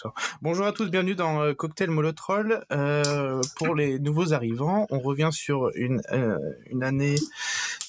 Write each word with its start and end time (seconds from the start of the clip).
soir. 0.00 0.14
Bonjour 0.40 0.66
à 0.66 0.72
tous, 0.72 0.90
bienvenue 0.90 1.14
dans 1.14 1.42
euh, 1.42 1.52
Cocktail 1.52 1.90
Molotrol. 1.90 2.64
Euh, 2.72 3.42
pour 3.56 3.74
les 3.74 3.98
nouveaux 3.98 4.32
arrivants, 4.32 4.86
on 4.90 4.98
revient 4.98 5.28
sur 5.30 5.70
une, 5.74 6.00
euh, 6.10 6.38
une 6.70 6.82
année 6.82 7.16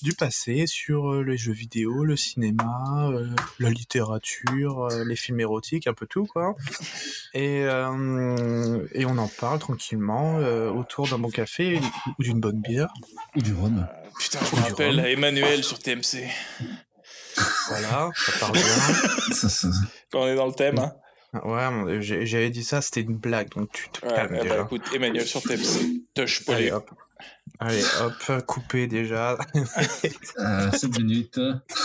du 0.01 0.13
passé, 0.13 0.67
sur 0.67 1.13
euh, 1.13 1.23
les 1.23 1.37
jeux 1.37 1.53
vidéo, 1.53 2.03
le 2.03 2.17
cinéma, 2.17 3.09
euh, 3.13 3.29
la 3.59 3.69
littérature, 3.69 4.91
euh, 4.91 5.05
les 5.05 5.15
films 5.15 5.39
érotiques, 5.39 5.87
un 5.87 5.93
peu 5.93 6.05
tout 6.05 6.25
quoi. 6.25 6.55
Et, 7.33 7.63
euh, 7.63 8.85
et 8.93 9.05
on 9.05 9.17
en 9.17 9.29
parle 9.29 9.59
tranquillement 9.59 10.37
euh, 10.39 10.69
autour 10.69 11.07
d'un 11.07 11.19
bon 11.19 11.29
café 11.29 11.79
ou 12.19 12.23
d'une 12.23 12.41
bonne 12.41 12.59
bière. 12.59 12.93
Ou 13.37 13.41
du 13.41 13.53
rhum. 13.53 13.87
Putain, 14.19 14.39
je 14.51 14.55
me 14.57 14.61
rappelle 14.61 14.99
à 14.99 15.09
Emmanuel 15.09 15.63
sur 15.63 15.79
TMC. 15.79 16.27
Voilà, 17.69 18.09
ça 18.15 18.31
part 18.37 18.51
bien. 18.51 18.61
Quand 20.11 20.23
on 20.23 20.27
est 20.27 20.35
dans 20.35 20.47
le 20.47 20.53
thème. 20.53 20.77
Hein. 20.77 20.91
Ouais, 21.33 22.01
j'avais 22.01 22.49
dit 22.49 22.63
ça, 22.63 22.81
c'était 22.81 23.01
une 23.01 23.15
blague, 23.15 23.49
donc 23.51 23.69
tu 23.71 23.89
te 23.89 24.05
Ouais, 24.05 24.13
calmes 24.13 24.35
bah, 24.35 24.43
déjà. 24.43 24.61
écoute, 24.63 24.81
Emmanuel 24.93 25.25
sur 25.25 25.41
TMC. 25.41 26.01
Touche 26.13 26.43
Allez 26.49 26.69
polé. 26.69 26.71
hop. 26.71 26.91
Allez 27.59 27.83
hop, 28.01 28.45
coupé 28.45 28.87
déjà. 28.87 29.37
euh, 30.39 30.71
7 30.71 30.97
minutes. 30.99 31.39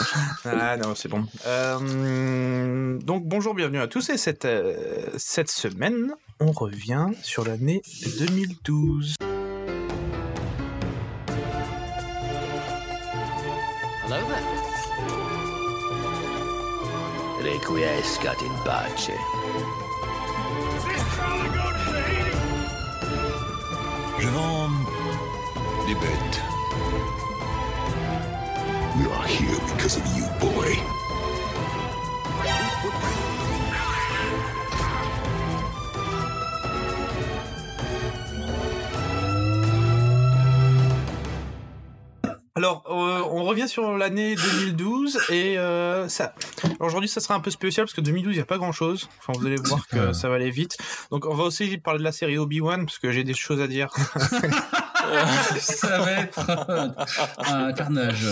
ah 0.44 0.76
non, 0.78 0.94
c'est 0.94 1.08
bon. 1.08 1.24
Euh, 1.46 2.98
donc 2.98 3.24
bonjour, 3.26 3.54
bienvenue 3.54 3.80
à 3.80 3.86
tous 3.86 4.08
et 4.10 4.16
cette, 4.16 4.46
euh, 4.46 4.74
cette 5.16 5.50
semaine, 5.50 6.12
on 6.40 6.50
revient 6.50 7.06
sur 7.22 7.44
l'année 7.44 7.82
2012. 8.18 9.14
Requiescat 17.56 18.42
in 18.42 18.52
pace. 18.64 19.10
Je 24.18 24.28
vends 24.28 24.70
des 25.86 25.94
bêtes. 25.94 26.38
We 28.98 29.06
are 29.10 29.26
here 29.26 29.58
because 29.72 29.96
of 29.96 30.04
you, 30.14 30.26
boy. 30.38 30.96
Alors, 42.56 42.84
euh, 42.88 43.20
on 43.30 43.44
revient 43.44 43.68
sur 43.68 43.98
l'année 43.98 44.34
2012 44.34 45.18
et 45.28 45.58
euh, 45.58 46.08
ça. 46.08 46.34
Aujourd'hui, 46.80 47.06
ça 47.06 47.20
sera 47.20 47.34
un 47.34 47.40
peu 47.40 47.50
spécial 47.50 47.84
parce 47.84 47.92
que 47.92 48.00
2012, 48.00 48.32
il 48.32 48.36
n'y 48.36 48.42
a 48.42 48.46
pas 48.46 48.56
grand-chose. 48.56 49.10
Enfin, 49.18 49.38
vous 49.38 49.46
allez 49.46 49.56
voir 49.62 49.86
que 49.86 49.96
Euh. 49.98 50.12
ça 50.14 50.30
va 50.30 50.36
aller 50.36 50.50
vite. 50.50 50.78
Donc, 51.10 51.26
on 51.26 51.34
va 51.34 51.44
aussi 51.44 51.76
parler 51.76 51.98
de 51.98 52.04
la 52.04 52.12
série 52.12 52.38
Obi-Wan 52.38 52.86
parce 52.86 52.98
que 52.98 53.12
j'ai 53.12 53.24
des 53.24 53.34
choses 53.34 53.60
à 53.60 53.66
dire. 53.68 53.90
Ça 55.60 56.00
va 56.00 56.10
être 56.12 56.40
un 57.38 57.72
carnage. 57.74 58.26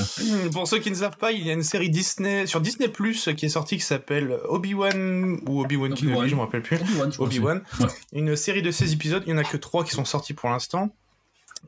Pour 0.53 0.67
ceux 0.67 0.79
qui 0.79 0.91
ne 0.91 0.97
savent 0.97 1.17
pas, 1.17 1.31
il 1.31 1.47
y 1.47 1.51
a 1.51 1.53
une 1.53 1.63
série 1.63 1.89
Disney 1.89 2.47
sur 2.49 2.61
Disney 2.61 2.89
Plus 2.89 3.29
qui 3.37 3.47
est 3.47 3.51
sortie 3.51 3.77
qui 3.77 3.85
s'appelle 3.85 4.39
Obi-Wan 4.49 5.39
ou 5.47 5.61
Obi-Wan 5.63 5.93
Obi-Wan. 5.93 5.95
Kenobi, 5.95 6.29
je 6.31 6.35
me 6.35 6.41
rappelle 6.41 6.63
plus. 6.63 6.79
Obi-Wan. 7.19 7.63
Ouais. 7.79 7.87
Une 8.13 8.35
série 8.35 8.63
de 8.63 8.73
16 8.73 8.93
épisodes, 8.95 9.23
il 9.27 9.31
y 9.31 9.35
en 9.35 9.39
a 9.39 9.45
que 9.45 9.57
3 9.57 9.85
qui 9.85 9.93
sont 9.93 10.05
sortis 10.05 10.35
pour 10.35 10.51
l'instant. 10.51 10.89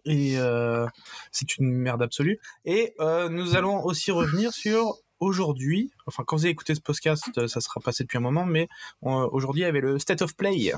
Et 0.04 0.38
euh, 0.38 0.86
c'est 1.32 1.56
une 1.58 1.72
merde 1.72 2.02
absolue. 2.02 2.38
Et 2.64 2.94
euh, 3.00 3.28
nous 3.28 3.56
allons 3.56 3.84
aussi 3.84 4.10
revenir 4.10 4.52
sur 4.52 4.96
aujourd'hui, 5.20 5.90
enfin 6.06 6.24
quand 6.26 6.36
vous 6.36 6.44
avez 6.44 6.52
écouté 6.52 6.74
ce 6.74 6.80
podcast, 6.80 7.24
euh, 7.38 7.48
ça 7.48 7.60
sera 7.62 7.80
passé 7.80 8.04
depuis 8.04 8.18
un 8.18 8.20
moment, 8.20 8.44
mais 8.44 8.68
euh, 9.04 9.26
aujourd'hui 9.32 9.62
il 9.62 9.64
y 9.64 9.68
avait 9.68 9.80
le 9.80 9.98
State 9.98 10.20
of 10.22 10.36
Play 10.36 10.72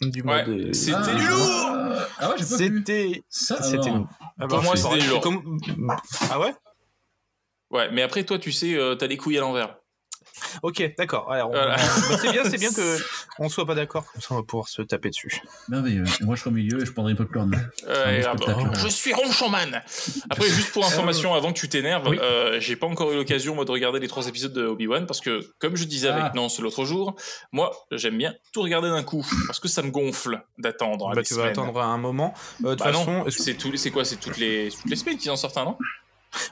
du 0.00 0.22
mois 0.22 0.36
Ouais, 0.36 0.44
de... 0.46 0.72
c'était 0.72 0.96
Ah, 1.02 1.14
du 1.14 1.26
lourd 1.26 2.02
Ah 2.18 2.30
ouais, 2.30 2.34
j'ai 2.38 2.44
pas 2.44 2.56
vu. 2.56 2.78
C'était... 2.78 3.24
Ça, 3.28 3.60
C'était... 3.62 3.90
alors. 3.90 4.06
Ah 4.38 4.46
Pour 4.46 4.62
moi, 4.62 4.76
c'était 4.76 5.06
lourd. 5.08 5.20
comme- 5.20 5.58
Ah 6.30 6.38
ouais? 6.38 6.54
Ouais, 7.70 7.90
mais 7.92 8.02
après, 8.02 8.24
toi, 8.24 8.38
tu 8.38 8.52
sais, 8.52 8.74
euh, 8.74 8.94
t'as 8.94 9.06
les 9.08 9.16
couilles 9.16 9.38
à 9.38 9.40
l'envers. 9.42 9.76
Ok, 10.62 10.94
d'accord. 10.98 11.24
Voilà. 11.26 11.76
bah, 11.76 11.82
c'est 12.20 12.30
bien, 12.32 12.44
c'est 12.44 12.58
bien 12.58 12.72
que 12.72 12.98
on 13.38 13.48
soit 13.48 13.66
pas 13.66 13.74
d'accord, 13.74 14.04
comme 14.12 14.20
ça 14.20 14.28
on 14.32 14.36
va 14.36 14.42
pouvoir 14.42 14.68
se 14.68 14.82
taper 14.82 15.10
dessus. 15.10 15.42
Merveilleux. 15.68 16.04
Moi, 16.22 16.36
je 16.36 16.40
serai 16.40 16.50
au 16.50 16.54
milieu 16.54 16.82
et 16.82 16.86
je 16.86 16.92
prendrai 16.92 17.12
une 17.12 17.18
popcorn. 17.18 17.50
Ah 17.88 18.34
bah, 18.34 18.56
je 18.74 18.88
suis 18.88 19.12
ronchonman 19.12 19.82
Après, 20.30 20.48
juste 20.48 20.72
pour 20.72 20.84
information, 20.86 21.34
avant 21.34 21.52
que 21.52 21.58
tu 21.58 21.68
t'énerves, 21.68 22.06
Oui. 22.08 22.18
euh, 22.22 22.58
j'ai 22.60 22.76
pas 22.76 22.86
encore 22.86 23.12
eu 23.12 23.16
l'occasion, 23.16 23.54
moi, 23.54 23.64
de 23.64 23.70
regarder 23.70 24.00
les 24.00 24.08
trois 24.08 24.26
épisodes 24.28 24.52
de 24.52 24.66
Obi-Wan, 24.66 25.06
parce 25.06 25.20
que, 25.20 25.40
comme 25.58 25.76
je 25.76 25.84
disais 25.84 26.08
avec 26.08 26.24
Ah. 26.26 26.32
Nance 26.34 26.60
l'autre 26.60 26.84
jour, 26.84 27.16
moi, 27.52 27.70
j'aime 27.92 28.16
bien 28.18 28.34
tout 28.52 28.62
regarder 28.62 28.88
d'un 28.88 29.02
coup, 29.02 29.26
parce 29.46 29.60
que 29.60 29.68
ça 29.68 29.82
me 29.82 29.90
gonfle 29.90 30.42
d'attendre. 30.58 31.12
Bah, 31.14 31.22
tu 31.22 31.34
vas 31.34 31.44
attendre 31.46 31.80
un 31.80 31.98
moment. 31.98 32.34
Euh, 32.64 32.70
de 32.70 32.74
toute 32.74 32.78
Bah 32.84 32.92
façon, 32.92 33.24
que- 33.24 33.52
tous 33.52 33.70
les- 33.70 33.78
c'est 33.78 33.90
quoi? 33.90 34.04
C'est 34.04 34.16
toutes 34.16 34.36
les, 34.38 34.70
toutes 34.70 34.90
les 34.90 34.96
semaines 34.96 35.16
qu'ils 35.18 35.30
en 35.30 35.36
sortent 35.36 35.56
un, 35.58 35.64
non? 35.64 35.76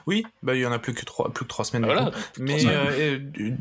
Oui, 0.07 0.25
bah 0.43 0.55
il 0.55 0.61
y 0.61 0.65
en 0.65 0.71
a 0.71 0.79
plus 0.79 0.93
que 0.93 1.05
trois, 1.05 1.31
plus 1.31 1.45
que 1.45 1.49
trois 1.49 1.65
semaines. 1.65 1.85
Voilà. 1.85 2.11
Mais 2.37 2.65
euh, 2.65 2.69
euh, 2.69 3.19
euh, 3.41 3.51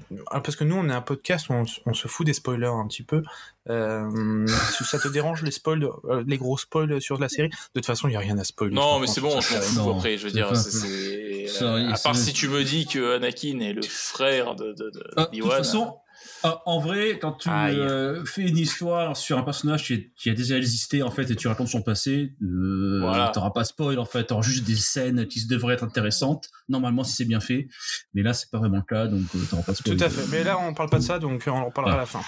parce 0.41 0.57
que 0.57 0.65
nous 0.65 0.77
on 0.77 0.89
est 0.89 0.93
un 0.93 1.01
podcast 1.01 1.49
où 1.49 1.53
on, 1.55 1.65
on 1.87 1.95
se 1.95 2.09
fout 2.09 2.27
des 2.27 2.33
spoilers 2.33 2.67
un 2.67 2.87
petit 2.87 3.03
peu. 3.03 3.23
Euh, 3.71 4.47
si 4.77 4.85
ça 4.85 4.99
te 4.99 5.09
dérange 5.09 5.43
les 5.43 5.51
spoils, 5.51 5.89
euh, 6.05 6.25
les 6.27 6.39
gros 6.39 6.57
spoils 6.57 7.01
sur 7.03 7.19
la 7.19 7.29
série, 7.29 7.49
de 7.51 7.55
toute 7.75 7.87
façon 7.87 8.09
il 8.09 8.13
y 8.13 8.17
a 8.17 8.21
rien 8.21 8.39
à 8.39 8.45
spoiler. 8.45 8.75
Non, 8.75 8.99
mais 8.99 9.07
c'est 9.07 9.21
bon, 9.21 9.35
m'en 9.35 9.41
fous 9.43 9.77
Non, 9.77 9.97
après. 9.97 10.17
Je 10.17 10.25
veux 10.27 10.33
dire, 10.33 10.55
c'est- 10.57 11.63
euh, 11.63 11.91
à 11.93 11.99
part 11.99 12.17
si 12.17 12.33
tu 12.33 12.49
me 12.49 12.63
dis 12.65 12.87
que 12.87 13.17
Anakin 13.17 13.61
est 13.61 13.73
le 13.73 13.83
frère 13.83 14.55
de, 14.55 14.73
de, 14.73 14.91
de 14.91 15.05
Ah, 15.17 15.29
de 15.33 15.39
toute 15.39 15.51
façon, 15.53 15.95
ah, 16.45 16.63
en 16.67 16.79
vrai, 16.81 17.19
quand 17.21 17.33
tu 17.33 17.49
euh, 17.51 18.25
fais 18.25 18.43
une 18.43 18.59
histoire 18.59 19.17
sur 19.17 19.37
un 19.39 19.43
personnage 19.43 19.85
qui, 19.87 19.93
est- 19.95 20.13
qui 20.17 20.31
a 20.31 20.35
déjà 20.35 20.57
existé 20.57 21.03
en 21.03 21.11
fait 21.11 21.31
et 21.31 21.37
tu 21.37 21.49
racontes 21.49 21.69
son 21.69 21.83
passé, 21.83 22.33
euh, 22.43 22.99
Voilà. 23.01 23.31
t'auras 23.35 23.51
pas 23.51 23.65
spoil 23.65 23.99
en 23.99 24.05
fait, 24.05 24.25
t'auras 24.25 24.43
juste 24.43 24.65
des 24.65 24.77
scènes 24.77 25.27
qui 25.27 25.41
se 25.41 25.49
devraient 25.49 25.75
être 25.75 25.85
intéressantes. 25.85 26.49
Normalement, 26.69 27.05
si 27.05 27.15
c'est 27.17 27.25
bien 27.25 27.41
fait, 27.41 27.69
mais 28.15 28.23
là, 28.23 28.33
c'est 28.35 28.51
pas 28.51 28.59
vraiment 28.59 28.77
le 28.77 28.83
cas, 28.83 29.07
donc 29.07 29.23
euh, 29.35 29.39
t'auras 29.51 29.63
pas 29.63 29.75
spoil. 29.75 29.97
Tout 29.97 30.05
à 30.05 30.09
fait. 30.09 30.27
Mais 30.31 30.45
là 30.45 30.59
on 30.59 30.75
parle 30.75 30.91
pas 30.91 30.99
de 30.99 31.05
ça, 31.05 31.19
donc 31.19 31.43
on 31.47 31.51
en 31.53 31.71
parlera 31.71 31.95
à 31.95 31.99
la 31.99 32.07
fin. 32.07 32.21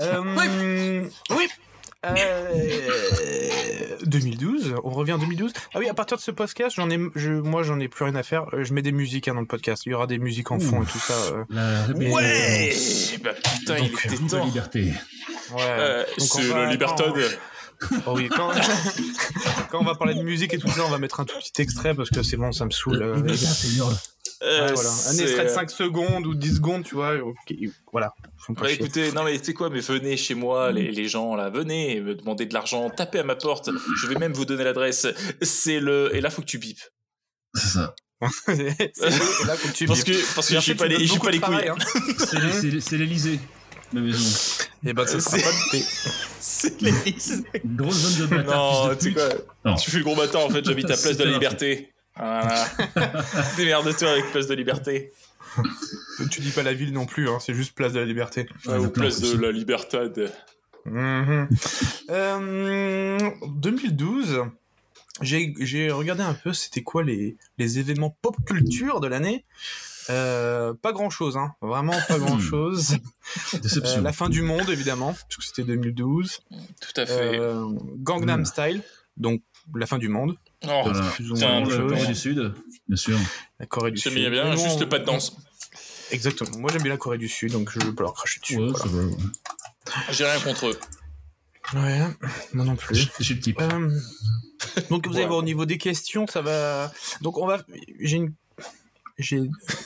Euh, 0.00 0.20
oui. 1.30 1.48
Euh, 2.04 3.96
2012, 4.06 4.74
on 4.84 4.90
revient 4.90 5.12
en 5.12 5.18
2012. 5.18 5.52
Ah 5.74 5.78
oui, 5.78 5.88
à 5.88 5.94
partir 5.94 6.16
de 6.16 6.22
ce 6.22 6.30
podcast, 6.30 6.76
j'en 6.76 6.90
ai, 6.90 6.98
je, 7.14 7.30
moi 7.30 7.62
j'en 7.62 7.78
ai 7.80 7.88
plus 7.88 8.04
rien 8.04 8.14
à 8.16 8.22
faire. 8.22 8.46
Euh, 8.54 8.64
Je 8.64 8.72
mets 8.74 8.82
des 8.82 8.92
musiques 8.92 9.28
hein, 9.28 9.34
dans 9.34 9.40
le 9.40 9.46
podcast. 9.46 9.84
Il 9.86 9.90
y 9.92 9.94
aura 9.94 10.06
des 10.06 10.18
musiques 10.18 10.50
en 10.50 10.58
fond 10.58 10.82
et 10.82 10.86
tout 10.86 10.98
ça. 10.98 11.14
euh. 11.32 11.44
La. 11.50 11.86
Ouais 12.10 12.74
Bah 13.22 13.30
putain, 13.34 13.76
il 13.78 13.90
Donc, 13.90 14.04
était 14.04 14.16
Vive 14.16 14.22
la 14.32 14.38
temps. 14.38 14.44
liberté. 14.44 14.80
Ouais. 15.52 15.60
Euh, 15.60 16.04
Donc, 16.18 16.28
on 16.34 16.38
c'est 16.38 16.42
le 16.54 16.66
Libertad. 16.70 17.14
Oh 18.06 18.12
oui, 18.14 18.28
quand... 18.28 18.50
quand 19.70 19.80
on 19.80 19.84
va 19.84 19.94
parler 19.96 20.14
de 20.14 20.22
musique 20.22 20.54
et 20.54 20.58
tout 20.58 20.68
ça, 20.68 20.84
on 20.86 20.90
va 20.90 20.98
mettre 20.98 21.18
un 21.20 21.24
tout 21.24 21.36
petit 21.38 21.60
extrait 21.62 21.94
parce 21.94 22.10
que 22.10 22.22
c'est 22.22 22.36
bon, 22.36 22.52
ça 22.52 22.64
me 22.64 22.70
saoule. 22.70 23.02
euh. 23.02 23.16
Euh, 24.42 24.66
ouais, 24.68 24.72
voilà. 24.74 24.88
Un 24.90 24.92
c'est- 24.92 25.22
extrait 25.22 25.44
de 25.44 25.48
5 25.50 25.70
secondes 25.70 26.26
ou 26.26 26.34
10 26.34 26.56
secondes, 26.56 26.84
tu 26.84 26.94
vois. 26.96 27.14
voilà. 27.92 28.12
Bah 28.48 28.70
écoutez, 28.70 29.12
non 29.12 29.22
mais 29.24 29.38
tu 29.38 29.44
sais 29.46 29.54
quoi, 29.54 29.70
mais 29.70 29.80
venez 29.80 30.16
chez 30.16 30.34
moi, 30.34 30.72
les, 30.72 30.90
les 30.90 31.08
gens 31.08 31.36
là, 31.36 31.48
venez 31.50 32.00
me 32.00 32.14
demander 32.14 32.46
de 32.46 32.54
l'argent, 32.54 32.90
tapez 32.90 33.20
à 33.20 33.24
ma 33.24 33.36
porte, 33.36 33.70
je 34.00 34.06
vais 34.08 34.16
même 34.16 34.32
vous 34.32 34.44
donner 34.44 34.64
l'adresse. 34.64 35.06
C'est 35.42 35.78
le 35.80 36.14
et 36.14 36.20
là 36.20 36.30
faut 36.30 36.42
que 36.42 36.46
tu 36.46 36.58
bipes. 36.58 36.80
C'est 37.54 37.68
ça. 37.68 37.94
C'est- 38.46 38.92
c'est 38.94 39.46
là, 39.46 39.56
faut 39.56 39.68
que 39.68 39.74
tu 39.74 39.86
Parce 39.86 40.04
bipes. 40.04 40.14
que 40.16 40.34
parce 40.34 40.48
que 40.48 40.54
j'ai 40.54 40.60
fait, 40.60 40.74
pas 40.76 40.86
les 40.86 40.94
pas 40.96 41.26
de 41.26 41.30
les 41.32 41.40
couilles. 41.40 41.68
hein. 41.68 41.76
C'est 42.18 42.52
c'est- 42.52 42.80
c'est 42.80 42.96
l'Elysée, 42.96 43.38
ma 43.92 44.00
maison. 44.00 44.38
Et 44.84 44.92
ben, 44.92 45.06
ça 45.06 45.20
sera 45.20 45.38
C'est- 45.38 45.42
pas 45.44 45.50
bipé. 45.50 45.84
C'est 46.40 46.80
les 46.82 46.90
Une 47.64 47.76
grosse 47.76 47.94
zone 47.96 48.28
de 48.28 48.36
bâtard, 48.36 48.88
Non, 48.88 48.96
tu 48.96 49.10
de 49.10 49.14
quoi 49.14 49.28
Non. 49.64 49.74
Tu 49.76 49.90
fais 49.90 49.98
le 49.98 50.04
gros 50.04 50.16
bâtard 50.16 50.44
en 50.46 50.50
fait, 50.50 50.64
j'habite 50.64 50.90
à 50.90 50.96
Place 50.96 51.16
de 51.16 51.24
la 51.24 51.30
C'est 51.30 51.34
Liberté. 51.34 51.91
Voilà. 52.16 52.66
Démerde-toi 53.56 54.10
avec 54.10 54.30
Place 54.32 54.46
de 54.46 54.54
Liberté. 54.54 55.12
Tu 56.30 56.40
dis 56.40 56.50
pas 56.50 56.62
la 56.62 56.72
ville 56.72 56.92
non 56.92 57.06
plus, 57.06 57.28
hein, 57.28 57.38
c'est 57.40 57.54
juste 57.54 57.74
Place 57.74 57.92
de 57.92 58.00
la 58.00 58.06
Liberté. 58.06 58.46
Ouais, 58.66 58.76
ou 58.78 58.88
Place 58.90 59.20
de 59.20 59.38
la 59.38 59.52
Libertad. 59.52 60.32
Mhm. 60.84 61.48
Euh, 62.10 63.30
2012, 63.48 64.44
j'ai 65.20 65.90
regardé 65.90 66.22
un 66.22 66.34
peu 66.34 66.52
c'était 66.52 66.82
quoi 66.82 67.02
les, 67.04 67.36
les 67.58 67.78
événements 67.78 68.16
pop 68.22 68.36
culture 68.46 69.00
de 69.00 69.06
l'année? 69.06 69.44
Euh, 70.10 70.74
pas 70.74 70.92
grand 70.92 71.10
chose, 71.10 71.36
hein. 71.36 71.54
vraiment 71.60 71.94
pas 72.08 72.18
grand 72.18 72.40
chose. 72.40 72.96
Déception. 73.62 74.02
la 74.02 74.12
fin 74.12 74.28
du 74.28 74.42
monde 74.42 74.68
évidemment, 74.68 75.14
puisque 75.28 75.42
c'était 75.44 75.62
2012. 75.62 76.40
Tout 76.50 77.00
à 77.00 77.06
fait. 77.06 77.38
Euh, 77.38 77.64
Gangnam 77.98 78.40
Mmh. 78.40 78.44
Style, 78.44 78.82
donc 79.16 79.42
la 79.74 79.86
fin 79.86 79.98
du 79.98 80.08
monde. 80.08 80.36
Oh, 80.64 80.82
Voilà. 80.84 81.00
La 81.30 81.48
La 81.48 81.60
même 81.60 81.88
Corée 81.88 82.06
du 82.06 82.14
Sud, 82.14 82.54
bien 82.88 82.96
sûr. 82.96 83.18
La 83.58 83.66
Corée 83.66 83.90
du 83.90 84.00
j'aime 84.00 84.12
Sud. 84.14 84.30
bien, 84.30 84.44
non, 84.44 84.56
juste 84.56 84.80
le 84.80 84.88
pas 84.88 84.98
de 84.98 85.04
danse. 85.04 85.36
Exactement. 86.10 86.58
Moi 86.58 86.70
j'aime 86.72 86.82
bien 86.82 86.92
la 86.92 86.98
Corée 86.98 87.18
du 87.18 87.28
Sud, 87.28 87.52
donc 87.52 87.70
je 87.72 87.80
veux 87.84 87.94
pas 87.94 88.02
leur 88.04 88.14
cracher 88.14 88.40
dessus. 88.40 88.58
Ouais, 88.58 88.68
voilà. 88.70 88.78
ça 88.78 88.88
va. 88.88 89.02
ouais. 89.02 89.16
J'ai 90.10 90.24
rien 90.24 90.40
contre 90.40 90.68
eux. 90.68 90.78
Ouais, 91.74 92.00
moi 92.52 92.64
non 92.64 92.76
plus. 92.76 93.08
C'est 93.16 93.24
chez 93.24 93.34
le 93.34 93.40
type. 93.40 93.60
Euh, 93.60 93.90
donc 94.90 95.06
vous 95.08 95.16
allez 95.16 95.26
voir 95.26 95.38
au 95.38 95.42
niveau 95.42 95.64
des 95.64 95.78
questions, 95.78 96.26
ça 96.26 96.42
va. 96.42 96.92
Donc 97.22 97.38
on 97.38 97.46
va. 97.46 97.62
J'ai 98.00 98.16
une. 98.16 98.34
J'ai, 99.18 99.40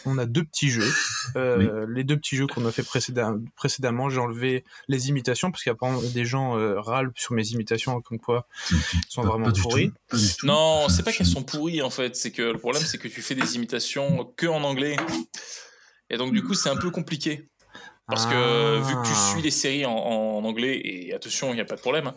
on 0.04 0.18
a 0.18 0.26
deux 0.26 0.44
petits 0.44 0.70
jeux. 0.70 0.90
Euh, 1.36 1.86
Les 1.88 2.04
deux 2.04 2.16
petits 2.16 2.36
jeux 2.36 2.46
qu'on 2.46 2.64
a 2.66 2.72
fait 2.72 2.82
précédem- 2.82 3.44
précédemment, 3.56 4.08
j'ai 4.08 4.20
enlevé 4.20 4.64
les 4.88 5.08
imitations 5.08 5.50
parce 5.50 5.62
qu'apparemment 5.64 6.00
des 6.02 6.24
gens 6.24 6.56
euh, 6.58 6.80
râlent 6.80 7.10
sur 7.16 7.34
mes 7.34 7.48
imitations 7.48 8.00
comme 8.00 8.18
quoi 8.18 8.46
sont 9.08 9.22
Pas- 9.22 9.28
vraiment 9.28 9.46
pas 9.52 9.60
pourries. 9.60 9.90
tout, 10.08 10.16
tout. 10.38 10.46
Non, 10.46 10.88
c'est 10.88 11.02
pas 11.02 11.12
qu'elles 11.12 11.26
sont 11.26 11.42
pourries 11.42 11.82
en 11.82 11.90
fait, 11.90 12.16
c'est 12.16 12.30
que 12.30 12.42
le 12.42 12.58
problème 12.58 12.82
c'est 12.84 12.98
que 12.98 13.08
tu 13.08 13.22
fais 13.22 13.34
des 13.34 13.56
imitations 13.56 14.32
que 14.36 14.46
en 14.46 14.62
anglais. 14.64 14.96
Et 16.10 16.16
donc 16.16 16.32
du 16.32 16.42
coup 16.42 16.54
c'est 16.54 16.68
un 16.68 16.76
peu 16.76 16.90
compliqué. 16.90 17.48
Parce 18.08 18.24
que 18.26 18.78
vu 18.86 18.94
que 18.94 19.02
tu 19.04 19.12
Ah. 19.12 19.30
suis 19.32 19.42
les 19.42 19.50
séries 19.50 19.84
en, 19.84 19.90
en 19.92 20.44
anglais, 20.44 20.80
et 20.84 21.12
attention, 21.12 21.50
il 21.50 21.56
n'y 21.56 21.60
a 21.60 21.64
pas 21.64 21.74
de 21.74 21.80
problème, 21.80 22.12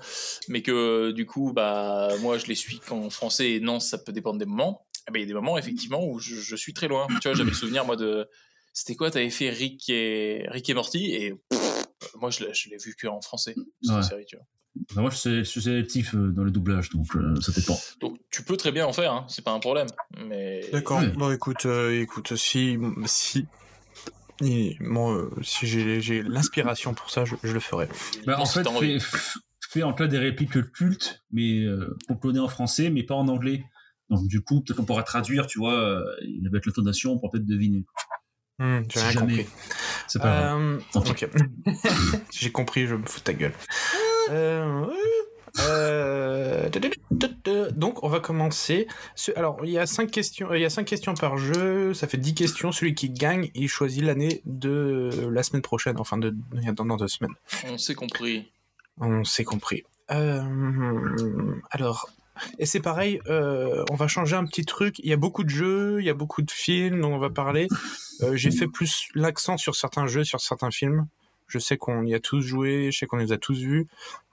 mais 0.47 0.61
que 0.61 1.09
du 1.09 1.25
coup, 1.25 1.51
bah, 1.51 2.09
moi 2.21 2.38
je 2.38 2.45
les 2.45 2.53
suis 2.53 2.79
qu'en 2.79 3.09
français, 3.09 3.53
et 3.53 3.59
non, 3.59 3.79
ça 3.79 3.97
peut 3.97 4.11
dépendre 4.11 4.38
des 4.38 4.45
moments. 4.45 4.85
Eh 5.09 5.11
ben, 5.11 5.19
Il 5.19 5.21
y 5.23 5.25
a 5.25 5.27
des 5.27 5.33
moments 5.33 5.57
effectivement 5.57 6.06
où 6.06 6.19
je, 6.19 6.35
je 6.35 6.56
suis 6.56 6.73
très 6.73 6.88
loin. 6.88 7.07
Tu 7.21 7.27
vois, 7.27 7.33
j'avais 7.33 7.50
le 7.50 7.56
souvenir 7.56 7.85
moi 7.85 7.95
de. 7.95 8.27
C'était 8.73 8.95
quoi 8.95 9.11
T'avais 9.11 9.29
fait 9.29 9.50
Rick 9.50 9.89
et, 9.89 10.45
Rick 10.50 10.69
et 10.69 10.73
Morty, 10.73 11.13
et 11.13 11.33
pff, 11.50 11.88
moi 12.15 12.29
je 12.29 12.45
l'ai 12.45 12.53
je 12.53 12.69
l'ai 12.69 12.77
vu 12.77 12.95
qu'en 12.95 13.19
français, 13.19 13.56
cette 13.81 13.95
Ouais. 13.95 14.03
série, 14.03 14.25
tu 14.25 14.35
vois. 14.38 14.45
Bah, 14.95 15.01
moi, 15.01 15.09
je 15.09 15.44
suis, 15.44 15.61
sélectif 15.61 16.13
euh, 16.13 16.31
dans 16.31 16.44
les 16.44 16.51
doublages, 16.51 16.89
donc 16.91 17.07
euh, 17.15 17.35
ça 17.41 17.51
dépend. 17.51 17.77
Donc 18.00 18.17
tu 18.31 18.44
peux 18.44 18.56
très 18.56 18.71
bien 18.71 18.85
en 18.85 18.94
faire, 18.94 19.11
hein, 19.11 19.25
c'est 19.27 19.44
pas 19.44 19.51
un 19.51 19.59
problème. 19.59 19.88
Mais 20.27 20.61
D'accord. 20.71 21.01
Bon, 21.17 21.31
écoute, 21.31 21.65
euh, 21.65 22.00
écoute, 22.00 22.35
si, 22.35 22.77
si, 23.06 23.47
et 24.41 24.77
euh, 24.79 25.29
si 25.41 25.67
j'ai, 25.67 26.00
j'ai 26.01 26.23
l'inspiration 26.23 26.94
pour 26.94 27.09
ça, 27.09 27.25
je, 27.25 27.35
je 27.44 27.53
le 27.53 27.59
ferai. 27.59 27.89
Bah, 28.25 28.39
en 28.39 28.45
fait, 28.45 28.67
fais, 28.69 28.97
fais 29.59 29.83
en 29.83 29.94
cas 29.94 30.07
des 30.07 30.17
répliques 30.17 30.71
cultes, 30.71 31.23
mais 31.31 31.63
euh, 31.63 31.97
pour 32.07 32.19
cloner 32.19 32.39
en 32.39 32.47
français, 32.47 32.89
mais 32.89 33.03
pas 33.03 33.15
en 33.15 33.27
anglais. 33.27 33.63
Donc, 34.09 34.27
du 34.27 34.41
coup, 34.41 34.61
peut-être 34.61 34.77
qu'on 34.77 34.85
pourra 34.85 35.03
traduire, 35.03 35.45
tu 35.47 35.59
vois, 35.59 35.73
euh, 35.79 36.03
avec 36.47 36.65
l'intonation, 36.65 37.11
on 37.13 37.19
pourra 37.19 37.31
peut-être 37.31 37.45
deviner. 37.45 37.83
Hmm, 38.57 38.79
j'ai 38.89 39.00
Si 39.00 39.06
rien 39.06 39.11
jamais. 39.11 39.38
compris. 39.44 39.47
C'est 40.07 40.19
pas 40.21 40.41
grave. 40.41 40.61
Euh, 40.61 40.79
Tant 40.91 41.01
pis. 41.01 41.11
ok. 41.11 41.29
j'ai 42.31 42.51
compris, 42.51 42.88
je 42.88 42.95
me 42.95 43.06
fous 43.06 43.19
de 43.19 43.23
ta 43.23 43.33
gueule. 43.33 43.53
Euh, 44.31 44.85
euh, 45.59 46.69
donc, 47.75 48.03
on 48.03 48.09
va 48.09 48.19
commencer. 48.19 48.88
Ce- 49.15 49.31
Alors, 49.35 49.59
il 49.63 49.71
y 49.71 49.77
a 49.79 49.85
cinq 49.85 50.11
questions. 50.11 50.53
Il 50.53 50.61
y 50.61 50.65
a 50.65 50.69
cinq 50.69 50.85
questions 50.85 51.13
par 51.13 51.38
jeu. 51.38 51.94
Ça 51.94 52.07
fait 52.07 52.17
10 52.17 52.33
questions. 52.35 52.71
Celui 52.71 52.94
qui 52.95 53.09
gagne, 53.09 53.50
il 53.56 53.67
choisit 53.67 54.03
l'année 54.03 54.41
de 54.45 55.09
la 55.31 55.44
semaine 55.44 55.61
prochaine. 55.61 55.95
Enfin, 56.00 56.17
de, 56.17 56.35
dans, 56.75 56.85
dans 56.85 56.97
deux 56.97 57.07
semaines. 57.07 57.33
on 57.67 57.77
s'est 57.77 57.95
compris. 57.95 58.51
On 58.97 59.23
s'est 59.23 59.44
compris. 59.44 59.83
Euh, 60.11 61.56
alors, 61.71 62.09
et 62.57 62.65
c'est 62.65 62.80
pareil, 62.80 63.19
euh, 63.27 63.83
on 63.91 63.95
va 63.95 64.07
changer 64.07 64.36
un 64.36 64.45
petit 64.45 64.65
truc. 64.65 65.00
Il 65.00 65.07
y 65.09 65.13
a 65.13 65.18
beaucoup 65.18 65.44
de 65.44 65.50
jeux, 65.50 65.97
il 66.00 66.06
y 66.06 66.09
a 66.09 66.13
beaucoup 66.13 66.41
de 66.41 66.51
films 66.51 67.01
dont 67.01 67.13
on 67.13 67.19
va 67.19 67.30
parler. 67.30 67.68
Euh, 68.21 68.36
J'ai 68.36 68.51
fait 68.51 68.68
plus 68.68 69.07
l'accent 69.15 69.57
sur 69.57 69.75
certains 69.75 70.07
jeux, 70.07 70.24
sur 70.24 70.39
certains 70.41 70.71
films. 70.71 71.07
Je 71.47 71.57
sais 71.57 71.77
qu'on 71.77 72.03
y 72.06 72.13
a 72.13 72.19
tous 72.19 72.41
joué, 72.41 72.91
je 72.91 73.00
sais 73.00 73.06
qu'on 73.07 73.18
les 73.18 73.31
a 73.31 73.38
tous 73.38 73.57
vus. 73.59 73.88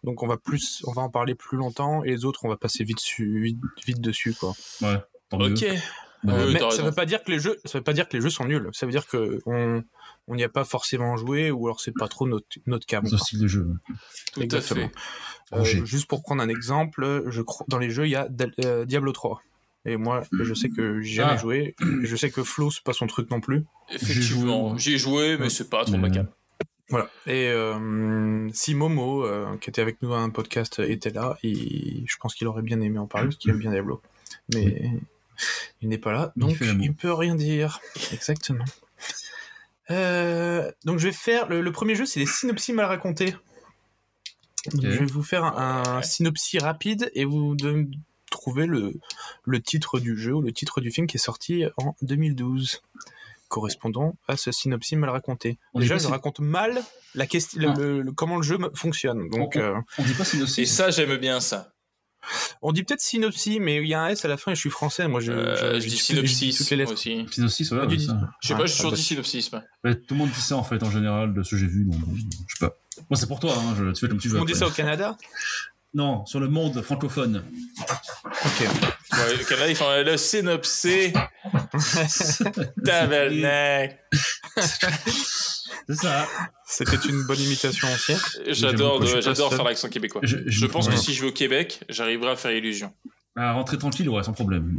Donc 0.05 0.23
on 0.23 0.27
va 0.27 0.37
plus, 0.37 0.83
on 0.87 0.93
va 0.93 1.03
en 1.03 1.09
parler 1.09 1.35
plus 1.35 1.57
longtemps 1.57 2.05
et 2.05 2.11
les 2.11 2.25
autres 2.25 2.45
on 2.45 2.49
va 2.49 2.57
passer 2.57 2.85
vite, 2.85 3.01
su- 3.01 3.41
vite, 3.41 3.59
vite 3.87 4.01
dessus 4.01 4.35
quoi. 4.35 4.53
Ouais. 4.83 4.97
Ok. 5.33 5.65
Bah, 6.25 6.35
Euh, 6.35 6.51
Mais 6.53 6.61
ça 6.71 6.83
veut 6.83 6.93
pas 6.93 7.07
dire 7.07 7.23
que 7.23 7.31
les 7.31 7.39
jeux, 7.39 7.57
ça 7.65 7.79
veut 7.79 7.85
pas 7.85 7.93
dire 7.93 8.09
que 8.09 8.17
les 8.17 8.23
jeux 8.23 8.31
sont 8.31 8.45
nuls. 8.45 8.69
Ça 8.73 8.85
veut 8.87 8.93
dire 8.93 9.07
que 9.07 9.41
on 9.47 9.83
on 10.29 10.35
n'y 10.35 10.45
a 10.45 10.49
pas 10.49 10.65
forcément 10.65 11.17
joué 11.17 11.51
ou 11.51 11.67
alors 11.67 11.81
c'est 11.81 11.93
pas 11.97 12.09
trop 12.09 12.27
notre 12.27 12.47
notre 12.67 12.87
cam. 12.87 13.07
ce 13.07 13.17
style 13.17 13.41
de 13.41 13.47
jeu. 13.49 13.69
Tout 14.33 14.41
à 14.41 14.45
Exactement. 14.45 14.89
fait. 15.53 15.57
Euh, 15.57 15.85
juste 15.85 16.09
pour 16.09 16.23
prendre 16.23 16.43
un 16.43 16.49
exemple, 16.49 17.25
je 17.29 17.43
crois 17.43 17.65
dans 17.69 17.79
les 17.79 17.91
jeux 17.91 18.07
il 18.07 18.11
y 18.11 18.17
a 18.17 18.29
euh, 18.65 18.85
Diablo 18.85 19.13
3. 19.13 19.43
Et 19.89 19.97
moi, 19.97 20.25
je 20.43 20.53
sais 20.53 20.69
que 20.69 21.01
j'ai 21.01 21.15
jamais 21.17 21.33
Ah. 21.35 21.37
joué. 21.37 21.77
Je 22.03 22.17
sais 22.17 22.31
que 22.31 22.43
Flo 22.43 22.73
c'est 22.73 22.83
pas 22.83 22.93
son 22.93 23.07
truc 23.07 23.31
non 23.31 23.41
plus. 23.41 23.65
Effectivement, 23.91 24.71
joué, 24.71 24.79
j'y 24.81 24.95
ai 24.95 24.99
joué, 24.99 25.37
mais 25.37 25.45
Ouais. 25.45 25.49
c'est 25.51 25.71
pas 25.71 25.85
trop 25.85 25.97
ma 25.97 26.11
cam. 26.11 26.27
Voilà. 26.89 27.09
Et 27.27 27.49
euh, 27.51 28.49
si 28.53 28.75
Momo, 28.75 29.25
euh, 29.25 29.57
qui 29.59 29.71
était 29.71 29.83
avec 29.83 30.03
nous 30.03 30.09
dans 30.09 30.17
un 30.17 30.31
podcast, 30.31 30.81
était 30.81 31.11
là, 31.11 31.37
il- 31.45 32.05
je 32.09 32.17
pense 32.21 32.35
qu'il 32.35 32.47
aurait 32.49 32.63
bien 32.63 32.81
aimé 32.81 32.99
en 32.99 33.07
parler 33.07 33.29
parce 33.29 33.37
qu'il 33.37 33.51
aime 33.53 33.59
bien 33.59 33.71
Diablo. 33.71 34.03
Mais 34.55 34.91
il 35.83 35.89
n'est 35.89 35.99
pas 35.99 36.13
là, 36.13 36.33
il 36.37 36.41
donc 36.41 36.59
l'amour. 36.61 36.85
il 36.85 36.95
peut 36.95 37.13
rien 37.13 37.35
dire. 37.37 37.79
Exactement. 38.13 38.65
Euh, 39.91 40.71
donc 40.85 40.99
je 40.99 41.07
vais 41.09 41.13
faire 41.13 41.49
le, 41.49 41.61
le 41.61 41.73
premier 41.73 41.95
jeu, 41.95 42.07
c'est 42.07 42.21
les 42.21 42.27
synopsis 42.27 42.75
mal 42.75 42.87
racontés. 42.87 43.33
Donc, 44.73 44.83
Ok. 44.85 44.91
je 44.91 44.99
vais 44.99 45.07
vous 45.07 45.23
faire 45.23 45.45
un, 45.45 45.99
un 45.99 46.03
synopsis 46.03 46.61
rapide 46.61 47.11
et 47.15 47.25
vous 47.25 47.55
devez 47.55 47.75
me 47.77 47.87
trouver 48.31 48.67
le, 48.67 48.95
le 49.45 49.61
titre 49.63 50.01
du 50.01 50.19
jeu 50.19 50.33
ou 50.35 50.43
le 50.43 50.51
titre 50.53 50.81
du 50.81 50.91
film 50.91 51.07
qui 51.07 51.17
est 51.19 51.21
sorti 51.21 51.65
en 51.77 51.95
2012 52.03 52.83
correspondant 53.49 54.17
à 54.27 54.37
ce 54.37 54.51
synopsis 54.51 54.99
mal 54.99 55.11
raconté. 55.11 55.57
On 55.73 55.79
Déjà, 55.79 55.99
je 55.99 56.03
si- 56.05 56.07
raconte 56.09 56.41
mal 56.41 56.83
la 57.15 57.27
question, 57.27 57.73
Ah. 57.73 57.79
le- 57.79 58.03
le- 58.03 58.11
comment 58.13 58.37
le 58.39 58.43
jeu 58.43 58.59
fonctionne. 58.75 59.31
Donc, 59.31 59.53
On- 59.55 59.61
euh, 59.61 59.75
On 59.99 60.03
dit 60.03 60.15
pas 60.15 60.25
synopsis. 60.25 60.59
Et 60.59 60.67
ça, 60.67 60.91
j'aime 60.91 61.17
bien 61.17 61.39
ça. 61.39 61.73
On 62.63 62.73
dit 62.73 62.83
peut-être 62.83 63.01
synopsis, 63.01 63.59
mais 63.61 63.77
il 63.77 63.89
y 63.89 63.95
a 63.95 64.01
un 64.03 64.09
S 64.09 64.25
à 64.25 64.29
la 64.29 64.37
fin 64.37 64.53
et 64.53 64.55
je 64.55 64.61
suis 64.61 64.71
français. 64.71 65.09
Moi, 65.09 65.21
je, 65.21 65.33
Euh, 65.33 65.75
je- 65.75 65.81
je 65.81 65.89
dis 65.89 65.97
synopsis 65.97 66.57
toutes 66.59 66.71
les 66.71 66.77
lettres. 66.77 66.93
aussi. 66.93 67.27
Synopsis, 67.31 67.69
voilà. 67.71 67.85
Ah, 67.87 67.89
ouais, 67.91 67.99
ça. 67.99 68.19
Je 68.43 68.49
sais 68.49 68.55
Ah, 68.55 68.57
pas, 68.59 68.67
j'ai 68.67 68.73
ah, 68.73 68.77
toujours 68.77 68.91
bah, 68.91 68.97
dit 68.97 69.03
synopsis. 69.03 69.53
moi. 69.53 69.63
Ouais, 69.85 69.95
tout 69.95 70.15
le 70.15 70.17
monde 70.19 70.31
dit 70.31 70.41
ça 70.41 70.57
en 70.57 70.65
fait 70.65 70.83
en 70.83 70.91
général 70.91 71.35
de 71.35 71.43
ce 71.43 71.51
que 71.51 71.57
j'ai 71.57 71.67
vu, 71.67 71.85
donc 71.85 72.01
je 72.49 72.57
sais 72.57 72.67
pas. 72.67 72.75
Moi 73.11 73.19
c'est 73.19 73.27
pour 73.27 73.41
toi, 73.41 73.55
hein, 73.57 73.75
je, 73.79 73.91
tu 73.93 74.01
fais 74.01 74.09
comme 74.09 74.19
tu 74.19 74.29
veux. 74.29 74.41
On 74.41 74.45
dit 74.45 74.55
ça 74.55 74.67
au 74.67 74.71
Canada? 74.71 75.17
Non, 75.97 76.27
sur 76.27 76.41
le 76.41 76.49
monde 76.49 76.83
francophone. 76.83 77.43
Ok. 77.81 78.69
Ouais, 79.13 79.71
ils 79.71 79.75
font 79.75 79.89
euh, 79.89 80.05
le 80.05 80.19
synopsis. 80.19 81.11
Tabernacle. 82.85 83.97
C'est 85.89 85.95
ça. 85.95 86.27
C'était 86.67 86.97
une 87.09 87.23
bonne 87.23 87.41
imitation 87.41 87.89
ancienne. 87.89 88.19
J'adore, 88.49 89.01
de- 89.01 89.07
suis 89.07 89.15
pas 89.17 89.21
j'adore 89.23 89.55
faire 89.55 89.65
l'accent 89.65 89.89
québécois. 89.89 90.21
Je, 90.23 90.37
Je 90.45 90.67
pense 90.67 90.89
que 90.89 90.97
si 90.97 91.15
je 91.15 91.23
vais 91.23 91.29
au 91.29 91.33
Québec, 91.33 91.81
j'arriverai 91.89 92.33
à 92.33 92.37
faire 92.37 92.51
illusion. 92.53 92.93
À 93.35 93.53
rentrer 93.55 93.79
tranquille, 93.79 94.09
ouais, 94.11 94.23
sans 94.23 94.33
problème. 94.35 94.79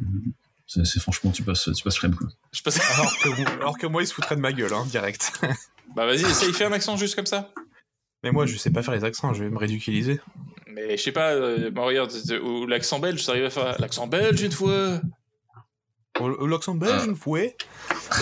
C'est 0.68 0.86
c'est- 0.86 1.00
franchement, 1.00 1.32
tu 1.32 1.42
passes, 1.42 1.68
tu 1.76 1.84
passes 1.84 1.98
crème 1.98 2.14
quoi. 2.14 2.28
Je 2.52 2.62
passe... 2.62 2.80
Alors 2.96 3.18
que, 3.18 3.52
alors 3.54 3.78
que 3.80 3.88
moi, 3.88 4.04
il 4.04 4.08
se 4.08 4.14
foutrait 4.14 4.36
de 4.36 4.42
ma 4.42 4.52
gueule, 4.54 4.74
hein, 4.74 4.86
direct. 4.86 5.32
Bah 5.96 6.06
vas-y, 6.06 6.26
essaye, 6.26 6.54
fais 6.54 6.66
un 6.66 6.72
accent 6.74 6.96
juste 6.96 7.16
comme 7.16 7.26
ça. 7.26 7.52
Mais 8.24 8.32
moi, 8.32 8.46
je 8.46 8.56
sais 8.58 8.70
pas 8.70 8.84
faire 8.84 8.94
les 8.94 9.04
accents, 9.04 9.34
je 9.34 9.44
vais 9.46 9.50
me 9.50 9.58
ridiculiser. 9.58 10.20
Mais 10.78 10.96
je 10.96 11.02
sais 11.02 11.12
pas, 11.12 11.32
euh, 11.32 11.72
regarde, 11.76 12.14
ou 12.44 12.68
l'accent 12.68 13.00
belge, 13.00 13.24
j'arrive 13.26 13.46
à 13.46 13.50
faire 13.50 13.82
l'accent 13.82 14.06
belge 14.06 14.44
une 14.44 14.52
fois? 14.52 15.02
Au 16.20 16.46
Luxembourg, 16.46 16.88
belge, 16.88 17.02
Ah. 17.04 17.10
une 17.10 17.16
fois? 17.16 17.40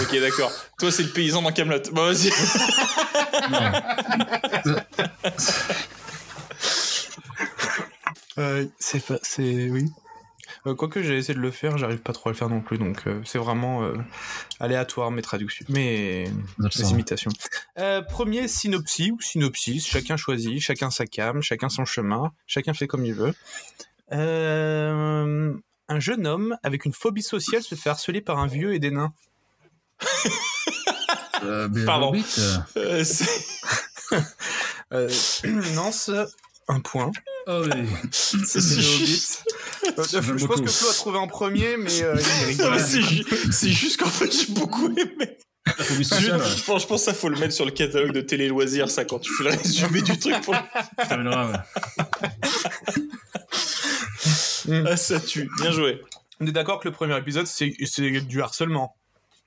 Ok, 0.02 0.20
d'accord. 0.22 0.52
Toi, 0.80 0.90
c'est 0.92 1.04
le 1.04 1.10
paysan 1.10 1.42
dans 1.42 1.52
Camelot. 1.52 1.82
Vas-y. 1.92 2.32
Euh, 8.38 8.66
c'est 8.80 9.04
pas, 9.06 9.18
c'est 9.24 9.70
oui. 9.70 9.90
Euh, 10.66 10.76
Quoique 10.76 11.02
j'ai 11.02 11.18
essayé 11.18 11.34
de 11.36 11.40
le 11.40 11.52
faire, 11.52 11.78
j'arrive 11.78 12.00
pas 12.00 12.14
trop 12.14 12.30
à 12.30 12.32
le 12.32 12.38
faire 12.38 12.50
non 12.50 12.62
plus, 12.62 12.78
donc 12.78 13.06
euh, 13.08 13.22
c'est 13.24 13.38
vraiment 13.38 13.84
euh, 13.84 13.94
aléatoire 14.60 15.12
mes 15.12 15.22
traductions, 15.22 15.66
mes, 15.70 16.28
imitations. 16.90 17.32
Premier 18.10 18.48
synopsis 18.48 19.12
ou 19.12 19.22
synopsis, 19.22 19.86
chacun 19.86 20.18
choisit, 20.18 20.60
chacun 20.60 20.90
sa 20.90 21.06
cam, 21.06 21.42
chacun 21.42 21.70
son 21.70 21.86
chemin, 21.86 22.32
chacun 22.48 22.74
fait 22.74 22.88
comme 22.88 23.06
il 23.06 23.14
veut. 23.14 23.34
Un 25.88 26.00
jeune 26.00 26.26
homme 26.26 26.58
avec 26.64 26.86
une 26.86 26.94
phobie 26.94 27.22
sociale 27.22 27.62
se 27.62 27.76
fait 27.76 27.92
harceler 27.92 28.22
par 28.22 28.40
un 28.40 28.48
vieux 28.48 28.74
et 28.74 28.80
des 28.80 28.90
nains. 28.90 29.14
Pardon. 31.86 32.14
Euh, 34.94 35.10
C'est- 36.68 36.74
un 36.74 36.80
point. 36.80 37.12
Oh, 37.48 37.64
mais... 37.68 37.86
C'était 38.12 38.60
le 38.60 38.96
Hobbit. 38.96 39.38
Euh, 39.86 40.04
je 40.04 40.18
pense 40.20 40.42
beaucoup. 40.48 40.62
que 40.64 40.70
Flo 40.72 40.90
a 40.90 40.94
trouvé 40.94 41.18
en 41.20 41.28
premier, 41.28 41.78
mais 41.78 42.02
euh, 42.02 42.18
c'est 42.80 43.02
ju- 43.04 43.24
c'est 43.52 43.70
juste 43.70 44.00
qu'en 44.02 44.10
fait, 44.10 44.32
j'ai 44.32 44.52
beaucoup 44.54 44.88
aimé. 44.88 45.38
Phobie 45.78 46.04
Je, 46.04 46.30
pense, 46.66 46.82
je 46.82 46.88
pense 46.88 47.02
que 47.02 47.06
ça 47.06 47.14
faut 47.14 47.30
le 47.30 47.38
mettre 47.40 47.54
sur 47.54 47.66
le 47.66 47.72
catalogue 47.72 48.12
de 48.14 48.22
télé 48.22 48.48
loisirs, 48.48 48.90
ça, 48.90 49.04
quand 49.06 49.20
tu 49.20 49.32
fais 49.34 49.44
le 49.44 49.50
résumé 49.52 50.02
du 50.02 50.18
truc. 50.18 50.42
Pour... 50.42 50.56
Ouais. 54.68 54.84
Ah, 54.88 54.98
ça 54.98 55.20
tue. 55.20 55.50
Bien 55.62 55.72
joué. 55.72 56.02
On 56.40 56.48
est 56.48 56.52
d'accord 56.52 56.80
que 56.80 56.88
le 56.88 56.94
premier 56.94 57.18
épisode, 57.18 57.46
c'est 57.48 57.74
c'est 57.86 58.10
du 58.22 58.42
harcèlement. 58.42 58.96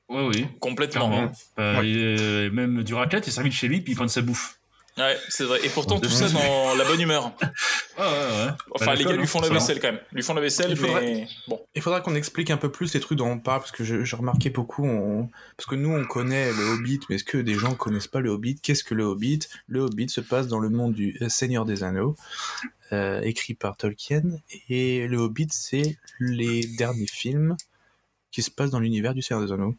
Ouais, 0.09 0.27
oui. 0.27 0.47
Complètement. 0.61 1.09
Clairement. 1.09 1.33
Euh, 1.59 1.81
Ouais. 1.81 1.89
et, 1.89 2.17
euh, 2.21 2.51
même 2.51 2.83
du 2.83 2.95
raclette, 2.95 3.27
il 3.27 3.33
de 3.49 3.51
chez 3.55 3.69
lui, 3.69 3.81
puis 3.81 3.93
il 3.93 3.97
prend 3.97 4.07
sa 4.09 4.23
bouffe. 4.23 4.58
Ouais, 4.99 5.17
c'est 5.29 5.45
vrai. 5.45 5.65
Et 5.65 5.69
pourtant, 5.69 5.95
Ouais. 5.97 6.01
tout 6.03 6.09
ça 6.11 6.29
dans 6.29 6.75
la 6.75 6.85
bonne 6.85 7.01
humeur. 7.01 7.33
Ah 8.01 8.13
ouais, 8.13 8.17
ouais. 8.47 8.53
Enfin, 8.77 8.87
Bah, 8.87 8.95
les 8.95 9.05
gars 9.05 9.13
lui 9.17 9.27
font 9.27 9.41
hein, 9.41 9.49
la 9.49 9.55
vaisselle 9.55 9.81
quand 9.81 9.91
même. 9.91 10.01
Lui 10.13 10.23
font 10.23 10.33
la 10.35 10.41
vaisselle, 10.41 10.71
Il 10.71 10.77
faudrait- 10.77 11.01
mais 11.05 11.29
bon. 11.49 11.61
Il 11.75 11.83
faudra 11.83 12.01
qu'on 12.01 12.15
explique 12.15 12.49
un 12.51 12.57
peu 12.57 12.71
plus 12.71 12.95
les 12.95 13.01
trucs 13.01 13.19
dont 13.19 13.27
on 13.29 13.41
parle, 13.41 13.59
parce 13.59 13.73
que 13.73 13.83
j'ai 13.83 14.17
remarqué 14.17 14.51
beaucoup, 14.51 14.85
on- 14.87 15.29
parce 15.57 15.67
que 15.69 15.75
nous 15.75 15.91
on 15.93 16.05
connaît 16.05 16.53
le 16.53 16.75
Hobbit, 16.75 17.01
mais 17.11 17.17
est-ce 17.17 17.25
que 17.25 17.39
des 17.39 17.55
gens 17.55 17.75
connaissent 17.75 18.07
pas 18.07 18.21
le 18.21 18.31
Hobbit? 18.31 18.61
Qu'est-ce 18.63 18.85
que 18.85 18.95
le 18.95 19.03
Hobbit? 19.03 19.41
Le 19.67 19.81
Hobbit 19.81 20.09
se 20.11 20.21
passe 20.21 20.47
dans 20.47 20.61
le 20.61 20.69
monde 20.69 20.93
du 20.95 21.19
Seigneur 21.29 21.65
des 21.65 21.83
Anneaux, 21.83 22.15
euh, 22.93 23.21
écrit 23.23 23.55
par 23.55 23.77
Tolkien, 23.77 24.23
et 24.69 25.09
le 25.09 25.17
Hobbit 25.19 25.49
c'est 25.51 25.97
les 26.21 26.61
derniers 26.79 27.09
films 27.09 27.57
qui 28.31 28.43
se 28.43 28.51
passent 28.53 28.71
dans 28.71 28.79
l'univers 28.81 29.13
du 29.13 29.23
Seigneur 29.23 29.45
des 29.45 29.53
Anneaux. 29.53 29.75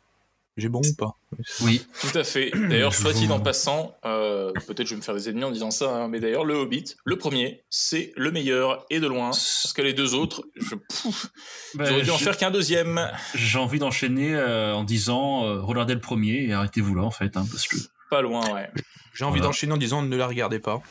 J'ai 0.60 0.70
bon 0.70 0.82
ou 0.84 0.94
pas? 0.96 1.18
Oui. 1.62 1.86
Tout 2.01 2.18
à 2.18 2.24
fait. 2.24 2.51
D'ailleurs, 2.70 2.94
soit 2.94 3.13
dit 3.13 3.28
en 3.32 3.39
passant, 3.39 3.96
euh, 4.06 4.51
peut-être 4.68 4.86
je 4.88 4.92
vais 4.92 4.98
me 4.98 5.01
faire 5.01 5.16
des 5.16 5.30
ennemis 5.30 5.44
en 5.46 5.51
disant 5.51 5.72
ça, 5.72 5.89
hein, 5.96 6.08
mais 6.08 6.20
d'ailleurs, 6.20 6.46
le 6.46 6.56
Hobbit, 6.56 6.96
le 7.06 7.18
premier, 7.18 7.63
c'est 7.70 8.12
le 8.16 8.32
meilleur 8.32 8.86
et 8.89 9.00
de 9.00 9.08
loin. 9.08 9.28
Parce 9.30 9.74
que 9.74 9.82
les 9.82 9.94
deux 9.94 10.13
autres, 10.16 10.44
je, 10.56 10.75
pouf, 10.75 11.28
Bah, 11.75 11.86
j'aurais 11.86 12.01
dû 12.01 12.12
en 12.12 12.18
faire 12.18 12.38
qu'un 12.38 12.51
deuxième. 12.51 13.12
J'ai 13.36 13.60
envie 13.60 13.80
d'enchaîner 13.80 14.36
euh, 14.36 14.74
en 14.74 14.84
disant 14.84 15.46
euh, 15.46 15.62
regardez 15.62 15.94
le 15.94 16.01
premier 16.01 16.44
et 16.46 16.54
arrêtez-vous 16.54 16.96
là 16.96 17.04
en 17.04 17.12
fait, 17.12 17.38
hein, 17.38 17.46
parce 17.51 17.68
que 17.68 17.78
Pas 18.10 18.22
loin, 18.22 18.42
ouais. 18.54 18.70
J'ai 19.13 19.25
envie 19.25 19.39
Voilà. 19.39 19.48
d'enchaîner 19.48 19.74
en 19.74 19.78
disant 19.78 20.01
ne 20.01 20.16
la 20.16 20.28
regardez 20.28 20.60
pas. 20.60 20.82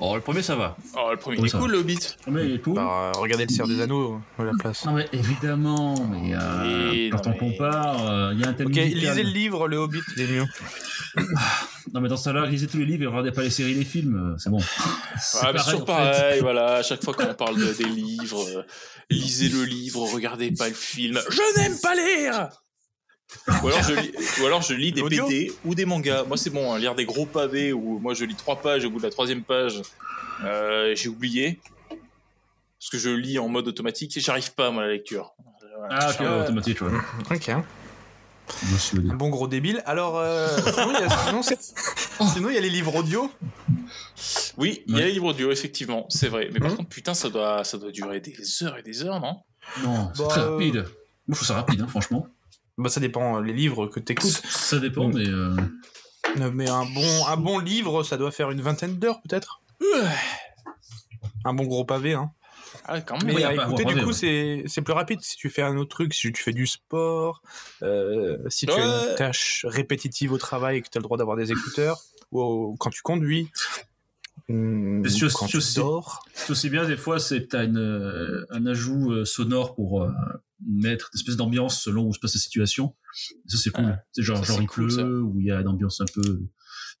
Oh 0.00 0.14
le 0.14 0.20
premier 0.20 0.42
ça 0.42 0.56
va. 0.56 0.76
Oh, 0.96 1.08
le 1.10 1.16
premier, 1.16 1.38
il 1.38 1.46
est 1.46 1.50
cool, 1.50 1.60
va. 1.62 1.66
le 1.68 1.78
Hobbit. 1.78 1.94
Le 1.94 2.22
premier 2.22 2.44
il 2.44 2.54
est 2.54 2.58
cool. 2.60 2.74
Bah, 2.74 3.12
regardez 3.16 3.44
le 3.44 3.50
Seigneur 3.50 3.68
des 3.68 3.80
Anneaux 3.80 4.20
à 4.38 4.44
la 4.44 4.52
place. 4.58 4.84
Non 4.84 4.92
mais 4.92 5.08
évidemment, 5.12 5.94
mais 6.10 6.34
euh, 6.34 7.10
quand 7.10 7.26
non, 7.26 7.32
on 7.38 7.44
mais- 7.44 7.52
compare, 7.52 8.06
euh, 8.08 8.30
il 8.34 8.40
y 8.40 8.44
a 8.44 8.48
un 8.48 8.52
thème 8.52 8.66
Ok, 8.68 8.74
musical. 8.76 8.98
lisez 8.98 9.22
le 9.22 9.30
livre, 9.30 9.68
le 9.68 9.76
Hobbit, 9.76 10.00
il 10.16 10.22
est 10.22 10.26
mieux. 10.28 10.46
Non 11.94 12.00
mais 12.02 12.08
dans 12.08 12.16
ça 12.18 12.32
là, 12.32 12.44
lisez 12.46 12.66
tous 12.66 12.76
les 12.78 12.84
livres 12.84 13.04
et 13.04 13.06
regardez 13.06 13.32
pas 13.32 13.42
les 13.42 13.50
séries, 13.50 13.74
les 13.74 13.84
films, 13.84 14.32
euh, 14.34 14.38
c'est 14.38 14.50
bon. 14.50 14.60
C'est 15.20 15.38
Ah, 15.42 15.52
mais 15.52 15.58
c'est 15.58 15.64
toujours 15.72 15.82
en 15.82 15.86
fait. 15.86 15.92
pareil, 15.92 16.40
voilà, 16.40 16.74
à 16.76 16.82
chaque 16.82 17.02
fois 17.02 17.14
qu'on 17.14 17.34
parle 17.34 17.56
de- 17.58 17.72
des 17.72 17.84
livres, 17.88 18.44
euh, 18.56 18.62
lisez 19.10 19.48
le 19.48 19.64
livre, 19.64 20.00
regardez 20.12 20.50
pas 20.52 20.68
le 20.68 20.74
film. 20.74 21.18
Je 21.30 21.58
n'aime 21.60 21.78
pas 21.80 21.94
lire 21.94 22.48
ou 23.62 23.68
alors, 23.68 23.82
je 23.82 23.92
lis, 23.94 24.12
ou 24.40 24.46
alors 24.46 24.62
je 24.62 24.74
lis 24.74 24.92
des 24.92 25.02
BD 25.02 25.52
ou 25.64 25.74
des 25.74 25.84
mangas. 25.84 26.24
Moi 26.24 26.36
c'est 26.36 26.50
bon, 26.50 26.72
hein, 26.72 26.78
lire 26.78 26.94
des 26.94 27.04
gros 27.04 27.26
pavés 27.26 27.72
où 27.72 27.98
moi 27.98 28.14
je 28.14 28.24
lis 28.24 28.36
trois 28.36 28.60
pages, 28.60 28.84
au 28.84 28.90
bout 28.90 28.98
de 28.98 29.02
la 29.04 29.10
troisième 29.10 29.42
page, 29.44 29.82
euh, 30.44 30.94
j'ai 30.94 31.08
oublié. 31.08 31.60
Parce 32.80 32.90
que 32.90 32.98
je 32.98 33.10
lis 33.10 33.38
en 33.38 33.48
mode 33.48 33.66
automatique 33.66 34.16
et 34.16 34.20
j'arrive 34.20 34.54
pas 34.54 34.70
moi 34.70 34.84
à 34.84 34.86
la 34.86 34.92
lecture. 34.92 35.34
Ah 35.90 36.10
ok, 36.10 36.20
ouais, 36.20 36.26
automatique, 36.42 36.80
ouais. 36.82 36.90
Ok. 37.30 37.48
Un 37.48 39.14
bon 39.16 39.28
gros 39.30 39.48
débile. 39.48 39.82
Alors, 39.84 40.16
euh, 40.16 40.56
sinon, 40.72 40.92
il 40.94 41.00
y 41.00 41.02
a, 41.02 41.08
sinon, 41.26 41.42
c'est- 41.42 41.74
sinon, 42.32 42.48
il 42.48 42.54
y 42.54 42.58
a 42.58 42.60
les 42.60 42.70
livres 42.70 42.94
audio. 42.94 43.30
Oui, 44.56 44.82
il 44.86 44.96
y 44.96 45.00
a 45.00 45.04
les 45.06 45.12
livres 45.12 45.26
audio, 45.30 45.50
effectivement, 45.50 46.06
c'est 46.08 46.28
vrai. 46.28 46.48
Mais 46.52 46.60
par 46.60 46.70
Mhm. 46.70 46.76
contre, 46.78 46.88
putain, 46.88 47.14
ça 47.14 47.28
doit, 47.30 47.64
ça 47.64 47.78
doit 47.78 47.90
durer 47.90 48.20
des 48.20 48.34
heures 48.62 48.78
et 48.78 48.82
des 48.82 49.02
heures, 49.04 49.20
non? 49.20 49.36
Non, 49.82 50.10
c'est 50.14 50.22
Bah, 50.22 50.28
très 50.28 50.40
euh, 50.40 50.50
rapide. 50.50 50.74
Moi 50.76 50.84
je 51.28 51.34
trouve 51.34 51.46
ça 51.48 51.54
rapide, 51.54 51.80
hein, 51.82 51.86
franchement. 51.88 52.26
Bah, 52.78 52.88
ça 52.88 53.00
dépend 53.00 53.36
euh, 53.38 53.42
les 53.42 53.52
livres 53.52 53.86
que 53.88 54.00
t'écoutes. 54.00 54.30
Ça 54.48 54.78
dépend, 54.78 55.08
mais 55.08 55.26
euh, 55.28 55.54
Euh, 56.38 56.50
Mais 56.54 56.68
un 56.70 56.84
bon, 56.84 57.26
un 57.26 57.36
bon 57.36 57.58
livre, 57.58 58.02
ça 58.04 58.16
doit 58.16 58.30
faire 58.30 58.50
une 58.50 58.60
vingtaine 58.60 58.98
d'heures, 58.98 59.20
peut-être. 59.22 59.60
Un 61.44 61.54
bon 61.54 61.64
gros 61.64 61.84
pavé, 61.84 62.14
hein. 62.14 62.30
Ah, 62.84 63.00
quand 63.00 63.16
Mais 63.18 63.26
même. 63.32 63.36
Oui, 63.36 63.44
à 63.44 63.54
écouter, 63.54 63.84
du 63.84 63.92
pavé, 63.94 64.02
coup, 64.02 64.08
ouais. 64.10 64.14
c'est 64.14 64.62
c'est 64.66 64.82
plus 64.82 64.92
rapide 64.92 65.20
si 65.22 65.36
tu 65.36 65.48
fais 65.50 65.62
un 65.62 65.76
autre 65.76 65.90
truc, 65.90 66.12
si 66.14 66.32
tu 66.32 66.42
fais 66.42 66.52
du 66.52 66.66
sport, 66.66 67.42
euh, 67.82 68.36
si 68.48 68.66
tu 68.66 68.72
as 68.72 68.84
une 69.10 69.16
tâche 69.16 69.64
répétitive 69.68 70.32
au 70.32 70.38
travail 70.38 70.76
et 70.78 70.82
que 70.82 70.88
tu 70.88 70.98
as 70.98 71.00
le 71.00 71.04
droit 71.04 71.16
d'avoir 71.18 71.36
des 71.36 71.50
écouteurs, 71.50 71.98
ou 72.30 72.40
au- 72.42 72.76
quand 72.78 72.90
tu 72.90 73.00
conduis, 73.02 73.50
c'est 75.04 76.50
aussi- 76.52 76.70
bien 76.70 76.86
des 76.86 76.96
fois, 76.96 77.18
c'est 77.18 77.48
t'as 77.48 77.64
une, 77.64 77.76
euh, 77.76 78.46
un 78.50 78.64
ajout 78.66 79.12
euh, 79.12 79.24
sonore 79.24 79.74
pour 79.74 80.02
euh, 80.02 80.10
mettre 80.66 81.10
une 81.12 81.18
espèce 81.18 81.36
d'ambiance 81.36 81.82
selon 81.82 82.06
où 82.06 82.14
se 82.14 82.18
passe 82.18 82.34
la 82.34 82.40
situation. 82.40 82.94
Ça 83.46 83.58
c'est 83.58 83.70
cool. 83.70 83.84
Ouais. 83.84 83.94
c'est 84.12 84.22
genre 84.22 84.38
Ça, 84.44 84.52
genre 84.54 84.62
il 84.62 84.66
cool, 84.68 84.88
pleut 84.94 85.22
où 85.22 85.38
il 85.40 85.46
y 85.46 85.50
a 85.50 85.60
une 85.60 85.68
ambiance 85.68 86.00
un 86.00 86.06
peu 86.14 86.40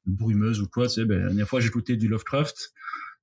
brumeuse 0.06 0.60
ou 0.60 0.68
quoi. 0.68 0.86
Tu 0.88 0.94
sais, 0.94 1.04
ben, 1.04 1.18
la 1.20 1.26
dernière 1.28 1.48
fois 1.48 1.60
j'ai 1.60 1.68
écouté 1.68 1.96
du 1.96 2.08
Lovecraft 2.08 2.72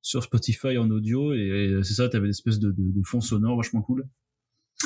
sur 0.01 0.23
Spotify 0.23 0.77
en 0.77 0.89
audio 0.91 1.33
et, 1.33 1.37
et 1.79 1.83
c'est 1.83 1.93
ça, 1.95 2.09
t'avais 2.09 2.25
une 2.25 2.31
espèce 2.31 2.59
de, 2.59 2.69
de, 2.71 2.75
de 2.91 3.01
fond 3.03 3.21
sonore 3.21 3.57
vachement 3.57 3.81
cool. 3.81 4.07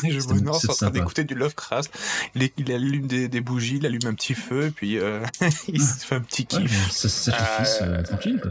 Et 0.03 0.11
je 0.11 0.19
me 0.29 0.39
lance 0.41 0.67
en 0.69 0.73
train 0.73 0.89
d'écouter 0.91 1.23
du 1.23 1.33
Lovecraft. 1.35 1.91
Il, 2.35 2.43
est- 2.43 2.53
il 2.57 2.71
allume 2.71 3.07
des, 3.07 3.27
des 3.27 3.41
bougies, 3.41 3.77
il 3.77 3.85
allume 3.85 4.05
un 4.05 4.13
petit 4.13 4.33
feu, 4.35 4.67
et 4.67 4.71
puis 4.71 4.97
euh, 4.97 5.23
il 5.67 5.81
se 5.81 6.05
fait 6.05 6.15
un 6.15 6.21
petit 6.21 6.45
kiff. 6.45 6.91
ça 6.91 7.09
se 7.09 7.31
sacrifice 7.31 7.79
euh, 7.81 8.01
tranquille. 8.03 8.41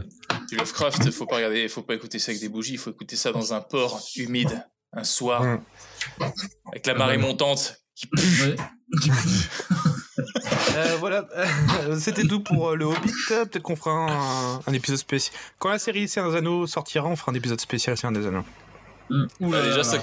Du 0.49 0.57
Lovecraft, 0.57 1.09
faut 1.11 1.25
pas 1.25 1.37
regarder, 1.37 1.67
faut 1.69 1.81
pas 1.81 1.95
écouter 1.95 2.19
ça 2.19 2.31
avec 2.31 2.41
des 2.41 2.49
bougies, 2.49 2.73
il 2.73 2.77
faut 2.77 2.91
écouter 2.91 3.15
ça 3.15 3.31
dans 3.31 3.53
un 3.53 3.61
port 3.61 4.01
humide, 4.15 4.63
un 4.93 5.03
soir, 5.03 5.43
Mm. 5.43 5.59
avec 6.71 6.85
la 6.85 6.93
marée 6.93 7.17
montante. 7.17 7.81
Qui... 7.95 8.07
Ouais. 8.43 8.55
Euh, 10.75 10.97
voilà, 10.99 11.25
c'était 11.99 12.23
tout 12.23 12.41
pour 12.41 12.69
euh, 12.69 12.75
le 12.75 12.85
Hobbit. 12.85 13.11
Peut-être 13.27 13.59
qu'on 13.59 13.75
fera 13.75 13.91
un, 13.91 14.59
un 14.67 14.73
épisode 14.73 14.97
spécial. 14.97 15.35
Quand 15.57 15.69
la 15.69 15.79
série 15.79 16.07
Seigneur 16.07 16.31
des 16.31 16.37
Anneaux 16.37 16.67
sortira, 16.67 17.07
on 17.07 17.15
fera 17.15 17.31
un 17.31 17.35
épisode 17.35 17.59
spécial 17.61 17.97
Seigneur 17.97 18.19
des 18.21 18.27
Anneaux. 18.27 18.43
Hum. 19.09 19.27
Oula, 19.41 19.61
déjà, 19.63 19.83
ça- 19.83 19.97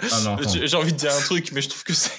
ah, 0.00 0.36
j'ai 0.66 0.76
envie 0.76 0.92
de 0.92 0.98
dire 0.98 1.12
un 1.12 1.20
truc, 1.20 1.50
mais 1.52 1.60
je 1.62 1.68
trouve 1.68 1.84
que 1.84 1.92
c'est. 1.94 2.10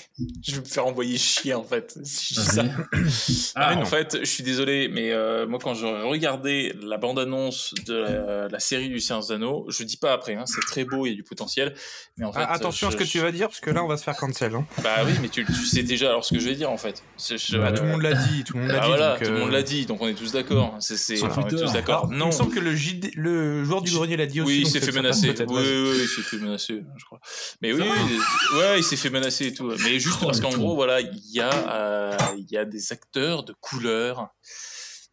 Je 0.47 0.53
vais 0.55 0.61
me 0.61 0.65
faire 0.65 0.85
envoyer 0.85 1.17
chier 1.17 1.53
en 1.53 1.63
fait. 1.63 1.97
Si 2.05 2.33
je 2.35 2.39
dis 2.39 2.45
ça. 2.47 2.63
Ah, 3.55 3.67
Ah, 3.69 3.75
en 3.75 3.79
non. 3.79 3.85
fait, 3.85 4.17
je 4.21 4.25
suis 4.25 4.43
désolé, 4.43 4.87
mais 4.89 5.11
euh, 5.11 5.45
moi, 5.47 5.59
quand 5.61 5.73
je 5.73 5.85
regardais 5.85 6.73
la 6.81 6.97
bande-annonce 6.97 7.73
de 7.85 7.93
la, 7.95 8.47
la 8.47 8.59
série 8.59 8.89
du 8.89 8.99
Science 8.99 9.27
d'Anneau, 9.27 9.65
je 9.69 9.83
dis 9.83 9.97
pas 9.97 10.13
après, 10.13 10.35
hein, 10.35 10.45
c'est 10.45 10.61
très 10.61 10.83
beau, 10.85 11.05
il 11.05 11.09
y 11.09 11.13
a 11.13 11.15
du 11.15 11.23
potentiel. 11.23 11.73
Mais 12.17 12.25
en 12.25 12.31
fait, 12.33 12.39
Ah, 12.41 12.53
attention 12.53 12.87
à 12.87 12.91
ce 12.91 12.97
je- 12.97 13.03
que 13.03 13.07
tu 13.07 13.19
vas 13.19 13.31
dire, 13.31 13.47
parce 13.47 13.59
que 13.59 13.69
là, 13.69 13.83
on 13.83 13.87
va 13.87 13.97
se 13.97 14.03
faire 14.03 14.15
cancel. 14.17 14.53
Hein. 14.55 14.65
Bah 14.83 14.97
oui, 15.05 15.11
mais 15.21 15.29
tu, 15.29 15.45
tu 15.45 15.53
sais 15.65 15.83
déjà 15.83 16.09
alors 16.09 16.23
ce 16.25 16.33
que 16.33 16.39
je 16.39 16.47
vais 16.47 16.55
dire 16.55 16.69
en 16.71 16.77
fait. 16.77 17.03
Je- 17.19 17.57
Bah, 17.57 17.71
tout 17.71 17.83
le 17.83 17.89
monde 17.89 18.01
l'a 18.01 18.13
dit, 18.13 18.43
tout 18.43 18.53
le 18.55 18.61
monde 18.61 18.71
l'a 18.71 18.77
Ah 18.77 18.81
dit. 18.81 18.87
voilà, 18.87 19.09
donc, 19.17 19.23
tout 19.23 19.31
le 19.31 19.37
euh, 19.37 19.39
monde 19.41 19.51
l'a 19.51 19.63
dit, 19.63 19.85
donc 19.85 20.01
on 20.01 20.07
est 20.07 20.13
tous 20.13 20.31
d'accord. 20.31 20.77
C'est, 20.79 20.97
c'est, 20.97 21.21
on 21.23 21.27
est 21.45 21.49
tous 21.49 21.71
d'accord. 21.73 21.99
alors, 22.05 22.09
Il 22.11 22.17
Non. 22.17 22.27
me 22.27 22.31
semble 22.31 22.53
que 22.53 22.59
le, 22.59 22.75
JD 22.75 23.11
le 23.15 23.63
joueur 23.63 23.81
du 23.81 23.91
grenier 23.91 24.17
l'a 24.17 24.25
dit 24.27 24.41
aussi. 24.41 24.51
Oui, 24.51 24.59
il 24.65 24.67
s'est 24.69 24.79
fait 24.81 24.91
menacer. 24.91 25.33
Oui, 25.39 25.45
oui, 25.49 25.99
il 26.01 26.07
s'est 26.07 26.21
fait 26.21 26.37
menacer, 26.37 26.83
je 26.97 27.05
crois. 27.05 27.19
Mais 27.61 27.73
oui, 27.73 27.81
oui, 27.83 28.57
ouais, 28.59 28.79
il 28.79 28.83
s'est 28.83 28.97
fait 28.97 29.09
menacer 29.09 29.47
et 29.47 29.53
tout. 29.53 29.71
Mais 29.83 29.99
juste 30.05 30.19
Oh, 30.21 30.25
parce 30.27 30.39
qu'en 30.39 30.49
gros, 30.57 30.75
voilà, 30.75 31.01
il 31.01 31.31
y 31.31 31.39
a, 31.41 31.49
euh, 31.51 32.17
il 32.37 32.49
y 32.51 32.57
a 32.57 32.65
des 32.65 32.91
acteurs 32.93 33.43
de 33.43 33.53
couleur 33.59 34.29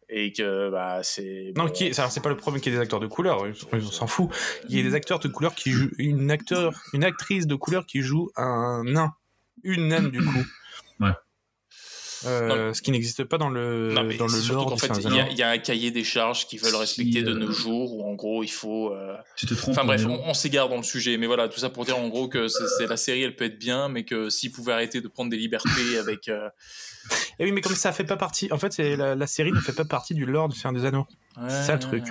et 0.09 0.31
que 0.33 0.69
bah 0.69 1.01
c'est. 1.03 1.53
Non, 1.57 1.67
qui 1.69 1.85
est- 1.87 1.97
alors, 1.99 2.11
c'est 2.11 2.19
pas 2.21 2.29
le 2.29 2.37
problème 2.37 2.61
qu'il 2.61 2.71
y 2.71 2.75
ait 2.75 2.77
des 2.77 2.83
acteurs 2.83 2.99
de 2.99 3.07
couleur, 3.07 3.43
on 3.71 3.77
on 3.77 3.81
s'en 3.81 4.07
fout. 4.07 4.29
Il 4.69 4.77
y 4.77 4.79
a 4.79 4.83
des 4.83 4.93
acteurs 4.95 5.19
de 5.19 5.27
couleur 5.27 5.55
qui 5.55 5.71
jouent, 5.71 5.91
une 5.97 6.29
acteur, 6.31 6.73
une 6.93 7.03
actrice 7.03 7.47
de 7.47 7.55
couleur 7.55 7.85
qui 7.85 8.01
joue 8.01 8.29
un 8.35 8.83
nain, 8.85 9.13
une 9.63 9.87
naine 9.87 10.09
du 10.11 10.23
coup. 10.23 10.43
Ouais. 10.99 11.11
Euh, 12.25 12.73
ce 12.73 12.81
qui 12.81 12.91
n'existe 12.91 13.23
pas 13.23 13.37
dans 13.37 13.49
le 13.49 13.91
Non, 13.93 14.03
mais 14.03 14.15
dans 14.17 14.25
le 14.25 14.31
surtout 14.31 14.53
lore 14.53 14.69
qu'en 14.69 14.77
fait, 14.77 14.87
il 14.97 15.03
y, 15.03 15.05
a- 15.07 15.09
Anneaux. 15.23 15.27
il 15.31 15.37
y 15.37 15.43
a 15.43 15.49
un 15.49 15.57
cahier 15.57 15.91
des 15.91 16.03
charges 16.03 16.47
qu'ils 16.47 16.59
veulent 16.59 16.75
respecter 16.75 17.21
de 17.23 17.31
euh, 17.31 17.35
nos 17.35 17.51
jours 17.51 17.95
où 17.97 18.05
en 18.09 18.13
gros 18.13 18.43
il 18.43 18.51
faut. 18.51 18.93
euh, 18.93 19.15
Tu 19.35 19.45
te 19.45 19.53
trompes. 19.53 19.75
Enfin 19.77 19.85
bref, 19.85 20.05
on, 20.05 20.21
on 20.25 20.33
s'égare 20.33 20.69
dans 20.69 20.77
le 20.77 20.83
sujet, 20.83 21.17
mais 21.17 21.27
voilà, 21.27 21.47
tout 21.49 21.59
ça 21.59 21.69
pour 21.69 21.85
dire 21.85 21.97
en 21.97 22.07
gros 22.09 22.27
que 22.27 22.47
c'est, 22.47 22.87
la 22.87 22.97
série 22.97 23.23
elle 23.23 23.35
peut 23.35 23.45
être 23.45 23.59
bien, 23.59 23.89
mais 23.89 24.03
que 24.05 24.29
s'ils 24.29 24.51
pouvaient 24.51 24.73
arrêter 24.73 25.01
de 25.01 25.07
prendre 25.07 25.29
des 25.31 25.37
libertés 25.37 25.97
avec. 25.99 26.27
euh, 26.29 26.49
Et 27.39 27.45
oui, 27.45 27.51
mais 27.51 27.61
comme 27.61 27.75
ça 27.75 27.91
fait 27.91 28.03
pas 28.05 28.17
partie, 28.17 28.47
en 28.51 28.57
fait, 28.57 28.77
la, 28.77 29.15
la 29.15 29.27
série 29.27 29.51
ne 29.51 29.59
fait 29.59 29.73
pas 29.73 29.85
partie 29.85 30.13
du 30.13 30.25
lore 30.25 30.49
du 30.49 30.57
Seigneur 30.57 30.79
des 30.81 30.87
Anneaux, 30.87 31.07
C'est 31.49 31.63
ça, 31.63 31.73
le 31.73 31.79
truc. 31.79 32.03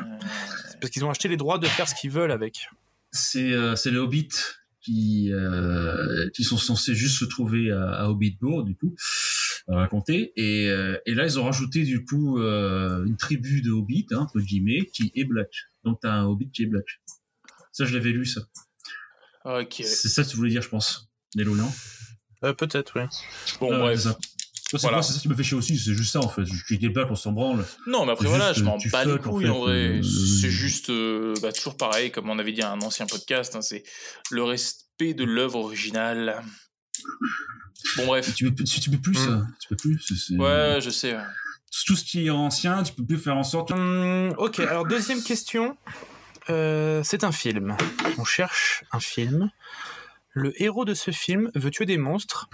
parce 0.81 0.91
qu'ils 0.91 1.05
ont 1.05 1.11
acheté 1.11 1.29
les 1.29 1.37
droits 1.37 1.59
de 1.59 1.67
faire 1.67 1.89
ce 1.89 1.95
qu'ils 1.95 2.11
veulent 2.11 2.33
avec. 2.33 2.67
c'est 3.13 3.53
euh, 3.53 3.77
c'est 3.77 3.91
les 3.91 3.99
hobbits 3.99 4.29
qui 4.85 5.31
euh, 5.33 6.29
qui 6.35 6.43
sont 6.43 6.57
censés 6.59 6.95
juste 6.97 7.19
se 7.21 7.25
trouver 7.25 7.71
à, 7.71 7.85
à 7.93 8.09
Hobbitbourg 8.09 8.65
du 8.65 8.75
coup 8.75 8.95
à 9.69 9.77
raconter 9.77 10.33
et 10.37 10.69
euh, 10.69 10.99
et 11.07 11.15
là 11.15 11.25
ils 11.25 11.39
ont 11.39 11.45
rajouté 11.45 11.85
du 11.85 12.05
coup 12.05 12.41
euh, 12.41 13.05
une 13.05 13.17
tribu 13.17 13.63
de 13.63 13.71
hobbits 13.71 14.07
hein, 14.13 14.19
entre 14.21 14.41
guillemets 14.41 14.87
qui 14.93 15.13
est 15.15 15.25
black 15.25 15.51
donc 15.85 15.99
t'as 16.03 16.13
un 16.13 16.25
hobbit 16.25 16.51
qui 16.51 16.63
est 16.65 16.67
black 16.67 16.85
ça 17.73 17.85
je 17.85 17.95
l'avais 17.95 18.11
lu 18.11 18.25
ça 18.27 18.41
Ok. 19.45 19.75
c'est 19.79 20.09
ça 20.09 20.23
que 20.25 20.29
tu 20.29 20.37
voulais 20.37 20.51
dire 20.51 20.63
je 20.63 20.69
pense 20.69 21.09
Nélo 21.37 21.55
non? 21.57 21.71
Euh, 22.45 22.53
Peut-être, 22.53 23.01
oui. 23.01 23.07
Bon 23.61 23.71
Ah, 23.73 23.79
bref. 23.79 24.01
c'est 24.01 24.09
ça. 24.09 24.89
Voilà. 24.89 25.01
qui 25.01 25.29
me 25.29 25.35
fait 25.35 25.43
chier 25.45 25.57
aussi 25.57 25.77
c'est 25.79 25.95
juste 25.95 26.13
ça 26.13 26.21
en 26.21 26.29
fait 26.29 26.45
je 26.45 26.75
dis 26.75 26.89
black 26.89 27.09
on 27.11 27.15
s'en 27.15 27.31
branle 27.33 27.65
Non, 27.87 28.05
mais 28.07 28.13
après 28.13 28.27
voilà, 28.27 28.53
je 28.53 28.65
m'en 28.65 28.79
bats 28.91 29.05
les 29.05 29.19
couilles 29.19 29.45
fait, 29.45 29.51
en 29.51 29.61
vrai. 29.61 29.99
euh, 29.99 30.03
C'est 30.03 30.51
juste 30.51 30.91
euh, 30.91 31.35
bah, 31.43 31.53
toujours 31.53 31.77
pareil, 31.77 32.11
comme 32.11 32.31
on 32.31 32.39
avait 32.39 32.53
dit 32.53 32.63
à 32.63 32.73
un 32.73 32.81
ancien 32.81 33.07
podcast, 33.07 33.55
hein, 33.55 33.61
c'est 33.63 33.83
le 34.31 34.43
respect 34.43 35.13
de 35.15 35.25
l'œuvre 35.25 35.59
originale. 35.59 36.43
Bon 37.97 38.07
bref. 38.07 38.35
tu 38.35 38.53
peux, 38.53 38.65
tu, 38.65 38.91
peux 38.91 38.99
plus 38.99 39.13
Mm. 39.13 39.15
ça 39.15 39.47
tu 39.61 39.69
peux 39.69 39.77
plus 39.77 39.99
Ouais, 40.39 40.79
je 40.81 40.91
sais. 40.91 41.15
ouais. 41.15 41.23
tout 41.87 41.97
ce 41.97 42.05
qui 42.05 42.27
est 42.27 42.31
ancien 42.31 42.83
tu 42.83 42.93
peux 42.93 43.05
plus 43.05 43.19
faire 43.19 43.37
en 43.37 43.43
sorte 43.45 43.71
Hum, 43.73 44.35
ok, 44.39 44.61
alors 44.61 44.87
deuxième 44.87 45.23
question. 45.23 45.77
Euh, 46.51 47.03
c'est 47.05 47.23
un 47.25 47.31
film. 47.33 47.77
On 48.19 48.25
cherche 48.25 48.85
un 48.93 48.99
film. 49.01 49.51
Le 50.31 50.61
héros 50.63 50.85
de 50.85 50.95
ce 50.95 51.11
film 51.13 51.51
veut 51.55 51.71
tuer 51.71 51.87
des 51.87 51.99
monstres, 51.99 52.49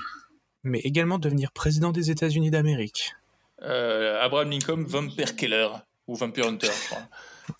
mais 0.62 0.80
également 0.80 1.18
devenir 1.18 1.52
président 1.52 1.90
des 1.92 2.10
États-Unis 2.10 2.50
d'Amérique. 2.50 3.12
Euh, 3.62 4.20
Abraham 4.20 4.50
Lincoln, 4.50 4.84
Vampire 4.86 5.36
Killer. 5.36 5.68
Ou 6.06 6.14
Vampire 6.16 6.46
Hunter, 6.48 6.66
je 6.68 6.86
crois. 6.88 7.02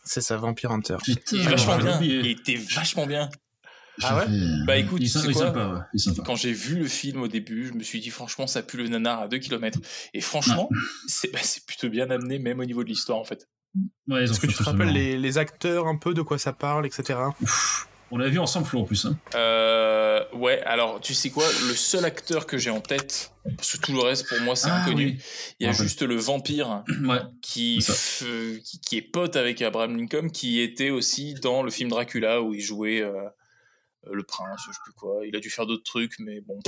C'est 0.04 0.20
ça, 0.20 0.36
Vampire 0.36 0.70
Hunter. 0.70 0.96
Putain, 1.02 1.20
Il 1.36 1.40
est 1.40 1.48
vachement 1.50 1.78
bien. 1.78 2.00
Il 2.02 2.26
était 2.26 2.56
vachement 2.56 3.06
bien. 3.06 3.30
Ah 4.02 4.18
ouais 4.18 4.24
Bah, 4.66 4.76
écoute, 4.76 5.00
il 5.02 5.10
quoi 5.12 5.32
sympa, 5.32 5.66
ouais, 5.68 5.80
il 5.94 6.00
sympa. 6.00 6.22
Quand 6.24 6.36
j'ai 6.36 6.52
vu 6.52 6.76
le 6.76 6.86
film 6.88 7.22
au 7.22 7.28
début, 7.28 7.66
je 7.66 7.72
me 7.72 7.82
suis 7.82 8.00
dit 8.00 8.10
franchement, 8.10 8.46
ça 8.46 8.62
pue 8.62 8.76
le 8.76 8.88
nanar 8.88 9.20
à 9.22 9.28
2 9.28 9.38
km. 9.38 9.78
Et 10.14 10.20
franchement, 10.20 10.68
c'est 11.08 11.32
bah, 11.32 11.38
c'est 11.42 11.64
plutôt 11.66 11.88
bien 11.88 12.10
amené, 12.10 12.38
même 12.38 12.60
au 12.60 12.64
niveau 12.64 12.84
de 12.84 12.88
l'histoire 12.88 13.18
en 13.18 13.24
fait. 13.24 13.48
Ouais, 14.08 14.24
Est-ce 14.24 14.40
que 14.40 14.46
tu 14.46 14.54
te 14.54 14.62
rappelles 14.62 14.92
les, 14.92 15.16
les 15.18 15.38
acteurs 15.38 15.86
un 15.86 15.96
peu 15.96 16.14
de 16.14 16.22
quoi 16.22 16.38
ça 16.38 16.52
parle, 16.52 16.86
etc. 16.86 17.18
On 18.10 18.16
l'a 18.16 18.28
vu 18.28 18.38
ensemble, 18.38 18.66
Flo, 18.66 18.80
en 18.80 18.84
plus. 18.84 19.04
Hein. 19.04 19.18
Euh, 19.34 20.24
ouais, 20.32 20.62
alors 20.62 20.98
tu 21.02 21.12
sais 21.12 21.28
quoi 21.28 21.44
Le 21.68 21.74
seul 21.74 22.06
acteur 22.06 22.46
que 22.46 22.56
j'ai 22.56 22.70
en 22.70 22.80
tête, 22.80 23.32
parce 23.58 23.76
que 23.76 23.82
tout 23.84 23.92
le 23.92 24.00
reste 24.00 24.26
pour 24.28 24.40
moi 24.40 24.56
c'est 24.56 24.70
Ah, 24.70 24.82
inconnu, 24.82 25.04
oui. 25.04 25.18
il 25.60 25.66
y 25.66 25.68
a 25.68 25.72
juste 25.72 26.00
le 26.02 26.16
vampire 26.16 26.84
Ouais. 27.04 27.18
qui, 27.42 27.82
C'est 27.82 28.24
f- 28.24 28.62
qui, 28.62 28.80
qui 28.80 28.96
est 28.96 29.02
pote 29.02 29.36
avec 29.36 29.60
Abraham 29.60 29.98
Lincoln, 29.98 30.30
qui 30.30 30.60
était 30.62 30.88
aussi 30.88 31.34
dans 31.34 31.62
le 31.62 31.70
film 31.70 31.90
Dracula 31.90 32.40
où 32.40 32.54
il 32.54 32.62
jouait 32.62 33.02
euh, 33.02 33.12
le 34.10 34.22
prince, 34.22 34.60
je 34.66 34.72
sais 34.72 34.78
plus 34.84 34.92
quoi. 34.92 35.20
Il 35.26 35.34
a 35.36 35.40
dû 35.40 35.50
faire 35.50 35.66
d'autres 35.66 35.82
trucs, 35.84 36.18
mais 36.18 36.40
bon. 36.40 36.58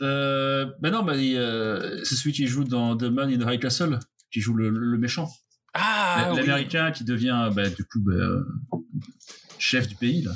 Euh, 0.00 0.66
ben 0.80 0.90
non, 0.90 1.02
bah, 1.02 1.12
euh, 1.14 2.00
c'est 2.04 2.14
celui 2.14 2.32
qui 2.32 2.46
joue 2.46 2.64
dans 2.64 2.96
The 2.96 3.04
Man 3.04 3.30
in 3.32 3.38
the 3.38 3.48
High 3.54 3.60
Castle, 3.60 3.98
qui 4.32 4.40
joue 4.40 4.54
le, 4.54 4.70
le 4.70 4.98
méchant. 4.98 5.28
Ah 5.74 6.28
oui. 6.30 6.36
L'américain 6.36 6.90
qui 6.92 7.04
devient, 7.04 7.50
bah, 7.54 7.68
du 7.68 7.84
coup, 7.84 8.00
bah, 8.00 8.12
euh, 8.14 8.44
chef 9.58 9.86
du 9.88 9.94
pays, 9.94 10.22
là. 10.22 10.32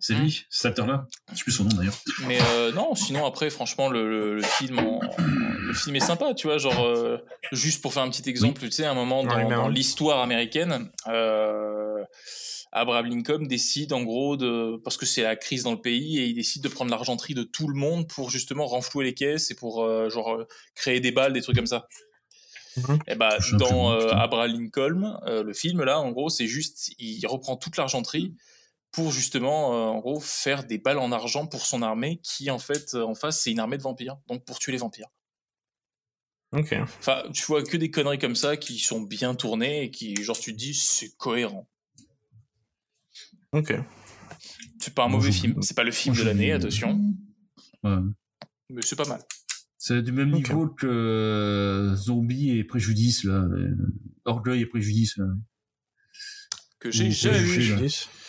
C'est 0.00 0.14
Hein 0.14 0.24
lui, 0.24 0.44
cet 0.50 0.66
acteur-là. 0.66 1.06
Je 1.32 1.38
sais 1.38 1.42
plus 1.44 1.52
son 1.52 1.64
nom 1.64 1.74
d'ailleurs. 1.74 1.96
Mais 2.26 2.38
euh, 2.52 2.70
non, 2.72 2.94
sinon 2.94 3.24
après, 3.24 3.48
franchement, 3.48 3.88
le, 3.88 4.06
le- 4.10 4.34
le 4.34 4.42
film, 4.42 4.78
en- 4.78 5.00
le 5.18 5.72
film 5.72 5.96
est 5.96 6.00
sympa, 6.00 6.34
tu 6.34 6.48
vois. 6.48 6.58
Genre, 6.58 6.84
euh, 6.84 7.16
juste 7.52 7.80
pour 7.80 7.94
faire 7.94 8.02
un 8.02 8.10
petit 8.10 8.28
exemple, 8.28 8.60
tu 8.60 8.70
sais, 8.70 8.84
à 8.84 8.90
un 8.90 8.94
moment 8.94 9.24
dans, 9.24 9.68
l'histoire 9.68 10.20
américaine, 10.20 10.90
euh, 11.08 12.04
Abraham 12.76 13.06
Lincoln 13.06 13.46
décide 13.46 13.92
en 13.94 14.02
gros 14.02 14.36
de, 14.36 14.76
parce 14.84 14.96
que 14.96 15.06
c'est 15.06 15.22
la 15.22 15.34
crise 15.34 15.62
dans 15.62 15.72
le 15.72 15.80
pays, 15.80 16.18
et 16.18 16.26
il 16.26 16.34
décide 16.34 16.62
de 16.62 16.68
prendre 16.68 16.90
l'argenterie 16.90 17.34
de 17.34 17.42
tout 17.42 17.68
le 17.68 17.74
monde 17.74 18.06
pour 18.06 18.30
justement 18.30 18.66
renflouer 18.66 19.04
les 19.04 19.14
caisses 19.14 19.50
et 19.50 19.54
pour 19.54 19.82
euh, 19.82 20.10
genre 20.10 20.34
euh, 20.34 20.46
créer 20.74 21.00
des 21.00 21.10
balles, 21.10 21.32
des 21.32 21.40
trucs 21.40 21.56
comme 21.56 21.66
ça. 21.66 21.88
Mhm. 22.76 22.98
Et 23.06 23.14
bah 23.14 23.36
Je 23.38 23.44
sais 23.44 23.50
plus, 23.50 23.58
dans 23.58 23.92
euh. 23.92 24.10
Abraham 24.10 24.52
Lincoln, 24.52 25.18
euh, 25.26 25.42
le 25.42 25.54
film 25.54 25.82
là, 25.82 25.98
en 26.00 26.10
gros, 26.12 26.28
c'est 26.28 26.46
juste, 26.46 26.92
il 26.98 27.26
reprend 27.26 27.56
toute 27.56 27.76
l'argenterie 27.78 28.34
pour 28.92 29.10
justement, 29.10 29.72
euh, 29.72 29.86
en 29.88 29.98
gros, 29.98 30.20
faire 30.20 30.64
des 30.64 30.78
balles 30.78 30.98
en 30.98 31.12
argent 31.12 31.46
pour 31.46 31.64
son 31.64 31.82
armée, 31.82 32.20
qui 32.22 32.50
en 32.50 32.58
fait, 32.58 32.94
en 32.94 33.14
face, 33.14 33.40
c'est 33.40 33.50
une 33.50 33.60
armée 33.60 33.78
de 33.78 33.82
vampires, 33.82 34.18
donc 34.28 34.44
pour 34.44 34.58
tuer 34.58 34.72
les 34.72 34.78
vampires. 34.78 35.08
Ok. 36.52 36.74
Enfin, 36.98 37.22
tu 37.32 37.42
vois 37.44 37.62
que 37.62 37.76
des 37.76 37.90
conneries 37.90 38.18
comme 38.18 38.36
ça 38.36 38.56
qui 38.56 38.78
sont 38.78 39.00
bien 39.00 39.34
tournées 39.34 39.84
et 39.84 39.90
qui, 39.90 40.22
genre, 40.22 40.38
tu 40.38 40.52
te 40.52 40.58
dis, 40.58 40.74
c'est 40.74 41.16
cohérent. 41.16 41.66
Ok. 43.56 43.74
C'est 44.78 44.94
pas 44.94 45.04
un 45.04 45.08
mauvais 45.08 45.32
je- 45.32 45.40
film, 45.40 45.62
c'est 45.62 45.74
pas 45.76 45.82
le 45.84 45.90
film 45.90 46.14
de 46.14 46.20
je- 46.20 46.24
l'année, 46.24 46.52
attention, 46.52 47.00
Ouais. 47.82 47.96
mais 48.70 48.82
c'est 48.82 48.96
pas 48.96 49.08
mal. 49.08 49.20
C'est 49.78 50.02
du 50.02 50.12
même 50.12 50.30
niveau 50.30 50.66
que 50.68 50.86
euh, 50.86 51.94
Zombie 51.96 52.50
et 52.58 52.64
Préjudice, 52.64 53.24
là. 53.24 53.34
euh, 53.34 53.74
Orgueil 54.24 54.60
et 54.62 54.66
Préjudice, 54.66 55.16
là. 55.16 55.26
Que 56.80 56.90
j'ai 56.90 57.10
jamais 57.10 57.38
vu. 57.38 57.74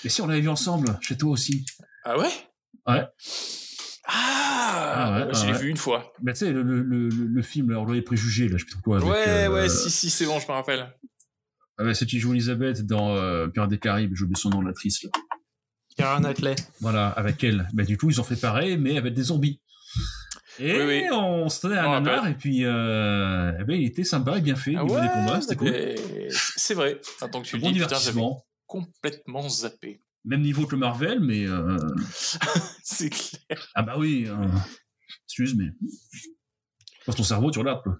Et 0.03 0.09
si 0.09 0.21
on 0.21 0.27
l'avait 0.27 0.41
vu 0.41 0.49
ensemble, 0.49 0.97
chez 1.01 1.17
toi 1.17 1.31
aussi. 1.31 1.65
Ah 2.03 2.17
ouais? 2.17 2.29
Ouais. 2.87 3.03
Ah, 4.05 4.93
Ah 4.99 5.25
ouais, 5.27 5.33
Je 5.33 5.39
ah 5.39 5.45
l'ai 5.47 5.51
ouais. 5.53 5.59
vu 5.59 5.69
une 5.69 5.77
fois. 5.77 6.13
Mais 6.23 6.33
tu 6.33 6.39
sais, 6.39 6.51
le, 6.53 6.63
le, 6.63 6.81
le, 6.81 7.09
le 7.09 7.41
film, 7.41 7.71
Orgueil 7.71 7.99
et 7.99 8.01
Préjugé, 8.01 8.47
là, 8.47 8.57
je 8.57 8.63
sais 8.65 8.71
plus 8.71 8.81
quoi. 8.81 8.97
avec, 8.97 9.09
ouais, 9.09 9.27
euh, 9.27 9.53
ouais, 9.53 9.69
si, 9.69 9.89
si, 9.91 10.09
c'est 10.09 10.25
bon, 10.25 10.39
je 10.39 10.47
me 10.47 10.53
rappelle. 10.53 10.93
Ah 11.79 11.83
ouais, 11.83 11.93
c'est 11.93 12.05
qui 12.05 12.19
joue 12.19 12.33
Elisabeth 12.33 12.85
dans 12.85 13.15
euh, 13.15 13.47
Pirates 13.47 13.69
des 13.69 13.77
Caraïbes, 13.79 14.13
j'ai 14.15 14.23
oublié 14.23 14.39
son 14.39 14.49
nom, 14.49 14.61
l'actrice, 14.61 15.03
là. 15.03 15.09
Karen 15.95 16.21
Knightley. 16.23 16.55
Voilà, 16.79 17.09
avec 17.09 17.43
elle. 17.43 17.67
Bah, 17.73 17.83
du 17.83 17.97
coup, 17.97 18.09
ils 18.09 18.19
ont 18.21 18.23
fait 18.23 18.35
pareil, 18.35 18.77
mais 18.77 18.97
avec 18.97 19.13
des 19.13 19.23
zombies. 19.23 19.61
Et 20.59 20.75
Oui, 20.75 20.85
oui. 21.03 21.03
on 21.11 21.49
se 21.49 21.61
tenait 21.61 21.77
à 21.77 21.87
un 21.89 22.01
nanar, 22.01 22.27
et 22.27 22.35
puis 22.35 22.65
euh, 22.65 23.51
eh 23.59 23.63
ben, 23.63 23.79
il 23.79 23.85
était 23.85 24.03
sympa 24.03 24.37
et 24.37 24.41
bien 24.41 24.55
fait. 24.55 24.75
Ah 24.75 24.83
des 24.83 24.87
combats, 24.89 25.35
ouais, 25.35 25.41
c'était 25.41 25.55
cool. 25.55 26.29
c'est 26.31 26.73
vrai. 26.73 26.99
Attends 27.21 27.41
que 27.41 27.47
tu 27.47 27.55
Un 27.55 27.59
le 27.59 27.63
bon 27.63 27.71
dis, 27.71 27.79
putain, 27.79 27.95
j'avais 27.99 28.21
complètement 28.65 29.47
zappé. 29.49 30.01
Même 30.25 30.41
niveau 30.41 30.65
que 30.65 30.75
Marvel, 30.75 31.19
mais. 31.19 31.45
euh, 31.47 31.77
c'est 32.83 33.09
clair. 33.11 33.67
Ah 33.75 33.83
bah 33.83 33.95
oui. 33.97 34.25
euh, 34.27 34.47
Excuse, 35.25 35.55
mais. 35.55 35.69
Dans 37.05 37.13
ton 37.13 37.23
cerveau, 37.23 37.51
tu 37.51 37.59
regardes, 37.59 37.83
quoi. 37.83 37.97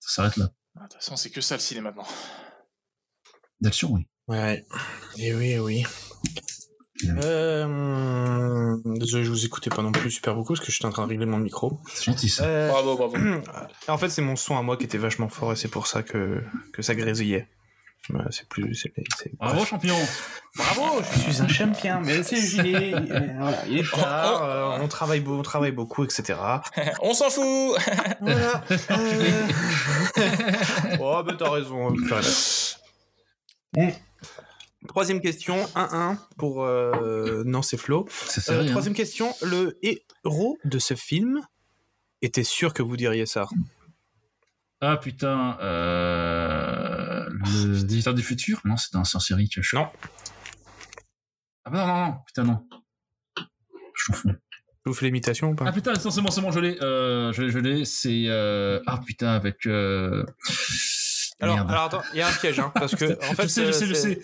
Ça 0.00 0.14
s'arrête 0.22 0.36
là. 0.38 0.50
Ah, 0.76 0.80
De 0.80 0.84
toute 0.84 0.94
façon, 0.94 1.16
c'est 1.16 1.30
que 1.30 1.40
ça 1.42 1.56
le 1.56 1.60
cinéma 1.60 1.90
maintenant. 1.90 2.08
D'action, 3.60 3.92
oui. 3.92 4.06
Ouais. 4.28 4.64
Et 5.18 5.34
oui, 5.34 5.50
et 5.52 5.58
oui. 5.60 5.84
Euh... 7.06 8.76
Désolé, 8.84 9.24
je 9.24 9.30
vous 9.30 9.44
écoutais 9.44 9.70
pas 9.70 9.82
non 9.82 9.92
plus 9.92 10.10
super 10.10 10.34
beaucoup 10.34 10.52
parce 10.54 10.64
que 10.64 10.70
j'étais 10.72 10.84
en 10.86 10.90
train 10.90 11.04
de 11.04 11.08
régler 11.08 11.26
mon 11.26 11.38
micro. 11.38 11.80
C'est 11.92 12.04
gentil, 12.04 12.28
ça. 12.28 12.44
Euh, 12.44 12.68
Bravo, 12.68 12.96
bravo. 12.96 13.16
en 13.88 13.98
fait, 13.98 14.08
c'est 14.10 14.22
mon 14.22 14.36
son 14.36 14.56
à 14.58 14.62
moi 14.62 14.76
qui 14.76 14.84
était 14.84 14.98
vachement 14.98 15.28
fort 15.28 15.52
et 15.52 15.56
c'est 15.56 15.68
pour 15.68 15.86
ça 15.86 16.02
que, 16.02 16.42
que 16.72 16.82
ça 16.82 16.94
grésillait. 16.94 17.48
Ouais, 18.08 18.20
C'est 18.30 18.48
plus. 18.48 18.74
c'est- 18.74 18.92
c'est- 19.18 19.30
Bravo, 19.38 19.64
champion 19.64 19.94
Bravo, 20.56 21.02
je 21.26 21.30
suis 21.32 21.42
un 21.42 21.48
champion. 21.48 22.00
Mais 22.04 22.22
c'est 22.22 22.36
le 22.36 22.40
gilet. 22.42 22.94
euh, 22.94 23.28
voilà, 23.38 23.62
il 23.68 23.78
est 23.78 23.90
tard, 23.90 24.42
euh, 24.42 24.78
on, 24.82 24.88
travaille 24.88 25.20
beau, 25.20 25.38
on 25.38 25.42
travaille 25.42 25.70
beaucoup, 25.72 26.02
etc. 26.04 26.38
On 27.02 27.12
s'en 27.14 27.28
fout 27.30 27.76
Voilà. 28.22 28.64
euh, 28.90 29.46
oh, 31.00 31.22
bah 31.24 31.34
t'as 31.38 31.50
raison. 31.50 31.94
t'as 32.08 32.16
raison. 32.16 32.69
Bon. 33.72 33.92
Troisième 34.88 35.20
question, 35.20 35.56
1-1 35.74 36.16
pour... 36.38 36.64
euh, 36.64 37.42
Non, 37.44 37.62
c'est 37.62 37.76
Flo. 37.76 38.06
Ça 38.10 38.52
Euh, 38.52 38.60
rien. 38.60 38.70
troisième 38.70 38.94
question, 38.94 39.32
le 39.42 39.78
héros 39.82 40.58
de 40.64 40.78
ce 40.78 40.94
film 40.94 41.40
était 42.22 42.42
sûr 42.44 42.72
que 42.72 42.82
vous 42.82 42.96
diriez 42.96 43.26
ça? 43.26 43.46
Ah 44.80 44.96
putain, 44.96 45.58
euh... 45.60 47.28
le 47.28 47.72
visiteur 47.84 48.14
du 48.14 48.22
futur? 48.22 48.60
Non, 48.64 48.76
c'est 48.78 48.96
un 48.96 49.04
série 49.04 49.50
que 49.50 49.60
je. 49.60 49.76
Non. 49.76 49.88
Ah 51.66 51.70
bah 51.70 51.78
non, 51.80 51.86
non, 51.86 52.06
non, 52.06 52.14
putain, 52.26 52.44
non. 52.44 52.66
Je 53.36 54.04
m'en 54.12 54.16
fous. 54.16 54.30
Je 54.86 54.90
vous 54.90 54.94
fais 54.94 55.04
l'imitation 55.04 55.50
ou 55.50 55.54
pas? 55.54 55.66
Ah 55.68 55.72
putain, 55.72 55.92
non, 55.92 56.10
c'est 56.10 56.22
bon, 56.22 56.30
c'est 56.30 56.40
bon, 56.40 56.50
je 56.50 56.60
l'ai. 56.60 56.82
Euh, 56.82 57.30
je 57.34 57.42
l'ai, 57.42 57.50
je 57.50 57.58
l'ai. 57.58 57.84
C'est. 57.84 58.24
Euh... 58.28 58.80
Ah 58.86 58.98
putain, 59.04 59.28
avec. 59.32 59.66
Alors, 61.40 61.56
merde. 61.56 61.70
alors 61.70 61.84
attends, 61.84 62.02
il 62.12 62.18
y 62.18 62.22
a 62.22 62.28
un 62.28 62.32
piège, 62.32 62.58
hein, 62.60 62.70
parce 62.74 62.94
que 62.94 63.18
en 63.30 63.34
fait, 63.34 63.42
je 63.44 63.48
sais, 63.48 63.62
je 63.64 63.68
euh, 63.68 63.72
sais, 63.72 63.86
je 63.86 63.94
c'est- 63.94 64.14
sais. 64.14 64.20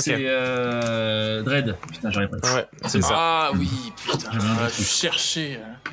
C'est 0.00 0.16
euh... 0.18 1.42
Dread. 1.42 1.76
Putain, 1.92 2.10
j'arrive 2.10 2.30
pas. 2.30 2.54
Ouais, 2.54 2.66
c'est 2.86 3.02
ça. 3.02 3.08
Ah 3.12 3.50
oui, 3.54 3.68
putain, 3.96 4.30
J'avais 4.32 4.44
un 4.44 4.56
ah, 4.60 4.68
je 4.68 4.82
cherchais. 4.82 5.60
hein. 5.64 5.90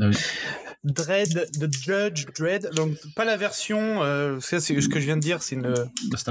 Ah 0.00 0.06
oui. 0.08 0.16
Dread, 0.84 1.50
The 1.58 1.72
Judge, 1.72 2.26
Dread, 2.38 2.70
donc 2.74 2.92
pas 3.16 3.24
la 3.24 3.36
version, 3.36 4.04
euh, 4.04 4.38
ça 4.38 4.60
c'est 4.60 4.80
ce 4.80 4.88
que 4.88 5.00
je 5.00 5.06
viens 5.06 5.16
de 5.16 5.20
dire, 5.22 5.42
c'est 5.42 5.56
une, 5.56 5.74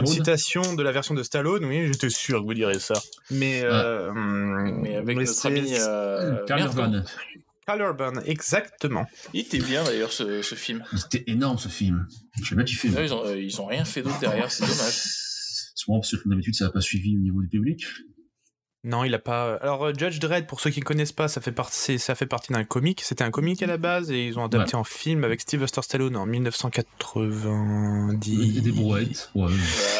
citation 0.05 0.75
de 0.75 0.81
la 0.81 0.93
version 0.93 1.13
de 1.13 1.23
Stallone, 1.23 1.65
oui, 1.65 1.87
j'étais 1.87 2.09
sûr 2.09 2.39
que 2.39 2.45
vous 2.45 2.53
direz 2.53 2.79
ça. 2.79 2.93
Mais, 3.31 3.63
euh, 3.65 4.09
hum, 4.11 4.79
Mais 4.81 4.95
avec 4.95 5.17
mais 5.17 5.25
notre 5.25 5.45
ami. 5.47 5.73
Euh, 5.77 6.37
Carl 6.45 6.61
merde, 6.61 6.77
Urban. 6.77 7.03
Carl 7.65 7.81
Urban, 7.81 8.21
exactement. 8.25 9.07
Il 9.33 9.41
était 9.41 9.59
bien 9.59 9.83
d'ailleurs 9.83 10.11
ce, 10.11 10.41
ce 10.41 10.55
film. 10.55 10.83
C'était 10.95 11.23
énorme 11.27 11.57
ce 11.57 11.67
film. 11.67 12.07
J'ai 12.43 12.55
bien 12.55 12.63
kiffé. 12.63 12.89
Là, 12.89 13.03
ils, 13.03 13.13
ont, 13.13 13.25
euh, 13.25 13.39
ils 13.39 13.59
ont 13.59 13.65
rien 13.65 13.85
fait 13.85 14.03
d'autre 14.03 14.19
derrière, 14.19 14.51
c'est 14.51 14.65
dommage. 14.65 15.01
C'est 15.75 15.87
marrant 15.87 16.01
parce 16.01 16.15
que 16.15 16.29
d'habitude 16.29 16.55
ça 16.55 16.65
n'a 16.65 16.71
pas 16.71 16.81
suivi 16.81 17.17
au 17.17 17.19
niveau 17.19 17.41
du 17.41 17.47
public. 17.47 17.83
Non, 18.85 19.03
il 19.03 19.13
a 19.15 19.19
pas. 19.19 19.55
Alors 19.55 19.87
euh, 19.87 19.93
Judge 19.97 20.19
Dredd, 20.19 20.45
pour 20.45 20.59
ceux 20.59 20.69
qui 20.69 20.79
ne 20.79 20.85
connaissent 20.85 21.11
pas, 21.11 21.27
ça 21.27 21.41
fait 21.41 21.51
partie, 21.51 21.97
ça 21.97 22.13
fait 22.13 22.27
partie 22.27 22.53
d'un 22.53 22.63
comic. 22.63 23.01
C'était 23.01 23.23
un 23.23 23.31
comic 23.31 23.63
à 23.63 23.65
la 23.65 23.77
base 23.77 24.11
et 24.11 24.27
ils 24.27 24.37
ont 24.37 24.45
adapté 24.45 24.75
en 24.75 24.83
film 24.83 25.23
avec 25.23 25.41
Sylvester 25.41 25.81
Stallone 25.81 26.15
en 26.15 26.27
1990. 26.27 28.57
Et 28.57 28.61
des 28.61 28.71
brouettes. 28.71 29.31
Ouais. 29.33 29.51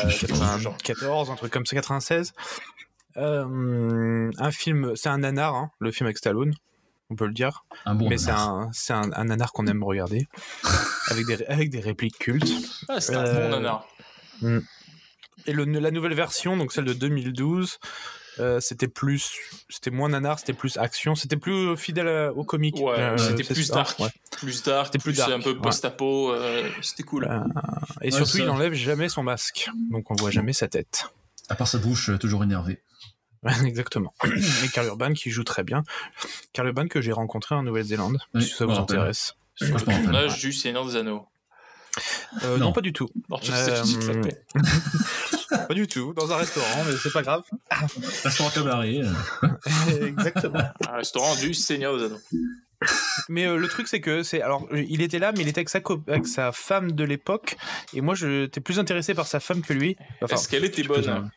Je 0.08 0.16
sais 0.16 0.28
pas. 0.28 0.60
94, 0.60 1.32
un 1.32 1.36
truc 1.36 1.52
comme 1.52 1.66
ça, 1.66 1.76
96. 1.76 2.34
Euh, 3.18 4.30
un 4.38 4.52
film, 4.52 4.92
c'est 4.96 5.10
un 5.10 5.18
nanar, 5.18 5.56
hein, 5.56 5.72
le 5.80 5.92
film 5.92 6.06
avec 6.06 6.20
Stallone, 6.20 6.54
on 7.10 7.16
peut 7.16 7.28
le 7.28 7.34
dire. 7.34 7.66
Un 7.86 7.96
bon. 7.96 8.10
mais 8.10 8.18
c'est 8.18 8.32
un, 8.32 8.70
c'est 8.74 8.94
un, 8.94 9.12
un 9.14 9.26
nanar 9.26 9.52
qu'on 9.54 9.68
aime 9.68 9.84
regarder, 9.84 10.28
avec 11.10 11.26
des, 11.28 11.44
avec 11.46 11.70
des 11.70 11.80
répliques 11.80 12.18
cultes. 12.18 12.52
Ah, 12.90 13.00
c'est 13.00 13.16
un 13.16 13.26
Euh, 13.26 13.46
bon 13.50 13.50
nanar. 13.62 13.88
Et 15.48 15.54
le, 15.54 15.66
la 15.66 15.92
nouvelle 15.92 16.14
version, 16.16 16.58
donc 16.58 16.72
celle 16.72 16.86
de 16.86 16.94
2012, 16.94 17.78
euh, 18.40 18.60
c'était 18.60 18.88
plus, 18.88 19.32
c'était 19.70 19.92
moins 19.92 20.10
nanar, 20.10 20.40
c'était 20.40 20.54
plus 20.54 20.78
action, 20.78 21.14
c'était 21.16 21.38
plus 21.38 21.78
fidèle 21.78 22.32
au 22.36 22.44
comic. 22.44 22.76
Ouais, 22.78 23.00
Euh, 23.00 23.18
c'était 23.18 23.44
plus 23.44 23.70
dark. 23.70 24.00
ouais. 24.00 24.10
Plus 24.32 24.64
dark, 24.64 24.88
C'était 24.88 24.98
plus 25.00 25.16
dark, 25.16 25.32
un 25.32 25.40
peu 25.40 25.52
ouais. 25.54 25.62
post-apo. 25.62 26.32
euh, 26.32 26.68
C'était 26.82 27.04
cool. 27.04 27.26
Euh, 27.30 27.40
Et 28.02 28.12
surtout, 28.12 28.38
ça. 28.38 28.44
il 28.44 28.50
enlève 28.50 28.74
jamais 28.74 29.08
son 29.10 29.24
masque, 29.24 29.70
donc 29.92 30.10
on 30.10 30.16
voit 30.16 30.32
jamais 30.32 30.54
sa 30.54 30.68
tête. 30.68 31.06
À 31.50 31.56
part 31.56 31.68
sa 31.68 31.78
bouche 31.78 32.10
euh, 32.10 32.18
toujours 32.18 32.44
énervée. 32.44 32.82
Exactement. 33.66 34.14
Et 34.64 34.68
Carl 34.70 34.88
Urban 34.88 35.14
qui 35.14 35.30
joue 35.32 35.44
très 35.44 35.64
bien. 35.64 35.84
Carl 36.54 36.68
Urban 36.68 36.88
que 36.88 37.02
j'ai 37.02 37.12
rencontré 37.12 37.56
en 37.56 37.64
Nouvelle-Zélande, 37.64 38.18
Oui, 38.34 38.44
si 38.44 38.54
ça 38.54 38.66
vous 38.66 38.74
intéresse. 38.74 39.36
Sur 39.56 39.78
je 39.78 39.86
le 39.86 40.04
tournage 40.04 40.40
du 40.40 40.52
Seigneur 40.52 40.86
des 40.86 40.96
Anneaux. 40.98 41.26
Euh, 42.44 42.58
Non. 42.58 42.66
non. 42.66 42.74
pas 42.74 42.82
du 42.82 42.92
tout. 42.92 43.10
Non, 43.30 43.38
je 43.42 43.52
sais, 43.54 43.76
je 43.78 43.82
dis 43.84 43.98
que 43.98 44.04
ça 44.04 44.12
Euh. 44.12 44.22
Pas 45.68 45.74
du 45.74 45.88
tout. 45.88 46.14
Dans 46.14 46.32
un 46.34 46.36
restaurant, 46.38 46.84
mais 46.86 46.94
c'est 47.02 47.14
pas 47.14 47.22
grave. 47.22 47.44
Restaurant 48.24 48.50
cabaret. 48.50 49.00
euh. 49.02 50.06
Exactement. 50.08 50.60
Un 50.90 50.98
restaurant 50.98 51.34
du 51.36 51.54
Seigneur 51.54 51.98
des 51.98 52.06
Anneaux. 52.06 52.20
Mais 53.30 53.46
euh, 53.46 53.56
le 53.56 53.68
truc, 53.70 53.88
c'est 53.88 54.02
que 54.02 54.22
c'est 54.24 54.42
alors 54.42 54.68
il 54.74 55.02
était 55.02 55.18
là, 55.20 55.32
mais 55.32 55.42
il 55.44 55.48
était 55.48 55.60
avec 55.60 55.70
sa 55.70 55.80
co- 55.80 56.04
avec 56.08 56.28
sa 56.28 56.52
femme 56.52 56.92
de 56.92 57.04
l'époque, 57.06 57.56
et 57.94 58.02
moi 58.02 58.16
je 58.16 58.46
t'es 58.48 58.60
plus 58.60 58.80
intéressé 58.80 59.14
par 59.14 59.28
sa 59.28 59.40
femme 59.40 59.62
que 59.62 59.72
lui. 59.72 59.96
Enfin, 60.22 60.36
Est-ce 60.36 60.50
qu'elle 60.50 60.66
était 60.66 60.84
bonne. 60.84 61.32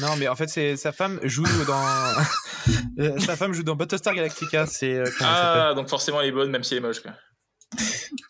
Non, 0.00 0.16
mais 0.16 0.28
en 0.28 0.36
fait, 0.36 0.48
c'est 0.48 0.76
sa 0.76 0.92
femme 0.92 1.18
joue 1.22 1.44
dans 1.66 1.82
Euh, 2.98 3.18
sa 3.18 3.36
femme 3.36 3.52
joue 3.52 3.62
dans 3.64 3.74
Battlestar 3.74 4.14
Galactica. 4.14 4.66
C'est 4.66 4.94
euh, 4.94 5.04
Ah, 5.20 5.72
donc 5.74 5.88
forcément 5.88 6.20
elle 6.20 6.28
est 6.28 6.32
bonne, 6.32 6.50
même 6.50 6.62
si 6.62 6.74
elle 6.74 6.78
est 6.78 6.86
moche. 6.86 7.00
Quoi. 7.00 7.12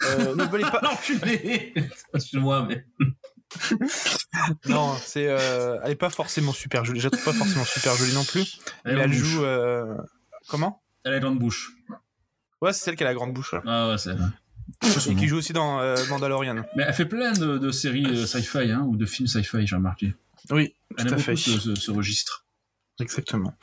euh, 0.07 0.35
ne 0.35 0.45
volez 0.45 0.65
pas. 0.65 0.81
L'enculé 0.83 1.75
Excuse-moi, 2.15 2.67
mais. 2.69 2.87
Non, 4.67 4.95
c'est 5.05 5.27
euh, 5.29 5.79
elle 5.85 5.91
est 5.93 5.97
pas 5.97 6.11
forcément 6.11 6.53
super 6.53 6.85
jolie. 6.85 7.01
Je 7.01 7.07
la 7.07 7.11
trouve 7.11 7.25
pas 7.25 7.33
forcément 7.39 7.65
super 7.65 7.95
jolie 7.97 8.15
non 8.15 8.25
plus. 8.25 8.59
Elle, 8.85 8.97
mais 8.97 9.03
elle 9.03 9.11
bouche. 9.11 9.19
joue 9.19 9.45
euh, 9.45 9.95
comment? 10.49 10.83
Elle 11.05 11.15
a 11.15 11.17
une 11.17 11.23
grande 11.23 11.39
bouche. 11.39 11.73
Ouais, 12.61 12.73
c'est 12.73 12.85
celle 12.85 12.97
qui 12.97 13.03
a 13.03 13.07
la 13.07 13.15
grande 13.15 13.35
bouche. 13.35 13.53
là. 13.53 13.63
Ah 13.67 13.89
ouais, 13.91 13.99
c'est 13.99 15.11
Et 15.11 15.17
qui 15.17 15.27
joue 15.29 15.37
aussi 15.37 15.53
dans 15.53 15.81
euh, 15.81 15.97
Mandalorian. 16.09 16.65
Mais 16.77 16.85
elle 16.87 16.95
fait 16.95 17.05
plein 17.07 17.33
de, 17.33 17.59
de 17.59 17.71
séries 17.71 18.07
euh, 18.07 18.27
sci-fi 18.27 18.71
hein, 18.71 18.85
ou 18.87 18.97
de 18.97 19.05
films 19.05 19.27
sci-fi, 19.27 19.67
j'ai 19.67 19.77
remarqué. 19.77 20.15
Oui, 20.51 20.75
tout 20.97 21.05
à 21.15 21.17
fait. 21.19 21.33
beaucoup 21.33 21.59
ce, 21.61 21.75
ce- 21.75 21.91
registre. 21.91 22.47
Exactement. 23.01 23.55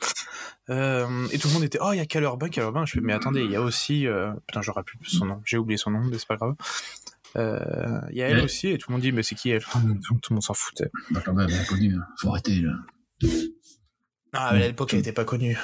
Euh, 0.70 1.26
et 1.32 1.38
tout 1.38 1.48
le 1.48 1.54
monde 1.54 1.64
était 1.64 1.78
oh 1.80 1.92
il 1.92 1.96
y 1.96 2.00
a 2.00 2.06
Cal 2.06 2.22
Urban, 2.24 2.48
Cal 2.48 2.64
Urban. 2.64 2.84
Je 2.86 2.92
fais 2.94 3.00
mais 3.00 3.12
attendez 3.12 3.42
il 3.44 3.50
y 3.50 3.56
a 3.56 3.62
aussi 3.62 4.06
euh, 4.06 4.32
putain 4.46 4.60
j'aurais 4.62 4.82
plus 4.82 4.98
son 5.04 5.24
nom. 5.26 5.40
J'ai 5.44 5.56
oublié 5.56 5.76
son 5.78 5.90
nom 5.90 6.00
mais 6.00 6.18
c'est 6.18 6.26
pas 6.28 6.36
grave. 6.36 6.54
Euh, 7.36 8.00
Il 8.10 8.16
y 8.18 8.22
a 8.22 8.28
elle 8.28 8.44
aussi 8.44 8.68
et 8.68 8.78
tout 8.78 8.90
le 8.90 8.94
monde 8.94 9.02
dit 9.02 9.12
mais 9.12 9.22
c'est 9.22 9.34
qui 9.36 9.50
elle? 9.50 9.62
Tout 9.64 9.78
le 9.84 10.34
monde 10.34 10.42
s'en 10.42 10.54
foutait. 10.54 10.90
Bah, 11.10 11.22
quand 11.24 11.32
même, 11.32 11.48
elle 11.48 11.60
est 11.60 11.66
connue. 11.66 11.94
hein. 11.96 12.04
Faut 12.18 12.30
arrêter, 12.30 12.60
là. 12.60 12.72
Ah 14.32 14.50
mais 14.54 14.64
à 14.64 14.66
l'époque 14.68 14.92
elle 14.94 15.00
était 15.00 15.12
pas 15.12 15.24
connue. 15.24 15.56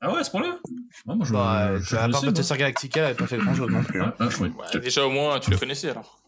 Ah 0.00 0.12
ouais, 0.12 0.20
à 0.20 0.24
ce 0.24 0.30
point-là? 0.30 0.58
Ouais, 1.06 1.14
moi, 1.16 1.26
je, 1.26 1.32
Bah, 1.32 1.78
je, 1.78 1.82
je 1.84 1.96
à 1.96 2.08
part. 2.08 2.22
Battlestar 2.22 2.58
Galactica 2.58 3.00
elle 3.00 3.06
avait 3.06 3.14
pas 3.14 3.26
fait 3.26 3.38
grand 3.38 3.54
chose 3.54 3.70
non 3.70 3.82
plus. 3.84 4.02
hein. 4.02 4.14
Je. 4.20 4.42
Ouais, 4.44 4.80
déjà 4.80 5.06
au 5.06 5.10
moins 5.10 5.38
tu 5.40 5.50
la 5.50 5.56
connaissais 5.58 5.90
alors. 5.90 6.20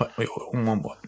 Ouais, 0.00 0.08
oui, 0.18 0.26
au 0.52 0.56
moins 0.56 0.76
moi. 0.76 0.98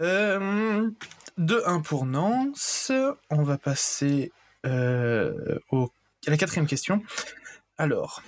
Euh, 0.00 0.90
2-1 1.38 1.82
pour 1.82 2.06
Nance. 2.06 2.92
On 3.30 3.42
va 3.42 3.58
passer 3.58 4.32
euh, 4.66 5.58
au, 5.70 5.90
à 6.26 6.30
la 6.30 6.36
quatrième 6.36 6.66
question. 6.66 7.02
Alors, 7.76 8.22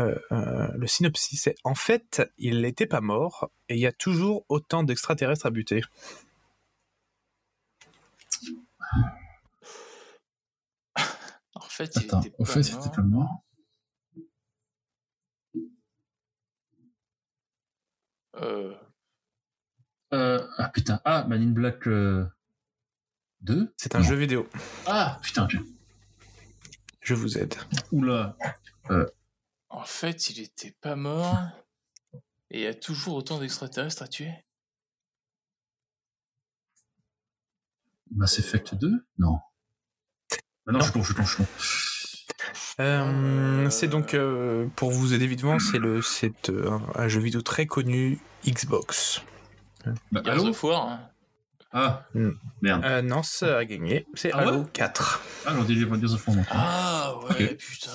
euh, 0.00 0.18
euh, 0.32 0.68
le 0.76 0.86
synopsis, 0.86 1.42
c'est 1.42 1.56
en 1.64 1.74
fait, 1.74 2.22
il 2.38 2.60
n'était 2.62 2.86
pas 2.86 3.00
mort 3.00 3.50
et 3.68 3.74
il 3.74 3.80
y 3.80 3.86
a 3.86 3.92
toujours 3.92 4.44
autant 4.48 4.82
d'extraterrestres 4.82 5.46
à 5.46 5.50
buter. 5.50 5.82
En 11.54 11.60
fait, 11.68 11.90
il 11.96 12.04
Attends, 12.04 12.20
était 12.20 12.30
pas 12.30 12.44
fait, 12.44 12.60
mort. 12.60 12.82
c'était 12.82 12.96
pas 12.96 13.02
mort. 13.02 13.42
Euh, 18.36 18.74
Euh, 20.12 20.44
ah 20.58 20.68
putain, 20.68 21.00
ah, 21.04 21.24
Man 21.28 21.40
in 21.42 21.50
Black 21.52 21.86
euh, 21.86 22.26
2 23.42 23.72
C'est 23.76 23.94
un 23.94 24.00
Non. 24.00 24.04
jeu 24.04 24.16
vidéo. 24.16 24.48
Ah 24.86 25.18
putain. 25.22 25.46
Je 27.00 27.14
vous 27.14 27.38
aide. 27.38 27.54
Oula. 27.92 28.36
en 29.68 29.84
fait, 29.84 30.30
il 30.30 30.40
était 30.40 30.74
pas 30.80 30.96
mort. 30.96 31.36
Et 32.50 32.58
il 32.58 32.62
y 32.62 32.66
a 32.66 32.74
toujours 32.74 33.14
autant 33.14 33.38
d'extraterrestres 33.38 34.02
à 34.02 34.08
tuer. 34.08 34.32
Mass 38.12 38.38
Effect 38.40 38.74
2 38.74 39.06
Non. 39.18 39.38
Ah 40.66 40.72
non, 40.72 40.80
je 40.80 40.84
suis 40.84 40.92
con, 40.92 41.02
je 41.02 41.06
suis 41.06 41.14
con, 41.14 41.24
je 41.24 41.28
suis 41.30 41.44
con. 41.44 41.46
Euh, 42.80 43.70
c'est 43.70 43.88
donc, 43.88 44.14
euh, 44.14 44.66
pour 44.74 44.90
vous 44.90 45.12
aider 45.12 45.26
vite 45.26 45.42
c'est 45.70 45.78
le, 45.78 46.00
c'est 46.02 46.48
euh, 46.48 46.78
un 46.94 47.08
jeu 47.08 47.20
vidéo 47.20 47.42
très 47.42 47.66
connu 47.66 48.18
Xbox. 48.46 49.22
Bah, 50.12 50.22
Gears 50.24 50.34
Halo 50.34 50.48
of 50.48 50.62
War. 50.64 50.98
Ah, 51.72 52.04
Hmm. 52.14 52.30
merde. 52.62 52.84
Euh, 52.84 53.00
Nance 53.02 53.42
a 53.44 53.64
gagné. 53.64 54.06
C'est 54.14 54.32
Ah 54.32 54.38
Halo 54.38 54.58
ouais 54.62 54.66
4. 54.72 55.22
Ah, 55.46 55.52
j'en 55.54 55.62
ai 55.62 55.66
dit 55.66 55.78
Gears 55.78 56.14
of 56.14 56.26
War, 56.26 56.36
moi. 56.36 56.44
Ah 56.50 57.14
ouais, 57.28 57.52
Ok. 57.52 57.56
putain. 57.58 57.90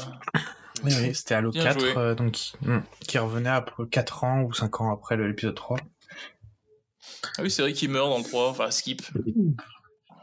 Oui, 0.84 0.94
oui, 1.02 1.16
c'était 1.16 1.36
Halo 1.36 1.52
Bien 1.52 1.64
4, 1.64 1.80
joué. 1.80 1.94
euh, 1.98 2.16
donc, 2.16 2.32
qui- 2.34 2.54
hmm, 2.62 2.82
qui 3.02 3.18
revenait 3.18 3.50
après 3.50 3.86
4 3.90 4.24
ans 4.24 4.42
ou 4.44 4.54
5 4.54 4.80
ans 4.82 4.94
après 4.94 5.18
l'épisode 5.18 5.56
3. 5.56 5.78
Ah 7.38 7.42
oui, 7.42 7.52
c'est 7.52 7.62
vrai 7.64 7.74
qu'il 7.74 7.90
meurt 7.90 8.10
dans 8.10 8.18
le 8.18 8.24
3. 8.24 8.50
Enfin, 8.50 8.72
skip. 8.72 9.02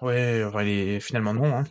Ouais, 0.01 0.42
enfin, 0.46 0.62
il 0.62 0.68
est 0.68 1.01
finalement 1.01 1.35
non. 1.35 1.57
Hein. 1.59 1.64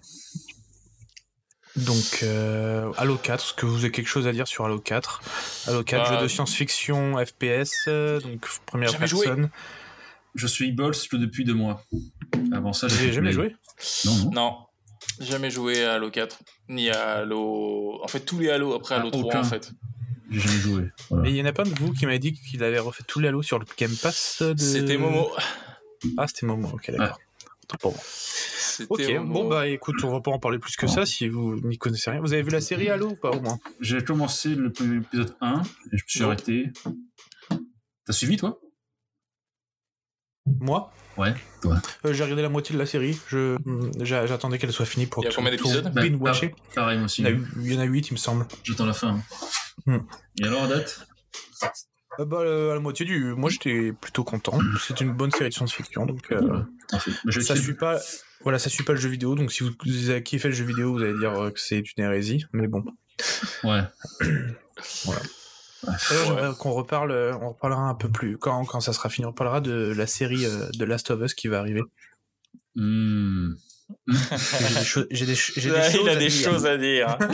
Donc, 1.78 2.20
euh, 2.24 2.92
Halo 2.98 3.18
4, 3.18 3.44
est-ce 3.46 3.54
que 3.54 3.66
vous 3.66 3.78
avez 3.80 3.92
quelque 3.92 4.08
chose 4.08 4.28
à 4.28 4.34
dire 4.34 4.48
sur 4.48 4.66
Halo 4.66 4.80
4 4.80 5.22
Halo 5.68 5.84
4, 5.84 6.04
Bah, 6.12 6.16
jeu 6.18 6.24
de 6.24 6.28
science-fiction, 6.28 7.18
FPS, 7.26 7.86
euh, 7.88 8.20
donc 8.20 8.46
première 8.66 8.90
Jamais 8.90 9.08
joué. 9.08 9.26
Je 10.36 10.48
suis 10.48 10.72
Balls 10.72 10.94
depuis 11.13 11.44
deux 11.44 11.54
mois. 11.54 11.84
Avant 12.54 12.74
ça, 12.74 12.88
avez 12.88 13.12
jamais 13.12 13.32
joué 13.32 13.56
Non, 14.06 14.15
non. 14.15 14.32
Non. 14.32 14.58
Jamais 15.20 15.50
joué 15.52 15.84
à 15.84 15.94
Halo 15.94 16.10
4. 16.10 16.39
Ni 16.70 16.89
à 16.89 17.17
Halo. 17.17 18.00
En 18.04 18.08
fait, 18.08 18.22
tous 18.22 18.39
les 18.39 18.50
Halo 18.50 18.74
après 18.74 18.96
Ah, 18.96 19.00
Halo 19.00 19.10
3, 19.12 19.24
aucun. 19.24 19.39
en 19.41 19.44
fait. 19.44 19.72
J'ai 20.30 20.39
jamais 20.39 20.60
joué. 20.60 20.84
Voilà. 21.10 21.24
Mais 21.24 21.32
il 21.32 21.36
y 21.36 21.41
en 21.41 21.46
a 21.46 21.52
pas 21.54 21.63
un 21.63 21.70
de 21.70 21.78
vous 21.80 21.91
qui 21.94 22.06
m'avait 22.06 22.20
dit 22.20 22.34
qu'il 22.34 22.63
avait 22.63 22.80
refait 22.80 23.04
tous 23.08 23.20
les 23.20 23.28
Halo 23.28 23.41
sur 23.41 23.60
le 23.60 23.65
Game 23.78 23.94
Pass 24.02 24.41
de... 24.41 24.56
C'était 24.58 24.98
Momo. 24.98 25.30
Ah, 26.17 26.28
c'était 26.28 26.46
Momo, 26.46 26.70
ok, 26.70 26.91
d'accord. 26.91 27.20
Moi. 27.84 27.94
C'était 28.06 28.88
Ok, 28.89 29.10
Momo. 29.24 29.34
bon 29.34 29.50
bah 29.50 29.67
écoute, 29.67 29.96
on 30.04 30.12
va 30.12 30.20
pas 30.22 30.32
en 30.32 30.39
parler 30.39 30.60
plus 30.60 30.76
que 30.76 30.88
ça 30.88 31.06
si 31.06 31.28
vous 31.30 31.60
n'y 31.62 31.78
connaissez 31.78 32.10
rien. 32.12 32.20
Vous 32.22 32.34
avez 32.34 32.41
vu 32.41 32.50
la 32.52 32.60
série 32.62 32.89
Halo 32.89 33.10
ou 33.12 33.15
pas 33.15 33.32
au 33.32 33.39
moins? 33.41 33.60
J'ai 33.82 34.04
commencé 34.04 34.56
le 34.56 34.72
premier 34.72 34.98
épisode 34.98 35.36
1 35.41 35.62
et 35.62 35.98
je 35.98 36.04
me 36.04 36.08
suis 36.08 36.20
Non. 36.22 36.28
arrêté. 36.28 36.72
T'as 38.06 38.13
suivi, 38.13 38.38
toi? 38.38 38.60
Moi 40.60 40.92
Ouais, 41.18 41.34
toi. 41.62 41.76
Euh, 42.06 42.14
J'ai 42.14 42.24
regardé 42.24 42.42
la 42.42 42.50
moitié 42.50 42.74
de 42.74 42.80
la 42.80 42.86
série. 42.86 43.20
Je 43.28 43.58
j'a- 44.00 44.26
j'attendais 44.26 44.58
qu'elle 44.58 44.72
soit 44.72 44.86
finie 44.86 45.08
pour 45.08 45.24
Il 45.24 45.28
y 45.28 45.30
a 45.30 45.36
combien 45.36 45.52
d'épisodes 45.52 45.92
Bah. 45.94 46.02
Pareil, 46.74 46.98
moi 46.98 47.06
aussi. 47.06 47.22
Il 47.22 47.28
y 47.28 47.32
en 47.32 47.32
a 47.32 47.34
eu- 47.38 47.48
il 47.58 47.74
y 47.74 47.78
en 47.78 47.80
a 47.82 47.84
8 47.84 48.10
il 48.10 48.14
me 48.14 48.18
semble. 48.18 48.46
J'attends 48.64 48.86
la 48.86 48.94
fin. 48.94 49.20
Hmm. 49.86 49.98
Et 50.42 50.46
alors, 50.46 50.64
à 50.64 50.68
date 50.68 51.06
Euh, 52.20 52.26
bah, 52.26 52.38
euh, 52.42 52.72
à 52.72 52.74
la 52.76 52.80
moitié 52.80 53.06
du. 53.06 53.34
Moi, 53.36 53.50
j'étais 53.50 53.94
plutôt 53.94 54.24
content. 54.24 54.58
C'est 54.86 55.00
une 55.02 55.14
bonne 55.14 55.32
série 55.32 55.50
de 55.50 55.54
science-fiction, 55.54 56.06
donc 56.06 56.32
euh. 56.32 56.42
Bah, 56.92 57.00
je 57.28 57.40
ça 57.42 57.56
suit 57.56 57.74
pas. 57.76 58.00
Voilà, 58.44 58.58
ça 58.60 58.70
suit 58.70 58.84
pas 58.84 58.94
le 58.94 59.00
jeu 59.00 59.10
vidéo. 59.10 59.36
Donc, 59.36 59.52
si 59.52 59.64
vous, 59.64 59.72
vous 59.86 60.10
avez 60.10 60.24
kiffé 60.24 60.48
le 60.50 60.54
jeu 60.54 60.66
vidéo, 60.66 60.94
vous 60.94 61.02
allez 61.04 61.18
dire 61.18 61.34
que 61.54 61.60
c'est 61.60 61.80
une 61.80 62.04
hérésie. 62.04 62.46
Mais 62.54 62.68
bon. 62.68 62.84
Ouais. 63.64 63.82
Voilà. 65.06 65.22
Qu'on 66.60 66.72
reparle. 66.72 67.12
euh, 67.12 67.34
On 67.41 67.50
reparlera 67.50 67.82
un 67.82 67.96
peu 67.96 68.10
plus 68.10 68.38
quand 68.38 68.63
quand 68.65 68.80
ça 68.82 68.94
sera 68.94 69.10
fini. 69.10 69.26
On 69.26 69.30
reparlera 69.30 69.62
de 69.62 69.94
la 69.96 70.08
série 70.08 70.46
euh, 70.46 70.70
de 70.78 70.86
Last 70.86 71.10
of 71.12 71.22
Us 71.22 71.34
qui 71.34 71.48
va 71.48 71.60
arriver. 71.60 71.82
J'ai 72.76 72.86
des, 74.08 74.84
cho- 74.84 75.06
j'ai 75.12 75.26
des, 75.26 75.36
ch- 75.36 75.54
j'ai 75.58 75.70
des 75.72 75.82
choses 75.91 76.02
il 76.04 76.10
a 76.10 76.12
à 76.13 76.15
des 76.15 76.28
dire. 76.30 76.50
choses 76.52 76.65
à 76.65 76.78
dire. 76.78 77.17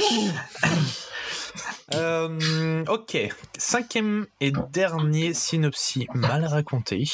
Euh, 1.93 2.83
ok, 2.89 3.17
cinquième 3.57 4.27
et 4.41 4.51
dernier 4.73 5.33
synopsis 5.33 6.05
mal 6.13 6.43
raconté, 6.43 7.05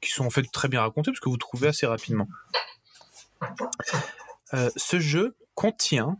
qui 0.00 0.10
sont 0.10 0.24
en 0.26 0.30
fait 0.30 0.42
très 0.52 0.66
bien 0.66 0.80
racontés 0.80 1.12
parce 1.12 1.20
que 1.20 1.28
vous 1.28 1.36
trouvez 1.36 1.68
assez 1.68 1.86
rapidement. 1.86 2.26
Euh, 4.52 4.68
ce 4.76 4.98
jeu 4.98 5.36
contient 5.54 6.18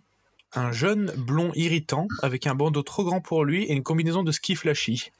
un 0.54 0.72
jeune 0.72 1.12
blond 1.16 1.52
irritant 1.54 2.08
avec 2.22 2.46
un 2.46 2.54
bandeau 2.54 2.82
trop 2.82 3.04
grand 3.04 3.20
pour 3.20 3.44
lui 3.44 3.64
et 3.64 3.72
une 3.72 3.82
combinaison 3.82 4.22
de 4.22 4.32
ski 4.32 4.54
flashy. 4.56 5.10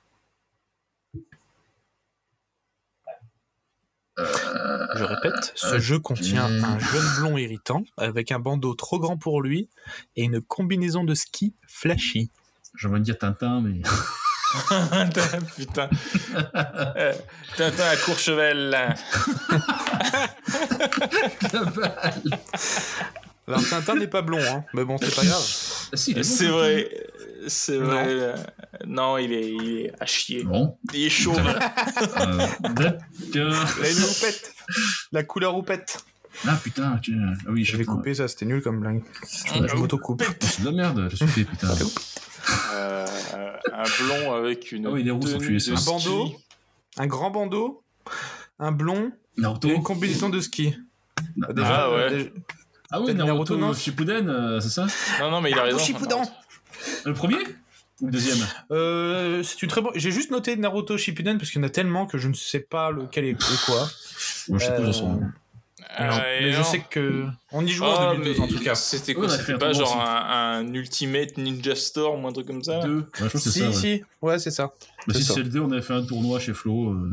Je 4.18 5.04
répète, 5.04 5.52
ce 5.54 5.78
jeu 5.78 6.00
contient 6.00 6.46
un 6.46 6.78
jeune 6.78 7.06
blond 7.18 7.38
irritant 7.38 7.84
avec 7.96 8.32
un 8.32 8.40
bandeau 8.40 8.74
trop 8.74 8.98
grand 8.98 9.16
pour 9.16 9.42
lui 9.42 9.68
et 10.16 10.24
une 10.24 10.40
combinaison 10.40 11.04
de 11.04 11.14
ski 11.14 11.54
flashy. 11.68 12.30
J'aimerais 12.74 13.00
dire 13.00 13.16
Tintin, 13.18 13.60
mais. 13.60 13.80
Putain. 15.56 15.90
Euh, 16.96 17.12
Tintin 17.56 17.84
à 17.84 17.96
Courchevel. 17.96 18.96
Alors 23.48 23.66
Tintin 23.68 23.94
n'est 23.96 24.06
pas 24.08 24.22
blond, 24.22 24.40
hein. 24.46 24.64
mais 24.74 24.84
bon, 24.84 24.96
c'est 24.98 25.14
pas 25.14 25.24
grave. 25.24 25.42
Ah, 25.92 25.96
si, 25.96 26.14
C'est 26.22 26.46
vrai. 26.48 26.88
C'est 27.46 27.78
vrai. 27.78 28.04
euh, 28.08 28.36
Non, 28.86 29.16
il 29.16 29.32
est, 29.32 29.50
il 29.52 29.78
est 29.78 29.92
à 30.00 30.06
chier. 30.06 30.44
Bon. 30.44 30.76
Il 30.92 31.06
est 31.06 31.10
chauve. 31.10 31.38
Euh, 31.38 32.46
d'accord. 32.62 33.00
La 33.34 34.06
roupette. 34.06 34.54
La 35.12 35.22
couleur 35.24 35.52
roupette. 35.54 36.04
Ah 36.46 36.58
putain, 36.62 36.94
ok. 36.96 37.10
Ah 37.46 37.50
oui, 37.50 37.64
Je 37.64 37.76
vais 37.76 37.84
couper 37.84 38.14
ça, 38.14 38.28
c'était 38.28 38.44
nul 38.44 38.60
comme 38.62 38.80
blague. 38.80 39.02
Ah, 39.50 39.66
Je 39.66 39.74
m'auto-coupe. 39.76 40.22
C'est 40.40 40.60
de 40.60 40.66
la 40.66 40.72
merde, 40.72 41.08
je 41.10 41.16
suis 41.16 41.26
fait, 41.26 41.44
putain. 41.44 41.68
Euh, 42.74 43.06
un 43.72 43.84
blond 44.04 44.34
avec 44.34 44.70
une 44.72 44.86
Ah 44.86 44.90
oui, 44.90 45.10
enculé, 45.10 45.58
ça. 45.58 45.72
de 45.72 45.76
Un 45.76 45.80
bandeau. 45.84 46.26
ski. 46.26 46.36
Un 46.98 47.06
grand 47.06 47.30
bandeau, 47.30 47.82
un 48.58 48.72
blond 48.72 49.10
Naruto 49.36 49.68
et 49.68 49.72
une 49.74 49.82
combinaison 49.82 50.28
de 50.28 50.40
ski. 50.40 50.74
Ah, 51.42 51.52
Déjà, 51.52 51.84
Ah 51.84 51.90
ouais. 51.90 51.96
euh, 51.96 52.10
déjà- 52.10 52.30
Ah 52.90 53.00
oui, 53.00 53.14
Naruto, 53.14 53.26
Naruto, 53.34 53.56
non 53.58 53.72
Shippuden, 53.74 54.28
euh, 54.28 54.60
c'est 54.60 54.70
ça 54.70 54.86
Non, 55.20 55.30
non, 55.30 55.40
mais 55.40 55.50
il 55.50 55.58
a 55.58 55.62
raison. 55.64 55.78
Shippuden. 55.78 56.22
Le 57.04 57.12
premier 57.12 57.36
Le 58.00 58.10
deuxième. 58.10 58.38
Euh, 58.70 59.42
c'est 59.42 59.60
une 59.62 59.68
très 59.68 59.80
bonne. 59.82 59.92
J'ai 59.96 60.10
juste 60.10 60.30
noté 60.30 60.56
Naruto 60.56 60.96
Shippuden 60.96 61.36
parce 61.38 61.50
qu'il 61.50 61.60
y 61.60 61.64
en 61.64 61.66
a 61.66 61.70
tellement 61.70 62.06
que 62.06 62.16
je 62.18 62.28
ne 62.28 62.34
sais 62.34 62.60
pas 62.60 62.90
lequel 62.90 63.24
est 63.26 63.36
quoi. 63.66 63.88
Moi, 64.48 64.58
je 64.58 64.64
sais 64.64 64.76
pas 64.76 64.92
suis. 64.92 65.04
hein. 65.04 65.32
Non, 66.00 66.16
mais 66.40 66.52
je 66.52 66.62
sais 66.62 66.80
que 66.90 67.24
on 67.50 67.64
y 67.64 67.68
joue 67.70 67.84
en 67.84 68.10
Ah, 68.10 68.14
2002 68.14 68.30
mais 68.32 68.40
en 68.40 68.46
tout 68.48 68.58
cas. 68.62 68.74
C'était 68.74 69.12
Ouais, 69.12 69.14
quoi 69.14 69.24
on 69.26 69.28
a 69.28 69.32
C'était 69.32 69.52
fait 69.52 69.58
pas 69.58 69.72
genre 69.72 70.00
un, 70.00 70.58
un 70.66 70.74
Ultimate 70.74 71.38
Ninja 71.38 71.74
Storm 71.74 72.24
ou 72.24 72.28
un 72.28 72.32
truc 72.32 72.46
comme 72.46 72.62
ça 72.62 72.80
Deux. 72.80 73.06
Ouais, 73.20 73.28
je 73.32 73.38
Si, 73.38 73.50
ça. 73.60 73.66
ouais. 73.66 73.72
si, 73.72 74.02
ouais, 74.22 74.38
c'est 74.38 74.50
ça. 74.50 74.72
Mais 75.06 75.14
c'est 75.14 75.20
si 75.22 75.32
c'est 75.32 75.42
le 75.42 75.48
2, 75.48 75.60
on 75.60 75.72
avait 75.72 75.82
fait 75.82 75.94
un 75.94 76.04
tournoi 76.04 76.40
chez 76.40 76.52
Flo, 76.52 76.90
euh, 76.92 77.10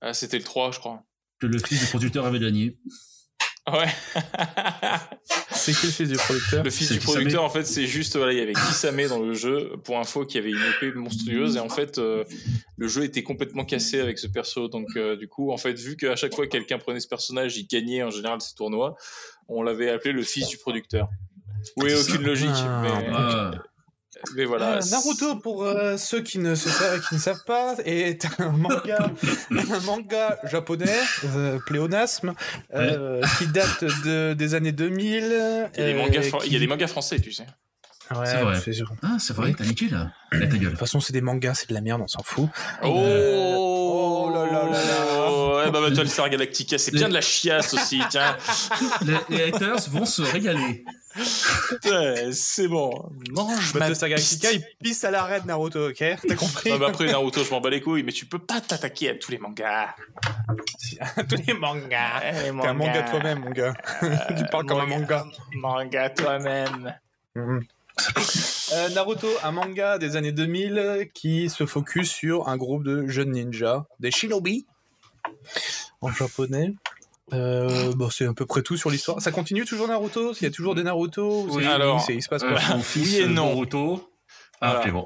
Ah, 0.00 0.14
c'était 0.14 0.38
le 0.38 0.44
3, 0.44 0.72
je 0.72 0.78
crois. 0.80 1.02
que 1.40 1.46
le 1.46 1.58
fils 1.58 1.80
du 1.80 1.86
producteur 1.86 2.26
avait 2.26 2.40
gagné. 2.40 2.76
Ouais. 3.72 3.88
C'est 5.50 5.72
qui 5.72 5.86
le 5.86 5.92
fils 5.92 6.08
du 6.08 6.16
producteur 6.16 6.64
Le 6.64 6.70
fils 6.70 6.92
du 6.92 6.98
producteur, 7.00 7.42
en 7.44 7.50
fait, 7.50 7.64
c'est 7.64 7.86
juste, 7.86 8.16
voilà, 8.16 8.32
il 8.32 8.38
y 8.38 8.42
avait 8.42 8.52
Kisame 8.52 9.06
dans 9.08 9.18
le 9.18 9.34
jeu, 9.34 9.72
pour 9.84 9.98
info, 9.98 10.24
qui 10.24 10.38
avait 10.38 10.50
une 10.50 10.62
épée 10.76 10.92
monstrueuse, 10.92 11.56
et 11.56 11.60
en 11.60 11.68
fait, 11.68 11.98
euh, 11.98 12.24
le 12.76 12.88
jeu 12.88 13.04
était 13.04 13.22
complètement 13.22 13.64
cassé 13.64 14.00
avec 14.00 14.18
ce 14.18 14.26
perso. 14.26 14.68
Donc, 14.68 14.86
euh, 14.96 15.16
du 15.16 15.28
coup, 15.28 15.52
en 15.52 15.56
fait, 15.56 15.78
vu 15.78 15.96
qu'à 15.96 16.16
chaque 16.16 16.34
fois 16.34 16.46
que 16.46 16.50
quelqu'un 16.52 16.78
prenait 16.78 17.00
ce 17.00 17.08
personnage, 17.08 17.56
il 17.56 17.66
gagnait 17.66 18.02
en 18.02 18.10
général 18.10 18.40
ces 18.40 18.54
tournois, 18.54 18.96
on 19.48 19.62
l'avait 19.62 19.90
appelé 19.90 20.12
le 20.12 20.22
fils 20.22 20.48
du 20.48 20.58
producteur. 20.58 21.08
Oui, 21.76 21.92
aucune 21.92 22.16
ça. 22.16 22.22
logique, 22.22 22.48
Ah, 22.54 22.82
mais, 22.82 23.06
Ah, 23.12 23.50
mais 24.34 24.44
voilà. 24.44 24.76
Euh, 24.76 24.80
Naruto, 24.90 25.36
pour 25.36 25.64
euh, 25.64 25.96
ceux 25.96 26.20
qui 26.22 26.38
ne, 26.38 26.54
se 26.54 26.68
savent, 26.68 27.00
qui 27.08 27.14
ne 27.14 27.20
savent 27.20 27.44
pas, 27.46 27.74
est 27.84 28.26
un 28.38 28.50
manga, 28.50 29.10
un 29.50 29.80
manga 29.86 30.38
japonais, 30.44 30.98
euh, 31.24 31.58
pléonasme, 31.66 32.34
euh, 32.74 33.22
qui 33.38 33.46
date 33.46 33.84
de, 34.04 34.34
des 34.34 34.54
années 34.54 34.72
2000. 34.72 35.70
Il 35.76 35.80
y, 35.80 35.82
a 35.82 35.86
des 35.86 35.94
mangas, 35.94 36.22
fran- 36.22 36.38
qui- 36.38 36.46
il 36.48 36.52
y 36.52 36.56
a 36.56 36.58
des 36.58 36.66
mangas 36.66 36.88
français, 36.88 37.18
tu 37.20 37.32
sais. 37.32 37.46
Ouais, 38.10 38.24
C'est 38.24 38.40
vrai. 38.42 38.58
c'est 38.64 38.72
sûr. 38.72 38.90
De 38.90 38.96
ah, 39.02 39.16
c'est 39.20 39.34
vrai, 39.34 39.52
t'as 39.56 39.64
niqué 39.64 39.88
là. 39.90 40.10
Ta 40.30 40.38
gueule. 40.46 40.70
toute 40.70 40.78
façon, 40.78 40.98
c'est 40.98 41.12
des 41.12 41.20
mangas, 41.20 41.54
c'est 41.56 41.68
de 41.68 41.74
la 41.74 41.82
merde, 41.82 42.00
on 42.02 42.08
s'en 42.08 42.22
fout. 42.22 42.48
Oh, 42.82 42.86
oh 42.88 44.30
là 44.32 44.46
là 44.46 44.64
là 44.64 44.70
là. 44.70 45.04
Ouais, 45.68 45.80
bah, 45.80 45.88
Battlestar 45.90 46.28
Galactica, 46.30 46.78
c'est 46.78 46.90
Les- 46.92 46.98
bien 46.98 47.08
de 47.08 47.14
la 47.14 47.20
chiasse 47.20 47.74
aussi, 47.74 48.00
tiens. 48.10 48.36
Les, 49.02 49.16
les 49.36 49.42
haters 49.44 49.88
vont 49.90 50.04
se 50.06 50.22
régaler. 50.22 50.84
Ouais, 51.84 52.30
c'est 52.32 52.68
bon. 52.68 52.90
Mange 53.30 53.74
ma 53.74 53.80
Battlestar 53.80 54.08
Galactica, 54.08 54.52
il 54.52 54.62
pisse 54.82 55.02
à 55.04 55.10
l'arrêt 55.10 55.40
de 55.40 55.46
Naruto, 55.46 55.88
ok 55.88 55.96
T'as 56.26 56.34
compris 56.36 56.70
Non, 56.70 56.78
mais 56.78 56.86
après 56.86 57.06
Naruto, 57.06 57.42
je 57.44 57.50
m'en 57.50 57.60
bats 57.60 57.70
les 57.70 57.80
couilles, 57.80 58.02
mais 58.02 58.12
tu 58.12 58.26
peux 58.26 58.38
pas 58.38 58.60
t'attaquer 58.60 59.10
à 59.10 59.14
tous 59.16 59.30
les 59.30 59.38
mangas. 59.38 59.94
Tous 61.28 61.36
les 61.46 61.54
mangas. 61.54 62.20
Les 62.24 62.50
T'es 62.50 62.66
un 62.66 62.72
manga 62.74 63.02
toi-même, 63.02 63.40
mon 63.40 63.50
gars. 63.50 63.74
tu 64.00 64.44
parles 64.50 64.66
comme 64.66 64.80
un 64.80 64.86
manga. 64.86 65.24
Manga 65.54 66.10
toi-même. 66.10 66.94
Mhm. 67.34 67.64
Euh, 68.74 68.88
Naruto, 68.90 69.28
un 69.42 69.50
manga 69.52 69.98
des 69.98 70.16
années 70.16 70.32
2000 70.32 71.08
qui 71.14 71.48
se 71.50 71.66
focus 71.66 72.10
sur 72.10 72.48
un 72.48 72.56
groupe 72.56 72.84
de 72.84 73.06
jeunes 73.08 73.32
ninjas, 73.32 73.84
des 73.98 74.10
shinobi, 74.10 74.66
en 76.00 76.10
japonais. 76.12 76.72
Euh, 77.34 77.92
bon, 77.94 78.08
c'est 78.08 78.26
à 78.26 78.32
peu 78.32 78.46
près 78.46 78.62
tout 78.62 78.76
sur 78.76 78.88
l'histoire. 78.90 79.20
Ça 79.20 79.30
continue 79.30 79.64
toujours 79.66 79.86
Naruto? 79.88 80.32
Il 80.34 80.44
y 80.44 80.46
a 80.46 80.50
toujours 80.50 80.74
des 80.74 80.82
Naruto 80.82 81.42
ou 81.42 81.56
Oui, 81.56 81.66
alors, 81.66 82.04
il 82.08 82.22
se 82.22 82.28
passe 82.28 82.42
euh, 82.42 82.50
quoi 82.54 82.76
Mon 82.76 82.82
fils, 82.82 83.08
Oui 83.08 83.16
et 83.16 83.22
euh, 83.24 83.26
non. 83.28 83.52
Boruto. 83.52 84.10
Ah, 84.60 84.82
bon. 84.90 85.04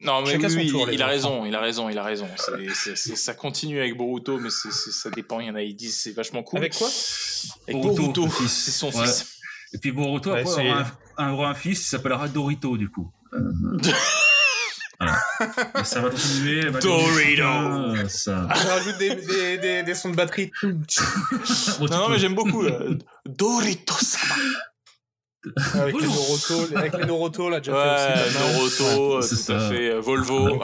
Non, 0.00 0.22
mais 0.22 0.38
tour, 0.68 0.90
il, 0.90 1.02
a 1.02 1.06
raison, 1.06 1.44
il 1.44 1.54
a 1.54 1.60
raison, 1.60 1.88
il 1.88 1.98
a 1.98 2.04
raison. 2.04 2.28
C'est- 2.36 2.74
c'est- 2.74 2.96
c'est- 2.96 3.16
ça 3.16 3.34
continue 3.34 3.80
avec 3.80 3.96
Boruto, 3.96 4.38
mais 4.38 4.50
c'est- 4.50 4.70
c'est- 4.72 4.92
ça 4.92 5.10
dépend. 5.10 5.40
Il 5.40 5.48
y 5.48 5.50
en 5.50 5.54
a, 5.56 5.62
ils 5.62 5.74
disent 5.74 5.98
c'est 6.00 6.12
vachement 6.12 6.42
cool. 6.42 6.60
Avec 6.60 6.74
quoi? 6.74 6.88
Avec 7.68 7.82
Boruto, 7.82 8.02
Boruto, 8.02 8.24
le 8.24 8.30
fils. 8.30 8.52
c'est 8.64 8.70
son 8.70 8.90
Ouais. 8.96 9.04
fils. 9.06 9.38
Et 9.74 9.78
puis 9.78 9.90
Boruto, 9.92 10.30
Ouais, 10.32 10.40
après, 10.42 10.68
aura 10.70 10.80
un, 11.18 11.24
un, 11.24 11.32
aura 11.32 11.50
un 11.50 11.54
fils 11.54 11.80
qui 11.80 11.86
s'appellera 11.86 12.28
Dorito, 12.28 12.76
du 12.76 12.88
coup. 12.88 13.10
Euh, 13.34 13.38
voilà. 15.02 15.84
Ça 15.84 16.00
va 16.00 16.10
continuer. 16.10 16.68
va 16.68 16.80
Dorito. 16.80 17.42
devenir- 17.42 18.02
Ah, 18.04 18.08
ça. 18.08 18.48
On 18.48 18.68
rajoute 18.68 18.98
des, 18.98 19.14
des, 19.16 19.58
des, 19.58 19.82
des 19.82 19.94
sons 19.94 20.10
de 20.10 20.16
batterie. 20.16 20.50
Non, 20.62 21.86
non, 21.90 22.08
mais 22.08 22.18
j'aime 22.18 22.34
beaucoup. 22.34 22.64
euh, 22.64 22.96
Dorito 23.26 23.94
Sama. 23.94 24.34
avec, 25.74 25.94
les 26.00 26.06
Naruto, 26.06 26.76
avec 26.76 26.96
les 26.96 27.04
Naruto, 27.04 27.50
là, 27.50 27.58
déjà 27.58 27.72
Ouais, 27.72 28.14
fait 28.14 28.26
aussi. 28.28 28.38
mal. 28.38 28.52
Naruto, 28.52 29.12
euh, 29.16 29.22
c'est 29.22 29.44
tout 29.44 29.52
à 29.52 29.58
ça. 29.60 29.68
fait. 29.70 29.90
euh, 29.90 30.00
Volvo. 30.00 30.60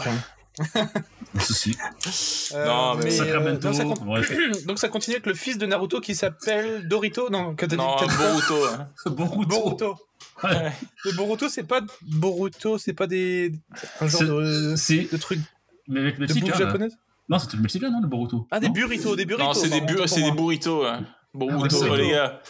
Euh, 2.54 2.66
Non, 2.66 2.94
mais- 2.96 3.10
Sacramento. 3.10 3.68
non, 3.68 3.74
ça 3.74 3.84
con- 3.84 3.94
bref. 4.04 4.32
donc 4.66 4.78
ça 4.78 4.88
continue 4.88 5.16
avec 5.16 5.26
le 5.26 5.34
fils 5.34 5.58
de 5.58 5.66
Naruto 5.66 6.00
qui 6.00 6.14
s'appelle 6.14 6.86
Dorito 6.88 7.28
Non, 7.30 7.54
que 7.54 7.66
t'as 7.66 7.76
dit 7.76 7.76
Non, 7.76 7.96
Boruto. 7.96 8.66
hein. 8.66 8.86
Boruto. 9.06 9.46
Boruto. 9.46 9.96
Ouais. 10.44 10.72
Mais 11.04 11.12
Boruto, 11.12 11.48
c'est 11.48 11.64
pas 11.64 11.80
Boruto, 12.02 12.78
c'est 12.78 12.92
pas 12.92 13.06
des 13.06 13.52
un 14.00 14.06
genre 14.06 14.20
C'est- 14.20 14.26
de, 14.26 14.74
Si. 14.76 15.08
de 15.10 15.16
truc 15.16 15.40
Mais 15.88 16.00
avec 16.00 16.18
le 16.18 16.26
de 16.26 16.32
Mexicain, 16.34 16.50
bouffe 16.52 16.58
japonaise. 16.58 16.98
Non, 17.28 17.38
le 17.52 17.60
Mexicain, 17.60 17.90
non, 17.90 18.00
le 18.00 18.06
Boruto 18.08 18.46
Ah, 18.50 18.60
des 18.60 18.68
burritos, 18.68 19.16
des 19.16 19.24
burritos. 19.24 19.46
Non, 19.48 19.54
c'est 19.54 19.68
des, 19.68 19.80
bu- 19.80 20.06
c'est 20.06 20.22
des 20.22 20.30
burritos. 20.32 20.84
Hein. 20.86 21.04
Burrito, 21.34 21.76
Ah, 21.82 21.86
burrito. 21.86 21.96
les 21.96 22.10
gars. 22.10 22.40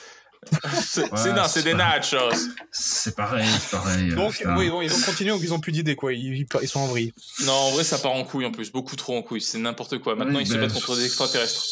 C'est 0.80 1.02
Ouais, 1.02 1.08
c'est- 1.16 1.32
non, 1.32 1.42
c'est 1.48 1.58
c'est 1.60 1.62
des 1.64 1.74
nachos. 1.74 2.16
C'est 2.70 3.16
pareil, 3.16 3.44
c'est 3.60 3.70
pareil. 3.76 4.12
euh, 4.12 4.14
Donc, 4.14 4.40
oui, 4.56 4.70
bon, 4.70 4.80
ils 4.82 4.92
ont 4.94 5.00
continué, 5.04 5.30
donc 5.30 5.40
ils 5.42 5.52
ont 5.52 5.58
plus 5.58 5.72
d'idées, 5.72 5.96
quoi. 5.96 6.12
Ils, 6.12 6.46
sont 6.68 6.78
en 6.78 6.86
vrille. 6.86 7.12
Non, 7.44 7.52
en 7.52 7.70
vrai, 7.72 7.82
ça 7.82 7.98
part 7.98 8.12
en 8.12 8.22
couille 8.22 8.46
en 8.46 8.52
plus. 8.52 8.70
Beaucoup 8.70 8.94
trop 8.94 9.18
en 9.18 9.22
couille. 9.22 9.40
C'est 9.40 9.58
n'importe 9.58 9.98
quoi. 9.98 10.14
Maintenant, 10.14 10.36
Oui, 10.36 10.44
ils 10.44 10.46
se 10.46 10.54
ben, 10.54 10.60
battent 10.60 10.74
contre 10.74 10.94
des 10.94 11.04
extraterrestres. 11.06 11.64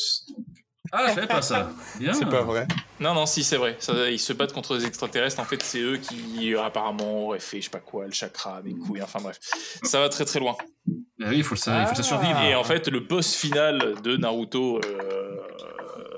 Ah, 0.93 1.07
je 1.09 1.15
savais 1.15 1.27
pas 1.27 1.43
ça. 1.43 1.71
Bien. 1.99 2.13
C'est 2.13 2.27
pas 2.27 2.43
vrai. 2.43 2.67
Non, 3.01 3.15
non, 3.15 3.27
si, 3.27 3.45
c'est 3.45 3.57
vrai. 3.57 3.77
Ça, 3.79 4.09
ils 4.11 4.19
se 4.19 4.33
battent 4.33 4.53
contre 4.53 4.77
des 4.79 4.87
extraterrestres. 4.87 5.41
En 5.41 5.45
fait, 5.45 5.63
c'est 5.63 5.81
eux 5.81 5.97
qui, 5.99 6.55
euh, 6.55 6.63
apparemment, 6.63 7.27
auraient 7.27 7.41
fait, 7.41 7.59
je 7.59 7.65
sais 7.65 7.71
pas 7.71 7.81
quoi, 7.81 8.07
le 8.07 8.13
chakra, 8.13 8.63
des 8.63 8.75
couilles. 8.75 9.03
Enfin, 9.03 9.21
bref. 9.23 9.39
Ça 9.83 10.01
va 10.01 10.09
très 10.09 10.25
très 10.25 10.39
loin. 10.39 10.57
Ah 11.23 11.29
oui, 11.29 11.39
il 11.39 11.45
faut 11.45 11.55
le 11.55 11.61
savoir, 11.61 11.83
il 11.85 11.89
faut 11.89 11.95
ça 11.95 12.03
survive. 12.03 12.37
Et 12.45 12.55
en 12.55 12.65
fait, 12.65 12.89
le 12.89 13.01
boss 13.01 13.35
final 13.35 14.01
de 14.03 14.17
Naruto, 14.17 14.81
euh, 14.85 15.37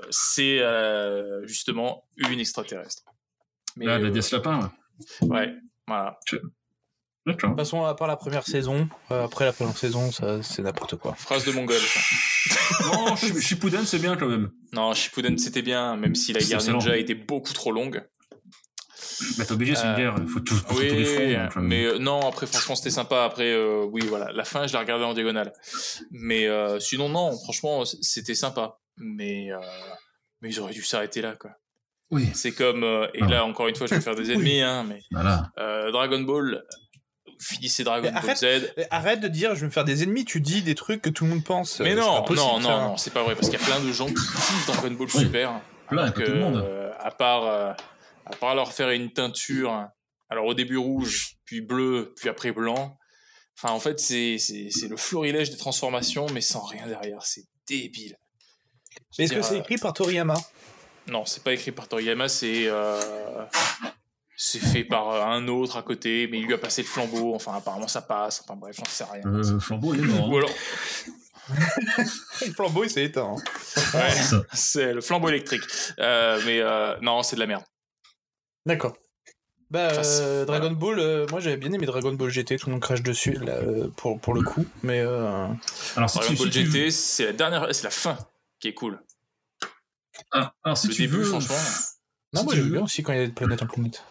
c'est 0.09 0.59
euh, 0.59 1.45
justement 1.47 2.07
une 2.17 2.39
extraterrestre. 2.39 3.03
Mais, 3.75 3.85
Là, 3.85 3.93
euh, 3.93 3.99
le 3.99 4.11
Death 4.11 4.31
Lapin, 4.31 4.71
ouais. 5.21 5.27
ouais, 5.27 5.55
voilà. 5.87 6.19
D'accord. 7.25 7.49
De 7.51 7.55
toute 7.55 7.59
façon, 7.65 7.83
à 7.85 7.93
part 7.95 8.07
la 8.07 8.15
première 8.15 8.43
saison, 8.45 8.87
euh, 9.11 9.25
après 9.25 9.45
la 9.45 9.53
première 9.53 9.77
saison, 9.77 10.11
ça, 10.11 10.41
c'est 10.41 10.61
n'importe 10.61 10.95
quoi. 10.95 11.13
Phrase 11.15 11.45
de 11.45 11.51
mongol. 11.51 11.77
Non, 12.85 13.15
Shi- 13.15 13.39
Shippuden, 13.41 13.85
c'est 13.85 13.99
bien 13.99 14.15
quand 14.15 14.27
même. 14.27 14.49
Non, 14.73 14.93
Shippuden, 14.93 15.37
c'était 15.37 15.61
bien, 15.61 15.95
même 15.97 16.15
si 16.15 16.31
la 16.33 16.39
guerre 16.39 16.61
ninja 16.63 16.95
était 16.97 17.13
beaucoup 17.15 17.51
trop 17.53 17.71
longue. 17.71 18.01
Bah, 19.37 19.43
t'es 19.45 19.51
obligé, 19.51 19.75
c'est 19.75 19.83
une 19.83 19.89
Euh, 19.89 19.95
guerre. 19.97 20.15
Il 20.21 20.27
faut 20.27 20.39
tout, 20.39 20.55
faut 20.55 20.75
Oui, 20.75 20.87
tous 20.87 20.95
les 20.95 21.05
fronts. 21.05 21.43
donc, 21.45 21.57
euh, 21.57 21.61
mais 21.61 21.85
euh, 21.85 21.97
non, 21.99 22.21
après, 22.27 22.47
franchement, 22.47 22.75
c'était 22.75 22.89
sympa. 22.89 23.23
Après, 23.25 23.51
euh, 23.51 23.83
oui, 23.91 24.01
voilà, 24.07 24.31
la 24.31 24.45
fin, 24.45 24.65
je 24.65 24.73
l'ai 24.73 24.79
regardé 24.79 25.03
en 25.03 25.13
diagonale. 25.13 25.51
Mais 26.11 26.47
euh, 26.47 26.79
sinon, 26.79 27.09
non, 27.09 27.37
franchement, 27.43 27.83
c'était 27.85 28.35
sympa. 28.35 28.77
Mais, 28.97 29.51
euh, 29.51 29.57
mais 30.41 30.49
ils 30.49 30.59
auraient 30.61 30.73
dû 30.73 30.83
s'arrêter 30.83 31.21
là, 31.21 31.35
quoi. 31.35 31.51
Oui, 32.11 32.27
C'est 32.33 32.53
comme, 32.53 32.83
euh, 32.83 33.07
et 33.13 33.19
Ah. 33.21 33.27
là, 33.27 33.45
encore 33.45 33.67
une 33.67 33.75
fois, 33.75 33.87
je 33.87 33.95
vais 33.95 34.01
faire 34.01 34.15
des 34.15 34.31
ennemis, 34.31 34.61
hein, 34.61 34.85
mais 34.87 34.99
voilà. 35.11 35.51
euh, 35.59 35.91
Dragon 35.91 36.21
Ball, 36.21 36.63
finissez 37.39 37.83
Dragon 37.83 38.09
Ball 38.11 38.17
arrête, 38.17 38.37
Z. 38.37 38.73
Arrête 38.91 39.19
de 39.21 39.27
dire, 39.27 39.55
je 39.55 39.61
vais 39.61 39.65
me 39.67 39.71
faire 39.71 39.85
des 39.85 40.03
ennemis, 40.03 40.25
tu 40.25 40.41
dis 40.41 40.61
des 40.61 40.75
trucs 40.75 41.01
que 41.01 41.09
tout 41.09 41.23
le 41.25 41.31
monde 41.31 41.43
pense. 41.43 41.79
Mais 41.79 41.93
Euh, 41.93 41.95
non, 41.95 42.03
c'est 42.03 42.21
pas 42.21 42.21
possible, 42.27 42.45
non, 42.47 42.59
non, 42.59 42.81
non, 42.89 42.97
c'est 42.97 43.13
pas 43.13 43.23
vrai, 43.23 43.35
parce 43.35 43.49
qu'il 43.49 43.59
y 43.59 43.63
a 43.63 43.65
plein 43.65 43.79
de 43.79 43.91
gens 43.91 44.07
qui 44.07 44.13
kiffent 44.13 44.67
Dragon 44.67 44.91
Ball 44.91 45.07
Oui. 45.13 45.21
Super. 45.21 45.61
Plein, 45.87 46.11
tout 46.11 46.21
le 46.21 46.35
monde. 46.35 46.57
euh, 46.57 46.91
à 46.99 47.11
part, 47.11 47.45
euh, 47.45 47.71
à 48.25 48.35
part 48.35 48.53
leur 48.55 48.71
faire 48.73 48.89
une 48.91 49.11
teinture, 49.11 49.87
alors 50.29 50.45
au 50.45 50.53
début 50.53 50.77
rouge, 50.77 51.37
puis 51.45 51.61
bleu, 51.61 52.13
puis 52.17 52.29
après 52.29 52.51
blanc. 52.51 52.97
Enfin, 53.57 53.73
en 53.73 53.79
fait, 53.79 53.99
c'est 53.99 54.37
c'est 54.37 54.69
c'est 54.69 54.87
le 54.87 54.95
florilège 54.97 55.49
des 55.49 55.57
transformations, 55.57 56.27
mais 56.33 56.41
sans 56.41 56.61
rien 56.63 56.85
derrière. 56.87 57.23
C'est 57.23 57.43
débile. 57.67 58.15
Mais 59.17 59.25
est-ce 59.25 59.33
que 59.33 59.41
c'est 59.41 59.57
écrit 59.57 59.77
par 59.77 59.93
Toriyama? 59.93 60.35
Non, 61.07 61.25
c'est 61.25 61.43
pas 61.43 61.53
écrit 61.53 61.71
par 61.71 61.87
Toriyama, 61.87 62.29
c'est 62.29 62.67
euh, 62.67 63.43
c'est 64.41 64.59
fait 64.59 64.85
par 64.85 65.09
euh, 65.09 65.21
un 65.25 65.47
autre 65.49 65.75
à 65.75 65.83
côté, 65.83 66.27
mais 66.31 66.39
il 66.39 66.45
lui 66.45 66.53
a 66.53 66.57
passé 66.57 66.81
le 66.81 66.87
flambeau. 66.87 67.35
Enfin, 67.35 67.53
apparemment, 67.55 67.89
ça 67.89 68.01
passe. 68.01 68.41
Enfin, 68.41 68.55
bref, 68.55 68.77
j'en 68.79 68.85
sais 68.85 69.03
rien. 69.03 69.21
Euh, 69.25 69.59
Flambeau, 69.59 69.93
il 69.93 69.99
est 69.99 70.07
mort. 70.07 70.29
Ou 70.29 70.37
hein. 70.37 70.39
alors, 70.39 70.51
Le 72.45 72.53
flambeau, 72.53 72.83
il 72.85 72.89
s'est 72.89 73.03
éteint. 73.03 73.35
hein. 73.35 73.79
ouais, 73.95 74.39
c'est 74.53 74.93
le 74.93 75.01
flambeau 75.01 75.27
électrique. 75.29 75.63
Euh, 75.99 76.39
mais 76.45 76.59
euh, 76.61 76.95
non, 77.01 77.21
c'est 77.21 77.35
de 77.35 77.41
la 77.41 77.47
merde. 77.47 77.63
D'accord. 78.65 78.95
Bah, 79.69 79.89
Enfin, 79.91 80.01
euh, 80.03 80.45
Dragon 80.45 80.71
Ball, 80.71 80.99
euh, 80.99 81.27
moi 81.29 81.39
j'avais 81.39 81.57
bien 81.57 81.71
aimé 81.73 81.85
Dragon 81.85 82.13
Ball 82.13 82.29
GT, 82.29 82.57
tout 82.57 82.67
le 82.67 82.71
monde 82.73 82.81
crache 82.81 83.03
dessus 83.03 83.33
là, 83.33 83.53
euh, 83.53 83.87
pour, 83.97 84.19
pour 84.19 84.33
le 84.33 84.41
coup, 84.41 84.65
mais 84.81 84.99
euh, 85.01 85.47
Alors, 85.95 86.09
si 86.09 86.17
Dragon 86.17 86.33
tu, 86.33 86.39
Ball 86.39 86.51
si 86.51 86.59
tu 86.59 86.63
veux- 86.65 86.71
GT, 86.71 86.91
c'est 86.91 87.25
la 87.25 87.33
dernière, 87.33 87.67
c'est 87.75 87.83
la 87.83 87.91
fin 87.91 88.17
qui 88.59 88.69
est 88.69 88.73
cool. 88.73 88.99
Ah, 90.31 90.53
alors, 90.63 90.77
si 90.77 90.87
Le 90.87 90.93
tu 90.93 91.01
début, 91.03 91.17
veux, 91.17 91.23
franchement. 91.25 91.55
non, 92.33 92.39
si 92.39 92.45
moi 92.45 92.55
j'aime 92.55 92.63
veux- 92.65 92.71
bien 92.71 92.83
aussi 92.83 93.03
quand 93.03 93.13
il 93.13 93.19
y 93.19 93.23
a 93.23 93.27
des 93.27 93.31
planètes 93.33 93.61
en 93.61 93.67
planète. 93.67 94.03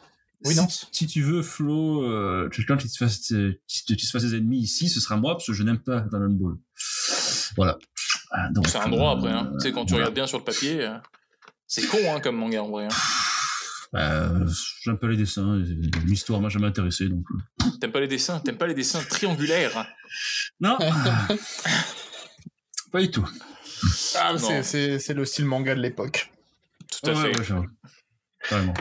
Oui, 0.45 0.55
si, 0.55 0.61
non 0.61 0.69
si 0.93 1.07
tu 1.09 1.23
veux, 1.23 1.43
Flo, 1.43 2.05
euh, 2.05 2.49
quelqu'un 2.51 2.77
qui 2.77 2.89
te 2.89 2.97
fasse, 2.97 3.33
euh, 3.33 3.59
qui 3.67 4.07
fasse 4.07 4.23
des 4.23 4.37
ennemis 4.37 4.61
ici, 4.61 4.89
ce 4.89 5.01
sera 5.01 5.17
moi, 5.17 5.35
parce 5.35 5.47
que 5.47 5.53
je 5.53 5.63
n'aime 5.65 5.81
pas 5.81 6.01
Dragon 6.01 6.31
Ball. 6.31 6.55
Voilà. 7.57 7.79
Ah, 8.31 8.49
C'est 8.67 8.77
un 8.79 8.89
droit 8.89 9.15
euh, 9.15 9.19
après. 9.19 9.33
Hein. 9.33 9.51
Tu 9.55 9.61
sais, 9.61 9.73
quand 9.73 9.85
tu 9.85 9.93
voilà. 9.95 10.07
regardes 10.07 10.15
bien 10.15 10.27
sur 10.27 10.39
le 10.39 10.45
papier, 10.45 10.83
euh, 10.87 10.97
c'est 11.67 11.87
con 11.87 11.99
hein, 12.15 12.21
comme 12.21 12.37
manga 12.37 12.63
en 12.63 12.71
vrai. 12.71 12.85
hein. 12.85 12.89
Euh, 13.95 14.47
J'aime 14.83 14.99
pas 14.99 15.09
les 15.09 15.17
dessins, 15.17 15.59
l'histoire 16.05 16.41
m'a 16.43 16.51
jamais 16.51 16.67
intéressé. 16.67 17.09
Donc... 17.09 17.25
euh. 17.33 17.65
T'aimes 17.81 17.91
pas 17.91 18.01
les 18.01 18.07
dessins 18.09 18.39
T'aimes 18.41 18.59
pas 18.59 18.67
les 18.67 18.75
dessins 18.75 19.03
triangulaires 19.03 19.87
Non 20.61 20.77
Pas 22.93 23.01
du 23.01 23.11
tout. 23.11 23.27
Ah, 24.17 24.35
c'est- 24.63 25.15
le 25.15 25.25
style 25.25 25.47
manga 25.47 25.75
de 25.75 25.81
l'époque. 25.81 26.31
Tout 27.03 27.11
à 27.11 27.15
Ouais, 27.15 27.33
fait. 27.35 27.53
ouais, 27.53 27.59
ouais, 27.61 27.67
Vraiment. 28.51 28.75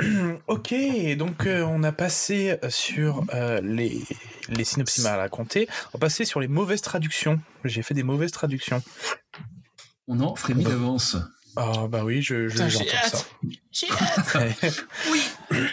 Ok, 0.46 0.74
donc 1.18 1.46
euh, 1.46 1.62
on 1.62 1.82
a 1.82 1.92
passé 1.92 2.58
sur 2.70 3.24
euh, 3.34 3.60
les, 3.62 4.02
les 4.48 4.64
synopsis 4.64 5.04
mal 5.04 5.18
racontés. 5.18 5.68
On 5.92 5.98
va 5.98 6.06
passer 6.06 6.24
sur 6.24 6.40
les 6.40 6.48
mauvaises 6.48 6.80
traductions. 6.80 7.40
J'ai 7.64 7.82
fait 7.82 7.92
des 7.94 8.02
mauvaises 8.02 8.30
traductions. 8.32 8.82
On 10.08 10.20
en 10.20 10.34
frémit 10.34 10.64
d'avance. 10.64 11.16
Ah 11.56 11.86
bah 11.88 12.04
oui, 12.04 12.22
je, 12.22 12.48
je 12.48 12.56
j'ai 12.56 12.68
j'entends 12.70 12.84
ça. 12.90 12.96
hâte. 13.06 13.30
J'ai 13.70 13.86
hâte. 13.90 14.84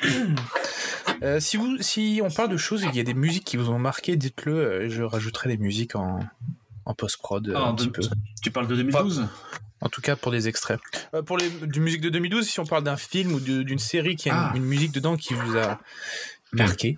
Euh, 1.21 1.39
si, 1.39 1.55
vous, 1.55 1.77
si 1.79 2.19
on 2.23 2.29
parle 2.29 2.49
de 2.49 2.57
choses, 2.57 2.83
il 2.83 2.93
y 2.95 2.99
a 2.99 3.03
des 3.03 3.13
musiques 3.13 3.45
qui 3.45 3.55
vous 3.55 3.69
ont 3.69 3.79
marqué, 3.79 4.17
dites-le, 4.17 4.53
euh, 4.53 4.89
je 4.89 5.03
rajouterai 5.03 5.47
les 5.49 5.57
musiques 5.57 5.95
en, 5.95 6.19
en 6.85 6.93
post-prod 6.93 7.47
euh, 7.47 7.53
Ah, 7.55 7.67
un 7.69 7.73
de- 7.73 7.77
petit 7.85 7.89
peu. 7.89 8.01
Tu 8.41 8.51
parles 8.51 8.67
de 8.67 8.75
2012 8.75 9.25
En 9.85 9.89
tout 9.89 10.01
cas 10.01 10.15
pour 10.15 10.31
des 10.31 10.47
extraits. 10.47 10.79
Euh, 11.13 11.21
pour 11.21 11.37
les, 11.37 11.49
du 11.49 11.79
musique 11.81 12.01
de 12.01 12.09
2012, 12.09 12.47
si 12.47 12.59
on 12.59 12.65
parle 12.65 12.83
d'un 12.83 12.95
film 12.97 13.33
ou 13.33 13.39
de- 13.39 13.63
d'une 13.63 13.79
série 13.79 14.15
qui 14.15 14.29
a 14.29 14.33
une, 14.33 14.39
Ah. 14.39 14.53
une 14.55 14.63
musique 14.63 14.91
dedans 14.93 15.17
qui 15.17 15.33
vous 15.33 15.57
a 15.57 15.79
marqué, 16.53 16.97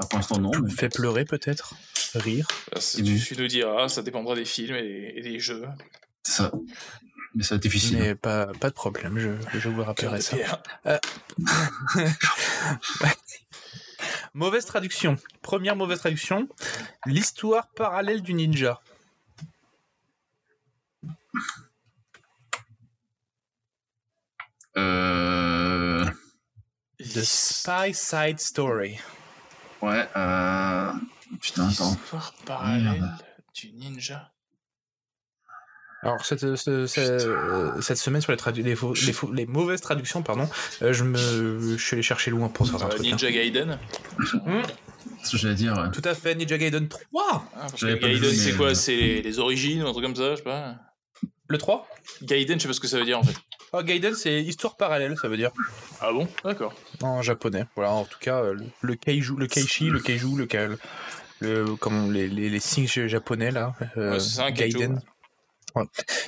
Ah, 0.00 0.06
Pour 0.06 0.18
l'instant, 0.18 0.38
non. 0.40 0.50
mais- 0.60 0.70
fait 0.72 0.88
pleurer 0.88 1.24
peut-être, 1.24 1.74
rire? 2.16 2.48
Ah, 2.74 2.80
c'est- 2.80 3.00
Tu, 3.02 3.20
tu 3.20 3.36
nous 3.36 3.46
diras, 3.46 3.88
ça 3.88 4.02
dépendra 4.02 4.34
des 4.34 4.44
films 4.44 4.74
et, 4.74 5.12
et 5.16 5.22
des 5.22 5.38
jeux. 5.38 5.64
Ça... 6.24 6.50
Mais 7.36 7.44
ça 7.44 7.54
va 7.54 7.56
être 7.56 7.62
difficile. 7.62 7.98
Mais 7.98 8.14
pas, 8.16 8.46
pas 8.58 8.70
de 8.70 8.74
problème, 8.74 9.16
je, 9.18 9.30
je 9.58 9.68
vous 9.68 9.84
rappellerai 9.84 10.20
ça. 10.20 10.36
Pierre. 10.36 10.60
Mauvaise 14.34 14.64
traduction. 14.64 15.16
Première 15.42 15.76
mauvaise 15.76 15.98
traduction. 16.00 16.48
L'histoire 17.06 17.68
parallèle 17.68 18.22
du 18.22 18.34
ninja. 18.34 18.80
Euh... 24.76 26.04
The 27.00 27.22
Spy 27.22 27.94
Side 27.94 28.38
Story. 28.40 28.98
Ouais, 29.82 30.08
euh... 30.16 30.92
Putain, 31.40 31.68
attends. 31.68 31.92
Histoire 31.94 32.34
parallèle 32.44 32.82
Merde. 33.00 33.16
du 33.54 33.72
ninja. 33.72 34.32
Alors 36.02 36.24
cette, 36.24 36.54
ce- 36.56 36.86
ce- 36.86 37.00
euh, 37.00 37.80
cette 37.80 37.98
semaine 37.98 38.20
sur 38.20 38.30
les, 38.30 38.38
tradu- 38.38 38.62
les, 38.62 38.74
les, 38.74 39.34
les 39.34 39.46
mauvaises 39.46 39.80
traductions, 39.80 40.22
pardon, 40.22 40.48
euh, 40.82 40.92
je 40.92 41.02
me 41.02 41.18
je 41.76 41.82
suis 41.82 41.94
allé 41.94 42.02
chercher 42.02 42.30
loin 42.30 42.48
pour 42.48 42.66
certains 42.68 42.86
Euh, 42.86 42.88
trucs. 42.90 43.00
hein. 43.06 43.10
Ninja 43.10 43.30
Gaiden. 43.32 43.78
C'est 44.20 45.26
ce 45.26 45.32
que 45.32 45.38
j'allais 45.38 45.54
dire. 45.56 45.76
ouais. 45.76 45.90
Tout 45.92 46.02
à 46.04 46.14
fait, 46.14 46.36
Ninja 46.36 46.56
Gaiden 46.56 46.88
3 46.88 47.04
Ah, 47.12 47.48
parce 47.62 47.72
que 47.80 47.94
Gaiden, 47.94 48.30
c'est 48.32 48.56
quoi? 48.56 48.68
euh, 48.68 48.74
C'est 48.74 48.94
les, 48.94 49.22
les 49.22 49.38
origines 49.40 49.82
ou 49.82 49.88
un 49.88 49.92
truc 49.92 50.04
comme 50.04 50.14
ça, 50.16 50.30
je 50.32 50.36
sais 50.36 50.42
pas. 50.42 50.76
Le 51.48 51.58
3 51.58 51.88
Gaiden, 52.22 52.58
je 52.58 52.62
sais 52.62 52.68
pas 52.68 52.74
ce 52.74 52.80
que 52.80 52.86
ça 52.88 52.98
veut 52.98 53.04
dire 53.04 53.18
en 53.18 53.22
fait. 53.22 53.34
Oh, 53.72 53.82
Gaiden, 53.82 54.14
c'est 54.14 54.42
histoire 54.42 54.76
parallèle, 54.76 55.16
ça 55.20 55.28
veut 55.28 55.36
dire. 55.36 55.50
Ah 56.00 56.12
bon? 56.12 56.26
D'accord. 56.44 56.74
En 57.02 57.20
japonais. 57.22 57.64
Voilà, 57.74 57.92
en 57.92 58.04
tout 58.04 58.18
cas, 58.20 58.42
euh, 58.42 58.54
le, 58.54 58.64
le 58.82 58.94
keiju, 58.94 59.34
le 59.36 59.46
keishi, 59.46 59.86
le 59.90 59.98
keiju, 59.98 60.36
le, 60.36 60.46
ka- 60.46 60.68
le 61.40 61.76
comme 61.76 62.12
les, 62.12 62.28
les, 62.28 62.48
les 62.50 62.60
signes 62.60 62.86
japonais 62.86 63.50
là. 63.50 63.74
euh, 63.96 64.12
Ouais, 64.12 64.20
c'est 64.20 64.36
ça, 64.36 64.50
Gaiden. 64.50 65.00
Ouais. 65.74 65.84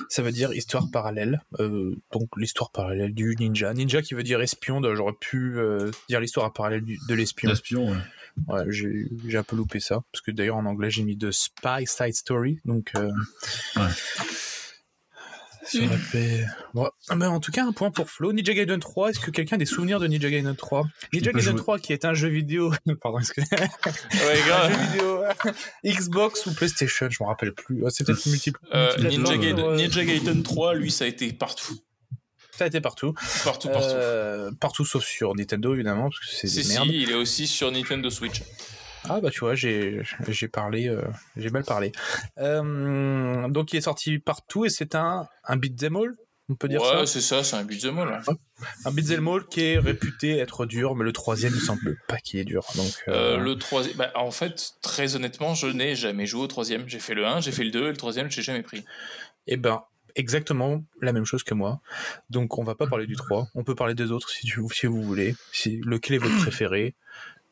Ça 0.09 0.21
veut 0.21 0.31
dire 0.31 0.53
histoire 0.53 0.85
parallèle. 0.91 1.41
euh, 1.59 1.95
donc 2.13 2.29
l'histoire 2.37 2.71
parallèle 2.71 3.13
du 3.13 3.35
ninja. 3.39 3.73
Ninja 3.73 4.01
qui 4.01 4.13
veut 4.13 4.23
dire 4.23 4.39
espion. 4.41 4.81
donc 4.81 4.95
J'aurais 4.95 5.13
pu 5.19 5.57
euh, 5.57 5.89
dire 6.09 6.19
l'histoire 6.19 6.51
parallèle 6.53 6.81
du- 6.81 6.99
de 7.07 7.13
l'espion. 7.15 7.49
L'espion, 7.49 7.89
ouais. 7.91 7.97
Ouais, 8.47 8.63
j'ai 8.69 9.07
j'ai 9.27 9.37
un 9.37 9.43
peu 9.43 9.55
loupé 9.57 9.79
ça. 9.79 10.03
Parce 10.11 10.21
que 10.21 10.31
d'ailleurs 10.31 10.55
en 10.57 10.65
anglais 10.65 10.89
j'ai 10.89 11.03
mis 11.03 11.15
de 11.17 11.31
Spy 11.31 11.85
Side 11.85 12.13
Story. 12.15 12.59
Donc. 12.65 12.91
Euh, 12.95 13.09
Ouais. 13.75 13.87
Ça 15.79 15.85
aurait 15.85 15.97
fait- 15.97 16.45
Ouais. 16.73 16.87
Ah, 17.09 17.15
mais 17.15 17.25
en 17.25 17.39
tout 17.39 17.51
cas, 17.51 17.65
un 17.65 17.71
point 17.71 17.91
pour 17.91 18.09
Flo. 18.09 18.33
Ninja 18.33 18.53
Gaiden 18.53 18.79
3, 18.79 19.09
est-ce 19.09 19.19
que 19.19 19.31
quelqu'un 19.31 19.55
a 19.55 19.59
des 19.59 19.65
souvenirs 19.65 19.99
de 19.99 20.07
Ninja 20.07 20.29
Gaiden 20.29 20.55
3 20.55 20.83
Ninja 21.13 21.31
Gaiden 21.31 21.41
joué. 21.51 21.55
3 21.55 21.79
qui 21.79 21.93
est 21.93 22.05
un 22.05 22.13
jeu 22.13 22.27
vidéo. 22.29 22.71
Pardon, 23.01 23.19
excusez 23.19 23.47
Ouais, 23.55 24.41
un 24.41 24.47
grave. 24.47 24.71
jeu 24.71 24.91
vidéo 24.91 25.21
Xbox 25.85 26.45
ou 26.45 26.53
PlayStation, 26.53 27.07
je 27.09 27.23
me 27.23 27.27
rappelle 27.27 27.53
plus. 27.53 27.83
C'est 27.89 28.05
peut-être 28.05 28.25
multiple. 28.27 28.59
Euh, 28.73 28.87
multiplateforme, 28.97 29.23
Ninja, 29.23 29.37
Gaiden, 29.37 29.65
euh, 29.65 29.75
Ninja 29.77 30.03
Gaiden 30.05 30.43
3, 30.43 30.73
lui, 30.75 30.91
ça 30.91 31.05
a 31.05 31.07
été 31.07 31.31
partout. 31.33 31.77
Ça 32.57 32.65
a 32.65 32.67
été 32.67 32.81
partout. 32.81 33.13
Partout, 33.43 33.69
partout. 33.69 33.87
Euh, 33.95 34.51
partout 34.59 34.85
sauf 34.85 35.03
sur 35.03 35.33
Nintendo, 35.35 35.73
évidemment, 35.73 36.09
parce 36.09 36.19
que 36.19 36.25
c'est 36.27 36.47
si, 36.47 36.57
des 36.57 36.63
si, 36.63 36.73
merdes. 36.73 36.87
il 36.89 37.09
est 37.09 37.15
aussi 37.15 37.47
sur 37.47 37.71
Nintendo 37.71 38.09
Switch. 38.09 38.43
Ah 39.09 39.19
bah 39.21 39.29
tu 39.31 39.39
vois, 39.39 39.55
j'ai 39.55 40.03
parlé, 40.51 40.87
euh, 40.87 41.01
j'ai 41.35 41.49
mal 41.49 41.63
parlé. 41.63 41.91
Euh, 42.37 43.47
donc 43.49 43.73
il 43.73 43.77
est 43.77 43.81
sorti 43.81 44.19
partout 44.19 44.65
et 44.65 44.69
c'est 44.69 44.95
un 44.95 45.27
un 45.45 45.57
beat'em 45.57 45.95
all, 45.95 46.15
on 46.49 46.55
peut 46.55 46.67
dire 46.67 46.81
ouais, 46.81 46.87
ça. 46.87 47.05
c'est 47.05 47.21
ça, 47.21 47.43
c'est 47.43 47.55
un 47.55 47.63
beat'em 47.63 47.97
all. 47.99 48.21
hein. 48.27 48.33
Un 48.85 48.91
beat'em 48.91 49.27
all 49.27 49.45
qui 49.47 49.61
est 49.61 49.79
réputé 49.79 50.37
être 50.37 50.65
dur, 50.65 50.95
mais 50.95 51.03
le 51.03 51.13
troisième 51.13 51.53
il 51.55 51.61
semble 51.61 51.97
pas 52.07 52.17
qu'il 52.17 52.39
est 52.39 52.43
dur. 52.45 52.65
Donc 52.75 52.93
Euh, 53.07 53.37
le 53.37 53.57
troisième, 53.57 53.97
bah, 53.97 54.11
en 54.15 54.31
fait, 54.31 54.71
très 54.81 55.15
honnêtement, 55.15 55.55
je 55.55 55.67
n'ai 55.67 55.95
jamais 55.95 56.25
joué 56.25 56.41
au 56.43 56.47
troisième. 56.47 56.87
J'ai 56.87 56.99
fait 56.99 57.15
le 57.15 57.25
1, 57.25 57.41
j'ai 57.41 57.51
fait 57.51 57.63
le 57.63 57.71
2, 57.71 57.85
et 57.85 57.89
le 57.89 57.97
troisième, 57.97 58.29
je 58.29 58.37
l'ai 58.37 58.43
jamais 58.43 58.61
pris. 58.61 58.85
Eh 59.47 59.57
ben, 59.57 59.81
exactement 60.15 60.83
la 61.01 61.13
même 61.13 61.25
chose 61.25 61.43
que 61.43 61.53
moi. 61.55 61.81
Donc, 62.29 62.57
on 62.59 62.63
va 62.63 62.75
pas 62.75 62.85
parler 62.85 63.07
du 63.07 63.15
3. 63.15 63.47
On 63.55 63.63
peut 63.63 63.75
parler 63.75 63.95
des 63.95 64.11
autres 64.11 64.29
si, 64.29 64.45
tu, 64.45 64.61
si 64.71 64.85
vous 64.85 65.01
voulez. 65.01 65.35
Si, 65.53 65.81
lequel 65.83 66.15
est 66.17 66.19
votre 66.19 66.37
préféré? 66.37 66.95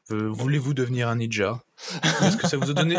Voulez-vous 0.10 0.74
devenir 0.74 1.08
un 1.10 1.16
ninja 1.16 1.62
Est-ce 2.22 2.38
que 2.38 2.48
ça 2.48 2.58
vous 2.58 2.70
a 2.70 2.74
donné, 2.74 2.98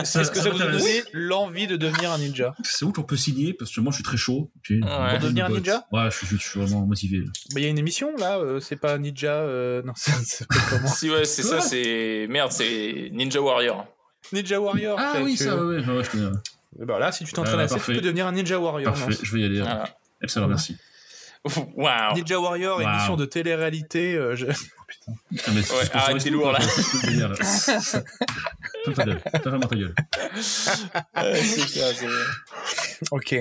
l'envie 1.13 1.67
de 1.67 1.77
devenir 1.77 2.11
un 2.13 2.19
ninja 2.19 2.55
C'est 2.65 2.85
où 2.85 2.93
qu'on 2.93 3.03
peut 3.03 3.17
signer 3.17 3.53
Parce 3.53 3.75
que 3.75 3.81
moi, 3.81 3.91
je 3.91 3.97
suis 3.97 4.05
très 4.05 4.17
chaud. 4.17 4.51
Puis, 4.63 4.81
Pour 4.81 4.89
devenir 5.21 5.47
un 5.47 5.51
ninja 5.51 5.85
Ouais, 5.93 6.09
je, 6.11 6.25
suis- 6.27 6.37
je 6.39 6.43
suis 6.43 6.61
vraiment 6.61 6.87
motivé. 6.87 7.21
Bah, 7.21 7.61
Il 7.61 7.63
y 7.63 7.67
a 7.67 7.69
une 7.69 7.79
émission 7.79 8.15
là, 8.17 8.39
euh, 8.39 8.61
c'est 8.61 8.77
pas 8.77 8.97
ninja. 8.99 9.33
euh, 9.35 9.83
non, 9.83 9.93
s'appelle 9.97 10.47
comment 10.71 10.89
Si, 10.89 11.11
ouais, 11.11 11.25
c'est 11.25 11.43
ça, 11.43 11.61
c'est. 11.61 12.27
Merde, 12.31 12.53
c'est 12.53 13.11
Ninja 13.13 13.41
Warrior. 13.41 13.87
Ninja 14.33 14.61
Warrior. 14.61 14.97
Ah 14.99 15.15
oui, 15.23 15.37
ça, 15.37 15.57
ouais, 15.57 15.79
ouais, 15.79 15.87
ouais, 15.97 16.05
je 16.05 16.11
connais. 16.11 16.27
ouais. 16.27 16.87
Bah, 16.87 16.99
là, 16.99 17.11
si 17.13 17.25
tu 17.25 17.33
t'entraînes 17.33 17.61
Euh, 17.61 17.65
assez, 17.65 17.75
tu 17.81 17.93
peux 17.95 18.01
devenir 18.01 18.27
un 18.27 18.33
Ninja 18.33 18.59
Warrior. 18.59 18.97
non 18.97 19.07
je 19.11 19.33
vais 19.35 19.41
y 19.41 19.45
aller. 19.45 19.61
Voilà. 19.61 19.89
Excellent, 20.23 20.49
merci. 20.49 20.77
Waouh! 21.77 22.15
Ninja 22.17 22.39
Warrior, 22.41 22.79
Wow. 22.79 22.89
émission 22.89 23.17
de 23.17 23.25
télé-réalité. 23.25 24.15
euh, 24.15 24.37
je- 24.37 24.47
Putain, 25.31 25.53
mais 25.53 25.63
c'est- 25.63 25.75
Ouais, 25.75 25.85
arrête, 25.95 26.23
t'es 26.23 26.31
lourd, 26.31 26.53
là. 26.53 26.61
Ferme 27.15 27.35
ta 28.95 29.05
gueule. 29.05 29.21
Ferme 29.43 29.61
ta 29.61 29.77
gueule. 29.77 29.95
Ouais, 31.17 31.43
c'est 31.43 31.69
ça, 31.69 31.95
c'est- 31.95 33.07
Ok. 33.11 33.37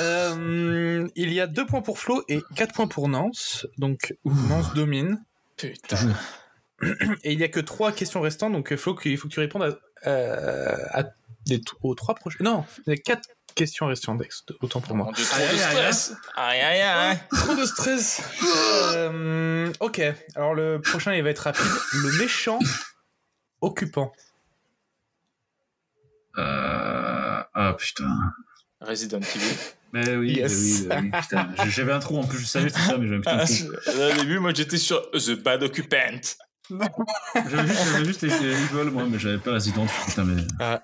Euh, 0.00 1.08
il 1.14 1.32
y 1.32 1.40
a 1.40 1.46
deux 1.46 1.66
points 1.66 1.82
pour 1.82 1.98
Flo 1.98 2.24
et 2.28 2.40
quatre 2.56 2.74
points 2.74 2.86
pour 2.88 3.08
Nance. 3.08 3.66
Donc 3.78 4.14
Nance 4.24 4.74
domine. 4.74 5.22
Putain. 5.56 5.96
Et 7.24 7.32
il 7.32 7.40
y 7.40 7.44
a 7.44 7.48
que 7.48 7.60
trois 7.60 7.92
questions 7.92 8.20
restantes. 8.20 8.52
Donc 8.52 8.74
Flo, 8.76 8.96
il 9.04 9.16
faut 9.18 9.28
que 9.28 9.34
tu 9.34 9.40
répondes 9.40 9.62
à, 9.62 10.08
euh, 10.08 10.76
à 10.92 11.04
des- 11.46 11.60
aux 11.82 11.94
trois 11.94 12.14
prochaines. 12.14 12.44
Non, 12.44 12.64
il 12.86 12.94
y 13.06 13.12
a 13.12 13.20
quatre 13.58 13.68
questions 13.68 13.86
restantes. 13.86 14.22
Autant 14.60 14.80
pour 14.80 14.94
moi. 14.96 15.10
Trop 15.12 15.22
Aïe, 15.36 15.42
de 15.46 15.50
aïe, 15.52 15.60
aïe, 15.60 15.70
stress! 15.94 16.12
Aïe, 16.36 16.60
aïe, 16.60 16.80
aïe! 16.82 17.18
Trop 17.32 17.54
de 17.54 17.64
stress. 17.64 18.22
Euh, 18.94 19.72
ok. 19.80 20.00
Alors 20.36 20.54
le 20.54 20.80
prochain, 20.80 21.14
il 21.14 21.22
va 21.22 21.30
être 21.30 21.38
rapide. 21.40 21.64
Le 21.94 22.18
méchant 22.18 22.58
occupant. 23.60 24.12
Euh... 26.38 27.42
Ah, 27.54 27.74
putain. 27.76 28.16
Resident 28.80 29.18
Evil. 29.20 29.56
Mais 29.92 30.14
oui, 30.16 30.34
Yes. 30.34 30.52
mais 30.86 30.96
oui, 30.96 31.02
mais 31.10 31.10
oui, 31.16 31.20
putain. 31.22 31.48
J'avais 31.68 31.92
un 31.92 31.98
trou 31.98 32.18
en 32.18 32.24
plus, 32.24 32.38
je 32.38 32.44
savais 32.46 32.66
que 32.70 32.74
c'était 32.74 32.86
ça, 32.90 32.98
mais 32.98 33.06
j'avais 33.08 33.16
un 33.16 33.20
putain 33.20 33.38
Ah, 33.40 33.44
de 33.44 33.90
trou. 33.90 34.02
Au 34.02 34.20
début, 34.20 34.38
moi, 34.38 34.52
j'étais 34.54 34.76
sur 34.78 35.10
The 35.12 35.30
Bad 35.42 35.62
Occupant. 35.64 36.20
J'avais 36.70 37.66
juste, 37.66 37.80
j'avais 37.92 38.04
juste 38.04 38.22
les 38.22 38.28
les 38.28 38.52
Evil, 38.52 38.90
moi, 38.90 39.04
mais 39.08 39.18
j'avais 39.18 39.38
pas 39.38 39.52
Resident. 39.52 39.86
Putain, 40.06 40.24
mais. 40.24 40.42
Ah. 40.60 40.82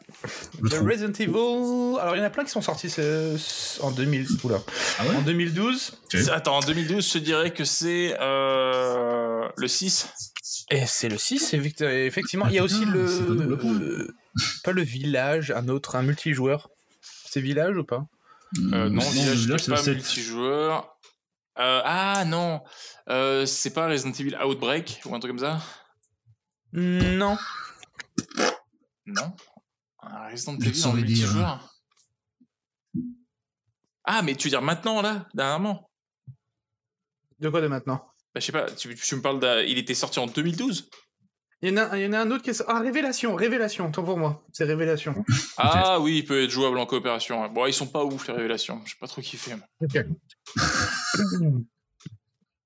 Le 0.62 0.70
The. 0.70 0.74
Resident 0.82 1.12
Evil. 1.18 1.98
Alors 2.00 2.16
il 2.16 2.18
y 2.18 2.22
en 2.22 2.24
a 2.26 2.30
plein 2.30 2.44
qui 2.44 2.50
sont 2.50 2.62
sortis 2.62 2.90
ce- 2.90 3.36
en 3.82 3.90
2000. 3.90 4.26
Oula. 4.44 4.58
Ah 4.98 5.04
ouais 5.06 5.16
En 5.16 5.22
2012. 5.22 5.92
Ok. 6.14 6.20
Attends, 6.32 6.56
en 6.58 6.60
2012, 6.60 7.06
je 7.06 7.12
te 7.12 7.18
dirais 7.18 7.52
que 7.52 7.64
c'est 7.64 8.16
euh, 8.20 9.46
le 9.56 9.68
6. 9.68 10.08
Et 10.70 10.86
c'est 10.86 11.08
le 11.08 11.18
6, 11.18 11.52
effect- 11.54 11.82
effectivement. 11.82 12.46
Il 12.48 12.54
y 12.54 12.58
a 12.58 12.62
Ah, 12.62 12.64
aussi 12.64 12.84
le. 12.84 13.06
c'est 13.06 13.24
pas 13.26 14.64
pas 14.64 14.72
le 14.72 14.82
village, 14.82 15.50
un 15.50 15.68
autre, 15.68 15.96
un 15.96 16.02
multijoueur. 16.02 16.70
C'est 17.28 17.40
village 17.40 17.76
ou 17.76 17.84
pas? 17.84 18.06
Euh, 18.72 18.88
non, 18.88 19.00
Sinon, 19.00 19.32
Village, 19.32 19.48
pas 19.48 19.58
c'est 19.58 19.70
le 19.70 19.76
7. 19.76 19.94
multijoueur. 19.96 20.93
Euh, 21.58 21.80
ah 21.84 22.24
non, 22.26 22.62
euh, 23.08 23.46
c'est 23.46 23.72
pas 23.72 23.86
Resident 23.86 24.12
Evil 24.12 24.36
Outbreak 24.44 25.00
ou 25.04 25.14
un 25.14 25.20
truc 25.20 25.30
comme 25.30 25.38
ça? 25.38 25.60
Non. 26.72 27.36
Non. 29.06 29.36
Un 30.02 30.30
Resident 30.30 30.58
Evil 30.58 30.84
en 30.84 30.92
multijoueur 30.94 31.74
Ah, 34.02 34.22
mais 34.22 34.34
tu 34.34 34.48
veux 34.48 34.50
dire 34.50 34.62
maintenant, 34.62 35.00
là, 35.00 35.28
dernièrement? 35.32 35.88
De 37.38 37.48
quoi 37.48 37.60
de 37.60 37.68
maintenant? 37.68 38.04
Bah, 38.34 38.40
je 38.40 38.46
sais 38.46 38.52
pas, 38.52 38.68
tu, 38.72 38.92
tu 38.96 39.16
me 39.16 39.22
parles 39.22 39.38
d'un. 39.38 39.60
Il 39.60 39.78
était 39.78 39.94
sorti 39.94 40.18
en 40.18 40.26
2012 40.26 40.90
Il 41.64 41.70
y, 41.70 41.72
en 41.72 41.78
a, 41.78 41.96
il 41.96 42.04
y 42.04 42.06
en 42.06 42.12
a 42.12 42.18
un 42.18 42.30
autre 42.30 42.42
qui 42.42 42.50
est... 42.50 42.62
Ah, 42.68 42.80
Révélation, 42.80 43.34
Révélation, 43.34 43.90
tant 43.90 44.04
pour 44.04 44.18
moi. 44.18 44.44
C'est 44.52 44.64
Révélation. 44.64 45.24
Ah 45.56 45.98
oui, 45.98 46.18
il 46.18 46.24
peut 46.26 46.44
être 46.44 46.50
jouable 46.50 46.76
en 46.76 46.84
coopération. 46.84 47.48
Bon, 47.48 47.64
ils 47.64 47.72
sont 47.72 47.86
pas 47.86 48.04
ouf, 48.04 48.28
les 48.28 48.34
révélations. 48.34 48.82
J'ai 48.84 48.96
pas 49.00 49.06
trop 49.06 49.22
kiffé. 49.22 49.52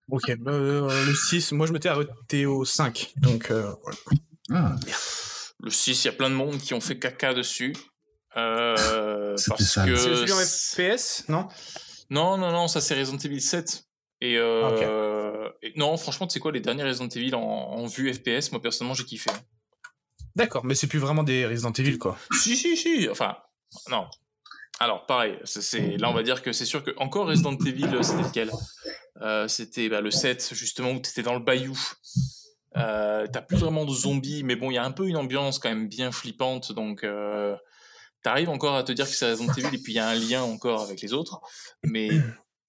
ok, 0.09 0.36
bah, 0.40 0.51
euh, 0.51 1.07
le 1.07 1.14
6, 1.14 1.53
moi 1.53 1.68
je 1.68 1.72
m'étais 1.72 1.88
arrêté 1.88 2.44
au 2.44 2.64
5. 2.64 3.12
Donc, 3.18 3.53
euh, 3.53 3.72
voilà. 3.84 3.99
Ah, 4.51 4.74
Le 5.61 5.70
6, 5.70 6.05
il 6.05 6.07
y 6.07 6.11
a 6.11 6.12
plein 6.12 6.30
de 6.30 6.34
monde 6.34 6.59
qui 6.59 6.74
ont 6.74 6.80
fait 6.80 6.99
caca 6.99 7.34
dessus. 7.34 7.76
Euh, 8.36 9.36
parce 9.46 9.76
que. 9.76 9.94
C'est 9.94 10.26
celui 10.26 10.32
en 10.32 10.38
FPS, 10.38 11.28
non? 11.28 11.46
Non, 12.11 12.36
non, 12.36 12.51
non, 12.51 12.66
ça 12.66 12.80
c'est 12.80 12.99
Resident 12.99 13.18
Evil 13.18 13.40
7. 13.40 13.84
Et, 14.21 14.37
euh, 14.37 15.49
et 15.62 15.73
non, 15.77 15.97
franchement, 15.97 16.27
tu 16.27 16.35
sais 16.35 16.41
quoi, 16.41 16.51
les 16.53 16.61
derniers 16.61 16.83
Resident 16.85 17.09
Evil 17.09 17.35
en, 17.35 17.41
en 17.41 17.87
vue 17.87 18.12
FPS, 18.12 18.51
moi 18.53 18.61
personnellement, 18.61 18.95
j'ai 18.95 19.05
kiffé. 19.05 19.31
D'accord, 20.35 20.64
mais 20.64 20.75
c'est 20.75 20.87
plus 20.89 20.99
vraiment 20.99 21.23
des 21.23 21.47
Resident 21.47 21.73
Evil, 21.73 21.99
quoi. 21.99 22.16
Si, 22.43 22.57
si, 22.57 22.77
si. 22.77 23.09
Enfin, 23.09 23.37
non. 23.91 24.07
Alors, 24.81 25.07
pareil. 25.07 25.39
c'est- 25.45 25.62
C'est 25.62 25.97
là, 25.97 26.09
on 26.11 26.14
va 26.14 26.23
dire 26.23 26.43
que 26.43 26.53
c'est 26.53 26.64
sûr 26.64 26.83
que 26.85 26.93
encore 26.99 27.27
Resident 27.27 27.57
Evil, 27.66 27.87
euh, 27.93 28.03
c'était 28.03 28.23
lequel? 28.23 28.51
Euh, 29.23 29.49
C'était 29.49 29.89
bah, 29.89 30.01
le 30.01 30.11
7, 30.12 30.51
justement, 30.53 30.91
où 30.93 30.99
t'étais 31.01 31.23
dans 31.23 31.35
le 31.35 31.41
bayou. 31.41 31.77
Euh, 32.77 33.27
T'as 33.33 33.41
plus 33.43 33.57
vraiment 33.57 33.85
de 33.85 33.93
zombies, 33.93 34.43
mais 34.45 34.55
bon, 34.57 34.71
il 34.71 34.75
y 34.75 34.79
a 34.79 34.85
un 34.85 34.93
peu 34.93 35.07
une 35.09 35.16
ambiance 35.16 35.59
quand 35.59 35.69
même 35.71 35.89
bien 35.89 36.12
flippante, 36.12 36.71
donc 36.73 37.03
euh, 37.03 37.57
t'arrives 38.23 38.51
encore 38.51 38.77
à 38.77 38.85
te 38.85 38.93
dire 38.93 39.07
que 39.07 39.12
c'est 39.14 39.31
Resident 39.33 39.53
Evil, 39.55 39.75
et 39.75 39.79
puis 39.83 39.93
il 39.95 39.97
y 39.97 39.99
a 39.99 40.09
un 40.09 40.14
lien 40.14 40.43
encore 40.43 40.83
avec 40.83 41.01
les 41.01 41.12
autres. 41.12 41.41
Mais 41.83 42.11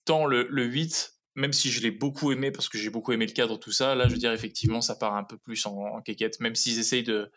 tant 0.06 0.26
le, 0.26 0.48
le 0.50 0.64
8, 0.64 1.14
même 1.40 1.54
si 1.54 1.72
je 1.72 1.82
l'ai 1.82 1.92
beaucoup 1.92 2.32
aimé, 2.32 2.52
parce 2.52 2.70
que 2.70 2.78
j'ai 2.78 2.90
beaucoup 2.90 3.12
aimé 3.14 3.26
le 3.26 3.32
cadre, 3.34 3.58
tout 3.58 3.72
ça, 3.72 3.96
là, 3.96 4.08
je 4.08 4.14
veux 4.14 4.20
dire, 4.20 4.32
effectivement, 4.34 4.82
ça 4.82 4.96
part 4.96 5.16
un 5.16 5.24
peu 5.24 5.38
plus 5.38 5.66
en, 5.66 5.72
en 5.78 6.02
quéquette, 6.02 6.40
même 6.40 6.56
s'ils 6.56 6.78
essayent 6.80 7.04
de, 7.04 7.32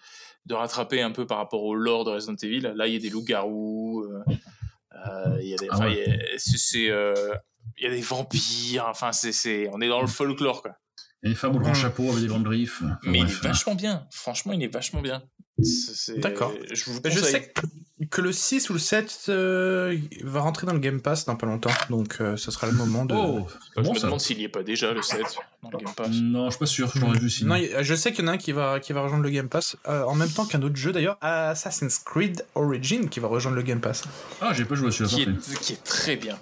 de 0.47 0.55
rattraper 0.55 1.01
un 1.01 1.11
peu 1.13 1.27
par 1.27 1.39
rapport 1.39 1.63
au 1.63 1.75
lore 1.75 2.05
de 2.05 2.11
Resident 2.11 2.37
Evil. 2.43 2.73
Là, 2.75 2.87
il 2.89 2.93
y 2.95 2.97
a 2.97 2.99
des 2.99 3.11
loups-garous, 3.11 4.05
euh, 4.05 5.39
il 5.41 5.49
y 5.49 5.55
a 5.55 5.57
des, 5.57 5.69
Ah 5.71 5.77
enfin, 5.77 5.87
ouais. 5.87 5.93
il 5.93 5.99
y 5.99 6.17
a- 6.17 6.39
c'est, 6.39 6.59
c'est, 6.59 6.91
euh, 6.91 7.35
il 7.79 7.85
y 7.85 7.87
a 7.87 7.91
des 7.91 8.01
vampires, 8.03 8.87
enfin, 8.89 9.13
c'est, 9.13 9.33
c'est, 9.33 9.69
on 9.73 9.81
est 9.81 9.89
dans 9.89 10.01
le 10.01 10.09
folklore, 10.09 10.63
quoi. 10.63 10.77
Et 11.23 11.29
les 11.31 11.35
femmes 11.35 11.57
au 11.57 11.61
grand 11.61 11.75
chapeau 11.75 12.09
avec 12.11 12.20
des 12.23 12.27
grandes 12.29 12.45
griffes. 12.45 12.83
Mais 13.05 13.20
il 13.20 13.25
est 13.31 13.43
vachement 13.43 13.75
bien. 13.75 14.07
Franchement, 14.11 14.53
il 14.53 14.62
est 14.62 14.73
vachement 14.73 15.01
bien. 15.03 15.23
D'accord. 16.18 16.53
Je 16.73 16.85
vous 16.87 16.95
Je 17.05 17.09
conseille. 17.11 17.23
sais 17.33 17.53
que, 18.11 18.20
le 18.20 18.33
6 18.33 18.70
ou 18.70 18.73
le 18.73 18.79
7 18.81 19.27
euh, 19.29 19.97
va 20.25 20.41
rentrer 20.41 20.66
dans 20.66 20.73
le 20.73 20.79
Game 20.81 21.01
Pass 21.01 21.25
dans 21.27 21.37
pas 21.37 21.47
longtemps, 21.47 21.70
donc 21.91 22.16
euh, 22.20 22.37
ce 22.37 22.51
sera 22.51 22.66
le 22.66 22.73
moment 22.73 23.05
de... 23.05 23.14
Oh, 23.14 23.47
je 23.77 23.83
bon 23.83 23.93
me 23.93 23.99
ça. 23.99 24.07
demande 24.07 24.20
s'il 24.20 24.41
y 24.41 24.45
est 24.45 24.49
pas 24.49 24.62
déjà, 24.64 24.93
le 24.93 25.03
7, 25.03 25.20
dans 25.62 25.70
le 25.70 25.79
Game 25.79 25.95
Pass. 25.95 26.09
Non, 26.11 26.47
je 26.47 26.51
suis 26.53 26.59
pas 26.59 26.66
sûr, 26.66 26.91
j'aurais 26.97 27.18
vu 27.18 27.31
sinon. 27.31 27.55
Non, 27.57 27.62
je 27.81 27.95
sais 27.95 28.11
qu'il 28.12 28.25
y 28.25 28.29
en 28.29 28.33
a 28.33 28.35
un 28.35 28.39
qui 28.39 28.51
va, 28.53 28.81
qui 28.81 28.93
va 28.93 29.03
rejoindre 29.03 29.23
le 29.23 29.31
Game 29.31 29.49
Pass, 29.49 29.77
euh, 29.87 30.03
en 30.05 30.14
même 30.16 30.31
temps 30.31 30.47
qu'un 30.47 30.62
autre 30.62 30.75
jeu 30.77 30.91
d'ailleurs, 30.91 31.16
Assassin's 31.20 31.99
Creed 32.01 32.45
Origin, 32.57 33.09
qui 33.09 33.20
va 33.20 33.29
rejoindre 33.29 33.57
le 33.57 33.62
Game 33.62 33.81
Pass. 33.81 34.03
Ah, 34.41 34.53
j'ai 34.55 34.64
pas 34.64 34.75
joué 34.75 34.89
à 34.89 34.91
celui-là, 34.91 35.09
Qui 35.16 35.27
parfait. 35.27 35.53
est, 35.53 35.61
qui 35.61 35.73
est 35.75 35.85
très 35.85 36.16
bien. 36.16 36.39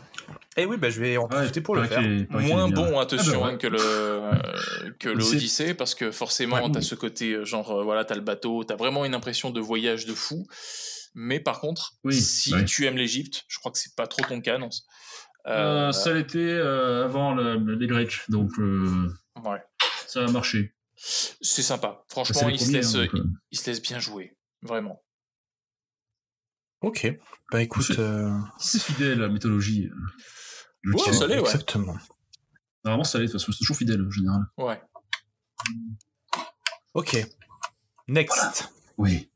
Et 0.56 0.64
oui, 0.66 0.76
bah, 0.76 0.90
je 0.90 1.00
vais 1.00 1.16
en 1.16 1.28
profiter 1.28 1.60
pour 1.60 1.76
le 1.76 1.84
faire. 1.84 2.00
Moins 2.30 2.68
bien. 2.68 2.68
bon, 2.68 2.98
attention, 2.98 3.34
Ah 3.34 3.38
bah 3.38 3.46
ouais. 3.46 3.52
hein, 3.52 3.56
que 3.56 3.66
le, 3.68 3.78
euh, 3.80 4.32
que 4.98 5.08
le 5.08 5.14
Odyssey. 5.22 5.36
Odyssey, 5.36 5.74
parce 5.74 5.94
que 5.94 6.10
forcément, 6.10 6.56
Ouais. 6.56 6.72
t'as 6.72 6.80
ce 6.80 6.94
côté, 6.96 7.32
euh, 7.34 7.44
genre, 7.44 7.70
euh, 7.70 7.84
voilà, 7.84 8.04
t'as 8.04 8.16
le 8.16 8.20
bateau, 8.20 8.64
t'as 8.64 8.74
vraiment 8.76 9.04
une 9.04 9.14
impression 9.14 9.50
de 9.50 9.60
voyage 9.60 10.06
de 10.06 10.14
fou. 10.14 10.46
Mais 11.14 11.38
par 11.40 11.60
contre, 11.60 11.92
Oui, 12.04 12.14
si 12.20 12.52
ouais. 12.54 12.64
tu 12.64 12.84
aimes 12.86 12.96
l'Égypte, 12.96 13.44
je 13.48 13.58
crois 13.58 13.70
que 13.72 13.78
c'est 13.78 13.94
pas 13.94 14.06
trop 14.08 14.22
ton 14.24 14.40
cas, 14.40 14.58
non 14.58 14.70
Euh, 15.46 15.88
Euh, 15.88 15.92
ça 15.92 16.12
l'était 16.12 16.38
euh, 16.38 17.04
avant 17.04 17.32
le- 17.34 17.74
les 17.76 17.86
Grecs, 17.86 18.18
donc 18.28 18.50
euh, 18.58 19.08
ouais. 19.44 19.62
ça 20.06 20.24
a 20.24 20.30
marché. 20.30 20.74
C'est 20.96 21.62
sympa. 21.62 22.04
Franchement, 22.08 22.48
il 22.50 22.60
se, 22.60 22.70
laisse, 22.72 22.94
hein, 22.94 23.06
donc, 23.12 23.24
il 23.50 23.58
se 23.58 23.70
laisse 23.70 23.80
bien 23.80 23.98
jouer. 24.00 24.36
Vraiment. 24.62 25.02
Ok. 26.82 27.06
Bah 27.52 27.62
écoute... 27.62 27.84
C'est- 27.84 27.98
euh, 27.98 28.30
C'est 28.58 28.82
fidèle 28.82 29.12
à 29.22 29.26
la 29.26 29.28
mythologie. 29.28 29.88
Ouais, 30.84 31.12
ça 31.12 31.26
l'est, 31.26 31.34
ouais. 31.34 31.40
Exactement. 31.40 31.96
Normalement, 32.84 33.04
ça 33.04 33.18
l'est, 33.18 33.26
de 33.26 33.32
toute 33.32 33.40
façon, 33.40 33.52
c'est 33.52 33.58
toujours 33.58 33.76
fidèle 33.76 34.04
en 34.06 34.10
général. 34.10 34.42
Ouais. 34.56 34.80
Ok. 36.94 37.16
Next. 38.08 38.72
Oui. 38.98 39.30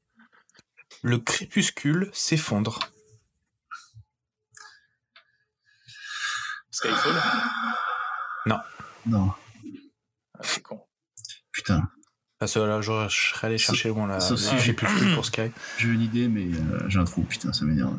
Le 1.03 1.19
crépuscule 1.19 2.11
s'effondre. 2.13 2.79
Skyfall 6.71 7.15
Non, 9.07 9.31
ah, 10.35 10.41
C'est 10.43 10.63
con. 10.63 10.81
putain, 11.53 11.91
Parce 12.39 12.55
que 12.55 12.59
là, 12.61 12.81
je, 12.81 12.91
je 13.11 13.29
serais 13.35 13.47
allé 13.49 13.59
chercher 13.59 13.91
loin 13.91 14.07
là. 14.07 14.19
ça 14.19 14.35
j'ai- 14.37 14.75
crépuscule 14.75 15.15
pour 15.15 15.27
Sky. 15.27 15.51
j'ai 15.79 15.89
une 15.89 16.01
idée, 16.01 16.27
mais 16.29 16.47
euh, 16.47 16.89
j'ai 16.89 16.99
un 16.99 17.05
trou, 17.05 17.23
putain, 17.23 17.53
ça 17.53 17.65
m'énerve. 17.67 17.99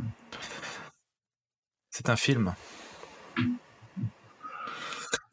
C'est 1.92 2.10
un 2.10 2.16
film. 2.16 2.56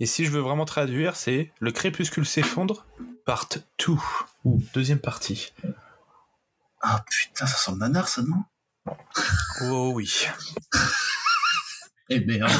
Et 0.01 0.07
si 0.07 0.25
je 0.25 0.31
veux 0.31 0.41
vraiment 0.41 0.65
traduire, 0.65 1.17
c'est 1.17 1.53
Le 1.61 1.71
crépuscule 1.71 2.27
s'effondre, 2.27 2.87
part 3.25 3.49
2, 3.87 3.95
ou 4.45 4.61
deuxième 4.75 4.99
partie. 4.99 5.53
Ah 6.81 7.05
putain, 7.09 7.47
ça 7.47 7.57
sent 7.57 7.71
le 7.73 7.79
nanar, 7.79 8.09
ça, 8.09 8.23
non? 8.23 8.43
Oh 9.63 9.93
oui. 9.95 10.27
Eh 12.09 12.21
merde. 12.21 12.51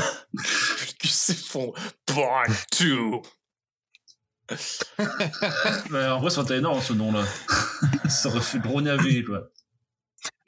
C'est 1.05 1.37
fond. 1.37 1.73
Part 2.07 2.45
2. 2.81 2.99
Bah, 5.91 6.15
en 6.17 6.21
vrai, 6.21 6.31
ça 6.31 6.39
aurait 6.41 6.45
été 6.47 6.57
énorme, 6.57 6.81
ce 6.81 6.93
nom-là. 6.93 7.25
ça 8.09 8.29
aurait 8.29 8.41
fait 8.41 8.59
gros 8.61 8.81
navet, 8.81 9.25
quoi. 9.25 9.49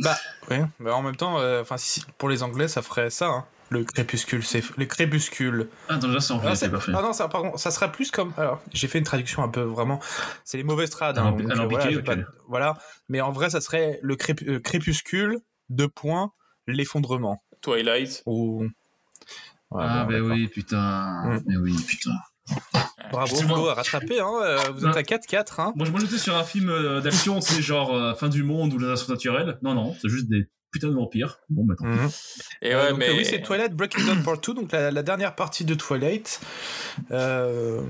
Bah, 0.00 0.16
ouais. 0.50 0.64
Bah, 0.78 0.94
en 0.94 1.02
même 1.02 1.16
temps, 1.16 1.38
euh, 1.40 1.64
si, 1.76 2.02
pour 2.18 2.28
les 2.28 2.42
Anglais, 2.42 2.68
ça 2.68 2.82
ferait 2.82 3.10
ça. 3.10 3.26
hein. 3.26 3.46
Le 3.74 3.84
crépuscule, 3.84 4.44
c'est 4.44 4.62
le 4.76 4.86
crépuscule. 4.86 5.68
Ah, 5.88 5.98
c'est 6.00 6.06
en 6.06 6.10
Ah, 6.10 6.38
anglais, 6.38 6.54
c'est- 6.54 6.70
c'est 6.70 6.92
ah 6.94 7.02
non, 7.02 7.12
ça, 7.12 7.28
pardon, 7.28 7.56
ça 7.56 7.70
sera 7.72 7.90
plus 7.90 8.10
comme. 8.12 8.32
Alors, 8.36 8.62
j'ai 8.72 8.86
fait 8.86 8.98
une 8.98 9.04
traduction 9.04 9.42
un 9.42 9.48
peu 9.48 9.62
vraiment. 9.62 10.00
C'est 10.44 10.56
les 10.58 10.62
mauvaises 10.64 10.90
trades. 10.90 11.18
hein, 11.18 11.32
donc, 11.32 11.40
euh, 11.40 11.66
voilà, 11.68 12.02
pas- 12.02 12.16
voilà. 12.48 12.78
Mais 13.08 13.20
en 13.20 13.32
vrai, 13.32 13.50
ça 13.50 13.60
serait 13.60 13.98
le 14.02 14.14
crép- 14.16 14.48
euh, 14.48 14.60
crépuscule, 14.60 15.38
deux 15.70 15.88
points, 15.88 16.30
l'effondrement. 16.68 17.42
Twilight. 17.62 18.22
Ou. 18.26 18.64
Ouais, 19.70 19.82
ah, 19.88 20.04
bon, 20.04 20.12
bah 20.12 20.34
oui, 20.34 20.46
putain. 20.48 21.22
Mm. 21.24 21.42
Mais 21.46 21.56
oui, 21.56 21.76
putain. 21.88 22.12
Bravo, 23.10 23.68
à 23.68 23.74
rattraper. 23.74 24.20
Hein, 24.20 24.30
euh, 24.42 24.58
vous 24.74 24.86
êtes 24.86 24.92
Ouais. 24.94 24.98
à 25.00 25.02
4-4. 25.02 25.60
Hein. 25.60 25.72
Moi, 25.76 25.86
je- 25.86 25.90
moi, 25.90 26.00
j'étais 26.00 26.18
sur 26.18 26.36
un 26.36 26.44
film 26.44 26.68
euh, 26.68 27.00
d'action, 27.00 27.40
sais, 27.40 27.62
genre 27.62 27.94
euh, 27.94 28.14
fin 28.14 28.28
du 28.28 28.42
monde 28.42 28.72
ou 28.74 28.78
la 28.78 28.88
nation 28.88 29.12
naturelle. 29.12 29.58
Non, 29.62 29.74
non, 29.74 29.94
c'est 30.00 30.08
juste 30.08 30.28
des 30.28 30.48
putains 30.74 30.88
de 30.88 30.94
vampires. 30.94 31.38
Bon, 31.48 31.64
bah, 31.64 31.74
tant 31.78 31.84
pis. 31.84 31.90
Mhm. 31.90 32.10
Et 32.62 32.74
Euh, 32.74 32.82
ouais, 32.82 32.90
donc, 32.90 32.98
mais. 32.98 33.08
euh, 33.10 33.16
oui, 33.16 33.24
c'est 33.24 33.40
Twilight 33.40 33.72
Breaking 33.74 34.04
Dawn 34.04 34.22
Part 34.22 34.38
2, 34.40 34.54
donc 34.54 34.72
la, 34.72 34.90
la 34.90 35.02
dernière 35.02 35.34
partie 35.34 35.64
de 35.64 35.74
Twilight. 35.74 36.40
Euh, 37.10 37.80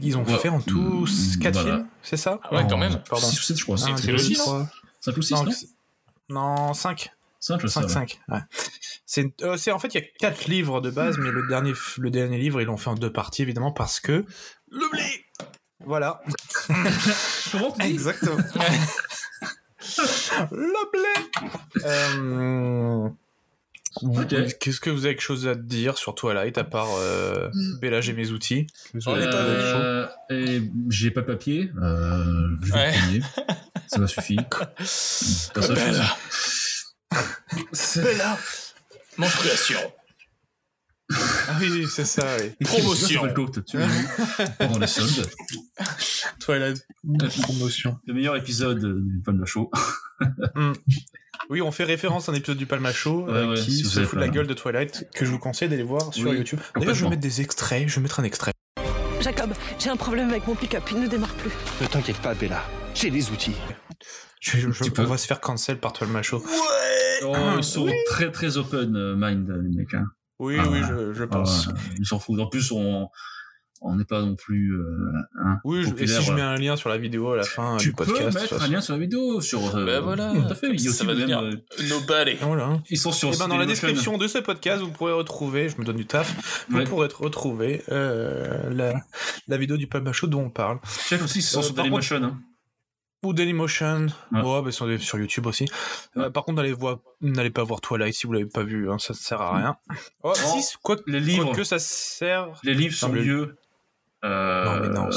ils 0.00 0.16
ont 0.16 0.24
Ouais. 0.24 0.36
fait 0.38 0.48
en 0.50 0.60
tout 0.60 1.06
Mm, 1.06 1.38
4 1.40 1.54
voilà. 1.54 1.76
films, 1.76 1.86
c'est 2.02 2.16
ça? 2.16 2.38
Ah 2.44 2.54
ouais, 2.54 2.66
quand 2.68 2.76
même. 2.78 3.02
Pardon. 3.08 3.26
6 3.26 3.38
ou 3.38 3.42
7, 3.42 3.58
je 3.58 3.64
crois. 3.64 3.76
C'est 3.78 3.88
une 3.88 3.94
Un, 3.94 3.96
trilogie, 3.96 4.34
deux, 4.34 4.38
non 4.38 4.44
trois. 4.44 4.68
5 5.00 5.16
ou 5.16 5.22
6, 5.22 5.34
Non, 5.34 5.44
non? 5.44 5.50
c'est- 5.52 5.68
Non, 6.28 6.74
5. 6.74 7.10
5, 7.40 7.60
je 7.60 7.66
sais. 7.66 7.72
5, 7.74 7.82
ouais. 7.82 7.88
5. 7.88 8.20
Ouais. 8.28 8.38
C'est, 9.06 9.42
euh, 9.42 9.56
en 9.72 9.78
fait 9.78 9.94
il 9.94 10.00
y 10.00 10.04
a 10.04 10.06
4 10.20 10.44
livres 10.46 10.80
de 10.80 10.90
base, 10.90 11.18
mais 11.18 11.30
le 11.30 11.46
dernier, 11.48 11.72
le 11.98 12.10
dernier 12.10 12.38
livre 12.38 12.60
ils 12.60 12.66
l'ont 12.66 12.76
fait 12.76 12.88
en 12.90 12.94
deux 12.94 13.12
parties 13.12 13.42
évidemment 13.42 13.72
parce 13.72 13.98
que 14.00 14.24
Le 14.70 14.90
blé 14.90 15.02
voilà. 15.84 16.22
Exactement. 17.80 18.36
le 20.50 20.90
blé. 20.92 21.84
Euh. 21.84 23.08
Qu'est-ce 24.58 24.80
que 24.80 24.90
vous 24.90 25.04
avez 25.04 25.14
quelque 25.14 25.22
chose 25.22 25.46
à 25.46 25.54
dire 25.54 25.98
sur 25.98 26.14
Twilight 26.14 26.56
à 26.56 26.64
part 26.64 26.88
euh, 26.96 27.50
Bella 27.80 28.00
j'ai 28.00 28.14
mes 28.14 28.30
outils? 28.30 28.66
Euh, 29.06 30.06
j'ai 30.88 31.10
pas 31.10 31.20
de 31.20 31.26
papier. 31.26 31.70
Euh, 31.80 32.56
je 32.62 32.72
vais 32.72 32.78
Ouais. 32.78 33.20
Ça 33.86 33.98
m'a 33.98 34.06
suffi. 34.06 34.36
Bella. 35.54 36.16
Bella. 37.96 38.38
Menstruation. 39.18 39.78
Ah 41.48 41.56
oui, 41.60 41.86
c'est 41.90 42.04
ça, 42.04 42.26
oui. 42.40 42.52
Promotion. 42.64 43.22
Pendant 44.58 44.78
les 44.78 44.86
soldes. 44.86 45.28
Twilight 46.40 46.86
promotion. 47.42 47.98
Le 48.06 48.14
meilleur 48.14 48.36
épisode 48.36 48.78
du 48.80 49.20
Palma 49.24 49.44
Show. 49.46 49.70
Oui, 51.50 51.60
on 51.60 51.72
fait 51.72 51.84
référence 51.84 52.28
à 52.28 52.32
un 52.32 52.34
épisode 52.36 52.56
du 52.58 52.66
Palma 52.66 52.92
Show 52.92 53.26
euh, 53.28 53.46
Ouais, 53.46 53.50
ouais, 53.58 53.64
qui 53.64 53.72
si 53.72 53.84
se 53.84 54.04
fout 54.04 54.14
de 54.14 54.20
la 54.20 54.28
gueule 54.28 54.46
de 54.46 54.54
Twilight, 54.54 55.08
que 55.14 55.24
je 55.24 55.30
vous 55.30 55.38
conseille 55.38 55.68
d'aller 55.68 55.82
voir 55.82 56.12
sur 56.14 56.28
Oui, 56.30 56.36
YouTube. 56.36 56.60
D'ailleurs, 56.76 56.94
je 56.94 57.04
vais 57.04 57.10
mettre 57.10 57.22
des 57.22 57.40
extraits, 57.40 57.88
je 57.88 57.96
vais 57.96 58.00
mettre 58.02 58.20
un 58.20 58.24
extrait. 58.24 58.52
Jacob, 59.20 59.52
j'ai 59.78 59.90
un 59.90 59.96
problème 59.96 60.30
avec 60.30 60.46
mon 60.46 60.54
pick-up, 60.54 60.82
il 60.92 61.00
ne 61.00 61.06
démarre 61.08 61.34
plus. 61.34 61.50
Ne 61.80 61.86
t'inquiète 61.86 62.18
pas, 62.18 62.34
Bella. 62.34 62.62
J'ai 62.94 63.10
les 63.10 63.30
outils. 63.30 63.54
Je, 64.40 64.58
je- 64.70 64.84
Tu 64.84 64.90
peux. 64.90 65.02
on 65.02 65.06
va 65.06 65.16
se 65.16 65.26
faire 65.26 65.40
cancel 65.40 65.78
par 65.78 65.92
Twilight 65.92 66.24
Show. 66.24 66.42
Oh, 67.24 67.36
ils 67.56 67.62
sont 67.64 67.88
très 68.08 68.30
très 68.32 68.56
open 68.56 69.14
mind, 69.16 69.48
les 69.48 69.76
mecs. 69.76 69.94
Hein. 69.94 70.06
Oui, 70.42 70.56
Ah, 70.58 70.66
oui, 70.70 70.80
je, 70.88 71.12
je 71.14 71.22
Ah, 71.24 71.26
pense. 71.28 71.66
ouais, 71.68 71.74
ils 71.98 72.06
s'en 72.06 72.18
foutent. 72.18 72.40
En 72.40 72.46
plus, 72.48 72.70
on, 72.72 73.08
On 73.84 73.96
n'est 73.96 74.04
pas 74.04 74.20
non 74.22 74.36
plus. 74.36 74.76
euh, 74.76 75.12
hein, 75.44 75.58
Oui, 75.64 75.82
je- 75.82 76.00
et 76.00 76.06
si 76.06 76.22
je 76.22 76.30
euh, 76.30 76.34
mets 76.36 76.40
un 76.40 76.54
lien 76.54 76.76
sur 76.76 76.88
la 76.88 76.98
vidéo 76.98 77.32
à 77.32 77.36
la 77.38 77.42
fin 77.42 77.76
tu 77.78 77.88
du 77.88 77.92
podcast. 77.94 78.16
peux 78.20 78.24
mettre 78.40 78.54
un 78.54 78.58
façon. 78.60 78.70
lien 78.70 78.80
sur 78.80 78.94
la 78.94 79.00
vidéo 79.00 79.40
sur. 79.40 79.74
euh, 79.76 79.84
Ben 79.84 79.98
voilà. 80.00 80.32
Tout 80.32 80.52
à 80.52 80.54
fait. 80.54 80.78
Ça 80.78 81.04
va 81.04 81.14
devenir- 81.16 81.40
euh, 81.40 81.50
Nobody. 81.88 82.36
Voilà. 82.42 82.80
ils 82.90 82.96
sont 82.96 83.10
sur. 83.10 83.34
Et 83.34 83.36
ben 83.36 83.48
dans 83.48 83.56
la 83.56 83.66
description 83.66 84.18
de 84.18 84.28
ce 84.28 84.38
podcast, 84.38 84.84
vous 84.84 84.92
pourrez 84.92 85.10
retrouver, 85.12 85.68
je 85.68 85.78
me 85.78 85.84
donne 85.84 85.96
du 85.96 86.06
taf, 86.06 86.64
vous 86.68 86.78
Ouais. 86.78 86.84
pourrez 86.84 87.08
retrouver 87.08 87.82
euh, 87.90 88.70
la, 88.70 88.94
la 89.48 89.56
vidéo 89.56 89.76
du 89.76 89.88
Palma 89.88 90.12
Show 90.12 90.28
dont 90.28 90.42
on 90.44 90.50
parle. 90.50 90.78
Check 91.08 91.20
aussi, 91.20 91.40
ils 91.40 91.42
sont 91.42 91.58
Euh, 91.58 91.62
sur 91.62 91.74
Dailymotion. 91.74 92.22
hein. 92.22 92.38
Ou 93.24 93.32
Dailymotion, 93.32 94.06
Ouais. 94.32 94.40
ouais, 94.42 94.62
bah, 94.62 94.72
sur, 94.72 95.00
sur 95.00 95.18
YouTube 95.18 95.46
aussi. 95.46 95.66
Euh, 96.16 96.28
par 96.30 96.44
contre, 96.44 96.56
n'allez 96.56 96.72
voir, 96.72 96.98
n'allez 97.20 97.50
pas 97.50 97.62
voir 97.62 97.80
Twilight 97.80 98.14
si 98.14 98.26
vous 98.26 98.32
l'avez 98.32 98.46
pas 98.46 98.64
vu, 98.64 98.90
hein, 98.90 98.98
ça 98.98 99.14
sert 99.14 99.40
à 99.40 99.56
rien. 99.56 99.76
Oh, 100.24 100.32
Oh, 100.34 100.34
si, 100.60 100.74
quoi, 100.82 100.96
Les 101.06 101.20
livres, 101.20 101.54
que 101.54 101.62
ça 101.62 101.78
sert. 101.78 102.48
les 102.64 102.74
livres 102.74 102.96
sont 102.96 103.08
Non, 103.10 103.14
mieux. 103.22 103.56
Euh, 104.24 104.64
Non, 104.64 104.80
mais 104.80 104.88
non. 104.88 105.08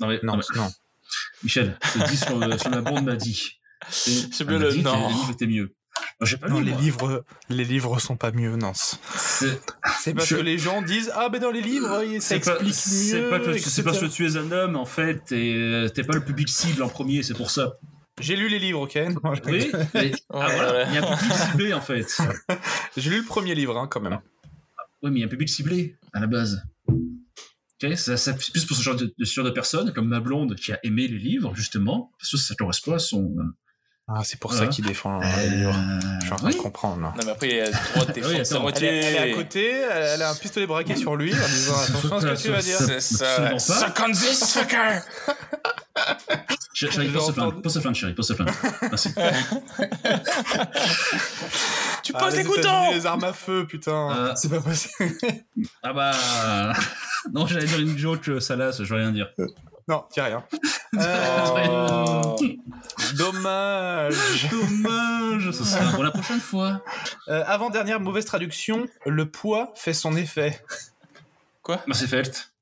non, 0.00 0.08
mais- 0.08 0.20
Non, 0.22 0.32
non, 0.36 0.36
mais- 0.54 0.60
non. 0.60 0.68
Michel, 1.42 1.78
te 1.80 2.06
dis 2.10 2.16
sur, 2.16 2.38
le- 2.38 2.58
sur 2.58 2.70
la 2.70 2.80
bande 2.82 3.04
m'a 3.04 3.16
dit. 3.16 3.58
C'est 3.88 4.40
Elle 4.42 4.46
bien 4.46 4.58
le 4.58 4.70
dit 4.70 4.78
que 4.82 4.84
non. 4.84 5.08
Les 5.08 5.14
livres 5.14 5.30
étaient 5.32 5.46
mieux. 5.46 5.74
Moi, 6.20 6.26
J'ai 6.28 6.36
pas 6.36 6.48
Non, 6.48 6.60
lu, 6.60 6.64
les 6.66 6.72
moi. 6.72 6.80
livres, 6.80 7.24
les 7.48 7.64
livres 7.64 7.98
sont 8.00 8.16
pas 8.16 8.30
mieux, 8.30 8.56
non. 8.56 8.72
C'est- 8.74 9.60
C'est 10.00 10.14
parce 10.14 10.28
Je- 10.28 10.36
que 10.36 10.40
les 10.40 10.58
gens 10.58 10.80
disent 10.82 11.10
ah 11.14 11.28
ben 11.28 11.40
dans 11.40 11.50
les 11.50 11.60
livres 11.60 11.88
ça 11.88 12.20
C'est 12.20 12.40
pas, 12.40 12.52
explique 12.60 12.74
c'est 12.74 13.20
mieux. 13.22 13.30
pas 13.30 13.40
que, 13.40 13.58
c'est 13.58 13.82
parce 13.82 13.98
que 13.98 14.06
tu 14.06 14.26
es 14.26 14.36
un 14.36 14.50
homme, 14.52 14.76
en 14.76 14.84
fait, 14.86 15.32
et 15.32 15.54
euh, 15.54 15.88
t'es 15.88 16.04
pas 16.04 16.14
le 16.14 16.24
public 16.24 16.48
cible 16.48 16.82
en 16.82 16.88
premier, 16.88 17.22
c'est 17.22 17.34
pour 17.34 17.50
ça. 17.50 17.74
J'ai 18.20 18.36
lu 18.36 18.48
les 18.48 18.60
livres, 18.60 18.82
ok. 18.82 18.96
Oui, 19.46 19.72
mais, 19.94 20.12
ah, 20.30 20.46
Ouais, 20.46 20.54
voilà, 20.54 20.72
ouais. 20.72 20.84
il 20.88 20.94
y 20.94 20.98
a 20.98 21.10
un 21.10 21.16
public 21.16 21.32
ciblé, 21.36 21.74
en 21.74 21.80
fait. 21.80 22.06
J'ai 22.96 23.10
lu 23.10 23.18
le 23.18 23.24
premier 23.26 23.54
livre 23.56 23.76
hein, 23.76 23.88
quand 23.90 24.00
même. 24.00 24.20
Oui, 25.02 25.10
mais 25.10 25.16
il 25.18 25.20
y 25.20 25.22
a 25.24 25.26
un 25.26 25.30
public 25.30 25.48
ciblé, 25.48 25.96
à 26.12 26.20
la 26.20 26.26
base. 26.28 26.62
Ok, 26.88 27.92
ça, 27.96 28.16
ça- 28.16 28.36
c'est 28.38 28.52
plus 28.52 28.64
pour 28.64 28.76
ce 28.76 28.82
genre 28.82 28.94
de, 28.94 29.12
de, 29.18 29.24
ce 29.24 29.34
genre 29.34 29.44
de 29.44 29.50
personnes, 29.50 29.92
comme 29.92 30.06
ma 30.08 30.20
blonde, 30.20 30.54
qui 30.54 30.72
a 30.72 30.78
aimé 30.84 31.08
les 31.08 31.18
livres, 31.18 31.54
justement, 31.56 32.12
parce 32.18 32.30
que 32.30 32.36
ça 32.36 32.54
correspond 32.54 32.94
à 32.94 32.98
son... 33.00 33.34
Ah 34.06 34.20
c'est 34.22 34.38
pour 34.38 34.50
Voilà. 34.50 34.66
ça 34.66 34.70
qu'il 34.72 34.84
défend 34.84 35.18
euh. 35.22 35.24
Je 36.20 36.24
suis 36.24 36.32
en 36.32 36.36
train 36.36 36.50
de 36.50 36.54
comprendre. 36.56 37.00
Non, 37.00 37.12
mais 37.24 37.30
après, 37.30 37.48
il 37.48 37.60
a 37.60 37.64
le 37.66 37.72
droit 37.72 38.04
de 38.04 38.12
Oui, 38.12 38.14
défendre 38.20 38.44
sa 38.44 38.58
moitié. 38.58 38.88
est, 38.88 38.98
elle 39.04 39.14
est 39.14 39.32
à 39.32 39.34
côté, 39.34 39.70
elle, 39.70 40.02
elle 40.14 40.22
a 40.22 40.30
un 40.30 40.34
pistolet 40.34 40.66
braqué 40.66 40.94
sur 40.94 41.16
lui 41.16 41.32
en 41.32 41.48
disant 41.48 41.72
attention 41.88 42.16
à 42.16 42.20
ce 42.20 42.26
que 42.26 42.48
tu 42.48 42.50
vas 42.50 42.60
dire. 42.60 42.76
C'est 42.78 43.00
ça. 43.00 43.58
Suck 43.58 43.98
on 44.06 44.12
this, 44.12 44.52
fucker! 44.52 45.00
Chérie, 46.74 47.08
pose 47.08 47.32
plainte, 47.32 47.62
pose 47.62 47.80
plainte, 47.80 47.94
chérie, 47.94 48.14
pose 48.14 48.34
plainte. 48.36 48.50
Merci. 48.82 49.14
Tu 52.02 52.12
Ah, 52.14 52.18
poses 52.18 52.32
les 52.36 52.42
les 52.42 52.44
couteaux! 52.44 52.92
Les 52.92 53.06
armes 53.06 53.24
à 53.24 53.32
feu, 53.32 53.64
putain. 53.66 54.10
Euh. 54.10 54.32
C'est 54.34 54.50
pas 54.50 54.60
possible. 54.60 54.92
Ah 55.82 55.92
bah... 55.92 56.72
Non, 57.32 57.46
j'allais 57.46 57.64
dire 57.66 57.78
une 57.80 57.96
joke 57.96 58.28
euh, 58.28 58.38
salace, 58.40 58.82
je 58.82 58.92
vais 58.94 59.00
rien 59.00 59.12
dire. 59.12 59.28
Non, 59.88 60.04
dis 60.12 60.20
rien. 60.20 60.44
Euh, 60.96 62.34
dommage. 63.16 64.48
Dommage, 64.50 65.50
ce 65.50 65.64
sera 65.64 65.92
pour 65.92 66.04
la 66.04 66.10
prochaine 66.10 66.40
fois. 66.40 66.82
Euh, 67.28 67.42
Avant-dernière 67.46 68.00
mauvaise 68.00 68.24
traduction, 68.24 68.86
le 69.06 69.28
poids 69.30 69.72
fait 69.76 69.92
son 69.92 70.16
effet. 70.16 70.60
Mass 71.86 72.02
Effect. 72.02 72.52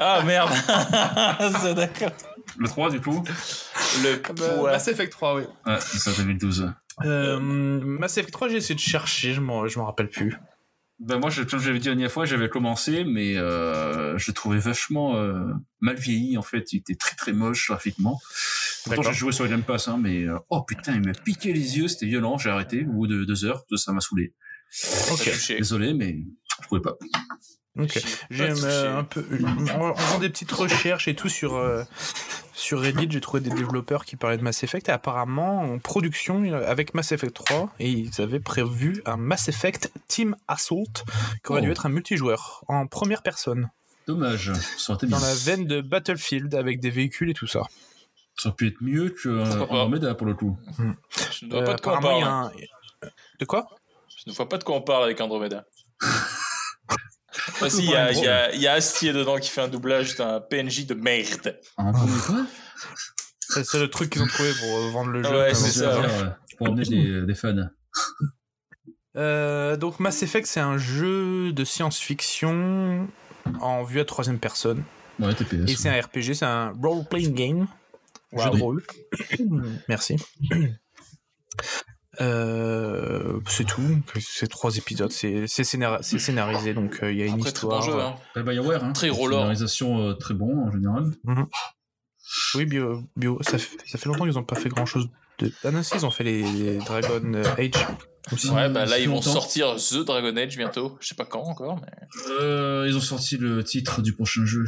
Ah 0.00 0.22
merde! 0.24 0.50
c'est 1.62 1.74
d'accord. 1.74 2.10
Le 2.58 2.68
3, 2.68 2.90
du 2.90 3.00
coup. 3.00 3.22
Le 4.02 4.16
Bah, 4.16 4.48
poids. 4.56 4.70
Mass 4.72 4.88
Effect 4.88 5.12
3, 5.12 5.36
oui. 5.36 5.42
Ouais, 5.66 5.76
c'est 5.80 5.98
ça, 5.98 6.10
2012. 6.16 6.72
Euh, 7.04 7.38
Mass 7.40 8.18
Effect 8.18 8.32
3, 8.32 8.48
j'ai 8.48 8.56
essayé 8.56 8.74
de 8.74 8.80
chercher, 8.80 9.32
je 9.32 9.40
m'en 9.40 9.66
je 9.68 9.78
m'en 9.78 9.86
rappelle 9.86 10.10
plus. 10.10 10.36
Ben 11.04 11.18
moi, 11.18 11.30
je, 11.30 11.42
comme 11.42 11.58
j'avais 11.58 11.80
dit 11.80 11.88
la 11.88 11.94
dernière 11.94 12.12
fois, 12.12 12.26
j'avais 12.26 12.48
commencé, 12.48 13.02
mais 13.02 13.36
euh, 13.36 14.16
je 14.18 14.30
le 14.30 14.34
trouvais 14.34 14.58
vachement 14.58 15.16
euh, 15.16 15.52
mal 15.80 15.96
vieilli, 15.96 16.38
en 16.38 16.42
fait. 16.42 16.72
Il 16.72 16.78
était 16.78 16.94
très 16.94 17.16
très 17.16 17.32
moche 17.32 17.66
graphiquement. 17.68 18.20
Pourtant, 18.84 19.02
j'ai 19.02 19.18
joué 19.18 19.32
sur 19.32 19.44
le 19.44 19.50
Game 19.50 19.62
Pass, 19.62 19.88
hein, 19.88 19.98
mais 20.00 20.24
euh, 20.24 20.38
oh 20.48 20.62
putain, 20.62 20.94
il 20.94 21.00
me 21.00 21.12
piquait 21.12 21.52
les 21.52 21.78
yeux, 21.78 21.88
c'était 21.88 22.06
violent, 22.06 22.38
j'ai 22.38 22.50
arrêté 22.50 22.84
au 22.86 22.92
bout 22.92 23.06
de 23.08 23.24
deux 23.24 23.44
heures, 23.44 23.64
ça 23.76 23.92
m'a 23.92 24.00
saoulé. 24.00 24.32
Ok. 25.10 25.24
Touché. 25.24 25.56
Désolé, 25.56 25.92
mais 25.92 26.18
je 26.62 26.68
pouvais 26.68 26.80
pas. 26.80 26.96
Euh, 27.78 28.98
un 28.98 29.04
peu, 29.04 29.24
en, 29.44 29.88
en 29.90 29.94
faisant 29.94 30.18
des 30.18 30.28
petites 30.28 30.52
recherches 30.52 31.08
et 31.08 31.14
tout 31.14 31.30
sur 31.30 31.54
euh, 31.56 31.82
sur 32.52 32.80
Reddit, 32.82 33.08
j'ai 33.10 33.20
trouvé 33.22 33.40
des 33.40 33.48
développeurs 33.50 34.04
qui 34.04 34.16
parlaient 34.16 34.36
de 34.36 34.42
Mass 34.42 34.62
Effect 34.62 34.90
et 34.90 34.92
apparemment 34.92 35.60
en 35.62 35.78
production 35.78 36.42
euh, 36.44 36.68
avec 36.70 36.92
Mass 36.92 37.12
Effect 37.12 37.32
3 37.34 37.72
et 37.78 37.90
ils 37.90 38.20
avaient 38.20 38.40
prévu 38.40 39.02
un 39.06 39.16
Mass 39.16 39.48
Effect 39.48 39.90
Team 40.06 40.36
Assault 40.48 40.84
qui 41.44 41.50
aurait 41.52 41.62
Oh. 41.62 41.64
dû 41.64 41.70
être 41.70 41.86
un 41.86 41.88
multijoueur 41.88 42.62
en 42.68 42.86
première 42.86 43.22
personne 43.22 43.70
Dommage, 44.06 44.52
ça 44.76 44.92
aurait 44.92 44.98
été 44.98 45.06
dans 45.06 45.16
bien. 45.18 45.26
la 45.28 45.34
veine 45.34 45.64
de 45.66 45.80
Battlefield 45.80 46.54
avec 46.54 46.78
des 46.80 46.90
véhicules 46.90 47.30
et 47.30 47.34
tout 47.34 47.46
ça. 47.46 47.62
Ça 48.36 48.48
aurait 48.50 48.56
pu 48.56 48.66
être 48.68 48.82
mieux 48.82 49.10
que 49.10 49.28
euh, 49.30 49.62
Andromeda 49.62 50.14
pour 50.14 50.26
le 50.26 50.34
coup. 50.34 50.58
Je 51.30 51.46
ne 51.46 51.50
vois 51.52 51.60
Euh, 51.62 51.64
pas 51.64 51.74
de 51.76 51.80
quoi 51.80 51.92
on 51.94 51.96
apparemment, 51.96 52.20
parle. 52.20 52.52
il 52.56 52.60
y 52.60 52.64
a 52.64 53.06
un- 53.06 53.10
De 53.40 53.44
quoi? 53.46 53.66
Je 54.08 54.30
ne 54.30 54.34
vois 54.34 54.48
pas 54.48 54.58
de 54.58 54.64
quoi 54.64 54.76
on 54.76 54.82
parle 54.82 55.04
avec 55.04 55.18
Andromeda. 55.22 55.64
Ah, 57.60 57.70
si, 57.70 57.78
il 57.84 57.90
y, 57.90 57.94
a- 57.96 58.12
y 58.12 58.26
a- 58.28 58.54
y 58.54 58.66
a 58.66 58.72
Astier 58.74 59.12
dedans 59.12 59.38
qui 59.38 59.48
fait 59.50 59.60
un 59.62 59.68
doublage 59.68 60.16
d'un 60.16 60.40
PNJ 60.40 60.86
de 60.86 60.94
merde. 60.94 61.58
Quoi 61.76 62.46
C'est 63.48 63.78
le 63.80 63.88
truc 63.88 64.10
qu'ils 64.10 64.22
ont 64.22 64.26
trouvé 64.26 64.52
pour 64.60 64.76
euh, 64.78 64.90
vendre 64.90 65.10
le 65.10 65.22
jeu. 65.22 65.30
Ouais, 65.30 65.54
c'est 65.54 65.70
ça. 65.70 66.00
Ouais, 66.00 66.06
Pour 66.58 66.68
emmener 66.70 66.84
des, 66.84 67.22
des 67.26 67.34
fans. 67.34 67.54
Euh, 69.14 69.76
donc 69.76 70.00
Mass 70.00 70.22
Effect, 70.22 70.46
c'est 70.46 70.58
un 70.60 70.78
jeu 70.78 71.52
de 71.52 71.64
science-fiction 71.64 73.06
en 73.60 73.82
vue 73.84 74.00
à 74.00 74.06
troisième 74.06 74.38
personne. 74.38 74.84
Ouais, 75.20 75.34
TPS. 75.34 75.70
Et 75.70 75.76
c'est 75.76 75.90
un 75.90 76.00
RPG, 76.00 76.32
c'est 76.32 76.46
un 76.46 76.72
role-playing 76.82 77.34
game. 77.34 77.66
Jeu 78.34 78.48
de 78.48 78.56
rôle. 78.62 78.82
Merci. 79.88 80.16
Euh, 82.20 83.40
c'est 83.48 83.64
tout. 83.66 84.02
C'est 84.20 84.48
trois 84.48 84.76
épisodes. 84.76 85.10
C'est 85.10 85.46
c'est 85.46 85.64
scénar- 85.64 86.02
c'est 86.02 86.18
scénarisé, 86.18 86.74
donc 86.74 87.02
euh, 87.02 87.10
il 87.10 87.18
y 87.18 87.22
a 87.22 87.26
une 87.26 87.34
Après, 87.34 87.52
très 87.52 87.66
bon 87.66 87.78
histoire. 87.78 87.82
jeu. 87.82 88.00
Hein. 88.00 88.16
Pas 88.34 88.42
BioWare, 88.42 88.84
hein. 88.84 88.92
Très 88.92 89.08
roller. 89.08 89.38
Scénarisation 89.38 90.08
euh, 90.08 90.12
très 90.14 90.34
bon 90.34 90.66
en 90.66 90.70
général. 90.70 91.10
Oui, 92.54 92.66
bio, 92.66 93.02
bio. 93.16 93.38
Ça, 93.42 93.58
fait, 93.58 93.76
ça 93.86 93.98
fait 93.98 94.08
longtemps 94.08 94.24
qu'ils 94.24 94.34
n'ont 94.34 94.44
pas 94.44 94.56
fait 94.56 94.68
grand-chose 94.68 95.08
de. 95.38 95.50
Ah 95.64 95.70
non, 95.70 95.82
si, 95.82 95.94
ils 95.96 96.04
ont 96.06 96.10
fait 96.10 96.24
les, 96.24 96.42
les 96.42 96.78
Dragon 96.78 97.34
euh, 97.34 97.44
Age. 97.56 97.86
aussi. 98.30 98.50
Ouais, 98.50 98.68
bah 98.68 98.84
là, 98.84 98.98
ils 98.98 99.08
vont 99.08 99.14
longtemps. 99.16 99.32
sortir 99.32 99.76
The 99.76 100.04
Dragon 100.04 100.36
Age 100.36 100.56
bientôt. 100.56 100.98
Je 101.00 101.08
sais 101.08 101.14
pas 101.14 101.24
quand 101.24 101.42
encore, 101.42 101.80
mais. 101.80 101.92
Euh, 102.40 102.84
ils 102.88 102.96
ont 102.96 103.00
sorti 103.00 103.38
le 103.38 103.64
titre 103.64 104.02
du 104.02 104.12
prochain 104.14 104.44
jeu 104.44 104.64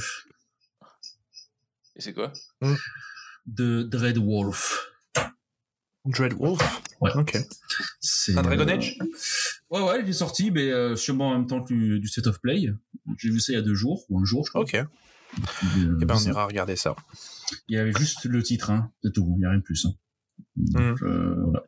Et 1.96 2.00
c'est 2.00 2.14
quoi? 2.14 2.32
De 3.46 3.82
Dreadwolf. 3.82 4.90
Dreadwolf. 6.04 6.60
Ouais. 7.00 7.10
Ok. 7.16 7.36
C'est 8.00 8.36
Un 8.36 8.42
Dragon 8.42 8.68
Age 8.68 8.98
Ouais, 9.70 9.82
ouais, 9.82 10.00
il 10.02 10.08
est 10.08 10.12
sorti, 10.12 10.50
mais 10.50 10.70
euh, 10.70 10.96
sûrement 10.96 11.30
en 11.30 11.38
même 11.38 11.46
temps 11.46 11.62
que 11.62 11.72
du, 11.72 11.98
du 12.00 12.08
State 12.08 12.26
of 12.26 12.40
Play. 12.40 12.66
J'ai 13.18 13.30
vu 13.30 13.40
ça 13.40 13.52
il 13.52 13.56
y 13.56 13.58
a 13.58 13.62
deux 13.62 13.74
jours, 13.74 14.04
ou 14.08 14.20
un 14.20 14.24
jour, 14.24 14.44
je 14.44 14.50
crois. 14.50 14.62
Ok. 14.62 14.74
Euh, 14.74 14.86
Eh 16.00 16.04
ben, 16.04 16.14
on 16.16 16.20
ira 16.20 16.46
regarder 16.46 16.76
ça. 16.76 16.94
Il 17.68 17.76
y 17.76 17.78
avait 17.78 17.92
juste 17.98 18.24
le 18.24 18.42
titre, 18.42 18.70
hein, 18.70 18.90
c'est 19.02 19.12
tout, 19.12 19.26
il 19.36 19.38
n'y 19.40 19.44
a 19.44 19.50
rien 19.50 19.58
de 19.58 19.64
plus. 19.64 19.86
Hein. 19.86 19.92
Donc, 20.56 21.02
euh, 21.02 21.34
voilà. 21.44 21.64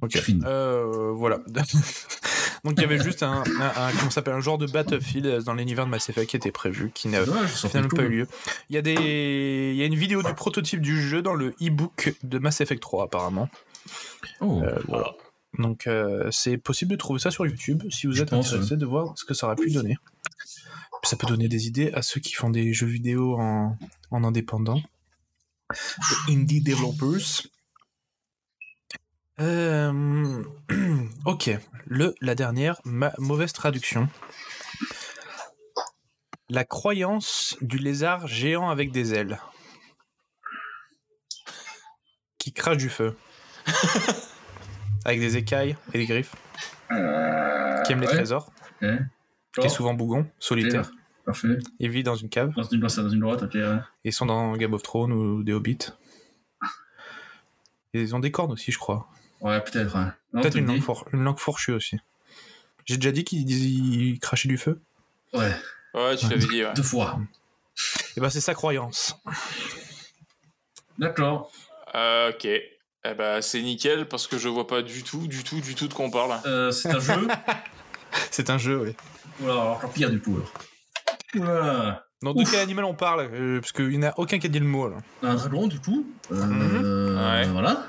Ok. 0.00 0.16
Fini. 0.18 0.42
Euh, 0.44 1.12
voilà. 1.12 1.40
Donc 2.68 2.78
il 2.78 2.82
y 2.82 2.84
avait 2.84 3.02
juste 3.02 3.22
un, 3.22 3.42
un, 3.60 3.66
un- 3.76 3.90
comment 3.92 4.04
ça 4.04 4.16
s'appelle 4.16 4.34
un 4.34 4.40
genre 4.40 4.58
de 4.58 4.66
Battlefield 4.66 5.42
dans 5.44 5.54
l'univers 5.54 5.86
de 5.86 5.90
Mass 5.90 6.08
Effect 6.10 6.28
qui 6.30 6.36
était 6.36 6.52
prévu, 6.52 6.90
qui 6.94 7.08
n'a 7.08 7.20
finalement 7.24 7.88
pas 7.88 8.02
eu 8.02 8.06
tout. 8.06 8.12
lieu. 8.12 8.26
Il 8.70 8.74
y 8.74 8.78
a 8.78 8.82
des, 8.82 9.70
il 9.72 9.76
y 9.76 9.82
a 9.82 9.86
une 9.86 9.94
vidéo 9.94 10.22
du 10.22 10.34
prototype 10.34 10.80
du 10.80 11.00
jeu 11.00 11.22
dans 11.22 11.34
le 11.34 11.54
e-book 11.62 12.14
de 12.22 12.38
Mass 12.38 12.60
Effect 12.60 12.80
3 12.82 13.04
apparemment. 13.04 13.48
Oh, 14.40 14.60
Euh, 14.62 14.78
voilà. 14.88 15.14
Donc 15.58 15.86
euh, 15.86 16.28
c'est 16.30 16.58
possible 16.58 16.90
de 16.92 16.96
trouver 16.96 17.18
ça 17.20 17.30
sur 17.30 17.46
YouTube 17.46 17.82
si 17.90 18.06
vous 18.06 18.20
êtes 18.20 18.32
intéressé 18.34 18.76
de 18.76 18.84
voir 18.86 19.12
ce 19.16 19.24
que 19.24 19.32
ça 19.34 19.46
aurait 19.46 19.56
pu 19.56 19.70
donner. 19.70 19.96
Ça 21.04 21.16
peut 21.16 21.26
donner 21.26 21.48
des 21.48 21.66
idées 21.68 21.90
à 21.94 22.02
ceux 22.02 22.20
qui 22.20 22.34
font 22.34 22.50
des 22.50 22.72
jeux 22.74 22.86
vidéo 22.86 23.38
en, 23.40 23.76
en 24.10 24.24
indépendant. 24.24 24.82
Indie 26.28 26.60
developers. 26.60 27.46
Euh, 29.40 30.42
ok, 31.24 31.50
le, 31.86 32.14
la 32.20 32.34
dernière, 32.34 32.80
ma 32.84 33.12
mauvaise 33.18 33.52
traduction. 33.52 34.08
La 36.50 36.64
croyance 36.64 37.56
du 37.60 37.78
lézard 37.78 38.26
géant 38.26 38.70
avec 38.70 38.90
des 38.90 39.14
ailes. 39.14 39.38
Qui 42.38 42.52
crache 42.52 42.78
du 42.78 42.88
feu. 42.88 43.16
avec 45.04 45.20
des 45.20 45.36
écailles 45.36 45.76
et 45.92 45.98
des 45.98 46.06
griffes. 46.06 46.34
Qui 46.88 46.94
aime 47.92 48.00
les 48.00 48.06
ouais. 48.06 48.14
trésors. 48.14 48.50
ok. 48.82 48.88
Qui 49.60 49.66
est 49.66 49.70
souvent 49.70 49.94
bougon, 49.94 50.26
solitaire. 50.38 50.90
Parfait. 51.24 51.58
Il 51.78 51.90
vit 51.90 52.02
dans 52.02 52.14
une 52.14 52.28
cave. 52.30 52.54
Dans 52.54 52.62
une, 52.62 52.80
dans 52.80 53.08
une 53.08 53.20
droite, 53.20 53.42
ouais. 53.54 53.78
Ils 54.04 54.12
sont 54.12 54.26
dans 54.26 54.56
Game 54.56 54.72
of 54.72 54.82
Thrones 54.82 55.12
ou 55.12 55.42
des 55.42 55.52
Hobbits. 55.52 55.90
Et 57.94 58.00
ils 58.00 58.16
ont 58.16 58.20
des 58.20 58.30
cornes 58.30 58.52
aussi, 58.52 58.72
je 58.72 58.78
crois. 58.78 59.08
Ouais, 59.40 59.60
peut-être. 59.60 59.96
Peut-être 60.32 60.56
une, 60.56 60.66
langue 60.66 61.04
une 61.12 61.36
fourchue 61.36 61.72
aussi. 61.72 61.98
J'ai 62.84 62.96
déjà 62.96 63.12
dit 63.12 63.22
ils 63.22 64.18
crachaient 64.18 64.48
du 64.48 64.58
feu 64.58 64.80
Ouais. 65.32 65.52
Ouais, 65.94 66.16
tu 66.16 66.28
l'avais 66.28 66.46
dit, 66.46 66.64
ouais. 66.64 66.72
Deux 66.74 66.82
fois. 66.82 67.18
Et 68.16 68.20
ben 68.20 68.30
c'est 68.30 68.40
sa 68.40 68.54
croyance. 68.54 69.14
D'accord. 70.98 71.50
Euh, 71.94 72.30
ok. 72.30 72.44
Eh 72.44 73.14
ben, 73.14 73.40
c'est 73.40 73.62
nickel 73.62 74.08
parce 74.08 74.26
que 74.26 74.38
je 74.38 74.48
vois 74.48 74.66
pas 74.66 74.82
du 74.82 75.02
tout, 75.04 75.26
du 75.28 75.44
tout, 75.44 75.60
du 75.60 75.74
tout 75.74 75.86
de 75.88 75.94
quoi 75.94 76.04
on 76.04 76.10
parle. 76.10 76.34
Euh, 76.46 76.70
c'est 76.72 76.90
un 76.90 77.00
jeu. 77.00 77.28
C'est 78.30 78.48
un 78.48 78.56
jeu, 78.56 78.80
oui. 78.80 78.96
Voilà, 79.38 79.60
alors 79.60 79.76
encore 79.76 79.92
pire 79.92 80.10
du 80.10 80.18
coup. 80.18 80.34
alors. 80.36 80.52
Voilà. 81.34 82.06
Donc 82.22 82.36
de 82.38 82.44
quel 82.50 82.60
animal 82.60 82.84
on 82.86 82.94
parle 82.94 83.28
euh, 83.32 83.60
Parce 83.60 83.72
qu'il 83.72 83.88
n'y 83.90 83.98
en 83.98 84.08
a 84.08 84.14
aucun 84.16 84.38
qui 84.38 84.46
a 84.46 84.48
dit 84.48 84.58
le 84.58 84.64
mot 84.66 84.88
là. 84.88 84.96
Un 85.22 85.34
dragon 85.34 85.66
du 85.68 85.78
coup. 85.78 86.06
Euh, 86.32 86.44
Mhm. 86.46 87.18
Ouais. 87.18 87.46
Voilà. 87.48 87.86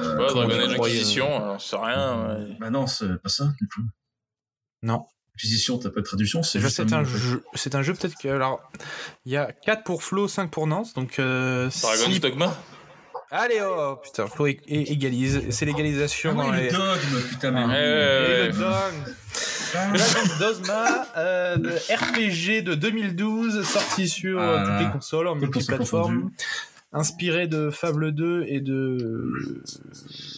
Ouais, 0.00 0.26
comment 0.28 0.46
Dragon 0.46 0.54
on 0.54 0.68
Age 0.70 0.74
croyait, 0.74 0.96
Inquisition, 0.96 1.58
c'est 1.58 1.76
rien. 1.76 2.28
ouais. 2.28 2.56
Bah 2.60 2.70
non, 2.70 2.86
c'est 2.86 3.20
pas 3.22 3.28
ça 3.28 3.44
du 3.60 3.68
coup. 3.68 3.82
Non. 4.82 5.06
Acquisition, 5.36 5.78
t'as 5.78 5.90
pas 5.90 6.00
de 6.00 6.04
traduction, 6.06 6.42
c'est 6.44 6.60
juste 6.60 6.76
c'est 6.76 6.92
un 6.92 7.02
en 7.02 7.04
fait. 7.04 7.18
jeu. 7.18 7.42
C'est 7.54 7.74
un 7.74 7.82
jeu 7.82 7.92
peut-être 7.94 8.16
que 8.16 8.28
alors 8.28 8.60
il 9.24 9.32
y 9.32 9.36
a 9.36 9.50
4 9.52 9.82
pour 9.84 10.02
Flo, 10.04 10.28
5 10.28 10.50
pour 10.50 10.66
Nance, 10.68 10.94
donc 10.94 11.18
euh, 11.18 11.68
Dragon's 11.82 12.04
six- 12.14 12.20
Dogma 12.20 12.56
Allez 13.30 13.60
oh 13.62 13.96
putain 14.00 14.28
Flo 14.28 14.46
égalise. 14.46 15.42
C'est 15.50 15.64
l'égalisation 15.64 16.36
Ah 16.38 16.42
dans 16.44 16.50
ouais, 16.50 16.60
les. 16.64 16.70
le 16.70 16.76
dogme, 16.76 17.22
putain, 17.30 17.50
mais. 17.50 17.64
Ouais, 17.64 17.72
ouais, 17.72 17.78
Et 17.78 18.42
ouais. 18.42 18.46
le 18.48 18.52
dog. 18.52 19.14
Dragon's 19.72 20.38
Dogma, 20.38 21.06
euh, 21.16 21.56
le 21.56 21.74
RPG 21.96 22.62
de 22.62 22.74
2012, 22.76 23.66
sorti 23.66 24.08
sur 24.08 24.40
euh, 24.40 24.56
Ah. 24.58 24.64
toutes 24.78 24.86
les 24.86 24.92
consoles, 24.92 25.26
en 25.26 25.34
multiplateforme. 25.34 26.30
Inspiré 26.94 27.46
de 27.48 27.68
Fable 27.70 28.12
2 28.12 28.44
et 28.48 28.60
de 28.60 29.62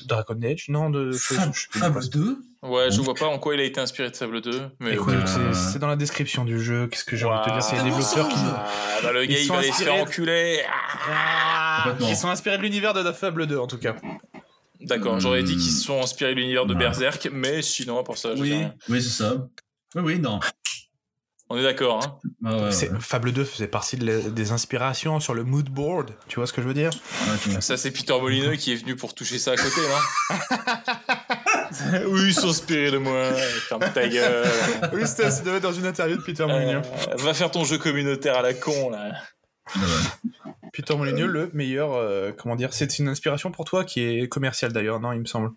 Dragon 0.06 0.38
Age, 0.42 0.66
non 0.68 0.90
de 0.90 1.12
Fable, 1.12 1.52
je 1.54 1.60
sais 1.60 1.68
plus. 1.70 1.80
Fable 1.80 2.08
2 2.08 2.38
Ouais, 2.62 2.90
je 2.90 3.00
vois 3.00 3.14
pas 3.14 3.26
en 3.26 3.38
quoi 3.38 3.54
il 3.54 3.60
a 3.60 3.64
été 3.64 3.78
inspiré 3.80 4.10
de 4.10 4.16
Fable 4.16 4.40
2. 4.40 4.62
Mais 4.80 4.94
Écoute, 4.94 5.14
c'est- 5.26 5.38
Euh, 5.38 5.52
c'est 5.52 5.78
dans 5.78 5.86
la 5.86 5.94
description 5.96 6.44
du 6.44 6.58
jeu. 6.60 6.88
Qu'est-ce 6.88 7.04
que 7.04 7.14
j'ai 7.14 7.24
envie 7.26 7.38
de 7.38 7.44
te 7.44 7.50
dire 7.50 7.62
C'est 7.62 7.76
les 7.76 7.82
développeurs 7.84 8.28
qui. 8.28 8.34
Ah, 8.40 8.66
bah, 9.02 9.12
le 9.12 9.24
gars, 9.26 9.34
Ils 9.36 9.42
il 9.42 9.46
sont 9.46 9.52
va 9.52 9.58
aller 9.60 9.68
se 9.70 9.82
faire 9.84 9.92
inspirés- 9.94 10.00
enculer. 10.02 10.60
Ah. 11.08 11.94
Ils 12.00 12.16
sont 12.16 12.28
inspirés 12.28 12.56
de 12.58 12.62
l'univers 12.62 12.92
de 12.94 13.12
Fable 13.12 13.46
2 13.46 13.58
en 13.58 13.66
tout 13.68 13.78
cas. 13.78 13.94
D'accord, 14.80 15.20
j'aurais 15.20 15.42
dit 15.42 15.52
qu'ils 15.54 15.70
se 15.72 15.84
sont 15.84 16.00
inspirés 16.02 16.34
de 16.34 16.40
l'univers 16.40 16.66
de 16.66 16.72
Ouais. 16.74 16.78
Berserk, 16.80 17.28
mais 17.32 17.62
sinon, 17.62 18.02
pour 18.02 18.18
ça, 18.18 18.34
je 18.34 18.40
Oui, 18.42 18.64
oui, 18.88 19.02
c'est 19.02 19.10
ça. 19.22 19.46
Oui, 19.94 20.02
oui, 20.04 20.18
non. 20.18 20.40
On 21.48 21.56
est 21.56 21.62
d'accord, 21.62 22.02
hein. 22.04 22.18
Ah, 22.44 22.56
ouais, 22.56 22.72
C'est- 22.72 22.90
ouais. 22.90 22.98
Fable 23.00 23.30
2 23.32 23.44
faisait 23.44 23.68
partie 23.68 23.96
de 23.96 24.04
la- 24.04 24.30
des 24.30 24.50
inspirations 24.50 25.20
sur 25.20 25.32
le 25.32 25.44
mood 25.44 25.68
board. 25.68 26.10
Tu 26.26 26.36
vois 26.36 26.46
ce 26.48 26.52
que 26.52 26.60
je 26.60 26.66
veux 26.66 26.74
dire? 26.74 26.90
Ça, 27.60 27.76
c'est 27.76 27.92
Peter 27.92 28.18
Molineux 28.20 28.56
qui 28.56 28.72
est 28.72 28.76
venu 28.76 28.96
pour 28.96 29.14
toucher 29.14 29.38
ça 29.38 29.52
à 29.52 29.56
côté, 29.56 29.80
Oui, 32.08 32.20
ils 32.28 32.34
sont 32.34 32.48
inspirés 32.48 32.90
de 32.90 32.98
moi. 32.98 33.32
Ferme 33.68 33.80
ta 33.94 34.08
gueule. 34.08 34.46
Oui, 34.92 35.02
c'était 35.06 35.30
ça 35.30 35.42
devait 35.42 35.56
être 35.58 35.62
dans 35.62 35.72
une 35.72 35.86
interview 35.86 36.16
de 36.16 36.22
Peter 36.22 36.46
Euh, 36.48 36.80
va 37.16 37.34
faire 37.34 37.50
ton 37.50 37.64
jeu 37.64 37.78
communautaire 37.78 38.36
à 38.36 38.42
la 38.42 38.54
con, 38.54 38.90
là. 38.90 39.12
Peter 40.72 40.94
Molyneux, 40.96 41.26
le 41.26 41.50
meilleur, 41.54 41.94
euh, 41.94 42.32
comment 42.36 42.56
dire, 42.56 42.72
c'est 42.72 42.98
une 42.98 43.08
inspiration 43.08 43.50
pour 43.50 43.64
toi 43.64 43.84
qui 43.84 44.02
est 44.02 44.28
commerciale 44.28 44.72
d'ailleurs, 44.72 45.00
non, 45.00 45.12
il 45.12 45.20
me 45.20 45.24
semble. 45.26 45.50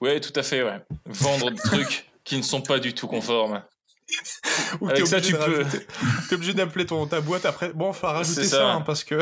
Ouais, 0.00 0.20
tout 0.20 0.32
à 0.36 0.42
fait, 0.42 0.62
ouais. 0.62 0.80
Vendre 1.06 1.50
des 1.50 1.56
trucs 1.60 2.06
qui 2.24 2.36
ne 2.36 2.42
sont 2.42 2.62
pas 2.62 2.78
du 2.78 2.94
tout 2.94 3.06
conformes. 3.06 3.62
Ou 4.80 4.88
Avec 4.90 5.06
ça, 5.06 5.20
tu 5.20 5.32
peux- 5.32 5.64
T'es 6.28 6.34
obligé 6.34 6.52
d'appeler 6.54 6.86
ton 6.86 7.06
ta 7.06 7.20
boîte 7.20 7.46
après. 7.46 7.72
Bon, 7.72 7.92
faut 7.92 8.06
rajouter 8.06 8.42
C'est 8.42 8.48
ça, 8.48 8.56
ça. 8.58 8.72
hein, 8.72 8.80
parce 8.82 9.02
que 9.04 9.16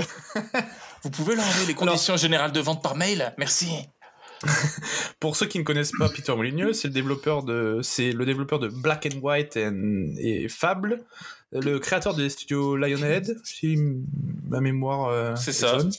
Vous 1.03 1.11
pouvez 1.11 1.35
leur 1.37 1.45
enlever 1.45 1.67
les 1.67 1.75
conditions 1.75 2.17
générales 2.17 2.53
de 2.53 2.61
vente 2.61 2.83
par 2.83 2.97
mail 2.97 3.33
Merci. 3.39 3.71
pour 5.21 5.37
ceux 5.37 5.47
qui 5.47 5.59
ne 5.59 5.65
connaissent 5.65 5.93
pas 5.99 6.09
Peter 6.09 6.35
Molyneux, 6.35 6.73
c'est 6.73 6.89
le 6.89 6.95
développeur 6.95 7.45
de, 7.45 7.79
c'est 7.83 8.11
le 8.11 8.25
développeur 8.27 8.59
de 8.59 8.69
Black 8.69 9.07
and 9.13 9.19
White 9.21 9.57
and- 9.57 10.15
et 10.19 10.49
Fable, 10.49 11.05
le 11.53 11.79
créateur 11.79 12.15
des 12.15 12.29
studios 12.29 12.77
Lionhead, 12.77 13.37
si 13.45 13.77
ma 14.49 14.61
mémoire. 14.61 15.09
euh, 15.11 15.37
C'est 15.37 15.51
est 15.51 15.55
ça. 15.55 15.77
bonne. 15.77 15.93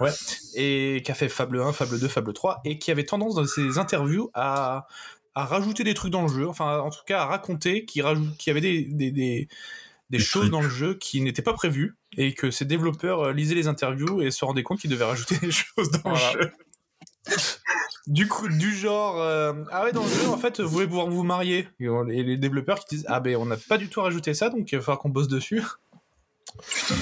Ouais. 0.00 0.10
Et 0.54 1.02
qui 1.04 1.12
a 1.12 1.14
fait 1.14 1.28
Fable 1.28 1.60
1, 1.60 1.72
Fable 1.72 2.00
2, 2.00 2.08
Fable 2.08 2.32
3, 2.32 2.60
et 2.64 2.78
qui 2.78 2.90
avait 2.90 3.04
tendance 3.04 3.36
dans 3.36 3.46
ses 3.46 3.78
interviews 3.78 4.30
à 4.34 4.88
à 5.36 5.44
rajouter 5.44 5.84
des 5.84 5.94
trucs 5.94 6.10
dans 6.10 6.22
le 6.22 6.28
jeu, 6.28 6.48
enfin 6.48 6.78
en 6.80 6.90
tout 6.90 7.04
cas 7.06 7.20
à 7.20 7.26
raconter 7.26 7.84
qu'il 7.84 8.02
y 8.02 8.50
avait 8.50 8.60
des, 8.60 8.82
des, 8.82 9.10
des, 9.10 9.10
des 9.12 9.48
Des 10.10 10.18
choses 10.18 10.42
trucs. 10.42 10.52
dans 10.52 10.62
le 10.62 10.68
jeu 10.68 10.94
qui 10.94 11.20
n'étaient 11.20 11.42
pas 11.42 11.52
prévues 11.52 11.94
et 12.16 12.32
que 12.34 12.50
ses 12.50 12.64
développeurs 12.64 13.20
euh, 13.20 13.32
lisaient 13.32 13.54
les 13.54 13.68
interviews 13.68 14.22
et 14.22 14.30
se 14.30 14.44
rendaient 14.44 14.62
compte 14.62 14.80
qu'ils 14.80 14.90
devaient 14.90 15.04
rajouter 15.04 15.36
des 15.42 15.50
choses 15.52 15.90
dans 15.90 16.00
Voilà. 16.10 16.32
le 16.34 16.42
jeu. 16.42 16.52
Du 18.06 18.28
coup, 18.28 18.48
du 18.48 18.72
genre, 18.74 19.20
euh, 19.20 19.52
ah 19.72 19.82
ouais, 19.84 19.92
dans 19.92 20.04
le 20.04 20.08
jeu, 20.08 20.28
en 20.28 20.38
fait, 20.38 20.60
vous 20.60 20.68
voulez 20.68 20.86
pouvoir 20.86 21.08
vous 21.08 21.24
marier. 21.24 21.68
Et, 21.80 21.88
on- 21.88 22.06
et 22.08 22.22
les 22.22 22.36
développeurs 22.36 22.78
qui 22.84 22.94
disent, 22.96 23.04
ah 23.08 23.18
ben, 23.20 23.36
on 23.36 23.46
n'a 23.46 23.56
pas 23.56 23.78
du 23.78 23.88
tout 23.88 24.00
rajouté 24.00 24.32
ça, 24.32 24.48
donc 24.48 24.70
il 24.70 24.76
va 24.76 24.80
falloir 24.80 25.00
qu'on 25.00 25.08
bosse 25.08 25.26
dessus. 25.28 25.60
Putain. 26.66 26.94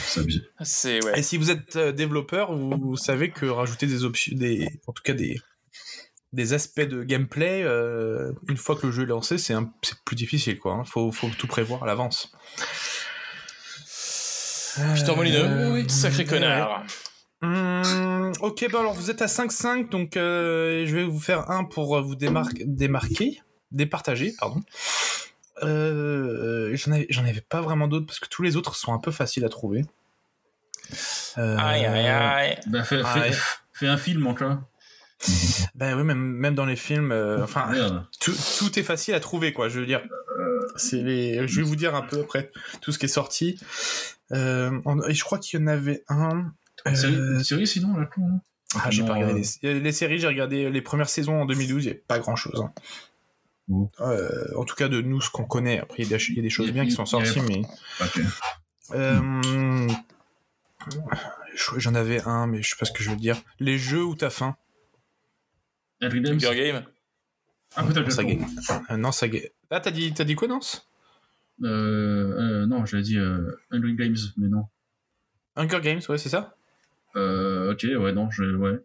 C'est, 0.62 1.04
ouais. 1.04 1.18
Et 1.18 1.22
si 1.22 1.36
vous 1.36 1.50
êtes 1.50 1.76
euh, 1.76 1.92
développeur, 1.92 2.56
vous, 2.56 2.70
vous 2.80 2.96
savez 2.96 3.30
que 3.30 3.44
rajouter 3.46 3.86
des 3.86 4.02
options, 4.04 4.34
des, 4.36 4.80
en 4.86 4.92
tout 4.92 5.02
cas 5.02 5.12
des, 5.12 5.38
des 6.34 6.52
aspects 6.52 6.80
de 6.80 7.02
gameplay, 7.04 7.62
euh, 7.62 8.32
une 8.48 8.56
fois 8.56 8.76
que 8.76 8.86
le 8.86 8.92
jeu 8.92 9.04
est 9.04 9.06
lancé, 9.06 9.38
c'est 9.38 9.54
plus 10.04 10.16
difficile, 10.16 10.58
quoi. 10.58 10.72
hein. 10.74 10.84
Faut, 10.84 11.10
faut 11.12 11.28
tout 11.38 11.46
prévoir 11.46 11.82
à 11.82 11.86
l'avance. 11.86 12.32
Peter 14.96 15.14
Molineux, 15.14 15.44
Euh, 15.44 15.72
oui, 15.74 15.88
sacré 15.88 16.24
connard. 16.24 16.84
Hum, 17.42 18.32
ok, 18.40 18.66
bah 18.72 18.80
alors 18.80 18.94
vous 18.94 19.10
êtes 19.10 19.20
à 19.22 19.26
5-5, 19.26 19.90
donc 19.90 20.16
euh, 20.16 20.84
je 20.86 20.96
vais 20.96 21.04
vous 21.04 21.20
faire 21.20 21.50
un 21.50 21.64
pour 21.64 22.00
vous 22.02 22.16
démar- 22.16 22.48
démarquer, 22.64 23.40
départager, 23.70 24.34
pardon. 24.38 24.60
Euh, 25.62 26.74
j'en 26.74 27.24
avais, 27.24 27.40
pas 27.42 27.60
vraiment 27.60 27.86
d'autres 27.86 28.06
parce 28.06 28.18
que 28.18 28.28
tous 28.28 28.42
les 28.42 28.56
autres 28.56 28.74
sont 28.74 28.92
un 28.92 28.98
peu 28.98 29.10
faciles 29.12 29.44
à 29.44 29.48
trouver. 29.48 29.84
Euh, 31.38 31.56
Aïe, 31.58 31.84
aïe, 31.84 32.06
aïe. 32.08 32.58
Bah, 32.66 32.82
fais, 32.82 33.02
fais- 33.04 33.20
ouais. 33.20 33.32
fais 33.72 33.86
un 33.88 33.96
film 33.98 34.26
encore. 34.26 34.58
Ben 35.74 35.96
oui, 35.96 36.04
même, 36.04 36.18
même 36.18 36.54
dans 36.54 36.66
les 36.66 36.76
films, 36.76 37.12
euh, 37.12 37.42
enfin, 37.42 38.06
tout, 38.20 38.34
tout 38.58 38.78
est 38.78 38.82
facile 38.82 39.14
à 39.14 39.20
trouver, 39.20 39.52
quoi. 39.52 39.68
Je 39.68 39.80
veux 39.80 39.86
dire, 39.86 40.02
c'est 40.76 41.02
les. 41.02 41.46
Je 41.48 41.56
vais 41.56 41.62
vous 41.62 41.76
dire 41.76 41.94
un 41.94 42.02
peu 42.02 42.20
après 42.20 42.50
tout 42.80 42.92
ce 42.92 42.98
qui 42.98 43.06
est 43.06 43.08
sorti. 43.08 43.58
Euh, 44.32 44.70
et 45.08 45.14
je 45.14 45.24
crois 45.24 45.38
qu'il 45.38 45.60
y 45.60 45.62
en 45.62 45.66
avait 45.66 46.04
un. 46.08 46.52
Une 46.86 46.96
série, 46.96 47.14
euh, 47.16 47.34
une 47.38 47.44
série, 47.44 47.66
sinon, 47.66 47.96
là, 47.96 48.08
hein 48.18 48.40
ah, 48.82 48.90
j'ai 48.90 49.04
pas 49.04 49.14
regardé 49.14 49.42
les, 49.62 49.80
les 49.80 49.92
séries. 49.92 50.18
J'ai 50.18 50.26
regardé 50.26 50.68
les 50.70 50.82
premières 50.82 51.08
saisons 51.08 51.40
en 51.42 51.46
2012. 51.46 51.84
Il 51.84 51.86
y 51.86 51.90
avait 51.90 51.98
pas 52.06 52.18
grand 52.18 52.36
chose. 52.36 52.62
Oh. 53.70 53.88
en 54.00 54.64
tout 54.64 54.74
cas, 54.74 54.88
de 54.88 55.00
nous, 55.00 55.20
ce 55.22 55.30
qu'on 55.30 55.44
connaît. 55.44 55.80
Après, 55.80 56.02
il 56.02 56.10
y, 56.10 56.14
a 56.14 56.18
des- 56.18 56.24
il 56.30 56.36
y 56.36 56.38
a 56.40 56.42
des 56.42 56.50
choses 56.50 56.68
a- 56.68 56.72
bien 56.72 56.84
qui 56.84 56.90
sont 56.90 57.04
a- 57.04 57.06
sorties, 57.06 57.40
mais. 57.48 57.62
Euh, 58.92 59.88
J'en 61.76 61.94
avais 61.94 62.20
un, 62.26 62.46
mais 62.46 62.62
je 62.62 62.70
sais 62.70 62.76
pas 62.78 62.84
ce 62.84 62.92
que 62.92 63.02
je 63.02 63.10
veux 63.10 63.16
dire. 63.16 63.40
Les 63.60 63.78
jeux 63.78 64.02
où 64.04 64.14
t'as 64.16 64.28
faim. 64.30 64.56
James 66.00 66.26
Hunger 66.26 66.54
Game. 66.54 66.84
Ah, 67.76 67.82
peut-être 67.84 68.10
Ça 68.12 68.22
gagne. 68.24 68.46
Euh, 68.90 68.96
non, 68.96 69.10
ça 69.12 69.28
gagne. 69.28 69.48
Ah, 69.70 69.80
t'as 69.80 69.90
dit, 69.90 70.12
t'as 70.14 70.24
dit 70.24 70.34
quoi, 70.34 70.48
Nance? 70.48 70.88
Euh, 71.62 71.66
euh, 71.68 72.66
Non, 72.66 72.84
j'avais 72.86 73.02
dit 73.02 73.18
euh, 73.18 73.56
Henry 73.72 73.94
Games, 73.94 74.16
mais 74.36 74.48
non. 74.48 74.66
Hunger 75.56 75.80
Games, 75.80 76.00
ouais, 76.08 76.18
c'est 76.18 76.28
ça? 76.28 76.56
Euh, 77.16 77.72
ok, 77.72 77.86
ouais, 78.00 78.12
non, 78.12 78.30
je, 78.30 78.44
ouais. 78.56 78.78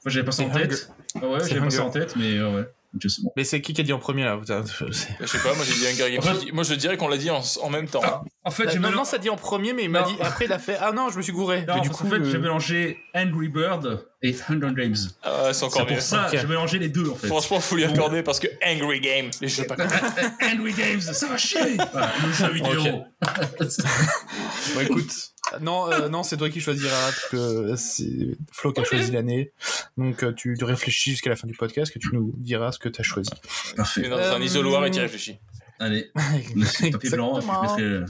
Enfin, 0.00 0.10
j'avais 0.10 0.24
pas 0.24 0.32
ça 0.32 0.44
en 0.44 0.50
tête. 0.50 0.92
Ah 1.16 1.28
ouais, 1.28 1.40
j'avais 1.48 1.60
pas 1.60 1.70
ça 1.70 1.78
Hunger. 1.82 1.88
en 1.88 1.90
tête, 1.90 2.16
mais 2.16 2.38
euh, 2.38 2.54
ouais. 2.54 2.68
Bon. 2.94 3.32
Mais 3.36 3.44
c'est 3.44 3.60
qui 3.60 3.74
qui 3.74 3.82
a 3.82 3.84
dit 3.84 3.92
en 3.92 3.98
premier 3.98 4.24
là? 4.24 4.40
Je 4.48 4.94
sais 4.94 5.38
pas, 5.38 5.54
moi 5.54 5.64
j'ai 5.64 5.74
dit 5.74 5.86
Hunger 6.02 6.10
Games. 6.16 6.20
En 6.26 6.34
fait- 6.40 6.52
Moi 6.52 6.64
je 6.64 6.74
dirais 6.74 6.96
qu'on 6.96 7.08
l'a 7.08 7.18
dit 7.18 7.30
en, 7.30 7.42
en 7.62 7.70
même 7.70 7.86
temps. 7.86 8.00
hein. 8.02 8.22
En 8.44 8.50
fait, 8.50 8.62
j'ai 8.70 8.76
non, 8.76 8.88
mélangé. 8.88 8.96
non, 8.96 9.04
ça 9.04 9.18
dit 9.18 9.28
en 9.28 9.36
premier, 9.36 9.74
mais 9.74 9.84
il 9.84 9.90
m'a 9.90 10.02
dit. 10.04 10.14
Après, 10.20 10.46
il 10.46 10.52
a 10.52 10.58
fait. 10.58 10.78
Ah 10.80 10.90
non, 10.92 11.10
je 11.10 11.18
me 11.18 11.22
suis 11.22 11.32
gouré. 11.32 11.66
Non, 11.66 11.80
du 11.80 11.90
coup, 11.90 12.04
qu'en 12.04 12.08
fait, 12.10 12.16
euh, 12.16 12.30
j'ai 12.30 12.38
mélangé 12.38 12.96
Angry 13.14 13.48
Bird 13.48 14.06
et 14.22 14.34
Hunger 14.48 14.72
Games. 14.74 14.96
Ah 15.22 15.44
ouais, 15.44 15.52
c'est 15.52 15.64
encore 15.64 15.82
C'est 15.82 15.90
mieux. 15.90 15.94
pour 15.98 16.02
ça, 16.02 16.28
Ok. 16.32 16.38
j'ai 16.40 16.46
mélangé 16.46 16.78
les 16.78 16.88
deux 16.88 17.08
en 17.10 17.14
fait. 17.14 17.26
Franchement, 17.26 17.60
faut 17.60 17.76
lui 17.76 17.84
accorder 17.84 18.22
parce 18.22 18.40
que 18.40 18.48
Angry 18.66 19.00
Game, 19.00 19.30
les 19.42 19.48
jeux 19.48 19.64
pas 19.64 19.76
Angry 20.42 20.72
Games, 20.72 21.00
ça 21.02 21.26
va 21.28 21.36
chier 21.36 21.76
Voilà, 21.92 22.10
le 22.26 22.32
jeu 22.32 22.50
vidéo. 22.52 23.04
Bon, 24.74 24.80
écoute. 24.80 25.12
Non, 25.60 25.90
euh, 25.90 26.08
non, 26.08 26.22
c'est 26.22 26.36
toi 26.36 26.50
qui 26.50 26.60
choisiras 26.60 27.10
parce 27.10 27.28
que 27.30 27.74
c'est 27.76 28.36
Flo 28.52 28.72
qui 28.72 28.80
a 28.80 28.84
choisi 28.84 29.10
l'année. 29.12 29.52
Donc 29.96 30.22
euh, 30.22 30.32
tu 30.32 30.56
réfléchis 30.62 31.12
jusqu'à 31.12 31.30
la 31.30 31.36
fin 31.36 31.46
du 31.46 31.54
podcast 31.54 31.92
que 31.92 31.98
tu 31.98 32.08
nous 32.12 32.32
diras 32.36 32.72
ce 32.72 32.78
que 32.78 32.88
tu 32.88 33.00
as 33.00 33.04
choisi. 33.04 33.30
Parfait. 33.76 34.08
dans 34.08 34.16
un 34.16 34.40
Euh, 34.40 34.44
isoloir 34.44 34.84
et 34.86 34.90
t'y 34.90 35.00
réfléchis. 35.00 35.38
Allez, 35.78 36.10
le 36.56 36.90
papier 36.90 37.10
blanc, 37.10 37.38
et 37.38 37.42
puis 37.42 37.48
je 37.52 37.60
mettrai. 37.62 37.82
euh, 37.82 38.06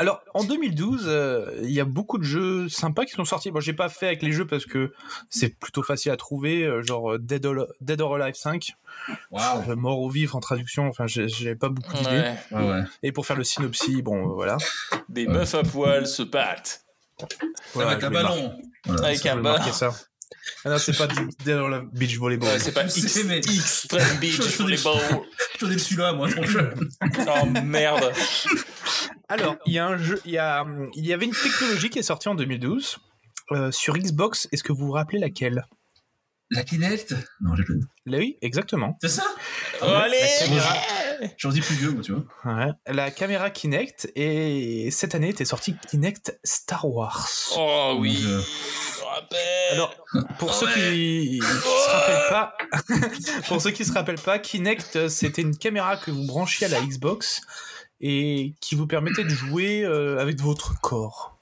Alors, 0.00 0.22
en 0.32 0.44
2012, 0.44 1.04
euh, 1.08 1.60
il 1.62 1.72
y 1.72 1.78
a 1.78 1.84
beaucoup 1.84 2.16
de 2.16 2.22
jeux 2.24 2.70
sympas 2.70 3.04
qui 3.04 3.12
sont 3.12 3.26
sortis. 3.26 3.50
Bon, 3.50 3.60
j'ai 3.60 3.74
pas 3.74 3.90
fait 3.90 4.06
avec 4.06 4.22
les 4.22 4.32
jeux 4.32 4.46
parce 4.46 4.64
que 4.64 4.94
c'est 5.28 5.50
plutôt 5.58 5.82
facile 5.82 6.10
à 6.10 6.16
trouver, 6.16 6.62
euh, 6.64 6.82
genre 6.82 7.12
euh, 7.12 7.18
Dead 7.18 7.44
or, 7.44 7.66
Dead 7.82 8.00
or 8.00 8.14
Alive 8.16 8.34
5, 8.34 8.76
Waouh. 9.30 9.70
euh, 9.70 9.76
Mort 9.76 10.00
ou 10.00 10.08
Vivre 10.08 10.36
en 10.36 10.40
traduction. 10.40 10.88
Enfin, 10.88 11.06
j'avais 11.06 11.54
pas 11.54 11.68
beaucoup 11.68 11.92
d'idées. 11.92 12.08
Ouais. 12.08 12.34
Ouais, 12.52 12.70
ouais. 12.70 12.82
Et 13.02 13.12
pour 13.12 13.26
faire 13.26 13.36
le 13.36 13.44
synopsis, 13.44 13.98
bon, 14.00 14.28
voilà. 14.28 14.56
Des 15.10 15.26
meufs 15.26 15.54
à 15.54 15.62
poil 15.64 16.06
se 16.06 16.22
battent. 16.22 16.82
Voilà, 17.74 17.90
Avec 17.90 18.04
un 18.04 18.10
ballon. 18.10 18.58
Voilà, 18.86 19.08
Avec 19.08 19.18
ça, 19.18 19.34
un 19.34 19.36
ballon. 19.36 19.58
Ah 20.64 20.70
non, 20.70 20.78
c'est 20.78 20.96
pas 20.96 21.06
dans 21.44 21.68
la 21.68 21.80
beach 21.80 22.16
volleyball. 22.16 22.48
Ouais, 22.48 22.58
c'est 22.58 22.72
pas 22.72 22.84
X, 22.96 23.24
mais- 23.26 23.36
Extreme 23.38 24.16
Beach 24.18 24.56
Volleyball. 24.58 24.98
Je 25.54 25.58
connais 25.66 25.76
celui-là, 25.78 26.14
moi, 26.14 26.28
franchement. 26.28 26.62
Oh 27.42 27.46
merde. 27.64 28.10
Alors, 29.30 29.56
il 29.64 29.72
y 29.72 29.78
a 29.78 29.86
un 29.86 29.96
jeu, 29.96 30.20
il 30.24 30.32
y 30.32 30.38
a, 30.38 30.66
il 30.94 31.06
y 31.06 31.12
avait 31.12 31.24
une 31.24 31.34
technologie 31.34 31.88
qui 31.88 32.00
est 32.00 32.02
sortie 32.02 32.28
en 32.28 32.34
2012 32.34 32.98
euh, 33.52 33.70
sur 33.70 33.96
Xbox. 33.96 34.48
Est-ce 34.50 34.64
que 34.64 34.72
vous 34.72 34.86
vous 34.86 34.92
rappelez 34.92 35.20
laquelle? 35.20 35.64
La 36.50 36.64
Kinect? 36.64 37.14
Non, 37.40 37.54
j'ai 37.54 37.62
pas. 37.62 37.74
Là, 38.06 38.18
oui, 38.18 38.36
exactement. 38.42 38.98
C'est 39.00 39.08
ça? 39.08 39.22
Oh, 39.82 39.84
allez 39.84 40.18
La 40.18 40.46
caméra, 40.46 40.74
J'en 41.36 41.50
dis 41.50 41.60
plus 41.60 41.76
vieux, 41.76 41.92
moi, 41.92 42.02
tu 42.02 42.12
vois. 42.12 42.24
ouais, 42.44 42.72
la 42.88 43.12
caméra 43.12 43.50
Kinect 43.50 44.10
et 44.16 44.90
cette 44.90 45.14
année 45.14 45.28
était 45.28 45.44
sortie 45.44 45.76
Kinect 45.88 46.40
Star 46.42 46.88
Wars. 46.88 47.28
Oh 47.56 47.94
oui. 48.00 48.16
Je 48.16 48.28
me 48.28 49.04
rappelle. 49.04 49.74
Alors, 49.74 49.94
pour 50.40 50.52
ceux 50.52 50.66
qui, 50.72 51.38
qui 51.38 51.40
se 51.40 51.90
rappellent 51.90 52.30
pas, 52.30 52.56
pour 53.46 53.62
ceux 53.62 53.70
qui 53.70 53.84
se 53.84 53.92
rappellent 53.92 54.20
pas, 54.20 54.40
Kinect, 54.40 55.06
c'était 55.06 55.42
une 55.42 55.56
caméra 55.56 55.98
que 55.98 56.10
vous 56.10 56.26
branchiez 56.26 56.66
à 56.66 56.70
la 56.70 56.80
Xbox 56.80 57.42
et 58.00 58.54
qui 58.60 58.74
vous 58.74 58.86
permettait 58.86 59.24
de 59.24 59.28
jouer 59.30 59.82
euh, 59.84 60.18
avec 60.18 60.40
votre 60.40 60.80
corps. 60.80 61.38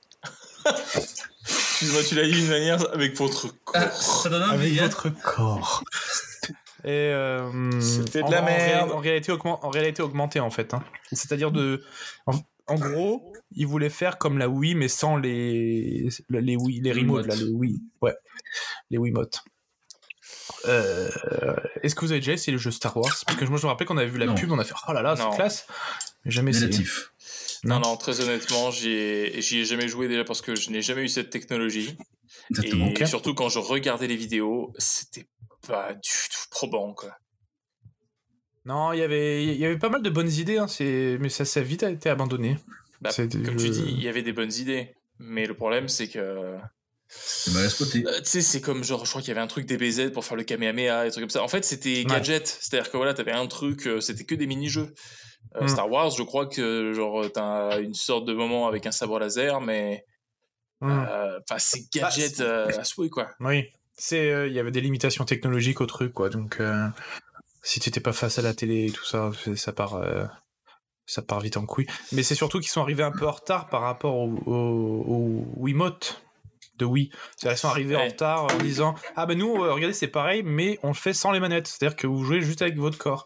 Excuse-moi, 1.45 2.03
tu 2.09 2.15
l'as 2.17 2.25
dit 2.25 2.33
d'une 2.33 2.49
manière 2.49 2.93
avec 2.93 3.17
votre 3.17 3.49
Ah, 3.75 3.85
corps. 3.87 3.93
ça 4.03 4.29
donne 4.29 4.43
un 4.43 4.51
avec 4.51 4.71
billet. 4.71 4.83
votre 4.83 5.09
corps. 5.23 5.83
Et 6.85 6.91
euh, 6.91 7.81
C'était 7.81 8.23
de 8.23 8.31
la 8.31 8.41
en 8.43 8.45
merde. 8.45 8.91
En, 8.93 8.99
réalité, 8.99 9.33
augmen- 9.33 9.59
en 9.63 9.69
réalité 9.69 10.01
augmentée 10.03 10.39
en 10.41 10.51
fait. 10.51 10.75
hein. 10.75 10.83
C'est-à-dire 11.13 11.51
de, 11.51 11.83
en, 12.27 12.33
en 12.69 12.75
gros, 12.77 13.33
ils 13.53 13.67
voulaient 13.67 13.91
faire 13.91 14.17
comme 14.17 14.39
la 14.39 14.49
Wii 14.49 14.75
mais 14.77 14.87
sans 14.89 15.17
les 15.17 16.09
les 16.31 16.57
Wii, 16.57 16.81
les 16.81 16.93
remotes 16.93 17.27
là, 17.27 17.35
les 17.35 17.45
Wii, 17.51 17.83
ouais, 18.01 18.15
les 18.91 18.99
Wiimotes. 18.99 19.43
Euh, 20.67 21.09
Est-ce 21.83 21.95
que 21.97 22.01
vous 22.05 22.13
avez 22.13 22.21
déjà 22.21 22.33
essayé 22.33 22.53
le 22.53 22.59
jeu 22.59 22.71
Star 22.71 22.97
Wars? 22.97 23.13
Parce 23.27 23.37
que 23.39 23.45
moi 23.47 23.59
je 23.59 23.65
me 23.65 23.69
rappelle 23.71 23.87
qu'on 23.87 23.97
avait 23.99 24.07
vu 24.09 24.19
la 24.19 24.27
Non. 24.27 24.35
pub, 24.35 24.51
on 24.53 24.59
a 24.59 24.65
fait 24.65 24.75
oh 24.89 24.93
là 24.93 25.03
là, 25.03 25.17
c'est 25.17 25.37
classe. 25.37 25.67
Mais 26.25 26.31
jamais 26.31 26.51
essayé. 26.51 26.67
Négatif. 26.67 27.13
Non, 27.65 27.81
non, 27.81 27.97
très 27.97 28.21
honnêtement, 28.21 28.71
j'y 28.71 28.91
ai, 28.91 29.65
jamais 29.65 29.89
joué 29.89 30.09
déjà 30.09 30.25
parce 30.25 30.43
que 30.43 30.55
je 30.55 30.71
n'ai 30.71 30.83
jamais 30.83 31.03
eu 31.03 31.09
cette 31.09 31.31
technologie. 31.31 31.97
Exactement. 32.51 32.93
Et 32.99 33.07
surtout 33.07 33.35
quand 33.35 33.49
je 33.49 33.59
regardais 33.59 34.07
les 34.07 34.17
vidéos, 34.17 34.73
c'était 34.79 35.27
pas 35.67 35.95
du 35.95 36.01
tout 36.31 36.49
probant, 36.51 36.95
quoi. 36.95 37.17
Non, 38.65 38.93
il 38.93 38.99
y 38.99 39.03
avait 39.03 39.45
il 39.45 39.59
y 39.59 39.65
avait 39.65 39.79
pas 39.79 39.89
mal 39.89 40.03
de 40.03 40.11
bonnes 40.11 40.31
idées, 40.31 40.59
hein, 40.59 40.67
mais 40.79 41.29
ça 41.31 41.45
ça 41.45 41.61
a 41.61 41.63
vite 41.63 41.83
été 41.83 42.11
abandonné. 42.11 42.59
Bah, 43.01 43.11
comme 43.17 43.57
tu 43.57 43.71
dis, 43.71 43.85
il 43.89 44.03
y 44.03 44.09
avait 44.09 44.23
des 44.23 44.33
bonnes 44.33 44.53
idées. 44.53 44.95
Mais 45.19 45.47
le 45.47 45.55
problème, 45.55 45.89
c'est 45.89 46.09
que. 46.09 46.57
C'est 47.09 47.53
mal 47.55 47.65
exploité. 47.65 48.05
Euh, 48.07 48.19
tu 48.19 48.25
sais, 48.25 48.43
c'est 48.43 48.61
comme 48.61 48.85
genre, 48.85 49.05
je 49.05 49.11
crois 49.11 49.23
qu'il 49.23 49.29
y 49.29 49.33
avait 49.33 49.41
un 49.41 49.47
truc 49.47 49.67
DBZ 49.67 50.13
pour 50.13 50.25
faire 50.25 50.37
le 50.37 50.45
Kamehameha, 50.45 51.05
des 51.05 51.11
trucs 51.11 51.23
comme 51.23 51.31
ça. 51.31 51.43
En 51.43 51.49
fait, 51.49 51.65
c'était 51.65 52.01
Ouais. 52.01 52.05
gadget. 52.05 52.47
C'est-à-dire 52.47 52.91
que 52.91 52.97
voilà, 52.99 53.15
t'avais 53.15 53.33
un 53.33 53.47
truc, 53.47 53.87
euh, 53.87 54.01
c'était 54.01 54.25
que 54.25 54.35
des 54.35 54.47
mini-jeux. 54.47 54.93
Euh, 55.57 55.65
Mm. 55.65 55.69
Star 55.69 55.91
Wars, 55.91 56.11
je 56.11 56.23
crois 56.23 56.47
que 56.47 56.93
genre, 56.95 57.25
t'as 57.33 57.81
une 57.81 57.95
sorte 57.95 58.25
de 58.27 58.35
moment 58.35 58.67
avec 58.69 58.87
un 58.87 58.93
sabre 58.93 59.19
laser, 59.19 59.61
mais. 59.61 60.05
Hmm. 60.81 60.91
euh, 60.91 61.41
Enfin, 61.49 61.59
c'est 61.59 61.93
gadget 61.93 62.37
c'est- 62.37 62.43
euh, 62.43 62.69
à 62.79 62.85
souhait, 62.85 63.09
quoi. 63.09 63.29
Oui, 63.41 63.65
c'est 63.97 64.31
euh, 64.31 64.47
il 64.47 64.53
y 64.53 64.59
avait 64.61 64.71
des 64.71 64.81
limitations 64.81 65.25
technologiques 65.25 65.81
au 65.81 65.87
truc 65.87 66.13
quoi, 66.13 66.29
donc 66.29 66.59
euh, 66.61 66.87
si 67.63 67.81
t'étais 67.81 68.01
pas 68.01 68.13
face 68.13 68.39
à 68.39 68.43
la 68.43 68.55
télé 68.55 68.87
et 68.87 68.91
tout 68.93 69.05
ça, 69.05 69.31
c'est- 69.43 69.57
ça 69.57 69.73
part 69.73 69.95
euh, 69.97 70.25
ça 71.07 71.23
part 71.23 71.41
vite 71.41 71.57
en 71.57 71.65
couille. 71.67 71.87
Mais 72.13 72.23
c'est 72.23 72.35
surtout 72.37 72.61
qu'ils 72.61 72.69
sont 72.69 72.83
arrivés 72.83 73.03
un 73.03 73.11
peu 73.11 73.27
en 73.27 73.33
retard 73.33 73.69
par 73.69 73.81
rapport 73.81 74.15
au, 74.17 74.29
au, 74.47 75.05
au 75.09 75.45
Wiimote 75.65 76.23
de 76.79 76.85
Wii. 76.85 77.11
C'est-à-dire 77.37 77.51
qu'ils 77.57 77.61
sont 77.61 77.69
arrivés 77.69 77.97
en 77.97 78.07
retard 78.07 78.45
en 78.45 78.59
disant 78.59 78.95
ah 79.17 79.27
ben 79.27 79.37
nous 79.37 79.63
euh, 79.63 79.73
regardez 79.73 79.93
c'est 79.95 80.09
pareil 80.09 80.43
mais 80.45 80.79
on 80.83 80.89
le 80.89 80.95
fait 80.95 81.13
sans 81.13 81.33
les 81.33 81.41
manettes, 81.41 81.67
c'est-à-dire 81.67 81.97
que 81.97 82.07
vous 82.07 82.25
jouez 82.25 82.41
juste 82.41 82.63
avec 82.63 82.77
votre 82.77 82.99
corps. 82.99 83.25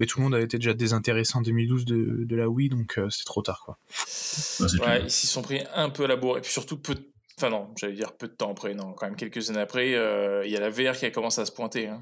Mais 0.00 0.06
tout 0.06 0.18
le 0.18 0.24
monde 0.24 0.34
a 0.34 0.40
été 0.40 0.58
déjà 0.58 0.74
désintéressé 0.74 1.36
en 1.36 1.40
2012 1.42 1.84
de, 1.84 2.24
de 2.24 2.36
la 2.36 2.48
Wii 2.48 2.68
donc 2.68 2.98
euh, 2.98 3.08
c'est 3.10 3.24
trop 3.24 3.42
tard 3.42 3.62
quoi. 3.64 3.78
Ouais, 4.86 5.02
ils 5.02 5.10
s'y 5.10 5.26
sont 5.26 5.42
pris 5.42 5.62
un 5.74 5.90
peu 5.90 6.04
à 6.04 6.06
la 6.08 6.16
bourre. 6.16 6.38
Et 6.38 6.40
puis 6.40 6.52
surtout, 6.52 6.76
peu 6.76 6.94
de... 6.94 7.02
Enfin 7.38 7.50
non, 7.50 7.68
j'allais 7.76 7.92
dire 7.94 8.12
peu 8.12 8.26
de 8.26 8.32
temps 8.32 8.50
après, 8.50 8.74
non, 8.74 8.92
quand 8.94 9.06
même 9.06 9.16
quelques 9.16 9.48
années 9.50 9.60
après, 9.60 9.94
euh, 9.94 10.44
il 10.44 10.50
y 10.50 10.56
a 10.56 10.60
la 10.60 10.70
VR 10.70 10.96
qui 10.96 11.06
a 11.06 11.10
commencé 11.10 11.40
à 11.40 11.46
se 11.46 11.52
pointer. 11.52 11.86
hein. 11.88 12.00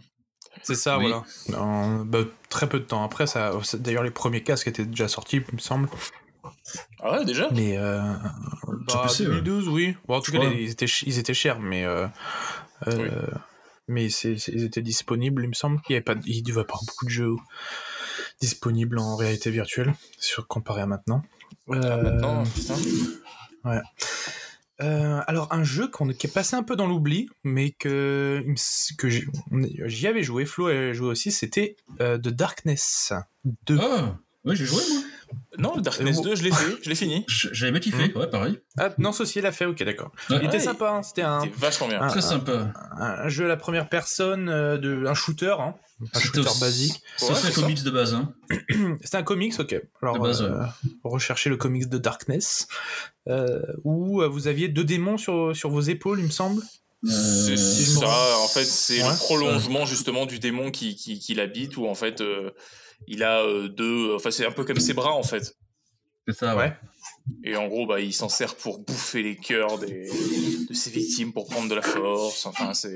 C'est 0.63 0.75
ça, 0.75 0.97
Oui. 0.99 1.09
voilà. 1.49 1.61
En- 1.63 2.05
bah, 2.07 2.21
très 2.49 2.67
peu 2.69 2.79
de 2.81 2.85
temps 2.85 3.05
après, 3.05 3.27
ça. 3.27 3.53
c'est- 3.63 3.83
D'ailleurs, 3.83 4.03
les 4.03 4.11
premiers 4.11 4.43
casques 4.43 4.69
étaient 4.69 4.87
déjà 4.87 5.07
sortis, 5.09 5.37
il 5.47 5.55
me 5.55 5.59
semble. 5.61 5.89
Ah 7.01 7.13
ouais, 7.19 7.25
déjà? 7.25 7.49
Mais 7.53 7.77
euh, 7.79 8.01
bah, 8.87 9.03
PC, 9.07 9.25
ouais. 9.25 9.31
2012, 9.41 9.69
oui. 9.69 9.95
Bon, 10.07 10.17
en 10.17 10.21
tout 10.21 10.33
cas, 10.33 10.39
les- 10.39 10.63
ils 10.65 10.71
étaient, 10.71 10.87
ils 11.07 11.19
étaient 11.19 11.35
chers, 11.35 11.61
mais 11.61 11.85
euh, 11.85 12.07
euh, 12.89 13.27
mais 13.89 14.09
c'est, 14.09 14.37
c'est- 14.39 14.53
ils 14.53 14.65
étaient 14.65 14.83
disponibles, 14.83 15.45
il 15.45 15.49
me 15.49 15.55
semble. 15.55 15.81
Il 15.89 15.93
y 15.93 15.95
avait 15.97 16.03
pas, 16.05 16.15
il 16.27 16.43
devait 16.43 16.65
pas 16.65 16.75
avoir 16.75 16.85
beaucoup 16.87 17.05
de 17.05 17.11
jeux 17.11 17.35
disponibles 18.41 18.99
en 18.99 19.17
réalité 19.17 19.51
virtuelle, 19.51 19.95
sur 20.19 20.47
comparé 20.47 20.83
à 20.83 20.87
maintenant. 20.87 21.23
Euh, 21.71 21.81
Ah, 21.83 21.97
Maintenant, 22.03 22.45
putain. 22.45 22.75
euh, 24.83 25.21
alors 25.27 25.49
un 25.53 25.65
jeu 25.65 25.89
qu'on, 25.89 26.09
qui 26.09 26.27
est 26.27 26.33
passé 26.33 26.55
un 26.55 26.63
peu 26.63 26.77
dans 26.77 26.87
l'oubli, 26.87 27.29
mais 27.45 27.71
que, 27.71 28.45
que 28.99 29.09
j'y 29.09 30.07
avais 30.07 30.23
joué, 30.23 30.45
Flo 30.45 30.67
avait 30.67 30.93
joué 30.95 31.09
aussi, 31.09 31.33
c'était 31.33 31.77
euh, 32.01 32.19
The 32.19 32.29
Darkness 32.29 33.13
2. 33.67 33.79
Ah, 33.81 34.19
ouais, 34.45 34.55
j'ai 34.55 34.67
joué, 34.67 34.83
moi. 34.93 35.03
Non, 35.59 35.75
le 35.77 35.83
Darkness 35.83 36.19
Euh, 36.19 36.23
2, 36.23 36.35
je 36.37 36.43
l'ai 36.45 36.51
fait, 36.53 36.77
je 36.83 36.89
l'ai 36.89 36.95
fini. 36.95 37.25
J'avais 37.53 37.73
bien 37.73 37.81
kiffé, 37.81 38.13
ouais, 38.15 38.29
pareil. 38.29 38.59
Ah 38.79 38.91
non, 38.99 39.13
ceci 39.13 39.41
l'a 39.41 39.53
fait, 39.53 39.65
ok 39.65 39.83
d'accord. 39.85 40.13
Ouais. 40.31 40.39
Il 40.43 40.47
était 40.47 40.61
sympa, 40.61 40.91
hein, 40.91 41.03
c'était 41.03 41.23
un, 41.23 41.41
vachement 41.57 41.89
bien. 41.89 42.07
Très 42.09 42.21
sympa. 42.21 42.73
un 42.99 43.29
jeu 43.29 43.47
à 43.47 43.49
la 43.49 43.57
première 43.57 43.89
personne, 43.89 44.49
euh, 44.49 44.77
de, 44.77 45.07
un 45.07 45.15
shooter, 45.15 45.57
hein, 45.59 45.75
un 46.15 46.21
shooter 46.21 46.41
aussi- 46.41 46.61
basique. 46.61 47.03
C'est 47.17 47.27
Ouais, 47.27 47.33
un 47.33 47.35
c'est 47.37 47.53
ça. 47.53 47.61
comics 47.63 47.83
de 47.83 47.91
base, 47.91 48.15
hein. 48.15 48.35
C'était 49.03 49.17
un 49.17 49.23
comics, 49.23 49.59
ok. 49.59 49.81
Alors, 50.03 50.17
De 50.17 50.23
base, 50.23 50.43
euh, 50.43 50.61
recherchez 51.05 51.49
le 51.49 51.57
comics 51.57 51.89
de 51.89 51.99
Darkness, 51.99 52.69
euh, 53.29 53.61
où 53.85 54.21
euh, 54.23 54.29
vous 54.29 54.49
aviez 54.49 54.69
deux 54.69 54.85
démons 54.85 55.17
sur, 55.17 55.57
sur 55.57 55.71
vos 55.71 55.81
épaules, 55.81 56.21
il 56.21 56.27
me 56.27 56.31
semble. 56.31 56.63
C'est 57.03 57.53
Euh, 57.53 57.57
ça, 57.57 58.39
en 58.43 58.49
fait, 58.49 58.65
c'est 58.65 59.03
Ouais. 59.03 59.09
le 59.11 59.17
prolongement 59.17 59.87
justement 59.87 60.27
du 60.27 60.39
démon 60.39 60.71
qui, 60.71 60.97
qui, 60.97 61.19
qui 61.19 61.35
l'habite, 61.35 61.77
où 61.77 61.87
en 61.87 61.95
fait, 61.95 62.21
euh, 62.21 62.51
il 63.07 63.23
a 63.23 63.41
euh, 63.43 63.69
deux. 63.69 64.15
Enfin, 64.15 64.31
c'est 64.31 64.47
un 64.47 64.53
peu 64.53 64.65
comme 64.65 64.81
ses 64.81 64.95
bras 64.95 65.13
en 65.13 65.23
fait. 65.23 65.57
C'est 66.29 66.35
ça, 66.37 66.57
ouais. 66.57 66.65
Ouais. 66.65 66.77
Et 67.45 67.57
en 67.57 67.69
gros, 67.69 67.87
bah, 67.87 68.01
il 68.01 68.13
s'en 68.13 68.29
sert 68.29 68.57
pour 68.57 68.81
bouffer 68.81 69.23
les 69.23 69.37
cœurs 69.37 69.79
des, 69.79 70.09
de 70.69 70.75
ses 70.75 70.91
victimes, 70.91 71.33
pour 71.33 71.47
prendre 71.49 71.69
de 71.69 71.75
la 71.75 71.83
force. 71.83 72.47
Enfin, 72.47 72.75
c'est, 72.75 72.95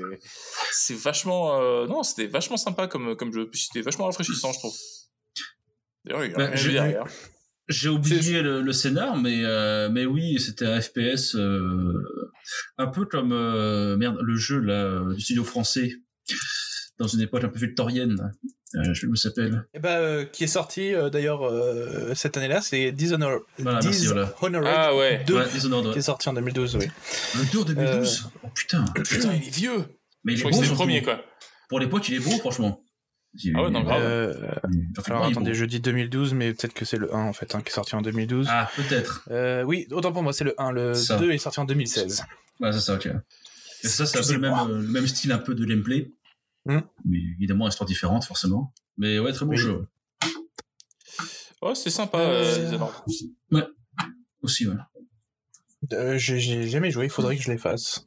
c'est 0.73 0.95
vachement, 0.97 1.59
euh, 1.61 1.87
non, 1.87 2.03
c'était 2.03 2.27
vachement 2.27 2.57
sympa 2.57 2.87
comme, 2.87 3.15
comme 3.15 3.33
jeu. 3.33 3.49
C'était 3.53 3.81
vachement 3.81 4.05
rafraîchissant, 4.05 4.51
je 4.51 4.59
trouve. 4.59 4.73
D'ailleurs, 6.05 6.25
il 6.25 6.31
y 6.31 6.35
a 6.35 6.37
Bah, 6.37 6.55
j'ai- 6.55 6.67
vu 6.69 6.73
derrière. 6.73 7.05
J'ai 7.69 7.87
oublié 7.89 8.41
le, 8.41 8.61
le 8.61 8.73
scénar, 8.73 9.15
mais 9.15 9.45
euh, 9.45 9.87
mais 9.89 10.05
oui, 10.05 10.39
c'était 10.41 10.65
un 10.65 10.81
FPS 10.81 11.35
euh, 11.35 11.93
un 12.77 12.87
peu 12.87 13.05
comme 13.05 13.29
merde 13.97 14.17
le 14.21 14.35
jeu 14.35 14.59
là 14.59 15.01
du 15.13 15.21
studio 15.21 15.45
français 15.45 15.93
dans 16.97 17.07
une 17.07 17.21
époque 17.21 17.45
un 17.45 17.49
peu 17.49 17.59
victorienne. 17.59 18.33
Euh, 18.75 18.83
je 18.83 18.93
sais 18.93 18.99
plus 19.01 19.07
comment 19.07 19.15
ça 19.15 19.29
s'appelle. 19.29 19.65
Et 19.73 19.79
bah, 19.79 19.97
euh, 19.97 20.25
qui 20.25 20.43
est 20.43 20.47
sorti 20.47 20.93
euh, 20.93 21.09
d'ailleurs 21.09 21.43
euh, 21.45 22.13
cette 22.15 22.37
année-là, 22.37 22.61
c'est 22.61 22.91
Dishonored, 22.91 23.41
Voilà, 23.59 23.79
merci, 23.83 24.05
voilà. 24.07 24.25
Dishonored 24.39 24.67
Ah 24.67 24.95
ouais. 24.95 25.23
2, 25.27 25.35
Ouais, 25.35 25.49
Dishonored. 25.51 25.91
qui 25.93 25.99
est 25.99 26.03
sorti 26.03 26.29
en 26.29 26.33
2012, 26.33 26.75
oui. 26.77 26.87
Le 27.37 27.51
2 27.51 27.59
en 27.59 27.63
2012. 27.65 28.29
Oh 28.43 28.47
putain. 28.53 28.85
Putain, 28.95 29.33
il 29.33 29.47
est 29.47 29.55
vieux. 29.55 29.85
Mais 30.23 30.33
il 30.33 30.37
Je 30.37 30.41
est 30.41 30.49
crois 30.49 30.51
beau. 30.51 30.57
que 30.59 30.63
c'est 30.65 30.69
le 30.71 30.75
premier, 30.77 31.01
quoi. 31.01 31.21
Pour 31.69 31.79
l'époque, 31.79 32.07
il 32.09 32.15
est 32.15 32.19
beau, 32.19 32.31
franchement. 32.31 32.83
Ah 33.55 33.63
ouais, 33.63 33.69
non, 33.71 33.81
grave. 33.81 34.01
Euh, 34.03 34.33
alors 35.05 35.25
attendez, 35.25 35.53
je 35.53 35.63
dis 35.63 35.79
2012, 35.79 36.33
mais 36.33 36.53
peut-être 36.53 36.73
que 36.73 36.83
c'est 36.83 36.97
le 36.97 37.15
1 37.15 37.17
en 37.27 37.31
fait, 37.33 37.55
hein, 37.55 37.61
qui 37.61 37.69
est 37.69 37.73
sorti 37.73 37.95
en 37.95 38.01
2012. 38.01 38.47
Ah, 38.49 38.69
peut-être. 38.75 39.23
Euh, 39.31 39.63
oui, 39.63 39.87
autant 39.91 40.11
pour 40.11 40.21
moi, 40.21 40.33
c'est 40.33 40.43
le 40.43 40.53
1. 40.59 40.71
Le 40.71 40.93
Ça. 40.93 41.17
2 41.17 41.31
est 41.31 41.37
sorti 41.37 41.59
en 41.61 41.65
2016. 41.65 42.23
Ouais, 42.59 42.73
c'est 42.73 42.79
ça, 42.81 42.95
ok. 42.95 43.07
Et 43.83 43.87
ça, 43.87 44.05
c'est 44.05 44.19
un 44.19 44.21
peu 44.21 44.33
le 44.33 44.39
même, 44.39 44.67
le 44.81 44.87
même 44.87 45.07
style 45.07 45.31
un 45.31 45.37
peu 45.37 45.55
de 45.55 45.63
gameplay. 45.65 46.11
Hmm. 46.65 46.79
Mais 47.05 47.17
évidemment, 47.37 47.67
histoire 47.67 47.87
différente, 47.87 48.23
forcément. 48.25 48.73
Mais 48.97 49.19
ouais, 49.19 49.33
très 49.33 49.45
bon 49.45 49.51
Oui. 49.51 49.57
jeu. 49.57 49.87
Ouais, 51.61 51.75
c'était 51.75 51.89
sympa, 51.91 52.17
Euh, 52.19 52.43
euh, 52.43 52.65
Dishonored. 52.65 52.93
Aussi, 54.41 54.67
ouais. 54.67 54.75
Euh, 55.93 56.17
j'ai- 56.17 56.39
J'ai 56.39 56.67
jamais 56.67 56.91
joué, 56.91 57.05
il 57.05 57.09
faudrait 57.11 57.37
que 57.37 57.43
je 57.43 57.51
les 57.51 57.57
fasse. 57.57 58.05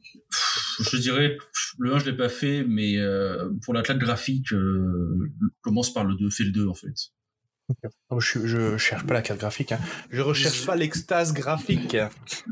Je 0.79 0.97
dirais, 0.97 1.37
le 1.77 1.93
1, 1.95 1.99
je 1.99 2.05
l'ai 2.09 2.15
pas 2.17 2.27
fait, 2.29 2.63
mais 2.65 2.97
euh, 2.97 3.49
pour 3.63 3.73
la 3.73 3.81
claque 3.81 3.97
graphique, 3.99 4.51
euh, 4.53 5.31
commence 5.61 5.93
par 5.93 6.03
le 6.03 6.15
2, 6.15 6.29
fais 6.29 6.43
le 6.43 6.51
2, 6.51 6.67
en 6.67 6.73
fait. 6.73 6.93
Oh, 8.09 8.19
je, 8.19 8.45
je 8.45 8.77
cherche 8.77 9.05
pas 9.07 9.13
la 9.15 9.21
carte 9.21 9.39
graphique. 9.39 9.71
hein. 9.71 9.79
Je 10.11 10.21
recherche 10.21 10.65
pas 10.65 10.75
l'extase 10.75 11.33
graphique. 11.33 11.97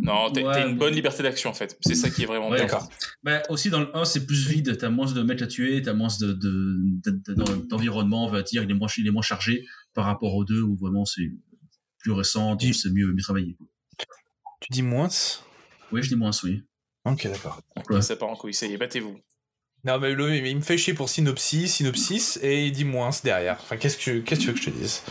Non, 0.01 0.31
t'as 0.31 0.41
Ouais. 0.41 0.67
une 0.69 0.77
bonne 0.77 0.93
liberté 0.93 1.21
d'action, 1.23 1.49
en 1.51 1.53
fait. 1.53 1.77
C'est 1.81 1.93
ça 1.95 2.09
qui 2.09 2.23
est 2.23 2.25
vraiment 2.25 2.49
Ouais. 2.49 2.57
D'accord. 2.57 2.89
Bah, 3.23 3.41
aussi, 3.49 3.69
dans 3.69 3.79
le 3.79 3.95
1, 3.95 4.05
c'est 4.05 4.25
plus 4.25 4.47
vide, 4.47 4.77
t'as 4.77 4.89
moins 4.89 5.11
de 5.11 5.21
mecs 5.21 5.41
à 5.41 5.47
tuer, 5.47 5.81
t'as 5.83 5.93
moins 5.93 6.07
de, 6.19 6.33
de, 6.33 6.79
de- 7.05 7.33
de- 7.33 7.67
d'environnement, 7.67 8.25
on 8.25 8.29
va 8.31 8.41
dire, 8.41 8.63
il 8.63 8.71
est 8.71 8.73
moins, 8.73 8.87
il 8.97 9.07
est 9.07 9.11
moins 9.11 9.21
chargé 9.21 9.65
par 9.93 10.05
rapport 10.05 10.33
au 10.33 10.45
2, 10.45 10.61
où 10.61 10.75
vraiment 10.75 11.05
c'est 11.05 11.29
plus 11.99 12.11
récent, 12.11 12.57
c'est 12.59 12.89
mieux, 12.91 13.13
mieux 13.13 13.21
travaillé. 13.21 13.55
Tu 14.61 14.67
dis 14.71 14.81
moins? 14.81 15.09
Oui, 15.91 16.01
je 16.01 16.09
dis 16.09 16.15
moins, 16.15 16.31
oui. 16.43 16.63
Ok, 17.05 17.27
d'accord. 17.27 17.61
Ouais. 17.89 18.01
Ça 18.01 18.15
part 18.15 18.29
en 18.29 18.35
couille, 18.35 18.53
ça 18.53 18.65
y 18.65 18.73
est, 18.73 18.77
battez-vous. 18.77 19.17
Non, 19.85 19.99
mais 19.99 20.11
le, 20.13 20.27
mais 20.29 20.49
il 20.49 20.55
me 20.57 20.61
fait 20.61 20.77
chier 20.77 20.93
pour 20.93 21.09
synopsis, 21.09 21.75
synopsis, 21.75 22.39
et 22.41 22.65
il 22.67 22.71
dit 22.71 22.85
moins 22.85 23.09
derrière. 23.23 23.57
Enfin, 23.61 23.75
qu'est-ce 23.77 23.97
que, 23.97 24.19
qu'est-ce 24.19 24.39
que 24.39 24.45
tu 24.45 24.47
veux 24.51 24.53
que 24.53 24.59
je 24.61 24.65
te 24.65 24.69
dise? 24.69 25.01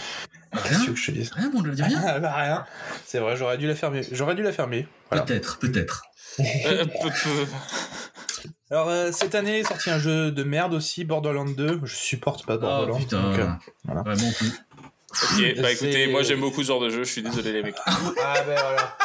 Qu'est-ce 0.52 0.62
que 0.64 0.80
tu 0.80 0.86
veux 0.88 0.92
que 0.94 0.98
je 1.00 1.06
te 1.06 1.10
dise? 1.12 1.30
Rien, 1.32 1.50
bon, 1.50 1.58
on 1.58 1.62
ne 1.62 1.74
dit 1.74 1.82
rien. 1.82 2.02
Ah, 2.06 2.18
bah, 2.20 2.34
rien. 2.34 2.64
C'est 3.06 3.18
vrai, 3.18 3.36
j'aurais 3.36 3.58
dû 3.58 3.66
la 3.66 3.74
fermer. 3.74 4.02
J'aurais 4.12 4.34
dû 4.34 4.42
la 4.42 4.52
fermer. 4.52 4.86
Voilà. 5.10 5.24
Peut-être, 5.24 5.58
peut-être. 5.58 6.04
Euh, 6.40 6.84
peu- 6.86 7.10
peu- 7.10 7.46
Alors, 8.70 8.88
euh, 8.88 9.12
cette 9.12 9.34
année 9.34 9.58
est 9.60 9.64
sorti 9.64 9.90
un 9.90 9.98
jeu 9.98 10.30
de 10.32 10.42
merde 10.44 10.72
aussi, 10.72 11.04
Borderlands 11.04 11.44
2. 11.44 11.80
Je 11.84 11.94
supporte 11.94 12.46
pas 12.46 12.54
Oh 12.54 12.58
Borderlands. 12.60 12.98
putain. 12.98 13.22
donc, 13.22 13.38
euh, 13.38 13.46
voilà. 13.84 14.02
Vraiment 14.02 14.32
plus. 14.32 14.48
Ok, 14.48 15.60
bah 15.60 15.70
écoutez, 15.72 16.06
moi 16.06 16.22
j'aime 16.22 16.40
beaucoup 16.40 16.62
ce 16.62 16.68
genre 16.68 16.80
de 16.80 16.88
jeu, 16.88 17.04
je 17.04 17.12
suis 17.12 17.22
désolé 17.22 17.52
les 17.52 17.62
mecs. 17.62 17.74
Ah, 17.84 17.98
ben 18.46 18.54
voilà. 18.58 18.96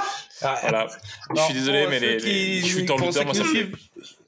Ah, 0.41 0.57
Voilà. 0.61 0.87
Je 1.35 1.41
suis 1.41 1.53
désolé, 1.53 1.87
mais 1.89 1.99
les, 1.99 2.17
qui- 2.17 2.25
les 2.27 2.61
shooters 2.67 2.95
pour 2.97 3.11
ceux 3.13 3.19
looters, 3.21 3.23
moi 3.25 3.33
qui 3.33 3.37
ça 3.39 3.43
nous 3.45 3.49
me 3.49 3.55
fait. 3.55 3.63
suivent, 3.63 3.77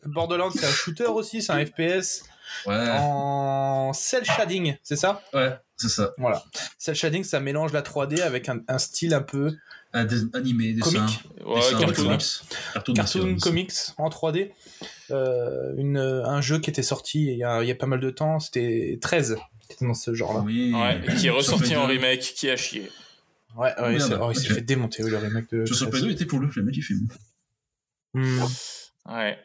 Borderlands, 0.05 0.49
c'est 0.51 0.65
un 0.65 0.71
shooter 0.71 1.05
aussi, 1.05 1.41
c'est 1.41 1.51
un 1.51 1.65
FPS 1.65 2.23
Ouais, 2.65 2.75
en 2.99 3.91
cel 3.93 4.25
shading, 4.25 4.75
c'est 4.81 4.95
ça? 4.95 5.21
Ouais, 5.33 5.55
c'est 5.77 5.87
ça. 5.89 6.11
Voilà. 6.17 6.43
Cel 6.79 6.95
shading, 6.95 7.23
ça 7.23 7.39
mélange 7.39 7.73
la 7.73 7.81
3D 7.83 8.21
avec 8.21 8.49
un, 8.49 8.59
un 8.67 8.79
style 8.79 9.13
un 9.13 9.21
peu 9.21 9.55
Un 9.93 10.05
des- 10.05 10.23
animé, 10.33 10.73
dessin. 10.73 10.91
comique, 11.05 11.19
Ouais, 11.45 11.55
dessin, 11.57 11.77
cartoon. 11.79 12.03
comics. 12.05 12.25
Cartoon, 12.73 12.93
cartoon 12.95 13.37
comics 13.39 13.71
en 13.97 14.09
3D. 14.09 14.51
Euh, 15.11 15.73
une, 15.77 15.97
un 15.97 16.41
jeu 16.41 16.59
qui 16.59 16.69
était 16.71 16.81
sorti 16.83 17.25
il 17.27 17.37
y 17.37 17.43
a, 17.43 17.61
il 17.61 17.67
y 17.67 17.71
a 17.71 17.75
pas 17.75 17.85
mal 17.87 17.99
de 17.99 18.09
temps, 18.09 18.39
c'était 18.39 18.97
13, 19.01 19.37
qui 19.67 19.73
était 19.73 19.85
dans 19.85 19.93
ce 19.93 20.13
genre-là. 20.15 20.41
Oui. 20.43 20.73
Ouais, 20.73 21.01
qui 21.17 21.27
est 21.27 21.31
ressorti 21.31 21.75
en 21.75 21.85
remake, 21.85 22.19
qui 22.21 22.49
a 22.49 22.57
chié. 22.57 22.89
Ouais, 23.55 23.73
ouais, 23.79 23.97
oh, 24.19 24.31
il 24.31 24.35
s'est 24.39 24.49
ok. 24.49 24.55
fait 24.55 24.61
démonter, 24.61 25.03
oui, 25.03 25.09
le 25.11 25.17
remake 25.17 25.49
de. 25.51 25.59
2. 25.65 25.73
Sur 25.73 25.89
Play 25.89 26.01
2 26.01 26.11
était 26.11 26.27
cool, 26.27 26.51
j'ai 26.53 26.61
bien 26.61 26.71
kiffé. 26.71 26.93
Hmm. 28.13 28.41
Ouais. 29.05 29.37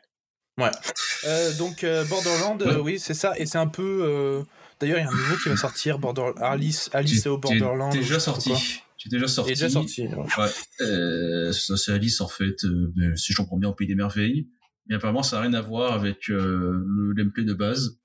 Euh, 1.26 1.52
donc 1.56 1.82
euh, 1.84 2.04
Borderland, 2.04 2.62
euh, 2.62 2.78
oui, 2.80 2.98
c'est 2.98 3.14
ça, 3.14 3.32
et 3.38 3.46
c'est 3.46 3.58
un 3.58 3.66
peu. 3.66 4.02
euh, 4.04 4.42
D'ailleurs, 4.80 4.98
il 4.98 5.02
y 5.02 5.06
a 5.06 5.08
un 5.08 5.12
nouveau 5.12 5.36
qui 5.36 5.48
va 5.48 5.56
sortir, 5.56 5.98
Border... 5.98 6.32
Alice, 6.40 6.90
Alice 6.92 7.26
au 7.26 7.38
Borderland. 7.38 7.92
Tu 7.92 7.98
es 7.98 8.00
ou 8.00 8.04
déjà 8.04 8.20
sorti. 8.20 8.52
Tu 8.96 9.08
es 9.08 9.10
déjà 9.10 9.28
sorti. 9.28 9.50
déjà 9.52 9.70
sorti. 9.70 10.06
ouais. 10.08 10.50
Euh, 10.80 11.52
ça, 11.52 11.76
c'est 11.76 11.92
Alice, 11.92 12.20
en 12.20 12.28
fait, 12.28 12.64
euh, 12.64 12.92
ben, 12.96 13.16
si 13.16 13.32
je 13.32 13.36
comprends 13.38 13.56
bien, 13.56 13.68
au 13.68 13.74
Pays 13.74 13.86
des 13.86 13.94
Merveilles. 13.94 14.48
Mais 14.88 14.96
apparemment, 14.96 15.22
ça 15.22 15.36
n'a 15.36 15.42
rien 15.42 15.54
à 15.54 15.62
voir 15.62 15.92
avec 15.92 16.28
euh, 16.28 16.84
le 16.86 17.14
gameplay 17.14 17.44
de 17.44 17.54
base. 17.54 17.98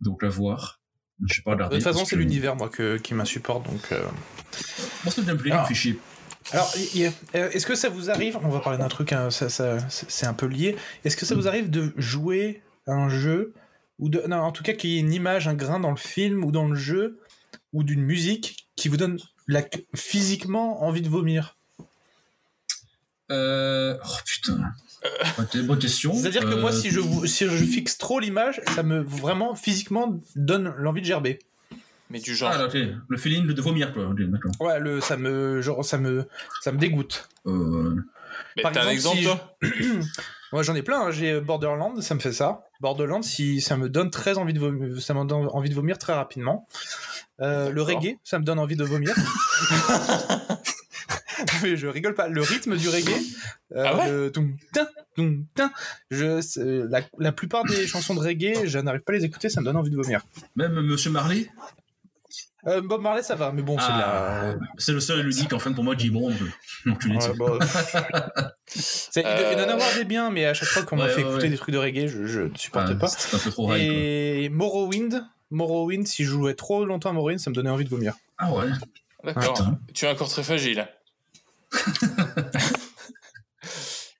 Donc, 0.00 0.24
à 0.24 0.28
voir. 0.28 0.79
Je 1.26 1.34
sais 1.34 1.42
pas 1.42 1.54
De 1.54 1.64
toute 1.68 1.82
façon, 1.82 2.04
c'est 2.04 2.16
que- 2.16 2.20
l'univers, 2.20 2.56
moi, 2.56 2.68
que, 2.68 2.96
qui 2.96 3.14
m'insupporte. 3.14 3.66
Donc, 3.66 3.92
euh. 3.92 4.02
Moi, 5.04 5.12
qui 5.12 5.20
Ah. 5.52 5.62
me 5.62 5.66
fait 5.66 5.74
chier. 5.74 5.98
Alors, 6.52 6.72
il 6.94 7.00
y 7.02 7.06
a- 7.06 7.12
euh, 7.36 7.50
est-ce 7.50 7.66
que 7.66 7.74
ça 7.74 7.88
vous 7.88 8.10
arrive 8.10 8.38
On 8.42 8.48
va 8.48 8.60
parler 8.60 8.78
d'un 8.78 8.88
truc, 8.88 9.12
hein, 9.12 9.30
ça, 9.30 9.48
ça- 9.48 9.78
c'est 9.90 10.10
c'est 10.10 10.26
un 10.26 10.32
peu 10.34 10.46
lié. 10.46 10.76
Est-ce 11.04 11.16
que 11.16 11.26
ça 11.26 11.34
vous 11.34 11.46
arrive 11.46 11.70
de 11.70 11.92
jouer 11.96 12.62
à 12.86 12.92
un 12.92 13.08
jeu 13.08 13.52
ou 13.98 14.08
de, 14.08 14.22
non, 14.26 14.38
en 14.38 14.50
tout 14.52 14.62
cas, 14.62 14.72
qu'il 14.72 14.90
y 14.90 14.96
ait 14.96 15.00
une 15.00 15.12
image, 15.12 15.46
un 15.46 15.54
grain 15.54 15.78
dans 15.78 15.90
le 15.90 15.96
film 15.96 16.42
ou 16.44 16.50
dans 16.50 16.66
le 16.66 16.74
jeu 16.74 17.20
ou 17.72 17.84
d'une 17.84 18.02
musique 18.02 18.68
qui 18.74 18.88
vous 18.88 18.96
donne 18.96 19.18
la, 19.46 19.62
physiquement 19.94 20.82
envie 20.82 21.02
de 21.02 21.08
vomir? 21.08 21.56
Euh... 23.30 23.96
Oh, 24.04 24.16
putain. 24.24 24.72
Bonne- 25.36 25.66
Bonne 25.66 25.78
question. 25.78 26.14
C'est-à-dire 26.14 26.44
que 26.44 26.54
Euh, 26.54 26.60
moi, 26.60 26.72
si 26.72 26.90
je, 26.90 27.00
vous- 27.00 27.26
si 27.26 27.44
je 27.46 27.64
fixe 27.64 27.98
trop 27.98 28.20
l'image, 28.20 28.60
ça 28.74 28.82
me 28.82 29.00
vraiment 29.00 29.54
physiquement 29.54 30.20
donne 30.36 30.72
l'envie 30.78 31.00
de 31.00 31.06
gerber. 31.06 31.38
Mais 32.10 32.18
du 32.18 32.34
genre. 32.34 32.50
Ah, 32.52 32.64
ok. 32.66 32.76
Le 33.08 33.16
feeling 33.16 33.46
de 33.46 33.62
vomir, 33.62 33.92
quoi. 33.92 34.12
Ouais, 34.60 34.80
le, 34.80 35.00
ça 35.00 35.16
me, 35.16 35.60
genre, 35.62 35.84
ça 35.84 35.96
me, 35.98 36.26
ça 36.60 36.72
me 36.72 36.78
dégoûte. 36.78 37.28
Euh... 37.46 37.94
Mais 38.56 38.62
par 38.62 38.72
t'as 38.72 38.84
un 38.84 38.88
exemple, 38.90 39.18
exemple, 39.18 39.66
si 39.66 39.68
toi 39.68 40.16
Moi, 40.52 40.62
j'en 40.64 40.74
ai 40.74 40.82
plein. 40.82 41.02
hein. 41.02 41.10
J'ai 41.12 41.40
Borderlands, 41.40 42.00
ça 42.00 42.14
me 42.14 42.20
fait 42.20 42.32
ça. 42.32 42.62
Borderlands, 42.80 43.22
si 43.22 43.60
ça 43.60 43.76
me 43.76 43.88
donne 43.88 44.10
très 44.10 44.38
envie 44.38 44.52
de 44.54 44.58
vomir, 44.58 45.00
ça 45.00 45.14
me 45.14 45.24
donne 45.24 45.48
envie 45.52 45.68
de 45.70 45.74
vomir 45.74 45.98
très 45.98 46.12
rapidement. 46.14 46.66
Euh, 47.40 47.70
le 47.70 47.82
reggae, 47.82 48.18
ça 48.24 48.38
me 48.40 48.44
donne 48.44 48.58
envie 48.58 48.76
de 48.76 48.84
vomir. 48.84 49.14
Mais 51.62 51.76
je 51.76 51.86
rigole 51.86 52.14
pas. 52.14 52.28
Le 52.28 52.42
rythme 52.42 52.76
du 52.76 52.88
reggae, 52.88 53.10
euh, 53.76 53.84
Ah 53.86 53.96
ouais 53.96 54.10
le 54.10 54.32
je, 56.10 56.40
c'est- 56.40 56.82
la, 56.88 57.00
la 57.18 57.32
plupart 57.32 57.64
des 57.64 57.86
chansons 57.86 58.14
de 58.14 58.20
reggae, 58.20 58.66
je 58.66 58.78
n'arrive 58.78 59.02
pas 59.02 59.12
à 59.12 59.16
les 59.16 59.24
écouter, 59.24 59.48
ça 59.48 59.60
me 59.60 59.66
donne 59.66 59.76
envie 59.76 59.90
de 59.90 59.96
vomir. 59.96 60.22
Même 60.56 60.80
Monsieur 60.80 61.10
Marley, 61.10 61.48
Euh, 62.66 62.82
Bob 62.82 63.00
Marley, 63.00 63.22
ça 63.22 63.36
va, 63.36 63.52
mais 63.52 63.62
bon, 63.62 63.78
c'est 63.78 63.90
de 63.92 63.98
la. 63.98 64.54
c'est 64.76 64.92
le 64.92 65.00
seul 65.00 65.20
et 65.20 65.22
l'unique, 65.22 65.52
enfin, 65.54 65.72
pour 65.72 65.82
moi, 65.82 65.96
qui 65.96 66.10
bon. 66.10 66.30
Donc, 66.84 66.98
tu 67.00 67.08
l'es. 67.08 67.18
C'est- 68.66 69.20
Il 69.22 69.58
y 69.58 69.62
en 69.62 69.68
a 69.68 69.72
avoir 69.72 69.94
des 69.94 70.04
biens, 70.04 70.30
mais 70.30 70.44
à 70.46 70.54
chaque 70.54 70.68
fois 70.68 70.82
qu'on 70.82 70.96
m'a 70.96 71.08
fait 71.08 71.22
ouais, 71.22 71.28
écouter 71.30 71.44
ouais. 71.44 71.48
des 71.50 71.56
trucs 71.56 71.74
de 71.74 71.78
reggae, 71.78 72.06
je, 72.06 72.26
je 72.26 72.40
ne 72.42 72.54
supporte 72.56 72.98
pas. 72.98 73.08
C'est 73.08 73.34
un 73.34 73.38
peu 73.38 73.50
trop. 73.50 73.74
Et 73.74 74.48
Morrowind, 74.50 75.24
Morrowind, 75.50 76.06
si 76.06 76.24
je 76.24 76.30
jouais 76.30 76.54
trop 76.54 76.84
longtemps 76.84 77.10
à 77.10 77.12
Morrowind, 77.12 77.38
ça 77.40 77.50
me 77.50 77.54
donnait 77.54 77.70
envie 77.70 77.84
de 77.84 77.90
vomir. 77.90 78.14
Ah 78.38 78.52
ouais. 78.52 78.66
D'accord. 79.24 79.58
Tu 79.94 80.04
es 80.04 80.08
un 80.08 80.14
corps 80.14 80.28
très 80.28 80.42
fragile. 80.42 80.86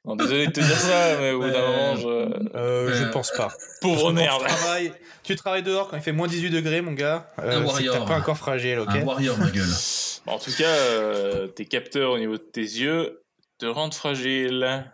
Bon, 0.04 0.16
désolé 0.16 0.46
de 0.46 0.52
te 0.52 0.60
dire 0.60 0.78
ça, 0.78 1.18
mais 1.20 1.32
au 1.32 1.40
bout 1.42 1.50
d'un 1.50 1.56
Euh, 1.56 1.66
moment, 1.92 1.96
je... 1.96 2.08
Euh, 2.56 2.94
Je 2.96 3.02
Euh, 3.04 3.10
pense 3.10 3.30
pas. 3.36 3.48
Pauvre 3.82 4.12
merde. 4.12 4.40
Tu 4.42 4.46
travailles, 4.54 4.92
tu 5.22 5.36
travailles 5.36 5.62
dehors 5.62 5.88
quand 5.88 5.96
il 5.98 6.02
fait 6.02 6.12
moins 6.12 6.26
18 6.26 6.48
degrés, 6.50 6.80
mon 6.80 6.92
gars. 6.92 7.30
Un 7.36 7.42
Euh, 7.42 7.50
c'est 7.52 7.60
que 7.60 7.66
warrior. 7.66 7.94
t'as 7.98 8.04
pas 8.06 8.14
un 8.14 8.20
corps 8.22 8.36
fragile, 8.38 8.78
ok 8.78 8.88
Un 8.88 9.04
warrior, 9.04 9.36
ma 9.38 9.50
gueule. 9.50 9.68
En 10.26 10.38
tout 10.38 10.52
cas, 10.56 10.64
euh, 10.68 11.48
tes 11.48 11.64
capteurs 11.66 12.12
au 12.12 12.18
niveau 12.18 12.34
de 12.34 12.42
tes 12.42 12.60
yeux 12.60 13.20
te 13.58 13.66
rendent 13.66 13.94
fragile. 13.94 14.84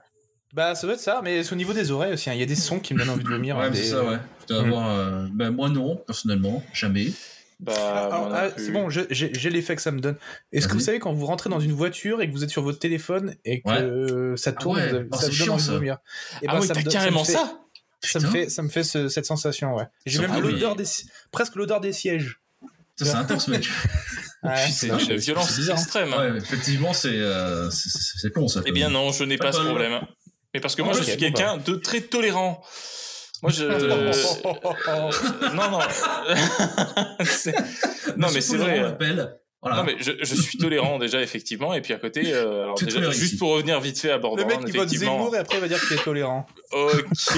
Bah, 0.54 0.74
ça 0.74 0.86
doit 0.86 0.94
être 0.94 1.00
ça, 1.02 1.20
mais 1.22 1.42
c'est 1.42 1.52
au 1.52 1.56
niveau 1.56 1.72
des 1.72 1.90
oreilles 1.90 2.12
aussi. 2.14 2.30
hein. 2.30 2.34
Il 2.34 2.40
y 2.40 2.44
a 2.44 2.46
des 2.46 2.54
sons 2.56 2.78
qui 2.80 2.94
me 2.94 2.98
donnent 3.00 3.10
envie 3.10 3.24
de 3.24 3.28
vomir. 3.28 3.56
Ouais, 3.56 3.64
hein, 3.64 3.70
mais 3.70 3.76
des- 3.76 3.82
c'est 3.84 3.90
ça, 3.90 4.04
ouais. 4.04 4.16
Hmm. 4.50 4.54
avoir, 4.54 4.88
euh, 4.90 5.26
ben, 5.32 5.50
moi, 5.50 5.68
non, 5.68 5.96
personnellement, 5.96 6.62
jamais. 6.72 7.12
Bah, 7.58 7.72
Ah, 7.76 8.28
ah, 8.34 8.48
plus. 8.50 8.66
c'est 8.66 8.70
bon, 8.72 8.90
j'ai 8.90 9.50
l'effet 9.50 9.76
que 9.76 9.82
ça 9.82 9.90
me 9.90 10.00
donne. 10.00 10.16
Est-ce 10.52 10.68
que 10.68 10.74
vous 10.74 10.80
savez 10.80 10.98
quand 10.98 11.12
vous 11.14 11.24
rentrez 11.26 11.48
dans 11.50 11.60
une 11.60 11.72
voiture 11.72 12.20
et 12.20 12.28
que 12.28 12.32
vous 12.32 12.44
êtes 12.44 12.50
sur 12.50 12.62
votre 12.62 12.78
téléphone 12.78 13.34
et 13.44 13.62
que 13.62 14.34
ça 14.36 14.52
tourne, 14.52 14.78
ouais. 14.78 15.06
Oh, 15.10 15.16
ça 15.16 15.22
c'est 15.22 15.26
vous 15.30 15.36
donne 15.38 15.44
chiant, 15.46 15.54
envie 15.54 15.62
de 15.62 15.66
ça. 15.68 15.72
vomir 15.72 15.98
Et 16.42 16.46
Ah 16.48 16.52
ben, 16.54 16.60
oui, 16.60 16.66
ça 16.66 16.74
t'as 16.74 16.80
me 16.80 16.84
donne- 16.84 16.92
ça 16.92 16.98
me 16.98 17.02
carrément 17.04 17.24
fait- 17.24 17.32
ça 17.32 17.60
Ça 18.02 18.20
me 18.20 18.26
fait, 18.26 18.48
ça 18.50 18.62
me 18.62 18.68
fait 18.68 18.84
ce- 18.84 19.08
cette 19.08 19.24
sensation, 19.26 19.74
ouais. 19.74 19.84
J'ai 20.04 20.20
même 20.20 20.38
l'odeur 20.40 20.72
oui. 20.76 20.84
des, 20.84 20.90
presque 21.32 21.54
l'odeur 21.56 21.80
des 21.80 21.92
sièges. 21.92 22.40
Ça, 22.98 23.04
c'est 23.04 23.14
intense, 23.14 23.48
mec. 23.48 23.66
Ouais, 24.42 24.68
C'est 24.70 24.88
une 24.88 25.16
violence 25.16 25.58
hein. 25.58 25.72
extrême. 25.72 26.12
Ouais, 26.12 26.36
effectivement, 26.36 26.92
c'est 26.92 27.08
euh, 27.12 27.68
con, 28.34 28.46
ça. 28.46 28.60
Eh 28.64 28.70
bien 28.70 28.90
non, 28.90 29.10
je 29.10 29.24
n'ai 29.24 29.38
pas 29.38 29.46
Pas 29.46 29.52
ce 29.54 29.62
problème. 29.62 30.00
Mais 30.54 30.60
parce 30.60 30.76
que 30.76 30.82
moi, 30.82 30.92
je 30.92 31.02
suis 31.02 31.14
bon, 31.14 31.18
quelqu'un 31.18 31.56
de 31.56 31.74
très 31.74 32.00
tolérant. 32.02 32.62
Moi, 33.42 33.52
je... 33.52 33.64
non, 35.54 35.70
non. 35.70 35.80
Non, 38.16 38.28
mais 38.32 38.40
c'est 38.40 38.56
vrai. 38.56 38.96
Voilà. 39.62 39.78
Non, 39.78 39.84
mais 39.84 39.96
je, 39.98 40.12
je 40.20 40.34
suis 40.36 40.58
tolérant 40.58 40.98
déjà, 40.98 41.20
effectivement. 41.22 41.74
Et 41.74 41.80
puis 41.80 41.92
à 41.92 41.98
côté, 41.98 42.32
euh, 42.32 42.62
alors 42.64 42.78
déjà, 42.78 42.92
tolérant 42.92 43.12
juste 43.12 43.32
ici. 43.32 43.36
pour 43.38 43.50
revenir 43.52 43.80
vite 43.80 43.98
fait 43.98 44.10
à 44.10 44.16
Le 44.16 44.22
Borderlands, 44.22 44.48
mec, 44.48 44.58
il 44.68 44.76
vote 44.76 44.86
effectivement. 44.86 45.18
Zemmour 45.18 45.34
et 45.34 45.38
après 45.38 45.56
il 45.56 45.60
va 45.60 45.68
dire 45.68 45.80
qu'il 45.88 45.96
est 45.98 46.04
tolérant. 46.04 46.46
Ok, 46.70 47.32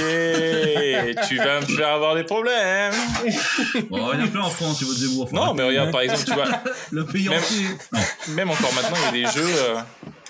tu 1.29 1.37
vas 1.37 1.61
me 1.61 1.67
faire 1.67 1.89
avoir 1.89 2.15
des 2.17 2.25
problèmes. 2.25 2.93
Bon, 3.89 4.13
il 4.13 4.19
y 4.19 4.23
en 4.23 4.25
a 4.25 4.29
plein 4.29 4.43
en 4.43 4.51
France, 4.51 4.79
tu 4.79 4.85
vois, 4.85 4.95
des 4.97 5.07
mots. 5.15 5.29
Non, 5.33 5.55
mais 5.55 5.63
regarde, 5.63 5.91
par 5.91 6.03
exemple, 6.03 6.25
tu 6.27 6.35
vois, 6.35 6.49
Le 6.91 7.07
pays 7.07 7.29
Même- 7.29 7.39
entier. 7.39 7.67
Même 8.35 8.51
encore 8.51 8.75
maintenant, 8.75 8.97
il 9.15 9.21
y 9.21 9.25
a 9.25 9.33
des 9.33 9.39
jeux. 9.39 9.47
euh, 9.47 9.77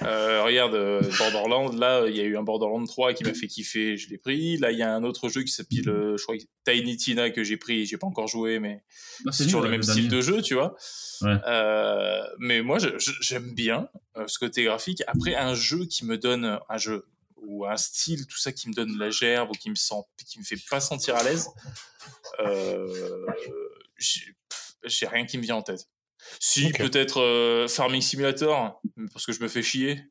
euh, 0.02 0.42
regarde, 0.44 0.74
euh, 0.74 1.00
Borderlands, 1.18 1.72
là, 1.72 2.06
il 2.06 2.16
y 2.16 2.20
a 2.20 2.24
eu 2.24 2.36
un 2.36 2.42
Borderlands 2.42 2.84
3 2.84 3.14
qui 3.14 3.24
m'a 3.24 3.34
fait 3.34 3.46
kiffer, 3.46 3.96
je 3.96 4.08
l'ai 4.08 4.18
pris. 4.18 4.56
Là, 4.58 4.70
il 4.70 4.78
y 4.78 4.82
a 4.82 4.92
un 4.92 5.02
autre 5.02 5.28
jeu 5.28 5.42
qui 5.42 5.52
s'appelle, 5.52 5.88
euh, 5.88 6.16
je 6.16 6.22
crois, 6.22 6.36
Tiny 6.64 6.96
Tina 6.96 7.30
que 7.30 7.42
j'ai 7.44 7.56
pris, 7.56 7.86
j'ai 7.86 7.96
pas 7.96 8.06
encore 8.06 8.28
joué, 8.28 8.58
mais 8.58 8.82
Bah, 9.24 9.32
c'est 9.32 9.44
toujours 9.44 9.62
le 9.62 9.70
même 9.70 9.82
style 9.82 10.08
de 10.08 10.20
jeu, 10.20 10.42
tu 10.42 10.54
vois. 10.54 10.76
Ouais. 11.22 11.36
Mais 12.38 12.62
moi, 12.62 12.78
j'aime 13.20 13.54
bien 13.54 13.88
ce 14.26 14.38
côté 14.38 14.64
graphique. 14.64 15.02
Après, 15.06 15.34
un 15.34 15.54
jeu 15.54 15.86
qui 15.86 16.04
me 16.04 16.18
donne 16.18 16.58
un 16.68 16.78
jeu 16.78 17.06
ou 17.36 17.66
un 17.66 17.76
style, 17.76 18.26
tout 18.26 18.38
ça 18.38 18.52
qui 18.52 18.68
me 18.68 18.74
donne 18.74 18.98
la 18.98 19.10
gerbe 19.10 19.50
ou 19.50 19.54
qui 19.54 19.70
me 19.70 19.76
sent, 19.76 20.02
qui 20.26 20.38
me 20.38 20.44
fait 20.44 20.58
pas 20.68 20.80
sentir 20.80 21.16
à 21.16 21.22
l'aise, 21.22 21.48
j'ai 24.84 25.06
rien 25.06 25.24
qui 25.26 25.38
me 25.38 25.42
vient 25.42 25.56
en 25.56 25.62
tête. 25.62 25.88
Si 26.40 26.72
peut-être 26.72 27.20
euh, 27.20 27.68
Farming 27.68 28.00
Simulator, 28.02 28.80
parce 29.12 29.24
que 29.26 29.32
je 29.32 29.40
me 29.42 29.48
fais 29.48 29.62
chier. 29.62 30.02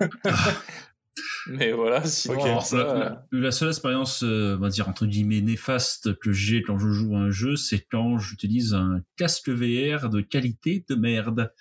mais 1.48 1.72
voilà, 1.72 2.04
sinon 2.04 2.60
ça, 2.60 2.76
la, 2.76 2.94
la- 2.94 3.26
la 3.32 3.50
seule 3.52 3.70
expérience, 3.70 4.22
euh, 4.22 4.56
on 4.56 4.60
va 4.60 4.68
dire, 4.68 4.88
entre 4.88 5.06
guillemets, 5.06 5.40
néfaste 5.40 6.16
que 6.20 6.32
j'ai 6.32 6.62
quand 6.62 6.78
je 6.78 6.88
joue 6.92 7.16
à 7.16 7.20
un 7.20 7.30
jeu, 7.30 7.56
c'est 7.56 7.80
quand 7.90 8.18
j'utilise 8.18 8.74
un 8.74 9.00
casque 9.16 9.48
VR 9.48 10.10
de 10.10 10.20
qualité 10.20 10.84
de 10.88 10.94
merde. 10.94 11.52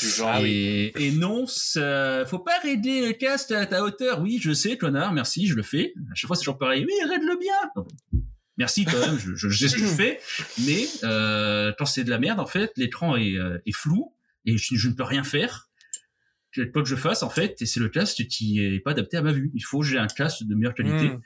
du 0.00 0.08
genre. 0.08 0.30
Ah 0.32 0.40
et, 0.44 0.92
et 0.96 1.10
non, 1.12 1.46
ça, 1.46 2.24
faut 2.26 2.38
pas 2.38 2.58
régler 2.62 3.06
le 3.08 3.12
casque 3.14 3.50
à 3.52 3.66
ta 3.66 3.82
hauteur. 3.82 4.20
Oui, 4.20 4.38
je 4.40 4.52
sais, 4.52 4.76
connard, 4.78 5.12
merci, 5.12 5.46
je 5.48 5.54
le 5.54 5.62
fais. 5.62 5.92
À 6.12 6.14
chaque 6.14 6.28
fois, 6.28 6.36
c'est 6.36 6.42
toujours 6.42 6.58
pareil. 6.58 6.86
Mais 6.86 7.08
règle-le 7.08 7.38
bien. 7.38 7.84
Merci 8.58 8.84
quand 8.86 8.98
même, 8.98 9.18
je, 9.18 9.34
je, 9.34 9.48
je 9.48 9.56
sais 9.58 9.68
ce 9.68 9.76
que 9.76 9.86
je 9.86 9.92
fais. 9.94 10.20
Mais 10.64 10.86
euh, 11.04 11.72
quand 11.78 11.84
c'est 11.84 12.04
de 12.04 12.10
la 12.10 12.18
merde, 12.18 12.40
en 12.40 12.46
fait, 12.46 12.72
l'écran 12.76 13.16
est, 13.16 13.36
euh, 13.36 13.58
est 13.66 13.72
flou 13.74 14.14
et 14.46 14.56
je, 14.56 14.74
je 14.76 14.88
ne 14.88 14.94
peux 14.94 15.02
rien 15.04 15.24
faire. 15.24 15.68
Quoi 16.72 16.82
que 16.82 16.88
je 16.88 16.96
fasse, 16.96 17.22
en 17.22 17.28
fait, 17.28 17.60
et 17.60 17.66
c'est 17.66 17.80
le 17.80 17.90
casque 17.90 18.26
qui 18.28 18.64
est 18.64 18.80
pas 18.80 18.92
adapté 18.92 19.18
à 19.18 19.22
ma 19.22 19.32
vue. 19.32 19.50
Il 19.54 19.60
faut 19.60 19.80
que 19.80 19.84
j'ai 19.84 19.98
un 19.98 20.06
casque 20.06 20.44
de 20.44 20.54
meilleure 20.54 20.74
qualité 20.74 21.10
Hmm. 21.10 21.20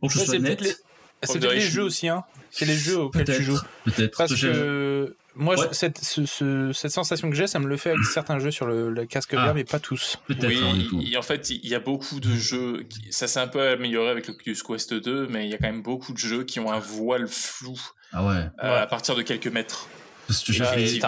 pour 0.00 0.08
que 0.08 0.14
ce 0.14 0.18
Ouais, 0.20 0.24
soit 0.26 0.34
c'est 0.34 0.38
net. 0.40 0.82
C'est 1.24 1.42
les 1.42 1.60
jeux 1.60 1.82
aussi, 1.82 2.06
hein. 2.08 2.22
C'est 2.52 2.64
les 2.64 2.76
jeux 2.76 2.96
auxquels 2.98 3.24
tu 3.24 3.42
joues. 3.42 3.58
Peut-être. 3.84 3.96
Peut-être. 3.96 4.16
Parce 4.18 4.40
que 4.40 5.16
moi, 5.38 5.56
je- 5.56 5.72
cette, 5.74 5.98
ce- 6.04 6.26
ce- 6.26 6.72
cette 6.72 6.90
sensation 6.90 7.30
que 7.30 7.36
j'ai, 7.36 7.46
ça 7.46 7.58
me 7.58 7.66
le 7.66 7.76
fait 7.76 7.90
avec 7.90 8.04
certains 8.04 8.38
jeux 8.38 8.50
sur 8.50 8.66
le, 8.66 8.90
le 8.90 9.06
casque 9.06 9.32
Ah. 9.36 9.44
vert, 9.46 9.54
mais 9.54 9.64
pas 9.64 9.78
tous. 9.78 10.18
Peut-être. 10.26 10.46
Oui, 10.48 10.60
hein, 10.62 10.76
du 10.76 10.88
coup. 10.88 11.00
il- 11.00 11.16
en 11.16 11.22
fait, 11.22 11.48
il 11.50 11.66
y 11.66 11.74
a 11.74 11.80
beaucoup 11.80 12.20
de 12.20 12.30
jeux. 12.34 12.82
qui- 12.88 13.10
Ça 13.12 13.26
s'est 13.26 13.40
un 13.40 13.48
peu 13.48 13.60
amélioré 13.66 14.10
avec 14.10 14.26
l'Oculus 14.28 14.56
Quest 14.66 14.92
2, 14.94 15.26
mais 15.28 15.46
il 15.46 15.50
y 15.50 15.54
a 15.54 15.58
quand 15.58 15.66
même 15.68 15.82
beaucoup 15.82 16.12
de 16.12 16.18
jeux 16.18 16.44
qui 16.44 16.60
ont 16.60 16.70
un 16.70 16.78
voile 16.78 17.26
flou 17.28 17.78
Ah 18.12 18.26
ouais. 18.26 18.34
euh, 18.34 18.42
Ouais. 18.74 18.78
à 18.80 18.86
partir 18.86 19.14
de 19.16 19.22
quelques 19.22 19.46
mètres. 19.48 19.88
Parce 20.26 20.44
que 20.44 20.52
j'ai 20.52 20.64
fait- 20.64 20.98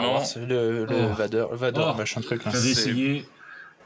le, 0.47 0.87
le 0.87 0.87
Oh. 1.11 1.15
Vador, 1.15 1.55
Vador 1.55 1.93
Oh. 1.95 1.99
machin 1.99 2.21
truc. 2.23 2.45
là. 2.45 2.51
J'avais 2.53 2.71
essayé. 2.71 3.27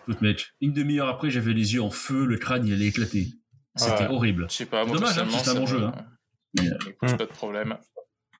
Écoute, 0.06 0.20
mec, 0.20 0.48
une 0.60 0.72
demi-heure 0.72 1.08
après, 1.08 1.30
j'avais 1.30 1.52
les 1.54 1.74
yeux 1.74 1.82
en 1.82 1.90
feu, 1.90 2.24
le 2.26 2.36
crâne, 2.36 2.66
il 2.66 2.72
allait 2.74 2.86
éclater. 2.86 3.28
C'était 3.74 4.04
Ouais. 4.04 4.08
horrible. 4.10 4.46
Je 4.50 4.54
sais 4.54 4.66
pas, 4.66 4.84
moi, 4.84 4.94
Dommage, 4.96 5.18
hein, 5.18 5.26
c'est 5.42 5.50
un 5.50 5.54
bon 5.54 5.66
jeu, 5.66 5.82
hein. 5.82 5.94
Mais 6.60 6.66
écoute, 6.88 7.10
Mm. 7.10 7.16
pas 7.16 7.24
de 7.24 7.30
problème. 7.30 7.76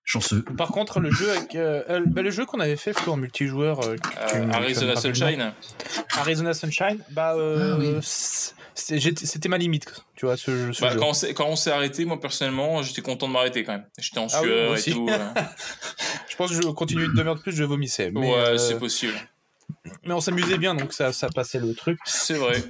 Chanceux. 0.07 0.43
Par 0.57 0.69
contre, 0.69 1.01
le 1.01 1.11
jeu 1.11 1.31
avec 1.31 1.55
euh, 1.55 1.83
euh, 1.89 2.03
bah, 2.07 2.21
le 2.21 2.31
jeu 2.31 2.45
qu'on 2.45 2.61
avait 2.61 2.77
fait 2.77 2.95
en 3.09 3.17
multijoueur, 3.17 3.81
euh, 3.81 3.97
Euh, 4.35 4.51
Arizona. 4.53 4.97
Sunshine, 4.97 5.53
Arizona 6.19 6.53
Sunshine, 6.53 6.99
bah 7.11 7.35
euh, 7.35 7.73
Ah 7.75 7.79
oui. 7.79 8.99
j'étais- 9.01 9.25
c'était 9.25 9.49
ma 9.49 9.57
limite, 9.57 10.05
tu 10.15 10.27
vois, 10.27 10.37
ce, 10.37 10.73
ce 10.73 10.81
bah, 10.83 10.91
jeu. 10.91 10.99
quand, 10.99 11.47
on 11.49 11.57
s'est- 11.57 11.71
arrêté, 11.71 12.05
moi 12.05 12.21
personnellement, 12.21 12.83
j'étais 12.83 13.01
content 13.01 13.29
de 13.29 13.33
m'arrêter 13.33 13.65
quand 13.65 13.73
même. 13.73 13.87
J'étais 13.99 14.19
en 14.19 14.27
Ah 14.33 14.41
oui, 14.43 14.49
sueur 14.49 14.67
moi 14.69 14.77
et 14.77 14.79
aussi. 14.79 14.93
tout. 14.93 15.09
Je 16.29 16.37
pense 16.37 16.51
que 16.51 16.63
je 16.63 16.69
continuais 16.69 17.05
une 17.05 17.15
demi-heure 17.15 17.37
de 17.37 17.41
plus, 17.41 17.53
je 17.57 17.63
vomissais. 17.65 18.11
Mais, 18.11 18.21
ouais, 18.21 18.35
euh, 18.35 18.59
c'est 18.59 18.79
possible. 18.79 19.15
mais 20.05 20.13
on 20.13 20.21
s'amusait 20.21 20.59
bien, 20.59 20.75
donc 20.75 20.93
ça, 20.93 21.13
ça 21.13 21.29
passait 21.29 21.61
le 21.61 21.73
truc. 21.75 21.99
C'est 22.05 22.35
vrai. 22.35 22.63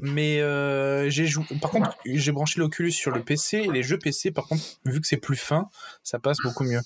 Mais 0.00 0.40
euh, 0.40 1.10
j'ai 1.10 1.26
joué. 1.26 1.44
Par 1.60 1.70
contre, 1.70 1.96
j'ai 2.06 2.32
branché 2.32 2.58
l'Oculus 2.60 2.90
sur 2.90 3.10
le 3.10 3.22
PC 3.22 3.58
et 3.58 3.70
les 3.70 3.82
jeux 3.82 3.98
PC, 3.98 4.30
par 4.30 4.46
contre, 4.46 4.62
vu 4.86 5.00
que 5.00 5.06
c'est 5.06 5.18
plus 5.18 5.36
fin, 5.36 5.68
ça 6.02 6.18
passe 6.18 6.38
beaucoup 6.42 6.64
mieux. 6.64 6.80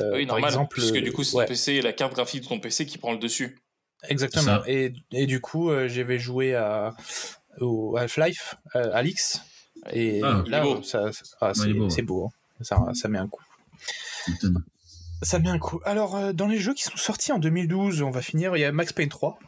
Euh, 0.00 0.12
oui, 0.16 0.26
par 0.26 0.36
normal. 0.36 0.50
exemple, 0.50 0.74
puisque 0.74 0.96
du 0.96 1.12
coup, 1.12 1.22
c'est 1.22 1.36
ouais, 1.36 1.44
ton 1.44 1.48
PC 1.50 1.72
et 1.74 1.82
la 1.82 1.92
carte 1.92 2.14
graphique 2.14 2.42
de 2.44 2.48
ton 2.48 2.58
PC 2.58 2.86
qui 2.86 2.96
prend 2.98 3.12
le 3.12 3.18
dessus. 3.18 3.58
exactement. 4.08 4.62
Et, 4.66 4.94
et 5.12 5.26
du 5.26 5.40
coup, 5.40 5.70
euh, 5.70 5.86
j'avais 5.88 6.18
joué 6.18 6.54
à 6.54 6.94
au 7.60 7.96
Half-Life, 7.98 8.54
euh, 8.76 8.90
Alix, 8.94 9.42
et 9.92 10.20
Ah, 10.24 10.42
là, 10.46 10.64
ça, 10.82 11.12
ça- 11.12 11.24
ah, 11.42 11.52
c'est 11.54 11.72
beau, 11.74 11.84
ouais. 11.84 11.90
c'est 11.90 12.02
beau. 12.02 12.24
hein. 12.26 12.30
Ça, 12.62 12.78
ça 12.94 13.08
met 13.08 13.18
un 13.18 13.26
coup. 13.28 13.42
Ça 15.22 15.38
met 15.38 15.48
un 15.50 15.58
coup. 15.58 15.80
Alors, 15.84 16.16
euh, 16.16 16.32
dans 16.32 16.46
les 16.46 16.58
jeux 16.58 16.72
qui 16.74 16.84
sont 16.84 16.96
sortis 16.96 17.32
en 17.32 17.38
2012, 17.38 18.00
on 18.02 18.10
va 18.10 18.22
finir. 18.22 18.56
Il 18.56 18.60
y 18.60 18.64
a 18.64 18.72
Max 18.72 18.92
Payne 18.92 19.08
3, 19.10 19.38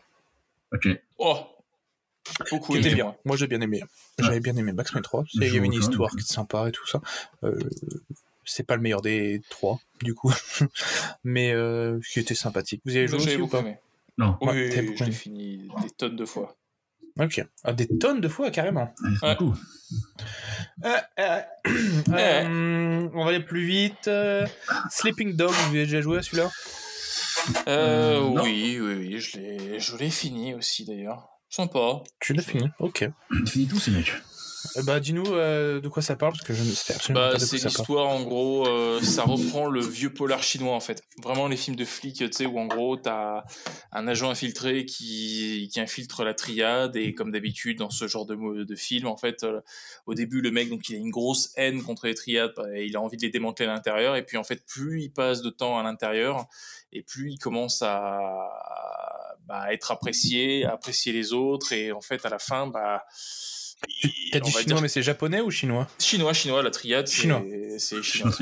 Ok. 0.75 0.89
Oh 1.19 1.39
Beaucoup 2.51 2.73
qui 2.73 2.79
était 2.79 2.89
aimé, 2.89 2.95
bien. 2.97 3.05
moi. 3.05 3.17
Moi, 3.25 3.37
j'ai 3.37 3.47
bien 3.47 3.61
aimé. 3.61 3.83
J'avais 4.19 4.41
bien 4.41 4.57
aimé 4.57 4.73
Max 4.73 4.91
Payne 4.93 5.03
3. 5.03 5.25
C'est- 5.29 5.47
Il 5.47 5.55
y 5.55 5.57
avait 5.59 5.67
une 5.67 5.73
histoire 5.73 6.11
qui 6.11 6.19
était 6.19 6.33
sympa 6.33 6.69
et 6.69 6.73
tout 6.73 6.87
ça. 6.87 7.01
Euh, 7.45 7.59
c'est 8.45 8.65
pas 8.67 8.77
le 8.77 8.83
meilleur 8.83 9.03
des 9.03 9.41
trois, 9.51 9.79
du 10.03 10.15
coup. 10.15 10.33
Mais 11.25 11.53
euh, 11.53 11.99
qui 12.13 12.21
était 12.21 12.35
sympathique. 12.35 12.83
Vous 12.85 12.95
y 12.95 12.99
avez 12.99 13.09
joué 13.09 13.19
aussi 13.19 13.37
ou 13.37 13.41
beaucoup 13.41 13.51
pas 13.53 13.59
aimé. 13.61 13.79
Non. 14.19 14.37
Ouais, 14.41 14.53
Oui, 14.53 14.69
l'ai 14.69 14.79
aimé. 14.79 15.13
fini 15.13 15.69
des 15.83 15.91
tonnes 15.91 16.17
de 16.17 16.25
fois. 16.25 16.57
Ok. 17.21 17.45
Ah, 17.65 17.73
des 17.73 17.87
tonnes 17.99 18.21
de 18.21 18.29
fois, 18.29 18.51
carrément. 18.51 18.95
Ouais. 19.23 19.37
Euh, 20.85 20.97
euh, 21.19 21.41
euh, 22.13 23.09
on 23.13 23.25
va 23.25 23.31
aller 23.31 23.41
plus 23.41 23.65
vite. 23.67 24.09
Euh, 24.09 24.47
Sleeping 24.91 25.37
Dog, 25.37 25.51
vous 25.51 25.71
avez 25.71 25.85
déjà 25.85 26.01
joué 26.01 26.19
à 26.19 26.23
celui-là? 26.23 26.51
Non. 27.67 28.43
oui, 28.43 28.79
oui, 28.81 28.95
oui, 28.95 29.19
je 29.21 29.37
l'ai, 29.39 29.81
je 29.81 29.97
l'ai 29.97 30.11
fini 30.11 30.55
aussi 30.55 30.85
d'ailleurs. 30.85 31.29
Sympa. 31.55 32.03
Tu 32.19 32.33
l'as 32.33 32.43
fini 32.43 32.65
Ok. 32.79 33.07
Finis 33.47 33.67
tous 33.69 33.79
ces 33.79 33.91
mecs. 33.91 34.13
Euh, 34.77 34.83
bah, 34.85 35.01
dis-nous 35.01 35.27
euh, 35.27 35.81
de 35.81 35.89
quoi 35.89 36.03
ça 36.03 36.15
parle, 36.15 36.33
parce 36.33 36.45
que 36.45 36.55
je 36.55 36.63
ne 36.63 36.71
sais 36.71 36.95
absolument 36.95 37.21
Bah, 37.27 37.33
pas 37.33 37.39
de 37.39 37.45
c'est 37.45 37.59
quoi 37.59 37.59
ça 37.59 37.63
parle. 37.69 37.79
l'histoire 37.81 38.09
en 38.09 38.23
gros, 38.23 38.67
euh, 38.69 39.03
ça 39.03 39.25
reprend 39.25 39.67
le 39.67 39.81
vieux 39.81 40.15
polar 40.15 40.41
chinois 40.43 40.75
en 40.75 40.81
fait. 40.81 41.03
Vraiment 41.21 41.49
les 41.49 41.57
films 41.57 41.75
de 41.77 41.85
flics, 41.85 42.17
tu 42.19 42.29
sais, 42.33 42.47
où 42.47 42.59
en 42.61 42.67
gros 42.67 42.97
t'as 42.97 43.43
un 43.91 44.07
agent 44.07 44.31
infiltré 44.31 44.87
qui, 44.87 45.69
qui 45.73 45.81
infiltre 45.81 46.23
la 46.25 46.33
triade 46.33 46.95
et 46.97 47.13
comme 47.13 47.33
d'habitude 47.33 47.79
dans 47.79 47.91
ce 47.91 48.07
genre 48.07 48.25
de, 48.25 48.63
de 48.63 48.77
film, 48.77 49.09
en 49.09 49.17
fait, 49.17 49.43
euh, 49.43 49.61
au 50.07 50.15
début 50.15 50.41
le 50.43 50.53
mec 50.53 50.71
donc 50.71 50.89
il 50.89 50.95
a 50.95 50.99
une 50.99 51.11
grosse 51.11 51.51
haine 51.57 51.83
contre 51.83 52.07
les 52.07 52.15
triades, 52.15 52.53
bah, 52.57 52.79
il 52.79 52.97
a 52.97 53.01
envie 53.01 53.17
de 53.17 53.23
les 53.23 53.31
démanteler 53.31 53.69
à 53.69 53.73
l'intérieur 53.73 54.15
et 54.15 54.25
puis 54.25 54.37
en 54.37 54.45
fait 54.45 54.65
plus 54.65 55.03
il 55.03 55.11
passe 55.13 55.43
de 55.43 55.51
temps 55.51 55.77
à 55.77 55.83
l'intérieur 55.83 56.47
et 56.93 57.03
plus 57.03 57.33
il 57.33 57.39
commence 57.39 57.83
à 57.83 58.49
bah, 59.53 59.71
être 59.71 59.91
apprécié, 59.91 60.65
à 60.65 60.73
apprécier 60.73 61.13
les 61.13 61.35
autres 61.35 61.75
et 61.75 61.93
en 61.93 62.01
fait 62.01 62.25
à 62.25 62.31
la 62.31 62.39
fin 62.39 62.67
bah 62.67 63.05
T'as 64.33 64.41
dit 64.41 64.51
chinois, 64.51 64.65
dire- 64.65 64.81
mais 64.81 64.89
c'est 64.89 65.03
japonais 65.03 65.43
ou 65.43 65.51
chinois? 65.51 65.87
Chinois, 65.99 66.33
chinois, 66.33 66.63
la 66.63 66.71
triade, 66.71 67.07
c'est 67.07 67.21
Chinois. 67.23 67.43
chinois. 68.03 68.33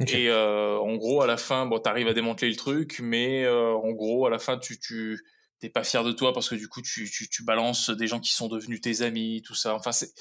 Ok. 0.00 0.12
Et 0.12 0.28
euh, 0.28 0.78
en 0.78 0.94
gros, 0.94 1.22
à 1.22 1.26
la 1.26 1.36
fin, 1.36 1.66
bon, 1.66 1.80
t'arrives 1.80 2.06
à 2.06 2.12
démanteler 2.12 2.50
le 2.50 2.56
truc, 2.56 3.00
mais 3.02 3.42
euh, 3.44 3.72
en 3.72 3.90
gros, 3.90 4.26
à 4.26 4.30
la 4.30 4.38
fin, 4.38 4.56
tu 4.58 4.78
tu 4.78 5.18
t'es 5.58 5.70
pas 5.70 5.82
fier 5.82 6.04
de 6.04 6.12
toi 6.12 6.32
parce 6.32 6.48
que 6.50 6.54
du 6.54 6.68
coup, 6.68 6.80
tu, 6.82 7.10
tu 7.10 7.28
tu 7.28 7.42
balances 7.42 7.90
des 7.90 8.06
gens 8.06 8.20
qui 8.20 8.32
sont 8.34 8.46
devenus 8.46 8.80
tes 8.82 9.00
amis, 9.02 9.42
tout 9.44 9.54
ça. 9.54 9.74
Enfin, 9.74 9.90
c'est 9.90 10.12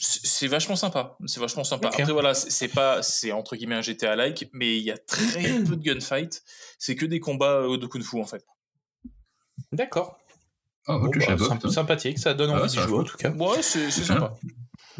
c'est 0.00 0.48
vachement 0.48 0.76
sympa. 0.76 1.16
C'est 1.26 1.40
vachement 1.40 1.62
sympa. 1.64 1.88
Après, 1.88 2.02
voilà, 2.04 2.34
c'est 2.34 2.50
c'est 2.50 2.68
pas 2.68 3.02
c'est 3.02 3.30
entre 3.30 3.54
guillemets 3.54 3.76
un 3.76 3.82
GTA 3.82 4.16
like, 4.16 4.48
mais 4.52 4.76
il 4.76 4.82
y 4.82 4.90
a 4.90 4.98
très 4.98 5.42
peu 5.68 5.76
de 5.76 5.82
gunfight. 5.82 6.42
C'est 6.78 6.96
que 6.96 7.06
des 7.06 7.20
combats 7.20 7.60
euh, 7.60 7.76
de 7.78 7.86
kung 7.86 8.02
fu 8.02 8.18
en 8.20 8.26
fait. 8.26 8.44
D'accord. 9.72 10.18
Ah, 10.86 10.98
Bon, 10.98 11.08
bah, 11.08 11.24
symp- 11.38 11.56
putain. 11.56 11.70
sympathique, 11.70 12.18
ça 12.18 12.34
donne 12.34 12.50
Ah, 12.50 12.60
envie 12.62 12.76
va 12.76 12.86
jouer 12.86 12.98
en 12.98 13.04
tout 13.04 13.16
cas. 13.16 13.30
Ouais, 13.30 13.62
c'est 13.62 13.90
sympa. 13.90 14.34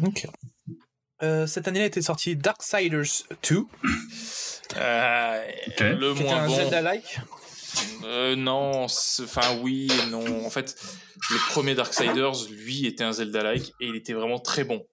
Ok. 0.03 0.27
Euh, 1.23 1.47
cette 1.47 1.67
année 1.67 1.81
a 1.81 1.85
été 1.85 2.01
sorti 2.01 2.35
Darksiders 2.35 3.23
2, 3.49 3.63
Euh, 4.77 5.47
Ok. 5.67 5.79
Le 5.79 6.11
était 6.11 6.23
moins 6.23 6.37
un 6.43 6.47
bon. 6.47 6.55
Zelda-like. 6.55 7.19
Euh, 8.03 8.35
non, 8.35 8.85
enfin 8.85 9.57
oui 9.61 9.87
et 9.91 10.09
non. 10.09 10.45
En 10.45 10.49
fait, 10.49 10.75
le 11.29 11.37
premier 11.51 11.75
Darksiders, 11.75 12.33
lui, 12.51 12.85
était 12.85 13.03
un 13.03 13.11
Zelda-like 13.13 13.73
et 13.79 13.87
il 13.87 13.95
était 13.95 14.13
vraiment 14.13 14.39
très 14.39 14.63
bon. 14.63 14.85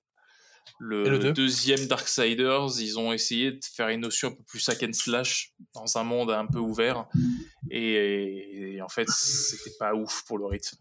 Le, 0.79 1.09
le 1.09 1.19
deux 1.19 1.33
deuxième 1.33 1.87
Darksiders, 1.87 2.69
ils 2.81 2.99
ont 2.99 3.13
essayé 3.13 3.53
de 3.53 3.61
faire 3.65 3.89
une 3.89 4.01
notion 4.01 4.29
un 4.29 4.33
peu 4.33 4.43
plus 4.45 4.69
hack 4.69 4.83
and 4.83 4.93
slash 4.93 5.53
dans 5.75 5.97
un 5.99 6.03
monde 6.05 6.31
un 6.31 6.47
peu 6.47 6.59
ouvert 6.59 7.07
et, 7.71 8.75
et 8.75 8.83
en 8.83 8.89
fait, 8.89 9.09
c'était 9.09 9.77
pas 9.79 9.95
ouf 9.95 10.25
pour 10.27 10.39
le 10.39 10.47
rythme. 10.47 10.77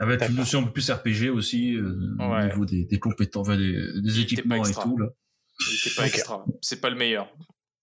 Avec 0.00 0.22
une 0.22 0.36
notion 0.36 0.60
un 0.60 0.64
peu 0.64 0.72
plus 0.72 0.90
RPG 0.90 1.28
aussi, 1.30 1.74
euh, 1.74 2.14
au 2.20 2.22
Ouais. 2.32 2.46
niveau 2.46 2.64
des, 2.64 2.84
des 2.84 2.98
compétences, 2.98 3.48
enfin, 3.48 3.58
des, 3.58 4.00
des 4.00 4.20
équipements 4.20 4.56
et 4.56 4.60
extra. 4.60 4.84
tout, 4.84 4.96
là. 4.96 5.08
Il 5.60 5.94
pas 5.96 6.06
extra. 6.06 6.44
C'est 6.62 6.80
pas 6.80 6.88
le 6.88 6.96
meilleur. 6.96 7.28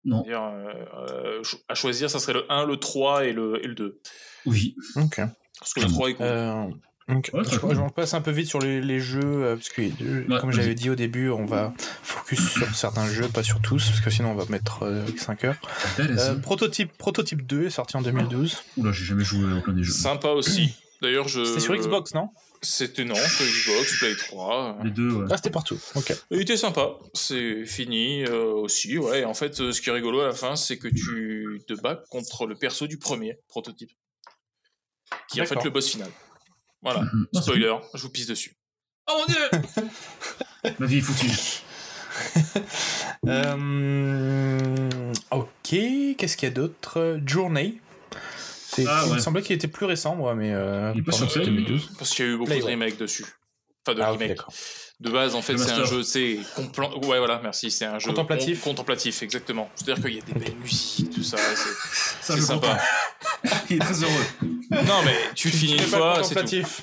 Non. 0.05 0.25
C'est-à-dire, 0.25 0.43
euh, 0.43 1.39
euh, 1.39 1.43
à 1.69 1.75
choisir, 1.75 2.11
ça 2.11 2.19
serait 2.19 2.33
le 2.33 2.51
1, 2.51 2.65
le 2.67 2.77
3 2.79 3.27
et 3.27 3.33
le, 3.33 3.63
et 3.65 3.69
le 3.69 3.75
2. 3.75 4.01
Oui. 4.47 4.75
Ok. 4.97 5.21
Parce 5.61 5.73
que 5.75 5.81
le 5.81 5.87
3 5.87 6.11
est 6.11 6.15
cool. 6.15 6.27
Euh, 6.27 6.65
Ouais, 7.33 7.43
très 7.43 7.57
je, 7.57 7.61
cool. 7.61 7.75
je 7.75 7.81
passe 7.95 8.15
un 8.15 8.21
peu 8.21 8.31
vite 8.31 8.49
sur 8.49 8.59
les, 8.59 8.81
les 8.81 9.01
jeux, 9.01 9.21
euh, 9.25 9.57
parce 9.57 9.69
que 9.69 9.83
euh, 9.83 10.25
Ouais, 10.29 10.39
comme 10.41 10.53
j'avais 10.53 10.75
dit 10.75 10.91
au 10.91 10.95
début, 10.95 11.31
on 11.31 11.45
va 11.45 11.73
focus 12.03 12.51
sur 12.51 12.75
certains 12.75 13.07
jeux, 13.07 13.29
pas 13.29 13.43
sur 13.43 13.61
tous, 13.61 13.89
parce 13.89 14.01
que 14.01 14.11
sinon 14.11 14.31
on 14.31 14.35
va 14.35 14.45
mettre 14.49 15.05
5 15.17 15.45
heures. 15.45 15.57
Euh. 15.99 16.37
Prototype, 16.37 16.93
Prototype 16.97 17.47
2 17.47 17.67
est 17.67 17.71
sorti 17.71 17.97
en 17.97 18.03
2012. 18.03 18.57
Oula, 18.77 18.93
j'ai 18.93 19.05
jamais 19.05 19.25
joué 19.25 19.53
à 19.53 19.57
aucun 19.57 19.73
des 19.73 19.83
jeux. 19.83 19.93
Sympa 19.93 20.29
aussi. 20.29 20.75
D'ailleurs, 21.03 21.29
je. 21.29 21.45
C'était 21.45 21.61
sur 21.61 21.75
Xbox, 21.77 22.15
non? 22.15 22.29
C'était 22.63 23.05
non, 23.05 23.15
sur 23.15 23.47
Xbox, 23.47 23.99
Play 23.99 24.15
3. 24.17 24.79
Les 24.85 24.91
deux, 24.91 25.11
ouais. 25.13 25.27
Ah, 25.31 25.37
c'était 25.37 25.51
partout. 25.51 25.79
Ok. 25.95 26.13
Il 26.31 26.43
était 26.43 26.59
sympa, 26.59 26.91
c'est 27.15 27.65
fini 27.65 28.25
euh, 28.25 28.53
aussi, 28.53 28.99
ouais. 28.99 29.25
En 29.25 29.33
fait, 29.33 29.61
euh, 29.61 29.73
ce 29.73 29.81
qui 29.81 29.89
est 29.89 29.93
rigolo 29.93 30.21
à 30.21 30.27
la 30.27 30.35
fin, 30.35 30.57
c'est 30.57 30.77
que 30.77 30.89
tu 30.89 31.63
te 31.67 31.73
bats 31.73 32.03
contre 32.11 32.47
le 32.47 32.55
perso 32.55 32.87
du 32.87 32.99
premier 32.99 33.39
prototype, 33.49 33.93
qui 35.29 35.39
est 35.39 35.43
en 35.43 35.47
fait 35.47 35.65
le 35.65 35.71
boss 35.71 35.89
final. 35.89 36.11
Voilà, 36.83 37.01
Mhm. 37.03 37.27
Spoiler, 37.35 37.75
je 37.95 38.03
vous 38.03 38.11
pisse 38.11 38.27
dessus. 38.27 38.55
Oh 39.11 39.19
mon 39.19 39.27
dieu. 39.27 40.73
Ma 40.79 40.87
vie 40.87 40.99
est 40.99 41.01
foutue. 41.01 41.31
Euh, 43.27 45.01
ok, 45.31 45.49
qu'est-ce 46.17 46.37
qu'il 46.37 46.49
y 46.49 46.53
a 46.53 46.55
d'autre? 46.55 47.19
Journey. 47.27 47.81
C'est- 48.73 48.87
Ah, 48.89 49.05
Il 49.07 49.15
me 49.15 49.19
semblait 49.19 49.43
qu'il 49.43 49.55
était 49.57 49.69
plus 49.69 49.87
récent, 49.87 50.15
moi, 50.15 50.35
mais. 50.35 50.53
Euh, 50.53 50.93
Il 50.95 51.01
est 51.01 51.03
pas 51.03 51.11
pardon, 51.13 51.27
sur 51.27 51.33
c'était 51.43 51.47
Play, 51.51 51.63
2012. 51.63 51.91
Parce 51.99 52.11
qu'il 52.15 52.25
y 52.25 52.29
a 52.29 52.31
eu 52.33 52.37
beaucoup 52.37 52.51
Play, 52.51 52.61
de 52.61 52.65
ouais. 52.65 52.73
remakes 52.73 52.97
dessus. 52.99 53.25
Enfin, 53.87 53.97
de 53.97 54.03
Ah, 54.03 54.11
remakes. 54.11 54.29
d'accord. 54.29 54.53
De 55.01 55.11
base, 55.11 55.35
en 55.35 55.41
fait, 55.43 55.57
c'est 55.57 55.71
un 55.73 55.85
jeu, 55.85 56.03
c'est 56.03 56.39
complan... 56.55 56.91
Ouais, 57.05 57.19
voilà, 57.19 57.41
merci, 57.43 57.71
c'est 57.71 57.87
un 57.87 57.99
jeu 57.99 58.09
Contemplatif. 58.11 58.61
con- 58.63 58.71
contemplatif, 58.71 59.23
exactement. 59.23 59.71
C'est-à-dire 59.75 60.05
qu'il 60.05 60.15
y 60.15 60.19
a 60.19 60.23
des 60.23 60.33
belles 60.39 60.57
musiques, 60.57 61.11
tout 61.11 61.23
ça, 61.23 61.39
c'est 62.21 62.39
sympa. 62.41 62.79
Il 63.71 63.77
est 63.77 63.79
très 63.81 64.03
heureux. 64.03 64.25
Non, 64.71 65.03
mais 65.05 65.17
tu 65.35 65.49
finis 65.49 65.73
une 65.75 65.81
fois, 65.81 66.17
c'est 66.23 66.35
tout. 66.35 66.41
contemplatif. 66.41 66.83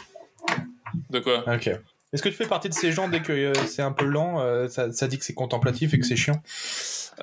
De 1.09 1.19
quoi? 1.19 1.43
Ok. 1.47 1.67
Est-ce 2.13 2.23
que 2.23 2.29
tu 2.29 2.35
fais 2.35 2.47
partie 2.47 2.69
de 2.69 2.73
ces 2.73 2.91
gens 2.91 3.07
dès 3.09 3.21
que 3.21 3.31
euh, 3.33 3.53
c'est 3.67 3.81
un 3.81 3.91
peu 3.91 4.05
lent, 4.05 4.39
euh, 4.41 4.67
ça, 4.67 4.91
ça 4.93 5.07
dit 5.07 5.17
que 5.19 5.25
c'est 5.25 5.33
contemplatif 5.33 5.93
et 5.93 5.99
que 5.99 6.05
c'est 6.05 6.15
chiant? 6.15 6.41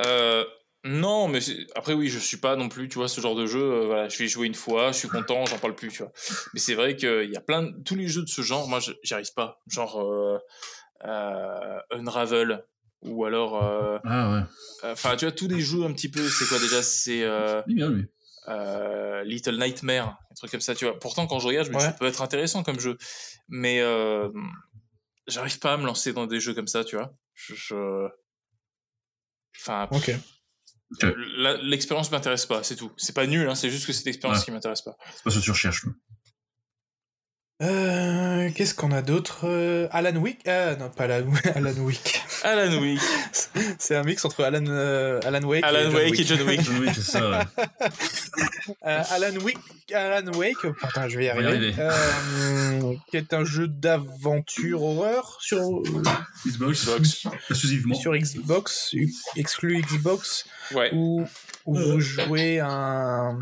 Euh, 0.06 0.44
non, 0.84 1.26
mais 1.28 1.38
après 1.74 1.94
oui, 1.94 2.08
je 2.08 2.18
suis 2.18 2.36
pas 2.36 2.54
non 2.56 2.68
plus, 2.68 2.88
tu 2.90 2.98
vois, 2.98 3.08
ce 3.08 3.20
genre 3.20 3.34
de 3.34 3.46
jeu. 3.46 3.62
euh, 3.62 3.86
voilà, 3.86 4.08
je 4.10 4.18
vais 4.18 4.26
y 4.26 4.28
jouer 4.28 4.46
une 4.46 4.54
fois, 4.54 4.92
je 4.92 4.98
suis 4.98 5.08
content, 5.08 5.44
j'en 5.46 5.56
parle 5.58 5.74
plus, 5.74 5.88
tu 5.88 6.02
vois. 6.02 6.12
Mais 6.52 6.60
c'est 6.60 6.74
vrai 6.74 6.94
qu'il 6.96 7.30
y 7.32 7.36
a 7.36 7.40
plein, 7.40 7.62
de- 7.62 7.72
tous 7.82 7.94
les 7.94 8.06
jeux 8.06 8.22
de 8.22 8.28
ce 8.28 8.42
genre, 8.42 8.68
moi, 8.68 8.78
j'y 9.02 9.14
arrive 9.14 9.32
pas. 9.34 9.60
Genre 9.68 9.98
Unravel 11.00 12.64
ou 13.02 13.24
alors, 13.26 13.62
euh, 13.62 13.98
Ah 14.04 14.32
ouais. 14.32 14.90
enfin, 14.92 15.14
tu 15.16 15.24
vois, 15.26 15.32
tous 15.32 15.48
les 15.48 15.60
jeux 15.60 15.84
un 15.84 15.92
petit 15.92 16.08
peu, 16.10 16.26
c'est 16.28 16.46
quoi 16.46 16.58
déjà? 16.58 16.82
C'est 16.82 17.22
euh, 17.22 17.62
bien 17.66 17.90
lui. 17.90 18.06
euh, 18.48 19.22
Little 19.24 19.58
Nightmare, 19.58 20.18
un 20.30 20.34
truc 20.34 20.50
comme 20.50 20.60
ça, 20.62 20.74
tu 20.74 20.86
vois. 20.86 20.98
Pourtant, 20.98 21.26
quand 21.26 21.38
je 21.38 21.46
regarde, 21.48 21.66
je 21.66 21.72
me 21.72 21.76
dis, 21.78 21.84
Ouais. 21.84 21.90
ça 21.90 21.96
peut 21.96 22.06
être 22.06 22.22
intéressant 22.22 22.62
comme 22.62 22.80
jeu, 22.80 22.96
mais 23.48 23.80
euh, 23.82 24.30
j'arrive 25.26 25.58
pas 25.58 25.74
à 25.74 25.76
me 25.76 25.84
lancer 25.84 26.12
dans 26.14 26.26
des 26.26 26.40
jeux 26.40 26.54
comme 26.54 26.66
ça, 26.68 26.82
tu 26.84 26.96
vois. 26.96 27.12
Je, 27.34 27.54
je- 27.54 28.08
Enfin, 29.60 29.88
Ok. 29.92 30.12
l'expérience 31.62 32.10
m'intéresse 32.10 32.46
pas, 32.46 32.62
c'est 32.62 32.76
tout. 32.76 32.90
C'est 32.96 33.14
pas 33.14 33.26
nul, 33.26 33.48
hein, 33.48 33.54
c'est 33.54 33.70
juste 33.70 33.86
que 33.86 33.92
cette 33.92 34.06
expérience 34.06 34.38
Ouais. 34.40 34.44
qui 34.46 34.50
m'intéresse 34.50 34.82
pas. 34.82 34.96
C'est 35.14 35.22
pas 35.24 35.30
ce 35.30 35.38
que 35.38 35.44
tu 35.44 35.50
recherches. 35.50 35.86
Euh, 37.62 38.50
Qu'est-ce 38.54 38.74
qu'on 38.74 38.90
a 38.90 39.00
d'autre 39.00 39.42
Euh, 39.44 39.86
Alan 39.92 40.16
Wick 40.16 40.40
Ah 40.46 40.74
non, 40.74 40.90
pas 40.90 41.04
Alan, 41.04 41.26
Alan 41.54 41.70
Wick. 41.84 42.20
Alan 42.42 42.80
Wick, 42.80 43.00
C'est 43.78 43.94
un 43.94 44.02
mix 44.02 44.24
entre 44.24 44.42
Alan, 44.42 44.64
euh, 44.66 45.20
Alan 45.24 45.40
Wake 45.46 45.62
et 45.62 45.66
Alan 45.66 45.82
John 45.84 45.94
Wake 45.94 46.10
Wick. 46.10 46.20
et 46.20 46.24
John 46.24 46.48
Wick. 46.48 46.90
c'est 46.94 47.00
ça. 47.02 47.30
ouais. 47.56 47.64
Euh, 48.86 49.02
Alan 49.10 49.36
Wick, 49.42 49.58
Alan 49.92 50.32
Wake, 50.32 50.56
oh, 50.64 50.72
putain, 50.72 51.06
je 51.08 51.18
vais 51.18 51.26
y 51.26 51.28
va 51.28 51.42
y 51.42 51.46
arriver. 51.46 51.74
Euh, 51.78 52.94
qui 53.10 53.18
est 53.18 53.34
un 53.34 53.44
jeu 53.44 53.68
d'aventure 53.68 54.82
horreur 54.82 55.36
sur 55.42 55.60
Xbox. 56.46 56.86
Xbox. 56.86 57.26
Exclusivement. 57.50 57.94
sur 57.94 58.14
Xbox, 58.16 58.94
exclu 59.36 59.82
Xbox, 59.82 60.46
Ouais. 60.74 60.90
où, 60.94 61.24
où 61.66 61.76
vous 61.76 62.00
jouez 62.00 62.58
un, 62.60 63.38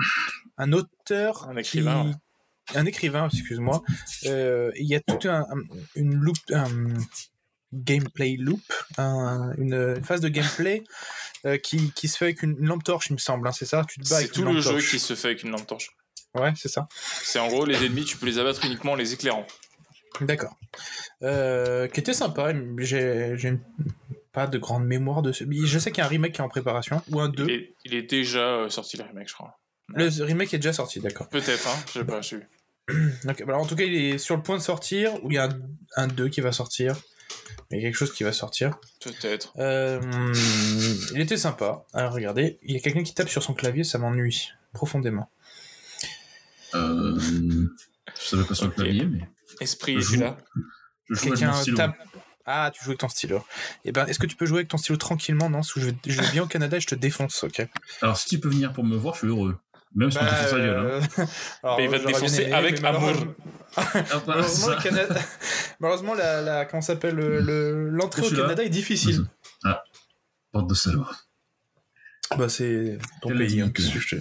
un 0.59 0.73
auteur, 0.73 1.49
Un 1.49 1.57
écrivain, 1.57 2.03
qui- 2.03 2.09
ouais. 2.09 2.15
Un 2.75 2.87
écrivain, 2.87 3.29
excuse-moi. 3.33 3.83
Euh, 4.27 4.71
Il 4.77 4.87
y 4.87 4.95
a 4.95 5.01
toute 5.01 5.27
un, 5.27 5.41
un- 5.51 5.63
une 5.97 6.15
loop, 6.15 6.37
un 6.53 6.69
gameplay 7.73 8.37
loop, 8.39 8.61
un- 8.99 9.53
une 9.59 10.03
phase 10.05 10.21
de 10.21 10.29
gameplay 10.29 10.85
euh, 11.47 11.57
qui, 11.59 11.91
qui 11.93 12.09
se 12.09 12.17
fait 12.19 12.27
avec 12.27 12.43
une, 12.43 12.57
une 12.59 12.67
lampe 12.67 12.85
torche, 12.85 13.09
il 13.11 13.15
me 13.15 13.19
semble. 13.19 13.49
hein, 13.49 13.53
c'est 13.53 13.65
ça? 13.67 13.85
Tu 13.89 13.99
te 14.01 14.03
bats 14.03 14.09
C'est 14.11 14.15
avec 14.17 14.33
tout 14.33 14.41
une 14.43 14.55
le 14.55 14.61
jeu 14.61 14.71
torche. 14.73 14.91
qui 14.91 14.99
se 14.99 15.15
fait 15.15 15.29
avec 15.29 15.43
une 15.43 15.51
lampe 15.51 15.67
torche. 15.67 15.91
Ouais, 16.35 16.53
c'est 16.57 16.69
ça. 16.69 16.89
C'est 17.23 17.39
en 17.39 17.49
gros 17.49 17.65
les 17.65 17.85
ennemis, 17.85 18.05
tu 18.05 18.17
peux 18.17 18.27
les 18.27 18.39
abattre 18.39 18.65
uniquement 18.65 18.93
en 18.93 18.97
les 18.97 19.13
éclairant. 19.13 19.47
D'accord. 20.21 20.57
Euh, 21.23 21.89
qui 21.89 22.01
était 22.01 22.13
sympa. 22.15 22.53
J'ai 22.79 23.37
pas 24.33 24.47
de 24.47 24.57
grande 24.59 24.87
mémoire 24.87 25.21
de 25.23 25.33
ce. 25.33 25.45
Je 25.51 25.79
sais 25.79 25.91
qu'il 25.91 25.99
y 25.99 26.03
a 26.03 26.07
un 26.07 26.09
remake 26.09 26.33
qui 26.33 26.41
est 26.41 26.45
en 26.45 26.49
préparation 26.49 27.03
ou 27.11 27.21
un 27.21 27.29
2. 27.29 27.45
Il 27.45 27.51
est, 27.51 27.75
il 27.85 27.95
est 27.95 28.03
déjà 28.03 28.67
sorti 28.71 28.97
le 28.97 29.05
remake, 29.05 29.29
je 29.29 29.35
crois. 29.35 29.59
Le 29.89 30.09
remake 30.25 30.55
est 30.55 30.59
déjà 30.59 30.73
sorti, 30.73 31.01
d'accord. 31.01 31.29
Peut-être, 31.29 31.69
hein, 31.69 31.77
je 31.89 31.93
sais 32.01 32.05
pas, 32.05 32.21
je 32.23 32.29
sais 32.29 32.49
Bah 33.25 33.35
alors, 33.47 33.61
en 33.61 33.67
tout 33.67 33.77
cas, 33.77 33.85
il 33.85 33.95
est 33.95 34.19
sur 34.19 34.37
le 34.37 34.43
point 34.43 34.57
de 34.57 34.63
sortir, 34.63 35.23
ou 35.25 35.31
il 35.31 35.35
y 35.35 35.39
a 35.39 35.45
un, 35.45 35.61
un 35.97 36.07
2 36.09 36.29
qui 36.29 36.41
va 36.41 36.53
sortir. 36.53 36.97
Il 37.71 37.77
y 37.79 37.81
a 37.81 37.83
quelque 37.85 37.97
chose 37.97 38.13
qui 38.13 38.23
va 38.23 38.33
sortir. 38.33 38.79
Peut-être. 39.03 39.55
Euh, 39.59 40.01
il 41.15 41.21
était 41.21 41.39
sympa. 41.39 41.85
Alors 41.95 42.13
regardez, 42.13 42.59
il 42.63 42.75
y 42.75 42.77
a 42.77 42.81
quelqu'un 42.81 43.03
qui 43.03 43.15
tape 43.15 43.31
sur 43.31 43.43
son 43.43 43.55
clavier, 43.55 43.83
ça 43.85 43.99
m'ennuie 43.99 44.51
profondément. 44.75 45.31
Euh, 46.75 47.19
je 48.21 48.27
savais 48.29 48.45
pas 48.45 48.55
sur 48.55 48.67
le 48.67 48.73
clavier, 48.73 49.07
mais 49.07 49.21
Esprit, 49.61 49.95
Je 49.95 50.01
joue. 50.01 50.21
là 50.21 50.37
je 51.09 51.15
joue 51.15 51.29
avec 51.29 51.39
Quelqu'un 51.39 51.75
tape. 51.77 51.97
Ah, 52.45 52.71
tu 52.75 52.83
joues 52.83 52.91
avec 52.91 53.01
ton 53.01 53.09
stylo. 53.09 53.43
Eh 53.85 53.93
ben, 53.93 54.05
est-ce 54.07 54.19
que 54.19 54.27
tu 54.27 54.37
peux 54.37 54.47
jouer 54.47 54.59
avec 54.59 54.69
ton 54.69 54.77
stylo 54.77 54.99
tranquillement? 54.99 55.49
Non, 55.49 55.59
parce 55.59 55.73
que 55.73 55.81
je 55.81 55.87
vais, 55.87 55.95
je 56.07 56.21
vais 56.21 56.31
bien 56.33 56.43
au 56.43 56.47
Canada 56.47 56.77
et 56.77 56.81
je 56.81 56.89
te 56.89 56.95
défonce, 56.95 57.45
ok? 57.45 57.67
Alors, 58.03 58.17
si 58.17 58.29
tu 58.29 58.41
peux 58.41 58.49
venir 58.49 58.73
pour 58.73 58.85
me 58.85 58.97
voir, 58.97 59.15
je 59.15 59.21
suis 59.21 59.29
heureux. 59.29 59.57
Même 59.95 60.11
si 60.11 60.19
on 60.19 60.21
te 60.21 60.27
fait 60.27 60.49
sa 60.49 60.57
gueule. 60.57 60.77
Hein. 60.77 60.85
euh, 61.19 61.25
alors, 61.63 61.77
Mais 61.79 61.85
il 61.85 61.91
va 61.91 61.99
te 61.99 62.07
défoncer 62.07 62.43
aimé, 62.45 62.53
avec 62.53 62.85
amour. 62.85 63.01
malheureusement- 63.03 63.35
Ah, 63.77 63.85
bah, 63.95 64.21
Malheureusement, 64.27 64.67
ça. 64.69 64.75
le 64.77 64.83
Canada... 64.83 65.15
malheureusement 65.81 66.15
la, 66.15 66.43
la- 66.43 66.65
comment 66.67 66.81
s'appelle 66.83 67.15
le- 67.15 67.41
le- 67.41 67.89
l'entrée 67.91 68.23
au. 68.27 68.31
Canada 68.31 68.63
est 68.65 68.69
difficile. 68.69 69.25
Ah, 69.65 69.83
porte 70.53 70.69
de 70.69 70.75
salaud. 70.75 71.07
Bah 72.39 72.49
c'est 72.49 72.99
ton 73.21 73.29
pays. 73.37 73.61
hein, 73.61 73.71
que 73.71 73.83
je 73.83 74.17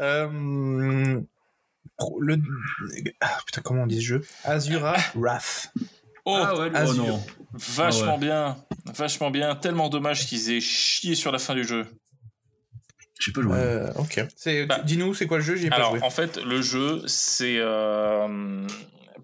Euh, 0.00 1.20
le 2.20 2.36
ah, 3.20 3.38
putain 3.46 3.60
comment 3.62 3.82
on 3.82 3.86
dit 3.86 3.96
ce 4.00 4.06
jeu? 4.06 4.26
Azura 4.44 4.96
Wrath. 5.14 5.72
Oh, 6.24 6.36
ah 6.42 6.58
ouais, 6.58 6.70
oh 6.86 6.94
non. 6.94 7.22
vachement 7.52 8.06
Ah 8.08 8.12
ouais. 8.14 8.18
bien. 8.18 8.56
Vachement 8.96 9.30
bien. 9.30 9.54
Tellement 9.56 9.88
dommage 9.88 10.26
qu'ils 10.26 10.50
aient 10.50 10.60
chié 10.60 11.14
sur 11.14 11.30
la 11.32 11.38
fin 11.38 11.54
du 11.54 11.64
jeu. 11.64 11.86
J'ai 13.20 13.32
pas 13.32 13.42
joué. 13.42 13.54
Euh, 13.56 13.92
ok. 13.94 14.20
C'est 14.36 14.66
Bah, 14.66 14.80
dis-nous 14.84 15.14
c'est 15.14 15.26
quoi 15.26 15.38
le 15.38 15.44
jeu? 15.44 15.56
Pas 15.68 15.76
Alors, 15.76 15.90
joué. 15.92 16.02
en 16.02 16.10
fait, 16.10 16.36
le 16.38 16.60
jeu, 16.62 17.02
c'est. 17.06 17.56
euh, 17.58 18.66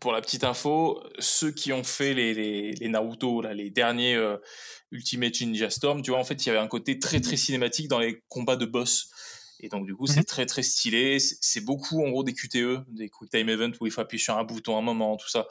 pour 0.01 0.13
la 0.13 0.21
petite 0.23 0.45
info, 0.45 1.03
ceux 1.19 1.51
qui 1.51 1.73
ont 1.73 1.85
fait 1.85 2.15
les, 2.15 2.33
les, 2.33 2.73
les 2.73 2.89
Naruto, 2.89 3.43
là, 3.43 3.53
les 3.53 3.69
derniers 3.71 4.15
euh, 4.15 4.37
Ultimate 4.93 5.39
Ninja 5.43 5.69
Storm, 5.69 6.01
tu 6.03 6.11
vois, 6.11 6.21
en 6.21 6.25
fait, 6.25 6.43
il 6.45 6.47
y 6.47 6.51
avait 6.51 6.59
un 6.59 6.69
côté 6.69 6.99
très 6.99 7.21
très 7.21 7.37
cinématique 7.37 7.89
dans 7.89 7.99
les 7.99 8.23
combats 8.29 8.57
de 8.57 8.65
boss. 8.65 9.11
Et 9.63 9.69
donc, 9.69 9.85
du 9.85 9.95
coup, 9.95 10.07
c'est 10.07 10.21
Mhm. 10.21 10.25
très 10.25 10.47
très 10.47 10.63
stylé. 10.63 11.19
C'est 11.19 11.37
c'est 11.43 11.61
beaucoup, 11.61 12.03
en 12.03 12.09
gros, 12.11 12.25
des 12.25 12.33
QTE, 12.33 12.83
des 12.89 13.11
Quick 13.11 13.31
Time 13.31 13.51
Event 13.51 13.73
où 13.81 13.87
il 13.87 13.93
faut 13.93 14.01
appuyer 14.01 14.23
sur 14.23 14.39
un 14.39 14.45
bouton 14.45 14.79
un 14.79 14.81
moment, 14.81 15.19
tout 15.19 15.29
ça. 15.29 15.47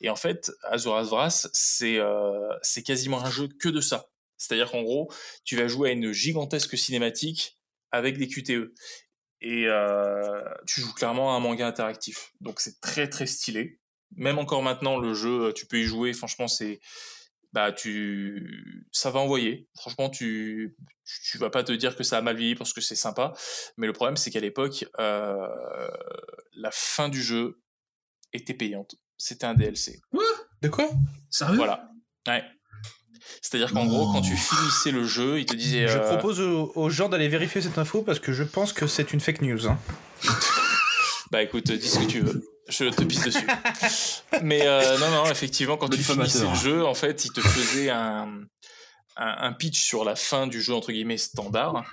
Et 0.00 0.08
en 0.10 0.14
fait, 0.16 0.52
Azura's 0.62 1.08
Wrath, 1.08 1.48
c'est 1.52 1.96
euh, 1.98 2.30
c'est 2.62 2.84
quasiment 2.84 3.20
un 3.24 3.30
jeu 3.30 3.48
que 3.48 3.68
de 3.68 3.80
ça. 3.80 4.10
C'est-à-dire 4.36 4.70
qu'en 4.70 4.82
gros, 4.82 5.10
tu 5.44 5.56
vas 5.56 5.66
jouer 5.66 5.88
à 5.88 5.92
une 5.92 6.12
gigantesque 6.12 6.78
cinématique 6.78 7.57
avec 7.90 8.18
des 8.18 8.28
QTE 8.28 8.72
et 9.40 9.66
euh, 9.66 10.42
tu 10.66 10.80
joues 10.80 10.92
clairement 10.94 11.32
à 11.32 11.36
un 11.36 11.40
manga 11.40 11.66
interactif. 11.66 12.32
Donc 12.40 12.60
c'est 12.60 12.80
très 12.80 13.08
très 13.08 13.26
stylé. 13.26 13.80
Même 14.16 14.38
encore 14.38 14.62
maintenant, 14.62 14.98
le 14.98 15.14
jeu, 15.14 15.52
tu 15.54 15.66
peux 15.66 15.78
y 15.78 15.84
jouer. 15.84 16.12
Franchement, 16.12 16.48
c'est 16.48 16.80
bah 17.52 17.72
tu 17.72 18.86
ça 18.92 19.10
va 19.10 19.20
envoyer. 19.20 19.68
Franchement, 19.76 20.10
tu 20.10 20.76
tu, 21.04 21.20
tu 21.30 21.38
vas 21.38 21.50
pas 21.50 21.62
te 21.62 21.72
dire 21.72 21.96
que 21.96 22.02
ça 22.02 22.18
a 22.18 22.22
mal 22.22 22.36
vieilli 22.36 22.54
parce 22.54 22.72
que 22.72 22.80
c'est 22.80 22.96
sympa. 22.96 23.32
Mais 23.76 23.86
le 23.86 23.92
problème, 23.92 24.16
c'est 24.16 24.30
qu'à 24.30 24.40
l'époque, 24.40 24.84
euh, 24.98 25.88
la 26.52 26.70
fin 26.72 27.08
du 27.08 27.22
jeu 27.22 27.60
était 28.32 28.54
payante. 28.54 28.96
C'était 29.16 29.46
un 29.46 29.54
DLC. 29.54 30.00
De 30.62 30.68
quoi? 30.68 30.90
Sérieux? 31.30 31.56
Voilà. 31.56 31.90
Ouais. 32.26 32.44
C'est-à-dire 33.42 33.72
qu'en 33.72 33.86
gros, 33.86 34.12
quand 34.12 34.20
tu 34.20 34.36
finissais 34.36 34.90
le 34.90 35.04
jeu, 35.04 35.38
il 35.38 35.46
te 35.46 35.54
disait. 35.54 35.88
Je 35.88 35.98
euh, 35.98 36.16
propose 36.16 36.40
aux, 36.40 36.90
gens 36.90 37.08
d'aller 37.08 37.28
vérifier 37.28 37.60
cette 37.60 37.78
info 37.78 38.02
parce 38.02 38.20
que 38.20 38.32
je 38.32 38.42
pense 38.42 38.72
que 38.72 38.86
c'est 38.86 39.12
une 39.12 39.20
fake 39.20 39.42
news. 39.42 39.68
hein. 39.68 39.78
Bah 41.30 41.42
écoute, 41.42 41.70
dis 41.70 41.88
ce 41.88 41.98
que 41.98 42.06
tu 42.06 42.20
veux. 42.20 42.42
Je 42.68 42.86
te 42.86 43.02
pisse 43.04 43.22
dessus. 43.22 43.46
Mais 44.42 44.66
euh, 44.66 44.96
non, 44.98 45.10
non, 45.10 45.30
effectivement, 45.30 45.76
quand 45.76 45.90
Le 45.90 45.96
tu 45.98 46.02
finissais 46.02 46.46
le 46.46 46.54
jeu, 46.54 46.86
en 46.86 46.94
fait, 46.94 47.26
il 47.26 47.32
te 47.32 47.42
faisait 47.42 47.90
un, 47.90 48.28
un, 49.16 49.36
un 49.38 49.52
pitch 49.52 49.78
sur 49.78 50.06
la 50.06 50.16
fin 50.16 50.46
du 50.46 50.62
jeu, 50.62 50.72
entre 50.72 50.90
guillemets, 50.90 51.18
standard. 51.18 51.84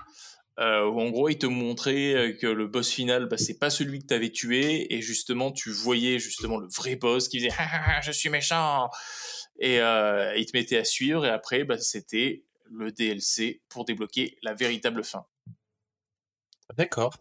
Euh, 0.57 0.85
où 0.85 1.01
en 1.01 1.09
gros, 1.09 1.27
il 1.27 1.37
te 1.37 1.47
montrait 1.47 2.37
que 2.39 2.47
le 2.47 2.67
boss 2.67 2.89
final, 2.89 3.27
bah, 3.27 3.37
c'est 3.37 3.59
pas 3.59 3.69
celui 3.69 3.99
que 3.99 4.05
t'avais 4.05 4.29
tué, 4.29 4.93
et 4.93 5.01
justement, 5.01 5.51
tu 5.51 5.69
voyais 5.69 6.17
justement 6.17 6.57
le 6.57 6.67
vrai 6.73 6.95
boss 6.95 7.27
qui 7.27 7.39
faisait 7.39 7.53
ah, 7.59 7.67
ah, 7.73 7.81
ah, 7.97 8.01
je 8.01 8.11
suis 8.11 8.29
méchant, 8.29 8.89
et 9.59 9.79
euh, 9.79 10.35
il 10.37 10.45
te 10.45 10.55
mettait 10.55 10.77
à 10.77 10.83
suivre, 10.83 11.25
et 11.25 11.29
après, 11.29 11.63
bah, 11.63 11.77
c'était 11.77 12.45
le 12.65 12.91
DLC 12.91 13.61
pour 13.69 13.85
débloquer 13.85 14.37
la 14.41 14.53
véritable 14.53 15.03
fin. 15.03 15.25
D'accord. 16.77 17.13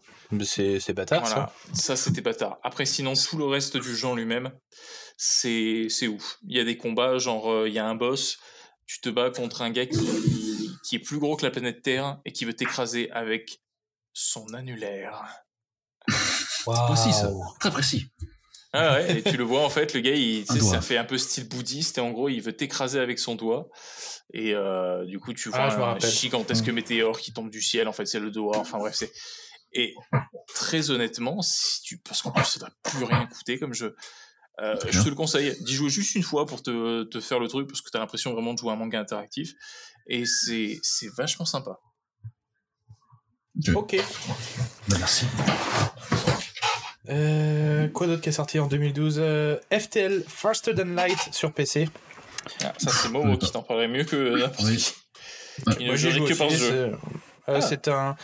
C'est 0.43 0.79
c'est 0.79 0.93
bâtard 0.93 1.23
Voilà, 1.23 1.53
ça 1.73 1.95
c'était 1.95 2.21
bâtard. 2.21 2.57
Après, 2.63 2.85
sinon, 2.85 3.13
tout 3.13 3.37
le 3.37 3.45
reste 3.45 3.77
du 3.77 3.95
jeu 3.95 4.07
en 4.07 4.15
lui-même, 4.15 4.51
c'est 5.17 5.85
c'est 5.89 6.07
ouf. 6.07 6.39
Il 6.47 6.57
y 6.57 6.59
a 6.59 6.63
des 6.63 6.77
combats, 6.77 7.19
genre, 7.19 7.51
euh, 7.51 7.69
il 7.69 7.73
y 7.73 7.79
a 7.79 7.85
un 7.85 7.95
boss, 7.95 8.39
tu 8.87 8.99
te 9.01 9.09
bats 9.09 9.29
contre 9.29 9.61
un 9.61 9.69
gars 9.69 9.85
qui, 9.85 10.71
qui 10.83 10.95
est 10.95 10.99
plus 10.99 11.19
gros 11.19 11.35
que 11.35 11.45
la 11.45 11.51
planète 11.51 11.83
Terre 11.83 12.19
et 12.25 12.31
qui 12.31 12.45
veut 12.45 12.55
t'écraser 12.55 13.11
avec 13.11 13.61
son 14.13 14.53
annulaire. 14.53 15.23
ça. 16.07 16.85
Précis, 16.87 17.13
ça. 17.13 17.31
Très 17.59 17.71
précis. 17.71 18.07
Ah 18.75 18.93
ouais, 18.95 19.19
et 19.19 19.23
tu 19.23 19.37
le 19.37 19.43
vois 19.43 19.63
en 19.63 19.69
fait, 19.69 19.93
le 19.93 20.01
gars, 20.01 20.13
il, 20.13 20.45
tu 20.45 20.51
Un 20.51 20.53
sais, 20.55 20.59
doigt. 20.59 20.71
ça 20.71 20.81
fait 20.81 20.97
un 20.97 21.05
peu 21.05 21.17
style 21.17 21.47
bouddhiste 21.47 21.97
et 21.97 22.01
en 22.01 22.11
gros, 22.11 22.29
il 22.29 22.41
veut 22.41 22.53
t'écraser 22.53 22.99
avec 22.99 23.19
son 23.19 23.35
doigt. 23.35 23.69
Et 24.33 24.53
euh, 24.53 25.05
du 25.05 25.19
coup, 25.19 25.33
tu 25.33 25.49
vois 25.49 25.59
Ah, 25.71 25.95
me 25.95 26.05
un 26.05 26.09
gigantesque 26.09 26.67
météore 26.69 27.19
qui 27.19 27.31
tombe 27.33 27.49
du 27.49 27.61
ciel. 27.61 27.87
En 27.87 27.93
fait, 27.93 28.05
c'est 28.05 28.19
le 28.19 28.31
doigt. 28.31 28.57
Enfin 28.57 28.77
bref, 28.77 28.95
c'est. 28.95 29.11
Et 29.71 29.93
très 30.53 30.89
honnêtement, 30.89 31.41
si 31.41 31.81
tu 31.83 31.97
parce 31.99 32.21
qu'en 32.21 32.31
plus, 32.31 32.45
ça 32.45 32.59
doit 32.59 32.69
plus 32.83 33.03
rien 33.03 33.25
coûter 33.27 33.59
comme 33.59 33.73
jeu. 33.73 33.95
Euh, 34.61 34.75
je 34.89 35.01
te 35.01 35.09
le 35.09 35.15
conseille 35.15 35.53
d'y 35.63 35.73
jouer 35.73 35.89
juste 35.89 36.15
une 36.15 36.23
fois 36.23 36.45
pour 36.45 36.63
te, 36.63 37.03
te 37.03 37.19
faire 37.19 37.39
le 37.39 37.47
truc 37.49 37.67
parce 37.67 37.81
que 37.81 37.89
tu 37.89 37.97
as 37.97 37.99
l'impression 37.99 38.31
vraiment 38.33 38.53
de 38.53 38.57
jouer 38.57 38.71
un 38.71 38.77
manga 38.77 38.99
interactif 38.99 39.51
et 40.07 40.25
c'est 40.25 40.79
c'est 40.81 41.09
vachement 41.17 41.45
sympa. 41.45 41.77
Ok. 43.73 43.97
Bah, 44.87 44.95
merci. 44.99 45.25
Euh, 47.09 47.87
quoi 47.89 48.07
d'autre 48.07 48.21
qui 48.21 48.29
est 48.29 48.33
sorti 48.33 48.59
en 48.59 48.67
2012 48.67 49.17
Euh, 49.19 49.57
FTL 49.71 50.23
Faster 50.27 50.73
Than 50.73 50.85
Light 50.95 51.17
sur 51.31 51.51
PC. 51.53 51.87
Ah, 52.63 52.73
ça 52.77 52.91
c'est 52.91 53.09
Momo 53.09 53.37
qui 53.37 53.51
t'en 53.51 53.63
parlerait 53.63 53.87
mieux 53.87 54.03
que 54.03 54.37
n'importe 54.39 54.61
Oui. 54.65 54.77
qui. 54.77 54.93
Ouais. 55.67 55.73
Il 55.79 55.83
ne 55.83 55.87
Moi, 55.87 55.95
j'ai 55.95 56.11
jurait 56.11 56.25
joué 56.27 56.33
que 56.33 56.37
par 56.37 56.51
ce 56.51 56.57
jeu. 56.57 56.67
c'est- 56.69 56.73
Euh, 57.47 57.57
Ah. 57.57 57.61
C'est 57.61 57.87
un, 57.89 58.15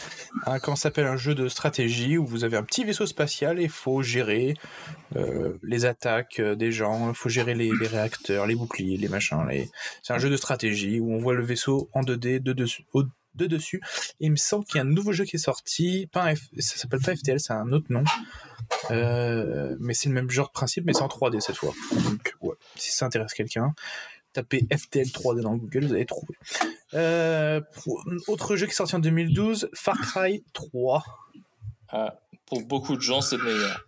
un 0.48 0.58
comment 0.60 0.76
s'appelle 0.76 1.06
un 1.06 1.16
jeu 1.16 1.36
de 1.36 1.48
stratégie 1.48 2.18
où 2.18 2.26
vous 2.26 2.44
avez 2.44 2.58
un 2.58 2.64
petit 2.64 2.84
vaisseau 2.84 3.06
spatial 3.06 3.60
et 3.60 3.64
il 3.66 3.70
faut 3.70 4.02
gérer 4.02 4.56
euh, 5.16 5.60
les 5.62 5.86
attaques 5.86 6.40
euh, 6.40 6.56
des 6.56 6.72
gens, 6.72 7.10
il 7.10 7.14
faut 7.16 7.30
gérer 7.30 7.54
les, 7.54 7.70
les 7.80 7.86
réacteurs, 7.88 8.48
les 8.48 8.56
boucliers, 8.56 8.98
les 8.98 9.10
machins. 9.10 9.46
Les... 9.48 9.70
C'est 10.02 10.14
un 10.14 10.18
jeu 10.18 10.32
de 10.32 10.38
stratégie 10.38 11.00
où 11.00 11.14
on 11.14 11.20
voit 11.20 11.36
le 11.36 11.44
vaisseau 11.46 11.88
en 11.94 12.02
2D 12.02 12.40
de 12.40 12.52
dessus. 12.52 12.84
au- 12.94 13.04
de 13.36 13.46
dessus. 13.48 13.82
Et 14.20 14.26
il 14.26 14.32
me 14.32 14.36
semble 14.36 14.66
qu'il 14.66 14.76
y 14.76 14.80
a 14.80 14.82
un 14.82 14.86
nouveau 14.90 15.14
jeu 15.14 15.24
qui 15.26 15.36
est 15.38 15.40
sorti. 15.40 16.08
Pas 16.12 16.24
un 16.24 16.34
F- 16.34 16.60
Ça 16.60 16.78
s'appelle 16.78 17.02
pas 17.02 17.16
FTL, 17.16 17.40
c'est 17.40 17.54
un 17.54 17.72
autre 17.72 17.88
nom. 17.90 18.04
Euh, 18.92 19.76
mais 19.80 19.94
c'est 19.94 20.10
le 20.10 20.16
même 20.16 20.30
genre 20.30 20.48
de 20.48 20.52
principe, 20.54 20.86
mais 20.86 20.94
c'est 20.94 21.02
en 21.02 21.08
3D 21.08 21.40
cette 21.40 21.58
fois. 21.58 21.74
Donc, 22.04 22.36
ouais, 22.42 22.56
si 22.76 22.92
ça 22.92 23.06
intéresse 23.06 23.34
quelqu'un, 23.34 23.74
tapez 24.34 24.66
FTL 24.72 25.08
3D 25.08 25.42
dans 25.42 25.56
Google, 25.56 25.86
vous 25.86 25.94
allez 25.94 26.06
trouver. 26.06 26.36
Euh, 26.94 27.62
pour- 27.84 28.06
autre 28.28 28.56
jeu 28.56 28.66
qui 28.66 28.72
est 28.72 28.76
sorti 28.76 28.96
en 28.96 29.00
2012, 29.00 29.70
Far 29.74 29.98
Cry 30.00 30.44
3. 30.54 31.04
Ah, 31.90 32.20
pour 32.46 32.62
beaucoup 32.66 32.96
de 32.96 33.02
gens, 33.02 33.22
c'est 33.22 33.38
le 33.38 33.44
meilleur. 33.44 33.86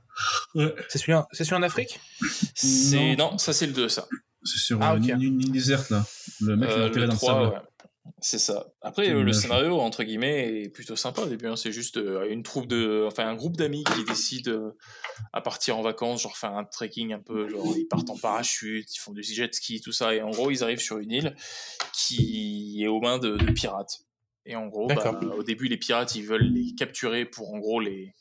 Ouais. 0.56 0.76
C'est 0.90 1.00
celui, 1.00 1.14
en- 1.16 1.28
c'est 1.32 1.44
celui 1.44 1.56
en 1.56 1.64
Afrique? 1.64 2.00
C'est 2.54 3.16
non, 3.16 3.38
ça 3.38 3.52
c'est 3.54 3.66
le 3.68 3.74
2 3.74 3.90
ça. 3.90 4.08
C'est 4.44 4.60
sur 4.60 4.78
Ah, 4.82 4.94
euh, 4.94 4.98
ok. 4.98 5.08
une, 5.08 5.22
une 5.22 5.42
île 5.42 5.52
déserte 5.52 5.90
là. 5.90 6.06
Le 6.42 6.56
mec 6.58 6.70
il 6.72 6.78
est 6.78 6.84
Euh, 6.84 6.88
enterré 6.90 7.08
dans 7.08 7.16
3, 7.16 7.40
le 7.40 7.46
sable. 7.46 7.56
ouais. 7.56 7.62
C'est 8.20 8.40
ça. 8.40 8.68
Après, 8.82 9.10
euh, 9.10 9.24
le 9.24 9.32
scénario, 9.32 9.80
entre 9.80 10.04
guillemets, 10.04 10.64
est 10.64 10.70
plutôt 10.70 10.96
sympa 10.96 11.22
au 11.22 11.26
début. 11.26 11.48
hein. 11.48 11.56
C'est 11.56 11.72
juste 11.72 11.98
euh, 11.98 12.30
une 12.30 12.44
troupe 12.44 12.68
de, 12.68 13.06
enfin, 13.08 13.28
un 13.28 13.36
groupe 13.36 13.56
d'amis 13.56 13.84
qui 13.84 14.04
décide 14.04 14.50
euh, 14.50 14.72
à 15.32 15.42
partir 15.42 15.78
en 15.78 15.82
vacances, 15.82 16.22
genre 16.22 16.36
faire 16.36 16.54
un 16.54 16.66
trekking 16.66 17.14
un 17.14 17.20
peu, 17.20 17.48
genre 17.48 17.66
ils 17.78 17.88
partent 17.88 18.10
en 18.10 18.18
parachute, 18.18 18.94
ils 18.94 19.00
font 19.00 19.14
du 19.14 19.24
jet 19.24 19.54
ski, 19.54 19.80
tout 19.80 19.94
ça. 19.94 20.14
Et 20.14 20.22
en 20.22 20.32
gros, 20.32 20.52
ils 20.52 20.64
arrivent 20.64 20.82
sur 20.82 21.00
une 21.00 21.12
île 21.12 21.36
qui 21.94 22.82
est 22.84 22.88
aux 22.88 23.00
mains 23.00 23.20
de, 23.20 23.38
de 23.38 23.52
pirates. 23.52 24.00
Et 24.46 24.58
en 24.58 24.68
gros, 24.68 24.88
bah, 24.88 25.20
au 25.38 25.44
début, 25.44 25.70
les 25.70 25.78
pirates, 25.78 26.16
ils 26.16 26.26
veulent 26.26 26.52
les 26.52 26.76
capturer 26.76 27.24
pour, 27.24 27.54
en 27.54 27.60
gros, 27.60 27.80
les 27.80 28.14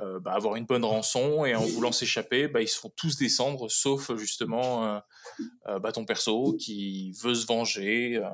euh, 0.00 0.20
bah, 0.20 0.32
avoir 0.32 0.56
une 0.56 0.66
bonne 0.66 0.84
rançon. 0.84 1.44
Et 1.44 1.54
en 1.54 1.64
voulant 1.64 1.92
s'échapper, 1.92 2.48
bah, 2.48 2.62
ils 2.62 2.68
se 2.68 2.78
font 2.78 2.92
tous 2.96 3.16
descendre, 3.16 3.68
sauf 3.70 4.14
justement 4.16 4.84
euh, 4.84 5.00
euh, 5.66 5.78
bah, 5.78 5.92
ton 5.92 6.04
perso 6.04 6.54
qui 6.58 7.12
veut 7.22 7.34
se 7.34 7.46
venger 7.46 8.16
euh, 8.16 8.28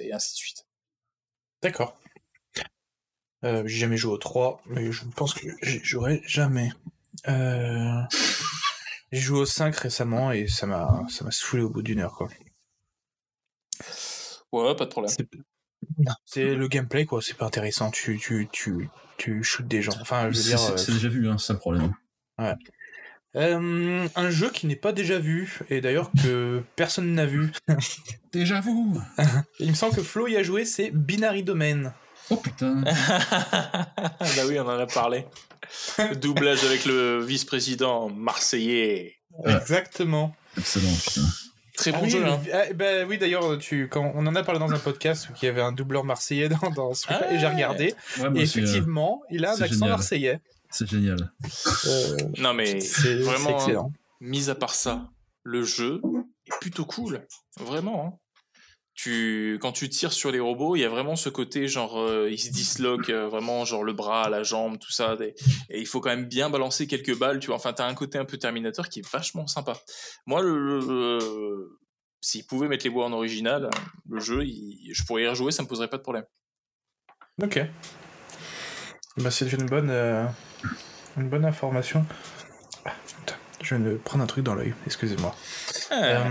et 0.00 0.12
ainsi 0.12 0.32
de 0.32 0.36
suite. 0.36 0.66
D'accord. 1.62 1.98
Euh, 3.44 3.62
j'ai 3.66 3.78
jamais 3.78 3.96
joué 3.96 4.12
au 4.12 4.18
3, 4.18 4.62
mais 4.66 4.90
je 4.90 5.04
pense 5.14 5.34
que 5.34 5.46
j'y 5.62 5.84
jouerai 5.84 6.22
jamais. 6.26 6.72
Euh, 7.28 8.02
J'ai 9.12 9.20
joué 9.20 9.40
au 9.40 9.46
5 9.46 9.74
récemment 9.76 10.32
et 10.32 10.48
ça 10.48 10.66
m'a 10.66 11.02
ça 11.08 11.24
m'a 11.24 11.30
saoulé 11.30 11.62
au 11.62 11.70
bout 11.70 11.82
d'une 11.82 12.00
heure 12.00 12.14
quoi. 12.14 12.28
Ouais, 14.52 14.74
pas 14.74 14.84
de 14.84 14.90
problème. 14.90 15.14
C'est 16.24 16.54
le 16.54 16.68
gameplay 16.68 17.04
quoi, 17.06 17.20
c'est 17.22 17.36
pas 17.36 17.46
intéressant. 17.46 17.90
Tu 17.90 18.18
tu 18.18 18.48
tu 18.52 18.88
tu 19.16 19.42
shootes 19.42 19.68
des 19.68 19.82
gens. 19.82 19.92
Enfin, 20.00 20.22
je 20.22 20.26
veux 20.28 20.32
C'est 20.34 20.48
dire. 20.48 20.58
c'est- 20.58 20.72
euh, 20.72 20.76
c'est 20.76 20.92
déjà 20.92 21.08
vu, 21.08 21.28
hein, 21.28 21.38
c'est 21.38 21.52
le 21.52 21.58
problème. 21.58 21.92
euh, 23.36 24.08
un 24.16 24.30
jeu 24.30 24.50
qui 24.50 24.66
n'est 24.66 24.76
pas 24.76 24.92
déjà 24.92 25.18
vu 25.18 25.58
et 25.68 25.80
d'ailleurs 25.80 26.10
que 26.22 26.62
personne 26.76 27.12
n'a 27.12 27.26
vu. 27.26 27.50
Déjà 28.32 28.60
vous 28.60 29.00
Il 29.60 29.70
me 29.70 29.74
semble 29.74 29.94
que 29.96 30.02
Flo 30.02 30.26
y 30.26 30.36
a 30.36 30.42
joué, 30.42 30.64
c'est 30.64 30.90
Binary 30.90 31.42
Domain. 31.42 31.92
Oh 32.30 32.36
putain 32.36 32.82
bah 32.84 34.42
oui, 34.48 34.58
on 34.58 34.66
en 34.66 34.78
a 34.78 34.86
parlé. 34.86 35.26
Le 35.98 36.16
doublage 36.16 36.64
avec 36.64 36.84
le 36.84 37.22
vice-président 37.24 38.08
marseillais. 38.10 39.16
Ouais. 39.44 39.54
Exactement. 39.54 40.34
Excellent, 40.58 40.92
putain. 41.04 41.22
Très 41.76 41.92
bon 41.92 41.98
Ah 42.00 42.04
oui, 42.04 42.10
jeu, 42.10 42.24
hein. 42.26 42.40
ah, 42.52 42.72
bah 42.74 43.04
oui, 43.06 43.18
d'ailleurs, 43.18 43.58
tu, 43.58 43.88
quand 43.88 44.12
on 44.14 44.26
en 44.26 44.34
a 44.34 44.42
parlé 44.42 44.58
dans 44.58 44.72
un 44.72 44.78
podcast 44.78 45.28
où 45.28 45.32
il 45.40 45.44
y 45.44 45.48
avait 45.48 45.60
un 45.60 45.72
doubleur 45.72 46.04
marseillais 46.04 46.48
dans, 46.48 46.70
dans 46.70 46.94
ce 46.94 47.06
et 47.30 47.38
j'ai 47.38 47.46
Ah. 47.46 47.50
regardé. 47.52 47.94
Ouais, 48.18 48.40
et 48.42 48.46
c'est, 48.46 48.60
euh, 48.60 48.62
effectivement, 48.62 49.22
il 49.30 49.44
a 49.44 49.50
un 49.50 49.54
accent 49.54 49.66
génial. 49.74 49.88
marseillais. 49.90 50.40
C'est 50.70 50.88
génial. 50.88 51.32
Euh, 51.86 52.16
Non, 52.38 52.54
mais 52.54 52.80
c'est 52.80 53.02
c'est 53.02 53.14
vraiment, 53.16 53.50
hein, 53.50 53.58
excellent. 53.58 53.92
mis 54.20 54.50
à 54.50 54.54
part 54.54 54.74
ça, 54.74 55.08
le 55.42 55.62
jeu 55.62 56.00
est 56.46 56.58
plutôt 56.60 56.84
cool. 56.84 57.20
Vraiment. 57.60 58.06
hein. 58.06 58.18
Tu, 58.98 59.58
quand 59.60 59.72
tu 59.72 59.90
tires 59.90 60.12
sur 60.14 60.30
les 60.32 60.40
robots, 60.40 60.74
il 60.74 60.80
y 60.80 60.84
a 60.84 60.88
vraiment 60.88 61.16
ce 61.16 61.28
côté 61.28 61.68
genre 61.68 61.98
euh, 62.00 62.30
ils 62.30 62.38
se 62.38 62.48
disloquent 62.50 63.10
euh, 63.12 63.28
vraiment 63.28 63.66
genre 63.66 63.84
le 63.84 63.92
bras, 63.92 64.30
la 64.30 64.42
jambe, 64.42 64.78
tout 64.78 64.90
ça. 64.90 65.16
des- 65.16 65.34
et 65.68 65.78
il 65.80 65.86
faut 65.86 66.00
quand 66.00 66.08
même 66.08 66.24
bien 66.24 66.48
balancer 66.48 66.86
quelques 66.86 67.14
balles. 67.16 67.38
Tu 67.38 67.48
vois, 67.48 67.56
enfin 67.56 67.74
t'as 67.74 67.86
un 67.86 67.94
côté 67.94 68.16
un 68.16 68.24
peu 68.24 68.38
Terminator 68.38 68.88
qui 68.88 69.00
est 69.00 69.08
vachement 69.12 69.46
sympa. 69.46 69.74
Moi, 70.26 70.40
le, 70.40 70.58
le- 70.58 70.80
le- 71.18 71.78
s'ils 72.22 72.46
pouvaient 72.46 72.68
mettre 72.68 72.84
les 72.84 72.90
voix 72.90 73.04
en 73.04 73.12
original, 73.12 73.68
le 74.08 74.18
jeu, 74.18 74.44
il- 74.46 74.90
je 74.94 75.04
pourrais 75.04 75.24
y 75.24 75.28
rejouer, 75.28 75.52
ça 75.52 75.62
me 75.62 75.68
poserait 75.68 75.88
pas 75.88 75.98
de 75.98 76.02
problème. 76.02 76.24
Ok. 77.42 77.60
Bah, 79.18 79.30
c'est 79.30 79.52
une 79.52 79.66
bonne, 79.66 79.90
euh, 79.90 80.24
une 81.18 81.28
bonne 81.28 81.44
information. 81.44 82.06
Ah, 82.86 82.92
putain, 83.18 83.36
je 83.62 83.74
viens 83.74 83.84
de 83.84 83.96
prendre 83.96 84.24
un 84.24 84.26
truc 84.26 84.42
dans 84.42 84.54
l'œil, 84.54 84.74
excusez-moi. 84.86 85.34
Ah, 85.90 86.24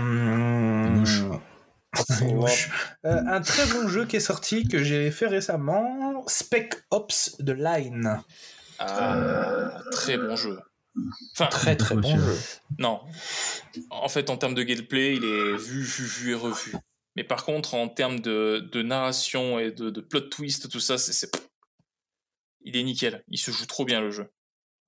Euh. 2.10 2.46
Euh, 3.06 3.22
un 3.26 3.40
très 3.40 3.66
bon 3.72 3.88
jeu 3.88 4.04
qui 4.06 4.16
est 4.16 4.20
sorti, 4.20 4.68
que 4.68 4.82
j'ai 4.82 5.10
fait 5.10 5.26
récemment, 5.26 6.24
Spec 6.26 6.74
Ops 6.90 7.36
de 7.40 7.52
Line. 7.52 8.20
ah, 8.78 9.70
très 9.92 10.18
bon 10.18 10.36
jeu. 10.36 10.58
Enfin, 11.34 11.46
Très 11.46 11.76
très 11.76 11.94
bon 11.94 12.02
c'est- 12.02 12.16
jeu. 12.16 12.38
Non. 12.78 13.00
En 13.90 14.08
fait, 14.08 14.30
en 14.30 14.36
termes 14.36 14.54
de 14.54 14.62
gameplay, 14.62 15.16
il 15.16 15.24
est 15.24 15.56
vu, 15.56 15.82
vu, 15.82 16.04
vu 16.04 16.30
et 16.32 16.34
revu. 16.34 16.74
Mais 17.16 17.24
par 17.24 17.44
contre, 17.44 17.74
en 17.74 17.88
termes 17.88 18.20
de, 18.20 18.66
de 18.72 18.82
narration 18.82 19.58
et 19.58 19.70
de, 19.70 19.90
de 19.90 20.00
plot 20.00 20.20
twist, 20.20 20.68
tout 20.70 20.80
ça, 20.80 20.96
c'est, 20.98 21.12
c'est- 21.12 21.30
il 22.62 22.76
est 22.76 22.82
nickel. 22.82 23.22
Il 23.28 23.38
se 23.38 23.50
joue 23.50 23.66
trop 23.66 23.84
bien 23.84 24.00
le 24.00 24.10
jeu. 24.10 24.26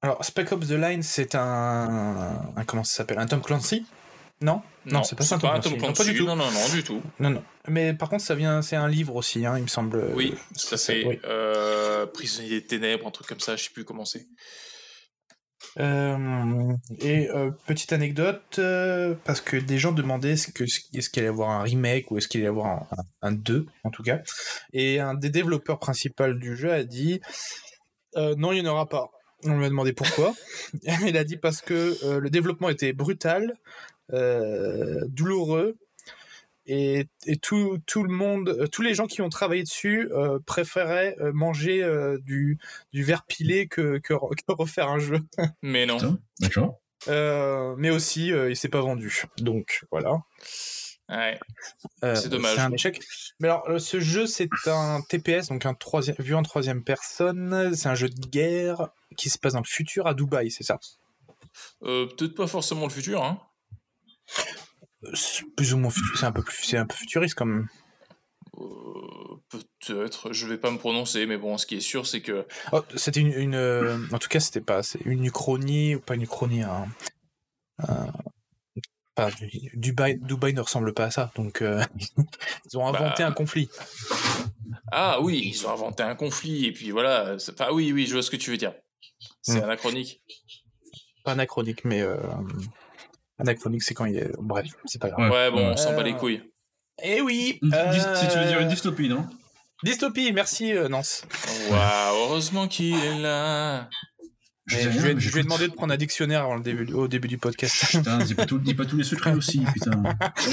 Alors, 0.02 0.24
Spec 0.24 0.50
Ops 0.52 0.68
The 0.68 0.72
Line, 0.72 1.02
c'est 1.02 1.34
un, 1.34 2.52
un- 2.56 2.64
Comment 2.64 2.84
ça 2.84 2.96
s'appelle? 2.96 3.18
Un 3.18 3.26
Tom 3.26 3.42
Clancy? 3.42 3.86
Non 4.40 4.62
Non, 4.86 5.02
c'est 5.02 5.16
pas 5.16 5.24
ça, 5.24 5.38
Tom 5.38 5.50
Clancy. 5.50 5.70
Tom 5.70 5.78
Non, 5.80 5.92
pas 5.92 6.04
du 6.04 6.14
tout. 6.14 6.26
Non, 6.26 6.36
non, 6.36 6.50
non, 6.50 6.68
du 6.72 6.82
tout. 6.82 7.02
Non, 7.18 7.30
non. 7.30 7.44
Mais 7.68 7.92
par 7.94 8.08
contre, 8.08 8.24
ça 8.24 8.34
vient, 8.34 8.62
c'est 8.62 8.76
un 8.76 8.88
livre 8.88 9.16
aussi, 9.16 9.44
hein, 9.44 9.56
il 9.56 9.62
me 9.62 9.68
semble. 9.68 10.12
Oui, 10.14 10.30
tout 10.30 10.74
à 10.74 10.78
ça, 10.78 10.92
fait. 10.92 11.04
oui. 11.04 11.18
Euh, 11.24 12.06
Prisonnier 12.06 12.48
des 12.48 12.64
ténèbres, 12.64 13.06
un 13.06 13.10
truc 13.10 13.26
comme 13.26 13.40
ça, 13.40 13.56
je 13.56 13.64
sais 13.64 13.70
plus 13.70 13.84
comment 13.84 14.04
c'est. 14.04 14.26
Euh, 15.80 16.72
et 17.00 17.28
euh, 17.30 17.50
petite 17.66 17.92
anecdote, 17.92 18.42
euh, 18.58 19.14
parce 19.24 19.40
que 19.40 19.56
des 19.56 19.76
gens 19.78 19.92
demandaient 19.92 20.32
est-ce 20.32 20.50
qu'il 20.50 21.20
allait 21.20 21.26
y 21.26 21.28
avoir 21.28 21.50
un 21.50 21.62
remake 21.62 22.10
ou 22.10 22.18
est-ce 22.18 22.28
qu'il 22.28 22.40
allait 22.40 22.46
y 22.46 22.48
avoir 22.48 22.66
un, 22.66 22.86
un, 23.22 23.28
un 23.28 23.32
2, 23.32 23.66
en 23.84 23.90
tout 23.90 24.02
cas. 24.02 24.20
Et 24.72 25.00
un 25.00 25.14
des 25.14 25.30
développeurs 25.30 25.78
principaux 25.78 26.32
du 26.32 26.56
jeu 26.56 26.72
a 26.72 26.84
dit 26.84 27.20
euh, 28.16 28.34
non, 28.36 28.52
il 28.52 28.62
n'y 28.62 28.68
en 28.68 28.72
aura 28.72 28.88
pas. 28.88 29.10
On 29.44 29.56
lui 29.56 29.64
a 29.66 29.68
demandé 29.68 29.92
pourquoi. 29.92 30.34
il 31.06 31.16
a 31.16 31.24
dit 31.24 31.36
parce 31.36 31.60
que 31.60 31.96
euh, 32.04 32.18
le 32.20 32.30
développement 32.30 32.68
était 32.68 32.92
brutal, 32.92 33.54
douloureux, 34.10 35.76
et, 36.68 37.06
et 37.24 37.36
tout, 37.36 37.78
tout 37.86 38.02
le 38.02 38.12
monde, 38.12 38.50
euh, 38.50 38.66
tous 38.66 38.82
les 38.82 38.94
gens 38.94 39.06
qui 39.06 39.22
ont 39.22 39.30
travaillé 39.30 39.62
dessus 39.62 40.10
euh, 40.12 40.38
préféraient 40.44 41.16
euh, 41.18 41.32
manger 41.32 41.82
euh, 41.82 42.18
du, 42.18 42.58
du 42.92 43.02
verre 43.02 43.24
pilé 43.24 43.66
que, 43.66 43.98
que, 43.98 44.12
que 44.46 44.52
refaire 44.52 44.88
un 44.88 44.98
jeu. 44.98 45.20
Mais 45.62 45.86
non. 45.86 46.18
D'accord. 46.40 46.78
Euh, 47.08 47.74
mais 47.78 47.88
aussi, 47.88 48.32
euh, 48.32 48.50
il 48.50 48.56
s'est 48.56 48.68
pas 48.68 48.82
vendu. 48.82 49.24
Donc 49.38 49.86
voilà. 49.90 50.18
Ouais. 51.08 51.40
Euh, 52.04 52.14
C'est 52.14 52.28
dommage. 52.28 52.56
C'est 52.56 52.60
un 52.60 52.72
échec. 52.72 53.00
Mais 53.40 53.48
alors, 53.48 53.66
euh, 53.70 53.78
ce 53.78 53.98
jeu, 53.98 54.26
c'est 54.26 54.50
un 54.66 55.00
TPS, 55.08 55.48
donc 55.48 55.64
un 55.64 55.72
troisième, 55.72 56.16
vu 56.18 56.34
en 56.34 56.42
troisième 56.42 56.84
personne. 56.84 57.74
C'est 57.74 57.88
un 57.88 57.94
jeu 57.94 58.10
de 58.10 58.26
guerre 58.28 58.90
qui 59.16 59.30
se 59.30 59.38
passe 59.38 59.54
dans 59.54 59.60
le 59.60 59.64
futur 59.64 60.06
à 60.06 60.12
Dubaï, 60.12 60.50
c'est 60.50 60.64
ça? 60.64 60.78
Euh, 61.82 62.06
peut-être 62.06 62.34
pas 62.34 62.46
forcément 62.46 62.84
le 62.84 62.92
futur, 62.92 63.24
hein. 63.24 63.40
C'est 65.14 65.44
Plus 65.56 65.74
ou 65.74 65.78
moins, 65.78 65.92
c'est 66.16 66.26
un 66.26 66.32
peu 66.32 66.42
plus, 66.42 66.64
c'est 66.64 66.76
un 66.76 66.86
peu 66.86 66.94
futuriste 66.96 67.34
quand 67.36 67.46
même. 67.46 67.68
Euh, 68.58 69.36
peut-être. 69.50 70.32
Je 70.32 70.46
vais 70.46 70.58
pas 70.58 70.70
me 70.70 70.78
prononcer, 70.78 71.26
mais 71.26 71.36
bon, 71.38 71.56
ce 71.58 71.66
qui 71.66 71.76
est 71.76 71.80
sûr, 71.80 72.06
c'est 72.06 72.20
que 72.20 72.46
Oh, 72.72 72.82
c'était 72.96 73.20
une, 73.20 73.32
une, 73.32 73.54
euh, 73.54 73.98
en 74.12 74.18
tout 74.18 74.28
cas, 74.28 74.40
c'était 74.40 74.60
pas, 74.60 74.82
c'est 74.82 75.00
une 75.04 75.24
uchronie 75.24 75.94
ou 75.94 76.00
pas 76.00 76.14
une 76.16 76.22
uchronie. 76.22 76.62
Pas- 79.14 79.30
Dubaï, 79.74 80.18
Dubaï 80.20 80.52
ne 80.54 80.60
ressemble 80.60 80.94
pas 80.94 81.06
à 81.06 81.10
ça, 81.10 81.32
donc 81.34 81.60
euh, 81.62 81.82
ils 82.66 82.78
ont 82.78 82.86
inventé 82.86 83.22
Bah. 83.24 83.28
un 83.28 83.32
conflit. 83.32 83.68
Ah 84.92 85.20
oui, 85.20 85.42
ils 85.52 85.66
ont 85.66 85.70
inventé 85.72 86.04
un 86.04 86.14
conflit, 86.14 86.66
et 86.66 86.72
puis 86.72 86.90
voilà. 86.92 87.34
Enfin, 87.50 87.68
oui, 87.72 87.92
oui, 87.92 88.06
je 88.06 88.12
vois 88.12 88.22
ce 88.22 88.30
que 88.30 88.36
tu 88.36 88.50
veux 88.50 88.56
dire. 88.56 88.74
C'est 89.42 89.60
Mm. 89.60 89.64
anachronique. 89.64 90.22
Pas 91.24 91.32
anachronique, 91.32 91.84
mais 91.84 92.02
anachronique, 93.38 93.82
c'est 93.82 93.94
quand 93.94 94.04
il 94.06 94.16
est. 94.16 94.30
Bref, 94.38 94.66
c'est 94.86 95.00
pas 95.00 95.10
grave. 95.10 95.30
Ouais. 95.30 95.36
Ouais, 95.36 95.50
bon, 95.50 95.70
on 95.72 95.76
s'en 95.76 95.92
bat 95.94 96.00
Euh, 96.00 96.04
les 96.04 96.14
couilles. 96.14 96.42
Eh 97.02 97.20
oui. 97.20 97.58
Euh, 97.72 97.92
Si 98.16 98.28
tu 98.28 98.38
veux 98.38 98.44
dire 98.46 98.60
une 98.60 98.68
dystopie, 98.68 99.08
non? 99.08 99.26
Dystopie, 99.84 100.32
merci 100.32 100.72
euh, 100.72 100.88
Nance. 100.88 101.24
Waouh, 101.70 102.16
heureusement 102.24 102.66
qu'il 102.66 102.94
est 102.96 103.18
là. 103.20 103.88
Je 104.66 104.76
Je, 104.76 104.88
rien, 104.88 104.90
lui 105.02 105.08
ai- 105.10 105.14
mais 105.14 105.20
je 105.20 105.26
lui 105.28 105.38
ai 105.38 105.42
j'écoute. 105.42 105.44
demandé 105.44 105.68
de 105.68 105.72
prendre 105.72 105.94
un 105.94 105.96
dictionnaire 105.96 106.42
avant 106.42 106.56
le 106.56 106.62
début, 106.62 106.92
au 106.92 107.08
début 107.08 107.28
du 107.28 107.38
podcast. 107.38 107.86
Putain, 107.90 108.18
dis 108.18 108.34
pas, 108.34 108.44
tout- 108.44 108.58
dis 108.58 108.74
pas 108.74 108.84
tous 108.84 108.96
les 108.98 109.04
secrets 109.04 109.32
aussi, 109.32 109.60
putain. 109.74 110.02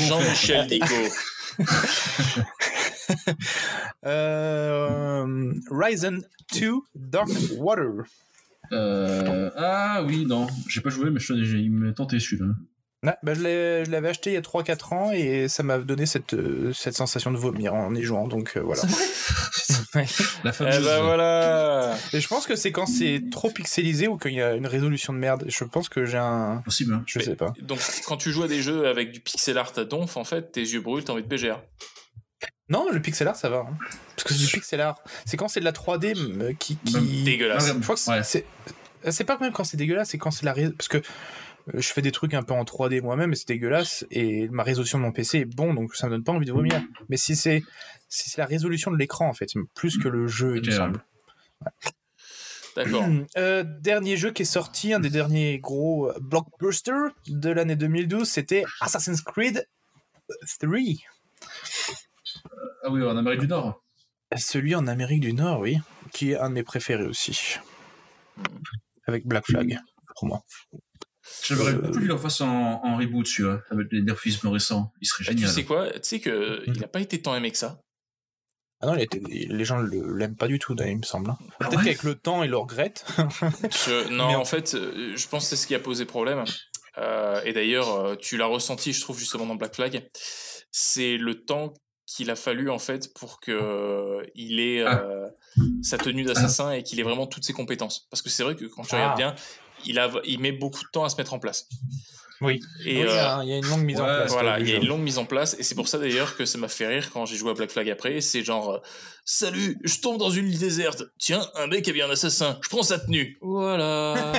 Jean-Michel 0.07 0.68
Dico. 0.68 0.86
Euh, 4.06 5.53
Ryzen 5.72 6.22
2 6.60 6.72
Dark 6.95 7.30
Water. 7.57 8.03
Euh, 8.72 9.52
ah 9.57 10.03
oui, 10.06 10.26
non, 10.26 10.48
j'ai 10.68 10.82
pas 10.82 10.90
joué, 10.90 11.10
mais 11.12 11.20
je, 11.20 11.34
j'ai- 11.44 11.60
il 11.60 11.72
me 11.72 11.94
tentait 11.94 12.20
celui-là. 12.20 12.48
Ouais, 13.03 13.13
bah, 13.22 13.34
je 13.35 13.89
l'avais 13.91 14.09
acheté 14.09 14.31
il 14.31 14.34
y 14.34 14.38
a 14.38 14.41
3-4 14.41 14.93
ans 14.95 15.11
et 15.11 15.47
ça 15.47 15.61
m'a 15.61 15.77
donné 15.77 16.05
cette, 16.07 16.34
euh, 16.34 16.73
cette 16.73 16.95
sensation 16.95 17.31
de 17.31 17.38
vomir 17.38 17.73
en 17.76 17.93
y 17.93 18.01
jouant, 18.01 18.27
donc 18.27 18.53
euh, 18.57 18.61
voilà. 18.61 18.81
La 20.43 20.49
Eh 20.49 20.51
fameuse. 20.51 20.84
ben 20.85 21.01
voilà. 21.03 21.95
et 22.13 22.19
je 22.19 22.27
pense 22.27 22.45
que 22.47 22.55
c'est 22.55 22.72
quand 22.72 22.85
c'est 22.85 23.22
trop 23.31 23.49
pixelisé 23.49 24.07
ou 24.07 24.17
qu'il 24.17 24.34
y 24.34 24.41
a 24.41 24.53
une 24.55 24.67
résolution 24.67 25.13
de 25.13 25.19
merde. 25.19 25.45
Je 25.47 25.63
pense 25.63 25.88
que 25.88 26.05
j'ai 26.05 26.17
un... 26.17 26.61
Possible. 26.65 26.93
hein. 26.95 27.03
Je 27.05 27.19
Mais- 27.19 27.26
sais 27.26 27.35
pas. 27.35 27.53
Donc, 27.61 27.80
quand 28.07 28.17
tu 28.17 28.31
joues 28.31 28.43
à 28.43 28.47
des 28.47 28.61
jeux 28.61 28.88
avec 28.88 29.11
du 29.11 29.19
pixel 29.22 29.57
art 29.57 29.72
à 29.77 29.84
donf, 29.85 30.17
en 30.17 30.23
fait, 30.23 30.51
tes 30.51 30.61
yeux 30.61 30.81
brûlent, 30.81 31.03
t'as 31.03 31.13
envie 31.13 31.23
de 31.23 31.27
PGR. 31.27 31.61
Non, 32.69 32.88
le 32.91 32.99
pixel 33.01 33.27
art, 33.27 33.35
ça 33.35 33.49
va. 33.49 33.57
hein. 33.69 33.77
Parce 34.15 34.23
que 34.27 34.34
c'est 34.34 34.45
du 34.45 34.51
pixel 34.51 34.81
art. 34.81 34.99
C'est 35.26 35.38
quand 35.38 35.47
c'est 35.47 35.59
de 35.59 35.65
la 35.65 35.72
3D 35.72 36.15
euh, 36.17 36.53
qui... 36.59 36.76
qui... 36.77 37.23
Dégueulasse. 37.23 37.67
Je 37.67 37.73
crois 37.84 37.95
que 37.95 38.01
c'est- 38.01 38.11
Ouais. 38.11 38.23
c'est... 38.23 38.45
C'est 39.11 39.23
pas 39.23 39.38
même 39.39 39.51
quand 39.53 39.63
c'est 39.63 39.77
dégueulasse, 39.77 40.09
c'est 40.09 40.17
quand 40.17 40.31
c'est 40.31 40.45
la... 40.45 40.53
Parce 40.55 40.88
que 40.88 40.97
euh, 40.97 41.01
je 41.73 41.87
fais 41.87 42.01
des 42.01 42.11
trucs 42.11 42.33
un 42.33 42.43
peu 42.43 42.53
en 42.53 42.63
3D 42.63 43.01
moi-même 43.01 43.33
et 43.33 43.35
c'est 43.35 43.47
dégueulasse 43.47 44.05
et 44.11 44.47
ma 44.49 44.63
résolution 44.63 44.99
de 44.99 45.03
mon 45.03 45.11
PC 45.11 45.39
est 45.39 45.45
bon 45.45 45.73
donc 45.73 45.95
ça 45.95 46.07
me 46.07 46.11
donne 46.11 46.23
pas 46.23 46.31
envie 46.31 46.45
de 46.45 46.51
vomir. 46.51 46.81
Mais 47.09 47.17
si 47.17 47.35
c'est 47.35 47.63
si 48.07 48.29
c'est 48.29 48.39
la 48.39 48.45
résolution 48.45 48.91
de 48.91 48.97
l'écran 48.97 49.27
en 49.27 49.33
fait, 49.33 49.49
plus 49.73 49.97
que 49.97 50.07
le 50.07 50.27
jeu 50.27 50.57
il 50.57 50.69
me 50.69 50.79
ouais. 50.79 50.99
D'accord. 52.75 53.05
Euh, 53.37 53.63
dernier 53.63 54.17
jeu 54.17 54.31
qui 54.31 54.43
est 54.43 54.45
sorti, 54.45 54.93
un 54.93 54.99
des 54.99 55.09
derniers 55.09 55.59
gros 55.59 56.09
euh, 56.09 56.19
blockbusters 56.21 57.11
de 57.27 57.49
l'année 57.49 57.75
2012, 57.75 58.27
c'était 58.27 58.65
Assassin's 58.81 59.21
Creed 59.21 59.67
3. 60.59 60.77
Ah 62.83 62.89
oui, 62.91 63.03
en 63.03 63.17
Amérique 63.17 63.41
du 63.41 63.47
Nord. 63.47 63.81
Celui 64.35 64.75
en 64.75 64.87
Amérique 64.87 65.21
du 65.21 65.33
Nord, 65.33 65.61
oui, 65.61 65.79
qui 66.11 66.31
est 66.31 66.37
un 66.37 66.49
de 66.49 66.55
mes 66.55 66.63
préférés 66.63 67.05
aussi. 67.05 67.57
Avec 69.07 69.25
Black 69.25 69.45
Flag, 69.45 69.79
pour 70.15 70.27
moi. 70.27 70.43
J'aimerais 71.44 71.74
Euh, 71.74 71.78
beaucoup 71.80 71.98
lui 71.99 72.12
en 72.12 72.18
fasse 72.18 72.41
en, 72.41 72.82
en 72.84 72.98
reboot, 72.98 73.26
celui-là, 73.28 73.62
avec 73.70 73.88
les 73.91 74.02
graphismes 74.03 74.48
récents. 74.48 74.91
Il 75.02 75.07
serait 75.07 75.24
Bah, 75.26 75.32
tu 75.32 75.38
génial. 75.38 75.52
sais 75.53 75.64
quoi? 75.66 75.90
Tu 75.91 75.99
sais 76.03 76.20
que 76.20 76.68
Mhm. 76.68 76.74
il 76.76 76.84
a 76.84 76.88
pas 76.88 76.99
été 77.02 77.22
tant 77.22 77.36
aimé 77.36 77.52
que 77.52 77.57
ça. 77.57 77.80
Ah 78.82 78.88
non, 78.88 78.95
il 78.95 79.02
était- 79.03 79.22
les 79.30 79.66
gens 79.66 79.78
le- 79.80 80.18
l'aiment 80.18 80.36
pas 80.36 80.48
du 80.48 80.60
tout, 80.60 80.76
il 80.80 80.98
me 80.98 81.03
semble. 81.03 81.30
hein. 81.30 81.38
Ah 81.41 81.68
Peut-être 81.70 81.78
ouais? 81.78 81.84
qu'avec 81.86 82.03
le 82.03 82.16
temps, 82.16 82.44
ils 82.44 82.49
le 82.49 82.57
regrettent. 82.57 83.06
Je- 83.18 84.10
non, 84.12 84.28
Mais 84.28 84.36
en- 84.36 84.41
en 84.41 84.45
fait, 84.45 84.74
euh, 84.76 85.14
je 85.16 85.28
pense 85.28 85.44
que 85.44 85.49
c'est 85.49 85.56
ce 85.56 85.66
qui 85.68 85.76
a 85.76 85.80
posé 85.80 86.06
problème. 86.06 86.44
Euh, 86.98 87.41
et 87.44 87.53
d'ailleurs, 87.53 88.18
tu 88.18 88.38
l'as 88.38 88.45
ressenti, 88.45 88.94
je 88.94 89.02
trouve, 89.02 89.18
justement 89.20 89.45
dans 89.45 89.56
Black 89.56 89.76
Flag. 89.76 90.07
C'est 90.72 91.18
le 91.18 91.44
temps 91.44 91.74
qu'il 92.06 92.30
a 92.30 92.36
fallu, 92.36 92.70
en 92.70 92.78
fait, 92.80 93.14
pour 93.16 93.40
que 93.40 94.26
il 94.36 94.60
ait 94.60 94.82
euh, 94.82 95.28
sa 95.82 95.98
tenue 95.98 96.24
d'assassin 96.24 96.72
et 96.72 96.84
qu'il 96.84 96.99
ait 96.99 97.03
vraiment 97.03 97.28
toutes 97.28 97.44
ses 97.45 97.53
compétences. 97.53 98.07
Parce 98.12 98.22
que 98.22 98.30
c'est 98.30 98.44
vrai 98.44 98.56
que 98.56 98.66
quand 98.66 98.84
tu 98.84 98.90
Ah. 98.95 98.98
regardes 99.14 99.18
bien, 99.18 99.36
il, 99.86 99.99
a, 99.99 100.12
il 100.26 100.40
met 100.40 100.52
beaucoup 100.52 100.84
de 100.84 100.90
temps 100.91 101.03
à 101.03 101.10
se 101.10 101.18
mettre 101.18 101.34
en 101.34 101.40
place. 101.40 101.68
Oui. 102.41 102.60
Et 102.86 103.02
euh, 103.03 103.10
a, 103.38 103.44
il 103.44 103.49
y 103.49 103.53
a 103.53 103.57
une 103.57 103.66
longue 103.66 103.84
mise 103.84 103.99
en 103.99 104.03
place. 104.06 104.32
voilà, 104.32 104.60
il 104.60 104.70
y 104.70 104.74
a 104.74 104.76
une 104.76 104.88
longue 104.88 105.02
mise 105.02 105.18
en 105.18 105.26
place, 105.26 105.56
et 105.57 105.64
c'est 105.64 105.76
pour 105.76 105.88
ça 105.88 105.98
d'ailleurs 105.98 106.36
que 106.36 106.45
ça 106.45 106.57
m'a 106.57 106.68
fait 106.68 106.86
rire 106.86 107.12
quand 107.14 107.26
j'ai 107.26 107.38
joué 107.38 107.52
à 107.52 107.53
Black 107.53 107.72
Flag 107.72 107.90
après. 107.90 108.20
C'est 108.20 108.44
genre, 108.44 108.72
euh, 108.74 108.80
salut, 109.24 109.78
je 109.84 109.99
tombe 109.99 110.18
dans 110.20 110.30
une 110.30 110.48
île 110.48 110.60
déserte. 110.60 111.03
Tiens, 111.18 111.48
un 111.56 111.68
mec 111.68 111.88
a 111.88 111.94
bien 111.94 112.07
un 112.07 112.12
assassin. 112.12 112.60
Je 112.62 112.68
prends 112.70 112.84
sa 112.84 112.99
tenue. 112.99 113.38
Voilà. 113.41 114.34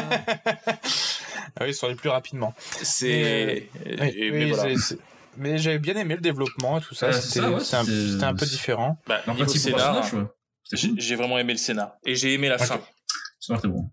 Ah 1.58 1.64
oui, 1.64 1.72
sur 1.72 1.88
les 1.88 1.94
plus 1.94 2.10
rapidement. 2.10 2.54
c'est. 2.82 3.06
Mais, 3.06 3.92
et- 3.92 4.00
Oui, 4.00 4.08
et- 4.14 4.30
oui, 4.30 4.38
mais 4.38 4.50
voilà. 4.50 4.78
c'est- 4.78 4.98
Mais 5.38 5.58
j'avais 5.58 5.78
bien 5.78 5.96
aimé 5.96 6.16
le 6.16 6.20
développement 6.20 6.78
et 6.78 6.82
tout 6.82 6.94
ça. 6.94 7.12
C'était 7.12 7.40
ouais, 7.40 7.74
un, 8.22 8.34
peu 8.34 8.46
différent. 8.46 8.98
Bah, 9.06 9.22
En 9.26 9.34
niveau 9.34 9.48
scénar, 9.48 10.04
j'ai 10.72 10.88
cool. 10.88 11.16
vraiment 11.16 11.38
aimé 11.38 11.52
le 11.54 11.58
scénar. 11.58 11.94
Et 12.04 12.14
j'ai 12.14 12.34
aimé 12.34 12.48
la 12.48 12.58
fin. 12.58 12.80
Ça 13.40 13.52
marchait 13.54 13.68
bon. 13.68 13.90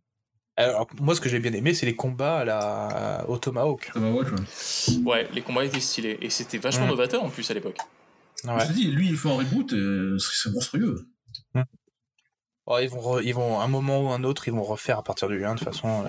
Alors, 0.56 0.88
moi, 1.00 1.16
ce 1.16 1.22
que 1.22 1.30
j'ai 1.30 1.40
bien 1.40 1.54
aimé, 1.54 1.74
c'est 1.74 1.86
les 1.88 1.96
combats 1.96 2.40
à 2.40 2.46
la... 2.46 3.26
au 3.28 3.38
Tomahawk. 3.38 3.90
Tomahawk, 3.94 4.28
ouais. 4.32 4.96
Ouais, 5.06 5.28
les 5.34 5.42
combats 5.42 5.66
étaient 5.66 5.80
stylés. 5.80 6.18
Et 6.22 6.30
c'était 6.30 6.60
vachement 6.60 6.86
Mm. 6.86 6.90
novateur 6.90 7.24
en 7.24 7.30
plus 7.30 7.50
à 7.50 7.54
l'époque. 7.56 7.78
Ouais. 8.44 8.60
Je 8.62 8.68
te 8.68 8.74
dis, 8.74 8.86
lui, 8.92 9.10
il 9.10 9.18
fait 9.18 9.30
un 9.30 9.38
reboot, 9.38 9.74
euh, 9.74 10.18
c'est 10.20 10.52
monstrueux. 10.52 11.08
Oh, 12.66 12.78
ils, 12.82 12.88
vont 12.88 13.02
re- 13.02 13.22
ils 13.22 13.34
vont, 13.34 13.60
un 13.60 13.68
moment 13.68 14.02
ou 14.04 14.10
un 14.14 14.24
autre, 14.24 14.48
ils 14.48 14.54
vont 14.54 14.64
refaire 14.64 14.98
à 15.00 15.04
partir 15.04 15.28
du 15.28 15.44
1, 15.44 15.56
de 15.56 15.60
toute 15.60 15.68
façon. 15.68 16.04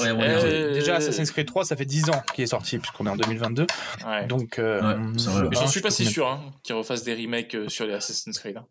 Ouais, 0.00 0.10
ouais, 0.10 0.22
Euh, 0.22 0.68
ouais. 0.68 0.74
Déjà, 0.74 0.96
Assassin's 0.96 1.30
Creed 1.30 1.46
3, 1.46 1.64
ça 1.64 1.76
fait 1.76 1.86
10 1.86 2.10
ans 2.10 2.22
qu'il 2.34 2.44
est 2.44 2.48
sorti, 2.48 2.76
puisqu'on 2.78 3.06
est 3.06 3.10
en 3.10 3.16
2022. 3.16 3.66
Ouais. 4.06 4.26
Donc, 4.26 4.58
euh, 4.58 5.08
j'en 5.50 5.66
suis 5.66 5.80
pas 5.80 5.90
si 5.90 6.04
sûr 6.04 6.28
hein, 6.28 6.52
qu'ils 6.62 6.74
refassent 6.74 7.04
des 7.04 7.14
remakes 7.14 7.54
euh, 7.54 7.68
sur 7.70 7.86
les 7.86 7.94
Assassin's 7.94 8.38
Creed. 8.38 8.58
hein. 8.58 8.66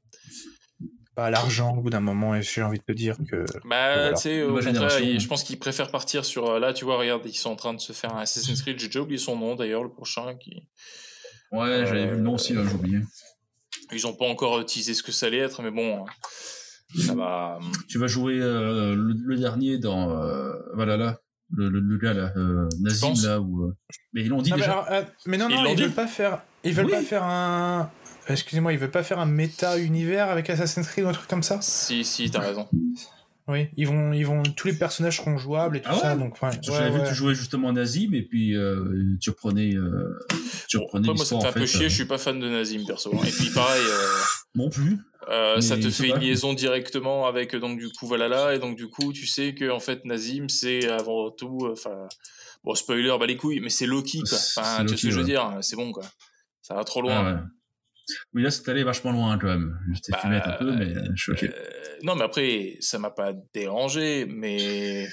Pas 1.18 1.32
l'argent 1.32 1.76
au 1.76 1.82
bout 1.82 1.90
d'un 1.90 2.00
moment, 2.00 2.36
et 2.36 2.44
j'ai 2.44 2.62
envie 2.62 2.78
de 2.78 2.84
te 2.84 2.92
dire 2.92 3.18
que. 3.30 3.38
Bah, 3.68 3.94
Voilà. 3.96 4.14
tu 4.14 4.22
sais, 4.22 4.44
au 4.44 4.54
contraire, 4.54 4.90
je 5.20 5.28
pense 5.28 5.44
qu'ils 5.44 5.58
préfèrent 5.58 5.90
partir 5.90 6.24
sur. 6.24 6.48
euh, 6.48 6.60
Là, 6.60 6.74
tu 6.74 6.86
vois, 6.86 6.98
regarde, 6.98 7.24
ils 7.26 7.34
sont 7.34 7.50
en 7.50 7.56
train 7.56 7.74
de 7.74 7.80
se 7.82 7.92
faire 7.92 8.16
un 8.16 8.20
Assassin's 8.22 8.62
Creed. 8.62 8.78
J'ai 8.80 8.86
déjà 8.86 9.02
oublié 9.02 9.18
son 9.18 9.36
nom 9.36 9.56
d'ailleurs, 9.56 9.82
le 9.84 9.90
prochain. 9.90 10.36
Qui... 10.36 10.68
Ouais, 11.52 11.86
j'avais 11.88 12.06
vu 12.06 12.18
le 12.18 12.22
nom 12.22 12.36
aussi, 12.36 12.54
là, 12.54 12.62
j'ai 12.70 12.76
oublié. 12.76 13.00
Ils 13.92 14.06
ont 14.06 14.14
pas 14.14 14.26
encore 14.28 14.64
teasé 14.66 14.94
ce 14.94 15.02
que 15.02 15.12
ça 15.12 15.26
allait 15.26 15.40
être, 15.40 15.62
mais 15.64 15.72
bon, 15.72 16.06
ça 17.04 17.16
va. 17.16 17.58
Tu 17.90 17.98
vas 17.98 18.08
jouer 18.08 18.40
euh, 18.40 18.96
le, 18.96 19.14
le 19.18 19.36
dernier 19.38 19.80
dans 19.80 20.12
euh, 20.22 20.54
Valhalla, 20.76 21.20
le, 21.52 21.70
le, 21.70 21.80
le 21.80 21.98
gars 21.98 22.14
là, 22.14 22.32
euh, 22.36 22.70
Nazim 22.82 23.14
là 23.24 23.40
où. 23.42 23.64
euh, 23.64 23.76
Mais 24.14 24.22
ils 24.22 24.28
l'ont 24.28 24.42
dit 24.44 24.52
Ah, 24.54 24.56
mais, 24.58 24.62
déjà. 24.62 24.72
alors, 24.74 24.92
euh, 24.92 25.02
mais 25.26 25.38
non, 25.38 25.48
Ils 25.50 25.56
non, 25.56 25.66
ils 25.72 25.76
dit 25.78 25.82
veulent 25.84 25.92
pas 25.94 26.06
faire. 26.08 26.44
Ils 26.64 26.74
veulent 26.74 26.86
Oui. 26.86 26.92
pas 26.92 27.02
faire 27.02 27.24
un. 27.24 27.90
Excusez-moi, 28.30 28.74
ils 28.74 28.80
veulent 28.80 28.92
pas 28.92 29.04
faire 29.04 29.20
un 29.20 29.26
méta-univers 29.26 30.30
avec 30.30 30.50
Assassin's 30.50 30.88
Creed 30.88 31.06
ou 31.06 31.10
un 31.10 31.14
truc 31.14 31.28
comme 31.30 31.44
ça 31.44 31.60
Si, 31.62 32.04
si, 32.04 32.30
t'as 32.30 32.40
raison. 32.42 32.68
Oui, 33.50 33.70
ils 33.78 33.88
vont, 33.88 34.12
ils 34.12 34.26
vont, 34.26 34.44
tous 34.44 34.68
les 34.68 34.74
personnages 34.74 35.18
seront 35.18 35.38
jouables 35.38 35.78
et 35.78 35.82
tout 35.82 35.88
Ah 35.90 35.96
ouais 35.96 36.02
ça, 36.02 36.16
donc 36.18 36.42
ouais, 36.42 36.50
ouais, 36.50 36.60
J'avais 36.62 36.90
vu 36.92 36.98
ouais. 36.98 37.04
que 37.06 37.08
tu 37.10 37.16
jouais 37.16 37.34
justement 37.34 37.72
Nazim 37.72 38.14
et 38.14 38.24
puis 38.24 38.54
euh, 38.58 39.16
tu 39.22 39.30
reprenais, 39.30 39.74
euh, 39.74 40.20
tu 40.68 40.76
reprenais 40.78 41.08
moi, 41.14 41.16
ça 41.26 41.36
me 41.36 41.40
fait 41.42 41.48
en 41.48 41.50
un 41.50 41.54
peu 41.54 41.66
chier, 41.66 41.86
euh, 41.86 41.90
je 41.90 41.94
suis 41.96 42.04
pas 42.06 42.18
fan 42.18 42.42
de 42.42 42.50
Nazim 42.50 42.84
perso. 42.86 43.10
hein. 43.16 43.22
Et 43.26 43.32
puis 43.32 43.50
pareil, 43.52 43.82
euh, 43.90 44.08
Non 44.56 44.70
plus. 44.70 45.00
euh, 45.30 45.62
ça 45.62 45.78
te 45.78 45.90
fait 45.90 46.10
une 46.10 46.18
liaison 46.18 46.54
directement 46.54 47.26
avec 47.26 47.56
donc 47.56 47.80
du 47.80 47.88
coup 47.90 48.06
Valhalla 48.08 48.54
et 48.54 48.60
donc 48.60 48.76
du 48.76 48.90
coup 48.90 49.14
tu 49.14 49.26
sais 49.26 49.54
que 49.56 49.70
en 49.72 49.80
fait 49.80 50.04
Nazim 50.04 50.50
c'est 50.50 50.90
avant 50.90 51.32
tout, 51.32 51.70
enfin 51.72 52.06
bon 52.66 52.76
spoiler 52.76 53.16
bah 53.18 53.28
les 53.28 53.38
couilles, 53.38 53.62
mais 53.62 53.70
c'est 53.70 53.86
Loki 53.86 54.20
quoi. 54.28 54.38
C'est- 54.38 54.60
Enfin 54.60 54.84
tu 54.84 54.90
sais 54.90 54.98
ce 54.98 55.04
que 55.08 55.12
je 55.14 55.20
veux 55.20 55.26
dire, 55.26 55.46
hein, 55.46 55.60
c'est 55.62 55.78
bon 55.78 55.94
quoi. 55.94 56.04
Ça 56.62 56.74
va 56.76 56.84
trop 56.84 57.02
loin. 57.02 57.14
Ah 57.40 57.44
Mais 58.34 58.42
là, 58.42 58.52
c'est 58.52 58.68
allé 58.70 58.84
vachement 58.84 59.12
loin 59.12 59.38
quand 59.38 59.48
même. 59.48 59.78
Je 59.94 60.00
t'ai 60.02 60.12
Bah, 60.14 60.20
fumé 60.22 60.42
un 60.44 60.52
peu, 60.54 60.72
mais 60.76 60.94
je 61.16 61.22
suis 61.22 61.32
ok. 61.34 61.44
Euh, 61.44 61.52
non, 62.04 62.16
mais 62.16 62.24
après, 62.24 62.78
ça 62.80 63.00
m'a 63.00 63.10
pas 63.12 63.34
dérangé, 63.54 64.26
mais 64.26 65.08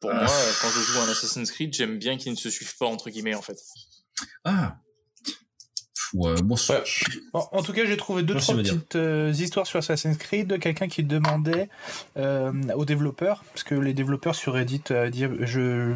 pour 0.00 0.10
Ah. 0.10 0.16
moi, 0.24 0.26
quand 0.60 0.68
je 0.68 0.80
joue 0.80 0.98
à 1.00 1.04
un 1.04 1.08
Assassin's 1.08 1.50
Creed, 1.50 1.72
j'aime 1.74 1.98
bien 1.98 2.16
qu'ils 2.16 2.32
ne 2.32 2.36
se 2.36 2.50
suivent 2.50 2.76
pas, 2.78 2.86
entre 2.86 3.10
guillemets, 3.10 3.34
en 3.34 3.42
fait. 3.42 3.56
Ah 4.44 4.76
Ouais, 6.14 6.34
bon, 6.40 6.54
Ouais. 6.68 6.82
Bon, 7.32 7.42
en 7.50 7.62
tout 7.62 7.72
cas, 7.72 7.84
j'ai 7.84 7.96
trouvé 7.96 8.22
deux, 8.22 8.36
trois 8.36 8.54
dire. 8.54 8.74
petites 8.74 8.94
euh, 8.96 9.32
histoires 9.32 9.66
sur 9.66 9.78
Assassin's 9.80 10.16
Creed 10.16 10.46
de 10.46 10.56
quelqu'un 10.56 10.86
qui 10.88 11.02
demandait 11.02 11.68
euh, 12.16 12.52
aux 12.74 12.84
développeurs, 12.84 13.42
parce 13.52 13.64
que 13.64 13.74
les 13.74 13.92
développeurs 13.92 14.34
sur 14.36 14.52
Reddit 14.54 14.82
euh, 14.92 15.10
disent 15.10 15.28
je, 15.40 15.94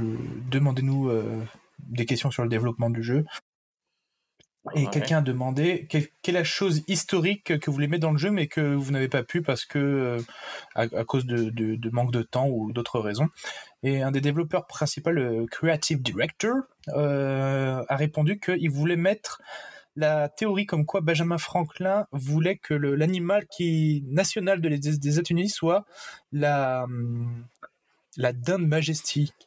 demandez-nous 0.51 1.09
euh, 1.11 1.43
des 1.79 2.07
questions 2.07 2.31
sur 2.33 2.43
le 2.43 2.49
développement 2.49 2.91
du 2.91 3.03
jeu. 3.05 3.25
Et 4.75 4.85
Ouais. 4.85 4.91
quelqu'un 4.91 5.19
a 5.19 5.23
demandé 5.23 5.87
quelle, 5.89 6.07
quelle 6.23 6.37
est 6.37 6.39
la 6.41 6.45
chose 6.45 6.83
historique 6.89 7.59
que 7.59 7.67
vous 7.67 7.73
voulez 7.75 7.89
mettre 7.89 8.03
dans 8.03 8.13
le 8.13 8.19
jeu, 8.19 8.31
mais 8.31 8.47
que 8.47 8.61
vous 8.75 8.91
n'avez 8.93 9.09
pas 9.09 9.23
pu 9.23 9.43
parce 9.43 9.65
que 9.65 9.79
euh, 9.79 10.19
à, 10.75 10.83
à 10.83 11.05
cause 11.05 11.27
de, 11.27 11.51
de- 11.51 11.75
de 11.77 11.91
manque 11.91 12.13
de 12.13 12.23
temps 12.23 12.49
ou 12.49 12.73
d'autres 12.73 13.01
raisons. 13.01 13.29
Et 13.83 14.03
un 14.03 14.11
des 14.11 14.21
développeurs 14.21 14.67
principaux, 14.67 15.11
le 15.11 15.47
creative 15.47 16.03
director, 16.03 16.55
euh, 16.89 17.83
a 17.89 17.97
répondu 17.97 18.39
qu'il 18.39 18.71
voulait 18.71 18.97
mettre 18.97 19.41
la 19.97 20.29
théorie 20.29 20.67
comme 20.67 20.87
quoi 20.87 21.01
Benjamin 21.01 21.39
Franklin 21.39 22.07
voulait 22.13 22.57
que 22.57 22.75
l'animal 22.75 23.47
qui 23.49 24.05
national 24.07 24.61
de 24.61 24.69
les- 24.69 24.79
des 24.79 25.19
États-Unis 25.19 25.49
soit 25.49 25.85
la 26.33 26.85
hum, 26.85 27.45
la 28.17 28.33
dinde 28.33 28.67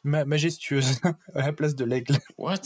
ma- 0.04 0.24
majestueuse 0.24 1.00
à 1.34 1.46
la 1.46 1.52
place 1.52 1.74
de 1.74 1.84
l'aigle. 1.84 2.16
What? 2.38 2.60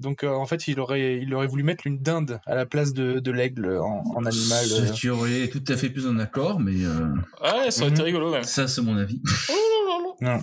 Donc 0.00 0.24
euh, 0.24 0.28
en 0.30 0.46
fait, 0.46 0.68
il 0.68 0.80
aurait 0.80 1.18
il 1.22 1.34
aurait 1.34 1.46
voulu 1.46 1.62
mettre 1.62 1.86
une 1.86 1.98
dinde 2.00 2.40
à 2.46 2.54
la 2.54 2.66
place 2.66 2.92
de, 2.92 3.18
de 3.20 3.30
l'aigle 3.30 3.78
en, 3.78 4.02
en 4.14 4.24
animal. 4.24 4.64
Ce 4.66 4.82
euh. 4.82 4.90
qui 4.92 5.08
aurait 5.08 5.48
tout 5.48 5.64
à 5.68 5.76
fait 5.76 5.90
plus 5.90 6.06
en 6.06 6.18
accord, 6.18 6.60
mais 6.60 6.84
euh, 6.84 7.08
Ouais, 7.42 7.70
ça 7.70 7.82
aurait 7.82 7.90
Mhm. 7.90 7.94
été 7.96 8.02
rigolo, 8.02 8.30
même. 8.30 8.44
ça, 8.44 8.68
c'est 8.68 8.82
mon 8.82 8.96
avis. 8.96 9.20
Non. 10.20 10.38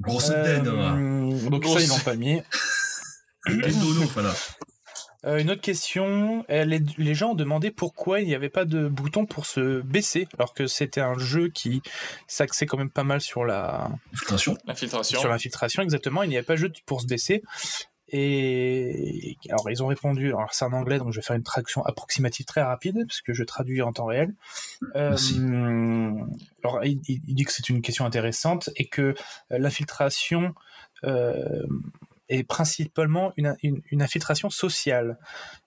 Grosse 0.00 0.30
Euh, 0.30 0.44
tête, 0.44 0.68
hein. 0.68 1.30
donc 1.50 1.64
ça 1.64 1.80
ils 1.80 1.88
l'ont 1.88 1.98
pas 1.98 2.14
mis. 2.14 2.40
Tête 3.46 3.78
d'Ono, 3.80 4.02
voilà. 4.12 4.34
Euh, 5.24 5.38
une 5.38 5.50
autre 5.50 5.60
question, 5.60 6.44
les, 6.48 6.80
les 6.96 7.14
gens 7.14 7.30
ont 7.30 7.34
demandé 7.34 7.70
pourquoi 7.70 8.20
il 8.20 8.26
n'y 8.26 8.34
avait 8.34 8.48
pas 8.48 8.64
de 8.64 8.88
bouton 8.88 9.26
pour 9.26 9.46
se 9.46 9.80
baisser, 9.80 10.28
alors 10.38 10.54
que 10.54 10.66
c'était 10.66 11.00
un 11.00 11.18
jeu 11.18 11.48
qui 11.48 11.82
s'axait 12.26 12.66
quand 12.66 12.78
même 12.78 12.90
pas 12.90 13.04
mal 13.04 13.20
sur 13.20 13.44
la, 13.44 13.90
Filtration. 14.14 14.56
L'infiltration. 14.66 15.20
sur 15.20 15.28
l'infiltration, 15.28 15.82
exactement. 15.82 16.22
Il 16.22 16.28
n'y 16.28 16.36
avait 16.36 16.46
pas 16.46 16.54
de 16.54 16.60
jeu 16.60 16.72
pour 16.86 17.00
se 17.00 17.06
baisser. 17.06 17.42
Et 18.10 19.36
alors 19.50 19.70
ils 19.70 19.82
ont 19.82 19.86
répondu, 19.86 20.28
alors 20.28 20.48
c'est 20.52 20.64
en 20.64 20.72
anglais 20.72 20.98
donc 20.98 21.12
je 21.12 21.16
vais 21.16 21.22
faire 21.22 21.36
une 21.36 21.42
traduction 21.42 21.84
approximative 21.84 22.46
très 22.46 22.62
rapide 22.62 23.04
parce 23.06 23.20
que 23.20 23.34
je 23.34 23.44
traduis 23.44 23.82
en 23.82 23.92
temps 23.92 24.06
réel. 24.06 24.34
Euh, 24.96 25.14
alors 26.64 26.84
il, 26.84 27.00
dit 27.02 27.44
que 27.44 27.52
c'est 27.52 27.68
une 27.68 27.82
question 27.82 28.06
intéressante 28.06 28.70
et 28.76 28.86
que 28.86 29.14
euh, 29.52 29.58
l'infiltration 29.58 30.54
euh, 31.04 31.66
est 32.28 32.44
principalement 32.44 33.32
une, 33.36 33.56
une, 33.62 34.02
infiltration 34.02 34.50
sociale. 34.50 35.18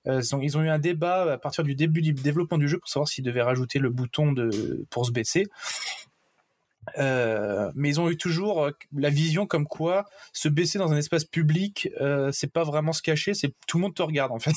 Euh, 0.08 0.22
ils 0.42 0.58
ont 0.58 0.62
eu 0.62 0.70
un 0.70 0.80
débat 0.80 1.34
à 1.34 1.38
partir 1.38 1.64
du 1.64 1.76
début 1.76 2.02
du 2.02 2.14
développement 2.14 2.58
du 2.58 2.68
jeu 2.68 2.78
pour 2.78 2.90
savoir 2.90 3.08
s'ils 3.08 3.24
devaient 3.24 3.42
rajouter 3.42 3.80
le 3.80 3.90
bouton 3.90 4.32
de, 4.32 4.86
pour 4.90 5.06
se 5.06 5.12
baisser. 5.12 5.48
Euh, 6.98 7.72
mais 7.76 7.90
ils 7.90 8.00
ont 8.00 8.10
eu 8.10 8.18
toujours 8.18 8.64
euh, 8.64 8.72
la 8.96 9.10
vision 9.10 9.46
comme 9.46 9.68
quoi 9.68 10.06
se 10.34 10.50
baisser 10.50 10.80
dans 10.80 10.92
un 10.92 10.98
espace 10.98 11.26
public, 11.26 11.90
euh, 12.02 12.32
c'est 12.32 12.52
pas 12.52 12.64
vraiment 12.64 12.92
se 12.92 13.02
cacher, 13.02 13.34
c'est 13.34 13.54
tout 13.68 13.78
le 13.78 13.84
monde 13.84 13.94
te 13.94 14.02
regarde 14.02 14.32
en 14.32 14.40
fait. 14.40 14.54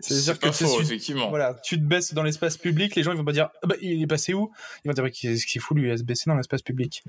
C'est-à-dire 0.00 0.02
C'est 0.02 0.38
que 0.38 0.52
faux, 0.52 0.80
effectivement. 0.80 1.28
voilà, 1.30 1.54
tu 1.64 1.76
te 1.78 1.84
baisses 1.84 2.14
dans 2.14 2.22
l'espace 2.22 2.56
public, 2.56 2.94
les 2.94 3.02
gens 3.02 3.12
ils 3.12 3.18
vont 3.18 3.24
pas 3.24 3.32
dire 3.32 3.50
Ah 3.62 3.66
bah, 3.66 3.74
il 3.80 4.00
est 4.00 4.06
passé 4.06 4.34
où? 4.34 4.52
Ils 4.84 4.88
vont 4.88 4.94
dire 4.94 5.10
qu'est-ce 5.12 5.46
qu'il 5.46 5.60
fout 5.60 5.76
lui 5.76 5.90
à 5.90 5.96
se 5.96 6.04
baisser 6.04 6.30
dans 6.30 6.36
l'espace 6.36 6.62
public? 6.62 7.02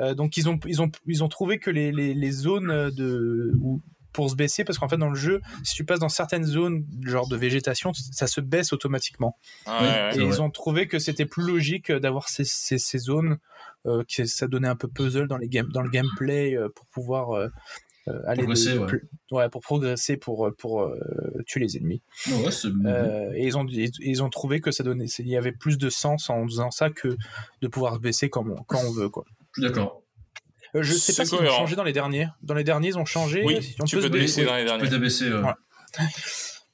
Euh, 0.00 0.14
donc 0.14 0.36
ils 0.36 0.48
ont 0.48 0.58
ils 0.66 0.80
ont 0.80 0.90
ils 1.06 1.22
ont 1.22 1.28
trouvé 1.28 1.58
que 1.58 1.70
les, 1.70 1.92
les, 1.92 2.14
les 2.14 2.30
zones 2.30 2.90
de 2.90 3.52
où 3.60 3.82
pour 4.12 4.30
se 4.30 4.36
baisser 4.36 4.64
parce 4.64 4.78
qu'en 4.78 4.88
fait 4.88 4.96
dans 4.96 5.10
le 5.10 5.14
jeu 5.16 5.40
si 5.64 5.74
tu 5.74 5.84
passes 5.84 6.00
dans 6.00 6.08
certaines 6.08 6.44
zones 6.44 6.84
genre 7.04 7.28
de 7.28 7.36
végétation 7.36 7.92
ça 7.94 8.26
se 8.26 8.40
baisse 8.40 8.72
automatiquement 8.72 9.36
Ah, 9.66 9.82
ouais, 9.82 9.88
ouais. 9.88 10.08
et 10.10 10.14
C'est 10.14 10.24
ils 10.26 10.42
ont 10.42 10.50
trouvé 10.50 10.88
que 10.88 10.98
c'était 10.98 11.26
plus 11.26 11.44
logique 11.44 11.92
d'avoir 11.92 12.28
ces, 12.28 12.44
ces, 12.44 12.78
ces 12.78 12.98
zones 12.98 13.38
euh, 13.86 14.02
que 14.04 14.24
ça 14.24 14.48
donnait 14.48 14.68
un 14.68 14.76
peu 14.76 14.88
puzzle 14.88 15.28
dans 15.28 15.36
les 15.38 15.48
game, 15.48 15.68
dans 15.72 15.82
le 15.82 15.90
gameplay 15.90 16.56
euh, 16.56 16.68
pour 16.74 16.86
pouvoir 16.86 17.32
euh, 17.32 17.48
euh, 18.08 18.20
aller 18.26 18.42
Progresser, 18.44 18.74
de 18.78 19.02
ouais. 19.32 19.48
pour 19.50 19.60
progresser 19.60 20.16
pour 20.16 20.50
pour 20.58 20.90
tuer 21.46 21.60
les 21.60 21.76
ennemis 21.76 22.02
euh, 22.86 23.30
et 23.34 23.46
ils 23.46 23.58
ont, 23.58 23.66
ils, 23.68 24.22
ont 24.22 24.30
trouvé 24.30 24.60
que 24.60 24.70
ça 24.70 24.82
donnait, 24.82 25.04
il 25.04 25.28
y 25.28 25.36
avait 25.36 25.52
plus 25.52 25.76
de 25.76 25.90
sens 25.90 26.30
en 26.30 26.44
faisant 26.44 26.70
ça 26.70 26.88
que 26.90 27.16
de 27.60 27.68
pouvoir 27.68 27.94
se 27.96 28.00
baisser 28.00 28.30
quand 28.30 28.46
on, 28.48 28.62
quand 28.64 28.80
on 28.86 28.92
veut, 28.92 29.10
quoi. 29.10 29.24
d'accord. 29.58 30.02
Euh, 30.74 30.82
je 30.82 30.92
sais 30.92 31.12
C'est 31.12 31.22
pas 31.22 31.24
s'ils 31.28 31.38
ont 31.38 31.46
changé 31.50 31.76
dans 31.76 31.84
les 31.84 31.92
derniers. 31.92 32.28
Dans 32.42 32.54
les 32.54 32.64
derniers, 32.64 32.88
ils 32.88 32.98
ont 32.98 33.04
changé. 33.06 33.42
Oui, 33.44 33.62
si 33.62 33.76
on 33.80 33.84
tu 33.84 33.96
peut 33.96 34.02
peux 34.02 34.06
se 34.08 34.12
te 34.12 34.18
baisser. 34.18 34.40
baisser 34.42 34.44
dans 34.44 34.54
les 34.56 34.62
Tu 34.64 34.66
peux 34.66 34.78
derniers. 34.78 34.90
t'abaisser. 34.90 35.24
euh, 35.28 35.42
Ouais. 35.42 35.52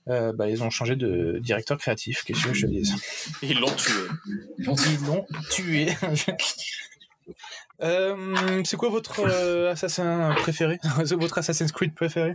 Euh, 0.07 0.35
bah, 0.35 0.51
ils 0.51 0.63
ont 0.63 0.69
changé 0.69 0.97
de 0.97 1.39
directeur 1.43 1.79
créatif, 1.79 2.25
qu'est-ce 2.27 2.45
que 2.45 2.53
je 2.53 2.67
te 2.67 2.71
dise. 2.71 2.93
Ils 3.41 3.59
l'ont 3.59 3.75
tué. 3.75 3.93
Ils 4.59 5.07
l'ont 5.07 5.25
tué. 5.51 5.89
Euh, 7.83 8.63
c'est 8.65 8.77
quoi 8.77 8.89
votre 8.89 9.21
euh, 9.21 9.73
assassin 9.73 10.35
préféré? 10.39 10.79
Votre 11.13 11.39
Assassin's 11.39 11.73
Creed 11.73 11.95
préféré? 11.95 12.35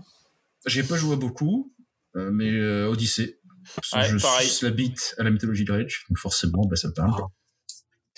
J'ai 0.66 0.84
pas 0.84 0.98
joué 0.98 1.14
à 1.14 1.16
beaucoup, 1.16 1.72
euh, 2.16 2.30
mais 2.32 2.50
euh, 2.52 2.90
Odyssey. 2.90 3.38
Parce 3.76 3.90
que 3.92 3.98
Ouais, 4.14 4.18
je 4.20 4.22
pareil. 4.22 4.48
suce 4.48 4.64
la 4.64 4.72
bite 4.72 5.16
à 5.18 5.24
la 5.24 5.30
mythologie 5.30 5.64
de 5.64 5.72
Rage, 5.72 6.06
donc 6.10 6.18
forcément, 6.18 6.66
bah, 6.66 6.76
ça 6.76 6.88
me 6.90 6.94
parle. 6.94 7.24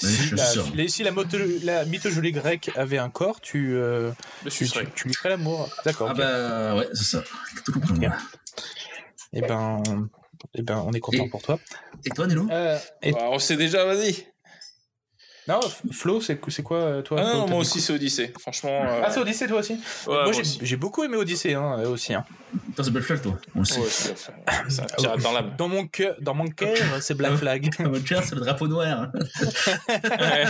Si, 0.08 0.36
la, 0.36 0.54
les- 0.76 0.88
si 0.90 1.04
la, 1.04 1.12
moto- 1.12 1.38
la 1.64 1.86
mythologie 1.86 2.32
grecque 2.32 2.72
avait 2.76 2.98
un 2.98 3.10
corps, 3.10 3.40
tu, 3.42 3.76
euh, 3.76 4.12
tu, 4.50 4.68
tu, 4.70 4.86
tu 4.96 5.08
lui 5.08 5.14
ferais 5.14 5.30
l'amour. 5.30 5.70
D'accord. 5.86 6.08
Ah 6.12 6.14
bah 6.14 6.76
ouais, 6.76 6.88
c'est 6.94 7.04
ça. 7.18 7.24
Tout 7.66 7.72
compris. 7.74 7.94
Ok. 8.08 8.12
Eh 9.34 9.42
ben, 9.42 9.82
eh 10.56 10.62
ben, 10.62 10.84
on 10.86 10.92
est 10.92 11.00
content 11.00 11.24
Et- 11.26 11.30
pour 11.30 11.42
toi. 11.42 11.60
Et 12.06 12.10
toi, 12.10 12.28
Nello? 12.28 12.48
Euh, 12.52 12.78
et- 13.02 13.12
Bah, 13.12 13.30
on 13.32 13.40
sait 13.40 13.56
déjà, 13.56 13.86
vas-y. 13.86 14.26
Non, 15.52 15.60
Flo, 15.92 16.22
c'est 16.22 16.38
quoi 16.64 17.02
toi 17.04 17.18
Ah 17.22 17.34
non, 17.36 17.48
moi 17.48 17.60
aussi, 17.60 17.82
c'est 17.82 17.94
Odyssey. 17.94 18.32
Franchement. 18.40 18.70
quoi 18.82 18.90
euh, 18.90 19.02
Ah, 19.06 19.12
c'est 19.12 19.20
Odyssey 19.20 19.48
toi 19.48 19.60
aussi 19.60 19.74
ouais, 19.74 19.80
Moi, 20.08 20.32
moi 20.32 20.32
j'ai- 20.62 20.76
beaucoup 20.78 21.04
aimé 21.04 21.18
Odyssey 21.18 21.54
hein, 21.54 21.84
aussi. 21.88 22.14
hein. 22.14 22.24
Putain, 22.68 22.84
c'est 22.84 22.92
Black 22.92 23.04
Flag, 23.04 23.22
toi. 23.22 23.38
On 23.56 23.60
le 23.60 23.66
sait. 23.66 23.80
Ouais, 23.80 23.88
c'est 23.90 24.18
c'est 24.70 24.82
un 24.82 24.86
pirate 24.98 25.22
dans 25.22 25.32
l'âme. 25.32 25.54
Dans 25.58 25.68
mon 25.68 25.88
cœur, 25.88 26.16
dans 26.22 26.34
mon 26.34 26.48
cœur, 26.48 26.76
c'est 27.02 27.16
Black 27.16 27.32
Ah. 27.36 27.38
Flag. 27.38 27.70
Ah, 27.80 27.84
votre 27.84 28.06
cœur, 28.06 28.24
c'est 28.24 28.36
le 28.36 28.42
drapeau 28.42 28.68
noir. 28.68 29.12
Ouais. 29.90 30.46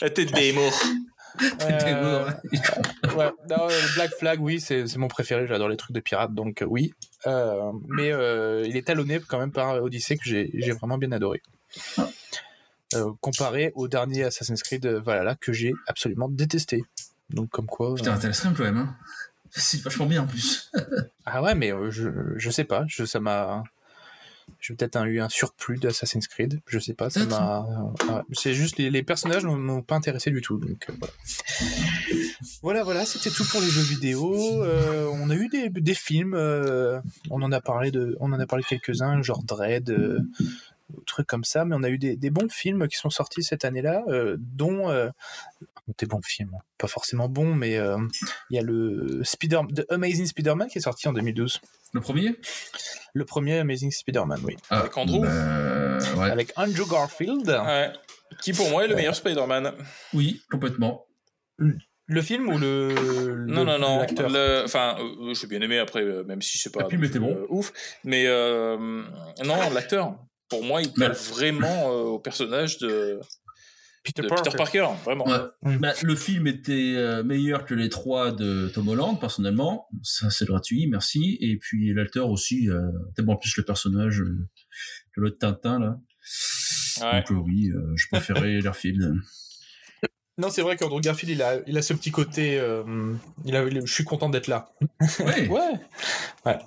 La 0.00 0.10
tête 0.10 0.32
des 0.32 0.52
mots. 0.52 0.70
T'es 1.38 1.66
Euh, 1.92 2.24
mort. 2.24 3.16
ouais, 3.16 3.30
non, 3.50 3.68
euh, 3.68 3.80
Black 3.94 4.10
Flag, 4.18 4.40
oui, 4.40 4.58
c'est 4.60 4.96
mon 4.96 5.08
préféré. 5.08 5.46
J'adore 5.46 5.68
les 5.68 5.76
trucs 5.76 5.92
de 5.94 6.00
pirates, 6.00 6.32
donc 6.34 6.64
oui. 6.66 6.92
Euh, 7.26 7.72
mais 7.88 8.10
euh, 8.12 8.64
il 8.66 8.76
est 8.76 8.86
talonné 8.86 9.20
quand 9.26 9.38
même 9.38 9.52
par 9.52 9.82
Odyssey 9.82 10.16
que 10.16 10.22
j'ai 10.24 10.72
vraiment 10.72 10.96
bien 10.98 11.12
adoré. 11.12 11.42
Euh, 11.98 12.02
comparé 13.20 13.72
au 13.74 13.88
dernier 13.88 14.24
Assassin's 14.24 14.62
Creed 14.62 14.86
euh, 14.86 15.00
Valhalla 15.00 15.34
que 15.34 15.52
j'ai 15.52 15.72
absolument 15.86 16.28
détesté. 16.28 16.82
Donc 17.30 17.50
comme 17.50 17.66
quoi. 17.66 17.92
euh, 17.92 17.94
Putain, 17.94 18.32
stream 18.32 18.54
quand 18.54 18.64
même. 18.64 18.76
Hein. 18.78 18.96
C'est 19.50 19.80
vachement 19.82 20.06
bien 20.06 20.22
en 20.22 20.26
plus. 20.26 20.70
Ah 21.28 21.42
ouais, 21.42 21.56
mais 21.56 21.72
euh, 21.72 21.90
je, 21.90 22.08
je 22.36 22.50
sais 22.50 22.62
pas, 22.62 22.84
je, 22.86 23.04
ça 23.04 23.18
m'a. 23.18 23.64
J'ai 24.60 24.74
peut-être 24.74 25.04
eu 25.06 25.20
un 25.20 25.28
surplus 25.28 25.76
d'Assassin's 25.76 26.28
Creed, 26.28 26.60
je 26.68 26.78
sais 26.78 26.94
pas, 26.94 27.10
ça 27.10 27.24
m'a. 27.26 27.66
c'est 28.32 28.54
juste 28.54 28.78
les, 28.78 28.90
les 28.90 29.02
personnages 29.02 29.44
ne 29.44 29.50
m'ont 29.56 29.82
pas 29.82 29.96
intéressé 29.96 30.30
du 30.30 30.40
tout, 30.40 30.58
donc 30.58 30.86
euh, 30.88 30.92
voilà. 31.00 31.12
Voilà, 32.62 32.82
voilà, 32.84 33.04
c'était 33.06 33.30
tout 33.30 33.44
pour 33.50 33.60
les 33.60 33.66
jeux 33.68 33.82
vidéo. 33.82 34.62
Euh, 34.62 35.08
on 35.12 35.30
a 35.30 35.34
eu 35.34 35.48
des, 35.48 35.68
des 35.68 35.94
films, 35.94 36.34
euh, 36.34 37.00
on 37.30 37.42
en 37.42 37.50
a 37.50 37.60
parlé 37.60 37.90
de, 37.90 38.16
on 38.20 38.32
en 38.32 38.38
a 38.38 38.46
parlé 38.46 38.62
de 38.62 38.68
quelques-uns, 38.68 39.20
genre 39.22 39.42
Dread, 39.42 39.90
euh, 39.90 40.20
trucs 41.06 41.26
comme 41.26 41.44
ça, 41.44 41.64
mais 41.64 41.74
on 41.78 41.82
a 41.82 41.88
eu 41.90 41.98
des, 41.98 42.16
des 42.16 42.30
bons 42.30 42.50
films 42.50 42.86
qui 42.88 42.96
sont 42.96 43.10
sortis 43.10 43.42
cette 43.42 43.64
année-là, 43.64 44.04
euh, 44.08 44.36
dont 44.38 44.88
euh, 44.90 45.08
des 45.98 46.06
bons 46.06 46.20
films, 46.22 46.52
pas 46.78 46.88
forcément 46.88 47.28
bons, 47.28 47.54
mais 47.54 47.76
euh, 47.76 47.96
il 48.50 48.56
y 48.56 48.58
a 48.58 48.62
le 48.62 49.20
Spider, 49.24 49.60
The 49.74 49.84
Amazing 49.90 50.26
Spider-Man 50.26 50.68
qui 50.68 50.78
est 50.78 50.82
sorti 50.82 51.08
en 51.08 51.12
2012. 51.12 51.60
Le 51.92 52.00
premier? 52.00 52.36
Le 53.14 53.24
premier 53.24 53.58
Amazing 53.58 53.90
Spider-Man, 53.90 54.40
oui. 54.44 54.56
ah, 54.70 54.80
Avec 54.80 54.96
Andrew? 54.96 55.20
bah, 55.22 55.98
ouais. 56.16 56.30
Avec 56.30 56.52
Andrew 56.56 56.88
Garfield. 56.90 57.48
Ouais. 57.48 57.92
Qui 58.42 58.52
pour 58.52 58.68
moi 58.70 58.84
est 58.84 58.88
le 58.88 58.96
meilleur 58.96 59.14
Spider-Man. 59.14 59.72
Oui, 60.12 60.42
complètement. 60.50 61.06
Le 62.08 62.22
film 62.22 62.48
ou 62.48 62.58
le. 62.58 62.92
le- 62.94 63.46
Non, 63.46 63.64
non, 63.64 63.78
non. 63.78 64.04
Enfin, 64.64 64.96
euh, 65.00 65.32
j'ai 65.34 65.46
bien 65.46 65.60
aimé 65.60 65.78
après, 65.78 66.02
euh, 66.02 66.24
même 66.24 66.42
si 66.42 66.58
c'est 66.58 66.70
pas 66.72 66.82
Le 66.82 66.88
film 66.90 67.04
était 67.04 67.18
bon. 67.20 67.30
euh, 67.36 67.46
ouf. 67.48 67.72
Mais 68.04 68.24
euh, 68.26 68.76
non, 69.44 69.70
l'acteur, 69.72 70.16
pour 70.48 70.64
moi, 70.64 70.82
il 70.82 70.92
colle 70.92 71.12
vraiment 71.12 71.90
euh, 71.90 72.02
au 72.04 72.18
personnage 72.18 72.78
de, 72.78 73.18
Peter, 74.04 74.22
de 74.22 74.28
Parker. 74.28 74.44
Peter 74.50 74.56
Parker, 74.56 74.86
vraiment. 75.04 75.26
Ouais. 75.26 75.76
Bah, 75.78 75.92
le 76.02 76.14
film 76.14 76.46
était 76.46 76.94
euh, 76.96 77.22
meilleur 77.24 77.64
que 77.64 77.74
les 77.74 77.88
trois 77.88 78.30
de 78.32 78.68
Tom 78.74 78.88
Holland, 78.88 79.18
personnellement. 79.18 79.88
Ça, 80.02 80.30
c'est 80.30 80.44
gratuit, 80.46 80.86
merci. 80.86 81.36
Et 81.40 81.56
puis 81.56 81.92
l'acteur 81.94 82.28
aussi, 82.30 82.68
euh, 82.70 82.80
tellement 83.16 83.36
plus 83.36 83.56
le 83.56 83.64
personnage 83.64 84.20
euh, 84.20 84.38
que 85.14 85.20
l'autre 85.20 85.38
Tintin, 85.38 85.78
là. 85.80 85.96
Ouais. 87.02 87.24
Donc 87.28 87.44
oui, 87.46 87.70
euh, 87.70 87.92
je 87.96 88.06
préférais 88.10 88.58
Garfield. 88.62 89.14
Non, 90.38 90.50
c'est 90.50 90.60
vrai 90.62 90.76
qu'Andrew 90.76 91.00
Garfield, 91.00 91.30
il 91.34 91.42
a, 91.42 91.56
il 91.66 91.76
a 91.78 91.82
ce 91.82 91.94
petit 91.94 92.10
côté. 92.10 92.58
euh, 92.60 92.84
il 93.46 93.56
a, 93.56 93.64
il- 93.64 93.86
je 93.86 93.92
suis 93.92 94.04
content 94.04 94.28
d'être 94.28 94.48
là. 94.48 94.68
Ouais. 95.20 95.48
Ouais. 95.48 95.72
Ouais. 96.44 96.58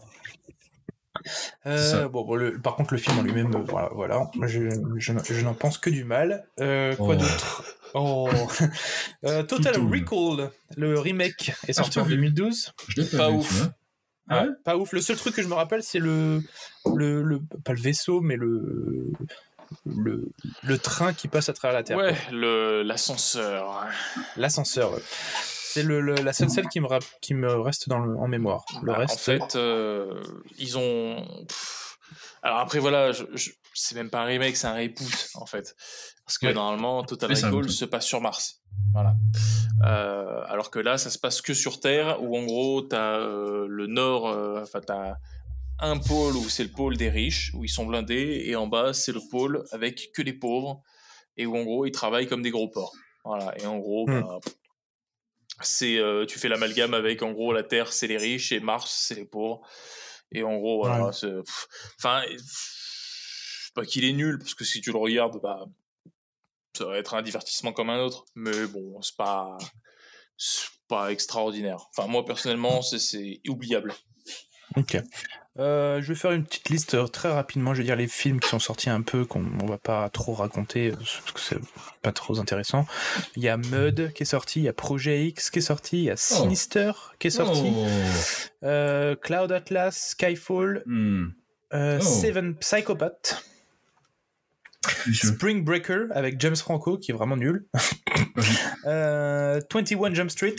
Euh, 1.66 2.08
bon, 2.08 2.24
bon, 2.26 2.36
le- 2.36 2.60
par 2.60 2.76
contre, 2.76 2.94
le 2.94 3.00
film 3.00 3.20
en 3.20 3.22
lui-même, 3.22 3.54
euh, 3.56 3.60
voilà, 3.68 3.90
voilà 3.94 4.30
je, 4.44 4.70
je, 4.98 5.14
n'en- 5.14 5.24
je 5.24 5.42
n'en 5.46 5.54
pense 5.54 5.78
que 5.78 5.90
du 5.90 6.04
mal. 6.04 6.46
Euh, 6.60 6.96
quoi 6.96 7.16
Oh. 7.16 7.20
d'autre 7.20 7.64
Oh. 7.96 8.30
Euh, 9.26 9.44
Total. 9.44 9.76
Recall, 9.78 10.52
le 10.78 11.00
remake, 11.00 11.52
est 11.68 11.74
sorti 11.74 12.00
en 12.00 12.04
pas 12.04 12.08
vu. 12.10 12.16
2012. 12.16 12.72
Je 12.88 13.02
l'ai 13.02 13.08
pas, 13.08 13.18
Pas 13.18 13.30
ouf. 13.32 13.68
Ah 14.30 14.44
ouais 14.44 14.50
Pas 14.64 14.78
ouf. 14.78 14.92
Le 14.94 15.02
seul 15.02 15.16
truc 15.18 15.36
que 15.36 15.42
je 15.42 15.48
me 15.48 15.56
rappelle, 15.56 15.82
c'est 15.84 15.98
le, 16.00 16.42
le, 16.96 17.24
le, 17.24 17.40
pas 17.66 17.74
le 17.74 17.82
vaisseau, 17.82 18.22
mais 18.22 18.36
le, 18.36 19.12
le, 19.86 20.30
le 20.64 20.78
train 20.78 21.14
qui 21.14 21.28
passe 21.28 21.50
à 21.50 21.54
travers 21.54 21.74
la 21.76 21.84
Terre. 21.84 21.98
Ouais, 21.98 22.16
le- 22.32 22.84
l'ascenseur. 22.84 23.86
L'ascenseur. 24.38 24.92
C'est 25.72 25.84
le, 25.84 26.02
le- 26.02 26.16
la 26.16 26.34
seule 26.34 26.68
qui 26.70 26.80
me, 26.80 26.88
qui 27.22 27.34
me 27.34 27.54
reste 27.60 27.90
dans 27.90 28.00
le- 28.00 28.18
en 28.18 28.28
mémoire. 28.28 28.66
Le 28.82 28.88
Bah, 28.88 28.98
reste. 28.98 29.14
En 29.14 29.18
fait, 29.48 29.56
euh, 29.56 30.22
ils 30.58 30.78
ont. 30.78 31.24
Alors 32.42 32.58
après, 32.60 32.80
voilà, 32.80 33.12
je, 33.12 33.24
je- 33.36 33.52
c'est 33.74 33.96
même 33.96 34.10
pas 34.10 34.22
un 34.22 34.26
remake, 34.26 34.56
c'est 34.58 34.68
un 34.68 34.74
reboot, 34.74 35.30
en 35.36 35.46
fait. 35.46 35.76
Parce 36.26 36.38
que 36.38 36.48
Ouais. 36.48 36.54
normalement, 36.54 37.04
Total 37.04 37.32
Recall 37.32 37.70
se 37.70 37.86
passe 37.86 38.06
sur 38.06 38.22
Mars. 38.22 38.62
Voilà. 38.94 39.14
Euh, 39.86 40.42
alors 40.48 40.72
que 40.72 40.80
là, 40.80 40.98
ça 40.98 41.10
se 41.10 41.20
passe 41.20 41.42
que 41.42 41.54
sur 41.54 41.80
Terre, 41.80 42.22
où 42.24 42.38
en 42.38 42.44
gros, 42.46 42.82
t'as 42.82 43.18
euh, 43.20 43.66
le 43.70 43.88
nord, 43.88 44.28
euh, 44.28 44.62
enfin, 44.64 44.80
t'as 44.86 45.16
un 45.80 45.98
pôle 45.98 46.36
où 46.36 46.50
c'est 46.50 46.64
le 46.64 46.72
pôle 46.72 46.98
des 46.98 47.10
riches, 47.10 47.52
où 47.54 47.64
ils 47.64 47.70
sont 47.70 47.86
blindés, 47.86 48.44
et 48.46 48.56
en 48.56 48.68
bas, 48.68 48.94
c'est 48.94 49.12
le 49.14 49.22
pôle 49.30 49.64
avec 49.72 50.12
que 50.14 50.22
les 50.22 50.34
pauvres, 50.34 50.82
et 51.38 51.46
où 51.46 51.56
en 51.58 51.64
gros, 51.64 51.86
ils 51.86 51.92
travaillent 51.92 52.28
comme 52.28 52.42
des 52.42 52.52
gros 52.52 52.68
porcs. 52.70 52.96
Voilà. 53.24 53.54
Et 53.62 53.66
en 53.66 53.78
gros, 53.78 54.08
Hmm. 54.08 54.22
bah, 54.22 54.40
c'est 55.62 55.98
euh, 55.98 56.26
tu 56.26 56.40
fais 56.40 56.48
l'amalgame 56.48 56.94
avec 56.94 57.22
en 57.24 57.32
gros 57.32 57.54
la 57.54 57.64
Terre 57.64 57.92
c'est 57.94 58.08
les 58.08 58.18
riches 58.18 58.52
et 58.52 58.60
Mars 58.60 59.04
c'est 59.08 59.16
les 59.16 59.26
pauvres 59.26 59.62
et 60.32 60.44
en 60.44 60.58
gros 60.58 60.84
voilà 60.84 61.06
Ouais. 61.08 61.14
c'est 61.14 61.32
pff, 61.44 61.68
enfin 61.98 62.22
pff, 62.28 63.72
pas 63.76 63.86
qu'il 63.86 64.04
est 64.06 64.14
nul 64.14 64.38
parce 64.40 64.54
que 64.54 64.64
si 64.64 64.82
tu 64.82 64.92
le 64.92 64.98
regardes 64.98 65.40
bah 65.42 65.66
ça 66.78 66.86
va 66.86 66.98
être 66.98 67.14
un 67.16 67.22
divertissement 67.22 67.74
comme 67.74 67.90
un 67.90 68.00
autre 68.00 68.26
mais 68.36 68.66
bon 68.68 69.02
c'est 69.02 69.16
pas 69.18 69.58
c'est- 70.38 70.68
pas 70.88 71.12
extraordinaire. 71.12 71.86
Enfin, 71.96 72.08
moi, 72.08 72.26
personnellement, 72.26 72.82
c'est- 72.82 72.98
c'est 72.98 73.42
oubliable. 73.48 73.94
Ok. 74.76 74.98
Euh, 75.60 76.02
je 76.02 76.08
vais 76.14 76.16
faire 76.16 76.32
une 76.32 76.46
petite 76.46 76.70
liste 76.70 76.94
euh, 76.94 77.06
très 77.08 77.30
rapidement. 77.30 77.74
Je 77.74 77.80
vais 77.80 77.86
dire 77.86 77.96
les 77.98 78.08
films 78.08 78.40
qui 78.40 78.48
sont 78.48 78.60
sortis 78.60 78.90
un 78.90 79.02
peu, 79.02 79.26
qu'on 79.26 79.44
on 79.62 79.66
va 79.66 79.78
pas 79.78 80.08
trop 80.10 80.34
raconter, 80.34 80.92
euh, 80.92 80.96
parce 80.96 81.32
que 81.34 81.40
c'est 81.40 81.60
pas 82.02 82.12
trop 82.14 82.40
intéressant. 82.40 82.86
Il 83.36 83.44
y 83.44 83.50
a 83.50 83.58
Mud 83.58 84.14
qui 84.14 84.24
est 84.24 84.26
sorti, 84.26 84.62
il 84.62 84.64
y 84.64 84.68
a 84.70 84.74
Projet 84.74 85.26
X 85.26 85.50
qui 85.50 85.60
est 85.60 85.64
sorti, 85.64 85.98
il 85.98 86.04
y 86.06 86.10
a 86.12 86.16
Sinister 86.16 86.92
qui 87.20 87.28
est 87.28 87.32
sorti, 87.32 87.72
Oh. 87.76 87.86
euh, 88.64 89.16
Cloud 89.16 89.52
Atlas, 89.52 89.92
Skyfall, 90.12 90.84
Hmm. 90.86 91.28
euh, 91.74 92.00
Oh. 92.02 92.04
Seven 92.06 92.56
Psychopath. 92.56 93.44
Spring 95.14 95.64
Breaker 95.66 96.06
avec 96.12 96.40
James 96.40 96.56
Franco 96.56 96.98
qui 96.98 97.12
est 97.12 97.14
vraiment 97.14 97.36
nul, 97.36 97.66
euh, 98.86 99.60
21 99.72 100.14
Jump 100.14 100.32
Street. 100.32 100.56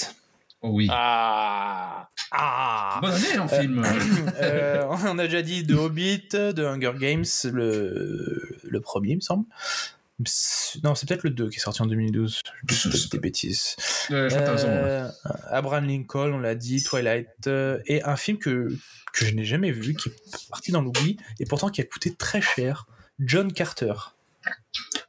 Oh 0.62 0.70
oui. 0.72 0.88
Ah 0.90 2.08
Ah 2.32 2.98
Bonne 3.00 3.12
année 3.14 3.38
en 3.38 3.48
film. 3.48 3.82
Euh, 4.42 4.84
on 4.88 5.18
a 5.18 5.24
déjà 5.24 5.42
dit 5.42 5.64
de 5.64 5.74
Hobbit, 5.74 6.28
de 6.32 6.64
Hunger 6.64 6.92
Games, 6.98 7.24
le, 7.44 8.58
le 8.62 8.80
premier, 8.80 9.10
il 9.10 9.16
me 9.16 9.20
semble. 9.20 9.44
Non, 10.82 10.94
c'est 10.94 11.08
peut-être 11.08 11.24
le 11.24 11.30
2 11.30 11.48
qui 11.48 11.56
est 11.56 11.60
sorti 11.60 11.82
en 11.82 11.86
2012. 11.86 12.40
Je 12.68 12.88
dis 12.88 13.08
des 13.08 13.18
bêtises. 13.18 13.76
Ouais, 14.10 14.22
ouais. 14.22 14.28
Euh, 14.32 15.08
Abraham 15.48 15.86
Lincoln, 15.86 16.32
on 16.34 16.38
l'a 16.38 16.54
dit, 16.54 16.82
Twilight, 16.82 17.28
euh, 17.46 17.80
et 17.86 18.02
un 18.02 18.16
film 18.16 18.38
que, 18.38 18.68
que 19.12 19.24
je 19.24 19.34
n'ai 19.34 19.44
jamais 19.44 19.72
vu, 19.72 19.94
qui 19.94 20.10
est 20.10 20.48
parti 20.50 20.72
dans 20.72 20.82
l'oubli, 20.82 21.16
et 21.38 21.46
pourtant 21.46 21.70
qui 21.70 21.80
a 21.80 21.84
coûté 21.84 22.14
très 22.14 22.40
cher, 22.42 22.86
John 23.18 23.52
Carter. 23.52 23.94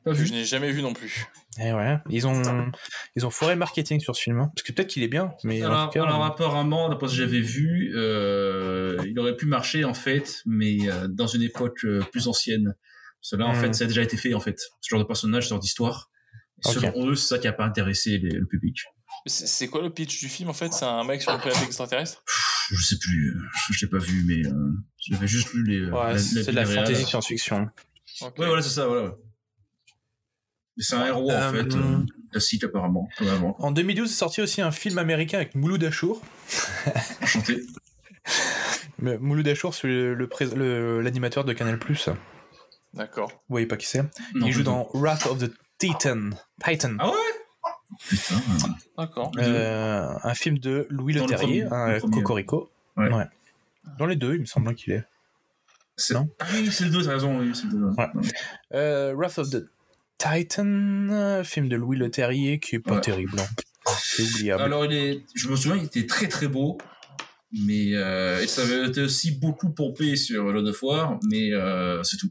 Pas 0.03 0.11
que 0.11 0.17
vu. 0.17 0.27
je 0.27 0.33
n'ai 0.33 0.45
jamais 0.45 0.71
vu 0.71 0.81
non 0.81 0.93
plus. 0.93 1.25
Et 1.59 1.73
ouais, 1.73 1.97
ils 2.09 2.25
ont, 2.27 2.71
ils 3.17 3.25
ont 3.25 3.29
foiré 3.29 3.55
le 3.55 3.59
marketing 3.59 3.99
sur 3.99 4.15
ce 4.15 4.21
film, 4.21 4.39
hein. 4.39 4.49
parce 4.55 4.63
que 4.65 4.71
peut-être 4.71 4.87
qu'il 4.89 5.03
est 5.03 5.09
bien, 5.09 5.31
mais 5.43 5.61
en 5.63 5.67
Alors, 5.67 5.89
tout 5.89 5.93
cas, 5.99 6.03
alors, 6.05 6.23
apparemment, 6.23 6.87
d'après 6.87 7.07
ce 7.07 7.11
que 7.11 7.17
j'avais 7.17 7.41
vu, 7.41 7.91
euh, 7.95 8.97
il 9.05 9.19
aurait 9.19 9.35
pu 9.35 9.45
marcher 9.47 9.83
en 9.83 9.93
fait, 9.93 10.41
mais 10.45 10.89
euh, 10.89 11.07
dans 11.09 11.27
une 11.27 11.41
époque 11.41 11.83
euh, 11.83 11.99
plus 12.11 12.27
ancienne. 12.29 12.73
Cela, 13.19 13.45
en 13.47 13.51
Hmm. 13.51 13.55
fait, 13.55 13.73
ça 13.75 13.83
a 13.83 13.87
déjà 13.87 14.01
été 14.01 14.15
fait 14.17 14.33
en 14.33 14.39
fait. 14.39 14.59
Ce 14.79 14.87
genre 14.89 14.99
de 14.99 15.03
personnage, 15.05 15.43
ce 15.43 15.49
genre 15.49 15.59
d'histoire. 15.59 16.09
Selon 16.63 16.93
eux, 17.07 17.15
c'est 17.15 17.27
ça 17.35 17.37
qui 17.39 17.47
a 17.47 17.53
pas 17.53 17.65
intéressé 17.65 18.17
les- 18.17 18.29
le 18.29 18.45
public. 18.45 18.77
C'est 19.25 19.67
quoi 19.67 19.81
le 19.81 19.89
pitch 19.89 20.19
du 20.19 20.29
film 20.29 20.49
en 20.49 20.53
fait? 20.53 20.71
C'est 20.73 20.85
un 20.85 21.03
mec 21.03 21.21
sur 21.21 21.33
une 21.33 21.39
planète 21.41 21.61
extraterrestre? 21.63 22.23
Je 22.71 22.81
sais 22.81 22.97
plus, 22.97 23.35
je 23.71 23.85
l'ai 23.85 23.89
pas 23.89 23.97
vu, 23.97 24.23
mais 24.25 24.47
euh, 24.47 24.71
j'avais 24.99 25.27
juste 25.27 25.53
lu 25.53 25.63
les. 25.67 25.89
ouais, 25.91 26.17
c'est 26.17 26.45
de 26.49 26.55
la 26.55 26.65
fantasy 26.65 27.03
science-fiction. 27.05 27.67
Ok. 28.21 28.39
Ouais, 28.39 28.45
voilà, 28.47 28.61
c'est 28.61 28.69
ça, 28.69 28.87
voilà. 28.87 29.07
ouais. 29.09 29.11
C'est 30.77 30.95
un 30.95 31.05
héros 31.05 31.29
en 31.31 31.51
fait, 31.51 31.75
euh, 31.75 31.97
classique 32.31 32.63
apparemment, 32.63 33.09
comme 33.17 33.27
avant. 33.27 33.55
En 33.59 33.71
2012, 33.71 34.09
est 34.09 34.13
sorti 34.13 34.41
aussi 34.41 34.61
un 34.61 34.71
film 34.71 34.97
américain 34.97 35.37
avec 35.37 35.53
Mouloud 35.55 35.83
Achour. 35.83 36.21
Enchanté. 37.21 37.61
Mais 38.99 39.17
Mouloud 39.17 39.47
Achour, 39.47 39.73
c'est 39.73 39.87
le- 39.87 40.13
le 40.55 41.01
l'animateur 41.01 41.43
de 41.43 41.53
Canal+. 41.53 41.77
Vous 41.77 42.03
D'accord. 42.93 43.31
voyez 43.49 43.65
pas 43.67 43.77
qui 43.77 43.87
c'est 43.87 44.01
Il 44.35 44.51
joue 44.51 44.59
plus 44.59 44.63
dans 44.63 44.89
Wrath 44.93 45.25
of 45.27 45.39
the 45.39 45.51
Titan. 45.77 46.29
Titan. 46.63 46.95
Ah 46.99 47.09
ouais? 47.09 47.15
Putain. 48.07 48.35
D'accord. 48.97 49.31
Euh, 49.37 50.13
un 50.23 50.33
film 50.33 50.57
de 50.59 50.87
Louis 50.89 51.13
Dans 51.13 51.25
le 51.25 51.31
Leterrier, 51.31 51.65
premier, 51.65 51.81
un 51.83 51.87
le 51.93 51.99
premier. 51.99 52.15
Cocorico. 52.17 52.71
Ouais. 52.97 53.09
Dans 53.97 54.05
les 54.05 54.15
deux, 54.15 54.35
il 54.35 54.41
me 54.41 54.45
semble 54.45 54.73
qu'il 54.75 54.93
est. 54.93 55.03
C'est- 55.97 56.13
Non? 56.13 56.29
Ah 56.39 56.45
oui, 56.53 56.69
c'est 56.71 56.85
le 56.85 56.89
2, 56.91 57.03
t'as 57.03 57.11
raison, 57.11 57.39
oui, 57.39 57.51
c'est 57.53 57.65
le 57.65 57.71
2. 57.71 57.85
Ouais. 57.97 58.07
Euh, 58.73 59.13
Wrath 59.15 59.37
of 59.39 59.49
the 59.49 59.65
Titan, 60.21 60.65
euh, 61.09 61.43
film 61.43 61.67
de 61.69 61.75
Louis 61.75 61.97
Leterrier 61.97 62.59
qui 62.59 62.75
est 62.75 62.79
pas 62.79 62.95
Ouais. 62.95 63.01
terrible. 63.01 63.39
hein. 63.39 63.47
C'est 63.99 64.23
oubliable. 64.23 64.61
Alors, 64.61 64.85
il 64.85 64.93
est, 64.93 65.21
je 65.33 65.47
me 65.49 65.55
souviens, 65.55 65.77
il 65.77 65.85
était 65.85 66.05
très 66.05 66.27
très 66.27 66.47
beau, 66.47 66.77
mais 67.51 67.95
euh, 67.95 68.41
et 68.41 68.47
ça 68.47 68.61
avait 68.61 68.87
été 68.87 69.01
aussi 69.01 69.31
beaucoup 69.31 69.71
pompé 69.71 70.15
sur 70.15 70.51
le 70.51 70.61
de 70.61 70.71
foire, 70.71 71.17
mais 71.29 71.51
euh, 71.53 72.03
c'est 72.03 72.17
tout. 72.17 72.29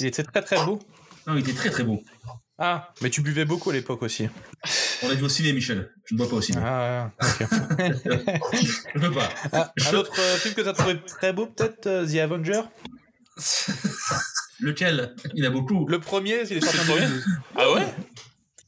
Il 0.00 0.06
était 0.06 0.24
très 0.24 0.42
très 0.42 0.64
beau. 0.64 0.80
Non, 1.26 1.34
il 1.36 1.40
était 1.40 1.52
très 1.52 1.70
très 1.70 1.84
beau. 1.84 2.02
Ah, 2.58 2.92
mais 3.00 3.08
tu 3.10 3.20
buvais 3.22 3.44
beaucoup 3.44 3.70
à 3.70 3.72
l'époque 3.72 4.02
aussi. 4.02 4.28
On 5.02 5.08
l'a 5.08 5.14
vu 5.14 5.24
au 5.24 5.28
ciné, 5.28 5.52
Michel. 5.52 5.90
Je 6.06 6.14
ne 6.14 6.18
bois 6.18 6.28
pas 6.28 6.36
au 6.36 6.42
ciné. 6.42 6.58
Ah, 6.62 7.10
ok. 7.22 7.48
Je 8.94 9.00
peux 9.00 9.12
pas. 9.12 9.28
Ah, 9.52 9.72
un 9.88 9.94
autre 9.94 10.12
euh, 10.18 10.36
film 10.36 10.54
que 10.54 10.60
tu 10.62 10.68
as 10.68 10.72
trouvé 10.72 11.00
très 11.06 11.32
beau, 11.32 11.46
peut-être 11.46 12.04
The 12.10 12.16
Avenger? 12.16 12.62
Lequel? 14.60 15.14
Il 15.34 15.44
y 15.44 15.46
en 15.46 15.50
a 15.50 15.52
beaucoup. 15.52 15.86
Le 15.86 15.98
premier, 16.00 16.42
il 16.50 16.56
est 16.56 16.60
sorti 16.60 16.78
en 16.78 16.82
C'est 16.82 16.88
le 16.88 16.92
premier 16.92 17.06
2012. 17.06 17.24
Ah 17.56 17.72
ouais? 17.72 17.94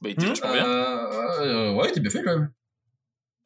Bah, 0.01 0.09
il 0.09 0.11
était 0.11 0.27
vachement 0.27 0.53
bien. 0.53 0.67
Euh, 0.67 1.41
euh, 1.41 1.75
ouais, 1.75 1.87
il 1.87 1.91
était 1.91 2.01
bien 2.01 2.11
fait 2.11 2.23
quand 2.23 2.39
même. 2.39 2.51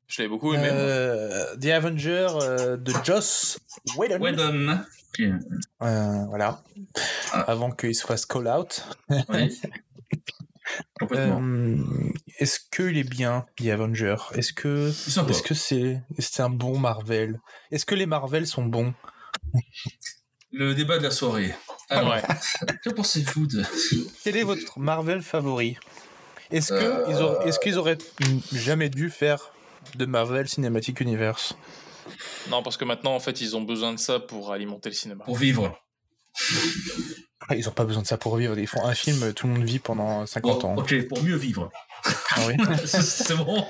Je 0.06 0.22
l'avais 0.22 0.28
beaucoup 0.28 0.54
aimé. 0.54 0.68
Euh, 0.70 1.56
The 1.56 1.66
Avenger 1.66 2.28
euh, 2.40 2.76
de 2.76 2.92
Joss 3.04 3.58
Whedon. 3.96 4.20
Whedon. 4.20 4.80
Euh, 5.82 6.24
voilà. 6.28 6.62
Ah. 7.32 7.40
Avant 7.50 7.70
qu'il 7.72 7.94
se 7.94 8.06
fasse 8.06 8.24
call 8.24 8.46
out. 8.46 8.84
ouais. 9.28 9.50
Complètement. 10.98 11.40
Euh, 11.42 11.76
est-ce 12.38 12.58
qu'il 12.70 12.96
est 12.98 13.08
bien, 13.08 13.46
The 13.56 13.66
Avenger? 13.68 14.16
Est-ce 14.34 14.52
que 14.52 14.88
est-ce 14.88 15.42
que 15.42 15.54
c'est 15.54 16.02
c'est 16.18 16.42
un 16.42 16.50
bon 16.50 16.78
Marvel? 16.78 17.40
Est-ce 17.70 17.86
que 17.86 17.94
les 17.94 18.06
Marvel 18.06 18.46
sont 18.46 18.64
bons? 18.64 18.92
Le 20.52 20.74
débat 20.74 20.98
de 20.98 21.04
la 21.04 21.10
soirée. 21.10 21.54
Alors, 21.88 22.12
Ouais. 22.14 22.22
que 22.84 22.90
pensez-vous 22.90 23.46
de... 23.46 23.62
Quel 24.24 24.36
est 24.36 24.42
votre 24.42 24.78
Marvel 24.78 25.22
favori? 25.22 25.76
Est-ce 26.50 26.72
que 26.72 26.74
Euh, 26.74 27.40
est-ce 27.44 27.58
qu'ils 27.58 27.78
auraient 27.78 27.98
jamais 28.52 28.88
dû 28.88 29.10
faire 29.10 29.52
de 29.96 30.06
Marvel 30.06 30.48
Cinematic 30.48 31.00
Universe? 31.00 31.56
Non, 32.50 32.62
parce 32.62 32.76
que 32.76 32.84
maintenant, 32.84 33.14
en 33.14 33.20
fait, 33.20 33.40
ils 33.40 33.56
ont 33.56 33.62
besoin 33.62 33.92
de 33.92 33.98
ça 33.98 34.20
pour 34.20 34.52
alimenter 34.52 34.88
le 34.90 34.94
cinéma. 34.94 35.24
pour 35.24 35.36
vivre 35.36 35.76
Ah, 37.48 37.56
Ils 37.56 37.68
ont 37.68 37.72
pas 37.72 37.84
besoin 37.84 38.02
de 38.02 38.06
ça 38.06 38.16
pour 38.16 38.36
vivre. 38.36 38.56
Ils 38.58 38.66
font 38.68 38.84
un 38.84 38.94
film, 38.94 39.32
tout 39.32 39.46
le 39.48 39.54
monde 39.54 39.64
vit 39.64 39.78
pendant 39.80 40.24
50 40.26 40.60
Bon, 40.62 40.68
ans. 40.68 40.76
Ok, 40.76 41.08
pour 41.08 41.22
mieux 41.22 41.36
vivre. 41.36 41.70
Ah 42.04 42.40
oui. 42.46 42.54
c'est 42.84 43.02
c'est 43.02 43.34
bon. 43.36 43.66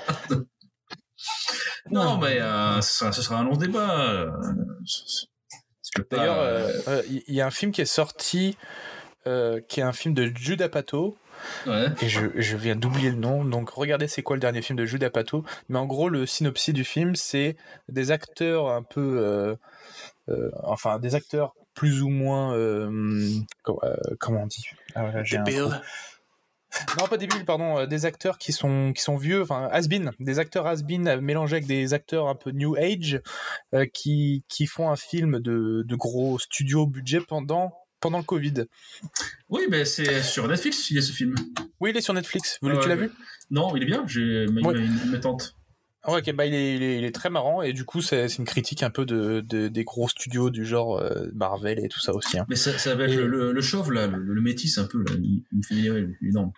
non, 1.91 2.17
mais 2.17 2.39
euh, 2.39 2.79
ce, 2.81 2.93
sera, 2.99 3.11
ce 3.11 3.21
sera 3.21 3.39
un 3.39 3.43
long 3.43 3.55
débat. 3.57 4.27
D'ailleurs, 6.09 6.39
euh, 6.39 6.71
euh, 6.87 7.03
il 7.09 7.33
y 7.33 7.41
a 7.41 7.47
un 7.47 7.51
film 7.51 7.71
qui 7.71 7.81
est 7.81 7.85
sorti, 7.85 8.57
euh, 9.25 9.59
qui 9.67 9.79
est 9.79 9.83
un 9.83 9.93
film 9.93 10.13
de 10.13 10.31
Judah 10.35 10.69
Pato, 10.69 11.17
ouais. 11.65 11.87
et 12.01 12.09
je, 12.09 12.27
je 12.35 12.57
viens 12.57 12.75
d'oublier 12.75 13.09
le 13.09 13.17
nom. 13.17 13.43
Donc 13.43 13.69
regardez 13.69 14.07
c'est 14.07 14.23
quoi 14.23 14.35
le 14.35 14.39
dernier 14.39 14.61
film 14.61 14.77
de 14.77 14.85
Judah 14.85 15.09
Pato. 15.09 15.43
Mais 15.69 15.79
en 15.79 15.85
gros, 15.85 16.09
le 16.09 16.25
synopsis 16.25 16.73
du 16.73 16.83
film, 16.83 17.15
c'est 17.15 17.57
des 17.89 18.11
acteurs 18.11 18.69
un 18.69 18.83
peu, 18.83 19.19
euh, 19.19 19.55
euh, 20.29 20.51
enfin 20.63 20.99
des 20.99 21.15
acteurs 21.15 21.53
plus 21.73 22.01
ou 22.01 22.09
moins, 22.09 22.55
euh, 22.55 22.89
co- 23.63 23.79
euh, 23.83 23.95
comment 24.19 24.43
on 24.43 24.47
dit? 24.47 24.65
Ah, 24.95 25.11
là, 25.11 25.23
j'ai 25.23 25.37
un. 25.37 25.43
Non, 26.99 27.07
pas 27.07 27.17
débiles, 27.17 27.45
pardon, 27.45 27.77
euh, 27.79 27.85
des 27.85 28.05
acteurs 28.05 28.37
qui 28.37 28.51
sont, 28.51 28.91
qui 28.93 29.01
sont 29.01 29.15
vieux, 29.15 29.41
enfin, 29.41 29.69
has-been, 29.71 30.11
des 30.19 30.37
acteurs 30.39 30.67
has-been 30.67 31.07
euh, 31.07 31.21
mélangés 31.21 31.55
avec 31.55 31.65
des 31.67 31.93
acteurs 31.93 32.27
un 32.27 32.35
peu 32.35 32.51
new 32.51 32.75
age 32.75 33.21
euh, 33.73 33.85
qui, 33.93 34.43
qui 34.49 34.65
font 34.67 34.89
un 34.89 34.95
film 34.97 35.39
de, 35.39 35.83
de 35.87 35.95
gros 35.95 36.37
studio 36.39 36.85
budget 36.85 37.21
pendant, 37.21 37.73
pendant 37.99 38.17
le 38.17 38.23
Covid. 38.25 38.65
Oui, 39.49 39.61
mais 39.69 39.85
c'est 39.85 40.21
sur 40.21 40.47
Netflix, 40.47 40.91
il 40.91 40.97
y 40.97 40.99
a 40.99 41.01
ce 41.01 41.13
film. 41.13 41.35
Oui, 41.79 41.91
il 41.91 41.97
est 41.97 42.01
sur 42.01 42.13
Netflix. 42.13 42.59
Vous, 42.61 42.69
Ouais, 42.69 42.79
tu 42.79 42.89
l'as 42.89 42.95
ouais. 42.95 43.07
vu? 43.07 43.11
Non, 43.49 43.75
il 43.75 43.83
est 43.83 43.87
bien, 43.87 44.05
j'ai 44.07 44.45
mais 44.51 44.61
Ouais. 44.65 44.73
m'a- 44.73 45.19
ok, 46.07 46.31
bah, 46.33 46.45
il, 46.45 46.53
est, 46.53 46.75
il, 46.75 46.83
est, 46.83 46.97
il 46.99 47.03
est 47.05 47.11
très 47.13 47.29
marrant 47.29 47.61
et 47.61 47.73
du 47.73 47.83
coup, 47.85 48.01
c'est 48.01 48.25
une 48.37 48.45
critique 48.45 48.81
un 48.83 48.89
peu 48.89 49.05
de, 49.05 49.41
de- 49.41 49.67
des 49.67 49.83
gros 49.83 50.07
studios 50.07 50.49
du 50.49 50.65
genre 50.65 50.97
euh, 50.99 51.27
Marvel 51.33 51.79
et 51.83 51.89
tout 51.89 51.99
ça 51.99 52.13
aussi. 52.13 52.39
hein. 52.39 52.45
Mais 52.49 52.55
ça, 52.55 52.77
ça 52.77 52.95
va 52.95 53.03
être 53.05 53.11
Et- 53.13 53.15
le, 53.17 53.27
le, 53.27 53.51
le 53.51 53.61
chauve, 53.61 53.91
là, 53.91 54.07
le, 54.07 54.17
le 54.17 54.41
métis 54.41 54.77
un 54.77 54.85
peu, 54.85 54.99
là. 54.99 55.11
Il, 55.21 55.43
il 55.51 55.57
me 55.57 55.63
fait 55.63 55.75
délirer, 55.75 56.01
lui. 56.01 56.15
Il 56.21 56.27
est 56.27 56.29
énorme. 56.31 56.51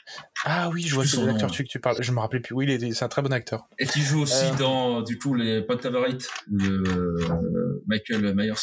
Ah 0.46 0.70
oui, 0.70 0.84
je 0.84 0.94
vois 0.94 1.04
plus 1.04 1.10
c'est 1.12 1.26
l'acteur 1.26 1.52
que 1.52 1.64
tu 1.64 1.80
parles. 1.80 1.98
Je 2.00 2.12
me 2.12 2.20
rappelais 2.20 2.40
plus. 2.42 2.54
Oui, 2.54 2.94
c'est 2.94 3.04
un 3.06 3.08
très 3.10 3.22
bon 3.22 3.34
acteur. 3.34 3.68
Et 3.80 3.86
qui 3.86 4.02
joue 4.02 4.22
aussi 4.22 4.46
Euh. 4.46 4.56
dans, 4.58 5.02
du 5.02 5.18
coup, 5.18 5.34
les 5.34 5.62
Pantavarites 5.62 6.30
de 6.48 6.84
Michael 7.88 8.34
Myers. 8.36 8.54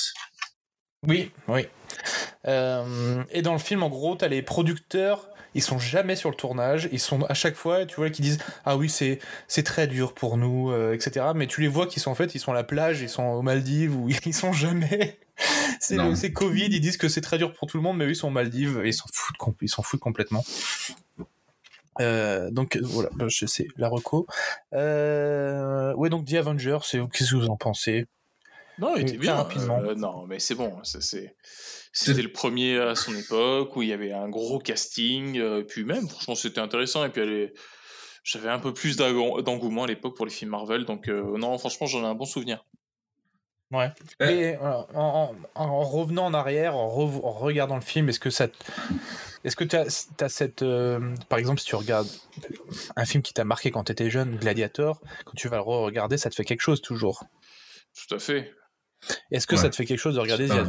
Oui, 1.06 1.30
oui. 1.48 1.66
Euh, 2.46 3.22
et 3.30 3.42
dans 3.42 3.52
le 3.52 3.58
film, 3.58 3.82
en 3.82 3.88
gros, 3.88 4.14
t'as 4.16 4.28
les 4.28 4.42
producteurs, 4.42 5.28
ils 5.56 5.62
sont 5.62 5.78
jamais 5.78 6.14
sur 6.14 6.30
le 6.30 6.36
tournage, 6.36 6.88
ils 6.92 7.00
sont 7.00 7.22
à 7.24 7.34
chaque 7.34 7.56
fois, 7.56 7.84
tu 7.86 7.96
vois, 7.96 8.10
qui 8.10 8.22
disent 8.22 8.38
ah 8.64 8.76
oui 8.76 8.88
c'est 8.88 9.18
c'est 9.48 9.62
très 9.64 9.86
dur 9.88 10.14
pour 10.14 10.36
nous, 10.36 10.70
euh, 10.70 10.92
etc. 10.94 11.26
Mais 11.34 11.46
tu 11.48 11.60
les 11.62 11.68
vois 11.68 11.86
qui 11.86 11.98
sont 11.98 12.10
en 12.10 12.14
fait, 12.14 12.34
ils 12.34 12.38
sont 12.38 12.52
à 12.52 12.54
la 12.54 12.62
plage, 12.64 13.00
ils 13.00 13.08
sont 13.08 13.24
aux 13.24 13.42
Maldives 13.42 13.96
ou 13.96 14.08
ils 14.26 14.34
sont 14.34 14.52
jamais. 14.52 15.18
C'est 15.80 16.32
Covid, 16.32 16.66
ils 16.66 16.80
disent 16.80 16.96
que 16.96 17.08
c'est 17.08 17.20
très 17.20 17.38
dur 17.38 17.52
pour 17.52 17.68
tout 17.68 17.76
le 17.76 17.82
monde, 17.82 17.96
mais 17.98 18.04
eux 18.06 18.10
ils 18.10 18.16
sont 18.16 18.28
aux 18.28 18.30
Maldives, 18.30 18.80
et 18.84 18.88
ils 18.88 18.94
s'en 18.94 19.06
foutent, 19.12 19.36
com- 19.36 19.54
ils 19.60 19.68
s'en 19.68 19.82
foutent 19.82 20.00
complètement. 20.00 20.44
Euh, 22.00 22.50
donc 22.50 22.76
voilà, 22.82 23.08
bah, 23.14 23.26
je 23.28 23.46
sais 23.46 23.68
la 23.76 23.88
reco. 23.88 24.26
Euh, 24.74 25.94
ouais 25.94 26.10
donc 26.10 26.26
The 26.26 26.34
Avengers, 26.34 26.78
c'est 26.84 26.98
qu'est-ce 27.12 27.30
que 27.32 27.36
vous 27.36 27.48
en 27.48 27.56
pensez? 27.56 28.06
Non, 28.78 28.94
il 28.96 29.04
Oui, 29.04 29.08
était 29.08 29.16
bien. 29.18 29.34
rapidement. 29.34 29.80
Euh, 29.80 29.94
non, 29.94 30.26
mais 30.26 30.38
c'est 30.38 30.54
bon. 30.54 30.78
ça, 30.84 31.00
c'est- 31.00 31.34
C'était 31.98 32.20
le 32.22 32.30
premier 32.30 32.78
à 32.78 32.94
son 32.94 33.14
époque 33.16 33.74
où 33.74 33.80
il 33.82 33.88
y 33.88 33.92
avait 33.94 34.12
un 34.12 34.28
gros 34.28 34.58
casting. 34.58 35.38
euh, 35.38 35.60
et 35.60 35.64
puis 35.64 35.82
même, 35.84 36.06
franchement, 36.08 36.34
c'était 36.34 36.60
intéressant. 36.60 37.04
Et 37.04 37.08
puis, 37.08 37.22
elle 37.22 37.32
est- 37.32 37.54
j'avais 38.22 38.50
un 38.50 38.58
peu 38.58 38.74
plus 38.74 38.96
d'eng- 38.96 39.40
d'engouement 39.42 39.84
à 39.84 39.86
l'époque 39.86 40.14
pour 40.14 40.26
les 40.26 40.30
films 40.32 40.50
Marvel. 40.50 40.84
Donc 40.84 41.08
euh, 41.08 41.38
non, 41.38 41.56
franchement, 41.56 41.86
j'en 41.86 42.02
ai 42.02 42.06
un 42.06 42.14
bon 42.14 42.26
souvenir. 42.26 42.64
Ouais. 43.72 43.90
Et 44.20 44.56
euh, 44.56 44.58
en, 44.94 45.34
en- 45.54 45.62
en 45.62 45.80
revenant 45.82 46.26
en 46.26 46.34
arrière, 46.34 46.76
en, 46.76 46.86
regardant 46.88 47.74
le 47.76 47.80
film, 47.80 48.08
est-ce 48.10 48.20
que 48.20 48.30
ça, 48.30 48.46
est-ce 49.42 49.56
que 49.56 49.64
tu 49.64 49.74
as, 49.76 50.28
cette, 50.28 50.62
euh, 50.62 51.14
par 51.30 51.38
exemple, 51.38 51.60
si 51.60 51.66
tu 51.66 51.76
regardes 51.76 52.08
un 52.94 53.04
film 53.06 53.22
qui 53.22 53.32
t'a 53.32 53.44
marqué 53.44 53.70
quand 53.70 53.84
tu 53.84 53.92
étais 53.92 54.10
jeune, 54.10 54.36
Gladiator, 54.36 55.00
quand 55.24 55.32
tu 55.34 55.48
vas 55.48 55.56
le 55.56 55.62
re-regarder, 55.62 56.16
ça 56.18 56.28
te 56.30 56.34
fait 56.34 56.44
quelque 56.44 56.60
chose 56.60 56.80
toujours. 56.82 57.24
Tout 58.06 58.14
à 58.14 58.18
fait. 58.18 58.52
Est-ce 59.30 59.46
que 59.46 59.54
Ouais. 59.56 59.62
ça 59.62 59.70
te 59.70 59.74
fait 59.76 59.84
quelque 59.86 59.98
chose 59.98 60.14
de 60.16 60.20
regarder 60.20 60.46
The 60.46 60.52
Ouais. 60.52 60.60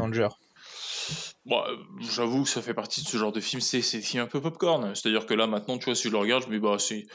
Bon, 1.47 1.63
euh, 1.63 1.75
j'avoue 2.01 2.43
que 2.43 2.49
ça 2.49 2.61
fait 2.61 2.73
partie 2.73 3.01
de 3.01 3.07
ce 3.07 3.15
genre 3.15 3.31
de 3.31 3.39
film, 3.39 3.61
c'est 3.61 3.81
c'est 3.81 3.97
des 3.97 4.03
films 4.03 4.23
un 4.23 4.27
peu 4.27 4.41
popcorn. 4.41 4.93
C'est-à-dire 4.93 5.25
que 5.25 5.33
là, 5.33 5.47
maintenant, 5.47 5.77
tu 5.77 5.85
vois, 5.85 5.95
si 5.95 6.09
je 6.09 6.11
le 6.11 6.17
regarde, 6.17 6.43
je 6.43 6.49
me 6.49 6.55
dis, 6.55 6.59
bah, 6.59 6.77
c'est, 6.77 7.05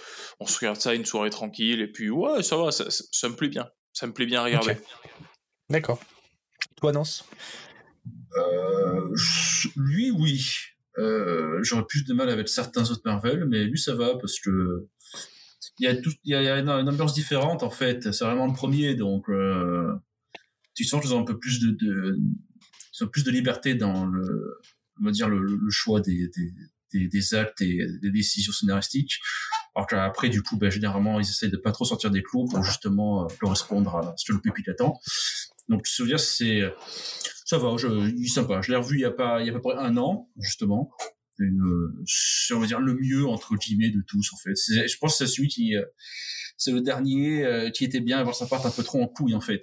on 0.41 0.47
se 0.47 0.59
regarde 0.59 0.81
ça 0.81 0.95
une 0.95 1.05
soirée 1.05 1.29
tranquille, 1.29 1.83
et 1.83 1.87
puis, 1.87 2.09
ouais, 2.09 2.43
ça 2.43 2.57
va, 2.57 2.71
ça, 2.71 2.91
ça, 2.91 3.05
ça 3.13 3.29
me 3.29 3.37
plaît 3.37 3.49
bien. 3.49 3.69
Ça 3.93 4.07
me 4.07 4.15
plaît 4.15 4.25
bien 4.25 4.41
à 4.41 4.45
regarder. 4.45 4.77
D'accord. 5.69 6.01
Toi, 6.77 6.93
Nance? 6.93 7.29
Euh, 8.39 9.15
lui, 9.77 10.11
oui. 10.11 10.43
Euh, 10.99 11.59
J'aurais 11.63 11.85
plus 11.87 12.05
de 12.05 12.15
mal 12.15 12.31
avec 12.31 12.49
certains 12.49 12.91
autres 12.91 13.03
Marvel, 13.05 13.45
mais 13.47 13.65
lui, 13.65 13.79
ça 13.79 13.95
va 13.95 14.17
parce 14.17 14.41
que 14.41 14.89
il 15.79 15.85
y 15.85 15.89
a, 15.89 15.97
tout, 15.97 16.13
il 16.25 16.33
y 16.33 16.35
a, 16.35 16.43
il 16.43 16.45
y 16.45 16.49
a 16.49 16.59
une, 16.59 16.69
une 16.69 16.89
ambiance 16.89 17.15
différente 17.15 17.63
en 17.63 17.71
fait. 17.71 18.13
C'est 18.13 18.25
vraiment 18.25 18.47
le 18.47 18.53
premier, 18.53 18.95
donc 18.95 19.29
euh, 19.29 19.93
tu 20.75 20.85
sens 20.85 21.03
qu'ils 21.03 21.15
ont 21.15 21.21
un 21.21 21.25
peu 21.25 21.39
plus 21.39 21.61
de, 21.61 21.71
de 21.71 22.19
ils 22.93 23.05
ont 23.05 23.09
plus 23.09 23.25
de 23.25 23.31
liberté 23.31 23.75
dans 23.75 24.07
le, 24.07 24.59
on 25.01 25.05
va 25.05 25.11
dire 25.11 25.29
le, 25.29 25.39
le 25.41 25.71
choix 25.71 26.01
des, 26.01 26.29
des, 26.37 26.53
des, 26.93 27.09
des 27.09 27.35
actes 27.35 27.61
et 27.63 27.87
des 28.01 28.11
décisions 28.11 28.53
scénaristiques. 28.53 29.19
Alors 29.75 29.87
qu'après, 29.87 30.29
du 30.29 30.43
coup, 30.43 30.59
ben, 30.59 30.71
généralement, 30.71 31.19
ils 31.19 31.29
essaient 31.29 31.49
de 31.49 31.57
pas 31.57 31.73
trop 31.73 31.85
sortir 31.85 32.11
des 32.11 32.23
clous 32.23 32.47
pour 32.47 32.63
justement 32.63 33.25
euh, 33.25 33.29
correspondre 33.41 33.97
à 33.97 34.15
ce 34.17 34.27
que 34.27 34.33
le 34.35 34.41
public 34.41 34.69
attend. 34.69 35.01
Donc, 35.69 35.87
je 35.87 36.03
veux 36.03 36.09
dire, 36.09 36.21
c'est 36.21 36.63
ça 37.47 37.59
va, 37.59 37.77
je, 37.77 37.87
il 37.89 38.25
est 38.25 38.29
sympa. 38.29 38.61
Je 38.63 38.71
l'ai 38.71 38.77
revu 38.77 38.97
il 38.97 39.01
y 39.01 39.05
a 39.05 39.11
pas, 39.11 39.41
il 39.41 39.47
y 39.47 39.49
a 39.49 39.53
à 39.53 39.55
peu 39.55 39.63
près 39.63 39.77
un 39.77 39.97
an, 39.97 40.29
justement. 40.39 40.91
Une, 41.39 42.05
c'est, 42.07 42.53
on 42.53 42.61
va 42.61 42.67
dire 42.67 42.81
le 42.81 42.95
mieux 42.95 43.27
entre 43.27 43.57
guillemets 43.57 43.91
de 43.91 44.03
tous 44.07 44.33
en 44.35 44.37
fait. 44.37 44.53
Je 44.55 44.99
pense 44.99 45.19
que 45.19 45.25
c'est 45.27 45.33
celui 45.35 45.49
qui, 45.49 45.75
euh, 45.77 45.85
c'est 46.59 46.73
le 46.73 46.83
dernier 46.83 47.45
euh, 47.45 47.71
qui 47.71 47.85
était 47.85 48.01
bien 48.01 48.19
avant 48.19 48.35
ça 48.35 48.47
parte 48.47 48.67
un 48.67 48.71
peu 48.71 48.83
trop 48.83 49.03
en 49.03 49.09
couille 49.09 49.35
en 49.35 49.41
fait 49.41 49.63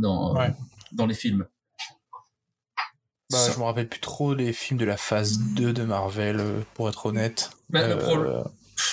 dans 0.00 0.34
Ouais. 0.34 0.52
dans 0.92 1.06
les 1.06 1.14
films. 1.14 1.46
Bah, 3.30 3.38
Ça- 3.38 3.52
Je 3.52 3.58
me 3.58 3.64
rappelle 3.64 3.88
plus 3.88 4.00
trop 4.00 4.34
les 4.34 4.52
films 4.52 4.78
de 4.78 4.84
la 4.84 4.96
phase 4.96 5.38
2 5.38 5.72
de 5.72 5.82
Marvel, 5.84 6.36
euh, 6.40 6.60
pour 6.74 6.88
être 6.88 7.06
honnête. 7.06 7.50
Bah, 7.70 7.86
le 7.86 7.94
Euh, 7.94 7.96
problème- 7.98 8.44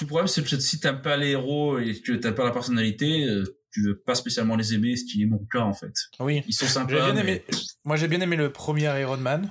Le 0.01 0.07
problème, 0.07 0.27
c'est 0.27 0.43
que 0.43 0.59
si 0.59 0.79
t'aimes 0.79 1.01
pas 1.01 1.17
les 1.17 1.29
héros 1.31 1.77
et 1.79 1.99
que 1.99 2.13
t'aimes 2.13 2.35
pas 2.35 2.45
la 2.45 2.51
personnalité, 2.51 3.25
euh, 3.27 3.43
tu 3.71 3.83
veux 3.83 3.97
pas 3.97 4.15
spécialement 4.15 4.55
les 4.55 4.73
aimer, 4.73 4.95
ce 4.95 5.05
qui 5.05 5.21
est 5.23 5.25
mon 5.25 5.39
cas 5.51 5.59
en 5.61 5.73
fait. 5.73 5.93
Oui. 6.19 6.43
Ils 6.47 6.53
sont 6.53 6.65
J'ai 6.65 6.71
sympas. 6.71 6.87
bien 7.11 7.13
mais- 7.13 7.19
aimé. 7.21 7.43
Moi, 7.85 7.95
j'ai 7.97 8.07
bien 8.07 8.21
aimé 8.21 8.35
le 8.35 8.51
premier 8.51 8.85
Iron 9.01 9.17
Man. 9.17 9.49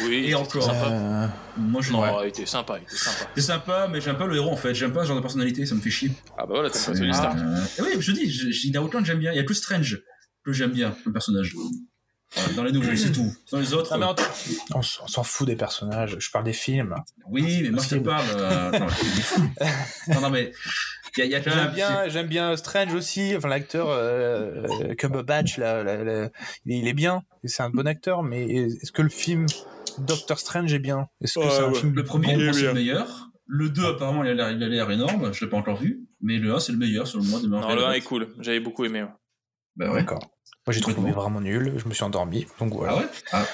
Oui, 0.00 0.24
Et 0.28 0.34
encore. 0.34 0.62
sympa. 0.62 0.86
Euh, 0.90 1.26
Moi, 1.58 1.82
je 1.82 1.92
Non, 1.92 2.22
il 2.22 2.28
était 2.28 2.46
sympa, 2.46 2.78
il 2.78 2.82
était 2.84 2.96
sympa. 2.96 3.30
C'est 3.34 3.42
sympa, 3.42 3.88
mais 3.90 4.00
j'aime 4.00 4.16
pas 4.16 4.26
le 4.26 4.36
héros 4.36 4.50
en 4.50 4.56
fait. 4.56 4.74
J'aime 4.74 4.92
pas 4.92 5.02
ce 5.02 5.08
genre 5.08 5.16
de 5.16 5.20
personnalité, 5.22 5.66
ça 5.66 5.74
me 5.74 5.80
fait 5.80 5.90
chier. 5.90 6.10
Ah 6.38 6.46
bah 6.46 6.54
voilà, 6.54 6.70
t'as 6.70 6.78
pas 6.78 6.94
C'est- 6.94 6.98
Tony 7.00 7.12
Stark. 7.12 7.36
Euh, 7.38 7.64
oui, 7.82 7.88
je 8.00 8.12
dis, 8.12 8.30
je- 8.30 8.50
je- 8.50 8.66
il 8.68 8.74
y 8.74 8.78
en 8.78 8.82
a 8.82 8.84
aucun 8.86 9.00
que 9.00 9.06
j'aime 9.06 9.18
bien. 9.18 9.32
Il 9.32 9.36
y 9.36 9.40
a 9.40 9.44
que 9.44 9.52
Strange 9.54 10.00
que 10.44 10.52
j'aime 10.52 10.72
bien, 10.72 10.96
le 11.04 11.12
personnage. 11.12 11.54
Voilà, 12.34 12.52
dans 12.54 12.64
les 12.64 12.72
nouveaux, 12.72 12.94
c'est 12.96 13.12
tout. 13.12 13.32
Dans 13.50 13.58
les 13.58 13.74
autres, 13.74 13.90
Ah, 13.92 13.98
mais 13.98 14.06
euh, 14.06 14.74
on, 14.74 14.82
s'en 14.82 15.22
fout 15.22 15.46
des 15.46 15.56
personnages. 15.56 16.16
Je 16.18 16.30
parle 16.30 16.44
des 16.44 16.52
films. 16.52 16.94
oui, 17.28 17.60
mais 17.62 17.70
moi 17.70 17.82
je 17.82 17.96
te 17.96 18.00
parle. 18.00 18.24
euh, 18.30 18.70
non, 18.78 18.86
il 19.02 19.18
est 19.18 19.22
fou. 19.22 19.42
non, 20.14 20.20
non, 20.22 20.30
mais 20.30 20.52
il 21.16 21.20
y 21.20 21.22
a, 21.22 21.24
il 21.26 21.30
y 21.30 21.34
a 21.34 21.40
quand 21.40 21.50
J'aime 21.50 21.64
même. 21.66 21.74
bien, 21.74 22.08
j'aime 22.08 22.26
bien 22.28 22.56
Strange 22.56 22.94
aussi. 22.94 23.34
Enfin, 23.36 23.48
l'acteur 23.48 23.88
euh, 23.90 24.66
euh, 24.82 24.94
Cumberbatch, 24.94 25.58
là, 25.58 25.82
là, 25.82 26.02
là, 26.02 26.30
il 26.64 26.72
est- 26.74 26.78
il 26.78 26.88
est 26.88 26.94
bien. 26.94 27.22
C'est 27.44 27.62
un 27.62 27.70
bon 27.70 27.86
acteur. 27.86 28.22
Mais 28.22 28.46
est-ce 28.46 28.92
que 28.92 29.02
le 29.02 29.10
film 29.10 29.44
Doctor 29.98 30.38
Strange 30.38 30.72
est 30.72 30.78
bien? 30.78 31.08
Est-ce 31.20 31.34
que 31.34 31.40
Ouais, 31.44 31.50
c'est 31.50 31.62
un 31.64 31.68
ouais. 31.68 31.78
film 31.78 31.94
Le 31.94 32.04
premier, 32.04 32.32
est 32.32 32.36
moi, 32.44 32.52
c'est 32.54 32.62
le 32.62 32.72
meilleur. 32.74 33.28
Le 33.46 33.68
2, 33.68 33.84
apparemment, 33.84 34.24
il 34.24 34.40
a 34.40 34.50
l'air, 34.52 34.90
énorme. 34.90 35.34
Je 35.34 35.44
l'ai 35.44 35.50
pas 35.50 35.58
encore 35.58 35.76
vu. 35.76 36.06
Mais 36.22 36.38
le 36.38 36.54
1, 36.54 36.60
c'est 36.60 36.72
le 36.72 36.78
meilleur, 36.78 37.06
selon 37.06 37.24
moi, 37.24 37.40
de 37.40 37.46
Non, 37.46 37.74
le 37.74 37.84
1 37.84 37.92
est 37.92 38.00
cool, 38.00 38.28
j'avais 38.40 38.60
beaucoup 38.60 38.86
aimé. 38.86 39.02
ouais. 39.02 39.08
Bah 39.76 39.90
ouais. 39.90 40.00
D'accord. 40.00 40.31
Moi, 40.66 40.72
j'ai 40.72 40.80
trouvé 40.80 41.10
vraiment 41.10 41.40
nul. 41.40 41.74
Je 41.76 41.88
me 41.88 41.94
suis 41.94 42.04
endormi. 42.04 42.46
Donc 42.58 42.72
voilà. 42.72 42.92
Ah 42.94 42.98
ouais? 42.98 43.08
Ah, 43.32 43.44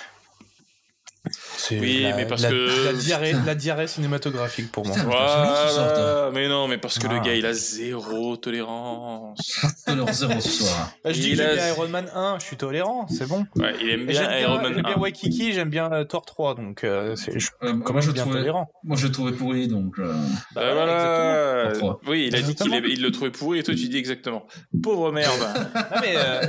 Oui, 1.71 2.03
la, 2.03 2.17
mais 2.17 2.27
parce 2.27 2.43
la- 2.43 2.51
que- 2.51 2.85
la 2.87 2.93
diarrhée, 2.93 3.35
la 3.47 3.55
diarrhée 3.55 3.87
cinématographique 3.87 4.71
pour 4.73 4.87
moi. 4.87 4.95
Putain. 4.97 5.07
Voilà, 5.09 6.31
mais 6.33 6.49
non, 6.49 6.69
mais 6.69 6.79
parce 6.79 6.99
que 6.99 7.07
le 7.07 7.17
Ah. 7.17 7.25
gars, 7.25 7.35
il 7.35 7.47
a 7.47 7.53
zéro 7.53 8.37
tolérance. 8.37 9.39
Tolérance 9.87 10.19
zéro 10.19 10.41
ce 10.41 10.49
soir. 10.49 10.91
Bah, 11.05 11.13
je 11.13 11.21
dis 11.21 11.31
Il 11.31 11.39
que 11.39 11.43
a- 11.43 11.47
j'aime 11.47 11.55
bien 11.57 11.69
Iron 11.69 11.89
Man 11.89 12.11
1, 12.15 12.39
je 12.41 12.45
suis 12.45 12.57
tolérant, 12.57 13.07
c'est 13.09 13.27
bon. 13.29 13.47
Ouais, 13.57 13.75
il 13.81 13.91
aime 13.91 14.07
bien 14.07 14.21
bien, 14.29 14.39
Iron 14.41 14.57
Man 14.63 14.73
j'aime 14.75 14.83
bien 14.85 14.95
1. 14.97 14.99
Waikiki, 15.01 15.53
j'aime 15.53 15.71
bien 15.71 15.91
euh, 15.93 16.05
Thor 16.05 16.25
3, 16.25 16.55
donc 16.55 16.85
euh, 16.85 17.17
c'est, 17.17 17.39
je 17.39 17.49
Euh, 17.63 17.73
quand 17.85 17.93
moi, 17.93 17.93
même 17.95 18.03
je 18.03 18.11
bien 18.13 18.23
trouvais, 18.23 18.39
tolérant. 18.39 18.69
moi, 18.85 18.97
je 18.97 19.07
le 19.07 19.13
trouvais 19.13 19.33
pourri, 19.33 19.69
donc. 19.69 19.95
euh, 19.99 20.13
Bah 20.55 20.73
voilà. 20.75 21.65
exactement. 21.67 21.95
Pour 21.95 22.11
Oui, 22.11 22.27
il 22.29 22.37
a 22.37 22.43
dit 22.43 22.55
qu'il 22.55 22.75
il 22.87 23.03
le 23.03 23.11
trouvait 23.13 23.31
pourri 23.31 23.59
et 23.59 23.63
toi 23.63 23.75
tu 23.75 23.89
dis 23.89 23.97
exactement. 23.97 24.47
Pauvre 24.83 25.13
merde. 25.13 25.29
Non 25.89 26.01
mais, 26.03 26.15
euh, 26.17 26.43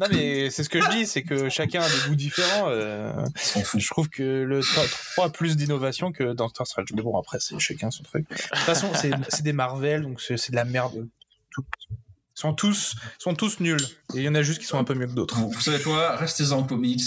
non, 0.00 0.06
mais 0.10 0.50
c'est 0.50 0.62
ce 0.64 0.68
que 0.68 0.80
je 0.80 0.88
dis, 0.90 1.06
c'est 1.06 1.22
que 1.22 1.48
chacun 1.48 1.80
a 1.82 1.88
des 1.88 2.08
goûts 2.08 2.14
différents. 2.14 2.66
euh, 2.68 3.12
on 3.16 3.24
s'en 3.36 3.60
fout. 3.60 3.80
Je 3.92 3.94
trouve 3.94 4.08
que 4.08 4.22
le 4.22 4.62
Thor 4.62 4.84
3 5.16 5.26
a 5.26 5.28
plus 5.28 5.54
d'innovation 5.54 6.12
que 6.12 6.32
dans 6.32 6.48
Star 6.48 6.66
Strange. 6.66 6.88
Mais 6.94 7.02
bon, 7.02 7.18
après, 7.18 7.38
c'est 7.40 7.58
chacun 7.58 7.90
son 7.90 8.02
truc. 8.02 8.26
De 8.26 8.34
toute 8.34 8.56
façon, 8.60 8.88
c'est, 8.94 9.42
des 9.42 9.52
Marvel, 9.52 10.00
donc 10.00 10.18
c'est, 10.22 10.50
de 10.50 10.56
la 10.56 10.64
merde. 10.64 11.06
Tout- 11.50 11.66
Ils 11.90 12.40
sont 12.40 12.54
tous, 12.54 12.96
sont 13.18 13.34
tous 13.34 13.60
nuls. 13.60 13.84
Et 14.14 14.20
il 14.20 14.22
y 14.22 14.28
en 14.30 14.34
a 14.34 14.40
juste 14.40 14.60
qui 14.60 14.64
sont 14.64 14.78
un 14.78 14.84
peu 14.84 14.94
mieux 14.94 15.08
que 15.08 15.12
d'autres. 15.12 15.38
Vous, 15.38 15.60
savez 15.60 15.78
quoi? 15.82 16.16
Restez 16.16 16.52
en 16.52 16.62
comics, 16.62 17.02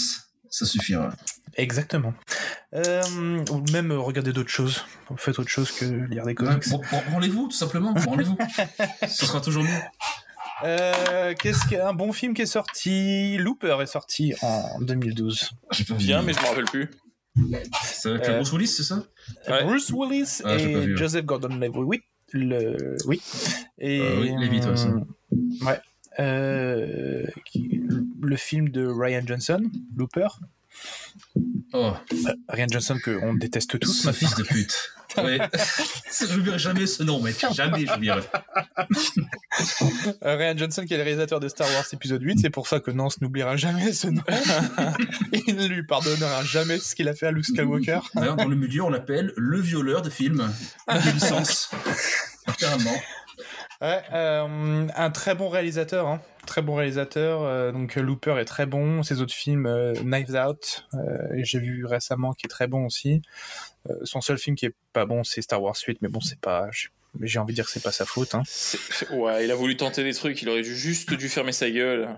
ça 0.48 0.64
suffira. 0.64 1.12
Exactement. 1.56 2.14
Euh, 2.72 3.02
ou 3.50 3.64
même 3.72 3.90
euh, 3.90 3.98
regarder 3.98 4.32
d'autres 4.32 4.50
choses. 4.50 4.84
Faites 5.16 5.40
autre 5.40 5.50
chose 5.50 5.72
que 5.72 5.86
lire 5.86 6.24
des 6.24 6.36
comics. 6.36 6.62
Branlez-vous, 7.10 7.48
tout 7.48 7.56
simplement. 7.56 7.94
Branlez-vous. 7.94 8.38
Ce 9.08 9.26
sera 9.26 9.40
toujours 9.40 9.64
mieux. 9.64 9.80
Euh, 10.64 11.34
qu'est-ce 11.38 11.66
qu'un 11.68 11.92
bon 11.92 12.12
film 12.12 12.32
qui 12.34 12.42
est 12.42 12.46
sorti? 12.46 13.36
Looper 13.38 13.78
est 13.82 13.86
sorti 13.86 14.34
en 14.42 14.80
2012. 14.80 15.50
J'ai 15.72 15.84
pas 15.84 15.94
vu. 15.94 15.98
Bien, 16.04 16.22
mais 16.22 16.32
je 16.32 16.40
me 16.40 16.46
rappelle 16.46 16.64
plus. 16.64 16.90
C'est 17.84 18.08
avec 18.10 18.24
Euh, 18.28 18.36
Bruce 18.36 18.52
Willis, 18.52 18.66
c'est 18.68 18.82
ça? 18.82 19.02
Ouais. 19.48 19.64
Bruce 19.64 19.90
Willis 19.90 20.40
Ah, 20.44 20.54
et 20.54 20.58
vu, 20.66 20.76
ouais. 20.92 20.96
Joseph 20.96 21.24
Gordon-Levitt. 21.26 21.76
Oui, 21.76 22.00
le 22.32 22.96
oui. 23.06 23.20
Et 23.78 24.00
Euh, 24.00 24.20
oui, 24.22 24.32
Levitt, 24.40 24.64
ouais, 24.64 24.76
ça. 24.76 24.88
ouais. 25.66 25.80
Euh, 26.18 27.26
qui- 27.44 27.82
le 28.22 28.36
film 28.36 28.70
de 28.70 28.86
Ryan 28.86 29.20
Johnson, 29.26 29.62
Looper. 29.94 30.28
Oh, 31.72 31.92
Ryan 32.48 32.66
Johnson 32.70 32.98
que 33.02 33.18
on 33.22 33.34
déteste 33.34 33.78
tous. 33.78 33.92
ce 33.92 34.12
fils 34.12 34.34
de 34.36 34.42
pute. 34.42 34.76
Ouais. 35.16 35.38
J'oublierai 36.30 36.58
jamais 36.58 36.86
ce 36.86 37.02
nom, 37.02 37.22
mec. 37.22 37.42
Jamais 37.54 37.86
j'oublierai. 37.86 38.20
Euh, 40.22 40.36
Ryan 40.36 40.58
Johnson 40.58 40.84
qui 40.84 40.92
est 40.92 40.98
le 40.98 41.04
réalisateur 41.04 41.40
de 41.40 41.48
Star 41.48 41.66
Wars 41.68 41.84
épisode 41.92 42.20
8, 42.20 42.40
c'est 42.40 42.50
pour 42.50 42.66
ça 42.68 42.80
que 42.80 42.90
Nance 42.90 43.20
n'oubliera 43.22 43.56
jamais 43.56 43.94
ce 43.94 44.08
nom. 44.08 44.22
Il 45.46 45.56
ne 45.56 45.66
lui 45.68 45.86
pardonnera 45.86 46.44
jamais 46.44 46.78
ce 46.78 46.94
qu'il 46.94 47.08
a 47.08 47.14
fait 47.14 47.28
à 47.28 47.30
Luke 47.30 47.46
Skywalker. 47.46 48.00
D'ailleurs, 48.14 48.36
dans 48.36 48.48
le 48.48 48.56
milieu, 48.56 48.82
on 48.82 48.90
l'appelle 48.90 49.32
le 49.36 49.58
violeur 49.60 50.02
de 50.02 50.10
films, 50.10 50.52
de 50.88 51.10
licence. 51.12 51.70
Carrément. 52.58 52.96
Ouais, 53.82 54.02
euh, 54.12 54.86
un 54.96 55.10
très 55.10 55.34
bon 55.34 55.48
réalisateur, 55.48 56.06
hein. 56.06 56.22
très 56.46 56.62
bon 56.62 56.74
réalisateur. 56.76 57.42
euh, 57.42 57.72
donc 57.72 57.94
Looper 57.96 58.36
est 58.40 58.44
très 58.46 58.64
bon. 58.66 59.02
Ses 59.02 59.20
autres 59.20 59.34
films, 59.34 59.66
euh, 59.66 59.92
Knives 60.02 60.34
Out, 60.34 60.86
euh, 60.94 60.98
j'ai 61.42 61.58
vu 61.58 61.84
récemment 61.84 62.32
qui 62.32 62.46
est 62.46 62.48
très 62.48 62.66
bon 62.68 62.86
aussi. 62.86 63.20
Euh, 63.90 63.94
son 64.04 64.20
seul 64.20 64.38
film 64.38 64.56
qui 64.56 64.66
est 64.66 64.74
pas 64.92 65.04
bon, 65.04 65.24
c'est 65.24 65.42
Star 65.42 65.62
Wars 65.62 65.76
8, 65.86 65.98
mais 66.00 66.08
bon, 66.08 66.20
c'est 66.20 66.40
pas. 66.40 66.68
j'ai- 66.72 67.38
envie 67.38 67.52
de 67.52 67.56
dire 67.56 67.64
que 67.66 67.70
c'est 67.70 67.82
pas 67.82 67.92
sa 67.92 68.04
faute. 68.06 68.34
Hein. 68.34 68.42
Ouais, 69.12 69.44
il 69.44 69.50
a 69.50 69.54
voulu 69.54 69.76
tenter 69.76 70.04
des 70.04 70.12
trucs, 70.14 70.40
il 70.42 70.48
aurait 70.48 70.62
dû 70.62 70.76
juste 70.76 71.12
dû 71.14 71.28
fermer 71.28 71.52
sa 71.52 71.70
gueule. 71.70 72.08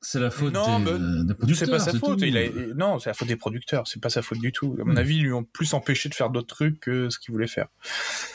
C'est 0.00 0.18
la 0.18 0.30
faute 0.32 0.52
Non, 0.52 0.80
des, 0.80 0.92
mais 0.92 0.98
des 0.98 1.28
C'est 1.28 1.34
producteurs. 1.36 1.70
pas 1.70 1.78
sa 1.78 1.90
c'est 1.92 1.98
faute. 1.98 2.18
tout. 2.18 2.24
Il 2.24 2.36
a... 2.36 2.48
Non, 2.74 2.98
c'est 2.98 3.10
la 3.10 3.14
faute 3.14 3.28
des 3.28 3.36
producteurs. 3.36 3.86
C'est 3.86 4.00
pas 4.02 4.08
sa 4.10 4.20
faute 4.20 4.38
du 4.40 4.50
tout. 4.50 4.76
À 4.80 4.84
mon 4.84 4.94
Hmm. 4.94 4.98
avis, 4.98 5.16
ils 5.18 5.22
lui 5.22 5.32
ont 5.32 5.44
plus 5.44 5.74
empêché 5.74 6.08
de 6.08 6.14
faire 6.14 6.30
d'autres 6.30 6.48
trucs 6.48 6.80
que 6.80 7.08
ce 7.08 7.20
qu'il 7.20 7.30
voulait 7.32 7.46
faire. 7.46 7.68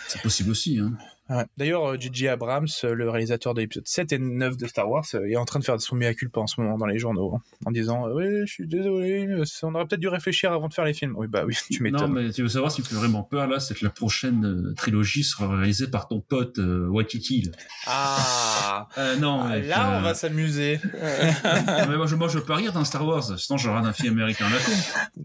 C'est 0.07 0.21
possible 0.21 0.49
aussi. 0.51 0.79
Hein. 0.79 0.93
Ouais. 1.29 1.45
D'ailleurs, 1.57 1.85
euh, 1.91 1.97
J.J. 1.99 2.27
Abrams, 2.29 2.67
euh, 2.83 2.93
le 2.93 3.09
réalisateur 3.09 3.53
de 3.53 3.61
l'épisode 3.61 3.87
7 3.87 4.13
et 4.13 4.19
9 4.19 4.57
de 4.57 4.67
Star 4.67 4.89
Wars, 4.89 5.05
euh, 5.13 5.25
est 5.29 5.35
en 5.35 5.45
train 5.45 5.59
de 5.59 5.63
faire 5.65 5.79
son 5.81 5.95
mea 5.95 6.13
culpa 6.13 6.39
en 6.39 6.47
ce 6.47 6.59
moment 6.61 6.77
dans 6.77 6.85
les 6.85 6.99
journaux, 6.99 7.35
hein, 7.35 7.41
en 7.65 7.71
disant 7.71 8.07
euh, 8.07 8.13
Oui, 8.13 8.25
je 8.45 8.51
suis 8.53 8.67
désolé, 8.67 9.27
euh, 9.27 9.43
on 9.63 9.75
aurait 9.75 9.85
peut-être 9.85 9.99
dû 9.99 10.07
réfléchir 10.07 10.51
avant 10.53 10.67
de 10.67 10.73
faire 10.73 10.85
les 10.85 10.93
films. 10.93 11.13
Oui, 11.17 11.27
bah 11.27 11.43
oui, 11.45 11.55
tu 11.71 11.83
Non, 11.83 11.91
m'étonnes. 11.91 12.13
mais 12.13 12.31
tu 12.31 12.41
veux 12.43 12.47
savoir 12.49 12.71
ce 12.71 12.77
qui 12.77 12.81
me 12.83 12.87
fait 12.87 12.95
vraiment 12.95 13.23
peur 13.23 13.47
là, 13.47 13.59
c'est 13.59 13.73
que 13.75 13.83
la 13.83 13.91
prochaine 13.91 14.45
euh, 14.45 14.73
trilogie 14.75 15.23
sera 15.23 15.47
réalisée 15.57 15.87
par 15.87 16.07
ton 16.07 16.21
pote 16.21 16.59
euh, 16.59 16.87
Waikiki. 16.89 17.41
là. 17.43 17.51
Ah, 17.87 18.87
Euh, 18.97 19.15
non, 19.17 19.41
Ah, 19.43 19.49
mec, 19.49 19.67
Là, 19.67 19.95
euh, 19.95 19.99
on 19.99 20.01
va 20.01 20.13
s'amuser. 20.13 20.79
non, 20.93 21.85
mais 21.89 21.97
moi, 21.97 22.07
je, 22.07 22.15
moi, 22.15 22.27
je 22.27 22.39
peux 22.39 22.45
pas 22.45 22.55
rire 22.55 22.73
dans 22.73 22.83
Star 22.85 23.05
Wars, 23.05 23.37
sinon 23.37 23.57
je 23.57 23.67
regarde 23.69 23.85
un 23.85 23.93
film 23.93 24.13
américain 24.13 24.45
à 24.45 24.49
la 24.49 24.57
con. 24.57 24.71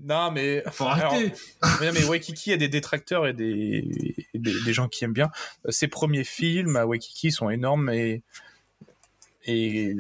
non, 0.09 0.31
mais. 0.33 0.63
Faut 0.71 0.87
arrêter. 0.87 1.33
Mais, 1.81 1.87
non, 1.89 1.93
mais 1.95 2.05
Waikiki 2.05 2.53
a 2.53 2.57
des 2.57 2.69
détracteurs 2.69 3.27
et 3.27 3.33
des, 3.33 4.27
et 4.35 4.39
des, 4.39 4.53
des 4.65 4.73
gens 4.73 4.89
qui 4.89 5.05
aiment 5.05 5.13
bien. 5.13 5.31
Euh, 5.67 5.71
C'est 5.71 5.89
premiers 5.93 6.25
films 6.25 6.75
à 6.77 6.85
Waikiki 6.87 7.31
sont 7.31 7.49
énormes 7.51 7.89
et 7.91 8.23
et 9.45 9.95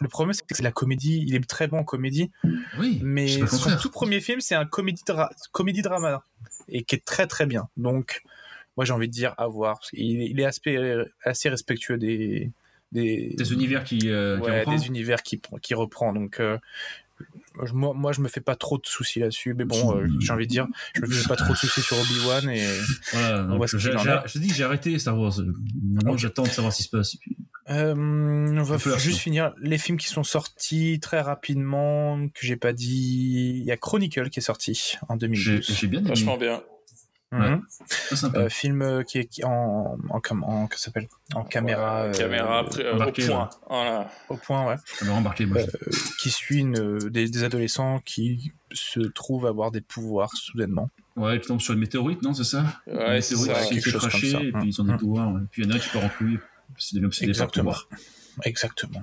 le 0.00 0.08
problème 0.08 0.32
c'est 0.32 0.44
que 0.44 0.56
c'est 0.56 0.62
la 0.64 0.72
comédie, 0.72 1.22
il 1.26 1.36
est 1.36 1.48
très 1.48 1.68
bon 1.68 1.78
en 1.78 1.84
comédie, 1.84 2.30
Oui, 2.78 2.98
mais 3.02 3.28
son 3.46 3.76
tout 3.80 3.90
premier 3.90 4.20
film 4.20 4.40
c'est 4.40 4.56
un 4.56 4.66
comédie 4.66 5.04
dra- 5.06 5.30
comédie 5.52 5.82
drama 5.82 6.22
et 6.68 6.82
qui 6.82 6.96
est 6.96 7.04
très 7.04 7.28
très 7.28 7.46
bien. 7.46 7.68
Donc 7.76 8.22
moi 8.76 8.84
j'ai 8.84 8.92
envie 8.92 9.06
de 9.06 9.12
dire 9.12 9.34
à 9.38 9.46
voir. 9.46 9.78
parce 9.78 9.90
Il 9.92 10.40
est 10.40 10.44
aspect, 10.44 10.78
assez 11.24 11.48
respectueux 11.48 11.96
des 11.96 12.50
des, 12.90 13.34
Des 13.38 13.52
univers 13.54 13.84
qui, 13.84 14.10
euh, 14.10 14.38
qui 14.40 14.50
reprend. 14.50 14.74
des 14.76 14.86
univers 14.86 15.22
qui 15.22 15.40
qui 15.62 15.74
reprend. 15.74 16.12
Donc 16.12 16.40
euh, 16.40 16.58
je- 17.64 17.72
moi, 17.72 17.92
moi, 17.94 18.12
je 18.12 18.20
me 18.20 18.28
fais 18.28 18.40
pas 18.40 18.56
trop 18.56 18.78
de 18.78 18.86
soucis 18.86 19.20
là-dessus, 19.20 19.54
mais 19.54 19.64
bon, 19.64 19.96
euh, 19.96 20.06
j'ai 20.20 20.32
envie 20.32 20.46
de 20.46 20.50
dire, 20.50 20.66
je 20.94 21.00
me 21.02 21.06
fais 21.06 21.28
pas 21.28 21.36
trop 21.36 21.52
de 21.52 21.58
soucis 21.58 21.80
sur 21.82 21.96
Obi-Wan 21.98 22.48
et 22.50 22.62
Voilà, 23.12 23.42
On 23.44 23.48
donc 23.48 23.56
voit 23.58 23.68
ce 23.68 23.78
j'ai- 23.78 23.90
qu'il 23.90 23.98
en 23.98 24.02
j'ai- 24.02 24.10
est. 24.10 24.28
je 24.28 24.32
te 24.34 24.38
dis 24.38 24.48
que 24.48 24.54
j'ai 24.54 24.64
arrêté 24.64 24.98
Star 24.98 25.18
Wars. 25.18 25.32
Maintenant, 25.82 26.12
Ok. 26.12 26.18
j'attends 26.18 26.42
de 26.44 26.48
savoir 26.48 26.72
ce 26.72 26.78
qui 26.78 26.82
se 26.84 26.88
passe. 26.90 27.16
Euh, 27.70 27.94
on 27.94 28.62
va 28.62 28.76
juste 28.98 29.18
finir 29.20 29.54
les 29.60 29.78
films 29.78 29.96
qui 29.96 30.08
sont 30.08 30.24
sortis 30.24 30.98
très 31.00 31.20
rapidement, 31.20 32.18
que 32.28 32.40
j'ai 32.46 32.56
pas 32.56 32.72
dit. 32.72 33.58
Il 33.60 33.64
y 33.64 33.70
a 33.70 33.76
Chronicle 33.76 34.30
qui 34.30 34.40
est 34.40 34.42
sorti 34.42 34.94
en 35.08 35.14
J'ai 35.14 35.18
2012. 35.28 35.76
j'ai 35.80 35.86
bien 35.86 36.00
aimé. 36.00 36.08
Vachement 36.08 36.36
bien. 36.36 36.60
Mhm. 37.32 37.62
Très 37.88 38.16
sympa. 38.16 38.38
Euh, 38.40 38.48
film 38.50 38.82
euh, 38.82 39.02
qui 39.02 39.18
est 39.18 39.24
qui- 39.24 39.42
en 39.44 39.96
en, 40.10 40.20
cam- 40.20 40.44
en, 40.44 40.66
que 40.66 40.78
s'appelle? 40.78 41.08
En 41.34 41.44
caméra 41.44 42.02
Ouais, 42.04 42.08
euh, 42.08 42.12
caméra 42.12 42.64
euh, 42.78 42.92
au 42.92 42.94
embarqué, 42.96 43.26
point. 43.26 43.50
Voilà. 43.68 44.10
au 44.28 44.36
point 44.36 44.66
ouais 44.66 45.08
embarqué, 45.08 45.46
moi. 45.46 45.58
euh, 45.62 45.90
qui 46.20 46.30
suit 46.30 46.58
une, 46.58 46.98
des, 47.08 47.28
des 47.28 47.42
adolescents 47.44 48.00
qui 48.04 48.52
se 48.72 49.00
trouvent 49.00 49.46
avoir 49.46 49.70
des 49.70 49.80
pouvoirs 49.80 50.32
soudainement. 50.36 50.90
Ouais, 51.16 51.40
tu 51.40 51.46
tombes 51.48 51.60
sur 51.60 51.74
une 51.74 51.80
météorite, 51.80 52.22
non, 52.22 52.32
c'est 52.34 52.44
ça? 52.44 52.64
Une 52.86 52.96
Ouais, 52.96 53.20
c'est 53.20 53.34
météorite 53.36 53.56
ça. 53.62 53.66
qui 53.68 53.74
quelque 53.74 53.90
chose 53.90 54.00
comme 54.00 54.10
cracher, 54.10 54.30
ça. 54.30 54.40
et 54.42 54.52
puis 54.52 54.68
ils 54.68 54.80
ont 54.80 54.84
des 54.84 54.92
Mhm. 54.92 54.98
pouvoirs. 54.98 55.32
ouais. 55.32 55.40
Puis 55.50 55.62
il 55.62 55.68
y 55.68 55.72
en 55.72 55.76
a 55.76 55.78
qui 55.78 55.88
part 55.88 56.04
en 56.04 56.08
couille. 56.10 56.38
C'est 56.78 56.94
des 56.96 57.00
le 57.00 57.08
Exactement. 57.22 57.74
Exactement. 58.44 59.02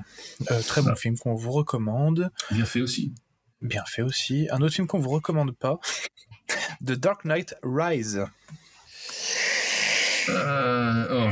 Euh, 0.51 0.61
très 0.61 0.81
bon 0.81 0.95
film 0.95 1.17
qu'on 1.17 1.35
vous 1.35 1.51
recommande. 1.51 2.31
Bien 2.51 2.65
fait 2.65 2.81
aussi. 2.81 3.13
Bien 3.61 3.83
fait 3.85 4.01
aussi. 4.01 4.47
Un 4.51 4.61
autre 4.61 4.73
film 4.73 4.87
qu'on 4.87 4.99
vous 4.99 5.09
recommande 5.09 5.51
pas. 5.55 5.79
The 6.85 6.91
Dark 6.93 7.25
Knight 7.25 7.55
Rise. 7.63 8.21
Euh, 10.29 11.07
oh. 11.11 11.29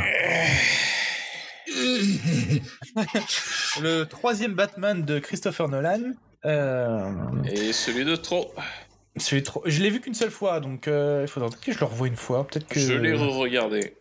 Le 3.82 4.04
troisième 4.06 4.54
Batman 4.54 5.04
de 5.04 5.20
Christopher 5.20 5.68
Nolan. 5.70 6.14
Euh, 6.46 7.12
Et 7.46 7.74
celui 7.74 8.06
de 8.06 8.16
trop. 8.16 8.54
celui 9.18 9.42
de 9.42 9.46
trop- 9.46 9.64
Je 9.66 9.82
l'ai 9.82 9.90
vu 9.90 10.00
qu'une 10.02 10.14
seule 10.14 10.32
fois, 10.32 10.60
donc 10.60 10.88
euh, 10.88 11.22
il 11.24 11.28
faudra 11.28 11.50
peut-être 11.50 11.64
que 11.64 11.72
je 11.74 11.80
le 11.80 11.86
revoie 11.86 12.08
une 12.08 12.16
fois. 12.16 12.48
Peut-être 12.48 12.68
que. 12.68 12.80
Je 12.80 12.94
l'ai 12.94 13.14
re-regardé. 13.14 13.96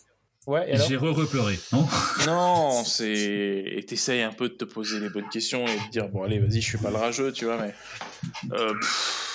Ouais, 0.47 0.71
J'ai 0.87 0.97
re-repleuré, 0.97 1.59
non 1.73 1.89
Non, 2.27 2.85
c'est. 2.85 3.65
Et 3.67 3.85
t'essayes 3.85 4.23
un 4.23 4.33
peu 4.33 4.49
de 4.49 4.55
te 4.55 4.65
poser 4.65 5.01
les 5.01 5.09
bonnes 5.11 5.29
questions 5.29 5.67
et 5.67 5.75
de 5.77 5.91
dire 5.91 6.09
bon, 6.09 6.23
allez, 6.23 6.39
vas-y, 6.39 6.61
je 6.61 6.69
suis 6.69 6.79
pas 6.79 6.91
le 6.91 6.97
rageux, 6.97 7.33
tu 7.33 7.47
vois, 7.47 7.59
mais. 7.59 7.75
Euh, 8.53 8.73
pff. 8.81 9.26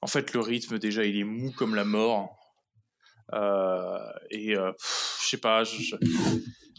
En 0.00 0.06
fait, 0.06 0.32
le 0.32 0.40
rythme, 0.40 0.78
déjà, 0.78 1.04
il 1.04 1.18
est 1.18 1.24
mou 1.24 1.52
comme 1.52 1.74
la 1.74 1.84
mort. 1.84 2.38
Euh, 3.34 3.98
et 4.30 4.56
euh, 4.56 4.72
je 5.22 5.28
sais 5.28 5.36
pas, 5.36 5.64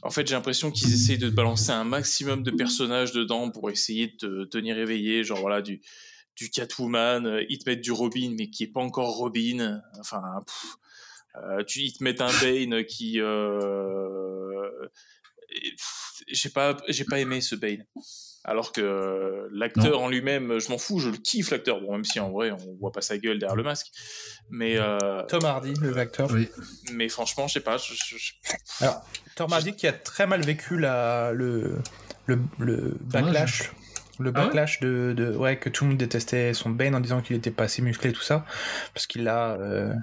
en 0.01 0.09
fait, 0.09 0.27
j'ai 0.27 0.35
l'impression 0.35 0.71
qu'ils 0.71 0.93
essayent 0.93 1.17
de 1.17 1.29
balancer 1.29 1.71
un 1.71 1.83
maximum 1.83 2.43
de 2.43 2.51
personnages 2.51 3.11
dedans 3.11 3.51
pour 3.51 3.69
essayer 3.69 4.07
de 4.07 4.15
te 4.15 4.45
tenir 4.45 4.77
éveillé, 4.77 5.23
genre 5.23 5.41
voilà, 5.41 5.61
du, 5.61 5.81
Catwoman, 6.53 7.27
euh, 7.27 7.45
ils 7.49 7.59
te 7.59 7.69
mettent 7.69 7.81
du 7.81 7.91
Robin, 7.91 8.33
mais 8.37 8.49
qui 8.49 8.63
est 8.63 8.71
pas 8.71 8.79
encore 8.79 9.17
Robin. 9.17 9.81
Enfin, 9.99 10.23
euh, 11.35 11.63
ils 11.75 11.93
te 11.93 12.03
mettent 12.03 12.21
un 12.21 12.31
Bane 12.41 12.85
qui. 12.85 13.19
J'ai 16.27 16.49
pas, 16.49 16.77
j'ai 16.87 17.05
pas 17.05 17.19
aimé 17.19 17.41
ce 17.41 17.55
Bane. 17.55 17.85
Alors 18.49 18.71
que 18.71 18.81
euh, 18.81 19.47
l'acteur 19.53 20.01
en 20.01 20.09
lui-même, 20.09 20.59
je 20.59 20.69
m'en 20.69 20.80
fous, 20.80 20.97
je 20.99 21.09
le 21.09 21.17
kiffe 21.17 21.51
l'acteur. 21.51 21.81
Bon, 21.81 21.91
même 21.93 22.03
si 22.03 22.19
en 22.19 22.31
vrai, 22.31 22.49
on 22.51 22.76
voit 22.80 22.91
pas 22.91 23.01
sa 23.01 23.17
gueule 23.19 23.38
derrière 23.38 23.55
le 23.55 23.61
masque. 23.63 23.88
Mais, 24.49 24.77
euh, 24.77 25.21
Tom 25.27 25.45
Hardy, 25.45 25.73
le 25.80 25.95
acteur. 25.97 26.31
Oui. 26.31 26.49
mais 26.91 27.09
franchement, 27.09 27.47
je 27.47 27.53
sais 27.53 27.59
pas. 27.59 27.77
je- 27.77 27.93
je- 27.93 28.17
je- 28.17 28.34
Alors, 28.84 29.01
Tom 29.35 29.53
Hardy 29.53 29.76
qui 29.76 29.85
a 29.85 29.93
très 29.93 30.26
mal 30.26 30.41
vécu 30.41 30.80
la, 30.80 31.31
le, 31.34 31.77
le, 32.26 32.39
le 32.57 32.97
backlash. 33.01 33.71
Le 34.17 34.31
Ah 34.35 34.39
ouais 34.39 34.45
backlash 34.47 34.80
de, 34.81 35.13
de. 35.15 35.34
Ouais, 35.35 35.57
que 35.57 35.69
tout 35.69 35.84
le 35.85 35.91
monde 35.91 35.99
détestait 35.99 36.53
son 36.53 36.71
Bane 36.71 36.93
en 36.95 36.99
disant 36.99 37.21
qu'il 37.21 37.35
était 37.38 37.51
pas 37.51 37.65
assez 37.65 37.81
musclé, 37.81 38.11
tout 38.11 38.21
ça. 38.23 38.45
Parce 38.93 39.05
qu'il 39.07 39.27
a. 39.30 39.51
euh, 39.59 39.93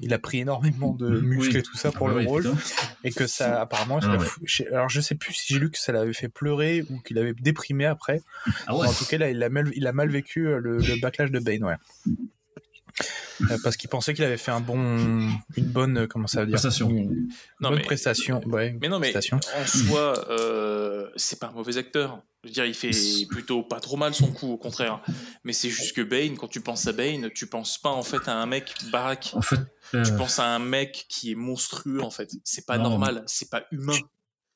il 0.00 0.12
a 0.12 0.18
pris 0.18 0.38
énormément 0.40 0.92
de 0.92 1.08
Mhm. 1.08 1.20
muscles 1.26 1.52
Oui. 1.54 1.58
et 1.58 1.62
tout 1.62 1.76
ça 1.76 1.90
pour 1.92 2.08
Ah 2.08 2.10
le 2.10 2.16
oui, 2.18 2.26
rôle. 2.26 2.42
putain. 2.42 2.56
Et 3.04 3.10
que 3.12 3.26
ça, 3.26 3.60
apparemment, 3.60 4.00
ça 4.00 4.08
Ah 4.10 4.16
ouais. 4.18 4.24
fou- 4.24 4.40
alors 4.72 4.88
je 4.88 5.00
sais 5.00 5.14
plus 5.14 5.32
si 5.34 5.52
j'ai 5.54 5.60
lu 5.60 5.70
que 5.70 5.78
ça 5.78 5.92
l'avait 5.92 6.12
fait 6.12 6.28
pleurer 6.28 6.84
ou 6.90 6.98
qu'il 7.00 7.18
avait 7.18 7.32
déprimé 7.34 7.84
après. 7.86 8.20
Ah 8.66 8.76
ouais. 8.76 8.86
En 8.88 8.92
tout 8.92 9.04
cas, 9.04 9.18
là, 9.18 9.30
il 9.30 9.42
a 9.42 9.48
mal, 9.48 9.70
il 9.74 9.86
a 9.86 9.92
mal 9.92 10.10
vécu 10.10 10.48
euh, 10.48 10.58
le, 10.58 10.78
le 10.78 11.00
backlash 11.00 11.30
de 11.30 11.38
Bane, 11.38 11.64
ouais. 11.64 11.76
Euh, 13.50 13.58
parce 13.64 13.76
qu'il 13.76 13.90
pensait 13.90 14.14
qu'il 14.14 14.22
avait 14.24 14.36
fait 14.36 14.52
un 14.52 14.60
bon, 14.60 14.76
une 15.56 15.64
bonne, 15.66 15.98
euh, 15.98 16.06
comment 16.06 16.28
ça 16.28 16.40
veut 16.40 16.46
dire, 16.46 16.54
Prestation. 16.54 16.88
une 16.88 17.28
Non, 17.60 17.70
bonne 17.70 17.78
mais- 17.78 17.84
prestation, 17.84 18.40
ouais, 18.46 18.76
Mais 18.80 18.88
non, 18.88 19.00
mais 19.00 19.10
prestation. 19.10 19.40
en 19.60 19.66
soi, 19.66 20.30
euh, 20.30 21.10
c'est 21.16 21.40
pas 21.40 21.48
un 21.48 21.52
mauvais 21.52 21.76
acteur. 21.76 22.22
Je 22.44 22.48
veux 22.48 22.52
dire, 22.54 22.66
il 22.66 22.74
fait 22.74 22.90
plutôt 23.28 23.62
pas 23.62 23.80
trop 23.80 23.96
mal 23.96 24.14
son 24.14 24.30
coup, 24.30 24.52
au 24.52 24.56
contraire. 24.58 25.00
Mais 25.44 25.52
c'est 25.52 25.70
juste 25.70 25.96
que 25.96 26.02
Bane, 26.02 26.36
quand 26.36 26.46
tu 26.46 26.60
penses 26.60 26.86
à 26.86 26.92
Bane, 26.92 27.30
tu 27.34 27.46
penses 27.46 27.78
pas 27.78 27.88
en 27.90 28.02
fait 28.02 28.28
à 28.28 28.34
un 28.36 28.46
mec 28.46 28.74
baraque. 28.92 29.30
En 29.34 29.40
fait, 29.42 29.58
euh, 29.94 30.04
Tu 30.04 30.12
penses 30.12 30.38
à 30.38 30.54
un 30.54 30.58
mec 30.58 31.06
qui 31.08 31.32
est 31.32 31.36
monstrueux 31.36 32.02
en 32.02 32.10
fait. 32.10 32.30
C'est 32.44 32.66
pas 32.66 32.76
Non, 32.78 32.90
normal, 32.90 33.24
c'est 33.26 33.50
pas 33.50 33.64
humain. 33.72 33.96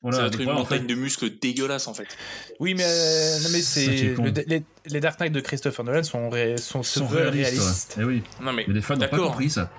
Voilà, 0.01 0.29
des 0.29 0.35
être 0.35 0.41
une 0.41 0.49
en 0.49 0.53
montagne 0.55 0.81
fait, 0.81 0.87
de 0.87 0.95
muscles 0.95 1.29
dégueulasse 1.41 1.87
en 1.87 1.93
fait. 1.93 2.07
Oui, 2.59 2.73
mais, 2.73 2.83
euh, 2.85 3.39
non, 3.39 3.49
mais 3.51 3.61
C'est 3.61 3.85
c'est 3.97 4.03
le- 4.15 4.43
les, 4.47 4.63
les 4.85 4.99
Dark 4.99 5.19
Knight 5.19 5.33
de 5.33 5.39
Christopher 5.41 5.83
Nolan 5.85 6.03
sont, 6.03 6.29
ré- 6.29 6.57
sont, 6.57 6.83
sont 6.83 7.07
réalistes. 7.07 7.49
réalistes. 7.51 7.95
ouais. 7.97 8.03
Eh 8.03 8.05
oui, 8.05 8.23
Non 8.41 8.53
mais 8.53 8.63
mais 8.67 8.73
les 8.75 8.81
fans 8.81 8.95
n'ont 8.95 9.07
pas 9.07 9.17
compris 9.17 9.49
ça. 9.49 9.71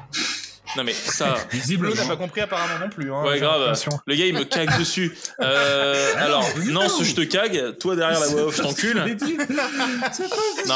Non 0.77 0.85
mais 0.85 0.93
ça. 0.93 1.37
Visiblement. 1.51 1.95
n'a 1.95 2.05
pas 2.07 2.17
compris 2.17 2.41
apparemment 2.43 2.79
non 2.79 2.89
plus. 2.91 3.13
Hein, 3.13 3.23
Ouais, 3.25 3.39
grave. 3.41 3.73
Le 4.07 4.15
gars 4.15 4.27
il 4.27 4.35
me 4.35 4.45
cague 4.45 4.79
dessus. 4.79 5.17
Euh, 5.41 6.13
Ah 6.17 6.21
alors, 6.25 6.43
non, 6.43 6.49
mais 6.65 6.73
non, 6.73 6.89
ce 6.89 7.03
je 7.05 7.15
te 7.15 7.21
cague, 7.23 7.77
toi 7.79 7.97
derrière 7.97 8.21
la 8.21 8.27
voix 8.29 8.43
off, 8.45 8.57
je 8.57 8.63
t'encule. 8.63 8.97
Non, 10.67 10.75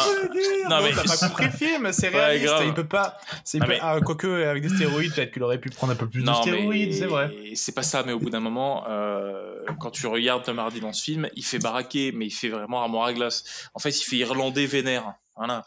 Non, 0.70 0.82
mais- 0.82 0.92
t'as 0.92 1.04
pas 1.04 1.28
compris 1.28 1.44
le 1.46 1.50
film, 1.52 1.92
c'est 1.92 2.08
Ouais, 2.10 2.16
réaliste. 2.24 2.46
grave. 2.46 2.64
il 2.66 2.74
peut 2.74 2.84
pas. 2.84 3.18
c'est- 3.44 3.58
Ah, 3.60 3.66
mais- 3.68 3.78
ah, 3.82 3.98
quoique 4.04 4.26
avec 4.44 4.62
des 4.62 4.74
stéroïdes, 4.74 5.14
peut-être 5.14 5.32
qu'il 5.32 5.42
aurait 5.42 5.58
pu 5.58 5.70
prendre 5.70 5.92
un 5.92 5.96
peu 5.96 6.08
plus 6.08 6.22
de 6.22 6.32
stéroïdes, 6.32 6.90
mais 6.90 6.96
c'est 6.98 7.06
vrai. 7.06 7.30
C'est 7.54 7.74
pas 7.74 7.82
ça, 7.82 8.02
mais 8.04 8.12
au 8.12 8.18
bout 8.18 8.30
d'un 8.30 8.40
moment, 8.40 8.84
euh, 8.88 9.54
quand 9.80 9.90
tu 9.90 10.06
regardes 10.06 10.44
Tom 10.44 10.58
Hardy 10.58 10.80
dans 10.80 10.92
ce 10.92 11.02
film, 11.02 11.28
il 11.36 11.44
fait 11.44 11.58
baraquer, 11.58 12.12
mais 12.12 12.26
il 12.26 12.30
fait 12.30 12.48
vraiment 12.48 12.82
armoire 12.82 13.06
à 13.06 13.12
glace. 13.12 13.44
En 13.74 13.78
fait, 13.78 13.90
il 13.90 14.02
fait 14.04 14.16
irlandais 14.16 14.66
vénère. 14.66 15.14
Voilà. 15.36 15.64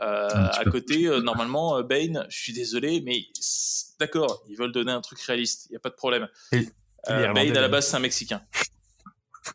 Euh, 0.00 0.28
à 0.52 0.64
côté, 0.64 1.06
euh, 1.06 1.20
normalement, 1.20 1.76
euh, 1.78 1.82
Bane, 1.82 2.26
je 2.28 2.36
suis 2.38 2.52
désolé, 2.52 3.02
mais 3.04 3.24
d'accord, 3.98 4.42
ils 4.48 4.56
veulent 4.56 4.72
donner 4.72 4.92
un 4.92 5.00
truc 5.00 5.20
réaliste, 5.20 5.66
il 5.70 5.72
y 5.72 5.76
a 5.76 5.80
pas 5.80 5.90
de 5.90 5.94
problème. 5.96 6.28
Et- 6.52 6.68
Euh, 7.08 7.32
Bane, 7.32 7.56
à 7.56 7.60
la 7.60 7.68
base, 7.68 7.86
c'est 7.88 7.96
un 7.96 8.00
Mexicain. 8.00 8.42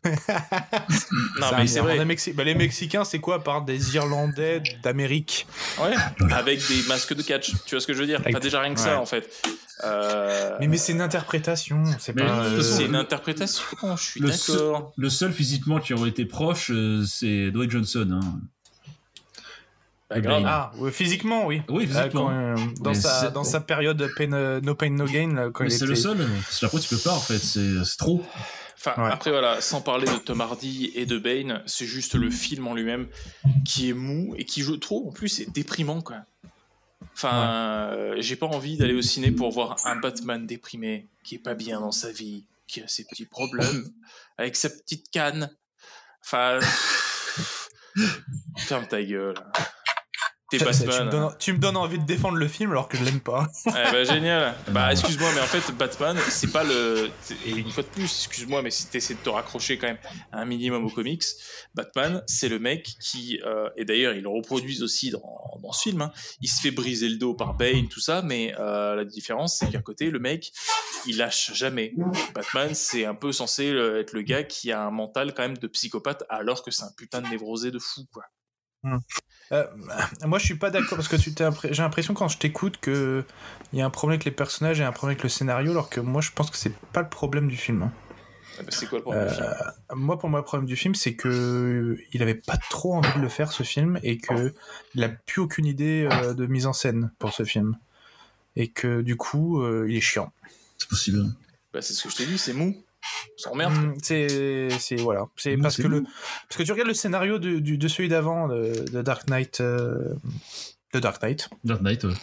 non, 0.04 1.46
mais 1.56 1.66
c'est 1.66 1.80
vrai. 1.80 2.04
Mexi- 2.04 2.32
bah, 2.34 2.42
les 2.44 2.54
Mexicains, 2.54 3.04
c'est 3.04 3.20
quoi 3.20 3.36
à 3.36 3.38
part 3.38 3.64
des 3.64 3.94
Irlandais 3.94 4.62
d'Amérique? 4.82 5.46
Ouais, 5.80 5.94
avec 6.32 6.66
des 6.68 6.82
masques 6.88 7.14
de 7.14 7.22
catch. 7.22 7.52
Tu 7.66 7.74
vois 7.74 7.80
ce 7.80 7.86
que 7.86 7.92
je 7.94 8.00
veux 8.00 8.06
dire? 8.06 8.22
Pas 8.22 8.40
déjà 8.40 8.60
rien 8.60 8.74
que 8.74 8.80
Ouais. 8.80 8.84
ça, 8.86 9.00
en 9.00 9.06
fait. 9.06 9.30
Euh, 9.84 10.56
mais, 10.60 10.68
mais 10.68 10.76
c'est 10.76 10.92
une 10.92 11.00
interprétation, 11.00 11.82
c'est 11.98 12.12
pas. 12.12 12.44
euh, 12.44 12.60
c'est 12.62 12.84
une 12.86 12.92
le- 12.92 12.98
interprétation, 12.98 13.62
je 13.96 14.02
suis 14.02 14.20
le 14.20 14.30
d'accord. 14.30 14.92
Le 14.96 15.10
seul 15.10 15.32
physiquement 15.32 15.80
qui 15.80 15.94
aurait 15.94 16.10
été 16.10 16.24
proche, 16.26 16.70
c'est 17.06 17.50
Dwayne 17.50 17.70
Johnson. 17.70 18.20
Hein. 18.22 18.40
Grave. 20.20 20.42
Ah, 20.46 20.72
physiquement, 20.90 21.46
oui. 21.46 21.62
Oui, 21.68 21.84
Euh, 21.84 21.86
physiquement. 21.86 22.26
quand, 22.26 22.32
euh, 22.32 22.56
dans, 22.80 22.94
sa, 22.94 23.20
c'est- 23.20 23.30
dans 23.32 23.44
sa 23.44 23.60
période 23.60 24.08
pain, 24.16 24.32
euh, 24.32 24.60
No 24.60 24.74
Pain 24.74 24.90
No 24.90 25.04
Gain, 25.06 25.34
là, 25.34 25.50
quand 25.52 25.64
Mais 25.64 25.70
c'est 25.70 25.76
était... 25.78 25.86
le 25.86 25.94
seul. 25.96 26.18
Parce 26.44 26.60
qu'après, 26.60 26.80
tu 26.80 26.88
peux 26.88 27.00
pas, 27.02 27.12
en 27.14 27.20
fait. 27.20 27.38
C'est 27.38 27.84
c'est 27.84 27.96
trop. 27.96 28.22
Enfin, 28.76 29.02
Ouais. 29.02 29.10
après, 29.10 29.30
voilà, 29.30 29.60
sans 29.62 29.80
parler 29.80 30.06
de 30.06 30.16
Tom 30.18 30.40
Hardy 30.42 30.92
et 30.94 31.06
de 31.06 31.16
Bane, 31.18 31.62
c'est 31.66 31.86
juste 31.86 32.14
le 32.16 32.28
film 32.30 32.66
en 32.66 32.74
lui-même 32.74 33.06
qui 33.64 33.88
est 33.88 33.94
mou 33.94 34.34
et 34.36 34.44
qui, 34.44 34.62
je 34.62 34.72
trouve, 34.72 35.08
en 35.08 35.12
plus, 35.12 35.40
est 35.40 35.50
déprimant, 35.50 36.02
quoi. 36.02 36.16
Enfin, 37.14 37.90
euh, 37.92 38.16
j'ai 38.18 38.36
pas 38.36 38.46
envie 38.46 38.76
d'aller 38.76 38.94
au 38.94 39.00
ciné 39.02 39.30
pour 39.30 39.52
voir 39.52 39.76
un 39.86 39.96
Batman 39.96 40.46
déprimé, 40.46 41.06
qui 41.22 41.36
est 41.36 41.38
pas 41.38 41.54
bien 41.54 41.80
dans 41.80 41.92
sa 41.92 42.10
vie, 42.10 42.44
qui 42.66 42.82
a 42.82 42.88
ses 42.88 43.04
petits 43.04 43.24
problèmes, 43.26 43.88
avec 44.38 44.54
sa 44.56 44.68
petite 44.68 45.08
canne. 45.10 45.50
Enfin, 46.22 46.58
ferme 48.56 48.86
ta 48.86 49.02
gueule. 49.02 49.34
T'es 50.58 50.72
ça, 50.72 50.72
tu, 50.72 50.82
me 50.82 50.86
Batman. 50.86 51.10
donnes, 51.10 51.36
tu 51.38 51.52
me 51.52 51.58
donnes 51.58 51.76
envie 51.76 51.98
de 51.98 52.04
défendre 52.06 52.36
le 52.36 52.48
film 52.48 52.70
alors 52.70 52.88
que 52.88 52.96
je 52.96 53.04
l'aime 53.04 53.20
pas. 53.20 53.46
Eh 53.66 53.70
bah, 53.70 54.04
génial. 54.12 54.54
Bah, 54.68 54.92
excuse-moi, 54.92 55.28
mais 55.34 55.40
en 55.40 55.46
fait, 55.46 55.72
Batman, 55.74 56.16
c'est 56.28 56.50
pas 56.52 56.64
le. 56.64 57.10
Et 57.46 57.50
une 57.50 57.70
fois 57.70 57.82
de 57.82 57.88
plus, 57.88 58.04
excuse-moi, 58.04 58.62
mais 58.62 58.70
si 58.70 58.86
t'essaies 58.86 59.14
de 59.14 59.18
te 59.20 59.28
raccrocher 59.30 59.78
quand 59.78 59.86
même 59.86 59.98
un 60.32 60.44
minimum 60.44 60.84
aux 60.84 60.90
comics, 60.90 61.22
Batman, 61.74 62.22
c'est 62.26 62.48
le 62.48 62.58
mec 62.58 62.96
qui. 63.00 63.40
euh, 63.44 63.68
et 63.76 63.84
d'ailleurs, 63.84 64.14
ils 64.14 64.22
le 64.22 64.28
reproduisent 64.28 64.82
aussi 64.82 65.10
dans, 65.10 65.58
dans 65.62 65.72
ce 65.72 65.82
film. 65.82 66.02
hein, 66.02 66.12
il 66.40 66.48
se 66.48 66.60
fait 66.60 66.70
briser 66.70 67.08
le 67.08 67.16
dos 67.16 67.34
par 67.34 67.54
Bane, 67.54 67.88
tout 67.88 68.00
ça, 68.00 68.22
mais 68.22 68.54
euh, 68.58 68.94
la 68.94 69.04
différence, 69.04 69.58
c'est 69.58 69.70
qu'à 69.70 69.80
côté, 69.80 70.10
le 70.10 70.18
mec, 70.18 70.52
il 71.06 71.16
lâche 71.16 71.52
jamais. 71.54 71.92
Batman, 72.34 72.74
c'est 72.74 73.04
un 73.04 73.14
peu 73.14 73.32
censé 73.32 73.66
être 73.66 74.12
le 74.12 74.22
gars 74.22 74.42
qui 74.44 74.72
a 74.72 74.82
un 74.82 74.90
mental 74.90 75.34
quand 75.34 75.42
même 75.42 75.56
de 75.58 75.66
psychopathe, 75.66 76.24
alors 76.28 76.62
que 76.62 76.70
c'est 76.70 76.84
un 76.84 76.92
putain 76.96 77.20
de 77.20 77.28
névrosé 77.28 77.70
de 77.70 77.78
fou, 77.78 78.02
quoi. 78.12 78.24
Euh, 79.52 79.66
moi, 80.24 80.38
je 80.38 80.44
suis 80.44 80.54
pas 80.56 80.70
d'accord 80.70 80.96
parce 80.96 81.08
que 81.08 81.16
tu 81.16 81.32
t'es 81.34 81.44
impré- 81.44 81.72
j'ai 81.72 81.82
l'impression 81.82 82.14
quand 82.14 82.28
je 82.28 82.38
t'écoute 82.38 82.78
que 82.80 83.24
il 83.72 83.78
y 83.78 83.82
a 83.82 83.86
un 83.86 83.90
problème 83.90 84.14
avec 84.14 84.24
les 84.24 84.30
personnages 84.30 84.80
et 84.80 84.84
un 84.84 84.92
problème 84.92 85.12
avec 85.16 85.22
le 85.22 85.28
scénario, 85.28 85.70
alors 85.70 85.90
que 85.90 86.00
moi, 86.00 86.20
je 86.22 86.30
pense 86.34 86.50
que 86.50 86.56
c'est 86.56 86.74
pas 86.92 87.02
le 87.02 87.08
problème 87.08 87.48
du 87.48 87.56
film. 87.56 87.82
hein. 87.82 87.92
Ben, 88.58 88.66
c'est 88.70 88.86
quoi 88.86 88.98
le 88.98 89.02
problème 89.02 89.26
du 89.28 89.34
film? 89.34 89.46
Moi, 89.94 90.18
pour 90.18 90.28
moi, 90.28 90.40
le 90.40 90.44
problème 90.44 90.66
du 90.66 90.76
film, 90.76 90.94
c'est 90.94 91.14
que 91.14 91.96
il 92.12 92.22
avait 92.22 92.34
pas 92.34 92.56
trop 92.70 92.94
envie 92.94 93.12
de 93.16 93.20
le 93.20 93.28
faire 93.28 93.52
ce 93.52 93.62
film 93.62 93.98
et 94.02 94.16
que 94.18 94.54
il 94.94 95.04
a 95.04 95.08
plus 95.08 95.40
aucune 95.42 95.66
idée 95.66 96.08
euh, 96.10 96.34
de 96.34 96.46
mise 96.46 96.66
en 96.66 96.72
scène 96.72 97.12
pour 97.18 97.32
ce 97.32 97.44
film 97.44 97.76
et 98.56 98.68
que 98.68 99.02
du 99.02 99.16
coup, 99.16 99.60
euh, 99.60 99.86
il 99.88 99.96
est 99.96 100.00
chiant. 100.00 100.32
C'est 100.78 100.88
possible. 100.88 101.24
Bah, 101.72 101.82
C'est 101.82 101.92
ce 101.94 102.04
que 102.04 102.10
je 102.10 102.16
t'ai 102.16 102.26
dit, 102.26 102.38
c'est 102.38 102.52
mou. 102.52 102.76
On 103.38 103.38
s'emmerde. 103.42 103.72
Mm, 103.74 103.94
C'est, 104.02 104.68
c'est 104.78 104.96
voilà, 104.96 105.26
c'est 105.36 105.56
Mm, 105.56 105.62
parce 105.62 105.76
c'est 105.76 105.82
que 105.82 105.88
le, 105.88 106.02
parce 106.02 106.56
que 106.58 106.62
tu 106.62 106.72
regardes 106.72 106.88
le 106.88 106.94
scénario 106.94 107.38
de, 107.38 107.58
du- 107.58 107.78
de 107.78 107.88
celui 107.88 108.08
d'avant, 108.08 108.48
de, 108.48 108.84
de 108.90 109.02
Dark 109.02 109.28
Knight, 109.28 109.60
euh, 109.60 110.14
de 110.92 111.00
Dark 111.00 111.22
Knight. 111.22 111.48
Dark 111.64 111.80
Knight, 111.82 112.04
ouais. 112.04 112.14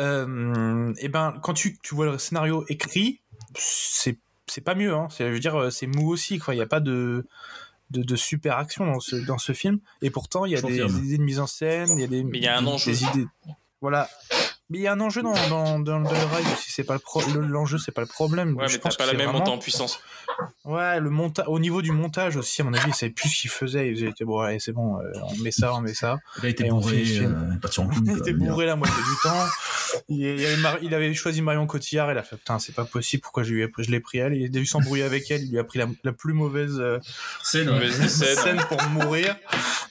Euh, 0.00 0.94
et 0.98 1.08
ben, 1.08 1.34
quand 1.42 1.52
tu, 1.54 1.78
tu 1.82 1.94
vois 1.94 2.06
le 2.06 2.18
scénario 2.18 2.64
écrit, 2.68 3.20
c'est, 3.54 4.18
c'est 4.46 4.60
pas 4.62 4.74
mieux. 4.74 4.94
Hein. 4.94 5.08
C'est, 5.10 5.26
je 5.28 5.32
veux 5.32 5.40
dire, 5.40 5.70
c'est 5.70 5.86
mou 5.86 6.08
aussi. 6.10 6.38
Quoi. 6.38 6.54
Il 6.54 6.56
n'y 6.58 6.62
a 6.62 6.66
pas 6.66 6.80
de, 6.80 7.26
de, 7.90 8.02
de 8.02 8.16
super 8.16 8.56
action 8.56 8.86
dans 8.86 9.00
ce, 9.00 9.16
dans 9.16 9.38
ce 9.38 9.52
film. 9.52 9.78
Et 10.00 10.10
pourtant, 10.10 10.46
il 10.46 10.52
y 10.52 10.56
a 10.56 10.60
des, 10.62 10.68
confirme. 10.68 11.04
idées 11.04 11.18
de 11.18 11.22
mise 11.22 11.40
en 11.40 11.46
scène, 11.46 11.88
il 11.96 12.00
y 12.00 12.04
a 12.04 12.06
des, 12.06 12.24
Mais 12.24 12.38
il 12.38 12.44
y 12.44 12.48
a 12.48 12.56
un 12.56 12.62
des- 12.62 12.68
enjeu. 12.68 12.90
des 12.92 13.04
idées. 13.04 13.26
Voilà. 13.82 14.08
Mais 14.70 14.78
il 14.78 14.82
y 14.82 14.86
a 14.86 14.92
un 14.92 15.00
enjeu 15.00 15.22
dans, 15.22 15.34
dans, 15.48 15.80
dans, 15.80 16.00
dans 16.00 16.10
le 16.12 16.16
ride 16.36 16.46
aussi. 16.52 16.70
C'est 16.70 16.84
pas 16.84 16.92
le 16.94 17.00
pro- 17.00 17.22
l'enjeu, 17.40 17.76
c'est 17.78 17.90
pas 17.92 18.00
le 18.02 18.06
problème. 18.06 18.54
Ouais, 18.56 18.68
Je 18.68 18.72
mais 18.74 18.78
t'as 18.78 18.82
pense 18.84 18.96
pas 18.96 19.04
que 19.04 19.08
la 19.08 19.12
c'est 19.12 19.16
même 19.18 19.26
vraiment- 19.26 19.40
montée 19.40 19.50
en 19.50 19.58
puissance. 19.58 20.00
Ouais, 20.64 21.00
le 21.00 21.10
monta 21.10 21.48
au 21.50 21.58
niveau 21.58 21.82
du 21.82 21.90
montage 21.90 22.36
aussi, 22.36 22.62
à 22.62 22.64
mon 22.64 22.72
avis, 22.72 22.84
il 22.88 22.94
savait 22.94 23.10
plus 23.12 23.28
ce 23.28 23.40
qu'il 23.42 23.50
faisait. 23.50 23.88
Il 23.90 24.04
était 24.06 24.24
bon, 24.24 24.38
allez, 24.38 24.60
c'est 24.60 24.72
bon, 24.72 24.98
euh, 24.98 25.10
on 25.24 25.36
met 25.42 25.50
ça, 25.50 25.74
on 25.74 25.80
met 25.80 25.92
ça. 25.92 26.18
Il 26.38 26.46
a 26.46 26.48
été 26.50 26.64
bourré, 26.68 27.02
euh, 27.20 27.28
Il 28.06 28.10
était 28.18 28.32
dire. 28.32 28.48
bourré 28.48 28.66
la 28.66 28.76
moitié 28.76 28.96
du 28.96 29.16
temps. 29.28 29.44
Il, 30.08 30.20
il 30.20 30.46
avait, 30.46 30.56
Mar- 30.58 30.78
il 30.82 30.94
avait 30.94 31.12
choisi 31.14 31.42
Marion 31.42 31.66
Cotillard. 31.66 32.12
Il 32.12 32.18
a 32.18 32.22
fait 32.22 32.36
Putain, 32.36 32.60
c'est 32.60 32.74
pas 32.74 32.84
possible. 32.84 33.22
Pourquoi 33.22 33.42
je, 33.42 33.52
lui 33.52 33.62
ai- 33.64 33.72
je 33.78 33.90
l'ai 33.90 33.98
pris 34.00 34.18
elle? 34.18 34.34
Il 34.34 34.44
a 34.44 34.48
dû 34.48 34.64
s'embrouiller 34.66 35.02
avec 35.02 35.28
elle. 35.32 35.42
Il 35.42 35.50
lui 35.50 35.58
a 35.58 35.64
pris 35.64 35.80
la, 35.80 35.86
la 36.04 36.12
plus 36.12 36.32
mauvaise 36.32 36.76
euh, 36.78 36.98
Scène, 37.42 37.68
ouais. 37.68 37.74
Mauvaise 37.74 38.06
scène. 38.08 38.36
scène 38.36 38.62
pour 38.68 38.80
mourir. 38.90 39.34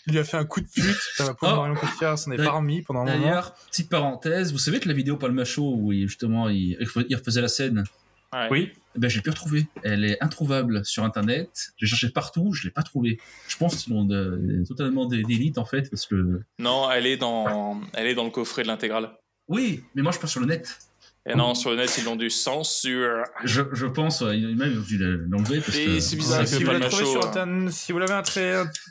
Il 0.07 0.13
lui 0.13 0.19
a 0.19 0.23
fait 0.23 0.37
un 0.37 0.45
coup 0.45 0.61
de 0.61 0.67
pute. 0.67 0.85
Putain, 1.11 1.25
La 1.25 1.33
pauvre 1.33 1.53
Oh. 1.53 1.57
Marion 1.57 1.75
Cotillard 1.75 2.17
s'en 2.17 2.31
est 2.31 2.47
remis 2.47 2.81
pendant 2.81 3.01
un 3.01 3.05
moment. 3.05 3.19
D'ailleurs, 3.19 3.53
petite 3.69 3.89
parenthèse, 3.89 4.53
vous 4.53 4.57
savez 4.69 4.79
que 4.79 4.87
la 4.87 4.93
vidéo 4.95 5.17
Palma 5.17 5.43
Show 5.45 5.75
où 5.77 5.91
il, 5.91 6.07
justement 6.07 6.49
il, 6.49 6.77
il 7.09 7.15
refaisait 7.15 7.41
la 7.41 7.47
scène, 7.47 7.83
Ouais. 8.31 8.47
Oui. 8.51 8.71
eh 8.95 8.99
ben, 8.99 9.09
je 9.09 9.15
l'ai 9.15 9.21
plus 9.23 9.31
retrouvée. 9.31 9.65
Elle 9.83 10.05
est 10.05 10.21
introuvable 10.23 10.85
sur 10.85 11.03
internet. 11.03 11.49
J'ai 11.77 11.87
cherché 11.87 12.09
partout, 12.09 12.53
je 12.53 12.63
l'ai 12.65 12.69
pas 12.69 12.83
trouvée. 12.83 13.17
Je 13.47 13.57
pense 13.57 13.75
qu'ils 13.77 13.91
l'ont 13.93 14.05
de- 14.05 14.63
totalement 14.67 15.07
dé- 15.07 15.23
d'élite 15.23 15.57
en 15.57 15.65
fait 15.65 15.89
parce 15.89 16.05
que. 16.05 16.41
Non, 16.59 16.91
elle 16.91 17.07
est 17.07 17.17
dans, 17.17 17.81
elle 17.95 18.05
est 18.05 18.13
dans 18.13 18.25
le 18.25 18.29
coffret 18.29 18.61
de 18.61 18.67
l'intégrale. 18.67 19.09
Oui, 19.47 19.83
mais 19.95 20.03
moi 20.03 20.11
je 20.11 20.19
passe 20.19 20.29
sur 20.29 20.41
le 20.41 20.45
net. 20.45 20.77
Et 21.25 21.33
non, 21.35 21.53
sur 21.55 21.71
le 21.71 21.75
net, 21.77 21.91
ils 21.97 22.05
l'ont 22.05 22.15
dû 22.15 22.29
censure. 22.29 23.23
Je, 23.43 23.61
je 23.73 23.85
pense, 23.87 24.21
ouais, 24.21 24.37
même 24.37 24.71
ils 24.73 24.77
ont 24.79 24.83
dû 24.83 24.97
l'enlever 25.27 25.59
parce 25.59 25.75
Et 25.77 25.85
que. 25.85 25.99
c'est 25.99 26.15
bizarre 26.15 26.43
que 26.45 26.55
vous, 26.55 26.65
l'avez 26.71 26.87
trouvé 26.87 27.15
hein. 27.15 27.19
internet, 27.27 27.71
si 27.73 27.91
vous 27.91 27.97
l'avez 27.99 28.21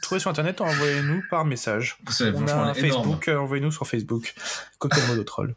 trouvé 0.03 0.21
sur 0.21 0.31
internet, 0.31 0.61
envoyez-nous 0.61 1.23
par 1.31 1.45
message. 1.45 1.97
On 2.21 2.47
a 2.49 2.55
un. 2.71 2.75
Facebook, 2.75 3.29
euh, 3.29 3.39
envoyez-nous 3.39 3.71
sur 3.71 3.87
Facebook. 3.87 4.35
Cocktail 4.79 5.07
Modo 5.09 5.23
Troll. 5.25 5.55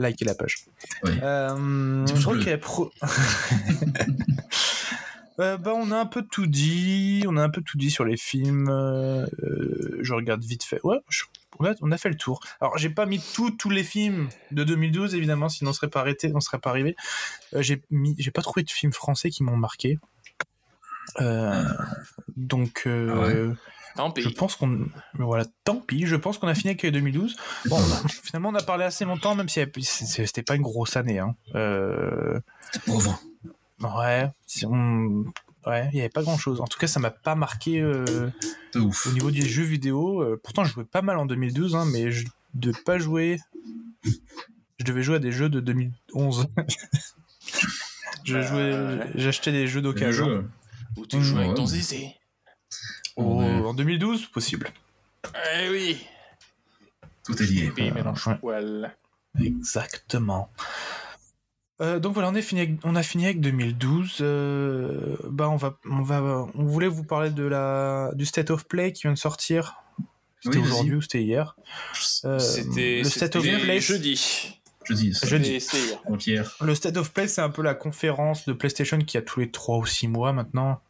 Likez 0.00 0.24
la 0.24 0.34
page. 0.34 0.64
Oui. 1.04 1.12
Euh, 1.22 2.06
ok, 2.26 2.56
pro- 2.56 2.90
Euh, 5.38 5.56
bah, 5.56 5.72
on 5.74 5.90
a 5.90 5.96
un 5.96 6.04
peu 6.04 6.20
tout 6.22 6.46
dit. 6.46 7.24
On 7.26 7.38
a 7.38 7.42
un 7.42 7.48
peu 7.48 7.62
tout 7.62 7.78
dit 7.78 7.90
sur 7.90 8.04
les 8.04 8.18
films. 8.18 8.68
euh, 8.68 9.26
je 10.02 10.12
regarde 10.12 10.44
vite 10.44 10.64
fait. 10.64 10.80
Ouais, 10.84 10.98
je- 11.08 11.24
on, 11.58 11.92
a, 11.92 11.96
fait 11.98 12.10
le 12.10 12.14
tour. 12.14 12.40
Alors, 12.60 12.76
j'ai 12.76 12.90
pas 12.90 13.06
mis 13.06 13.22
tous 13.34 13.50
tous 13.50 13.70
les 13.70 13.82
films 13.84 14.28
de 14.50 14.64
2012, 14.64 15.14
évidemment, 15.14 15.48
sinon 15.48 15.70
on 15.70 15.72
serait 15.72 15.88
pas 15.88 16.00
arrêté, 16.00 16.30
on 16.34 16.40
serait 16.40 16.58
pas 16.58 16.70
arrivé. 16.70 16.94
Euh, 17.54 17.62
j'ai 17.62 17.82
mis, 17.90 18.14
j'ai 18.18 18.30
pas 18.30 18.42
trouvé 18.42 18.62
de 18.64 18.70
films 18.70 18.92
français 18.92 19.30
qui 19.30 19.42
m'ont 19.42 19.56
marqué. 19.56 19.98
Euh, 21.20 21.64
donc, 22.36 22.82
Ah 22.86 23.20
ouais? 23.20 23.48
Tant 23.96 24.10
pis. 24.10 24.22
je 24.22 24.28
pense 24.28 24.56
qu'on. 24.56 24.86
Voilà, 25.14 25.44
tant 25.64 25.76
pis, 25.76 26.06
je 26.06 26.16
pense 26.16 26.38
qu'on 26.38 26.48
a 26.48 26.54
fini 26.54 26.70
avec 26.70 26.86
2012. 26.86 27.36
Bon, 27.66 27.76
pas 27.76 27.88
mal. 27.88 27.98
finalement, 28.08 28.48
on 28.50 28.54
a 28.54 28.62
parlé 28.62 28.84
assez 28.84 29.04
longtemps, 29.04 29.34
même 29.34 29.48
si 29.48 29.60
c'était 30.06 30.42
pas 30.42 30.54
une 30.56 30.62
grosse 30.62 30.96
année. 30.96 31.18
Hein. 31.18 31.34
Euh, 31.54 32.38
Pauvre. 32.86 33.20
ouais, 33.80 34.28
si 34.46 34.64
on- 34.66 35.24
ouais, 35.66 35.88
il 35.92 35.96
y 35.98 36.00
avait 36.00 36.08
pas 36.08 36.22
grand 36.22 36.38
chose. 36.38 36.60
En 36.60 36.66
tout 36.66 36.78
cas, 36.78 36.86
ça 36.86 37.00
m'a 37.00 37.10
pas 37.10 37.34
marqué 37.34 37.80
euh, 37.80 38.30
ouf. 38.76 39.06
au 39.06 39.12
niveau 39.12 39.30
des 39.30 39.42
jeux 39.46 39.64
vidéo. 39.64 40.22
Euh, 40.22 40.40
pourtant, 40.42 40.64
je 40.64 40.72
jouais 40.72 40.84
pas 40.84 41.02
mal 41.02 41.18
en 41.18 41.26
2012, 41.26 41.74
hein, 41.76 41.84
mais 41.92 42.10
je 42.10 42.26
de 42.54 42.72
pas 42.84 42.98
jouer. 42.98 43.38
Je 44.78 44.84
devais 44.84 45.02
jouer 45.02 45.16
à 45.16 45.18
des 45.20 45.32
jeux 45.32 45.48
de 45.48 45.60
2011. 45.60 46.46
je 48.24 48.42
jouais, 48.42 48.98
j'achetais 49.14 49.52
des 49.52 49.66
jeux 49.66 49.82
d'occasion. 49.82 50.48
Ou 50.96 51.06
tu 51.06 51.16
Mmh, 51.16 51.36
avec 51.38 51.54
ton 51.54 51.66
zézé. 51.66 52.16
Oh, 53.16 53.40
Ouais. 53.40 53.66
En 53.66 53.74
2012, 53.74 54.26
possible. 54.26 54.70
Eh 55.54 55.68
oui. 55.70 56.06
Tout 57.24 57.40
est 57.42 57.46
lié. 57.46 57.70
Ouais. 57.76 57.92
Voilà. 58.42 58.92
Exactement. 59.40 60.50
Euh, 61.80 61.98
donc 61.98 62.12
voilà, 62.12 62.28
on, 62.28 62.34
est 62.34 62.42
fini 62.42 62.60
avec, 62.60 62.78
on 62.84 62.94
a 62.94 63.02
fini 63.02 63.24
avec 63.24 63.40
2012. 63.40 64.18
Euh, 64.20 65.16
bah 65.30 65.48
on 65.48 65.56
va, 65.56 65.78
on 65.88 66.02
va, 66.02 66.46
on 66.54 66.64
voulait 66.64 66.88
vous 66.88 67.04
parler 67.04 67.30
de 67.30 67.44
la 67.44 68.10
du 68.14 68.26
State 68.26 68.50
of 68.50 68.66
Play 68.66 68.92
qui 68.92 69.02
vient 69.02 69.12
de 69.12 69.18
sortir. 69.18 69.76
C'était 70.42 70.58
Oui, 70.58 70.64
aujourd'hui 70.64 70.94
ou 70.96 71.02
c'était 71.02 71.22
hier 71.22 71.56
Euh, 72.24 72.38
C'était 72.38 72.98
le 72.98 73.04
State 73.08 73.36
of 73.36 73.42
Play. 73.42 73.80
jeudi. 73.80 74.56
Jeudi. 74.84 75.14
C'était 75.14 75.78
hier. 75.78 76.00
Hier. 76.26 76.56
Le 76.62 76.74
State 76.74 76.96
of 76.96 77.12
Play, 77.12 77.28
c'est 77.28 77.42
un 77.42 77.50
peu 77.50 77.62
la 77.62 77.74
conférence 77.74 78.46
de 78.46 78.52
PlayStation 78.52 78.98
qui 78.98 79.16
a 79.16 79.22
tous 79.22 79.40
les 79.40 79.50
3 79.50 79.78
ou 79.78 79.86
6 79.86 80.08
mois 80.08 80.32
maintenant. 80.32 80.80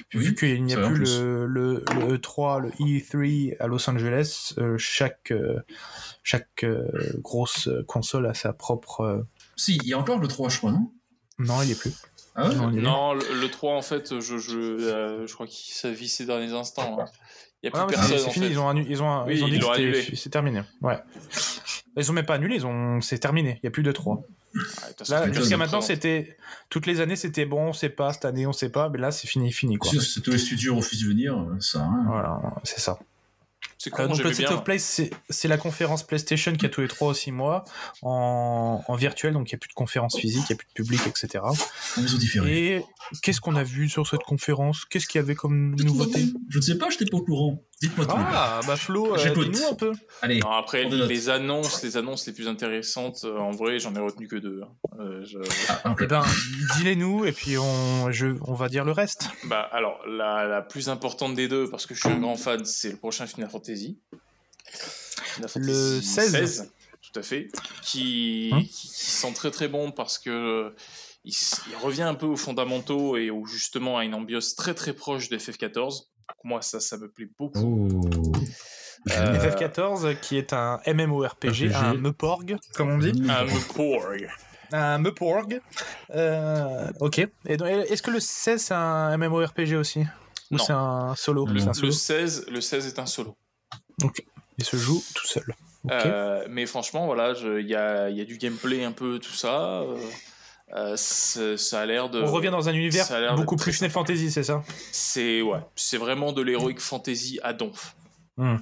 Euh, 0.00 0.18
Oui, 0.18 0.24
vu 0.26 0.34
qu'il 0.34 0.64
n'y 0.64 0.74
a 0.74 0.88
plus 0.88 0.98
le, 1.20 1.46
le, 1.46 1.84
le 1.94 2.16
E3, 2.18 2.60
le 2.60 2.70
E3 2.70 3.56
à 3.60 3.66
Los 3.66 3.88
Angeles, 3.90 4.54
euh, 4.58 4.76
chaque, 4.78 5.30
euh, 5.32 5.60
chaque 6.22 6.64
euh, 6.64 6.88
grosse 7.18 7.68
console 7.86 8.26
a 8.26 8.34
sa 8.34 8.52
propre. 8.52 9.00
euh, 9.02 9.22
Si, 9.56 9.76
il 9.82 9.88
y 9.88 9.94
a 9.94 9.98
encore 9.98 10.18
le 10.18 10.28
3, 10.28 10.48
je 10.48 10.58
crois, 10.58 10.72
non? 10.72 10.90
Non, 11.38 11.62
il 11.62 11.66
n'y 11.66 11.72
est 11.72 11.78
plus. 11.80 11.92
Ah 12.34 12.48
ouais? 12.48 12.54
Non, 12.54 12.70
Non, 12.70 13.14
le, 13.14 13.40
le 13.40 13.48
3, 13.50 13.74
en 13.74 13.82
fait, 13.82 14.20
je, 14.20 14.38
je, 14.38 14.58
euh, 14.58 15.26
je 15.26 15.34
crois 15.34 15.46
qu'il 15.46 15.74
sa 15.74 15.90
vie 15.90 16.08
ces 16.08 16.26
derniers 16.26 16.52
instants. 16.52 16.98
hein. 17.00 17.04
Il 17.62 17.66
n'y 17.66 17.68
a 17.68 17.72
plus 17.72 17.80
Ah, 17.82 17.86
personne, 17.88 18.18
c'est 18.18 18.30
fini, 18.30 18.46
fait. 18.46 18.52
ils 18.52 18.58
ont, 18.58 18.68
annu- 18.70 18.86
ils 18.88 19.02
ont, 19.02 19.24
Oui, 19.24 19.36
ils 19.38 19.44
ont 19.44 19.46
ils 19.48 19.52
dit 19.54 19.58
l'ont 19.58 19.72
que 19.72 19.92
c'était- 20.02 20.30
terminé. 20.30 20.62
Ouais. 20.82 20.98
Ils 21.96 22.10
ont 22.10 22.14
même 22.14 22.26
pas 22.26 22.34
annulé, 22.34 22.56
ils 22.56 22.66
ont, 22.66 23.00
c'est 23.00 23.18
terminé. 23.18 23.58
Il 23.62 23.66
n'y 23.66 23.68
a 23.68 23.70
plus 23.70 23.82
de 23.82 23.92
3. 23.92 24.22
Ouais, 24.54 24.62
jusqu'à 25.32 25.56
ne 25.56 25.56
maintenant, 25.56 25.80
c'était 25.80 26.36
toutes 26.70 26.86
les 26.86 27.00
années, 27.00 27.16
c'était 27.16 27.44
bon, 27.44 27.68
on 27.68 27.72
sait 27.72 27.88
pas. 27.88 28.12
Cette 28.12 28.24
année, 28.24 28.46
on 28.46 28.52
sait 28.52 28.70
pas. 28.70 28.88
Mais 28.88 28.98
là, 28.98 29.10
c'est 29.10 29.26
fini, 29.28 29.52
fini 29.52 29.76
quoi. 29.76 29.90
Si 29.90 30.00
c'est 30.00 30.20
tous 30.20 30.30
les 30.30 30.38
studios 30.38 30.76
refusent 30.76 31.02
de 31.02 31.08
venir, 31.08 31.46
ça. 31.60 31.80
Hein. 31.80 32.04
Voilà, 32.08 32.40
c'est 32.64 32.80
ça. 32.80 32.98
C'est 33.78 33.92
Euh, 33.92 33.96
con, 33.96 34.06
donc 34.08 34.22
le 34.22 34.32
State 34.32 34.48
bien. 34.48 34.56
of 34.56 34.64
Play, 34.64 34.78
c'est 34.78 35.10
c'est 35.28 35.48
la 35.48 35.58
conférence 35.58 36.02
PlayStation 36.02 36.52
qui 36.54 36.64
a 36.64 36.68
tous 36.68 36.80
les 36.80 36.88
3 36.88 37.10
ou 37.10 37.14
6 37.14 37.30
mois 37.32 37.64
en, 38.02 38.82
en 38.86 38.94
virtuel, 38.94 39.34
donc 39.34 39.50
il 39.50 39.54
n'y 39.54 39.56
a 39.56 39.58
plus 39.58 39.68
de 39.68 39.74
conférence 39.74 40.16
physique, 40.16 40.44
il 40.48 40.52
n'y 40.52 40.54
a 40.54 40.56
plus 40.56 40.68
de 40.68 40.72
public, 40.72 41.00
etc. 41.06 41.44
Différé. 42.18 42.76
Et 42.76 42.84
qu'est-ce 43.22 43.40
qu'on 43.40 43.54
a 43.56 43.62
vu 43.64 43.88
sur 43.88 44.06
cette 44.06 44.22
conférence? 44.22 44.84
Qu'est-ce 44.86 45.06
qu'il 45.06 45.18
y 45.18 45.22
avait 45.22 45.34
comme 45.34 45.74
nouveauté? 45.76 46.24
Je 46.48 46.58
ne 46.58 46.62
sais 46.62 46.78
pas, 46.78 46.88
je 46.88 46.94
n'étais 46.94 47.10
pas 47.10 47.18
au 47.18 47.22
courant. 47.22 47.62
Dites-moi 47.82 48.06
tout. 48.06 48.14
Ah, 48.16 48.60
bah 48.66 48.76
Flo, 48.76 49.14
euh, 49.14 49.34
dis-nous 49.34 49.66
un 49.70 49.74
peu. 49.74 49.92
Allez, 50.22 50.38
Non, 50.40 50.50
après, 50.52 50.84
les 50.84 51.28
annonces, 51.28 51.82
les 51.82 51.98
annonces 51.98 52.26
les 52.26 52.32
plus 52.32 52.48
intéressantes, 52.48 53.20
euh, 53.24 53.36
en 53.38 53.50
vrai, 53.50 53.78
j'en 53.78 53.94
ai 53.94 53.98
retenu 53.98 54.28
que 54.28 54.36
deux. 54.36 54.62
hein. 54.62 54.68
Euh, 54.98 55.22
je- 55.24 55.38
Ah. 55.84 55.94
Eh 56.00 56.06
ben, 56.06 56.22
dis-les-nous 56.76 57.26
et 57.26 57.32
puis 57.32 57.58
on, 57.58 58.10
je, 58.10 58.28
on 58.46 58.54
va 58.54 58.68
dire 58.70 58.84
le 58.86 58.92
reste. 58.92 59.28
Bah, 59.44 59.60
alors, 59.72 60.00
la, 60.08 60.46
la 60.46 60.62
plus 60.62 60.88
importante 60.88 61.34
des 61.34 61.48
deux, 61.48 61.68
parce 61.68 61.84
que 61.84 61.94
je 61.94 62.00
suis 62.00 62.08
un 62.08 62.18
grand 62.18 62.36
fan, 62.36 62.64
c'est 62.64 62.92
le 62.92 62.96
prochain 62.96 63.26
Final 63.26 63.50
Fantasy. 63.50 63.98
Final 65.34 65.50
Le 65.56 66.00
16. 66.00 66.72
Tout 67.12 67.20
à 67.20 67.22
fait. 67.22 67.48
Qui, 67.82 68.50
Hein 68.52 68.62
qui, 68.62 68.68
qui 68.68 68.88
sent 68.88 69.32
très 69.34 69.50
très 69.50 69.68
bon 69.68 69.92
parce 69.92 70.18
que 70.18 70.74
il, 71.24 71.34
revient 71.82 72.02
un 72.02 72.14
peu 72.14 72.26
aux 72.26 72.36
fondamentaux 72.36 73.16
et 73.16 73.30
où 73.30 73.46
justement 73.46 73.98
à 73.98 74.04
une 74.04 74.14
ambiance 74.14 74.54
très 74.54 74.74
très 74.74 74.92
proche 74.94 75.28
de 75.28 75.36
FF14. 75.38 76.06
Moi, 76.44 76.62
ça, 76.62 76.80
ça 76.80 76.96
me 76.96 77.08
plaît 77.10 77.28
beaucoup. 77.38 77.88
Oh. 78.04 78.32
Euh, 79.12 79.38
FF14 79.38 80.18
qui 80.20 80.36
est 80.36 80.52
un 80.52 80.80
MMORPG, 80.86 81.68
RPG. 81.68 81.74
un 81.74 81.94
Meporg, 81.94 82.56
comme 82.74 82.90
on 82.90 82.98
dit. 82.98 83.12
Un 83.28 83.44
Meporg. 83.44 84.28
Un 84.72 84.98
Meporg. 84.98 85.60
Euh, 86.14 86.90
ok. 87.00 87.20
Est-ce 87.46 88.02
que 88.02 88.10
le 88.10 88.18
16 88.20 88.60
c'est 88.60 88.74
un 88.74 89.16
MMORPG 89.16 89.74
aussi? 89.76 90.00
Ou 90.50 90.56
Non. 90.56 90.64
c'est 90.64 90.72
un 90.72 91.14
solo? 91.16 91.46
Le- 91.46 91.62
un 91.62 91.66
Le 91.66 91.72
solo 91.74 91.90
16, 91.92 92.46
le 92.48 92.60
16 92.60 92.86
est 92.86 92.98
un 92.98 93.06
solo. 93.06 93.36
Il 94.58 94.64
se 94.64 94.76
joue 94.76 95.02
tout 95.14 95.26
seul. 95.26 95.44
Ok. 95.84 95.92
Euh, 95.94 96.46
mais 96.50 96.66
franchement, 96.66 97.06
voilà, 97.06 97.32
il 97.60 97.66
y 97.68 97.76
a, 97.76 98.08
il 98.10 98.16
y 98.16 98.20
a 98.20 98.24
du 98.24 98.38
gameplay 98.38 98.84
un 98.84 98.92
peu, 98.92 99.18
tout 99.20 99.32
ça. 99.34 99.82
Euh, 100.74 100.94
c'est- 100.96 101.56
ça 101.56 101.80
a 101.80 101.86
l'air 101.86 102.10
de. 102.10 102.20
on 102.20 102.30
revient 102.30 102.50
dans 102.50 102.68
un 102.68 102.72
univers 102.72 103.04
ça 103.04 103.18
a 103.18 103.20
l'air 103.20 103.34
beaucoup 103.36 103.56
plus 103.56 103.72
Final 103.72 103.90
Fantasy, 103.90 104.30
c'est 104.30 104.42
ça? 104.42 104.62
C'est 104.92 105.42
ouais, 105.42 105.60
c'est 105.74 105.98
vraiment 105.98 106.32
de 106.32 106.42
l'heroic 106.42 106.78
fantasy 106.78 107.38
à 107.42 107.52
donf. 107.52 107.94
Hmm. 108.36 108.56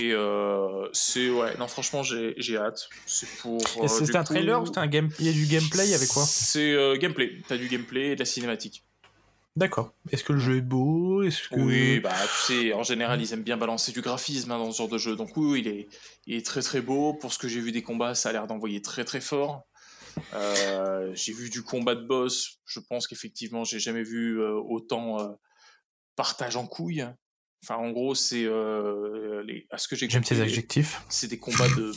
Et 0.00 0.12
euh, 0.12 0.88
c'est 0.92 1.28
ouais, 1.28 1.56
non 1.58 1.68
franchement 1.68 2.02
j'ai 2.02 2.34
j'ai 2.38 2.56
hâte. 2.56 2.88
C'est 3.06 3.28
pour. 3.38 3.60
Et 3.60 3.84
euh, 3.84 4.00
du 4.00 4.16
un 4.16 4.24
trailer 4.24 4.62
ou 4.62 4.66
c'était 4.66 4.78
un 4.78 4.86
game... 4.86 5.10
il 5.18 5.26
y 5.26 5.28
a 5.28 5.32
du 5.32 5.46
gameplay, 5.46 5.92
avait 5.92 6.06
quoi? 6.06 6.24
C'est 6.24 6.72
euh, 6.72 6.96
gameplay. 6.96 7.42
T'as 7.46 7.58
du 7.58 7.68
gameplay 7.68 8.12
et 8.12 8.14
de 8.14 8.20
la 8.20 8.24
cinématique. 8.24 8.82
D'accord. 9.56 9.92
Est-ce 10.10 10.24
que 10.24 10.32
le 10.32 10.40
jeu 10.40 10.56
est 10.56 10.62
beau? 10.62 11.22
Est-ce 11.22 11.48
que... 11.48 11.60
Oui, 11.60 12.00
bah 12.00 12.10
tu 12.22 12.54
sais, 12.54 12.72
en 12.72 12.82
général 12.82 13.20
ils 13.20 13.32
aiment 13.34 13.44
bien 13.44 13.56
balancer 13.56 13.92
du 13.92 14.00
graphisme 14.00 14.50
hein, 14.50 14.58
dans 14.58 14.72
ce 14.72 14.78
genre 14.78 14.88
de 14.88 14.98
jeu. 14.98 15.14
Donc 15.14 15.36
oui, 15.36 15.60
il 15.60 15.68
est, 15.68 15.88
il 16.26 16.36
est 16.36 16.44
très 16.44 16.62
très 16.62 16.80
beau. 16.80 17.12
Pour 17.12 17.32
ce 17.32 17.38
que 17.38 17.46
j'ai 17.46 17.60
vu 17.60 17.70
des 17.70 17.82
combats, 17.82 18.14
ça 18.14 18.30
a 18.30 18.32
l'air 18.32 18.46
d'envoyer 18.46 18.82
très 18.82 19.04
très 19.04 19.20
fort. 19.20 19.64
Euh, 20.34 21.10
j'ai 21.14 21.32
vu 21.32 21.50
du 21.50 21.62
combat 21.62 21.94
de 21.94 22.04
boss. 22.06 22.58
Je 22.66 22.80
pense 22.80 23.06
qu'effectivement, 23.06 23.64
j'ai 23.64 23.78
jamais 23.78 24.02
vu 24.02 24.40
euh, 24.40 24.52
autant 24.54 25.20
euh, 25.20 25.28
partage 26.16 26.56
en 26.56 26.66
couilles. 26.66 27.06
Enfin, 27.62 27.76
en 27.76 27.90
gros, 27.90 28.14
c'est 28.14 28.44
euh, 28.44 29.42
les... 29.46 29.66
à 29.70 29.78
ce 29.78 29.88
que 29.88 29.96
j'ai 29.96 30.08
J'aime 30.08 30.22
ces 30.24 30.34
compris, 30.34 30.50
adjectifs. 30.50 31.02
c'est 31.08 31.28
des 31.28 31.38
combats 31.38 31.68
de 31.68 31.92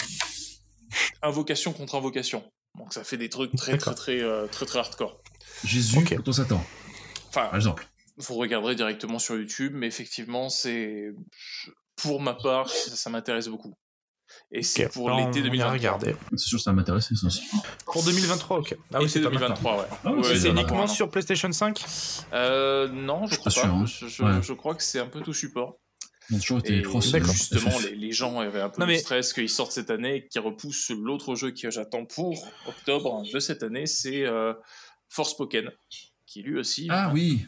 invocation 1.21 1.73
contre 1.73 1.95
invocation. 1.95 2.43
Donc 2.77 2.93
ça 2.93 3.03
fait 3.03 3.17
des 3.17 3.29
trucs 3.29 3.53
très 3.55 3.77
très 3.77 3.95
très 3.95 4.21
euh, 4.21 4.47
très 4.47 4.65
très 4.65 4.79
hardcore. 4.79 5.21
Jésus 5.63 5.97
Ok. 5.97 6.15
contre 6.15 6.31
Satan, 6.31 6.63
Enfin, 7.29 7.45
par 7.47 7.55
exemple. 7.55 7.87
vous 8.17 8.35
regarderez 8.35 8.75
directement 8.75 9.19
sur 9.19 9.35
YouTube, 9.35 9.73
mais 9.75 9.87
effectivement, 9.87 10.49
c'est 10.49 11.09
pour 11.95 12.21
ma 12.21 12.33
part, 12.35 12.69
ça, 12.69 12.95
ça 12.95 13.09
m'intéresse 13.09 13.47
beaucoup. 13.47 13.73
Et 14.51 14.63
c'est 14.63 14.87
pour 14.89 15.07
Bah, 15.07 15.15
l'été 15.17 15.39
on 15.41 15.53
ira 15.53 15.71
2023. 15.71 15.71
regarder. 15.73 16.15
C'est 16.31 16.47
sûr, 16.47 16.59
ça 16.59 16.73
m'intéresse 16.73 17.13
ça 17.13 17.27
aussi. 17.27 17.41
Pour 17.85 18.03
2023, 18.03 18.59
ok. 18.59 18.77
Ah 18.93 18.99
oui, 19.01 19.09
c'est 19.09 19.19
pas 19.21 19.29
maintenant. 19.29 19.47
2023, 19.55 19.77
ouais. 19.79 19.85
Ah 19.91 20.11
oui, 20.11 20.19
Ouais, 20.27 20.35
c'est 20.37 20.49
uniquement 20.49 20.87
sur 20.87 21.09
PlayStation 21.09 21.51
5 21.51 21.83
Euh, 22.33 22.87
non, 22.87 23.25
je 23.27 23.35
crois 23.37 23.51
pas 23.51 23.61
pas. 23.61 23.67
sûr, 23.67 23.73
hein. 23.75 23.85
Je, 23.85 24.07
je- 24.07 24.23
Ouais. 24.23 24.41
je 24.41 24.53
crois 24.53 24.75
que 24.75 24.83
c'est 24.83 24.99
un 24.99 25.07
peu 25.07 25.21
tout 25.21 25.33
support. 25.33 25.77
On 26.31 26.35
a 26.35 26.39
toujours 26.39 26.59
été 26.59 26.83
euh, 26.85 27.21
justement, 27.23 27.71
les, 27.85 27.95
les 27.95 28.11
gens 28.11 28.39
avaient 28.41 28.59
un 28.59 28.69
peu 28.69 28.81
Non, 28.81 28.85
de 28.87 28.91
mais- 28.91 28.97
stress 28.97 29.31
qu'ils 29.31 29.49
sortent 29.49 29.71
cette 29.71 29.89
année 29.89 30.15
et 30.17 30.27
qu'ils 30.27 30.41
repoussent 30.41 30.89
l'autre 30.91 31.35
jeu 31.35 31.51
que 31.51 31.71
j'attends 31.71 32.03
pour 32.05 32.45
octobre 32.67 33.23
de 33.33 33.39
cette 33.39 33.63
année, 33.63 33.85
c'est 33.85 34.25
euh, 34.25 34.53
Forspoken, 35.09 35.71
qui 36.25 36.41
lui 36.41 36.59
aussi 36.59 36.87
Ah 36.91 37.11
oui. 37.13 37.45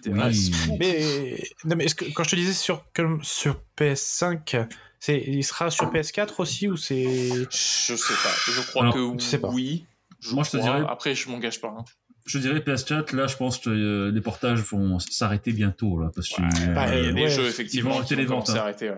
Mais, 0.80 1.38
non, 1.66 1.76
mais 1.76 1.86
est-ce 1.86 1.96
que, 1.96 2.06
quand 2.14 2.24
je 2.24 2.30
te 2.30 2.36
disais 2.38 2.54
sur, 2.54 2.86
sur 3.22 3.62
PS5, 3.78 4.66
c'est, 5.00 5.20
il 5.26 5.44
sera 5.44 5.70
sur 5.72 5.92
PS4 5.92 6.34
aussi 6.40 6.68
ou 6.68 6.78
c'est. 6.78 7.04
Je 7.04 7.96
sais 7.96 8.14
pas. 8.24 8.52
Je 8.52 8.62
crois 8.68 8.82
Alors, 8.84 8.94
que 8.94 9.16
tu 9.18 9.26
sais 9.26 9.40
pas. 9.40 9.50
oui. 9.50 9.86
Je 10.20 10.34
Moi, 10.36 10.44
je 10.44 10.52
te 10.52 10.58
dirais- 10.58 10.84
Après, 10.88 11.16
je 11.16 11.30
m'engage 11.30 11.62
pas. 11.62 11.70
hein. 11.70 11.86
Je 12.26 12.38
dirais 12.38 12.60
PS4, 12.60 13.16
là, 13.16 13.26
je 13.28 13.38
pense 13.38 13.58
que 13.58 13.70
euh, 13.70 14.12
les 14.12 14.22
portages 14.22 14.60
vont 14.60 15.00
s'arrêter 15.00 15.52
bientôt, 15.54 16.00
là, 16.00 16.12
parce 16.14 16.28
que 16.30 16.42
Ouais, 16.42 16.74
bah, 16.76 16.96
il 16.96 17.04
y 17.04 17.08
a 17.08 17.10
euh, 17.10 17.14
des 17.14 17.22
ouais, 17.24 17.30
jeux 17.30 17.44
ils 17.46 17.48
effectivement 17.48 17.90
vont 17.92 17.96
qui 18.04 18.14
arrêter 18.14 18.16
vont 18.16 18.22
les 18.22 18.28
ventes, 18.28 18.50
hein. 18.50 18.56
arrêter. 18.58 18.90
ouais. 18.92 18.98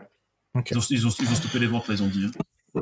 Ok. 0.55 0.71
ils, 0.71 0.77
ont, 0.77 0.81
ils, 0.89 1.07
ont, 1.07 1.09
ils 1.21 1.29
ont 1.31 1.35
stoppé 1.35 1.59
les 1.59 1.67
ventes, 1.67 1.87
là, 1.87 1.93
ils 1.93 2.03
ont 2.03 2.07
dit. 2.07 2.25
hein. 2.25 2.75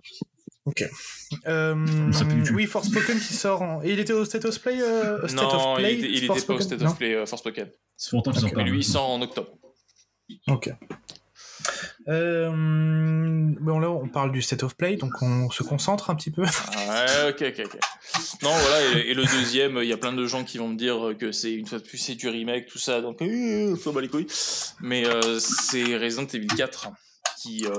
Euh, 1.47 1.75
du 2.11 2.43
cul. 2.43 2.53
oui, 2.55 2.65
Forspoken 2.65 3.17
qui 3.19 3.33
sort 3.33 3.61
en. 3.61 3.81
Et 3.83 3.91
il 3.93 3.99
était 3.99 4.13
au 4.13 4.23
State 4.25 4.45
of 4.45 4.59
Play 4.59 4.81
euh, 4.81 5.27
State 5.27 5.41
Non, 5.43 5.71
of 5.73 5.77
Play 5.77 5.93
il 5.93 5.99
était, 6.05 6.07
il 6.13 6.23
était 6.31 6.45
pas 6.45 6.53
au 6.53 6.59
State 6.61 6.81
of 6.81 6.97
Play 6.97 7.15
euh, 7.15 7.25
Forspoken. 7.25 7.69
Ça 7.97 8.09
fait 8.11 8.15
longtemps 8.15 8.31
qu'ils 8.31 8.39
Ok. 8.45 8.45
en 8.45 8.49
Mais 8.49 8.53
parlent. 8.63 8.69
lui, 8.71 8.79
il 8.79 8.83
sort 8.83 9.09
en 9.09 9.21
octobre. 9.21 9.49
Ok. 10.47 10.69
Euh, 12.09 12.49
bon, 12.51 13.79
là, 13.79 13.89
on 13.89 14.07
parle 14.07 14.31
du 14.31 14.41
State 14.41 14.63
of 14.63 14.75
Play, 14.75 14.95
donc 14.95 15.11
on 15.21 15.49
se 15.49 15.63
concentre 15.63 16.09
un 16.09 16.15
petit 16.15 16.31
peu. 16.31 16.41
Ouais, 16.41 17.29
ok, 17.29 17.43
ok, 17.47 17.65
ok. 17.65 17.79
Non, 18.41 18.49
voilà, 18.49 18.97
et, 18.97 19.11
et 19.11 19.13
le 19.13 19.23
deuxième, 19.25 19.77
il 19.77 19.87
y 19.87 19.93
a 19.93 19.97
plein 19.97 20.13
de 20.13 20.25
gens 20.25 20.43
qui 20.43 20.57
vont 20.57 20.69
me 20.69 20.75
dire 20.75 21.13
que 21.19 21.31
c'est 21.31 21.53
une 21.53 21.67
fois 21.67 21.77
de 21.79 21.83
plus 21.83 21.97
c'est 21.97 22.15
du 22.15 22.27
remake, 22.27 22.67
tout 22.67 22.79
ça, 22.79 23.01
donc 23.01 23.21
euh, 23.21 23.75
faut 23.75 23.91
bat 23.91 24.01
les 24.01 24.07
couilles. 24.07 24.27
Mais 24.81 25.05
euh, 25.05 25.39
c'est 25.39 25.97
Resident 25.97 26.25
Evil 26.25 26.47
4 26.47 26.89
qui 27.41 27.65
euh, 27.65 27.71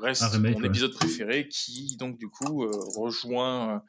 reste 0.00 0.22
remake, 0.24 0.54
mon 0.56 0.62
ouais. 0.62 0.68
épisode 0.68 0.92
préféré, 0.92 1.48
qui 1.48 1.96
donc 1.96 2.18
du 2.18 2.28
coup 2.28 2.64
euh, 2.64 2.70
rejoint 2.96 3.82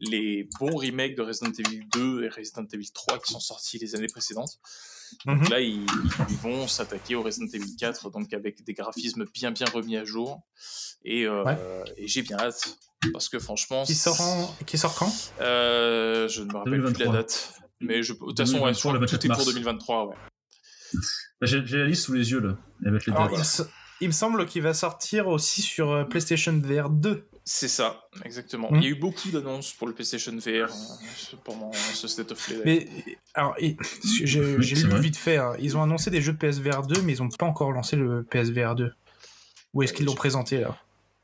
les 0.00 0.48
bons 0.58 0.76
remakes 0.76 1.16
de 1.16 1.22
Resident 1.22 1.52
Evil 1.52 1.82
2 1.92 2.24
et 2.24 2.28
Resident 2.28 2.66
Evil 2.72 2.90
3 2.92 3.18
qui 3.18 3.32
sont 3.32 3.40
sortis 3.40 3.78
les 3.78 3.94
années 3.94 4.08
précédentes. 4.08 4.58
Donc 5.26 5.42
Mhm. 5.42 5.48
là, 5.48 5.60
ils, 5.60 5.86
ils 6.30 6.36
vont 6.36 6.66
s'attaquer 6.68 7.14
au 7.14 7.22
Resident 7.22 7.46
Evil 7.52 7.76
4, 7.76 8.10
donc 8.10 8.32
avec 8.32 8.64
des 8.64 8.72
graphismes 8.74 9.24
bien 9.34 9.50
bien 9.50 9.66
remis 9.72 9.96
à 9.96 10.04
jour. 10.04 10.40
Et, 11.04 11.24
euh, 11.26 11.44
Ouais. 11.44 11.56
et 11.96 12.08
j'ai 12.08 12.22
bien 12.22 12.38
hâte, 12.38 12.78
parce 13.12 13.28
que 13.28 13.38
franchement... 13.38 13.84
Qui 13.84 13.94
sort, 13.94 14.20
en... 14.20 14.54
qui 14.66 14.78
sort 14.78 14.94
quand? 14.94 15.12
Euh, 15.40 16.28
je 16.28 16.42
ne 16.42 16.48
me 16.48 16.56
rappelle 16.58 16.72
plus 16.72 16.78
de 16.82 16.86
2023. 16.86 17.12
la 17.14 17.18
date. 17.22 17.52
Mais 17.80 18.02
je, 18.02 18.12
de 18.14 18.18
toute 18.18 18.36
façon, 18.38 18.54
ouais, 18.60 18.72
je 18.74 18.80
2023, 18.82 18.90
crois 18.92 19.00
le 19.00 19.06
tout 19.06 19.14
est 19.14 19.28
24 19.28 19.36
pour 19.36 19.44
mars. 19.46 19.54
2023, 19.54 20.06
ouais. 20.08 20.14
J'ai 21.42 21.60
la 21.78 21.84
liste 21.86 22.04
sous 22.04 22.12
les 22.14 22.30
yeux, 22.30 22.40
là, 22.40 22.56
avec 22.86 23.06
les 23.06 23.12
Alors, 23.12 23.28
dates. 23.30 23.38
il, 23.38 23.44
se- 23.44 23.62
il 24.00 24.08
me 24.08 24.12
semble 24.12 24.46
qu'il 24.46 24.62
va 24.62 24.72
sortir 24.74 25.28
aussi 25.28 25.62
sur 25.62 25.90
euh, 25.90 26.04
PlayStation 26.04 26.52
VR 26.58 26.88
2. 26.90 27.28
C'est 27.48 27.68
ça, 27.68 28.08
exactement. 28.24 28.72
Hmm. 28.72 28.76
Il 28.78 28.82
y 28.82 28.86
a 28.86 28.88
eu 28.90 28.96
beaucoup 28.96 29.30
d'annonces 29.30 29.72
pour 29.72 29.86
le 29.86 29.94
PlayStation 29.94 30.32
VR 30.36 30.68
euh, 30.68 31.36
pendant 31.44 31.70
ce 31.72 32.08
State 32.08 32.32
of 32.32 32.44
Play. 32.44 32.60
Mais 32.64 32.88
alors, 33.34 33.54
et- 33.58 33.76
j'ai 34.24 34.40
lu 34.42 34.98
vite 34.98 35.16
fait. 35.16 35.36
hein, 35.36 35.52
ils 35.60 35.76
ont 35.76 35.82
annoncé 35.82 36.10
des 36.10 36.20
jeux 36.20 36.34
PSVR 36.34 36.82
2, 36.82 37.02
mais 37.02 37.12
ils 37.14 37.22
n'ont 37.22 37.28
pas 37.28 37.46
encore 37.46 37.70
lancé 37.70 37.94
le 37.94 38.24
PSVR 38.24 38.74
2. 38.74 38.92
Ou 39.74 39.82
est-ce 39.84 39.92
qu'ils 39.92 40.06
l'ont 40.06 40.14
présenté 40.16 40.58
là? 40.58 40.76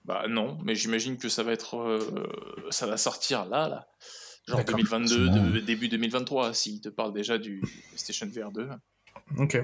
Bah 0.05 0.27
non, 0.29 0.59
mais 0.65 0.77
j'imagine 0.77 1.17
que 1.19 1.29
ça 1.29 1.43
va 1.43 1.53
être, 1.53 1.77
euh, 1.79 1.99
ça 2.71 2.87
va 2.87 2.97
sortir 2.97 3.45
là, 3.47 3.69
là. 3.69 3.89
Genre 4.47 4.59
D'accord. 4.59 4.77
2022, 4.77 5.09
Sûrement. 5.09 5.51
de- 5.51 5.59
début 5.61 5.89
2023, 5.89 6.55
s'il 6.55 6.81
te 6.81 6.89
parle 6.89 7.13
déjà 7.13 7.37
du 7.39 7.61
PlayStation 7.89 8.29
VR 8.33 8.53
2. 8.53 8.69
Ok. 9.39 9.59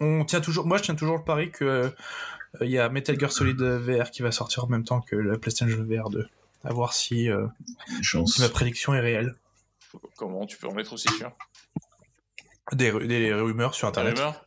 On 0.00 0.24
tient 0.26 0.40
toujours. 0.42 0.66
Moi, 0.66 0.76
je 0.78 0.82
tiens 0.84 0.94
toujours 0.94 1.16
le 1.18 1.24
pari 1.24 1.50
que 1.50 1.64
euh, 1.64 1.88
il 2.60 2.70
y 2.70 2.78
a 2.78 2.88
Metal 2.88 3.18
Gear 3.18 3.32
Solid 3.32 3.60
VR 3.60 4.10
qui 4.10 4.22
va 4.22 4.32
sortir 4.32 4.64
en 4.64 4.68
même 4.68 4.84
temps 4.84 5.00
que 5.00 5.16
le 5.16 5.38
PlayStation 5.38 5.84
VR 5.84 6.10
2. 6.10 6.28
À 6.64 6.72
voir 6.72 6.92
si, 6.92 7.30
euh, 7.30 7.46
si 8.02 8.40
ma 8.40 8.48
prédiction 8.48 8.94
est 8.94 9.00
réelle. 9.00 9.34
Comment 10.16 10.46
tu 10.46 10.58
peux 10.58 10.66
en 10.66 10.76
être 10.78 10.92
aussi 10.92 11.08
sûr 11.16 11.32
Des, 12.72 12.92
des 13.06 13.32
rumeurs 13.32 13.74
sur 13.74 13.88
Internet 13.88 14.18
rumeur 14.18 14.46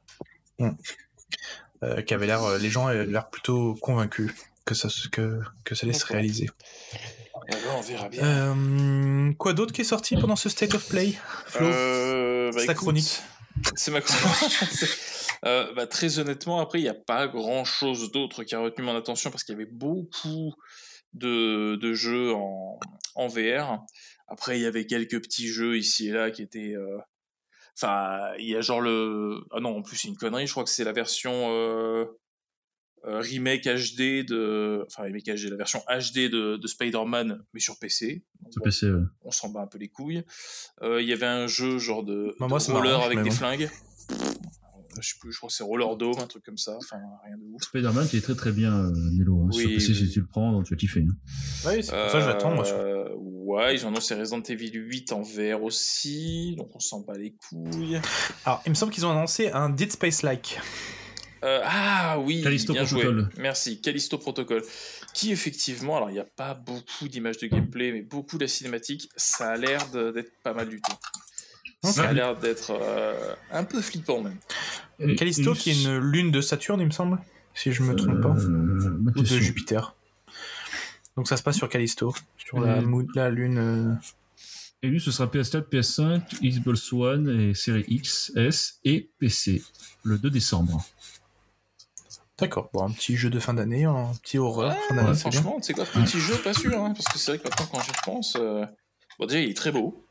euh, 1.83 2.01
qui 2.01 2.13
avaient 2.13 2.27
l'air, 2.27 2.43
euh, 2.43 2.57
les 2.57 2.69
gens 2.69 2.87
avaient 2.87 3.05
l'air 3.05 3.29
plutôt 3.29 3.75
convaincus 3.75 4.31
que 4.65 4.73
ça, 4.75 4.87
que, 5.11 5.41
que 5.65 5.75
ça 5.75 5.85
allait 5.85 5.93
se 5.93 6.05
réaliser. 6.05 6.49
Eh 7.47 7.51
ben, 7.51 7.59
On 7.75 7.81
verra 7.81 8.09
bien. 8.09 8.23
Euh, 8.23 9.33
quoi 9.33 9.53
d'autre 9.53 9.73
qui 9.73 9.81
est 9.81 9.85
sorti 9.85 10.15
pendant 10.15 10.35
ce 10.35 10.49
State 10.49 10.73
of 10.75 10.87
Play 10.87 11.13
Flo? 11.47 11.65
Euh, 11.67 12.51
bah, 12.51 12.59
C'est 12.61 12.67
ta 12.67 12.73
chronique. 12.73 13.21
C'est 13.75 13.91
ma 13.91 14.01
chronique. 14.01 14.53
Euh, 15.45 15.73
bah, 15.73 15.87
très 15.87 16.19
honnêtement, 16.19 16.59
après, 16.59 16.79
il 16.79 16.83
n'y 16.83 16.89
a 16.89 16.93
pas 16.93 17.27
grand 17.27 17.65
chose 17.65 18.11
d'autre 18.11 18.43
qui 18.43 18.55
a 18.55 18.59
retenu 18.59 18.85
mon 18.85 18.95
attention 18.95 19.29
parce 19.31 19.43
qu'il 19.43 19.53
y 19.53 19.61
avait 19.61 19.69
beaucoup 19.71 20.53
de, 21.13 21.75
de 21.75 21.93
jeux 21.93 22.33
en, 22.33 22.79
en 23.15 23.27
VR. 23.27 23.81
Après, 24.27 24.57
il 24.57 24.63
y 24.63 24.65
avait 24.65 24.85
quelques 24.85 25.21
petits 25.21 25.47
jeux 25.47 25.77
ici 25.77 26.07
et 26.07 26.11
là 26.11 26.31
qui 26.31 26.41
étaient. 26.41 26.73
euh, 26.75 26.97
Enfin, 27.75 28.31
il 28.37 28.47
y 28.47 28.55
a 28.55 28.61
genre 28.61 28.81
le. 28.81 29.41
Ah 29.51 29.59
non, 29.59 29.77
en 29.77 29.81
plus, 29.81 29.97
c'est 29.97 30.07
une 30.07 30.15
connerie. 30.15 30.45
Je 30.45 30.51
crois 30.51 30.63
que 30.63 30.69
c'est 30.69 30.83
la 30.83 30.91
version 30.91 31.49
euh, 31.49 32.05
remake 33.03 33.63
HD 33.65 34.23
de. 34.23 34.83
Enfin, 34.87 35.03
remake 35.03 35.25
HD, 35.25 35.49
la 35.49 35.55
version 35.57 35.81
HD 35.89 36.29
de, 36.29 36.57
de 36.57 36.67
Spider-Man, 36.67 37.43
mais 37.51 37.59
sur 37.59 37.79
PC. 37.79 38.23
Sur 38.51 38.59
bon, 38.61 38.65
PC, 38.65 38.91
ouais. 38.91 39.01
on 39.23 39.31
s'en 39.31 39.49
bat 39.49 39.61
un 39.61 39.67
peu 39.67 39.79
les 39.79 39.89
couilles. 39.89 40.23
Euh, 40.83 41.01
Il 41.01 41.07
y 41.07 41.13
avait 41.13 41.25
un 41.25 41.47
jeu 41.47 41.79
genre 41.79 42.03
de, 42.03 42.35
Bah, 42.39 42.45
de 42.45 42.49
moi, 42.49 42.59
ça 42.59 42.73
roller 42.73 42.91
m'arrange, 42.91 43.05
avec 43.07 43.23
des 43.23 43.29
bon. 43.29 43.35
flingues. 43.35 43.69
Je 45.01 45.07
sais 45.09 45.15
plus, 45.19 45.31
je 45.31 45.37
crois 45.37 45.49
que 45.49 45.55
c'est 45.55 45.63
Roller 45.63 45.95
Dome, 45.97 46.19
un 46.19 46.27
truc 46.27 46.43
comme 46.43 46.57
ça. 46.57 46.77
Enfin, 46.77 46.97
rien 47.25 47.37
de 47.37 47.43
ouf. 47.53 47.63
Spider-Man 47.63 48.07
qui 48.07 48.17
est 48.17 48.21
très 48.21 48.35
très 48.35 48.51
bien, 48.51 48.73
euh, 48.73 48.91
Nelo. 49.11 49.45
hein. 49.47 49.51
Sur 49.51 49.67
PC, 49.69 49.89
oui. 49.89 49.95
si 49.95 50.09
tu 50.11 50.19
le 50.21 50.27
prends, 50.27 50.61
tu 50.63 50.73
vas 50.73 50.77
kiffer. 50.77 51.01
hein. 51.01 51.15
Oui, 51.65 51.83
c'est 51.83 51.91
pour 51.91 52.09
ça 52.09 52.19
que 52.19 52.25
j'attends, 52.25 52.53
moi. 52.55 52.67
Euh, 52.67 53.09
Ouais, 53.45 53.75
ils 53.75 53.85
ont 53.85 53.89
annoncé 53.89 54.15
Resident 54.15 54.41
Evil 54.41 54.71
8 54.73 55.11
en 55.11 55.21
VR 55.21 55.61
aussi, 55.61 56.55
donc 56.57 56.69
on 56.75 56.79
s'en 56.79 57.01
bat 57.01 57.15
les 57.17 57.33
couilles. 57.35 57.99
Alors, 58.45 58.63
il 58.65 58.69
me 58.69 58.73
semble 58.73 58.91
qu'ils 58.91 59.05
ont 59.05 59.11
annoncé 59.11 59.51
un 59.51 59.69
Dead 59.69 59.91
Space-like. 59.91 60.59
Euh, 61.43 61.59
ah 61.63 62.17
oui, 62.19 62.41
Callisto 62.41 62.71
bien 62.73 62.85
joué. 62.85 63.01
Protocol. 63.01 63.29
Merci, 63.37 63.81
Callisto 63.81 64.17
Protocol. 64.17 64.63
Qui 65.13 65.31
effectivement, 65.31 65.97
alors 65.97 66.09
il 66.09 66.13
n'y 66.13 66.19
a 66.19 66.23
pas 66.25 66.53
beaucoup 66.53 67.07
d'images 67.09 67.37
de 67.37 67.47
gameplay, 67.47 67.91
mais 67.91 68.01
beaucoup 68.01 68.37
de 68.37 68.45
la 68.45 68.47
cinématique, 68.47 69.09
ça 69.17 69.51
a 69.51 69.57
l'air 69.57 69.87
d'être 69.91 70.31
pas 70.41 70.53
mal 70.53 70.69
du 70.69 70.81
tout. 70.81 70.93
Ça 71.83 72.09
a 72.09 72.13
l'air 72.13 72.37
d'être 72.37 72.71
euh, 72.71 73.35
un 73.51 73.63
peu 73.63 73.81
flippant 73.81 74.21
même. 74.21 74.37
Et- 74.99 75.15
Callisto, 75.15 75.53
qui 75.53 75.71
est 75.71 75.83
une 75.83 75.97
lune 75.97 76.31
de 76.31 76.39
Saturne, 76.41 76.79
il 76.79 76.85
me 76.87 76.91
semble, 76.91 77.17
si 77.53 77.71
je 77.73 77.83
me 77.83 77.95
trompe 77.95 78.21
pas, 78.21 78.35
Euh, 78.35 78.97
ou 79.15 79.21
de. 79.21 79.25
Jupiter. 79.25 79.95
Donc 81.17 81.27
ça 81.27 81.35
se 81.37 81.43
passe 81.43 81.57
sur 81.57 81.67
Callisto, 81.69 82.13
sur 82.37 82.59
la, 82.59 82.81
la 83.15 83.29
lune. 83.29 83.57
euh, 83.57 83.93
Et 84.81 84.87
lui, 84.87 84.99
ce 85.01 85.11
sera 85.11 85.27
PS4, 85.27 85.69
PS5, 85.69 86.21
Xbox 86.41 86.91
One 86.93 87.29
et 87.29 87.53
série 87.53 87.85
X, 87.87 88.31
S 88.35 88.79
et 88.83 89.09
PC 89.19 89.61
le 90.03 90.17
2 90.17 90.29
décembre. 90.29 90.83
D'accord, 92.39 92.69
bon, 92.73 92.83
un 92.85 92.91
petit 92.91 93.15
jeu 93.15 93.29
de 93.29 93.39
fin 93.39 93.53
d'année, 93.53 93.85
un 93.85 94.11
petit 94.23 94.37
horreur 94.39 94.75
fin 94.89 94.95
d'année, 94.95 95.09
Ouais, 95.09 95.15
c'est 95.15 95.29
bien. 95.29 95.41
franchement, 95.41 95.61
sais 95.61 95.73
quoi, 95.73 95.85
petit 95.85 96.19
jeu, 96.19 96.35
pas 96.43 96.53
sûr, 96.53 96.73
hein, 96.81 96.93
parce 96.95 97.05
que 97.07 97.19
c'est 97.19 97.31
vrai 97.31 97.37
que 97.39 97.43
maintenant, 97.47 97.67
quand 97.71 97.79
j'y 97.81 97.91
repense, 97.91 98.37
euh, 98.39 98.65
bon, 99.19 99.25
déjà, 99.27 99.39
il 99.39 99.49
est 99.51 99.53
très 99.53 99.71
beau. 99.71 100.02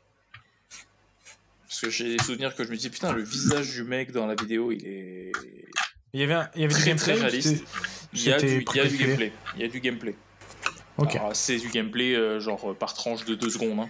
Parce 1.73 1.81
que 1.81 1.89
j'ai 1.89 2.15
des 2.17 2.23
souvenirs 2.23 2.53
que 2.55 2.63
je 2.63 2.69
me 2.69 2.77
dis, 2.77 2.91
putain, 2.91 3.13
le 3.13 3.23
visage 3.23 3.71
du 3.71 3.83
mec 3.83 4.11
dans 4.11 4.27
la 4.27 4.35
vidéo, 4.35 4.71
il 4.71 4.85
est 4.85 5.31
Il 6.13 6.19
y 6.19 6.23
avait, 6.23 6.35
un- 6.35 6.47
il 6.53 6.61
y 6.61 6.65
avait 6.65 6.73
du 6.75 6.79
très, 6.79 6.89
gameplay 6.91 7.13
très 7.15 7.21
réaliste. 7.21 7.63
Il 8.13 8.23
y 8.23 8.31
a, 8.31 8.37
du, 8.39 8.45
il 8.45 8.51
y 8.51 8.53
a 8.53 8.57
du 8.59 8.63
précalculé 8.63 9.05
gameplay. 9.05 9.33
Il 9.55 9.61
y 9.61 9.63
a 9.63 9.67
du 9.67 9.79
gameplay. 9.79 10.15
C'est 11.33 11.57
du 11.57 11.69
gameplay, 11.69 12.13
euh, 12.15 12.39
genre 12.39 12.69
euh, 12.69 12.73
par 12.75 12.93
tranche 12.93 13.25
de 13.25 13.33
deux 13.33 13.49
secondes. 13.49 13.79
hein. 13.79 13.89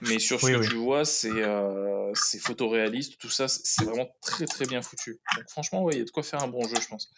Mais 0.00 0.18
sur 0.18 0.40
ce 0.40 0.46
Oui, 0.46 0.52
que 0.52 0.58
oui. 0.60 0.68
tu 0.68 0.76
vois, 0.76 1.04
c'est 1.04 1.28
euh, 1.30 2.14
photoréaliste, 2.40 3.18
tout 3.18 3.28
ça, 3.28 3.46
c'est- 3.46 3.84
vraiment 3.84 4.08
très 4.22 4.46
très 4.46 4.64
bien 4.64 4.80
foutu. 4.80 5.18
Donc 5.36 5.44
franchement, 5.50 5.82
ouais, 5.82 5.96
il 5.96 5.98
y 5.98 6.00
a 6.02 6.04
de 6.06 6.10
quoi 6.10 6.22
faire 6.22 6.42
un 6.42 6.48
bon 6.48 6.62
jeu, 6.66 6.76
je 6.80 6.88
pense. 6.88 7.10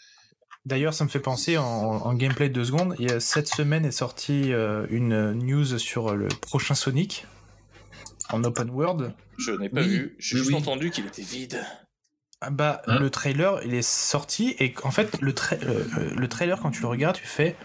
D'ailleurs, 0.67 0.93
ça 0.93 1.05
me 1.05 1.09
fait 1.09 1.21
penser 1.21 1.57
en, 1.57 1.63
en 1.65 2.15
gameplay 2.15 2.49
de 2.49 2.55
deux 2.55 2.65
secondes. 2.65 2.97
Il 2.99 3.09
y 3.09 3.13
a, 3.13 3.21
cette 3.21 3.47
semaine 3.49 3.85
est 3.85 3.93
sortie 3.93 4.53
euh, 4.53 4.87
une 4.91 5.33
news 5.35 5.79
sur 5.79 6.17
le 6.17 6.27
prochain 6.29 6.75
Sonic 6.75 7.27
en 8.33 8.43
open 8.45 8.71
world. 8.71 9.13
Je 9.39 9.53
n'ai 9.53 9.69
pas 9.69 9.81
Oui, 9.83 9.89
vu, 9.89 10.17
j'ai 10.19 10.35
oui, 10.37 10.41
juste 10.41 10.51
oui. 10.53 10.57
entendu 10.59 10.91
qu'il 10.91 11.07
était 11.07 11.23
vide. 11.23 11.65
Ah 12.41 12.51
Bah, 12.51 12.81
Hein 12.87 12.99
le 12.99 13.11
trailer, 13.11 13.61
il 13.65 13.75
est 13.75 13.83
sorti 13.87 14.55
et 14.59 14.75
en 14.83 14.91
fait, 14.91 15.21
le, 15.21 15.33
tra- 15.33 15.63
euh, 15.63 15.85
euh, 15.99 16.11
le 16.17 16.29
trailer, 16.29 16.59
quand 16.61 16.71
tu 16.71 16.81
le 16.83 16.89
regardes, 16.89 17.17
tu 17.17 17.27
fais. 17.27 17.57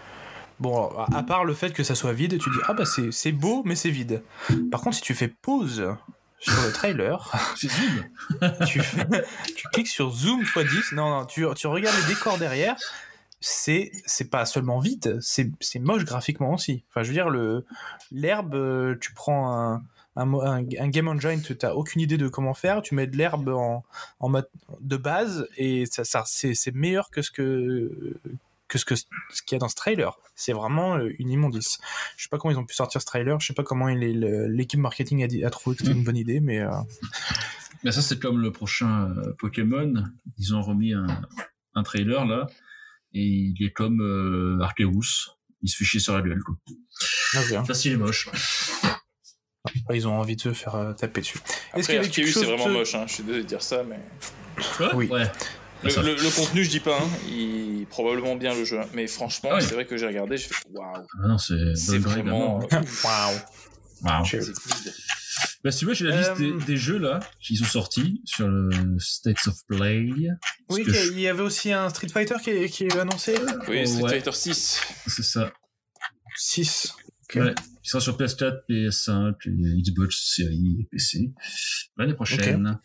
Bon, 0.58 0.88
à 1.14 1.22
part 1.22 1.44
le 1.44 1.52
fait 1.52 1.72
que 1.74 1.82
ça 1.82 1.94
soit 1.94 2.14
vide, 2.14 2.38
tu 2.38 2.48
dis 2.48 2.56
ah 2.66 2.72
bah 2.72 2.86
c'est 2.86 3.12
c'est 3.12 3.32
beau, 3.32 3.62
mais 3.66 3.76
c'est 3.76 3.90
vide. 3.90 4.22
Par 4.70 4.80
contre, 4.80 4.96
si 4.96 5.02
tu 5.02 5.14
fais 5.14 5.28
pause 5.28 5.94
sur 6.38 6.62
le 6.62 6.72
trailer, 6.72 7.30
tu, 7.56 7.68
fais- 7.68 9.06
tu 9.54 9.68
cliques 9.72 9.88
sur 9.88 10.10
zoom 10.10 10.42
x10, 10.44 10.94
non, 10.94 11.10
non, 11.10 11.26
tu, 11.26 11.44
tu 11.56 11.66
regardes 11.66 11.96
les 12.00 12.14
décors 12.14 12.38
derrière, 12.38 12.74
c'est 13.38 13.90
c'est 14.06 14.30
pas 14.30 14.46
seulement 14.46 14.78
vide, 14.78 15.18
c'est 15.20 15.50
c'est 15.60 15.78
moche 15.78 16.04
graphiquement 16.06 16.54
aussi. 16.54 16.84
Enfin, 16.88 17.02
je 17.02 17.08
veux 17.08 17.14
dire, 17.14 17.28
le 17.28 17.66
l'herbe, 18.10 18.54
euh, 18.54 18.96
tu 18.98 19.12
prends 19.12 19.52
un, 19.52 19.82
un, 20.16 20.32
un, 20.34 20.58
un 20.58 20.88
game 20.88 21.08
engine, 21.08 21.42
tu 21.42 21.54
n'as 21.62 21.72
aucune 21.72 22.00
idée 22.00 22.16
de 22.16 22.28
comment 22.28 22.54
faire, 22.54 22.82
tu 22.82 22.94
mets 22.94 23.06
de 23.06 23.16
l'herbe 23.16 23.48
en, 23.48 23.84
en 24.20 24.28
mode 24.28 24.48
de 24.80 24.96
base 24.96 25.46
et 25.56 25.86
ça, 25.86 26.04
ça 26.04 26.24
c'est 26.26 26.74
meilleur 26.74 27.10
que 27.10 27.22
ce 27.22 27.30
que 27.30 28.16
que 28.68 28.78
ce 28.78 28.84
que 28.84 28.94
ce 28.96 29.04
qu'il 29.46 29.54
y 29.54 29.56
a 29.56 29.58
dans 29.58 29.68
ce 29.68 29.76
trailer. 29.76 30.18
C'est 30.34 30.52
vraiment 30.52 30.96
euh, 30.96 31.10
une 31.18 31.30
immondice. 31.30 31.78
Je 32.16 32.24
sais 32.24 32.28
pas 32.28 32.36
comment 32.38 32.52
ils 32.52 32.58
ont 32.58 32.64
pu 32.66 32.74
sortir 32.74 33.00
ce 33.00 33.06
trailer, 33.06 33.38
je 33.40 33.46
sais 33.46 33.54
pas 33.54 33.62
comment 33.62 33.86
l'équipe 33.86 34.80
marketing 34.80 35.22
a, 35.22 35.28
dit- 35.28 35.44
a 35.44 35.50
trouvé 35.50 35.76
que 35.76 35.84
c'était 35.84 35.96
une 35.96 36.04
bonne 36.04 36.16
idée, 36.16 36.40
mais 36.40 36.60
euh, 36.60 36.70
Mais 37.84 37.92
ça, 37.92 38.02
c'est 38.02 38.18
comme 38.18 38.40
le 38.40 38.50
prochain 38.52 39.10
euh, 39.16 39.32
Pokémon. 39.38 39.94
Ils 40.38 40.54
ont 40.54 40.62
remis 40.62 40.92
un, 40.94 41.06
un 41.74 41.82
trailer 41.84 42.26
là. 42.26 42.46
Et 43.14 43.24
il 43.24 43.64
est 43.64 43.70
comme 43.72 44.00
euh, 44.02 44.58
Arceus. 44.62 45.30
Il 45.62 45.70
se 45.70 45.76
fait 45.76 45.84
chier 45.84 46.00
sur 46.00 46.14
la 46.14 46.22
gueule. 46.22 46.42
Quoi. 46.42 46.56
hein. 47.34 47.64
Ça, 47.64 47.72
il 47.88 47.92
est 47.92 47.96
moche. 47.96 48.28
Ils 49.92 50.06
ont 50.08 50.18
envie 50.18 50.36
de 50.36 50.40
se 50.40 50.52
faire 50.52 50.74
euh, 50.74 50.92
taper 50.92 51.20
dessus. 51.20 51.38
Est-ce 51.74 51.86
qu'il 51.86 51.94
y 51.94 51.98
Après, 51.98 51.98
avait 51.98 52.08
quelque 52.08 52.32
c'est 52.32 52.44
vraiment 52.44 52.66
de- 52.66 52.72
moche, 52.72 52.94
hein. 52.94 53.04
je 53.06 53.14
suis 53.14 53.22
désolé 53.22 53.42
de 53.44 53.48
dire 53.48 53.62
ça, 53.62 53.82
mais. 53.84 53.98
Oui. 54.94 55.06
Ouais. 55.08 55.30
Le, 55.84 55.90
le- 56.02 56.14
le 56.14 56.34
contenu, 56.34 56.64
je 56.64 56.70
dis 56.70 56.80
pas, 56.80 56.98
hein. 56.98 57.08
il 57.28 57.86
probablement 57.90 58.34
bien 58.36 58.54
le 58.54 58.64
jeu, 58.64 58.80
hein. 58.80 58.86
mais 58.94 59.06
franchement, 59.06 59.50
Ah 59.52 59.56
oui. 59.56 59.62
c'est 59.62 59.74
vrai 59.74 59.84
que 59.86 59.96
j'ai 59.96 60.06
regardé, 60.06 60.36
j'ai 60.38 60.48
fait 60.48 60.54
waouh, 60.72 60.94
Ah 61.22 61.28
non, 61.28 61.38
c'est 61.38 61.98
vraiment. 61.98 62.60
euh. 62.72 62.76
Waouh. 63.04 63.34
Wow. 64.02 64.22
Bah, 65.64 65.70
si 65.70 65.78
tu 65.80 65.84
vois, 65.84 65.94
j'ai 65.94 66.04
la 66.06 66.14
Euh, 66.16 66.18
liste 66.18 66.38
des, 66.38 66.52
des 66.64 66.76
jeux 66.76 66.98
là 66.98 67.20
qui 67.40 67.56
sont 67.56 67.64
sortis 67.64 68.20
sur 68.24 68.48
le 68.48 68.70
States 68.98 69.46
of 69.48 69.54
Play. 69.68 70.06
Oui, 70.70 70.84
je- 70.86 71.12
il 71.12 71.20
y 71.20 71.28
avait 71.28 71.42
aussi 71.42 71.72
un 71.72 71.88
Street 71.90 72.08
Fighter 72.08 72.36
qui 72.42 72.50
est, 72.50 72.68
qui 72.68 72.84
est 72.84 72.96
annoncé. 72.96 73.34
Oui, 73.68 73.82
Oh, 73.82 73.86
Street 73.86 74.02
ouais. 74.02 74.10
Fighter 74.10 74.32
6. 74.32 74.80
C'est 75.06 75.22
ça. 75.24 75.50
6. 76.36 76.94
Ouais. 77.34 77.54
Qui 77.82 77.90
sera 77.90 78.00
sur 78.00 78.16
PS4, 78.18 78.60
PS5, 78.68 79.34
et 79.46 79.82
Xbox 79.82 80.34
série 80.34 80.76
et 80.80 80.84
PC 80.90 81.32
l'année 81.96 82.14
prochaine. 82.14 82.78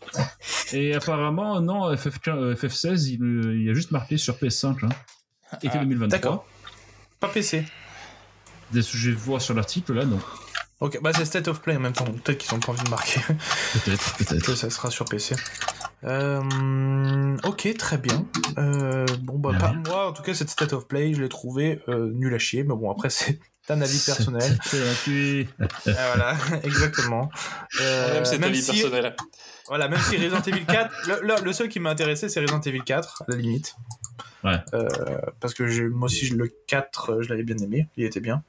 Et 0.73 0.93
apparemment, 0.95 1.61
non, 1.61 1.93
FF15, 1.93 2.29
euh, 2.37 2.55
FF16, 2.55 3.07
il, 3.09 3.23
euh, 3.23 3.55
il 3.61 3.69
a 3.69 3.73
juste 3.73 3.91
marqué 3.91 4.17
sur 4.17 4.35
PS5, 4.37 4.85
hein. 4.85 4.89
Été 5.61 5.77
Ah, 5.77 5.83
2023. 5.83 6.07
d'accord. 6.07 6.47
Pas 7.19 7.27
PC. 7.27 7.65
Des 8.71 8.81
sujets 8.81 9.11
voir 9.11 9.41
sur 9.41 9.53
l'article 9.53 9.93
là, 9.93 10.05
non. 10.05 10.19
Ok, 10.79 10.99
bah 11.03 11.11
c'est 11.13 11.25
State 11.25 11.47
of 11.47 11.61
Play 11.61 11.75
en 11.75 11.79
même 11.79 11.93
temps. 11.93 12.05
Peut-être 12.05 12.37
qu'ils 12.39 12.53
ont 12.55 12.59
pas 12.59 12.71
envie 12.71 12.83
de 12.83 12.89
marquer 12.89 13.19
Peut-être, 13.73 14.17
que 14.17 14.23
peut-être. 14.23 14.55
ça 14.55 14.69
sera 14.71 14.89
sur 14.89 15.05
PC. 15.05 15.35
Euh, 16.03 17.37
ok, 17.43 17.73
très 17.77 17.97
bien. 17.97 18.25
Euh, 18.57 19.05
bon, 19.21 19.37
bah, 19.37 19.51
Ouais. 19.51 19.57
pas 19.59 19.73
moi, 19.73 20.09
en 20.09 20.13
tout 20.13 20.23
cas, 20.23 20.33
cette 20.33 20.49
State 20.49 20.73
of 20.73 20.87
Play, 20.87 21.13
je 21.13 21.21
l'ai 21.21 21.29
trouvé 21.29 21.81
euh, 21.87 22.11
nul 22.13 22.33
à 22.33 22.39
chier. 22.39 22.63
Mais 22.63 22.73
bon, 22.75 22.89
après, 22.91 23.09
c'est 23.11 23.39
un 23.69 23.81
avis 23.81 23.99
personnel. 24.05 24.57
C'est. 24.63 25.47
Ah, 25.59 25.65
voilà, 25.85 26.37
exactement. 26.63 27.29
Euh, 27.79 28.17
aime 28.17 28.25
cet 28.25 28.39
même 28.39 28.49
avis 28.49 28.61
si- 28.61 28.71
personnel. 28.71 29.15
Voilà, 29.67 29.87
même 29.87 29.99
si 30.01 30.17
Resident 30.17 30.41
Evil 30.41 30.65
4, 30.65 31.07
le, 31.07 31.27
le- 31.27 31.43
le 31.45 31.53
seul 31.53 31.69
qui 31.69 31.79
m'a 31.79 31.89
intéressé, 31.91 32.27
c'est 32.27 32.41
Resident 32.41 32.59
Evil 32.61 32.81
4, 32.83 33.21
à 33.21 33.25
la 33.31 33.37
limite. 33.37 33.75
Ouais. 34.43 34.55
Euh, 34.73 34.87
parce 35.39 35.53
que 35.53 35.87
moi 35.89 36.07
aussi, 36.07 36.29
le 36.29 36.51
4, 36.67 37.09
euh, 37.11 37.21
je 37.21 37.29
l'avais 37.29 37.43
bien 37.43 37.57
aimé, 37.57 37.87
il 37.95 38.03
était 38.03 38.19
bien. 38.19 38.43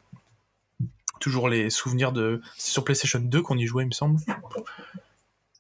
Toujours 1.21 1.49
les 1.49 1.71
souvenirs 1.71 2.11
de. 2.13 2.41
C'est 2.57 2.73
sur 2.73 2.83
PlayStation 2.83 3.21
2 3.21 3.43
qu'on 3.43 3.57
y 3.59 3.67
jouait, 3.67 3.85
il 3.85 3.89
me 3.89 3.93
semble. 3.93 4.19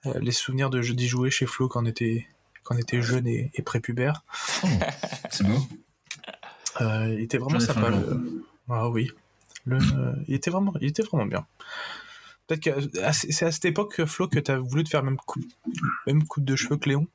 Euh, 0.07 0.15
les 0.21 0.33
souvenirs 0.33 0.71
de 0.71 0.81
d'y 0.81 1.07
jouer 1.07 1.31
chez 1.31 1.47
Flo 1.47 1.69
quand 1.69 1.83
on 1.83 1.87
était, 1.87 2.27
quand 2.65 2.75
on 2.75 2.79
était 2.79 3.01
jeune 3.03 3.29
et, 3.29 3.53
et 3.55 3.63
prépubère. 3.63 4.25
C'est 5.31 5.47
beau. 5.47 5.61
Euh, 6.81 7.15
il 7.15 7.21
était 7.21 7.39
vraiment 7.39 7.61
sympa. 7.61 7.91
Ah 8.69 8.89
oui. 8.89 9.11
Le, 9.65 9.77
euh, 9.77 10.13
il, 10.29 10.35
était 10.35 10.51
vraiment, 10.51 10.73
il 10.81 10.89
était 10.89 11.03
vraiment 11.03 11.27
bien. 11.27 11.47
Peut-être 12.47 12.61
que 12.61 12.71
euh, 12.71 13.13
c'est 13.13 13.47
à 13.47 13.53
cette 13.53 13.65
époque, 13.65 14.05
Flo, 14.05 14.29
que 14.29 14.39
tu 14.39 14.51
as 14.51 14.59
voulu 14.59 14.85
te 14.85 14.91
faire 14.91 15.03
même 15.03 15.17
coupe, 15.17 15.45
même 16.07 16.25
coupe 16.27 16.45
de 16.45 16.57
cheveux 16.57 16.77
que 16.77 16.89
Léon, 16.89 17.07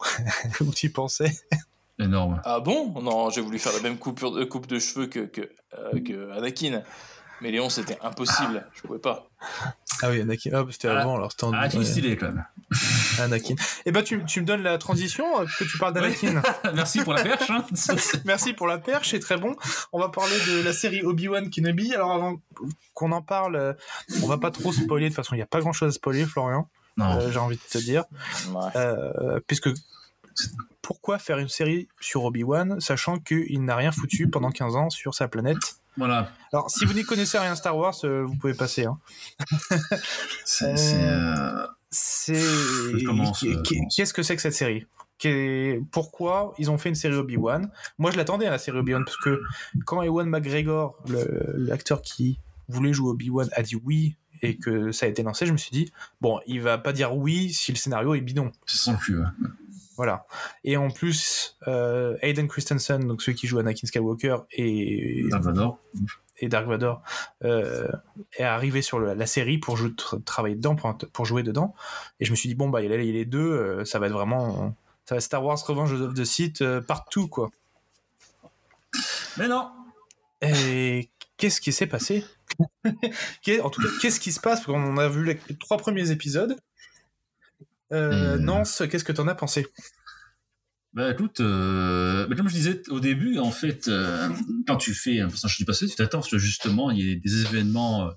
où 0.61 0.71
tu 0.73 0.87
y 0.87 0.89
pensais? 0.89 1.31
Énorme. 1.99 2.41
Ah 2.45 2.59
bon? 2.59 3.01
Non, 3.01 3.29
j'ai 3.29 3.41
voulu 3.41 3.57
faire 3.57 3.73
la 3.73 3.81
même 3.81 3.97
coupure 3.97 4.31
de, 4.31 4.43
coupe 4.43 4.67
de 4.67 4.77
cheveux 4.77 5.07
que, 5.07 5.21
que, 5.21 5.49
euh, 5.77 5.99
que 5.99 6.31
Anakin. 6.31 6.83
Mais 7.41 7.51
Léon, 7.51 7.69
c'était 7.69 7.97
impossible, 8.01 8.65
je 8.73 8.81
pouvais 8.81 8.99
pas. 8.99 9.27
Ah 10.01 10.09
oui, 10.09 10.21
Anakin. 10.21 10.49
Ah, 10.53 10.63
bah, 10.63 10.69
c'était 10.71 10.87
Ah, 10.87 11.01
avant, 11.01 11.15
alors 11.15 11.31
c'était 11.31 11.43
en 11.45 11.53
Ah, 11.53 11.67
ouais, 11.67 11.83
stylé 11.85 12.17
quand 12.17 12.27
même. 12.27 12.45
Anakin. 13.19 13.55
Et 13.85 13.91
bah, 13.91 14.01
tu, 14.03 14.23
tu 14.25 14.41
me 14.41 14.45
donnes 14.45 14.63
la 14.63 14.77
transition, 14.77 15.39
euh, 15.39 15.45
puisque 15.45 15.71
tu 15.71 15.77
parles 15.77 15.93
d'Anakin. 15.93 16.41
Merci 16.73 17.03
pour 17.03 17.13
la 17.13 17.23
perche. 17.23 17.49
Hein. 17.49 17.63
Merci 18.25 18.53
pour 18.53 18.67
la 18.67 18.77
perche, 18.79 19.11
c'est 19.11 19.19
très 19.19 19.37
bon. 19.37 19.55
On 19.93 19.99
va 19.99 20.09
parler 20.09 20.35
de 20.47 20.61
la 20.63 20.73
série 20.73 21.03
Obi-Wan 21.03 21.49
Kenobi. 21.49 21.93
Alors, 21.93 22.11
avant 22.11 22.37
qu'on 22.93 23.11
en 23.11 23.21
parle, 23.21 23.55
euh, 23.55 23.73
on 24.23 24.27
va 24.27 24.37
pas 24.37 24.51
trop 24.51 24.71
spoiler. 24.73 25.05
De 25.05 25.09
toute 25.09 25.17
façon, 25.17 25.35
il 25.35 25.39
n'y 25.39 25.43
a 25.43 25.47
pas 25.47 25.59
grand 25.59 25.73
chose 25.73 25.89
à 25.89 25.91
spoiler, 25.91 26.25
Florian. 26.25 26.67
non. 26.97 27.19
Euh, 27.19 27.31
J'ai 27.31 27.39
envie 27.39 27.57
de 27.57 27.61
te 27.71 27.77
dire. 27.77 28.03
Ouais. 28.49 28.71
Euh, 28.75 29.39
puisque 29.47 29.69
pourquoi 30.81 31.17
faire 31.19 31.37
une 31.37 31.49
série 31.49 31.87
sur 31.99 32.23
Obi-Wan, 32.23 32.79
sachant 32.79 33.17
qu'il 33.19 33.63
n'a 33.65 33.75
rien 33.75 33.91
foutu 33.91 34.29
pendant 34.29 34.51
15 34.51 34.75
ans 34.75 34.89
sur 34.89 35.13
sa 35.13 35.27
planète 35.27 35.57
Voilà. 35.97 36.31
Alors, 36.53 36.69
si 36.69 36.85
vous 36.85 36.93
n'y 36.93 37.03
connaissez 37.03 37.37
rien 37.39 37.55
Star 37.55 37.75
Wars, 37.77 37.95
euh, 38.03 38.23
vous 38.23 38.35
pouvez 38.35 38.53
passer. 38.53 38.85
Hein. 38.85 38.97
C'est. 40.45 40.75
euh. 40.95 41.67
Qu'est-ce 43.95 44.13
que 44.13 44.21
c'est 44.23 44.35
que 44.35 44.41
cette 44.41 44.53
série? 44.53 44.85
Pourquoi 45.91 46.53
ils 46.57 46.69
ont 46.69 46.77
fait 46.77 46.89
une 46.89 46.95
série 46.95 47.15
Obi-Wan? 47.15 47.69
Moi, 47.97 48.11
je 48.11 48.17
l'attendais 48.17 48.45
à 48.45 48.51
la 48.51 48.57
série 48.57 48.77
Obi-Wan 48.77 49.03
parce 49.05 49.17
que 49.17 49.41
quand 49.85 50.01
Ewan 50.03 50.29
McGregor, 50.29 50.97
l'acteur 51.55 52.01
qui 52.01 52.39
voulait 52.67 52.93
jouer 52.93 53.09
Obi-Wan, 53.11 53.49
a 53.53 53.63
dit 53.63 53.75
oui 53.83 54.15
et 54.43 54.57
que 54.57 54.91
ça 54.91 55.07
a 55.07 55.09
été 55.09 55.23
lancé, 55.23 55.47
je 55.47 55.51
me 55.51 55.57
suis 55.57 55.71
dit 55.71 55.91
bon, 56.21 56.39
il 56.45 56.61
va 56.61 56.77
pas 56.77 56.93
dire 56.93 57.15
oui 57.15 57.51
si 57.51 57.71
le 57.71 57.77
scénario 57.77 58.13
est 58.13 58.21
bidon. 58.21 58.51
C'est 58.67 58.91
le 58.91 58.97
cul. 58.97 59.17
ouais. 59.17 59.25
Voilà. 59.97 60.25
Et 60.63 60.77
en 60.77 60.89
plus, 60.89 61.57
euh, 61.67 62.15
Hayden 62.21 62.47
Christensen, 62.47 63.05
donc 63.07 63.21
celui 63.21 63.35
qui 63.35 63.47
joue 63.47 63.57
Anakin 63.59 63.85
Skywalker 63.87 64.37
et, 64.51 65.25
Dark 65.29 65.43
Vador. 65.43 65.79
et 66.39 66.47
Dark 66.49 66.67
Vador, 66.67 67.01
euh, 67.43 67.87
est 68.37 68.43
arrivé 68.43 68.81
sur 68.81 68.99
le- 68.99 69.13
la 69.15 69.25
série 69.25 69.57
pour 69.57 69.75
jou- 69.75 69.89
tra- 69.89 70.23
travailler 70.23 70.55
dedans, 70.55 70.75
pour, 70.75 70.95
pour 71.11 71.25
jouer 71.25 71.41
dedans. 71.43 71.73
Et 72.19 72.25
je 72.25 72.31
me 72.31 72.35
suis 72.35 72.47
dit, 72.47 72.55
bon, 72.55 72.69
bah, 72.69 72.81
il 72.81 72.89
y 72.89 72.93
a 72.93 72.97
les 72.97 73.25
deux, 73.25 73.39
euh, 73.39 73.85
ça 73.85 73.97
va 73.99 74.05
être 74.07 74.13
vraiment. 74.13 74.75
Ça 75.05 75.15
va 75.15 75.17
être 75.17 75.23
Star 75.23 75.43
Wars 75.43 75.57
Revenge 75.65 75.93
of 75.93 76.13
the 76.13 76.23
Sith 76.25 76.61
euh, 76.61 76.79
partout, 76.81 77.27
quoi. 77.27 77.49
Mais 79.37 79.47
non. 79.47 79.69
Et 80.41 81.09
qu'est-ce 81.37 81.59
qui 81.61 81.71
s'est 81.73 81.87
passé? 81.87 82.23
En 83.63 83.69
tout 83.69 83.81
cas, 83.81 83.87
qu'est-ce 84.01 84.19
qui 84.19 84.31
se 84.31 84.39
passe? 84.39 84.61
Parce 84.61 84.65
qu'on 84.65 84.97
a 84.97 85.07
vu 85.07 85.23
les 85.23 85.37
trois 85.59 85.77
premiers 85.77 86.11
épisodes. 86.11 86.55
Euh, 87.93 88.37
Et- 88.37 88.39
Nance, 88.39 88.83
qu'est-ce 88.89 89.03
que 89.03 89.11
t'en 89.11 89.27
as 89.27 89.35
pensé? 89.35 89.65
Bah 90.93 91.11
écoute, 91.11 91.41
euh, 91.41 92.25
bah, 92.27 92.35
comme 92.35 92.47
je 92.49 92.55
disais 92.55 92.81
au 92.89 92.99
début, 92.99 93.37
en 93.37 93.51
fait, 93.51 93.87
euh, 93.87 94.29
quand 94.65 94.77
tu 94.77 94.93
fais 94.93 95.19
un 95.19 95.27
personnage 95.27 95.57
du 95.57 95.65
passé, 95.65 95.87
tu 95.87 95.95
t'attends 95.95 96.21
que 96.21 96.37
justement 96.37 96.89
il 96.91 96.99
y 96.99 97.11
ait 97.11 97.15
des 97.15 97.41
événements 97.41 98.09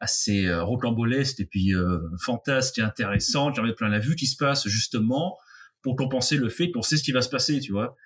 assez 0.00 0.52
rocambolesques 0.52 1.40
et 1.40 1.46
puis 1.46 1.72
fantasques 2.20 2.78
et 2.78 2.82
intéressants, 2.82 3.52
j'en 3.54 3.64
ai 3.66 3.74
plein 3.74 3.88
la 3.88 3.98
vue 3.98 4.16
qui 4.16 4.26
se 4.26 4.36
passe 4.36 4.66
justement 4.68 5.38
pour 5.82 5.96
compenser 5.96 6.36
le 6.36 6.48
fait 6.48 6.70
qu'on 6.70 6.82
sait 6.82 6.96
ce 6.96 7.02
qui 7.02 7.12
va 7.12 7.22
se 7.22 7.28
passer, 7.30 7.60
tu 7.60 7.72
vois. 7.72 7.96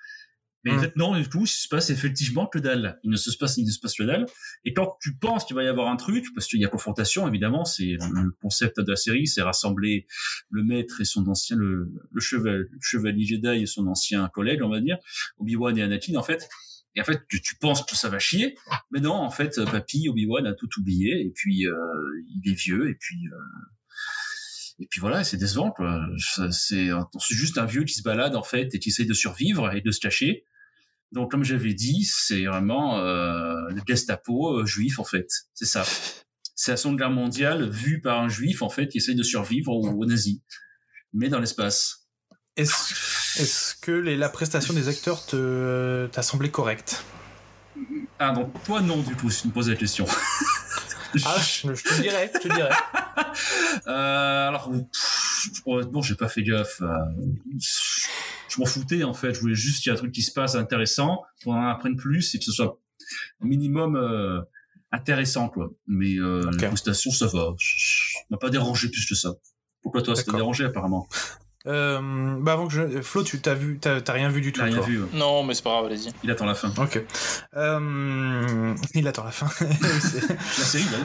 Mais 0.64 0.72
en 0.72 0.76
Mm. 0.76 0.80
fait 0.80 0.96
non, 0.96 1.18
du 1.20 1.28
coup, 1.28 1.44
il 1.44 1.48
se 1.48 1.68
passe 1.68 1.90
effectivement 1.90 2.46
que 2.46 2.58
dalle. 2.58 2.98
Il 3.04 3.10
ne 3.10 3.16
se 3.16 3.36
passe, 3.36 3.56
il 3.58 3.66
ne 3.66 3.70
se 3.70 3.78
passe 3.78 3.94
que 3.94 4.02
dalle. 4.02 4.26
Et 4.64 4.72
quand 4.72 4.96
tu 5.00 5.14
penses 5.16 5.44
qu'il 5.44 5.54
va 5.56 5.62
y 5.62 5.68
avoir 5.68 5.88
un 5.88 5.96
truc, 5.96 6.24
parce 6.34 6.46
qu'il 6.46 6.58
y 6.60 6.64
a 6.64 6.68
confrontation, 6.68 7.28
évidemment, 7.28 7.64
c'est 7.64 7.96
le 8.00 8.30
concept 8.40 8.80
de 8.80 8.90
la 8.90 8.96
série, 8.96 9.26
c'est 9.26 9.42
rassembler 9.42 10.06
le 10.50 10.64
maître 10.64 11.00
et 11.00 11.04
son 11.04 11.26
ancien, 11.28 11.56
le, 11.56 11.92
le 12.10 12.20
cheval, 12.20 12.68
le 12.70 12.78
chevalier 12.80 13.24
Jedi 13.26 13.62
et 13.62 13.66
son 13.66 13.86
ancien 13.86 14.28
collègue, 14.32 14.60
on 14.62 14.70
va 14.70 14.80
dire, 14.80 14.96
Obi-Wan 15.38 15.76
et 15.78 15.82
Anakin, 15.82 16.16
en 16.16 16.22
fait. 16.22 16.48
Et 16.96 17.00
en 17.00 17.04
fait, 17.04 17.20
tu, 17.28 17.42
tu 17.42 17.56
penses 17.56 17.84
que 17.84 17.96
ça 17.96 18.08
va 18.08 18.18
chier, 18.18 18.56
mais 18.92 19.00
non, 19.00 19.14
en 19.14 19.30
fait, 19.30 19.60
papy 19.64 20.08
Obi-Wan 20.08 20.46
a 20.46 20.54
tout 20.54 20.68
oublié, 20.78 21.20
et 21.20 21.30
puis 21.34 21.66
euh, 21.66 21.74
il 22.42 22.50
est 22.50 22.54
vieux, 22.54 22.88
et 22.88 22.94
puis 22.94 23.16
euh, 23.26 23.36
et 24.80 24.86
puis 24.90 25.00
voilà, 25.00 25.22
c'est 25.22 25.36
décevant, 25.36 25.70
quoi. 25.70 26.04
C'est 26.50 26.88
juste 27.30 27.58
un 27.58 27.64
vieux 27.64 27.84
qui 27.84 27.94
se 27.94 28.02
balade 28.02 28.34
en 28.34 28.42
fait 28.42 28.74
et 28.74 28.78
qui 28.80 28.88
essaye 28.88 29.06
de 29.06 29.14
survivre 29.14 29.72
et 29.74 29.80
de 29.80 29.90
se 29.92 30.00
cacher. 30.00 30.44
Donc, 31.14 31.30
comme 31.30 31.44
j'avais 31.44 31.72
dit, 31.74 32.04
c'est 32.04 32.44
vraiment 32.44 32.98
euh, 32.98 33.54
le 33.70 33.80
Gestapo 33.86 34.58
euh, 34.58 34.66
juif 34.66 34.98
en 34.98 35.04
fait. 35.04 35.28
C'est 35.54 35.64
ça. 35.64 35.84
C'est 36.56 36.72
la 36.72 36.76
Seconde 36.76 36.98
Guerre 36.98 37.10
mondiale 37.10 37.68
vue 37.70 38.00
par 38.00 38.20
un 38.20 38.28
juif 38.28 38.62
en 38.62 38.68
fait 38.68 38.88
qui 38.88 38.98
essaye 38.98 39.14
de 39.14 39.22
survivre 39.22 39.70
aux, 39.72 39.88
aux 39.88 40.04
nazis, 40.06 40.40
mais 41.12 41.28
dans 41.28 41.38
l'espace. 41.40 42.08
Est-ce 42.56 43.74
que 43.80 43.90
les- 43.92 44.16
la 44.16 44.28
prestation 44.28 44.74
des 44.74 44.88
acteurs 44.88 45.24
te- 45.26 46.06
t'a 46.12 46.22
semblé 46.22 46.50
correcte? 46.50 47.04
Ah 48.20 48.30
donc 48.32 48.52
toi 48.64 48.80
non 48.80 48.98
du 49.02 49.16
coup 49.16 49.28
si 49.30 49.42
tu 49.42 49.48
me 49.48 49.52
poses 49.52 49.68
la 49.70 49.76
question. 49.76 50.06
Ah, 51.24 51.36
je, 51.40 51.72
je 51.76 51.82
te 51.84 52.02
dirais, 52.02 52.28
je 52.34 52.40
te 52.40 52.52
dirais. 52.52 52.70
Euh, 53.86 54.48
alors, 54.48 54.68
pff, 54.72 55.52
honnêtement, 55.64 56.02
j'ai 56.02 56.16
pas 56.16 56.28
fait 56.28 56.42
gaffe. 56.42 56.80
euh, 56.82 56.88
Je 58.54 58.60
m'en 58.60 58.66
foutais 58.66 59.02
en 59.04 59.14
fait. 59.14 59.34
Je 59.34 59.40
voulais 59.40 59.54
juste 59.54 59.82
qu'il 59.82 59.90
y 59.90 59.94
ait 59.94 59.96
un 59.96 59.98
truc 59.98 60.12
qui 60.12 60.22
se 60.22 60.32
passe 60.32 60.54
intéressant, 60.54 61.22
qu'on 61.42 61.54
en 61.54 61.66
apprenne 61.68 61.96
plus 61.96 62.34
et 62.34 62.38
que 62.38 62.44
ce 62.44 62.52
soit 62.52 62.78
un 63.42 63.46
minimum 63.46 63.96
euh, 63.96 64.40
intéressant 64.92 65.48
quoi. 65.48 65.70
Mais 65.86 66.16
euh, 66.18 66.42
Ok. 66.52 66.60
la 66.60 66.68
prestation, 66.68 67.10
ça 67.10 67.26
va. 67.26 67.54
Ça 67.58 68.20
m'a 68.30 68.38
pas 68.38 68.50
dérangé 68.50 68.88
plus 68.88 69.06
que 69.06 69.14
ça. 69.14 69.34
Pourquoi 69.82 70.02
toi, 70.02 70.14
ça 70.16 70.22
t'a 70.24 70.32
dérangé 70.32 70.64
apparemment? 70.64 71.06
Euh, 71.66 72.36
bah 72.42 72.52
avant 72.52 72.68
que 72.68 72.74
je... 72.74 73.00
Flo, 73.00 73.22
tu 73.24 73.40
t'as 73.40 73.54
vu, 73.54 73.78
t'as 73.80 74.02
t'as 74.02 74.12
rien 74.12 74.28
vu 74.28 74.42
du 74.42 74.52
tout. 74.52 74.60
Rien 74.62 74.76
toi? 74.76 74.84
vu. 74.84 75.00
ouais. 75.02 75.08
Non, 75.14 75.42
mais 75.44 75.54
c'est 75.54 75.62
pas 75.64 75.70
grave, 75.70 75.86
allez-y. 75.86 76.10
Il 76.22 76.30
attend 76.30 76.44
la 76.44 76.54
fin. 76.54 76.70
Ok. 76.76 77.02
Euh, 77.56 78.74
il 78.94 79.08
attend 79.08 79.24
la 79.24 79.30
fin. 79.30 79.46
La 79.64 80.40
série, 80.40 80.84
là. 80.84 80.98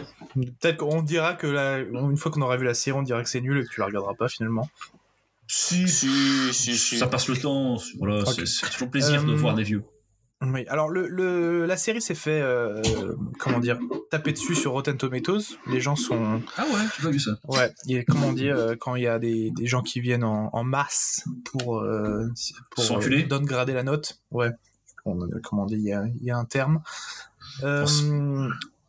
Peut-être 0.59 0.77
qu'on 0.77 1.01
dira 1.01 1.33
que 1.35 1.47
la... 1.47 1.79
une 1.79 2.17
fois 2.17 2.29
qu'on 2.31 2.41
aura 2.41 2.57
vu 2.57 2.65
la 2.65 2.73
série, 2.73 2.97
on 2.97 3.03
dira 3.03 3.23
que 3.23 3.29
c'est 3.29 3.39
nul 3.41 3.57
et 3.57 3.63
que 3.63 3.69
tu 3.69 3.79
la 3.79 3.85
regarderas 3.85 4.15
pas 4.15 4.27
finalement. 4.27 4.69
Si, 5.51 5.87
Si, 5.87 6.53
si, 6.53 6.77
si. 6.77 6.97
ça 6.99 7.07
passe 7.07 7.27
le 7.27 7.35
temps. 7.35 7.77
Voilà, 7.97 8.23
c'est- 8.25 8.69
toujours 8.71 8.91
plaisir 8.91 9.23
de 9.23 9.31
Euh, 9.33 9.35
voir 9.35 9.55
des 9.55 9.63
vieux. 9.63 9.83
Oui. 10.41 10.63
Alors 10.67 10.87
le, 10.89 11.07
le- 11.07 11.65
la 11.65 11.75
série 11.75 12.01
s'est 12.01 12.13
fait 12.15 12.39
euh, 12.39 12.81
comment 13.39 13.59
dire 13.59 13.77
taper 14.11 14.31
dessus 14.31 14.53
sur 14.55 14.71
Rotten 14.73 14.95
Tomatoes. 14.95 15.41
Les 15.67 15.81
gens 15.81 15.95
sont 15.97 16.41
Ah 16.55 16.63
ouais, 16.65 16.79
j'ai 16.95 17.03
pas 17.03 17.09
vu 17.09 17.19
ça. 17.19 17.31
ouais. 17.49 17.73
Il 17.87 17.95
y 17.95 17.99
a, 17.99 18.03
comment 18.05 18.31
dire 18.31 18.55
euh, 18.57 18.75
quand 18.79 18.95
il 18.95 19.03
y 19.03 19.07
a 19.07 19.17
des, 19.19 19.51
des 19.51 19.65
gens 19.65 19.81
qui 19.81 19.99
viennent 20.01 20.23
en, 20.23 20.49
en 20.53 20.63
masse 20.63 21.25
pour 21.45 21.79
euh, 21.79 22.27
pour 22.71 22.83
S'enculer. 22.85 23.23
euh, 23.23 23.27
downgrader 23.27 23.73
la 23.73 23.83
note. 23.83 24.21
Ouais. 24.31 24.51
On- 25.03 25.17
comment 25.43 25.63
on 25.63 25.65
dit 25.65 25.75
Il 25.75 25.81
y 25.81 25.93
a, 25.93 26.05
il 26.05 26.23
y 26.23 26.31
a 26.31 26.37
un 26.37 26.45
terme. 26.45 26.81
Euh, 27.63 27.85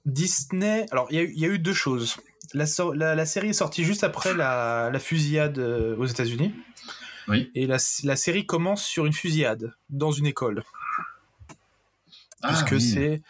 Disney. 0.07 0.87
Alors 0.93 1.09
il 1.11 1.17
y, 1.17 1.19
a 1.19 1.23
eu- 1.23 1.33
il 1.35 1.41
y 1.41 1.45
a 1.47 1.49
eu 1.49 1.59
deux 1.59 1.73
choses. 1.75 2.17
La, 2.55 2.67
sor- 2.67 2.95
la, 2.95 3.15
la 3.15 3.27
série 3.27 3.51
est 3.51 3.53
sortie 3.55 3.85
juste 3.85 4.03
après 4.05 4.35
la, 4.35 4.91
la 4.93 4.99
fusillade 4.99 5.59
euh, 5.59 5.97
aux 5.97 6.07
États-Unis. 6.07 6.55
Oui. 7.29 7.51
Et 7.55 7.67
la, 7.67 7.79
série 7.79 8.45
commence 8.47 8.85
sur 8.85 9.07
une 9.07 9.13
fusillade 9.13 9.73
dans 9.89 10.11
une 10.11 10.27
école. 10.27 10.65
puisque 12.43 12.73
Ah, 12.73 12.75
oui. 12.77 12.81
c'est 12.81 13.23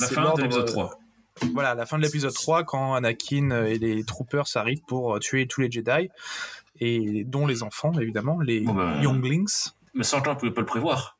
la 0.00 0.06
fin 0.06 0.34
de 0.34 0.42
l'épisode 0.42 0.68
euh, 0.68 0.72
3. 0.72 0.98
Voilà, 1.54 1.74
la 1.74 1.86
fin 1.86 1.98
de 1.98 2.02
l'épisode 2.02 2.32
3, 2.34 2.64
quand 2.64 2.94
Anakin 2.94 3.50
euh, 3.50 3.64
et 3.66 3.78
les 3.78 4.04
troopers 4.04 4.46
arrivent 4.54 4.82
pour 4.86 5.16
euh, 5.16 5.18
tuer 5.18 5.46
tous 5.46 5.60
les 5.60 5.70
Jedi, 5.70 6.08
et 6.80 7.24
dont 7.24 7.46
les 7.46 7.62
enfants, 7.64 7.92
évidemment, 7.98 8.40
les 8.40 8.60
Bon, 8.60 8.74
bah, 8.74 8.96
younglings. 9.02 9.70
Mais 9.94 10.04
ça, 10.04 10.22
on 10.24 10.36
pouvait 10.36 10.52
pas 10.52 10.60
le 10.60 10.66
prévoir. 10.66 11.17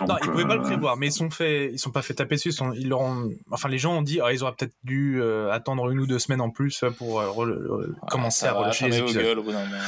Non, 0.00 0.06
Donc, 0.06 0.18
ils 0.24 0.30
pouvaient 0.30 0.46
pas 0.46 0.54
le 0.56 0.60
euh, 0.60 0.64
prévoir, 0.64 0.96
mais 0.96 1.08
ils 1.08 1.12
sont 1.12 1.30
fait, 1.30 1.70
ils 1.72 1.78
sont 1.78 1.90
pas 1.90 2.02
fait 2.02 2.14
taper 2.14 2.34
dessus. 2.36 2.52
ils 2.76 2.88
leur 2.88 3.00
ont- 3.00 3.30
enfin, 3.50 3.68
les 3.68 3.78
gens 3.78 3.94
ont 3.94 4.02
dit, 4.02 4.20
ah, 4.22 4.32
ils 4.32 4.42
auraient 4.42 4.54
peut-être 4.54 4.74
dû 4.84 5.20
euh, 5.20 5.50
attendre 5.52 5.90
une 5.90 6.00
ou 6.00 6.06
deux 6.06 6.18
semaines 6.18 6.40
en 6.40 6.50
plus 6.50 6.84
pour 6.98 7.20
euh, 7.20 7.26
re- 7.28 7.66
re- 7.66 8.08
commencer 8.10 8.46
Ah, 8.46 8.50
à 8.50 8.52
relâcher 8.54 8.88
les 8.88 8.98
épisodes. 8.98 9.36
bout 9.38 9.52
d'un 9.52 9.64
moment. 9.64 9.82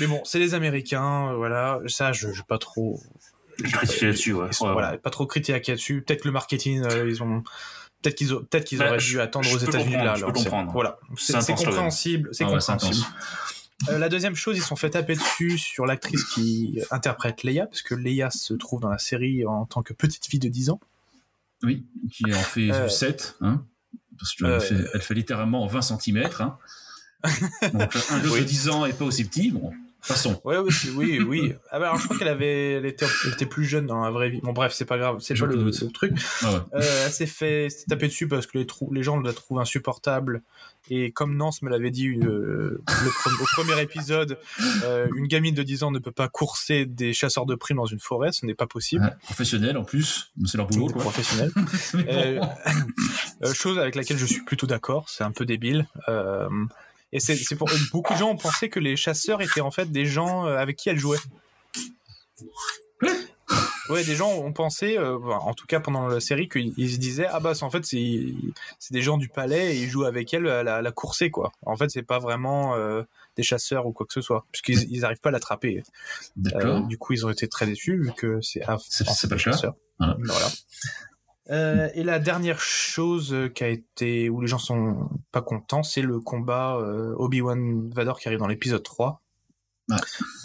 Mais 0.00 0.06
bon, 0.06 0.20
c'est 0.24 0.38
les 0.38 0.54
Américains, 0.54 1.32
voilà. 1.34 1.78
Ça, 1.86 2.12
je, 2.12 2.28
je 2.32 2.38
vais 2.38 2.46
pas 2.48 2.58
trop. 2.58 3.00
J'ai 3.62 3.70
critiqué 3.70 4.06
là-dessus, 4.06 4.32
ouais. 4.32 4.52
Sont- 4.52 4.66
Ouais, 4.66 4.72
voilà, 4.72 4.96
pas 4.98 5.10
trop 5.10 5.26
critiquer 5.26 5.52
là-dessus. 5.72 6.02
Peut-être 6.02 6.22
que 6.22 6.28
le 6.28 6.32
marketing, 6.32 6.82
euh, 6.84 7.08
ils 7.08 7.22
ont. 7.22 7.44
Peut-être 8.02 8.16
qu'ils, 8.16 8.34
ont- 8.34 8.40
peut-être 8.42 8.64
qu'ils 8.64 8.78
Bah, 8.78 8.88
auraient 8.88 8.98
je- 9.00 9.10
dû 9.12 9.20
attendre 9.20 9.46
je 9.46 9.54
aux 9.54 9.58
États-Unis 9.58 9.94
là. 9.94 10.14
je 10.16 10.20
peux 10.24 10.26
alors, 10.30 10.42
comprendre. 10.42 10.72
Voilà, 10.72 10.98
C'est 11.16 11.54
compréhensible. 11.54 12.30
C'est 12.32 12.44
Ah 12.44 12.48
compréhensible. 12.48 13.06
Euh, 13.88 13.98
la 13.98 14.08
deuxième 14.08 14.34
chose, 14.36 14.56
ils 14.56 14.62
sont 14.62 14.76
fait 14.76 14.90
taper 14.90 15.14
dessus 15.14 15.58
sur 15.58 15.84
l'actrice 15.84 16.24
qui 16.24 16.78
interprète 16.90 17.42
Leia, 17.42 17.66
parce 17.66 17.82
que 17.82 17.94
Leia 17.94 18.30
se 18.30 18.54
trouve 18.54 18.80
dans 18.80 18.88
la 18.88 18.98
série 18.98 19.44
en 19.44 19.66
tant 19.66 19.82
que 19.82 19.92
petite 19.92 20.26
fille 20.26 20.38
de 20.40 20.48
10 20.48 20.70
ans. 20.70 20.80
Oui, 21.62 21.84
qui 22.10 22.24
en 22.32 22.38
fait 22.38 22.70
Euh, 22.70 22.88
7, 22.88 23.36
hein, 23.40 23.64
parce 24.18 24.34
qu'elle 24.34 24.46
euh, 24.46 25.00
fait, 25.00 25.14
littéralement 25.14 25.66
20 25.66 25.82
cm. 25.82 26.28
Hein. 26.40 26.58
Donc 27.72 27.96
un 28.10 28.22
jeu 28.22 28.30
Oui. 28.32 28.40
de 28.40 28.44
10 28.44 28.68
ans 28.68 28.84
et 28.86 28.92
pas 28.92 29.04
aussi 29.04 29.24
petit, 29.24 29.50
bon, 29.50 29.72
Ouais, 30.44 30.58
oui, 30.58 30.72
oui, 30.94 31.20
oui. 31.20 31.54
Ah 31.70 31.78
bah, 31.78 31.88
alors, 31.88 31.98
je 31.98 32.04
crois 32.04 32.18
qu'elle 32.18 32.28
avait, 32.28 32.72
elle 32.72 32.86
était, 32.86 33.06
elle 33.24 33.32
était 33.32 33.46
plus 33.46 33.64
jeune 33.64 33.86
dans 33.86 34.02
la 34.02 34.10
vraie 34.10 34.28
vie. 34.30 34.40
Bon, 34.42 34.52
bref, 34.52 34.72
c'est 34.74 34.84
pas 34.84 34.98
grave, 34.98 35.18
c'est 35.20 35.34
pas 35.34 35.46
le, 35.46 35.70
truc. 35.92 36.12
Ah 36.42 36.52
ouais. 36.52 36.58
Euh, 36.74 37.04
elle 37.06 37.12
s'est 37.12 37.26
fait 37.26 37.68
tapée 37.88 38.08
dessus 38.08 38.28
parce 38.28 38.46
que 38.46 38.58
les, 38.58 38.66
trou- 38.66 38.92
les 38.92 39.02
gens 39.02 39.18
la 39.18 39.32
trouvent 39.32 39.60
insupportable. 39.60 40.42
Et 40.90 41.12
comme 41.12 41.34
Nance 41.36 41.62
me 41.62 41.70
l'avait 41.70 41.90
dit 41.90 42.08
euh, 42.08 42.82
le 42.86 43.40
au 43.40 43.44
premier 43.54 43.80
épisode, 43.80 44.38
euh, 44.84 45.08
une 45.16 45.26
gamine 45.26 45.54
de 45.54 45.62
10 45.62 45.82
ans 45.82 45.90
ne 45.90 45.98
peut 45.98 46.12
pas 46.12 46.28
courser 46.28 46.84
des 46.84 47.14
chasseurs 47.14 47.46
de 47.46 47.54
primes 47.54 47.78
dans 47.78 47.86
une 47.86 48.00
forêt, 48.00 48.32
ce 48.32 48.44
n'est 48.44 48.54
pas 48.54 48.66
possible. 48.66 49.02
Ouais, 49.04 49.10
Professionnel 49.22 49.78
en 49.78 49.84
plus, 49.84 50.30
c'est 50.44 50.58
leur 50.58 50.66
boulot. 50.66 50.88
Quoi. 50.88 51.10
euh, 51.94 52.38
chose 53.54 53.78
avec 53.78 53.94
laquelle 53.94 54.18
je 54.18 54.26
suis 54.26 54.42
plutôt 54.42 54.66
d'accord, 54.66 55.08
c'est 55.08 55.24
un 55.24 55.30
peu 55.32 55.46
débile. 55.46 55.86
Et 57.14 57.20
c'est 57.20 57.56
pour 57.56 57.70
beaucoup 57.92 58.12
de 58.12 58.18
gens 58.18 58.30
ont 58.30 58.36
pensé 58.36 58.68
que 58.68 58.80
les 58.80 58.96
chasseurs 58.96 59.40
étaient 59.40 59.60
en 59.62 59.70
fait 59.70 59.90
des 59.90 60.04
gens 60.04 60.46
euh, 60.46 60.56
avec 60.58 60.76
qui 60.76 60.88
elle 60.90 60.98
jouait. 60.98 61.18
Ouais, 63.90 64.02
des 64.02 64.16
gens 64.16 64.30
ont 64.32 64.52
pensé, 64.52 64.96
euh, 64.96 65.18
en 65.18 65.52
tout 65.52 65.66
cas 65.66 65.78
pendant 65.78 66.08
la 66.08 66.18
série, 66.18 66.48
qu'ils 66.48 66.72
ils 66.78 66.90
se 66.94 66.96
disaient 66.96 67.26
ah 67.30 67.38
bah 67.38 67.54
c'est- 67.54 67.64
en 67.64 67.70
fait 67.70 67.84
c'est 67.84 68.34
des 68.90 69.02
gens 69.02 69.18
du 69.18 69.28
palais 69.28 69.76
et 69.76 69.82
ils 69.82 69.90
jouent 69.90 70.04
avec 70.06 70.32
elle 70.32 70.48
à 70.48 70.62
la, 70.62 70.80
la 70.82 70.90
coursée 70.92 71.30
quoi. 71.30 71.52
En 71.66 71.76
fait 71.76 71.90
c'est 71.90 72.02
pas 72.02 72.18
vraiment 72.18 72.74
euh, 72.74 73.02
des 73.36 73.42
chasseurs 73.42 73.86
ou 73.86 73.92
quoi 73.92 74.06
que 74.06 74.12
ce 74.14 74.22
soit 74.22 74.46
puisqu'ils 74.50 74.90
ils 74.90 75.04
arrivent 75.04 75.20
pas 75.20 75.28
à 75.28 75.32
l'attraper. 75.32 75.82
Euh, 76.56 76.80
du 76.80 76.96
coup 76.98 77.12
ils 77.12 77.26
ont 77.26 77.30
été 77.30 77.46
très 77.46 77.66
déçus 77.66 77.98
vu 78.02 78.12
que 78.16 78.40
c'est 78.40 78.62
ah, 78.66 78.78
pas 79.28 79.34
le. 79.34 79.38
Voilà. 79.98 80.16
Voilà. 80.24 80.46
Euh, 81.50 81.88
et 81.94 82.02
la 82.04 82.18
dernière 82.18 82.60
chose 82.60 83.34
euh, 83.34 83.48
qui 83.48 83.64
a 83.64 83.68
été 83.68 84.30
où 84.30 84.40
les 84.40 84.46
gens 84.46 84.58
sont 84.58 85.10
pas 85.30 85.42
contents, 85.42 85.82
c'est 85.82 86.00
le 86.00 86.18
combat 86.18 86.76
euh, 86.76 87.14
Obi-Wan 87.18 87.90
Vador 87.90 88.18
qui 88.18 88.28
arrive 88.28 88.38
dans 88.38 88.46
l'épisode 88.46 88.82
3. 88.82 89.20
Ouais. 89.90 89.96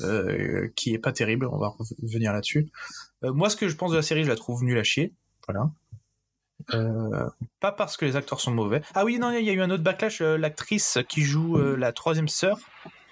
Euh, 0.02 0.68
qui 0.76 0.94
est 0.94 1.00
pas 1.00 1.14
terrible, 1.14 1.46
on 1.46 1.58
va 1.58 1.70
revenir 1.70 2.34
là-dessus. 2.34 2.70
Moi, 3.22 3.50
ce 3.50 3.56
que 3.56 3.70
je 3.70 3.76
pense 3.76 3.92
de 3.92 3.96
la 3.96 4.02
série, 4.02 4.26
je 4.26 4.30
la 4.30 4.36
trouve 4.36 4.64
nulle 4.64 4.78
à 4.78 4.84
chier. 4.84 5.14
Voilà. 5.48 5.72
Pas 7.62 7.72
parce 7.72 7.96
que 7.96 8.06
les 8.06 8.18
acteurs 8.18 8.42
sont 8.42 8.52
mauvais. 8.52 8.82
Ah 8.94 9.06
oui, 9.06 9.18
non, 9.18 9.32
il 9.32 9.46
y 9.46 9.50
a 9.50 9.54
eu 9.54 9.62
un 9.62 9.70
autre 9.70 9.84
backlash. 9.84 10.20
L'actrice 10.20 10.98
qui 11.08 11.22
joue 11.22 11.58
la 11.58 11.94
troisième 11.94 12.28
sœur. 12.28 12.60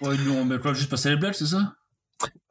Ouais, 0.01 0.17
lui 0.17 0.29
ont 0.31 0.43
mais 0.43 0.59
quoi, 0.59 0.73
juste 0.73 0.91
passé 0.91 1.09
les 1.09 1.15
blagues, 1.15 1.33
c'est 1.33 1.45
ça? 1.45 1.76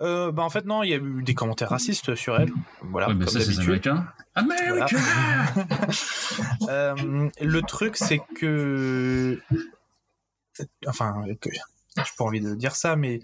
Euh, 0.01 0.31
bah 0.31 0.43
en 0.43 0.51
fait 0.51 0.65
non, 0.65 0.83
il 0.83 0.91
y 0.91 0.95
a 0.95 0.99
eu 0.99 1.23
des 1.23 1.35
commentaires 1.35 1.71
racistes 1.71 2.15
sur 2.15 2.39
elle. 2.39 2.53
Voilà, 2.83 3.09
Ouais, 3.09 3.15
comme 3.15 3.27
ça, 3.27 3.41
c'est 3.41 3.51
les 3.51 3.57
d'habitude. 3.57 3.95
America 4.35 4.97
Euh, 6.69 7.31
le 7.41 7.63
truc, 7.63 7.97
c'est 7.97 8.21
que. 8.37 9.41
Enfin, 10.87 11.25
que... 11.41 11.51
j'ai 11.51 12.03
pas 12.19 12.25
envie 12.25 12.41
de 12.41 12.55
dire 12.55 12.77
ça, 12.77 12.97
mais 12.97 13.21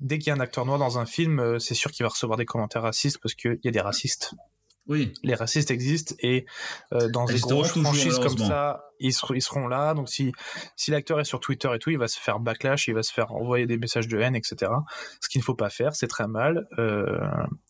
dès 0.00 0.18
qu'il 0.18 0.28
y 0.28 0.30
a 0.30 0.34
un 0.34 0.40
acteur 0.40 0.64
noir 0.64 0.78
dans 0.78 0.98
un 0.98 1.06
film, 1.06 1.40
euh, 1.40 1.58
c'est 1.58 1.74
sûr 1.74 1.90
qu'il 1.90 2.04
va 2.04 2.10
recevoir 2.10 2.38
des 2.38 2.46
commentaires 2.46 2.82
racistes 2.82 3.18
parce 3.22 3.34
qu'il 3.34 3.58
y 3.62 3.68
a 3.68 3.70
des 3.70 3.80
racistes. 3.80 4.34
Oui. 4.86 5.14
les 5.22 5.34
racistes 5.34 5.70
existent 5.70 6.14
et 6.18 6.44
euh, 6.92 7.08
dans 7.08 7.24
des 7.24 7.38
grosses 7.40 7.70
franchises 7.70 8.18
comme 8.18 8.36
ça, 8.36 8.84
ils, 9.00 9.12
ser- 9.14 9.34
ils 9.34 9.40
seront 9.42 9.66
là. 9.66 9.94
Donc 9.94 10.08
si, 10.10 10.32
si 10.76 10.90
l'acteur 10.90 11.18
est 11.20 11.24
sur 11.24 11.40
Twitter 11.40 11.70
et 11.74 11.78
tout, 11.78 11.90
il 11.90 11.98
va 11.98 12.06
se 12.08 12.18
faire 12.20 12.38
backlash, 12.38 12.86
il 12.88 12.94
va 12.94 13.02
se 13.02 13.12
faire 13.12 13.32
envoyer 13.32 13.66
des 13.66 13.78
messages 13.78 14.08
de 14.08 14.18
haine, 14.18 14.34
etc. 14.36 14.70
Ce 15.20 15.28
qu'il 15.28 15.38
ne 15.40 15.44
faut 15.44 15.54
pas 15.54 15.70
faire, 15.70 15.94
c'est 15.94 16.06
très 16.08 16.26
mal. 16.28 16.66
Euh, 16.78 17.18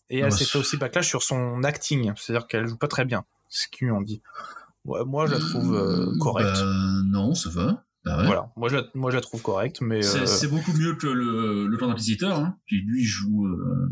et 0.09 0.19
elle 0.19 0.25
Bah, 0.29 0.31
s'est 0.31 0.45
fait 0.45 0.57
aussi 0.57 0.75
backlash 0.77 1.07
sur 1.07 1.23
son 1.23 1.63
acting, 1.63 2.11
c'est-à-dire 2.17 2.47
qu'elle 2.47 2.67
joue 2.67 2.77
pas 2.77 2.87
très 2.89 3.05
bien, 3.05 3.23
ce 3.49 3.67
qu'ils 3.69 3.87
lui 3.87 3.93
ont 3.93 4.01
dit. 4.01 4.21
Ouais, 4.83 5.03
moi, 5.05 5.25
je 5.25 5.33
la 5.33 5.39
trouve 5.39 5.73
euh, 5.73 6.11
correcte. 6.19 6.49
Bah, 6.59 7.01
non, 7.11 7.33
ça 7.33 7.49
va. 7.49 7.83
Bah 8.03 8.19
ouais. 8.19 8.25
Voilà, 8.27 8.51
moi 8.55 8.69
je, 8.69 8.75
la, 8.75 8.83
moi 8.93 9.09
je 9.09 9.15
la 9.15 9.21
trouve 9.21 9.41
correcte, 9.41 9.81
mais 9.81 10.03
C'est 10.03 10.45
euh, 10.45 10.49
beaucoup 10.49 10.73
mieux 10.73 10.93
que 10.95 11.07
le, 11.07 11.65
le 11.65 11.77
plan 11.77 11.87
d'inquisiteur, 11.87 12.37
hein, 12.37 12.55
qui 12.69 12.75
lui 12.75 13.03
joue 13.03 13.47
euh, 13.47 13.91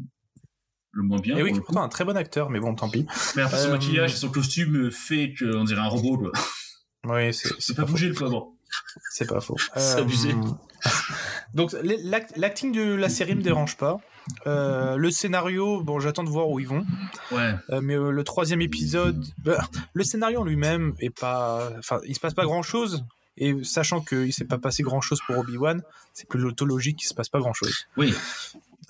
le 0.94 1.03
moins 1.03 1.20
bien. 1.20 1.36
et 1.38 1.44
oui, 1.44 1.49
pour 1.49 1.57
qui 1.57 1.61
est 1.61 1.65
pourtant 1.65 1.84
un 1.84 1.90
très 1.90 2.06
bon 2.06 2.15
acteur, 2.15 2.49
mais 2.49 2.60
bon, 2.60 2.74
tant 2.76 2.90
pis. 2.90 3.06
Mais 3.36 3.41
après, 3.41 3.57
son 3.57 3.70
Euh, 3.70 3.72
maquillage 3.74 4.14
et 4.14 4.18
son 4.18 4.30
costume 4.30 4.91
fait 4.91 5.34
qu'on 5.38 5.64
dirait 5.64 5.82
un 5.82 5.88
robot. 5.88 6.18
Quoi. 6.18 6.32
Oui, 7.06 7.34
c'est 7.34 7.76
pas 7.76 7.84
pas 7.84 7.91
bougé 7.91 8.07
le 8.07 8.14
pauvre. 8.14 8.52
C'est 9.11 9.28
pas 9.28 9.41
faux. 9.41 9.57
C'est 9.76 9.99
abusé. 9.99 10.34
Donc 11.53 11.74
les- 11.84 11.98
l'act- 12.02 12.34
l'acting 12.38 12.72
de 12.72 12.94
la 12.95 13.10
série 13.10 13.36
me 13.36 13.41
dérange 13.41 13.78
pas. 13.78 13.99
Euh, 14.48 14.95
le 14.95 15.11
scénario, 15.11 15.82
bon, 15.84 15.99
j'attends 15.99 16.24
de 16.24 16.30
voir 16.30 16.48
où 16.49 16.60
ils 16.60 16.68
vont. 16.68 16.86
Ouais. 17.32 17.53
Euh, 17.72 17.82
mais 17.82 17.95
euh, 17.95 18.10
le 18.11 18.24
troisième 18.24 18.61
épisode, 18.61 19.24
bah, 19.40 19.68
le 19.94 20.03
scénario 20.03 20.40
en 20.41 20.44
lui-même 20.45 20.94
est 20.99 21.10
pas, 21.10 21.72
enfin, 21.78 21.99
il 22.07 22.15
se 22.15 22.20
passe 22.20 22.34
pas 22.34 22.45
grand-chose. 22.45 23.03
Et 23.38 23.64
sachant 23.64 24.02
qu'il 24.02 24.32
s'est 24.32 24.46
pas 24.46 24.60
passé 24.60 24.84
grand-chose 24.84 25.20
pour 25.26 25.38
Obi 25.38 25.58
Wan, 25.58 25.82
c'est 26.14 26.28
plus 26.28 26.40
l'autologie 26.40 26.96
qu'il 26.96 27.08
se 27.08 27.14
passe 27.14 27.30
pas 27.30 27.40
grand-chose. 27.40 27.88
Oui. 27.98 28.14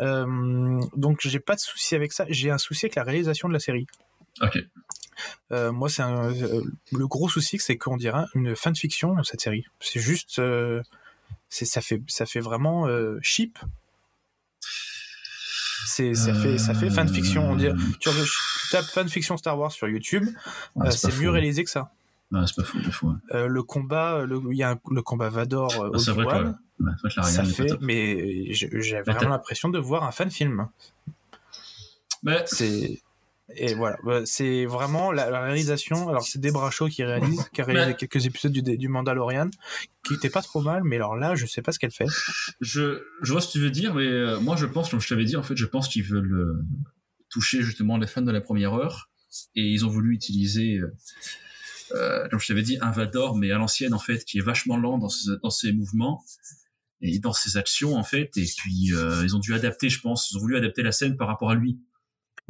Euh, 0.02 0.80
donc 0.95 1.20
j'ai 1.22 1.40
pas 1.40 1.56
de 1.56 1.61
souci 1.61 1.95
avec 1.95 2.11
ça. 2.11 2.26
J'ai 2.30 2.52
un 2.52 2.57
souci 2.57 2.86
avec 2.86 2.95
la 2.95 3.03
réalisation 3.03 3.48
de 3.48 3.53
la 3.53 3.60
série. 3.60 3.88
Ok. 4.41 4.60
Euh, 5.52 5.72
moi, 5.72 5.90
c'est 5.90 6.02
euh, 6.02 6.61
le 6.91 7.07
gros 7.07 7.30
souci, 7.30 7.60
c'est 7.60 7.78
qu'on 7.78 7.98
dirait 7.98 8.26
une 8.34 8.56
fanfiction 8.56 9.22
cette 9.24 9.41
série. 9.41 9.65
C'est 9.80 9.99
juste, 9.99 10.40
euh, 10.40 10.82
ça 11.49 11.82
fait 11.82 12.02
ça 12.07 12.26
fait 12.26 12.40
vraiment 12.40 12.88
cheap. 13.22 13.60
C'est 15.86 16.15
ça 16.15 16.34
fait 16.34 16.57
ça 16.57 16.74
fait 16.74 16.90
fanfiction. 16.90 17.52
On 17.52 17.56
dirait, 17.56 17.76
tu, 17.99 18.10
tu 18.10 18.70
tapes 18.72 18.86
fanfiction 18.86 19.38
Star 19.38 19.57
Wars 19.60 19.72
sur 19.72 19.88
YouTube, 19.88 20.28
euh, 20.78 20.90
c'est 20.90 21.15
mieux 21.20 21.30
réalisé 21.30 21.64
que 21.64 21.70
ça. 21.70 21.91
Ouais, 22.34 22.41
c'est 22.47 22.55
pas 22.55 22.64
pas 22.64 22.91
faux. 22.91 23.07
ouais. 23.10 23.14
Euh, 23.34 23.47
le 23.47 23.64
combat, 23.64 24.26
le- 24.26 24.41
il 24.51 24.57
y 24.57 24.64
a 24.64 24.72
un- 24.72 24.80
le 24.91 25.01
combat 25.03 25.30
Vador 25.30 25.72
euh, 25.81 25.91
Ah, 25.93 26.11
vrai 26.11 26.26
que, 26.26 26.31
ouais, 26.45 26.51
c'est 26.97 27.01
vrai 27.03 27.10
que 27.11 27.15
la 27.19 27.23
ça 27.23 27.43
fait, 27.45 27.65
top. 27.68 27.80
mais 27.81 28.51
j'ai 28.53 28.68
vraiment 29.01 29.30
l'impression 29.30 29.69
de 29.69 29.77
voir 29.80 30.03
un 30.03 30.11
fan 30.11 30.31
film. 30.31 30.68
Mais 32.23 32.43
C'est 32.47 32.99
et 33.55 33.76
voilà, 33.76 33.97
bah, 34.05 34.22
c'est 34.26 34.65
vraiment 34.65 35.11
la, 35.11 35.30
la 35.30 35.41
réalisation. 35.41 36.07
Alors 36.10 36.23
c'est 36.23 36.39
Debra 36.39 36.72
Shaw 36.72 36.88
qui 36.88 37.03
réalise, 37.03 37.43
qui 37.53 37.61
a 37.61 37.65
réalisé 37.65 37.88
Mais- 37.89 37.95
quelques 37.95 38.26
épisodes 38.26 38.51
du, 38.53 38.61
du 38.77 38.88
Mandalorian, 38.88 39.49
qui 40.07 40.14
était 40.15 40.30
pas 40.30 40.41
trop 40.41 40.61
mal, 40.61 40.84
mais 40.84 40.95
alors 40.95 41.15
là, 41.18 41.35
je 41.35 41.45
sais 41.45 41.61
pas 41.61 41.72
ce 41.73 41.77
qu'elle 41.77 41.91
fait. 41.91 42.07
je, 42.61 43.03
je 43.22 43.31
vois 43.31 43.41
ce 43.41 43.47
que 43.47 43.51
tu 43.53 43.60
veux 43.60 43.69
dire, 43.69 43.93
mais 43.93 44.07
euh, 44.07 44.39
moi 44.39 44.55
je 44.55 44.65
pense, 44.65 44.89
comme 44.89 45.01
je 45.01 45.07
t'avais 45.07 45.26
dit, 45.26 45.35
en 45.35 45.43
fait, 45.43 45.57
je 45.57 45.65
pense 45.65 45.88
qu'ils 45.89 46.03
veulent 46.03 46.34
euh, 46.34 46.65
toucher 47.30 47.61
justement 47.61 47.97
les 47.97 48.07
fans 48.07 48.22
de 48.22 48.31
la 48.31 48.41
première 48.41 48.73
heure, 48.73 49.10
et 49.55 49.61
ils 49.61 49.85
ont 49.85 49.89
voulu 49.89 50.14
utiliser, 50.15 50.77
euh, 50.77 50.93
euh, 51.94 52.28
comme 52.30 52.40
je 52.40 52.48
t'avais 52.48 52.61
dit, 52.61 52.78
un 52.82 52.91
Vador, 52.91 53.36
mais 53.36 53.52
à 53.52 53.57
l'ancienne 53.57 53.94
en 53.94 53.99
fait, 53.99 54.26
qui 54.26 54.40
est 54.40 54.41
vachement 54.41 54.78
lent 54.78 54.98
dans 54.98 55.10
ses, 55.10 55.32
dans 55.41 55.49
ses 55.49 55.72
mouvements 55.72 56.24
et 57.02 57.20
dans 57.20 57.34
ses 57.34 57.57
actions 57.57 57.95
en 57.95 58.03
fait, 58.03 58.32
et 58.38 58.45
puis 58.57 58.94
euh, 58.94 59.22
ils 59.24 59.36
ont 59.36 59.40
dû 59.40 59.53
adapter, 59.53 59.90
je 59.90 59.99
pense, 59.99 60.32
ils 60.32 60.38
ont 60.38 60.40
voulu 60.40 60.57
adapter 60.57 60.84
la 60.84 60.91
scène 60.91 61.18
par 61.18 61.28
rapport 61.28 61.52
à 61.52 61.56
lui. 61.56 61.80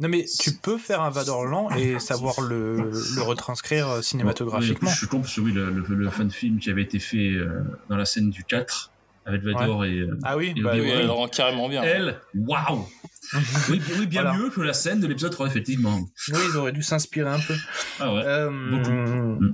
Non 0.00 0.08
mais 0.08 0.24
tu 0.40 0.52
peux 0.52 0.76
faire 0.76 1.02
un 1.02 1.10
Vador 1.10 1.44
lent 1.44 1.70
et 1.76 2.00
savoir 2.00 2.40
le, 2.40 2.90
le 2.90 3.22
retranscrire 3.22 4.02
cinématographiquement. 4.02 4.88
Oui, 4.88 4.92
je 4.92 4.98
suis 4.98 5.06
con 5.06 5.20
parce 5.20 5.34
que 5.34 5.40
oui, 5.40 5.52
le, 5.52 5.70
le, 5.70 5.82
le 5.94 6.10
fan 6.10 6.30
film 6.30 6.58
qui 6.58 6.70
avait 6.70 6.82
été 6.82 6.98
fait 6.98 7.30
euh, 7.30 7.62
dans 7.88 7.96
la 7.96 8.04
scène 8.04 8.30
du 8.30 8.42
4 8.42 8.90
avec 9.26 9.42
Vador 9.42 9.84
et 9.84 9.98
euh, 10.00 10.18
Ah 10.22 10.36
oui, 10.36 10.52
Et 10.56 10.60
bah. 10.62 10.72
Oui, 10.74 10.88
elle 10.88 11.10
rend 11.10 11.28
carrément 11.28 11.68
bien. 11.68 11.82
elle, 11.82 12.20
waouh 12.34 12.86
oui, 13.70 13.80
oui, 13.98 14.06
bien 14.06 14.22
Voilà. 14.22 14.36
mieux 14.38 14.50
que 14.50 14.60
la 14.60 14.74
scène 14.74 15.00
de 15.00 15.06
l'épisode 15.06 15.32
3, 15.32 15.46
effectivement. 15.46 15.98
Oui, 16.28 16.38
ils 16.50 16.56
auraient 16.58 16.72
dû 16.72 16.82
s'inspirer 16.82 17.30
un 17.30 17.38
peu. 17.40 17.54
Ah 17.98 18.14
ouais, 18.14 18.22
Euh, 18.24 18.70
Beaucoup. 18.70 19.44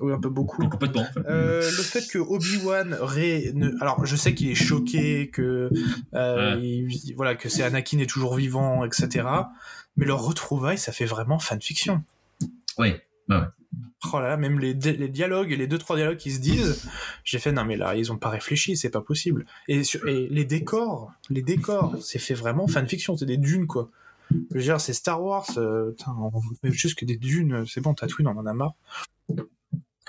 Oui, 0.00 0.12
un 0.12 0.18
peu 0.18 0.28
beaucoup. 0.30 0.68
complètement. 0.68 1.06
Euh, 1.28 1.60
le 1.60 1.82
fait 1.82 2.04
que 2.10 2.18
Obi-Wan 2.18 2.96
ré... 3.00 3.52
ne... 3.54 3.70
alors 3.80 4.04
je 4.04 4.16
sais 4.16 4.34
qu'il 4.34 4.50
est 4.50 4.56
choqué 4.56 5.30
que 5.30 5.70
euh, 6.14 6.56
Ouais. 6.56 6.60
il- 6.60 7.14
voilà 7.16 7.36
que 7.36 7.48
c'est 7.48 7.62
Anakin 7.62 7.98
est 7.98 8.10
toujours 8.10 8.34
vivant 8.34 8.84
etc 8.84 9.24
mais 9.96 10.04
leur 10.04 10.20
retrouvaille 10.24 10.78
ça 10.78 10.90
fait 10.90 11.04
vraiment 11.04 11.38
fanfiction 11.38 12.02
Oui, 12.78 12.94
oh 14.12 14.20
là 14.20 14.28
là 14.30 14.36
même 14.36 14.58
les, 14.58 14.74
di- 14.74 14.96
les 14.96 15.08
dialogues 15.08 15.50
les 15.50 15.66
deux 15.66 15.78
trois 15.78 15.96
dialogues 15.96 16.16
qui 16.16 16.30
se 16.32 16.40
disent 16.40 16.88
j'ai 17.24 17.38
fait 17.38 17.52
non 17.52 17.64
mais 17.64 17.76
là 17.76 17.94
ils 17.96 18.10
ont 18.12 18.16
pas 18.16 18.30
réfléchi 18.30 18.76
c'est 18.76 18.90
pas 18.90 19.00
possible. 19.00 19.44
Et, 19.68 19.84
sur- 19.84 20.06
et 20.08 20.28
les 20.28 20.44
décors 20.44 21.12
les 21.30 21.42
décors 21.42 21.96
c'est 22.02 22.18
fait 22.18 22.34
vraiment 22.34 22.66
fanfiction 22.66 23.16
c'est 23.16 23.26
des 23.26 23.36
dunes 23.36 23.66
quoi. 23.66 23.90
Je 24.50 24.56
veux 24.56 24.62
dire 24.62 24.80
c'est 24.80 24.92
Star 24.94 25.22
Wars 25.22 25.46
euh, 25.58 25.90
putain, 25.90 26.14
on 26.18 26.30
veut 26.62 26.72
juste 26.72 26.98
que 26.98 27.04
des 27.04 27.16
dunes 27.16 27.64
c'est 27.66 27.80
bon 27.80 27.94
Tatooine 27.94 28.26
on 28.28 28.36
en 28.38 28.46
a 28.46 28.52
marre. 28.54 28.74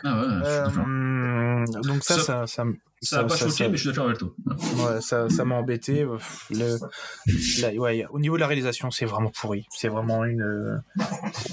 Ah 0.03 0.22
ouais. 0.22 0.28
Euh, 0.45 1.65
donc 1.84 2.03
ça 2.03 2.15
Ça- 2.15 2.24
ça 2.24 2.48
ça, 2.48 2.64
ça 3.04 3.18
n'a 3.18 3.24
pas 3.26 3.36
choqué, 3.36 3.52
ça- 3.52 3.70
mais 3.70 3.78
je 3.78 3.82
suis 3.82 3.90
d'accord 3.90 4.06
avec 4.06 4.18
toi. 4.18 4.34
Ouais, 4.48 5.02
ça, 5.02 5.30
ça 5.30 5.46
m'a 5.46 5.56
embêté. 5.56 6.06
Le, 6.50 6.78
la- 7.62 7.74
ouais, 7.74 8.06
au 8.12 8.20
niveau 8.20 8.36
de 8.36 8.40
la 8.42 8.48
réalisation, 8.48 8.92
c'est 8.92 9.06
vraiment 9.06 9.30
pourri. 9.32 9.66
C'est 9.70 9.88
vraiment 9.88 10.26
une, 10.26 10.42
euh, 10.42 10.78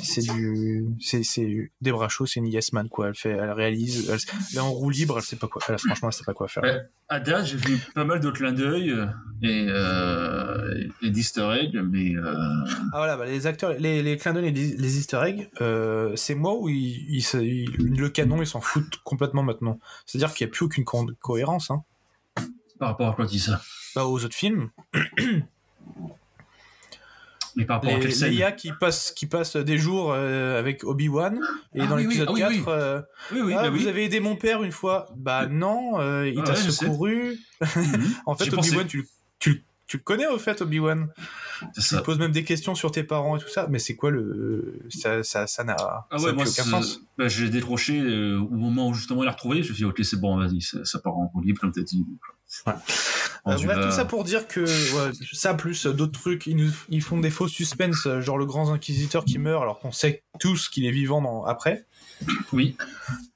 c'est 0.02 0.22
du, 0.22 0.86
c'est, 1.01 1.22
c'est 1.22 1.70
Debra 1.81 2.09
Shaw, 2.09 2.27
c'est 2.27 2.40
une 2.40 2.47
yes 2.47 2.72
man 2.72 2.89
quoi. 2.89 3.09
Elle 3.09 3.14
fait, 3.14 3.31
elle 3.31 3.51
réalise, 3.52 4.09
elle, 4.10 4.18
elle 4.52 4.56
est 4.56 4.60
en 4.60 4.70
roue 4.70 4.90
libre, 4.90 5.16
elle 5.18 5.24
sait 5.24 5.36
pas 5.36 5.48
quoi. 5.48 5.62
Elle, 5.68 5.78
franchement, 5.78 6.09
elle 6.09 6.14
sait 6.14 6.24
pas 6.24 6.35
quoi 6.35 6.48
faire. 6.48 6.62
Ouais. 6.62 6.81
À 7.09 7.18
date, 7.20 7.47
j'ai 7.47 7.56
vu 7.56 7.77
pas 7.94 8.05
mal 8.05 8.20
de 8.20 8.31
clins 8.31 8.52
d'œil 8.52 8.90
euh, 8.90 9.06
et, 9.43 9.66
euh, 9.68 10.89
et 11.02 11.10
d'easter 11.10 11.48
eggs, 11.60 11.77
mais 11.90 12.14
euh, 12.14 12.32
Ah 12.93 12.98
voilà, 12.98 13.16
bah, 13.16 13.27
les 13.27 13.47
acteurs, 13.48 13.74
les, 13.78 14.02
les 14.02 14.16
clins 14.16 14.32
d'œil, 14.32 14.47
et 14.48 14.52
les, 14.52 14.77
les 14.77 14.98
Easter 14.98 15.20
eggs, 15.27 15.48
euh, 15.60 16.12
c'est 16.14 16.35
moi 16.36 16.56
où 16.56 16.68
il, 16.68 17.06
il 17.12 17.22
se- 17.22 17.36
il- 17.39 17.70
le 17.78 18.09
canon, 18.10 18.40
ils 18.40 18.47
s'en 18.47 18.60
foutent 18.60 18.98
complètement 19.02 19.43
maintenant. 19.43 19.81
C'est-à-dire 20.06 20.32
qu'il 20.35 20.47
n'y 20.47 20.51
a 20.51 20.52
plus 20.52 20.64
aucune 20.66 20.85
co- 20.85 21.10
cohérence, 21.44 21.70
hein. 21.70 21.82
par 22.78 22.88
rapport 22.90 23.08
à 23.08 23.12
quoi 23.14 23.26
tu 23.26 23.32
dis 23.32 23.40
ça? 23.40 23.60
Bah, 23.94 24.04
aux 24.06 24.24
autres 24.24 24.36
films, 24.36 24.70
Mais 27.56 27.64
par 27.64 27.78
rapport 27.78 27.90
à 27.90 27.96
les, 27.96 28.00
quelle 28.02 28.14
scène? 28.14 28.32
Leia 28.32 28.52
qui 28.52 28.70
passe, 28.78 29.10
qui 29.10 29.26
passe 29.26 29.56
des 29.56 29.76
jours 29.76 30.12
euh, 30.12 30.56
avec 30.58 30.84
Obi-Wan, 30.84 31.40
et 31.74 31.80
Ah 31.80 31.86
dans 31.88 31.96
oui, 31.96 32.06
oui, 32.06 32.14
l'épisode 32.18 32.28
ah 32.28 32.32
oui, 32.32 32.40
4, 32.40 32.50
oui. 32.52 32.62
euh, 32.68 33.02
Oui, 33.32 33.40
oui, 33.42 33.54
Ah, 33.58 33.62
bah 33.62 33.70
vous 33.70 33.78
oui. 33.78 33.88
avez 33.88 34.04
aidé 34.04 34.20
mon 34.20 34.36
père 34.36 34.62
une 34.62 34.70
fois 34.70 35.08
Bah 35.16 35.46
non, 35.46 35.98
euh, 36.00 36.28
il 36.28 36.38
Ah 36.40 36.44
t'a 36.44 36.52
ouais, 36.52 36.58
secouru. 36.58 37.38
Mhm. 37.60 38.14
En 38.26 38.36
fait. 38.36 38.52
Obi-Wan, 38.54 38.86
tu, 38.86 38.98
le- 38.98 39.04
tu, 39.90 39.96
le- 39.98 40.02
connais 40.02 40.26
au 40.26 40.38
fait, 40.38 40.62
Obi-Wan? 40.62 41.08
Tu 41.74 41.82
ça. 41.82 42.00
poses 42.02 42.18
même 42.18 42.32
des 42.32 42.44
questions 42.44 42.74
sur 42.74 42.90
tes 42.90 43.02
parents 43.02 43.36
et 43.36 43.40
tout 43.40 43.48
ça, 43.48 43.66
mais 43.68 43.78
c'est 43.78 43.96
quoi 43.96 44.10
le. 44.10 44.78
Ça 44.88 45.22
ça, 45.22 45.46
ça 45.46 45.64
n'a 45.64 45.76
Ah 45.78 46.06
ouais, 46.20 46.32
moi, 46.32 46.44
aucun 46.44 46.64
sens. 46.64 47.00
décroché 47.48 48.00
euh, 48.00 48.38
au 48.38 48.54
moment 48.54 48.88
où 48.88 48.94
justement 48.94 49.22
il 49.22 49.28
a 49.28 49.32
retrouvé. 49.32 49.56
Je 49.62 49.70
me 49.70 49.74
suis 49.74 49.84
dit, 49.84 49.84
ok, 49.84 50.00
c'est 50.02 50.18
bon, 50.20 50.38
vas-y, 50.38 50.62
ça, 50.62 50.84
ça 50.84 50.98
part 51.00 51.16
en 51.18 51.26
roue 51.28 51.40
libre, 51.42 51.60
comme 51.60 51.72
t'as 51.72 51.82
dit. 51.82 52.06
Ouais. 52.66 52.72
Euh, 53.46 53.56
vas- 53.66 53.84
tout 53.86 53.90
ça 53.92 54.04
pour 54.04 54.24
dire 54.24 54.46
que 54.48 54.60
ouais, 54.60 55.12
ça 55.32 55.54
plus 55.54 55.86
d'autres 55.86 56.18
trucs, 56.18 56.46
ils, 56.46 56.56
nous, 56.56 56.70
ils 56.88 57.02
font 57.02 57.18
des 57.18 57.30
faux 57.30 57.46
suspens, 57.48 57.92
genre 58.20 58.38
le 58.38 58.44
grand 58.46 58.72
inquisiteur 58.72 59.24
qui 59.24 59.38
meurt 59.38 59.62
alors 59.62 59.78
qu'on 59.78 59.92
sait 59.92 60.24
tous 60.40 60.68
qu'il 60.68 60.84
est 60.84 60.90
vivant 60.90 61.22
dans, 61.22 61.44
après. 61.44 61.86
Oui, 62.52 62.76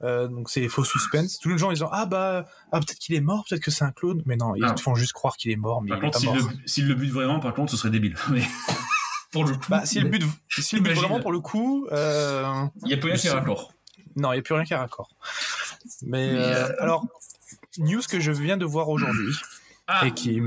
Euh, 0.03 0.27
donc 0.27 0.49
c'est 0.49 0.67
faux 0.67 0.83
suspens. 0.83 1.25
Tous 1.41 1.49
les 1.49 1.57
gens 1.57 1.71
ils 1.71 1.75
disent 1.75 1.85
ah 1.91 2.05
bah 2.05 2.45
ah, 2.71 2.79
peut-être 2.79 2.99
qu'il 2.99 3.15
est 3.15 3.21
mort, 3.21 3.45
peut-être 3.49 3.61
que 3.63 3.71
c'est 3.71 3.83
un 3.83 3.91
clone, 3.91 4.21
mais 4.25 4.35
non, 4.35 4.55
ils 4.55 4.63
Ah. 4.63 4.71
te 4.73 4.81
font 4.81 4.93
juste 4.95 5.13
croire 5.13 5.37
qu'il 5.37 5.51
est 5.51 5.55
mort, 5.55 5.81
mais 5.81 5.89
par 5.89 5.99
contre, 6.01 6.13
pas 6.13 6.19
s'il 6.67 6.83
mort. 6.83 6.87
le, 6.87 6.93
le 6.93 6.95
bute 6.95 7.11
vraiment, 7.11 7.39
par 7.39 7.53
contre, 7.53 7.71
ce 7.71 7.77
serait 7.77 7.89
débile. 7.89 8.15
Mais 8.29 8.43
pour 9.31 9.45
le 9.45 9.53
coup, 9.55 9.65
Bah, 9.69 9.85
si 9.85 9.99
le 9.99 10.07
but, 10.09 10.23
si 10.49 10.75
le 10.75 10.81
but 10.81 10.93
vraiment 10.93 11.19
pour 11.19 11.31
le 11.31 11.39
coup, 11.39 11.87
euh, 11.91 12.65
il 12.83 12.91
y 12.91 12.93
a 12.93 12.97
pas 12.97 13.07
rien 13.07 13.15
qui 13.15 13.27
est 13.27 13.31
raccord. 13.31 13.73
non, 14.15 14.31
il 14.31 14.35
n'y 14.35 14.39
a 14.39 14.43
plus 14.43 14.53
rien 14.53 14.63
qui 14.63 14.73
est 14.73 14.77
raccord. 14.77 15.09
Mais, 16.03 16.31
Mais, 16.31 16.39
euh, 16.39 16.71
alors, 16.81 17.05
news 17.79 18.01
que 18.09 18.19
je 18.19 18.31
viens 18.31 18.57
de 18.57 18.65
voir 18.65 18.87
aujourd'hui 18.89 19.33
Ah, 19.87 20.05
et 20.07 20.11
qui, 20.13 20.39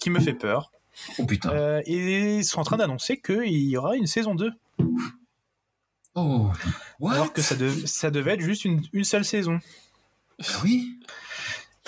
qui 0.00 0.10
me 0.10 0.20
fait 0.20 0.32
peur. 0.34 0.70
oh 1.18 1.26
putain. 1.26 1.80
Ils 1.86 2.44
sont 2.44 2.60
en 2.60 2.64
train 2.64 2.76
d'annoncer 2.78 3.18
qu'il 3.20 3.52
y 3.68 3.76
aura 3.76 3.96
une 3.96 4.06
saison 4.06 4.34
2. 4.34 4.52
Oh, 6.14 6.50
what? 6.98 7.12
alors 7.14 7.32
que 7.32 7.40
ça, 7.42 7.54
dev- 7.54 7.86
ça 7.86 8.10
devait 8.10 8.32
être 8.32 8.40
juste 8.40 8.64
une, 8.64 8.82
une 8.92 9.04
seule 9.04 9.24
saison. 9.24 9.60
Ah 10.42 10.44
oui? 10.64 10.98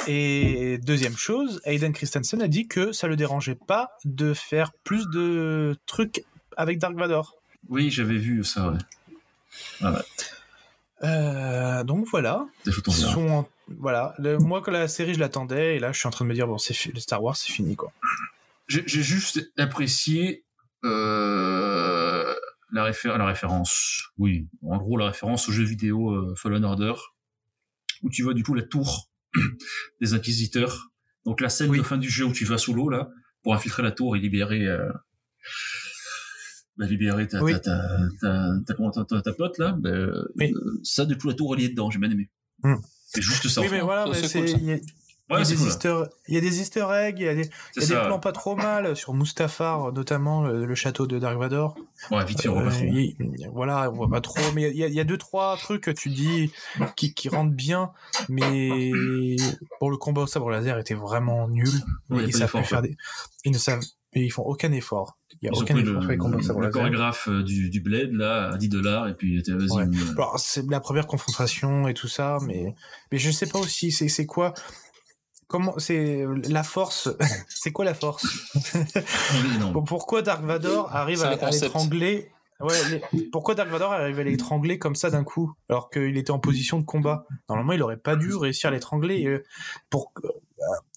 Et 0.06 0.78
deuxième 0.78 1.16
chose, 1.16 1.60
Hayden 1.64 1.92
Christensen 1.92 2.40
a 2.42 2.48
dit 2.48 2.66
que 2.68 2.92
ça 2.92 3.06
le 3.08 3.16
dérangeait 3.16 3.54
pas 3.56 3.90
de 4.04 4.32
faire 4.34 4.72
plus 4.84 5.06
de 5.10 5.76
trucs 5.86 6.24
avec 6.56 6.78
Dark 6.78 6.94
Vador. 6.96 7.36
Oui, 7.68 7.90
j'avais 7.90 8.16
vu 8.16 8.42
ça, 8.44 8.70
ouais. 8.70 9.88
Euh, 11.04 11.82
donc 11.84 12.06
voilà, 12.10 12.46
Des 12.64 12.70
Ils 12.86 12.92
sont 12.92 13.28
en- 13.28 13.48
voilà. 13.68 14.14
Le- 14.18 14.38
moi, 14.38 14.62
quand 14.62 14.70
la 14.70 14.86
série, 14.88 15.14
je 15.14 15.18
l'attendais, 15.18 15.76
et 15.76 15.78
là, 15.80 15.90
je 15.92 15.98
suis 15.98 16.06
en 16.06 16.10
train 16.10 16.24
de 16.24 16.30
me 16.30 16.34
dire, 16.34 16.46
bon, 16.46 16.58
c'est 16.58 16.74
fi- 16.74 16.92
le 16.92 17.00
Star 17.00 17.22
Wars, 17.22 17.36
c'est 17.36 17.50
fini, 17.52 17.74
quoi. 17.76 17.92
J'ai 18.68 18.84
j'ai 18.86 19.02
juste 19.02 19.50
apprécié 19.58 20.44
euh, 20.84 22.11
la, 22.72 22.84
réfé- 22.90 23.16
la 23.16 23.26
référence, 23.26 24.08
oui. 24.18 24.48
En 24.62 24.78
gros, 24.78 24.96
la 24.96 25.06
référence 25.06 25.48
au 25.48 25.52
jeu 25.52 25.64
vidéo 25.64 26.10
euh, 26.10 26.34
Fallen 26.36 26.64
Order, 26.64 26.94
où 28.02 28.10
tu 28.10 28.22
vois 28.22 28.34
du 28.34 28.42
coup 28.42 28.54
la 28.54 28.62
tour 28.62 29.10
des 30.00 30.14
inquisiteurs. 30.14 30.88
Donc 31.24 31.40
la 31.40 31.48
scène 31.48 31.70
Oui. 31.70 31.78
de 31.78 31.82
fin 31.84 31.98
du 31.98 32.10
jeu 32.10 32.24
où 32.24 32.32
tu 32.32 32.44
vas 32.44 32.58
sous 32.58 32.74
l'eau 32.74 32.88
là 32.88 33.08
pour 33.42 33.54
infiltrer 33.54 33.82
la 33.82 33.92
tour 33.92 34.16
et 34.16 34.18
libérer, 34.20 34.66
euh, 34.66 34.90
bah, 36.76 36.86
libérer 36.86 37.28
ta 37.28 37.42
Oui. 37.42 37.52
ta 37.52 37.60
ta 37.60 37.98
ta, 38.20 38.48
ta, 38.66 38.74
comment- 38.74 38.90
ta- 38.90 39.04
ta- 39.04 39.22
ta 39.22 39.32
pote 39.32 39.58
là. 39.58 39.72
bah, 39.78 39.90
euh, 39.90 40.24
ça, 40.82 41.04
du 41.04 41.16
coup, 41.16 41.28
la 41.28 41.34
tour 41.34 41.50
reliée 41.50 41.68
dedans, 41.68 41.90
j'ai 41.90 41.98
bien 41.98 42.10
aimé. 42.10 42.30
Hmm. 42.62 42.76
C'est 43.06 43.22
juste 43.22 43.46
ça. 43.48 43.60
Oui, 43.60 43.68
mais 43.70 43.80
voilà, 43.80 44.04
Ça, 44.06 44.10
mais 44.10 44.16
c'est 44.28 44.28
c'est- 44.28 44.38
cool, 44.58 44.68
ça. 44.78 44.84
Il 45.32 45.38
y 45.38 45.38
a, 45.38 45.38
il 45.38 45.38
y 45.38 45.38
a 45.38 45.38
Ouais, 45.38 45.44
c'est 45.44 45.52
des 45.54 45.58
cool. 45.58 45.68
easter- 45.68 46.04
il 46.28 46.34
y 46.34 46.38
a 46.38 46.40
des 46.40 46.60
easter 46.60 46.86
eggs, 46.92 47.16
il 47.18 47.24
y 47.24 47.28
a 47.28 47.34
des, 47.34 47.50
y 47.76 47.92
a 47.94 48.04
plans 48.06 48.18
pas 48.18 48.32
trop 48.32 48.54
mal 48.56 48.94
sur 48.96 49.14
Mustafar, 49.14 49.92
notamment 49.92 50.42
le, 50.42 50.64
le 50.66 50.74
château 50.74 51.06
de 51.06 51.18
Dark 51.18 51.38
Vador. 51.38 51.76
Ouais, 52.10 52.24
vite 52.24 52.40
fait, 52.42 52.48
on 52.48 52.54
pas 52.54 52.66
Euh, 52.66 52.70
trop. 52.70 53.52
voilà, 53.52 53.90
on 53.90 53.94
voit 53.96 54.08
pas 54.10 54.20
trop, 54.20 54.40
mais 54.54 54.70
il 54.70 54.76
y, 54.76 54.84
a- 54.84 54.88
il 54.88 54.94
y 54.94 55.00
a 55.00 55.04
deux 55.04 55.18
trois 55.18 55.56
trucs 55.56 55.82
que 55.82 55.90
tu 55.90 56.08
dis 56.10 56.52
qui, 56.96 57.14
qui 57.14 57.28
rentrent 57.28 57.54
bien, 57.54 57.90
mais 58.28 59.36
pour 59.78 59.90
le 59.90 59.96
combat 59.96 60.22
au 60.22 60.26
sabre 60.26 60.50
laser 60.50 60.78
était 60.78 60.94
vraiment 60.94 61.48
nul. 61.48 61.68
Ouais, 62.10 62.24
ils 62.24 62.34
savent 62.34 62.50
faire 62.64 62.82
des, 62.82 62.96
ils 63.44 63.52
ne 63.52 63.58
savent, 63.58 63.80
ils 64.14 64.30
font 64.30 64.42
aucun 64.42 64.72
effort. 64.72 65.18
Il 65.40 65.46
y 65.46 65.48
a 65.48 65.52
Ils 65.54 65.62
aucun 65.62 65.76
effort 65.76 66.02
le, 66.60 66.70
chorégraphe 66.70 67.28
euh, 67.28 67.42
du, 67.42 67.70
du 67.70 67.80
Blade 67.80 68.12
là 68.12 68.50
à 68.52 68.56
10 68.56 68.68
dollars 68.68 69.08
et 69.08 69.14
puis 69.14 69.42
vas-y. 69.42 69.70
Ouais. 69.70 69.86
c'est 70.36 70.64
la 70.70 70.78
première 70.80 71.06
confrontation 71.06 71.88
et 71.88 71.94
tout 71.94 72.08
ça, 72.08 72.38
mais, 72.46 72.74
mais 73.10 73.18
je 73.18 73.30
sais 73.30 73.46
pas 73.46 73.58
aussi, 73.58 73.90
c'est, 73.90 74.08
c'est 74.08 74.26
quoi, 74.26 74.52
comment, 75.52 75.78
c'est, 75.78 76.24
la 76.48 76.62
force, 76.64 77.08
c'est 77.48 77.70
quoi 77.70 77.84
la 77.84 77.94
force? 77.94 78.26
Pourquoi 79.86 80.22
Dark 80.22 80.42
Vador 80.42 80.88
arrive 80.92 81.22
à, 81.22 81.36
l'étrangler? 81.50 82.30
Ouais, 82.58 82.76
les- 83.12 83.22
pourquoi 83.30 83.54
Dark 83.54 83.68
Vador 83.68 83.92
arrive 83.92 84.18
à 84.18 84.22
l'étrangler 84.24 84.78
comme 84.78 84.94
ça 84.96 85.10
d'un 85.10 85.24
coup, 85.24 85.52
alors 85.68 85.90
qu'il 85.90 86.16
était 86.16 86.30
en 86.30 86.38
position 86.38 86.78
de 86.78 86.84
combat? 86.84 87.26
Normalement, 87.48 87.72
il 87.74 87.82
aurait 87.82 87.96
pas 87.98 88.16
dû 88.16 88.34
réussir 88.34 88.68
à 88.68 88.72
l'étrangler. 88.72 89.42
Pour 89.90 90.12
euh, 90.24 90.28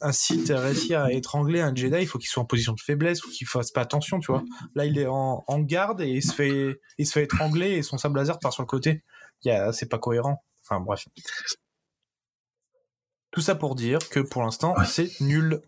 un 0.01 0.11
Sith 0.11 0.49
réussisse 0.55 0.91
à 0.91 1.11
étrangler 1.11 1.59
un 1.59 1.75
Jedi, 1.75 1.97
il 1.99 2.07
faut 2.07 2.17
qu'il 2.17 2.29
soit 2.29 2.41
en 2.41 2.45
position 2.45 2.73
de 2.73 2.79
faiblesse 2.79 3.25
ou 3.25 3.29
qu'il 3.29 3.47
fasse 3.47 3.71
pas 3.71 3.81
attention, 3.81 4.19
tu 4.19 4.31
vois. 4.31 4.43
Là, 4.75 4.85
il 4.85 4.97
est 4.97 5.07
en, 5.07 5.43
en 5.45 5.59
garde 5.59 6.01
et 6.01 6.07
il 6.09 6.23
se 6.23 6.33
fait, 6.33 6.79
il 6.97 7.05
se 7.05 7.11
fait 7.11 7.23
étrangler 7.23 7.71
et 7.71 7.81
son 7.83 7.97
sable 7.97 8.17
laser 8.19 8.39
part 8.39 8.53
sur 8.53 8.63
le 8.63 8.67
côté. 8.67 9.03
C'est 9.71 9.89
pas 9.89 9.99
cohérent. 9.99 10.43
Enfin, 10.63 10.79
bref. 10.79 11.05
Tout 13.35 13.41
ça 13.41 13.53
pour 13.55 13.75
dire 13.75 13.99
que 14.09 14.19
pour 14.21 14.43
l'instant, 14.43 14.73
c'est 14.85 15.19
nul. 15.21 15.61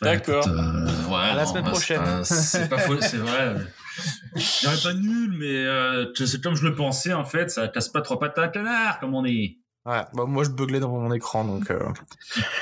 Bah, 0.00 0.16
D'accord. 0.16 0.46
euh, 0.48 1.06
ouais, 1.08 1.14
À 1.14 1.34
la 1.34 1.44
non, 1.44 1.48
semaine 1.50 1.64
bah, 1.64 1.70
prochaine. 1.70 2.24
C'est 2.24 2.68
pas, 2.68 2.78
faux, 2.78 3.00
c'est 3.00 3.16
vrai. 3.16 3.56
Je 4.36 4.60
dirais 4.60 4.76
pas 4.82 4.92
nul, 4.94 5.36
mais 5.38 5.64
euh, 5.66 6.12
c'est 6.14 6.42
comme 6.42 6.54
je 6.54 6.64
le 6.66 6.74
pensais 6.74 7.12
en 7.12 7.24
fait, 7.24 7.50
ça 7.50 7.68
casse 7.68 7.88
pas 7.90 8.00
trois 8.00 8.18
pattes 8.18 8.38
à 8.38 8.42
un 8.44 8.48
canard, 8.48 8.98
comme 9.00 9.14
on 9.14 9.22
dit. 9.22 9.60
Ouais, 9.84 10.02
bah, 10.14 10.24
moi 10.26 10.44
je 10.44 10.50
beuglais 10.50 10.80
dans 10.80 10.88
mon 10.90 11.12
écran, 11.12 11.44
donc. 11.44 11.70
euh, 11.70 11.78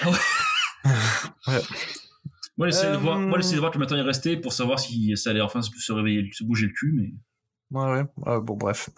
Moi, 2.56 2.68
j'essaie 2.68 2.88
de 2.90 2.94
Euh, 2.94 2.98
voir, 2.98 3.18
moi, 3.18 3.38
j'essaie 3.38 3.54
de 3.54 3.60
voir 3.60 3.70
combien 3.72 3.86
de 3.86 3.90
temps 3.90 3.96
il 3.96 4.02
restait 4.02 4.36
pour 4.36 4.52
savoir 4.52 4.78
si 4.80 5.16
ça 5.16 5.30
allait 5.30 5.40
enfin 5.40 5.60
se 5.62 5.92
réveiller, 5.92 6.28
se 6.32 6.44
bouger 6.44 6.66
le 6.66 6.72
cul, 6.72 6.92
mais. 6.94 7.78
Ouais, 7.78 7.90
ouais. 7.92 8.04
Ouais, 8.16 8.40
bon, 8.40 8.54
bref. 8.56 8.90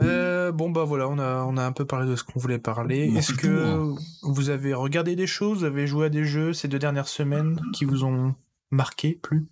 Euh, 0.00 0.29
bon, 0.52 0.70
bah 0.70 0.84
voilà, 0.84 1.08
on 1.08 1.18
a, 1.18 1.42
on 1.44 1.56
a 1.56 1.64
un 1.64 1.72
peu 1.72 1.84
parlé 1.84 2.08
de 2.10 2.16
ce 2.16 2.24
qu'on 2.24 2.38
voulait 2.38 2.58
parler. 2.58 3.12
Est-ce 3.16 3.32
que 3.32 3.74
tour. 3.76 3.98
vous 4.22 4.50
avez 4.50 4.74
regardé 4.74 5.16
des 5.16 5.26
choses, 5.26 5.58
vous 5.60 5.64
avez 5.64 5.86
joué 5.86 6.06
à 6.06 6.08
des 6.08 6.24
jeux 6.24 6.52
ces 6.52 6.68
deux 6.68 6.78
dernières 6.78 7.08
semaines 7.08 7.60
qui 7.72 7.84
vous 7.84 8.04
ont 8.04 8.34
marqué 8.70 9.18
plus 9.22 9.46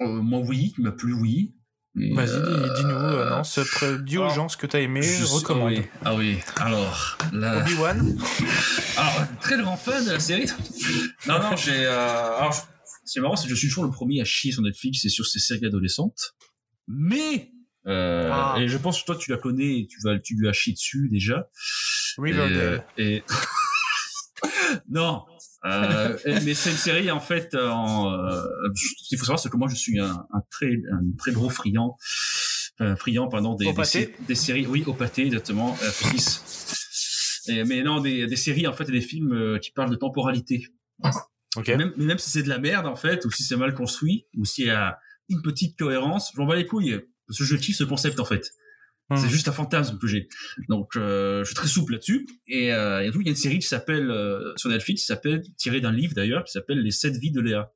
Euh, 0.00 0.06
moi, 0.22 0.40
oui, 0.46 0.74
m'a 0.78 0.92
plu, 0.92 1.12
oui. 1.12 1.54
Vas-y, 1.94 2.28
euh, 2.30 2.68
dis- 2.68 2.74
dis-nous, 2.80 2.90
euh, 2.94 3.30
non, 3.30 3.42
c'est 3.44 3.64
pré- 3.68 3.98
dis 3.98 4.18
aux 4.18 4.28
gens 4.28 4.48
ce 4.48 4.56
que 4.56 4.68
t'as 4.68 4.78
aimé, 4.80 5.02
je- 5.02 5.24
recommande. 5.24 5.72
Ah 5.72 5.76
oui, 5.76 5.82
ah 6.04 6.14
oui. 6.16 6.38
Alors, 6.56 7.18
là. 7.32 7.62
Obi-Wan? 7.62 8.16
Alors, 8.96 9.26
très 9.40 9.58
grand 9.60 9.76
fan 9.76 10.04
de 10.04 10.10
la 10.12 10.20
série. 10.20 10.46
Non, 11.26 11.40
non, 11.40 11.56
j'ai. 11.56 11.86
Euh, 11.86 12.36
alors, 12.38 12.54
c'est 13.04 13.20
marrant, 13.20 13.34
c'est 13.34 13.48
que 13.48 13.54
je 13.54 13.58
suis 13.58 13.66
toujours 13.68 13.82
le 13.84 13.90
premier 13.90 14.20
à 14.20 14.24
chier 14.24 14.52
sur 14.52 14.62
Netflix 14.62 15.04
et 15.06 15.08
sur 15.08 15.26
ces 15.26 15.40
séries 15.40 15.66
adolescentes. 15.66 16.36
Mais. 16.86 17.50
Euh, 17.88 18.28
Ah. 18.32 18.56
Et 18.58 18.68
je 18.68 18.76
pense 18.78 19.00
que 19.00 19.06
toi, 19.06 19.16
tu 19.16 19.30
la 19.30 19.38
connais, 19.38 19.80
et 19.80 19.86
tu 19.86 19.98
vas, 20.04 20.18
tu 20.18 20.34
lui 20.36 20.48
as 20.48 20.52
chié 20.52 20.72
dessus 20.74 21.08
déjà. 21.10 21.48
Riverdale. 22.18 22.84
Et, 22.98 23.16
et- 23.16 23.22
non. 24.90 25.24
Euh, 25.64 26.16
mais 26.44 26.54
c'est 26.54 26.70
une 26.70 26.76
série 26.76 27.10
en 27.10 27.18
fait. 27.20 27.54
En, 27.56 28.12
euh, 28.14 28.42
ce 28.76 29.08
qu'il 29.08 29.18
faut 29.18 29.24
savoir, 29.24 29.40
c'est 29.40 29.48
que 29.50 29.56
moi, 29.56 29.68
je 29.68 29.74
suis 29.74 29.98
un, 29.98 30.24
un 30.32 30.40
très, 30.50 30.70
un 30.92 31.00
très 31.16 31.32
gros 31.32 31.50
friand, 31.50 31.96
euh, 32.80 32.94
friand 32.94 33.26
pardon 33.28 33.54
des, 33.54 33.64
des, 34.00 34.14
des 34.28 34.34
séries. 34.36 34.66
Oui, 34.68 34.84
au 34.86 34.94
pâté, 34.94 35.26
exactement. 35.26 35.76
Euh. 35.82 35.90
Et- 37.48 37.64
mais 37.64 37.82
non, 37.82 38.00
des, 38.00 38.26
des 38.26 38.36
séries 38.36 38.66
en 38.66 38.72
fait 38.74 38.88
et 38.88 38.92
des 38.92 39.00
films 39.00 39.32
euh, 39.32 39.58
qui 39.58 39.70
parlent 39.72 39.90
de 39.90 39.96
temporalité. 39.96 40.66
Ok. 41.56 41.68
Même, 41.68 41.92
mais 41.96 42.04
même 42.04 42.18
si 42.18 42.30
c'est 42.30 42.42
de 42.42 42.48
la 42.48 42.58
merde 42.58 42.86
en 42.86 42.94
fait, 42.96 43.24
ou 43.24 43.30
si 43.30 43.42
c'est 43.42 43.56
mal 43.56 43.74
construit, 43.74 44.26
ou 44.36 44.44
s'il 44.44 44.66
y 44.66 44.70
a 44.70 44.98
une 45.30 45.40
petite 45.42 45.78
cohérence, 45.78 46.30
je 46.34 46.40
m'en 46.40 46.46
bats 46.46 46.56
les 46.56 46.66
couilles. 46.66 47.00
Parce 47.28 47.38
que 47.38 47.44
je 47.44 47.56
kiffe 47.56 47.76
ce 47.76 47.84
concept 47.84 48.18
en 48.20 48.24
fait. 48.24 48.50
Hmm. 49.10 49.16
C'est 49.16 49.28
juste 49.28 49.48
un 49.48 49.52
fantasme 49.52 49.98
que 49.98 50.06
j'ai. 50.06 50.28
Donc 50.68 50.96
euh, 50.96 51.40
je 51.40 51.46
suis 51.46 51.54
très 51.54 51.68
souple 51.68 51.92
là-dessus. 51.92 52.26
Et 52.46 52.72
euh, 52.74 53.00
et 53.02 53.10
donc, 53.10 53.22
il 53.22 53.26
y 53.26 53.28
a 53.28 53.30
une 53.30 53.36
série 53.36 53.58
qui 53.58 53.66
s'appelle 53.66 54.10
euh, 54.10 54.52
sur 54.56 54.68
Netflix, 54.70 55.02
qui 55.02 55.06
s'appelle 55.06 55.42
tirée 55.56 55.80
d'un 55.80 55.92
livre 55.92 56.14
d'ailleurs, 56.14 56.44
qui 56.44 56.52
s'appelle 56.52 56.80
Les 56.80 56.90
sept 56.90 57.16
vies 57.16 57.30
de 57.30 57.40
Léa. 57.40 57.72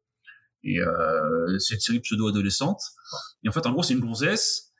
Et 0.65 0.79
euh, 0.81 1.59
c'est 1.59 1.75
une 1.75 1.81
série 1.81 2.01
pseudo-adolescente. 2.01 2.81
Et 3.45 3.49
en 3.49 3.53
fait, 3.53 3.67
en 3.67 3.73
gros, 3.73 3.83
c'est 3.83 3.95
une 3.95 4.01
gonzesse 4.01 4.73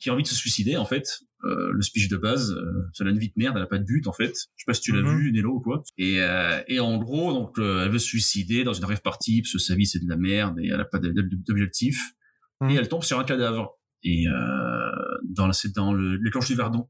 qui 0.00 0.10
a 0.10 0.12
envie 0.14 0.22
de 0.22 0.28
se 0.28 0.34
suicider 0.34 0.76
en 0.76 0.84
fait. 0.86 1.20
Euh, 1.44 1.70
le 1.72 1.82
speech 1.82 2.08
de 2.08 2.16
base, 2.16 2.50
euh, 2.52 2.88
ça 2.94 3.04
a 3.04 3.08
une 3.08 3.18
vie 3.18 3.28
de 3.28 3.34
merde, 3.36 3.56
elle 3.56 3.62
a 3.62 3.66
pas 3.66 3.78
de 3.78 3.84
but 3.84 4.06
en 4.08 4.12
fait. 4.12 4.28
Je 4.34 4.62
sais 4.62 4.64
pas 4.66 4.74
si 4.74 4.80
tu 4.80 4.92
l'as 4.92 5.02
Mhm. 5.02 5.18
vu, 5.18 5.32
Nello 5.32 5.54
ou 5.56 5.60
quoi. 5.60 5.84
Et, 5.96 6.20
euh, 6.20 6.60
et 6.66 6.80
en 6.80 6.98
gros, 6.98 7.32
donc, 7.32 7.54
elle 7.58 7.88
veut 7.90 7.98
se 8.00 8.06
suicider 8.06 8.64
dans 8.64 8.72
une 8.72 8.84
rêve 8.84 9.00
partie 9.02 9.42
parce 9.42 9.52
que 9.52 9.58
sa 9.60 9.76
vie 9.76 9.86
c'est 9.86 10.00
de 10.00 10.08
la 10.08 10.16
merde 10.16 10.58
et 10.60 10.68
elle 10.68 10.80
a 10.80 10.84
pas 10.84 10.98
d'objectif. 10.98 12.12
Mhm. 12.60 12.70
Et 12.70 12.74
elle 12.74 12.88
tombe 12.88 13.04
sur 13.04 13.20
un 13.20 13.24
cadavre. 13.24 13.77
Et 14.04 14.26
euh, 14.28 14.90
dans 15.24 15.52
c'est 15.52 15.74
dans 15.74 15.92
le, 15.92 16.16
les 16.16 16.30
cloches 16.30 16.46
du 16.48 16.54
Verdon, 16.54 16.88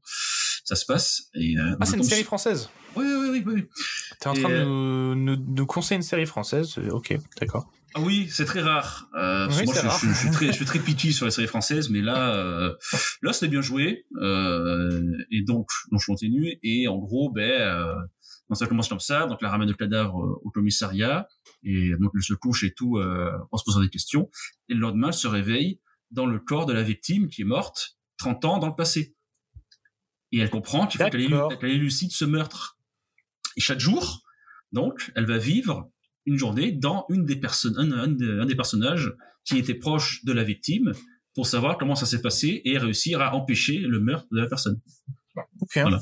ça 0.63 0.75
se 0.75 0.85
passe. 0.85 1.29
Et, 1.33 1.57
euh, 1.57 1.75
Ah, 1.79 1.85
c'est 1.85 1.97
une 1.97 2.03
série 2.03 2.23
française. 2.23 2.69
Oui, 2.95 3.05
oui, 3.07 3.27
oui, 3.31 3.43
oui. 3.45 3.53
oui. 3.55 3.65
T'es 4.19 4.27
en 4.27 4.33
train 4.33 4.49
de 4.49 4.53
euh, 4.55 4.65
nous, 4.65 5.15
nous, 5.15 5.35
nous 5.55 5.65
conseiller 5.65 5.97
une 5.97 6.01
série 6.03 6.25
française. 6.25 6.77
Ok, 6.91 7.17
d'accord. 7.39 7.71
Ah 7.95 8.01
oui, 8.01 8.27
c'est 8.29 8.45
très 8.45 8.61
rare. 8.61 9.09
Euh, 9.15 9.47
Oui, 9.49 9.65
moi, 9.65 9.73
je, 9.73 9.79
rare. 9.87 9.99
je- 10.03 10.07
je 10.09 10.13
suis 10.13 10.29
très, 10.29 10.47
je 10.47 10.51
suis 10.51 10.65
très 10.65 10.77
picky 10.85 11.11
sur 11.11 11.25
les 11.25 11.31
séries 11.31 11.47
françaises, 11.47 11.89
mais 11.89 12.01
là, 12.01 12.35
euh, 12.35 12.75
là, 13.23 13.33
c'était 13.33 13.47
bien 13.47 13.61
joué. 13.61 14.05
Euh, 14.21 15.01
et 15.31 15.41
donc, 15.41 15.67
donc, 15.91 15.99
je 15.99 16.05
continue. 16.05 16.59
Et 16.61 16.87
en 16.87 16.97
gros, 16.99 17.31
ben, 17.31 17.95
donc 18.47 18.57
ça 18.57 18.67
commence 18.67 18.89
comme 18.89 18.99
ça. 18.99 19.25
Donc, 19.25 19.41
la 19.41 19.49
ramène 19.49 19.67
le 19.67 19.73
cadavre 19.73 20.39
au 20.43 20.51
commissariat. 20.51 21.27
Et 21.63 21.91
donc, 21.99 22.11
elle 22.15 22.21
se 22.23 22.33
couche 22.35 22.63
et 22.63 22.73
tout, 22.73 22.99
en 22.99 23.57
se 23.57 23.63
posant 23.63 23.81
des 23.81 23.89
questions. 23.89 24.29
Et 24.69 24.75
le 24.75 24.79
lendemain, 24.81 25.07
elle 25.07 25.13
se 25.13 25.27
réveille 25.27 25.79
dans 26.11 26.25
le 26.25 26.39
corps 26.39 26.65
de 26.65 26.73
la 26.73 26.83
victime 26.83 27.29
qui 27.29 27.41
est 27.41 27.45
morte 27.45 27.97
30 28.17 28.45
ans 28.45 28.57
dans 28.59 28.67
le 28.67 28.75
passé. 28.75 29.15
Et 30.31 30.39
elle 30.39 30.49
comprend 30.49 30.85
qu'il 30.87 30.99
faut 30.99 31.09
qu'elle 31.09 31.69
élucide 31.71 32.11
ce 32.11 32.25
meurtre. 32.25 32.77
Et 33.57 33.61
chaque 33.61 33.79
jour, 33.79 34.21
donc, 34.71 35.11
elle 35.15 35.25
va 35.25 35.37
vivre 35.37 35.89
une 36.25 36.37
journée 36.37 36.71
dans 36.71 37.05
une 37.09 37.25
des 37.25 37.35
personnes, 37.37 37.75
un, 37.77 37.91
un 37.91 38.07
de- 38.07 38.39
un 38.39 38.45
des 38.45 38.55
personnages 38.55 39.13
qui 39.45 39.57
était 39.57 39.73
proche 39.73 40.23
de 40.25 40.31
la 40.31 40.43
victime 40.43 40.91
pour 41.33 41.47
savoir 41.47 41.77
comment 41.77 41.95
ça 41.95 42.05
s'est 42.05 42.21
passé 42.21 42.61
et 42.65 42.77
réussir 42.77 43.21
à 43.21 43.33
empêcher 43.35 43.77
le 43.79 43.99
meurtre 43.99 44.27
de 44.31 44.39
la 44.39 44.47
personne. 44.47 44.79
Ok. 45.61 45.71
Voilà. 45.75 45.99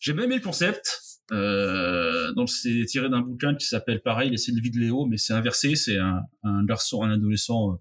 J'ai 0.00 0.12
bien 0.14 0.24
aimé 0.24 0.36
le 0.36 0.42
concept. 0.42 1.00
Euh, 1.32 2.32
donc 2.34 2.48
c'est 2.48 2.84
tiré 2.86 3.08
d'un 3.08 3.20
bouquin 3.20 3.54
qui 3.56 3.66
s'appelle 3.66 4.00
pareil, 4.00 4.30
Les 4.30 4.52
de 4.54 4.60
vie 4.60 4.70
de 4.70 4.78
Léo, 4.78 5.06
mais 5.06 5.16
c'est 5.18 5.32
inversé. 5.32 5.74
C'est 5.74 5.98
un, 5.98 6.22
un 6.44 6.64
garçon, 6.64 7.02
un 7.02 7.10
adolescent 7.10 7.72
euh, 7.72 7.76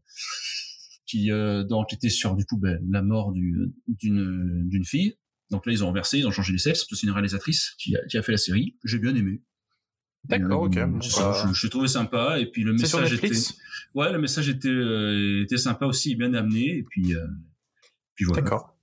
qui 1.06 1.32
euh, 1.32 1.64
doit 1.64 1.78
enquêter 1.78 2.10
sur 2.10 2.36
du 2.36 2.46
coup 2.46 2.58
ben, 2.58 2.80
la 2.90 3.02
mort 3.02 3.32
du- 3.32 3.72
d'une 3.88 4.86
fille. 4.86 5.16
Donc 5.52 5.66
là 5.66 5.72
ils 5.74 5.84
ont 5.84 5.90
inversé, 5.90 6.18
ils 6.18 6.28
ont 6.28 6.32
changé 6.32 6.52
les 6.54 6.60
sexes. 6.60 6.80
parce 6.82 6.90
que 6.90 6.96
C'est 6.96 7.08
une 7.08 7.14
réalisatrice 7.14 7.76
qui 7.78 7.96
a, 7.96 8.06
qui 8.06 8.18
a 8.18 8.22
fait 8.24 8.32
la 8.32 8.38
série. 8.38 8.78
J'ai 8.84 9.00
bien 9.00 9.16
aimé. 9.16 9.42
D'accord, 10.26 10.64
ok. 10.64 10.78
Euh, 10.78 10.88
Bon, 10.88 11.02
c'est 11.02 11.12
ça, 11.12 11.30
bah, 11.32 11.46
je, 11.48 11.54
je 11.54 11.68
trouvais 11.68 11.88
sympa 11.88 12.40
et 12.40 12.48
puis 12.50 12.64
le 12.64 12.76
C'est 12.78 12.88
sur 12.88 13.00
message 13.00 13.14
était 13.18 13.28
Netflix 13.30 13.58
ouais 13.94 14.12
le 14.12 14.18
message 14.20 14.50
était 14.50 14.70
euh, 14.70 15.44
était 15.44 15.58
sympa 15.60 15.86
aussi 15.86 16.16
bien 16.16 16.34
amené 16.34 16.78
et 16.78 16.84
puis 16.84 17.14
euh, 17.14 17.26
puis 18.16 18.26
voilà 18.26 18.42
D'accord. 18.42 18.76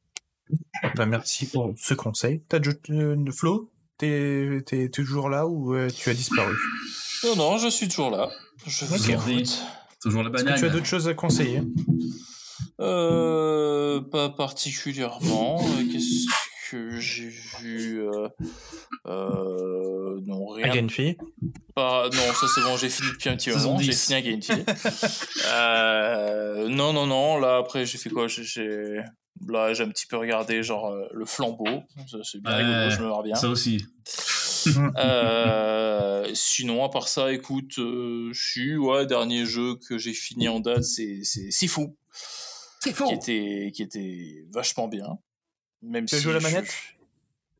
Bah, 0.96 1.06
merci 1.06 1.46
pour 1.46 1.74
ce 1.76 1.94
conseil. 1.94 2.42
T'as 2.48 2.60
euh, 2.90 3.30
Flo, 3.32 3.72
t'es 3.98 4.62
t'es 4.66 4.88
toujours 4.90 5.28
là 5.30 5.46
ou 5.48 5.74
euh, 5.74 5.88
tu 5.88 6.10
as 6.10 6.14
disparu? 6.14 6.54
Non, 7.24 7.36
non, 7.36 7.58
je 7.58 7.68
suis 7.68 7.88
toujours 7.88 8.10
là. 8.10 8.30
Je 8.66 8.84
vous 8.84 8.94
Ok. 8.94 9.48
Écoute. 10.02 10.12
toujours 10.12 10.22
la 10.22 10.28
Est-ce 10.30 10.44
banane 10.44 10.54
que 10.54 10.60
tu 10.60 10.66
as 10.66 10.70
d'autres 10.72 10.86
choses 10.86 11.08
à 11.08 11.14
conseiller? 11.14 11.62
Euh, 12.80 14.00
pas 14.00 14.28
particulièrement. 14.30 15.60
Euh, 15.60 15.82
Qu'est-ce 15.92 16.26
que 16.70 16.98
j'ai 16.98 17.28
vu 17.60 18.00
euh, 18.08 18.28
euh, 19.06 20.20
Non, 20.26 20.46
rien 20.48 20.66
il 20.68 20.74
y 20.74 20.78
a 20.78 20.80
une 20.80 20.90
fille. 20.90 21.16
Pas- 21.74 22.08
non, 22.12 22.32
ça 22.32 22.46
c'est 22.54 22.62
bon, 22.62 22.76
j'ai 22.76 22.88
fini 22.88 23.08
depuis 23.12 23.28
un 23.28 23.36
petit 23.36 23.50
moment. 23.50 23.78
J'ai 23.78 23.90
10. 23.92 24.06
fini 24.06 24.22
Gainty. 24.22 24.52
euh, 25.52 26.68
non, 26.68 26.92
non, 26.92 27.06
non. 27.06 27.38
Là, 27.38 27.58
après, 27.58 27.84
j'ai 27.86 27.98
fait 27.98 28.10
quoi? 28.10 28.26
J'ai- 28.28 28.44
j'ai 28.44 29.00
Là, 29.48 29.72
j'ai 29.74 29.82
un 29.82 29.88
petit 29.88 30.06
peu 30.06 30.16
regardé, 30.18 30.62
genre, 30.62 30.86
euh, 30.92 31.02
le 31.12 31.24
flambeau. 31.24 31.66
Ça, 32.08 32.18
C'est 32.22 32.40
bien 32.40 32.54
rigolo, 32.54 32.90
je 32.90 33.02
me 33.02 33.08
marre 33.08 33.22
bien. 33.24 33.34
Ça 33.34 33.48
aussi. 33.48 33.84
Euh, 34.98 36.30
sinon, 36.34 36.84
à 36.84 36.89
part 36.89 37.09
ça, 37.09 37.32
écoute, 37.32 37.78
euh, 37.78 38.30
je 38.32 38.43
suis, 38.51 38.76
ouais, 38.76 39.06
dernier 39.06 39.44
jeu 39.47 39.76
que 39.89 39.98
j'ai 39.98 40.12
fini 40.12 40.48
en 40.48 40.60
date, 40.60 40.84
c'est 40.84 41.20
c'est 41.24 41.51
Sifu, 41.51 41.89
C'est 42.80 42.93
qui 42.94 43.12
était, 43.14 43.70
qui 43.74 43.82
était 43.82 44.44
vachement 44.51 44.89
bien. 44.89 45.18
Même 45.82 46.06
Tu 46.06 46.14
as 46.14 46.18
si 46.18 46.24
joué 46.24 46.32
à 46.32 46.34
la 46.34 46.40
je- 46.40 46.44
manette? 46.55 46.74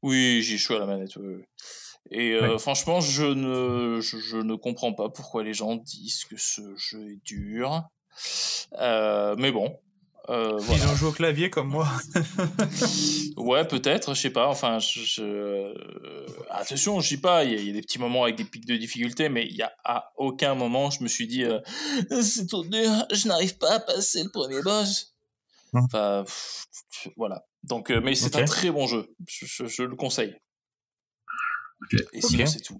Oui, 0.03 0.43
j'ai 0.43 0.59
joué 0.59 0.77
à 0.77 0.81
la 0.81 0.87
manette. 0.87 1.16
oui, 1.16 1.35
oui. 1.37 1.43
Et 2.11 2.33
euh, 2.33 2.53
Ouais. 2.55 2.59
franchement, 2.59 3.01
je 3.01 3.24
ne, 3.24 4.01
je, 4.01 4.19
je 4.19 4.37
ne 4.37 4.55
comprends 4.57 4.93
pas 4.93 5.09
pourquoi 5.09 5.45
les 5.45 5.55
gens 5.55 5.77
disent 5.77 6.24
que 6.24 6.37
ce 6.37 6.74
jeu 6.77 7.12
est 7.12 7.24
dur. 7.24 7.83
Euh, 8.79 9.35
mais 9.39 9.53
bon, 9.53 9.79
euh, 10.33 10.59
Ils 10.71 10.87
ont 10.87 10.95
joué 10.97 11.09
au 11.11 11.13
clavier 11.13 11.51
comme 11.51 11.69
moi. 11.69 11.89
Ouais, 13.37 13.67
peut-être, 13.67 14.15
je 14.15 14.21
sais 14.21 14.31
pas. 14.31 14.47
Enfin, 14.49 14.79
je, 14.79 15.01
je- 15.01 15.23
euh, 15.23 16.27
attention, 16.51 17.01
je 17.01 17.09
dis 17.09 17.17
pas. 17.21 17.45
Il 17.45 17.53
y, 17.53 17.55
a- 17.55 17.59
il 17.61 17.67
y 17.67 17.71
a 17.71 17.73
des 17.73 17.81
petits 17.83 17.99
moments 17.99 18.25
avec 18.25 18.37
des 18.37 18.45
pics 18.45 18.67
de 18.67 18.77
difficulté, 18.77 19.29
mais 19.29 19.47
il 19.47 19.57
y 19.57 19.63
a 19.63 19.73
à 19.85 20.13
aucun 20.17 20.55
moment 20.55 20.91
je 20.91 21.03
me 21.03 21.09
suis 21.09 21.27
dit 21.27 21.45
euh, 21.45 21.59
c'est 22.23 22.47
trop 22.47 22.65
dur, 22.65 22.91
je 23.13 23.29
n'arrive 23.29 23.57
pas 23.59 23.75
à 23.77 23.81
passer 23.81 24.23
le 24.23 24.31
premier 24.31 24.63
boss. 24.63 25.15
Hum. 25.73 25.83
Enfin, 25.85 26.25
pff, 26.25 26.67
voilà. 27.17 27.45
Donc, 27.65 27.91
euh, 27.91 28.01
mais 28.03 28.15
c'est 28.15 28.37
un 28.37 28.45
très 28.45 28.71
bon 28.71 28.87
jeu. 28.87 29.09
Je, 29.27 29.47
je- 29.47 29.67
je 29.67 29.83
le 29.83 29.97
conseille. 29.97 30.37
Et 32.13 32.21
sinon, 32.21 32.47
c'est 32.47 32.61
tout. 32.61 32.79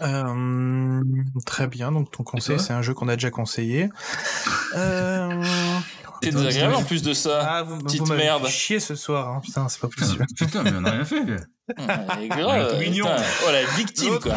Euh, 0.00 1.02
très 1.44 1.66
bien, 1.66 1.90
donc 1.92 2.10
ton 2.12 2.22
conseil, 2.24 2.58
c'est 2.60 2.72
un 2.72 2.82
jeu 2.82 2.94
qu'on 2.94 3.08
a 3.08 3.14
déjà 3.16 3.30
conseillé. 3.30 3.88
Euh... 4.74 5.42
C'est 6.22 6.30
toi, 6.30 6.40
désagréable 6.42 6.74
en 6.74 6.82
plus 6.84 7.02
de 7.02 7.12
ça. 7.12 7.40
Ah, 7.48 7.62
vous, 7.62 7.78
petite 7.78 8.00
vous 8.00 8.06
m'avez 8.06 8.24
merde. 8.24 8.44
fait 8.46 8.50
chier 8.52 8.80
ce 8.80 8.94
soir, 8.94 9.28
hein. 9.28 9.40
putain, 9.44 9.68
c'est 9.68 9.80
pas 9.80 9.88
possible. 9.88 10.26
putain, 10.36 10.62
mais 10.62 10.72
on 10.76 10.80
n'a 10.82 10.90
rien 10.92 11.04
fait. 11.04 11.22
Ouais, 11.78 12.28
grave, 12.28 12.72
tout 12.72 12.78
mignon. 12.80 13.04
putain. 13.04 13.22
Oh 13.46 13.50
la 13.52 13.62
victime 13.76 14.12
L'autre- 14.14 14.22
quoi. 14.28 14.36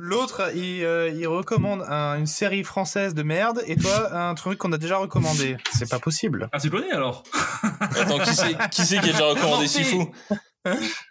L'autre, 0.00 0.50
il, 0.56 0.82
euh, 0.84 1.10
il 1.10 1.28
recommande 1.28 1.82
un- 1.88 2.18
une 2.18 2.26
série 2.26 2.64
française 2.64 3.14
de 3.14 3.22
merde, 3.22 3.62
et 3.68 3.76
toi, 3.76 4.12
un 4.12 4.34
truc 4.34 4.58
qu'on 4.58 4.72
a 4.72 4.78
déjà 4.78 4.96
recommandé. 4.96 5.56
C'est 5.72 5.88
pas 5.88 6.00
possible. 6.00 6.48
Ah, 6.52 6.58
tu 6.58 6.70
connais 6.70 6.90
alors 6.90 7.22
Attends, 7.80 8.18
qui 8.18 8.34
c'est 8.34 8.56
qui, 8.70 8.84
c'est 8.84 8.98
qui 9.00 9.10
a 9.10 9.12
déjà 9.12 9.26
recommandé 9.26 9.66
Morty. 9.66 9.68
Sifu 9.84 9.98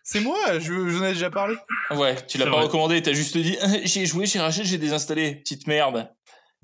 C'est 0.04 0.20
moi, 0.20 0.38
je, 0.60 0.90
j'en 0.90 1.06
ai 1.06 1.14
déjà 1.14 1.30
parlé. 1.30 1.56
Ouais, 1.92 2.16
tu 2.28 2.38
l'as 2.38 2.44
C'est 2.46 2.50
pas 2.52 2.58
vrai. 2.58 2.66
recommandé, 2.66 3.02
t'as 3.02 3.14
juste 3.14 3.38
dit 3.38 3.58
j'ai 3.86 4.06
joué, 4.06 4.26
j'ai 4.26 4.40
racheté, 4.40 4.66
j'ai 4.66 4.78
désinstallé. 4.78 5.36
Petite 5.36 5.68
merde. 5.68 6.10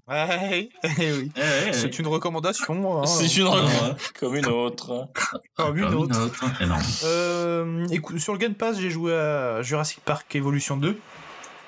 Ouais, 0.08 0.70
eh 1.00 1.12
oui. 1.12 1.32
Eh, 1.36 1.42
eh, 1.42 1.68
eh. 1.70 1.74
C'est 1.74 2.00
une 2.00 2.08
recommandation. 2.08 3.02
hein. 3.02 3.06
C'est 3.06 3.36
une 3.38 3.48
Ah, 3.48 3.50
recommandation 3.52 3.96
comme 4.20 4.36
une 4.36 4.46
autre. 4.48 5.08
Comme 5.56 5.78
une 5.78 5.94
autre. 5.94 6.30
Énorme. 6.62 6.82
Euh, 7.04 7.86
écoute, 7.92 8.18
sur 8.20 8.32
le 8.34 8.40
Game 8.40 8.54
Pass, 8.56 8.80
j'ai 8.80 8.90
joué 8.90 9.14
à 9.14 9.62
Jurassic 9.62 10.00
Park 10.06 10.34
Evolution 10.36 10.78
2. 10.78 10.98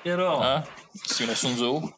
Et 0.06 0.10
alors? 0.12 0.42
Hein 0.42 0.64
Simulation 1.06 1.50
de 1.52 1.56
zoo. 1.56 1.90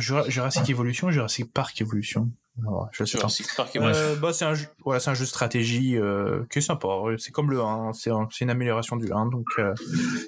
Jura- 0.00 0.28
Jurassic 0.28 0.68
Evolution, 0.70 1.10
Jurassic 1.10 1.52
Park 1.52 1.78
Evolution. 1.80 2.30
Alors, 2.62 2.88
je 2.92 3.04
sais 3.04 3.12
pas. 3.18 3.20
Jurassic 3.28 3.46
Park 3.56 3.70
Ouais. 3.74 3.82
Euh, 3.94 4.16
bah, 4.16 4.32
c'est 4.32 4.44
un, 4.46 4.54
jeu- 4.54 4.66
ouais, 4.86 4.98
c'est 5.00 5.10
un 5.10 5.14
jeu 5.14 5.24
de 5.24 5.28
stratégie 5.28 5.96
euh, 5.98 6.44
qui 6.50 6.60
est 6.60 6.62
sympa. 6.62 6.88
C'est 7.18 7.32
comme 7.32 7.50
le 7.50 7.60
1, 7.60 7.92
c'est 7.92 8.10
un- 8.10 8.28
c'est 8.30 8.44
une 8.44 8.50
amélioration 8.50 8.96
du 8.96 9.12
1. 9.12 9.26
Donc, 9.26 9.46
euh, 9.58 9.74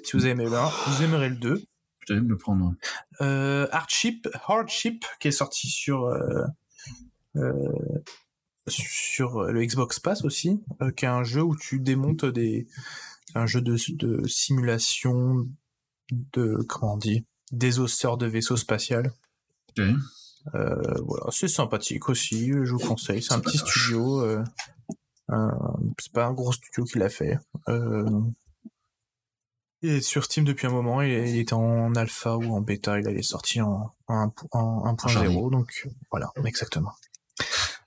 si 0.03 0.11
vous 0.15 0.27
aimez 0.27 0.45
le 0.45 0.53
1, 0.53 0.69
vous 0.87 1.03
aimerez 1.03 1.29
le 1.29 1.35
2. 1.35 1.63
Me 2.09 2.29
le 2.29 2.37
prendre. 2.37 2.73
Euh, 3.21 3.67
Hardship, 3.71 4.27
Hardship, 4.47 5.05
qui 5.19 5.27
est 5.27 5.31
sorti 5.31 5.67
sur 5.67 6.05
euh, 6.05 6.45
euh, 7.35 7.53
sur 8.67 9.43
le 9.43 9.65
Xbox 9.65 9.99
Pass 9.99 10.23
aussi, 10.25 10.63
qui 10.95 11.05
est 11.05 11.09
un 11.09 11.23
jeu 11.23 11.41
où 11.41 11.55
tu 11.55 11.79
démontes 11.79 12.25
des 12.25 12.67
un 13.35 13.45
jeu 13.45 13.61
de, 13.61 13.77
de 13.95 14.27
simulation 14.27 15.47
de 16.11 16.57
comment 16.67 16.95
on 16.95 16.97
dit 16.97 17.25
des 17.51 17.79
osseurs 17.79 18.17
de 18.17 18.25
vaisseaux 18.25 18.57
spatial. 18.57 19.13
Voilà, 20.53 21.27
c'est 21.31 21.47
sympathique 21.47 22.09
aussi, 22.09 22.51
je 22.51 22.71
vous 22.71 22.79
conseille. 22.79 23.21
C'est 23.21 23.33
un 23.33 23.39
petit 23.39 23.57
studio. 23.57 24.25
C'est 25.99 26.13
pas 26.13 26.25
un 26.25 26.33
gros 26.33 26.51
studio 26.51 26.83
qui 26.85 26.99
l'a 26.99 27.09
fait. 27.09 27.37
Euh, 27.67 28.21
il 29.87 29.93
est 29.97 30.01
sur 30.01 30.23
Steam 30.25 30.43
depuis 30.45 30.67
un 30.67 30.71
moment. 30.71 31.01
Il, 31.01 31.11
est- 31.11 31.29
il 31.31 31.39
était 31.39 31.53
en 31.53 31.93
alpha 31.95 32.35
ou 32.37 32.55
en 32.55 32.61
bêta. 32.61 32.99
Il 32.99 33.07
allait 33.07 33.21
sortir 33.21 33.67
en, 33.67 33.93
en, 34.07 34.31
en 34.51 34.93
1.0. 34.95 35.09
Charlie. 35.09 35.35
Donc 35.51 35.87
voilà, 36.11 36.31
exactement. 36.45 36.91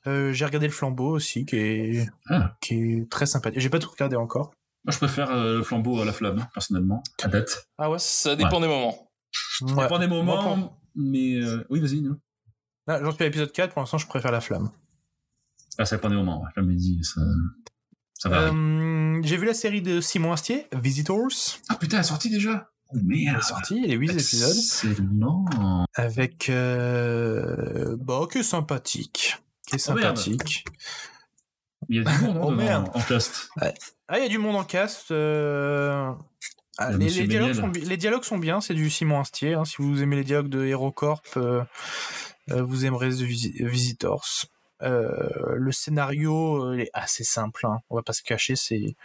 Euh, 0.07 0.33
j'ai 0.33 0.45
regardé 0.47 0.67
le 0.67 0.73
flambeau 0.73 1.11
aussi, 1.11 1.45
qui 1.45 1.57
est, 1.57 2.09
Ah. 2.29 2.57
qui 2.61 2.75
est 2.75 3.11
très 3.11 3.27
sympathique. 3.27 3.61
J'ai 3.61 3.69
pas 3.71 3.79
tout 3.79 3.91
regardé 3.91 4.17
encore. 4.17 4.53
Moi, 4.85 4.93
je 4.93 4.97
préfère 4.99 5.31
euh, 5.31 5.59
le 5.59 5.63
flambeau 5.63 6.01
à 6.01 6.05
la 6.07 6.13
flamme, 6.13 6.47
personnellement, 6.55 7.03
à 7.23 7.29
date. 7.29 7.69
Ah 7.77 7.91
ouais? 7.91 7.99
Ça 7.99 8.35
dépend 8.35 8.61
des 8.61 8.67
moments. 8.69 9.11
Ça 9.59 9.67
Ouais. 9.67 9.83
dépend 9.83 9.99
des 9.99 10.07
moments, 10.07 10.79
mais... 10.97 11.35
euh, 11.35 11.67
Oui, 11.69 11.81
vas-y. 11.81 12.01
non 12.01 12.17
Ah, 12.87 12.99
J'en 13.03 13.13
suis 13.13 13.23
à 13.23 13.27
l'épisode 13.27 13.53
4. 13.53 13.75
Pour 13.75 13.83
l'instant, 13.83 13.99
je 13.99 14.07
préfère 14.07 14.33
la 14.33 14.41
flamme. 14.41 14.71
Ah, 15.79 15.85
ça 15.85 15.97
dépend 15.97 16.09
des 16.09 16.17
moments, 16.17 16.41
ouais. 16.43 16.49
comme 16.55 16.71
il 16.71 16.79
dit, 16.79 17.05
ça. 17.05 17.21
Euh, 18.27 19.21
j'ai 19.23 19.37
vu 19.37 19.47
la 19.47 19.55
série 19.55 19.83
de 19.83 20.01
Simon 20.01 20.33
Astier, 20.33 20.67
Visitors. 20.73 21.29
Ah 21.69 21.77
putain, 21.77 21.97
elle 21.99 22.05
est 22.05 22.07
sortie 22.09 22.31
déjà 22.31 22.71
Oh 22.93 22.97
Elle 22.97 23.05
merde 23.05 23.39
est 23.39 23.43
sortie, 23.47 23.81
il 23.83 23.89
y 23.91 23.93
a 23.93 23.97
8 23.97 24.11
épisodes. 24.11 24.57
Excellent 24.57 25.45
avec 25.95 26.49
euh, 26.51 27.97
bah 28.01 28.21
qui 28.31 28.39
est 28.39 28.43
sympathique 28.43 29.37
qui 29.67 29.77
est 29.77 29.89
Oh, 29.89 29.95
merde. 29.95 30.17
sympathique 30.19 30.65
Il 31.89 31.97
y 31.97 32.01
a 32.01 32.03
du 32.05 32.25
monde 32.25 32.37
hein, 32.37 32.41
Oh, 32.45 32.51
merde. 32.51 32.91
en 32.95 33.01
cast. 33.01 33.49
ah 34.09 34.19
il 34.19 34.23
y 34.23 34.27
a 34.27 34.29
du 34.29 34.39
monde 34.39 34.57
en 34.57 34.65
cast 34.65 35.11
euh, 35.13 36.11
ah, 36.79 36.93
les, 36.93 37.09
les 37.11 37.27
dialogues 37.29 37.55
sont, 37.55 37.69
bi- 37.69 37.81
les 37.83 37.97
dialogues 37.97 38.25
sont 38.25 38.39
bien 38.39 38.61
c'est 38.61 38.75
du 38.75 38.91
Simon 38.91 39.21
Astier 39.21 39.55
hein. 39.55 39.65
si 39.65 39.77
vous 39.79 40.03
aimez 40.03 40.17
les 40.17 40.25
dialogues 40.25 40.49
de 40.49 40.65
HeroCorp 40.67 41.23
euh, 41.37 41.63
euh, 42.51 42.63
vous 42.63 42.85
aimerez 42.87 43.11
The 43.11 43.21
Visi- 43.23 43.55
Visitors 43.65 44.27
le 44.83 45.73
scénario 45.73 46.65
euh, 46.73 46.79
est 46.79 46.91
assez 46.95 47.25
simple 47.25 47.67
hein. 47.67 47.79
on 47.91 47.97
va 47.97 48.03
pas 48.03 48.13
se 48.13 48.23
cacher 48.23 48.57
c'est 48.57 48.97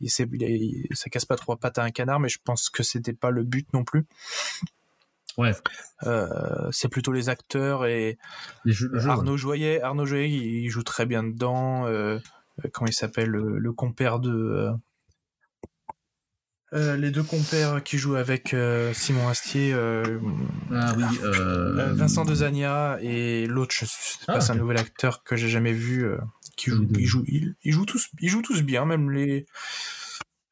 il, 0.00 0.10
c'est- 0.10 0.28
ça 0.92 1.08
casse 1.10 1.24
pas 1.24 1.36
trois 1.36 1.56
pattes 1.56 1.78
à 1.78 1.82
un 1.84 1.90
canard 1.90 2.20
mais 2.20 2.28
je 2.28 2.38
pense 2.44 2.68
que 2.70 2.82
c'était 2.82 3.12
pas 3.12 3.30
le 3.30 3.42
but 3.44 3.66
non 3.72 3.84
plus 3.84 4.04
Ouais. 5.38 5.52
Euh, 6.02 6.68
c'est 6.72 6.88
plutôt 6.88 7.10
les 7.10 7.30
acteurs 7.30 7.86
et 7.86 8.18
Les 8.66 8.72
jeux, 8.74 8.90
Arnaud 9.08 9.38
Joyet, 9.38 9.80
Arnaud 9.80 10.04
Joyet, 10.04 10.28
il 10.28 10.68
joue 10.68 10.82
très 10.82 11.06
bien 11.06 11.22
dedans. 11.22 11.86
Euh, 11.86 12.18
euh, 12.62 12.68
comment 12.70 12.86
il 12.86 12.92
s'appelle 12.92 13.30
le, 13.30 13.58
le 13.58 13.72
compère 13.72 14.18
de 14.18 14.68
euh, 16.72 16.96
les 16.96 17.10
deux 17.10 17.22
compères 17.22 17.82
qui 17.82 17.98
jouent 17.98 18.16
avec 18.16 18.54
euh, 18.54 18.92
Simon 18.94 19.28
Astier, 19.28 19.72
euh. 19.74 20.18
Ah 20.74 20.94
oui, 20.96 21.04
Vincent 21.94 22.24
Dezania 22.24 22.98
et 23.02 23.46
l'autre, 23.46 23.74
je 23.78 23.84
sais 23.84 24.18
pas, 24.26 24.34
Ah, 24.36 24.40
c'est 24.40 24.52
un 24.52 24.56
nouvel 24.56 24.78
acteur 24.78 25.22
que 25.22 25.36
j'ai 25.36 25.48
jamais 25.48 25.72
vu. 25.72 26.06
qui 26.56 26.70
joue, 26.70 26.86
ils 26.98 27.06
jouent, 27.06 27.24
ils, 27.26 27.54
ils 27.62 27.72
jouent 27.72 27.84
tous, 27.86 28.08
ils 28.20 28.28
jouent 28.28 28.42
tous 28.42 28.62
bien, 28.62 28.84
même 28.84 29.10
les. 29.10 29.46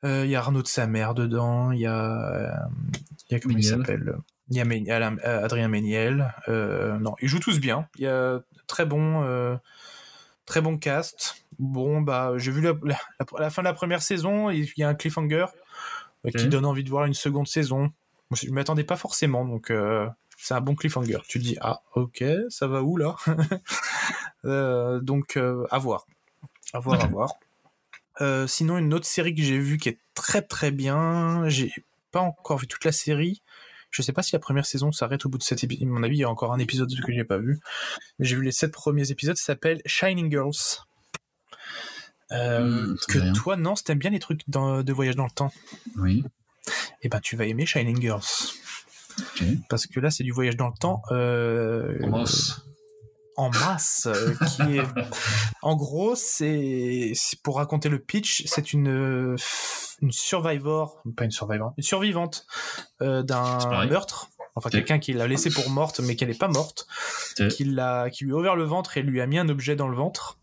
Il 0.02 0.26
y 0.26 0.34
a 0.34 0.38
Arnaud 0.40 0.62
de 0.62 0.66
sa 0.68 0.86
mère 0.86 1.14
dedans. 1.14 1.72
Il 1.72 1.80
y 1.80 1.86
a, 1.86 2.66
il 3.28 3.34
y 3.34 3.36
a 3.36 3.40
comment 3.40 3.56
il 3.58 3.64
s'appelle 3.64 4.14
Il 4.50 4.56
y 4.56 4.60
a 4.60 4.64
Mé- 4.64 4.90
Adrien 5.24 5.68
Méniel. 5.68 6.32
Non, 6.48 7.14
ils 7.20 7.28
jouent 7.28 7.38
tous 7.40 7.60
bien. 7.60 7.86
Il 7.96 8.04
y 8.04 8.06
a 8.06 8.40
très 8.66 8.86
bon, 8.86 9.58
très 10.46 10.60
bon 10.62 10.78
cast. 10.78 11.36
Bon, 11.58 12.00
bah, 12.00 12.32
j'ai 12.38 12.50
vu 12.50 12.62
la, 12.62 12.72
la- 12.82 12.96
la- 13.20 13.26
la 13.40 13.50
fin 13.50 13.60
de 13.60 13.66
la 13.66 13.74
première 13.74 14.00
saison. 14.00 14.48
Il 14.48 14.66
y 14.78 14.82
a 14.82 14.88
un 14.88 14.94
cliffhanger 14.94 15.44
qui 16.28 16.48
donne 16.48 16.66
envie 16.66 16.84
de 16.84 16.90
voir 16.90 17.04
une 17.06 17.14
seconde 17.14 17.48
saison. 17.48 17.90
Je 18.32 18.50
m'y 18.50 18.60
attendais 18.60 18.84
pas 18.84 18.96
forcément, 18.96 19.44
donc 19.44 19.70
euh, 19.70 20.06
c'est 20.36 20.54
un 20.54 20.60
bon 20.60 20.74
cliffhanger. 20.74 21.18
Tu 21.28 21.38
te 21.38 21.44
dis 21.44 21.56
ah 21.60 21.82
ok, 21.94 22.24
ça 22.48 22.66
va 22.66 22.82
où 22.82 22.96
là 22.96 23.16
Euh, 24.46 25.00
Donc 25.00 25.36
euh, 25.36 25.66
à 25.70 25.78
voir, 25.78 26.06
à 26.72 26.80
voir, 26.80 27.02
à 27.02 27.06
voir. 27.08 27.34
Euh, 28.20 28.46
sinon 28.46 28.78
une 28.78 28.92
autre 28.94 29.06
série 29.06 29.34
que 29.34 29.42
j'ai 29.42 29.58
vue 29.58 29.78
qui 29.78 29.90
est 29.90 29.98
très 30.14 30.42
très 30.42 30.70
bien. 30.70 31.48
J'ai 31.48 31.70
pas 32.10 32.20
encore 32.20 32.58
vu 32.58 32.66
toute 32.66 32.84
la 32.84 32.92
série. 32.92 33.42
Je 33.90 34.02
sais 34.02 34.12
pas 34.12 34.22
si 34.22 34.34
la 34.34 34.38
première 34.38 34.66
saison 34.66 34.92
s'arrête 34.92 35.26
au 35.26 35.28
bout 35.28 35.38
de 35.38 35.42
cet 35.42 35.64
épisode. 35.64 35.88
À 35.88 35.90
mon 35.90 36.02
avis, 36.02 36.18
il 36.18 36.20
y 36.20 36.24
a 36.24 36.30
encore 36.30 36.52
un 36.52 36.58
épisode 36.58 36.88
que 37.04 37.12
j'ai 37.12 37.24
pas 37.24 37.38
vu. 37.38 37.58
Mais 38.18 38.26
j'ai 38.26 38.36
vu 38.36 38.44
les 38.44 38.52
sept 38.52 38.72
premiers 38.72 39.10
épisodes. 39.10 39.36
Ça 39.36 39.46
s'appelle 39.46 39.82
Shining 39.84 40.30
Girls. 40.30 40.86
Euh, 42.32 42.60
Hmm, 42.60 42.96
que 43.08 43.18
rien. 43.18 43.32
toi, 43.32 43.56
non, 43.56 43.74
si 43.76 43.84
t'aimes 43.84 43.98
bien 43.98 44.10
les 44.10 44.18
trucs 44.20 44.42
dans- 44.48 44.82
de 44.82 44.92
voyage 44.92 45.16
dans 45.16 45.24
le 45.24 45.30
temps, 45.30 45.52
Oui. 45.96 46.24
eh 47.02 47.08
ben 47.08 47.20
tu 47.20 47.36
vas 47.36 47.46
aimer 47.46 47.66
Shining 47.66 48.00
Girls. 48.00 48.22
Parce 49.68 49.86
que 49.86 49.98
là, 50.00 50.10
c'est 50.10 50.22
du 50.24 50.32
voyage 50.32 50.56
dans 50.56 50.68
le 50.68 50.78
temps. 50.78 51.02
Euh, 51.10 51.98
en 53.36 53.50
masse. 53.50 54.06
euh, 54.06 54.34
qui 54.48 54.78
est... 54.78 54.86
En 55.62 55.76
gros, 55.76 56.14
c'est 56.14 57.12
pour 57.42 57.56
raconter 57.56 57.88
le 57.88 57.98
pitch, 57.98 58.44
c'est 58.46 58.72
une 58.72 58.88
euh, 58.88 59.36
une 60.02 60.10
survivor, 60.12 61.02
pas 61.16 61.24
une 61.24 61.30
survivor, 61.30 61.74
une 61.76 61.82
survivante 61.84 62.46
euh, 63.02 63.22
d'un 63.22 63.86
meurtre. 63.86 64.30
Enfin, 64.56 64.70
quelqu'un 64.70 64.98
qui 64.98 65.12
l'a 65.12 65.26
laissée 65.28 65.50
pour 65.50 65.68
morte, 65.70 66.00
mais 66.00 66.16
qu'elle 66.16 66.28
n'est 66.28 66.34
pas 66.34 66.48
morte, 66.48 66.86
qui 67.50 67.64
l'a, 67.64 68.08
qui 68.10 68.24
lui 68.24 68.32
a 68.32 68.36
ouvert 68.36 68.56
le 68.56 68.64
ventre 68.64 68.96
et 68.96 69.02
lui 69.02 69.20
a 69.20 69.26
mis 69.26 69.38
un 69.38 69.48
objet 69.50 69.76
dans 69.76 69.88
le 69.88 69.96
ventre. 69.96 70.38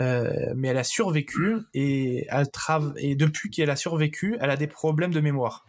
Euh, 0.00 0.52
mais 0.56 0.68
elle 0.68 0.78
a 0.78 0.84
survécu 0.84 1.58
et 1.74 2.26
elle 2.30 2.50
trave 2.50 2.94
et 2.96 3.14
depuis 3.14 3.50
qu'elle 3.50 3.70
a 3.70 3.76
survécu, 3.76 4.36
elle 4.40 4.50
a 4.50 4.56
des 4.56 4.66
problèmes 4.66 5.12
de 5.12 5.20
mémoire. 5.20 5.66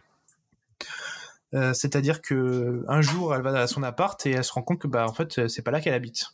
Euh, 1.54 1.74
c'est-à-dire 1.74 2.22
que 2.22 2.82
un 2.88 3.02
jour, 3.02 3.34
elle 3.34 3.42
va 3.42 3.50
à 3.60 3.66
son 3.66 3.82
appart 3.82 4.24
et 4.24 4.30
elle 4.30 4.44
se 4.44 4.52
rend 4.52 4.62
compte 4.62 4.78
que 4.78 4.88
bah 4.88 5.04
en 5.06 5.12
fait 5.12 5.48
c'est 5.48 5.60
pas 5.62 5.70
là 5.70 5.80
qu'elle 5.80 5.92
habite. 5.92 6.24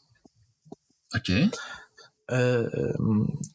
Ok. 1.14 1.32
Euh, 2.30 2.68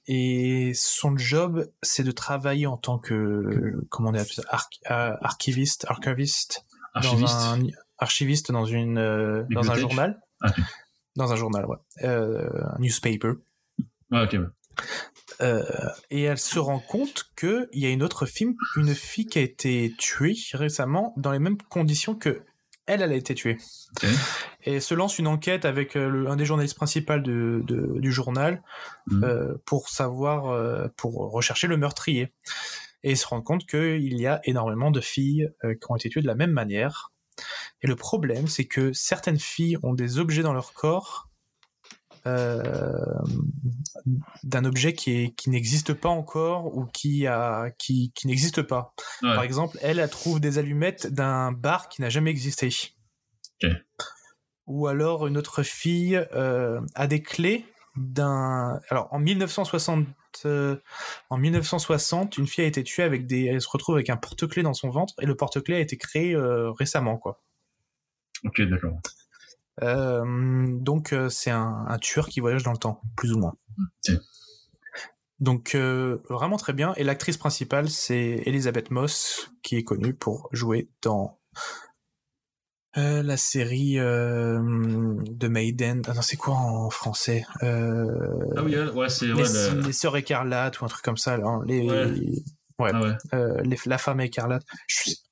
et 0.07 0.73
son 0.75 1.15
job, 1.15 1.69
c'est 1.81 2.03
de 2.03 2.11
travailler 2.11 2.67
en 2.67 2.75
tant 2.75 2.99
que 2.99 3.79
comment 3.89 4.09
on 4.09 4.13
archiviste, 4.13 5.85
archiviste, 5.87 6.65
Archiviste. 6.93 7.33
dans 7.33 7.53
un 7.53 7.59
archiviste 7.97 8.51
dans 8.51 8.65
une 8.65 9.45
dans 9.51 9.71
un 9.71 9.75
journal, 9.75 10.21
Ah, 10.41 10.53
dans 11.15 11.31
un 11.31 11.37
journal, 11.37 11.65
ouais, 11.65 11.77
un 12.01 12.79
newspaper. 12.79 13.35
Ok. 14.13 14.37
Euh, 15.41 15.63
et 16.11 16.23
elle 16.23 16.37
se 16.37 16.59
rend 16.59 16.79
compte 16.79 17.25
que 17.35 17.67
il 17.73 17.81
y 17.81 17.85
a 17.85 17.89
une 17.89 18.03
autre 18.03 18.25
fille, 18.25 18.55
une 18.77 18.93
fille 18.93 19.25
qui 19.25 19.39
a 19.39 19.41
été 19.41 19.93
tuée 19.97 20.35
récemment 20.53 21.13
dans 21.17 21.31
les 21.31 21.39
mêmes 21.39 21.57
conditions 21.69 22.15
que 22.15 22.43
elle, 22.85 23.01
elle 23.01 23.11
a 23.13 23.15
été 23.15 23.33
tuée. 23.33 23.57
Ok. 24.03 24.09
Et 24.65 24.79
se 24.79 24.93
lance 24.93 25.17
une 25.19 25.27
enquête 25.27 25.63
avec 25.65 25.95
euh, 25.95 26.09
le- 26.09 26.29
un 26.29 26.35
des 26.35 26.45
journalistes 26.45 26.75
principaux 26.75 27.17
de, 27.17 27.61
de- 27.65 27.99
du 27.99 28.11
journal 28.11 28.61
Mhm. 29.07 29.23
euh, 29.23 29.53
pour 29.65 29.89
savoir, 29.89 30.47
euh, 30.49 30.87
pour 30.97 31.31
rechercher 31.31 31.67
le 31.67 31.77
meurtrier. 31.77 32.33
Et 33.03 33.11
il 33.11 33.17
se 33.17 33.25
rend 33.27 33.41
compte 33.41 33.65
qu'il 33.65 34.19
y 34.19 34.27
a 34.27 34.39
énormément 34.43 34.91
de 34.91 35.01
filles 35.01 35.49
qui 35.61 35.91
ont 35.91 35.95
été 35.95 36.09
tuées 36.09 36.21
de 36.21 36.27
la 36.27 36.35
même 36.35 36.51
manière. 36.51 37.11
Et 37.81 37.87
le 37.87 37.95
problème, 37.97 38.47
c'est 38.47 38.63
que 38.65 38.93
certaines 38.93 39.39
filles 39.39 39.77
ont 39.83 39.93
des 39.93 40.19
objets 40.19 40.41
dans 40.43 40.53
leur 40.53 40.71
corps 40.73 41.27
d'un 44.43 44.65
objet 44.65 44.93
qui, 44.93 45.11
est, 45.11 45.35
qui 45.35 45.49
n'existe 45.49 45.93
pas 45.93 46.09
encore 46.09 46.75
ou 46.75 46.85
qui, 46.85 47.27
a, 47.27 47.71
qui, 47.77 48.11
qui 48.15 48.27
n'existe 48.27 48.61
pas. 48.61 48.93
Ouais. 49.21 49.33
Par 49.35 49.43
exemple, 49.43 49.77
elle, 49.81 49.99
elle 49.99 50.09
trouve 50.09 50.39
des 50.39 50.57
allumettes 50.57 51.07
d'un 51.07 51.51
bar 51.51 51.89
qui 51.89 52.01
n'a 52.01 52.09
jamais 52.09 52.31
existé. 52.31 52.69
Ou 54.65 54.87
alors 54.87 55.27
une 55.27 55.37
autre 55.37 55.63
fille 55.63 56.15
euh, 56.33 56.81
a 56.95 57.07
des 57.07 57.21
clés 57.21 57.65
d'un. 57.95 58.79
Alors 58.89 59.07
en 59.11 59.19
1960, 59.19 60.07
euh, 60.45 60.77
en 61.29 61.37
1960, 61.37 62.37
une 62.37 62.47
fille 62.47 62.63
a 62.63 62.67
été 62.67 62.83
tuée 62.83 63.03
avec 63.03 63.27
des. 63.27 63.45
Elle 63.45 63.61
se 63.61 63.69
retrouve 63.69 63.95
avec 63.95 64.09
un 64.09 64.17
porte-clés 64.17 64.63
dans 64.63 64.73
son 64.73 64.89
ventre 64.89 65.13
et 65.21 65.25
le 65.25 65.35
porte-clés 65.35 65.75
a 65.75 65.79
été 65.79 65.97
créé 65.97 66.33
euh, 66.33 66.71
récemment, 66.71 67.17
quoi. 67.17 67.41
Ok, 68.45 68.61
d'accord. 68.61 68.93
Donc 69.81 71.15
c'est 71.29 71.51
un, 71.51 71.85
un 71.87 71.97
tueur 71.97 72.27
qui 72.27 72.39
voyage 72.39 72.63
dans 72.63 72.71
le 72.71 72.77
temps, 72.77 73.01
plus 73.15 73.33
ou 73.33 73.39
moins. 73.39 73.55
Ok. 73.79 74.15
Donc 75.39 75.75
euh, 75.75 76.19
vraiment 76.29 76.57
très 76.57 76.73
bien. 76.73 76.93
Et 76.95 77.03
l'actrice 77.03 77.37
principale, 77.37 77.89
c'est 77.89 78.43
Elisabeth 78.45 78.91
Moss, 78.91 79.51
qui 79.61 79.75
est 79.77 79.83
connue 79.83 80.13
pour 80.13 80.47
jouer 80.53 80.89
dans 81.01 81.39
euh, 82.97 83.23
la 83.23 83.37
série 83.37 83.97
euh, 83.97 84.61
de 84.63 85.47
Maiden. 85.47 86.03
Ah 86.07 86.13
non, 86.13 86.21
c'est 86.21 86.37
quoi 86.37 86.53
en 86.53 86.89
français 86.91 87.45
Ah 87.61 88.63
oui, 88.63 88.73
elle- 88.75 88.91
ouais, 88.91 89.09
c'est. 89.09 89.25
les, 89.25 89.33
Ouais, 89.33 89.41
le- 89.41 89.81
les 89.81 89.93
Sœurs 89.93 90.15
écarlates 90.15 90.79
ou 90.79 90.85
un 90.85 90.87
truc 90.87 91.03
comme 91.03 91.17
ça. 91.17 91.35
là, 91.37 91.45
hein, 91.47 91.61
les, 91.65 91.89
Ouais. 91.89 92.05
ouais, 92.79 92.91
Ah 92.93 93.61
les- 93.63 93.79
la 93.87 93.97
femme 93.97 94.21
écarlate. 94.21 94.63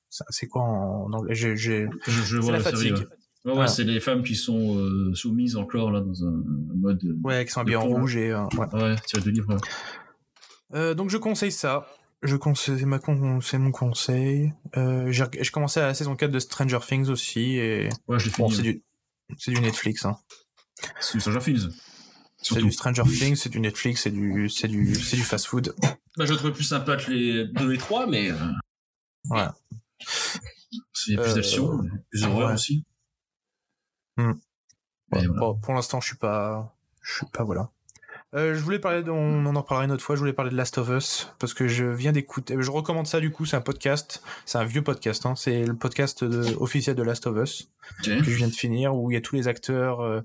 C'est 0.10 0.48
quoi 0.48 0.64
en 0.64 1.14
anglais? 1.14 1.36
J'ai- 1.36 1.56
la 2.52 2.58
la 2.58 2.60
fatigue. 2.64 3.08
Ouais, 3.46 3.52
ouais, 3.54 3.60
Ah. 3.64 3.68
c'est 3.68 3.84
les 3.84 4.00
femmes 4.00 4.24
qui 4.24 4.36
sont 4.36 4.78
euh, 4.78 5.14
soumises 5.14 5.56
encore 5.56 5.92
là 5.92 6.02
dans 6.02 6.26
un 6.26 6.44
mode. 6.76 7.02
Ouais, 7.24 7.46
qui 7.46 7.52
sont 7.52 7.62
habillés 7.62 7.78
Le 7.78 7.84
en 7.84 7.88
rouge 7.88 8.16
et 8.18 8.32
euh, 8.32 8.44
ouais. 8.58 8.74
Ouais, 8.74 8.96
tiré 9.08 9.22
de 9.24 9.30
livre. 9.32 9.54
ouais. 9.54 9.60
Euh, 10.74 10.94
donc 10.94 11.10
je 11.10 11.18
conseille 11.18 11.52
ça. 11.52 11.86
Je 12.24 12.36
conseille, 12.36 12.78
c'est 12.80 12.86
ma 12.86 13.00
con- 13.00 13.42
c'est 13.42 13.58
mon 13.58 13.72
conseil. 13.72 14.54
Euh, 14.78 15.12
j'ai 15.12 15.26
j'ai 15.42 15.50
commencé 15.52 15.80
à 15.80 15.88
la 15.88 15.94
saison 15.96 16.16
4 16.16 16.30
de 16.32 16.40
Stranger 16.40 16.80
Things 16.88 17.10
aussi 17.10 17.58
et 17.58 17.90
Ouais, 18.08 18.20
je 18.20 18.26
l'ai 18.28 18.32
bon, 18.38 18.48
fini. 18.50 18.56
c'est 18.56 18.62
du 18.62 18.84
c'est 19.38 19.52
du 19.52 19.60
Netflix. 19.62 20.06
Hein. 20.06 20.18
C'est 21.00 21.20
Stranger 21.20 21.40
Things. 21.40 21.68
C'est 22.38 22.46
Surtout. 22.46 22.66
du 22.66 22.72
Stranger 22.72 23.04
Things, 23.04 23.36
c'est 23.36 23.50
du 23.50 23.60
Netflix, 23.60 24.02
c'est 24.04 24.12
du 24.12 24.50
c'est 24.50 24.68
du 24.68 24.94
c'est 24.96 25.16
du 25.18 25.24
fast 25.24 25.46
food. 25.48 25.74
Bah, 26.18 26.26
je 26.26 26.32
le 26.32 26.38
trouvais 26.38 26.54
plus 26.54 26.64
sympa 26.64 26.96
que 26.98 27.10
les 27.12 27.46
2 27.48 27.74
et 27.74 27.78
3, 27.78 28.06
mais. 28.08 28.32
Ouais. 29.30 29.46
Il 31.08 31.14
y 31.14 31.18
a 31.18 31.22
plus 31.22 31.32
Euh, 31.32 31.36
d'action, 31.36 31.80
plus 32.10 32.22
d'horreur 32.22 32.48
ouais. 32.50 32.54
aussi. 32.54 32.84
Hmm. 34.18 34.32
Et 35.14 35.18
Ouais, 35.18 35.26
voilà. 35.28 35.40
bon, 35.40 35.56
pour 35.62 35.74
l'instant, 35.74 36.00
je 36.02 36.08
suis 36.08 36.18
pas 36.18 36.76
je 37.02 37.14
suis 37.16 37.26
pas 37.28 37.44
voilà. 37.44 37.70
Euh, 38.34 38.56
je 38.56 38.62
voulais 38.64 38.80
parler, 38.80 39.04
de- 39.04 39.12
on 39.12 39.46
en 39.46 39.56
en 39.58 39.60
reparlera 39.62 39.84
une 39.84 39.92
autre 39.92 40.04
fois. 40.06 40.16
Je 40.16 40.22
voulais 40.22 40.32
parler 40.32 40.52
de 40.52 40.56
Last 40.56 40.78
of 40.78 40.88
Us 40.90 41.34
parce 41.38 41.54
que 41.54 41.68
je 41.68 41.84
viens 41.86 42.14
d'écouter. 42.14 42.56
Je 42.58 42.72
recommande 42.72 43.06
ça 43.06 43.20
du 43.20 43.30
coup. 43.30 43.46
C'est 43.46 43.58
un 43.58 43.62
podcast. 43.62 44.24
C'est 44.46 44.58
un 44.58 44.64
vieux 44.64 44.84
podcast. 44.84 45.26
Hein. 45.26 45.36
C'est 45.36 45.66
le 45.66 45.76
podcast 45.76 46.24
de- 46.24 46.56
officiel 46.62 46.96
de 46.96 47.04
Last 47.04 47.28
of 47.28 47.36
Us. 47.38 47.70
Que 48.06 48.24
je 48.24 48.32
viens 48.38 48.48
de 48.48 48.54
finir 48.54 48.96
où 48.96 49.12
il 49.12 49.16
y 49.16 49.18
a 49.18 49.22
tous 49.22 49.36
les 49.36 49.50
acteurs 49.50 50.00
euh, 50.00 50.22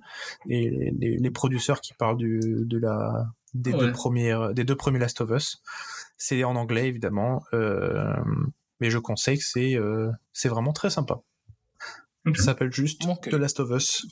et 0.48 0.92
les, 0.96 1.30
producteurs 1.32 1.80
qui 1.80 1.94
parlent 1.94 2.16
du, 2.16 2.38
de 2.40 2.78
la 2.78 3.26
des 3.54 3.72
Ouais. 3.72 3.78
deux 3.80 3.92
premières 3.92 4.54
des 4.54 4.62
deux 4.62 4.76
premiers 4.76 5.00
Last 5.00 5.20
of 5.20 5.30
Us. 5.30 5.60
C'est 6.16 6.44
en 6.44 6.54
anglais 6.54 6.86
évidemment, 6.86 7.42
euh, 7.54 8.14
mais 8.80 8.88
je 8.90 8.98
conseille 8.98 9.38
que 9.38 9.44
c'est 9.44 9.76
c'est 10.32 10.48
vraiment 10.48 10.72
très 10.72 10.90
sympa. 10.90 11.18
Ça 12.34 12.42
s'appelle 12.44 12.72
juste. 12.72 13.02
The 13.22 13.34
Last 13.34 13.60
of 13.60 13.70
Us. 13.70 14.06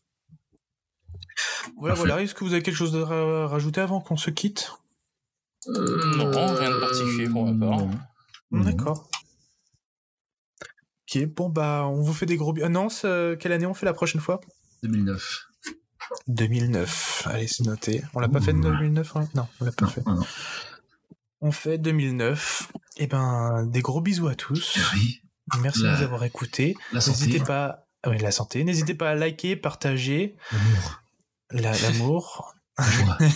Voilà, 1.77 1.95
Parfait. 1.95 2.09
voilà. 2.09 2.23
Est-ce 2.23 2.35
que 2.35 2.45
vous 2.45 2.53
avez 2.53 2.63
quelque 2.63 2.77
chose 2.77 2.95
à 2.97 3.05
ra- 3.05 3.49
rajouter 3.49 3.81
avant 3.81 4.01
qu'on 4.01 4.17
se 4.17 4.31
quitte? 4.31 4.73
Euh, 5.69 6.17
Non, 6.17 6.31
rien 6.55 6.71
de 6.71 6.79
particulier 6.81 7.29
pour 7.29 7.45
ma 7.51 7.67
part. 7.69 7.79
non. 7.79 7.91
Non. 8.51 8.63
D'accord. 8.65 9.09
Ok, 11.09 11.25
bon 11.27 11.49
bah 11.49 11.85
on 11.87 12.01
vous 12.03 12.13
fait 12.15 12.27
des 12.27 12.37
gros 12.37 12.55
annonces. 12.63 13.03
euh, 13.05 13.37
quelle 13.37 13.53
année 13.53 13.67
on 13.67 13.75
fait 13.75 13.87
la 13.87 13.95
prochaine 13.95 14.21
fois? 14.21 14.41
2009. 14.83 15.47
2009. 16.29 17.27
Allez, 17.27 17.47
c'est 17.49 17.65
noté. 17.65 18.03
On 18.15 18.21
l'a 18.21 18.29
pas 18.29 18.41
fait 18.41 18.53
de 18.53 18.59
Ouh. 18.59 18.63
2009 18.63 19.17
hein? 19.17 19.29
Non, 19.35 19.47
on 19.61 19.65
l'a 19.65 19.73
pas 19.73 19.87
Non, 19.87 19.91
fait. 19.91 20.07
non, 20.07 20.15
non. 20.17 20.27
On 21.41 21.51
fait 21.53 21.79
2009. 21.79 22.71
Et 22.99 23.07
ben, 23.07 23.67
des 23.67 23.81
gros 23.81 24.01
bisous 24.01 24.29
à 24.29 24.35
tous. 24.35 24.79
Oui, 24.95 25.21
Merci 25.61 25.83
La- 25.83 25.93
de 25.93 25.97
nous 25.99 26.03
avoir 26.05 26.25
écoutés. 26.25 26.77
N'hésitez 26.93 27.41
pas. 27.41 27.84
Ah 28.05 28.11
oui, 28.11 28.19
la 28.19 28.31
santé. 28.31 28.63
N'hésitez 28.65 28.95
pas 28.95 29.11
à 29.11 29.15
liker, 29.15 29.57
partager 29.57 30.37
L'amour. 30.53 31.01
la- 31.51 31.79
l'amour. 31.91 32.55
L'amour. 32.79 33.15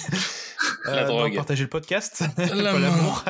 La 0.85 1.03
non, 1.05 1.19
drogue. 1.19 1.35
partager 1.37 1.65
le 1.65 1.69
podcast. 1.69 2.25
L'amour. 2.39 2.81
l'amour. 2.81 3.25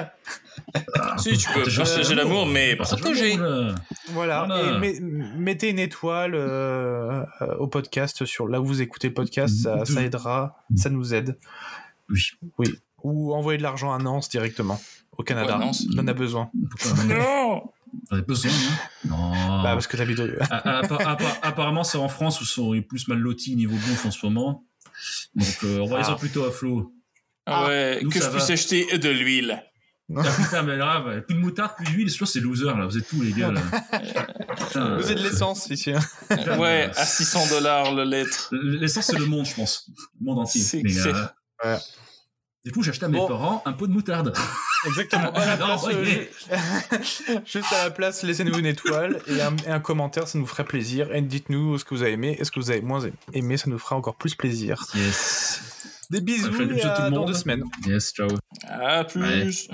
Si, 1.18 1.36
tu 1.36 1.49
peux 1.52 1.65
partager 1.65 2.15
l'amour, 2.15 2.47
mais 2.47 2.76
partager. 2.76 3.36
Voilà. 3.36 3.75
Voilà. 4.47 4.47
Et 4.62 4.78
met- 4.78 5.00
mettez 5.00 5.70
une 5.70 5.78
étoile 5.81 6.34
euh, 6.34 7.25
euh, 7.42 7.55
au 7.58 7.67
podcast 7.67 8.25
sur 8.26 8.47
là 8.49 8.60
où 8.60 8.65
vous 8.65 8.81
écoutez 8.81 9.08
le 9.08 9.15
podcast. 9.15 9.55
Ça, 9.62 9.84
ça 9.84 10.02
aidera. 10.02 10.65
Ça 10.76 10.89
nous 10.89 11.15
aide. 11.15 11.39
Oui. 12.08 12.20
Oui. 12.58 12.78
Ou 13.02 13.34
envoyer 13.34 13.58
de 13.58 13.62
l'argent 13.62 13.92
à 13.92 13.99
Nance 13.99 14.28
directement 14.28 14.81
au 15.18 15.22
Canada. 15.22 15.48
Pourquoi 15.48 15.66
Nance 15.66 15.84
On 15.94 15.98
en 15.98 16.06
a 16.08 16.12
besoin. 16.14 16.50
Non 17.06 17.62
T'en 18.10 18.16
as 18.16 18.20
besoin, 18.20 18.50
hein 18.50 18.78
Non. 19.06 19.62
Bah, 19.62 19.72
parce 19.72 19.86
que 19.86 19.97
t'habites 19.97 20.18
au... 20.20 20.24
A- 20.40 20.44
a- 20.56 20.82
appa- 20.82 21.02
appa- 21.05 21.38
apparemment, 21.42 21.84
c'est 21.84 21.98
en 21.98 22.08
France 22.08 22.40
où 22.40 22.44
sont 22.44 22.80
plus 22.82 23.08
mal 23.08 23.18
lotis 23.18 23.56
niveau 23.56 23.74
bouffe 23.76 24.06
en 24.06 24.10
ce 24.10 24.24
moment. 24.26 24.64
Donc, 25.34 25.58
euh, 25.64 25.80
envoyez-en 25.80 26.12
Ah. 26.12 26.16
plutôt 26.16 26.44
à 26.44 26.50
Flo. 26.50 26.92
Ah 27.47 27.66
ouais, 27.66 28.00
nous, 28.02 28.10
que 28.10 28.20
je 28.20 28.28
puisse 28.28 28.50
acheter 28.50 28.98
de 28.98 29.08
l'huile? 29.08 29.62
Ah, 30.16 30.22
putain, 30.36 30.62
mais 30.62 30.76
grave, 30.78 31.22
plus 31.26 31.34
de 31.34 31.40
moutarde, 31.40 31.72
plus 31.76 31.86
d'huile, 31.86 32.10
sûr, 32.10 32.26
c'est 32.28 32.40
loser, 32.40 32.64
là. 32.64 32.86
Vous 32.86 32.97
êtes 32.98 33.08
tous, 33.08 33.20
les 33.22 33.32
gars, 33.32 33.52
là. 33.52 33.60
Putain, 34.56 34.97
Vous 34.97 35.10
êtes 35.10 35.18
de 35.18 35.22
l'essence 35.22 35.68
ici. 35.70 35.92
hein. 35.92 36.00
putain, 36.28 36.58
Ouais, 36.58 36.88
euh, 36.88 37.00
à 37.00 37.05
600 37.06 37.47
dollars 37.50 37.94
le 37.94 38.05
litre. 38.05 38.48
L'essence, 38.52 39.06
c'est 39.06 39.18
le 39.18 39.26
monde, 39.26 39.44
je 39.47 39.55
pense. 39.55 39.90
Le 40.20 40.26
monde 40.26 40.38
entier. 40.40 40.60
C'est 40.62 40.82
euh, 41.08 41.24
Ouais. 41.64 41.76
Du 42.64 42.72
coup, 42.72 42.82
j'ai 42.82 42.90
acheté 42.90 43.05
à 43.06 43.08
mes 43.08 43.18
Bon. 43.18 43.28
parents 43.28 43.62
un 43.66 43.72
pot 43.72 43.86
de 43.86 43.92
moutarde. 43.92 44.32
Exactement. 44.86 45.32
À 45.32 45.44
la 45.47 45.57
Non, 45.57 45.66
place, 45.78 45.84
euh, 45.86 46.02
ouais. 46.05 46.31
ju- 47.02 47.39
Juste 47.47 47.73
à 47.73 47.84
la 47.84 47.90
place, 47.90 48.23
laissez-nous 48.23 48.58
une 48.58 48.66
étoile 48.66 49.20
et 49.26 49.40
un, 49.40 49.57
et 49.66 49.70
un 49.70 49.81
commentaire, 49.81 50.28
ça 50.28 50.39
nous 50.39 50.47
ferait 50.47 50.65
plaisir. 50.65 51.12
Et 51.15 51.20
dites-nous 51.20 51.78
ce 51.78 51.84
que 51.84 51.94
vous 51.94 52.02
avez 52.02 52.12
aimé 52.12 52.36
et 52.39 52.44
ce 52.44 52.50
que 52.50 52.60
vous 52.60 52.70
avez 52.70 52.81
moins 52.81 53.02
aimé, 53.32 53.57
ça 53.57 53.68
nous 53.68 53.78
fera 53.78 53.97
encore 53.97 54.15
plus 54.16 54.34
plaisir. 54.34 54.84
Yes. 54.94 55.62
Des 56.10 56.20
bisous 56.20 56.48
et 56.55 56.68
jeu 56.78 56.81
tout 56.81 56.86
à 56.86 57.05
le 57.07 57.10
dans 57.10 57.20
monde. 57.20 57.28
deux 57.28 57.34
semaines. 57.34 57.65
Yes, 57.86 58.12
ciao. 58.15 58.28
À 58.68 59.05
plus. 59.05 59.68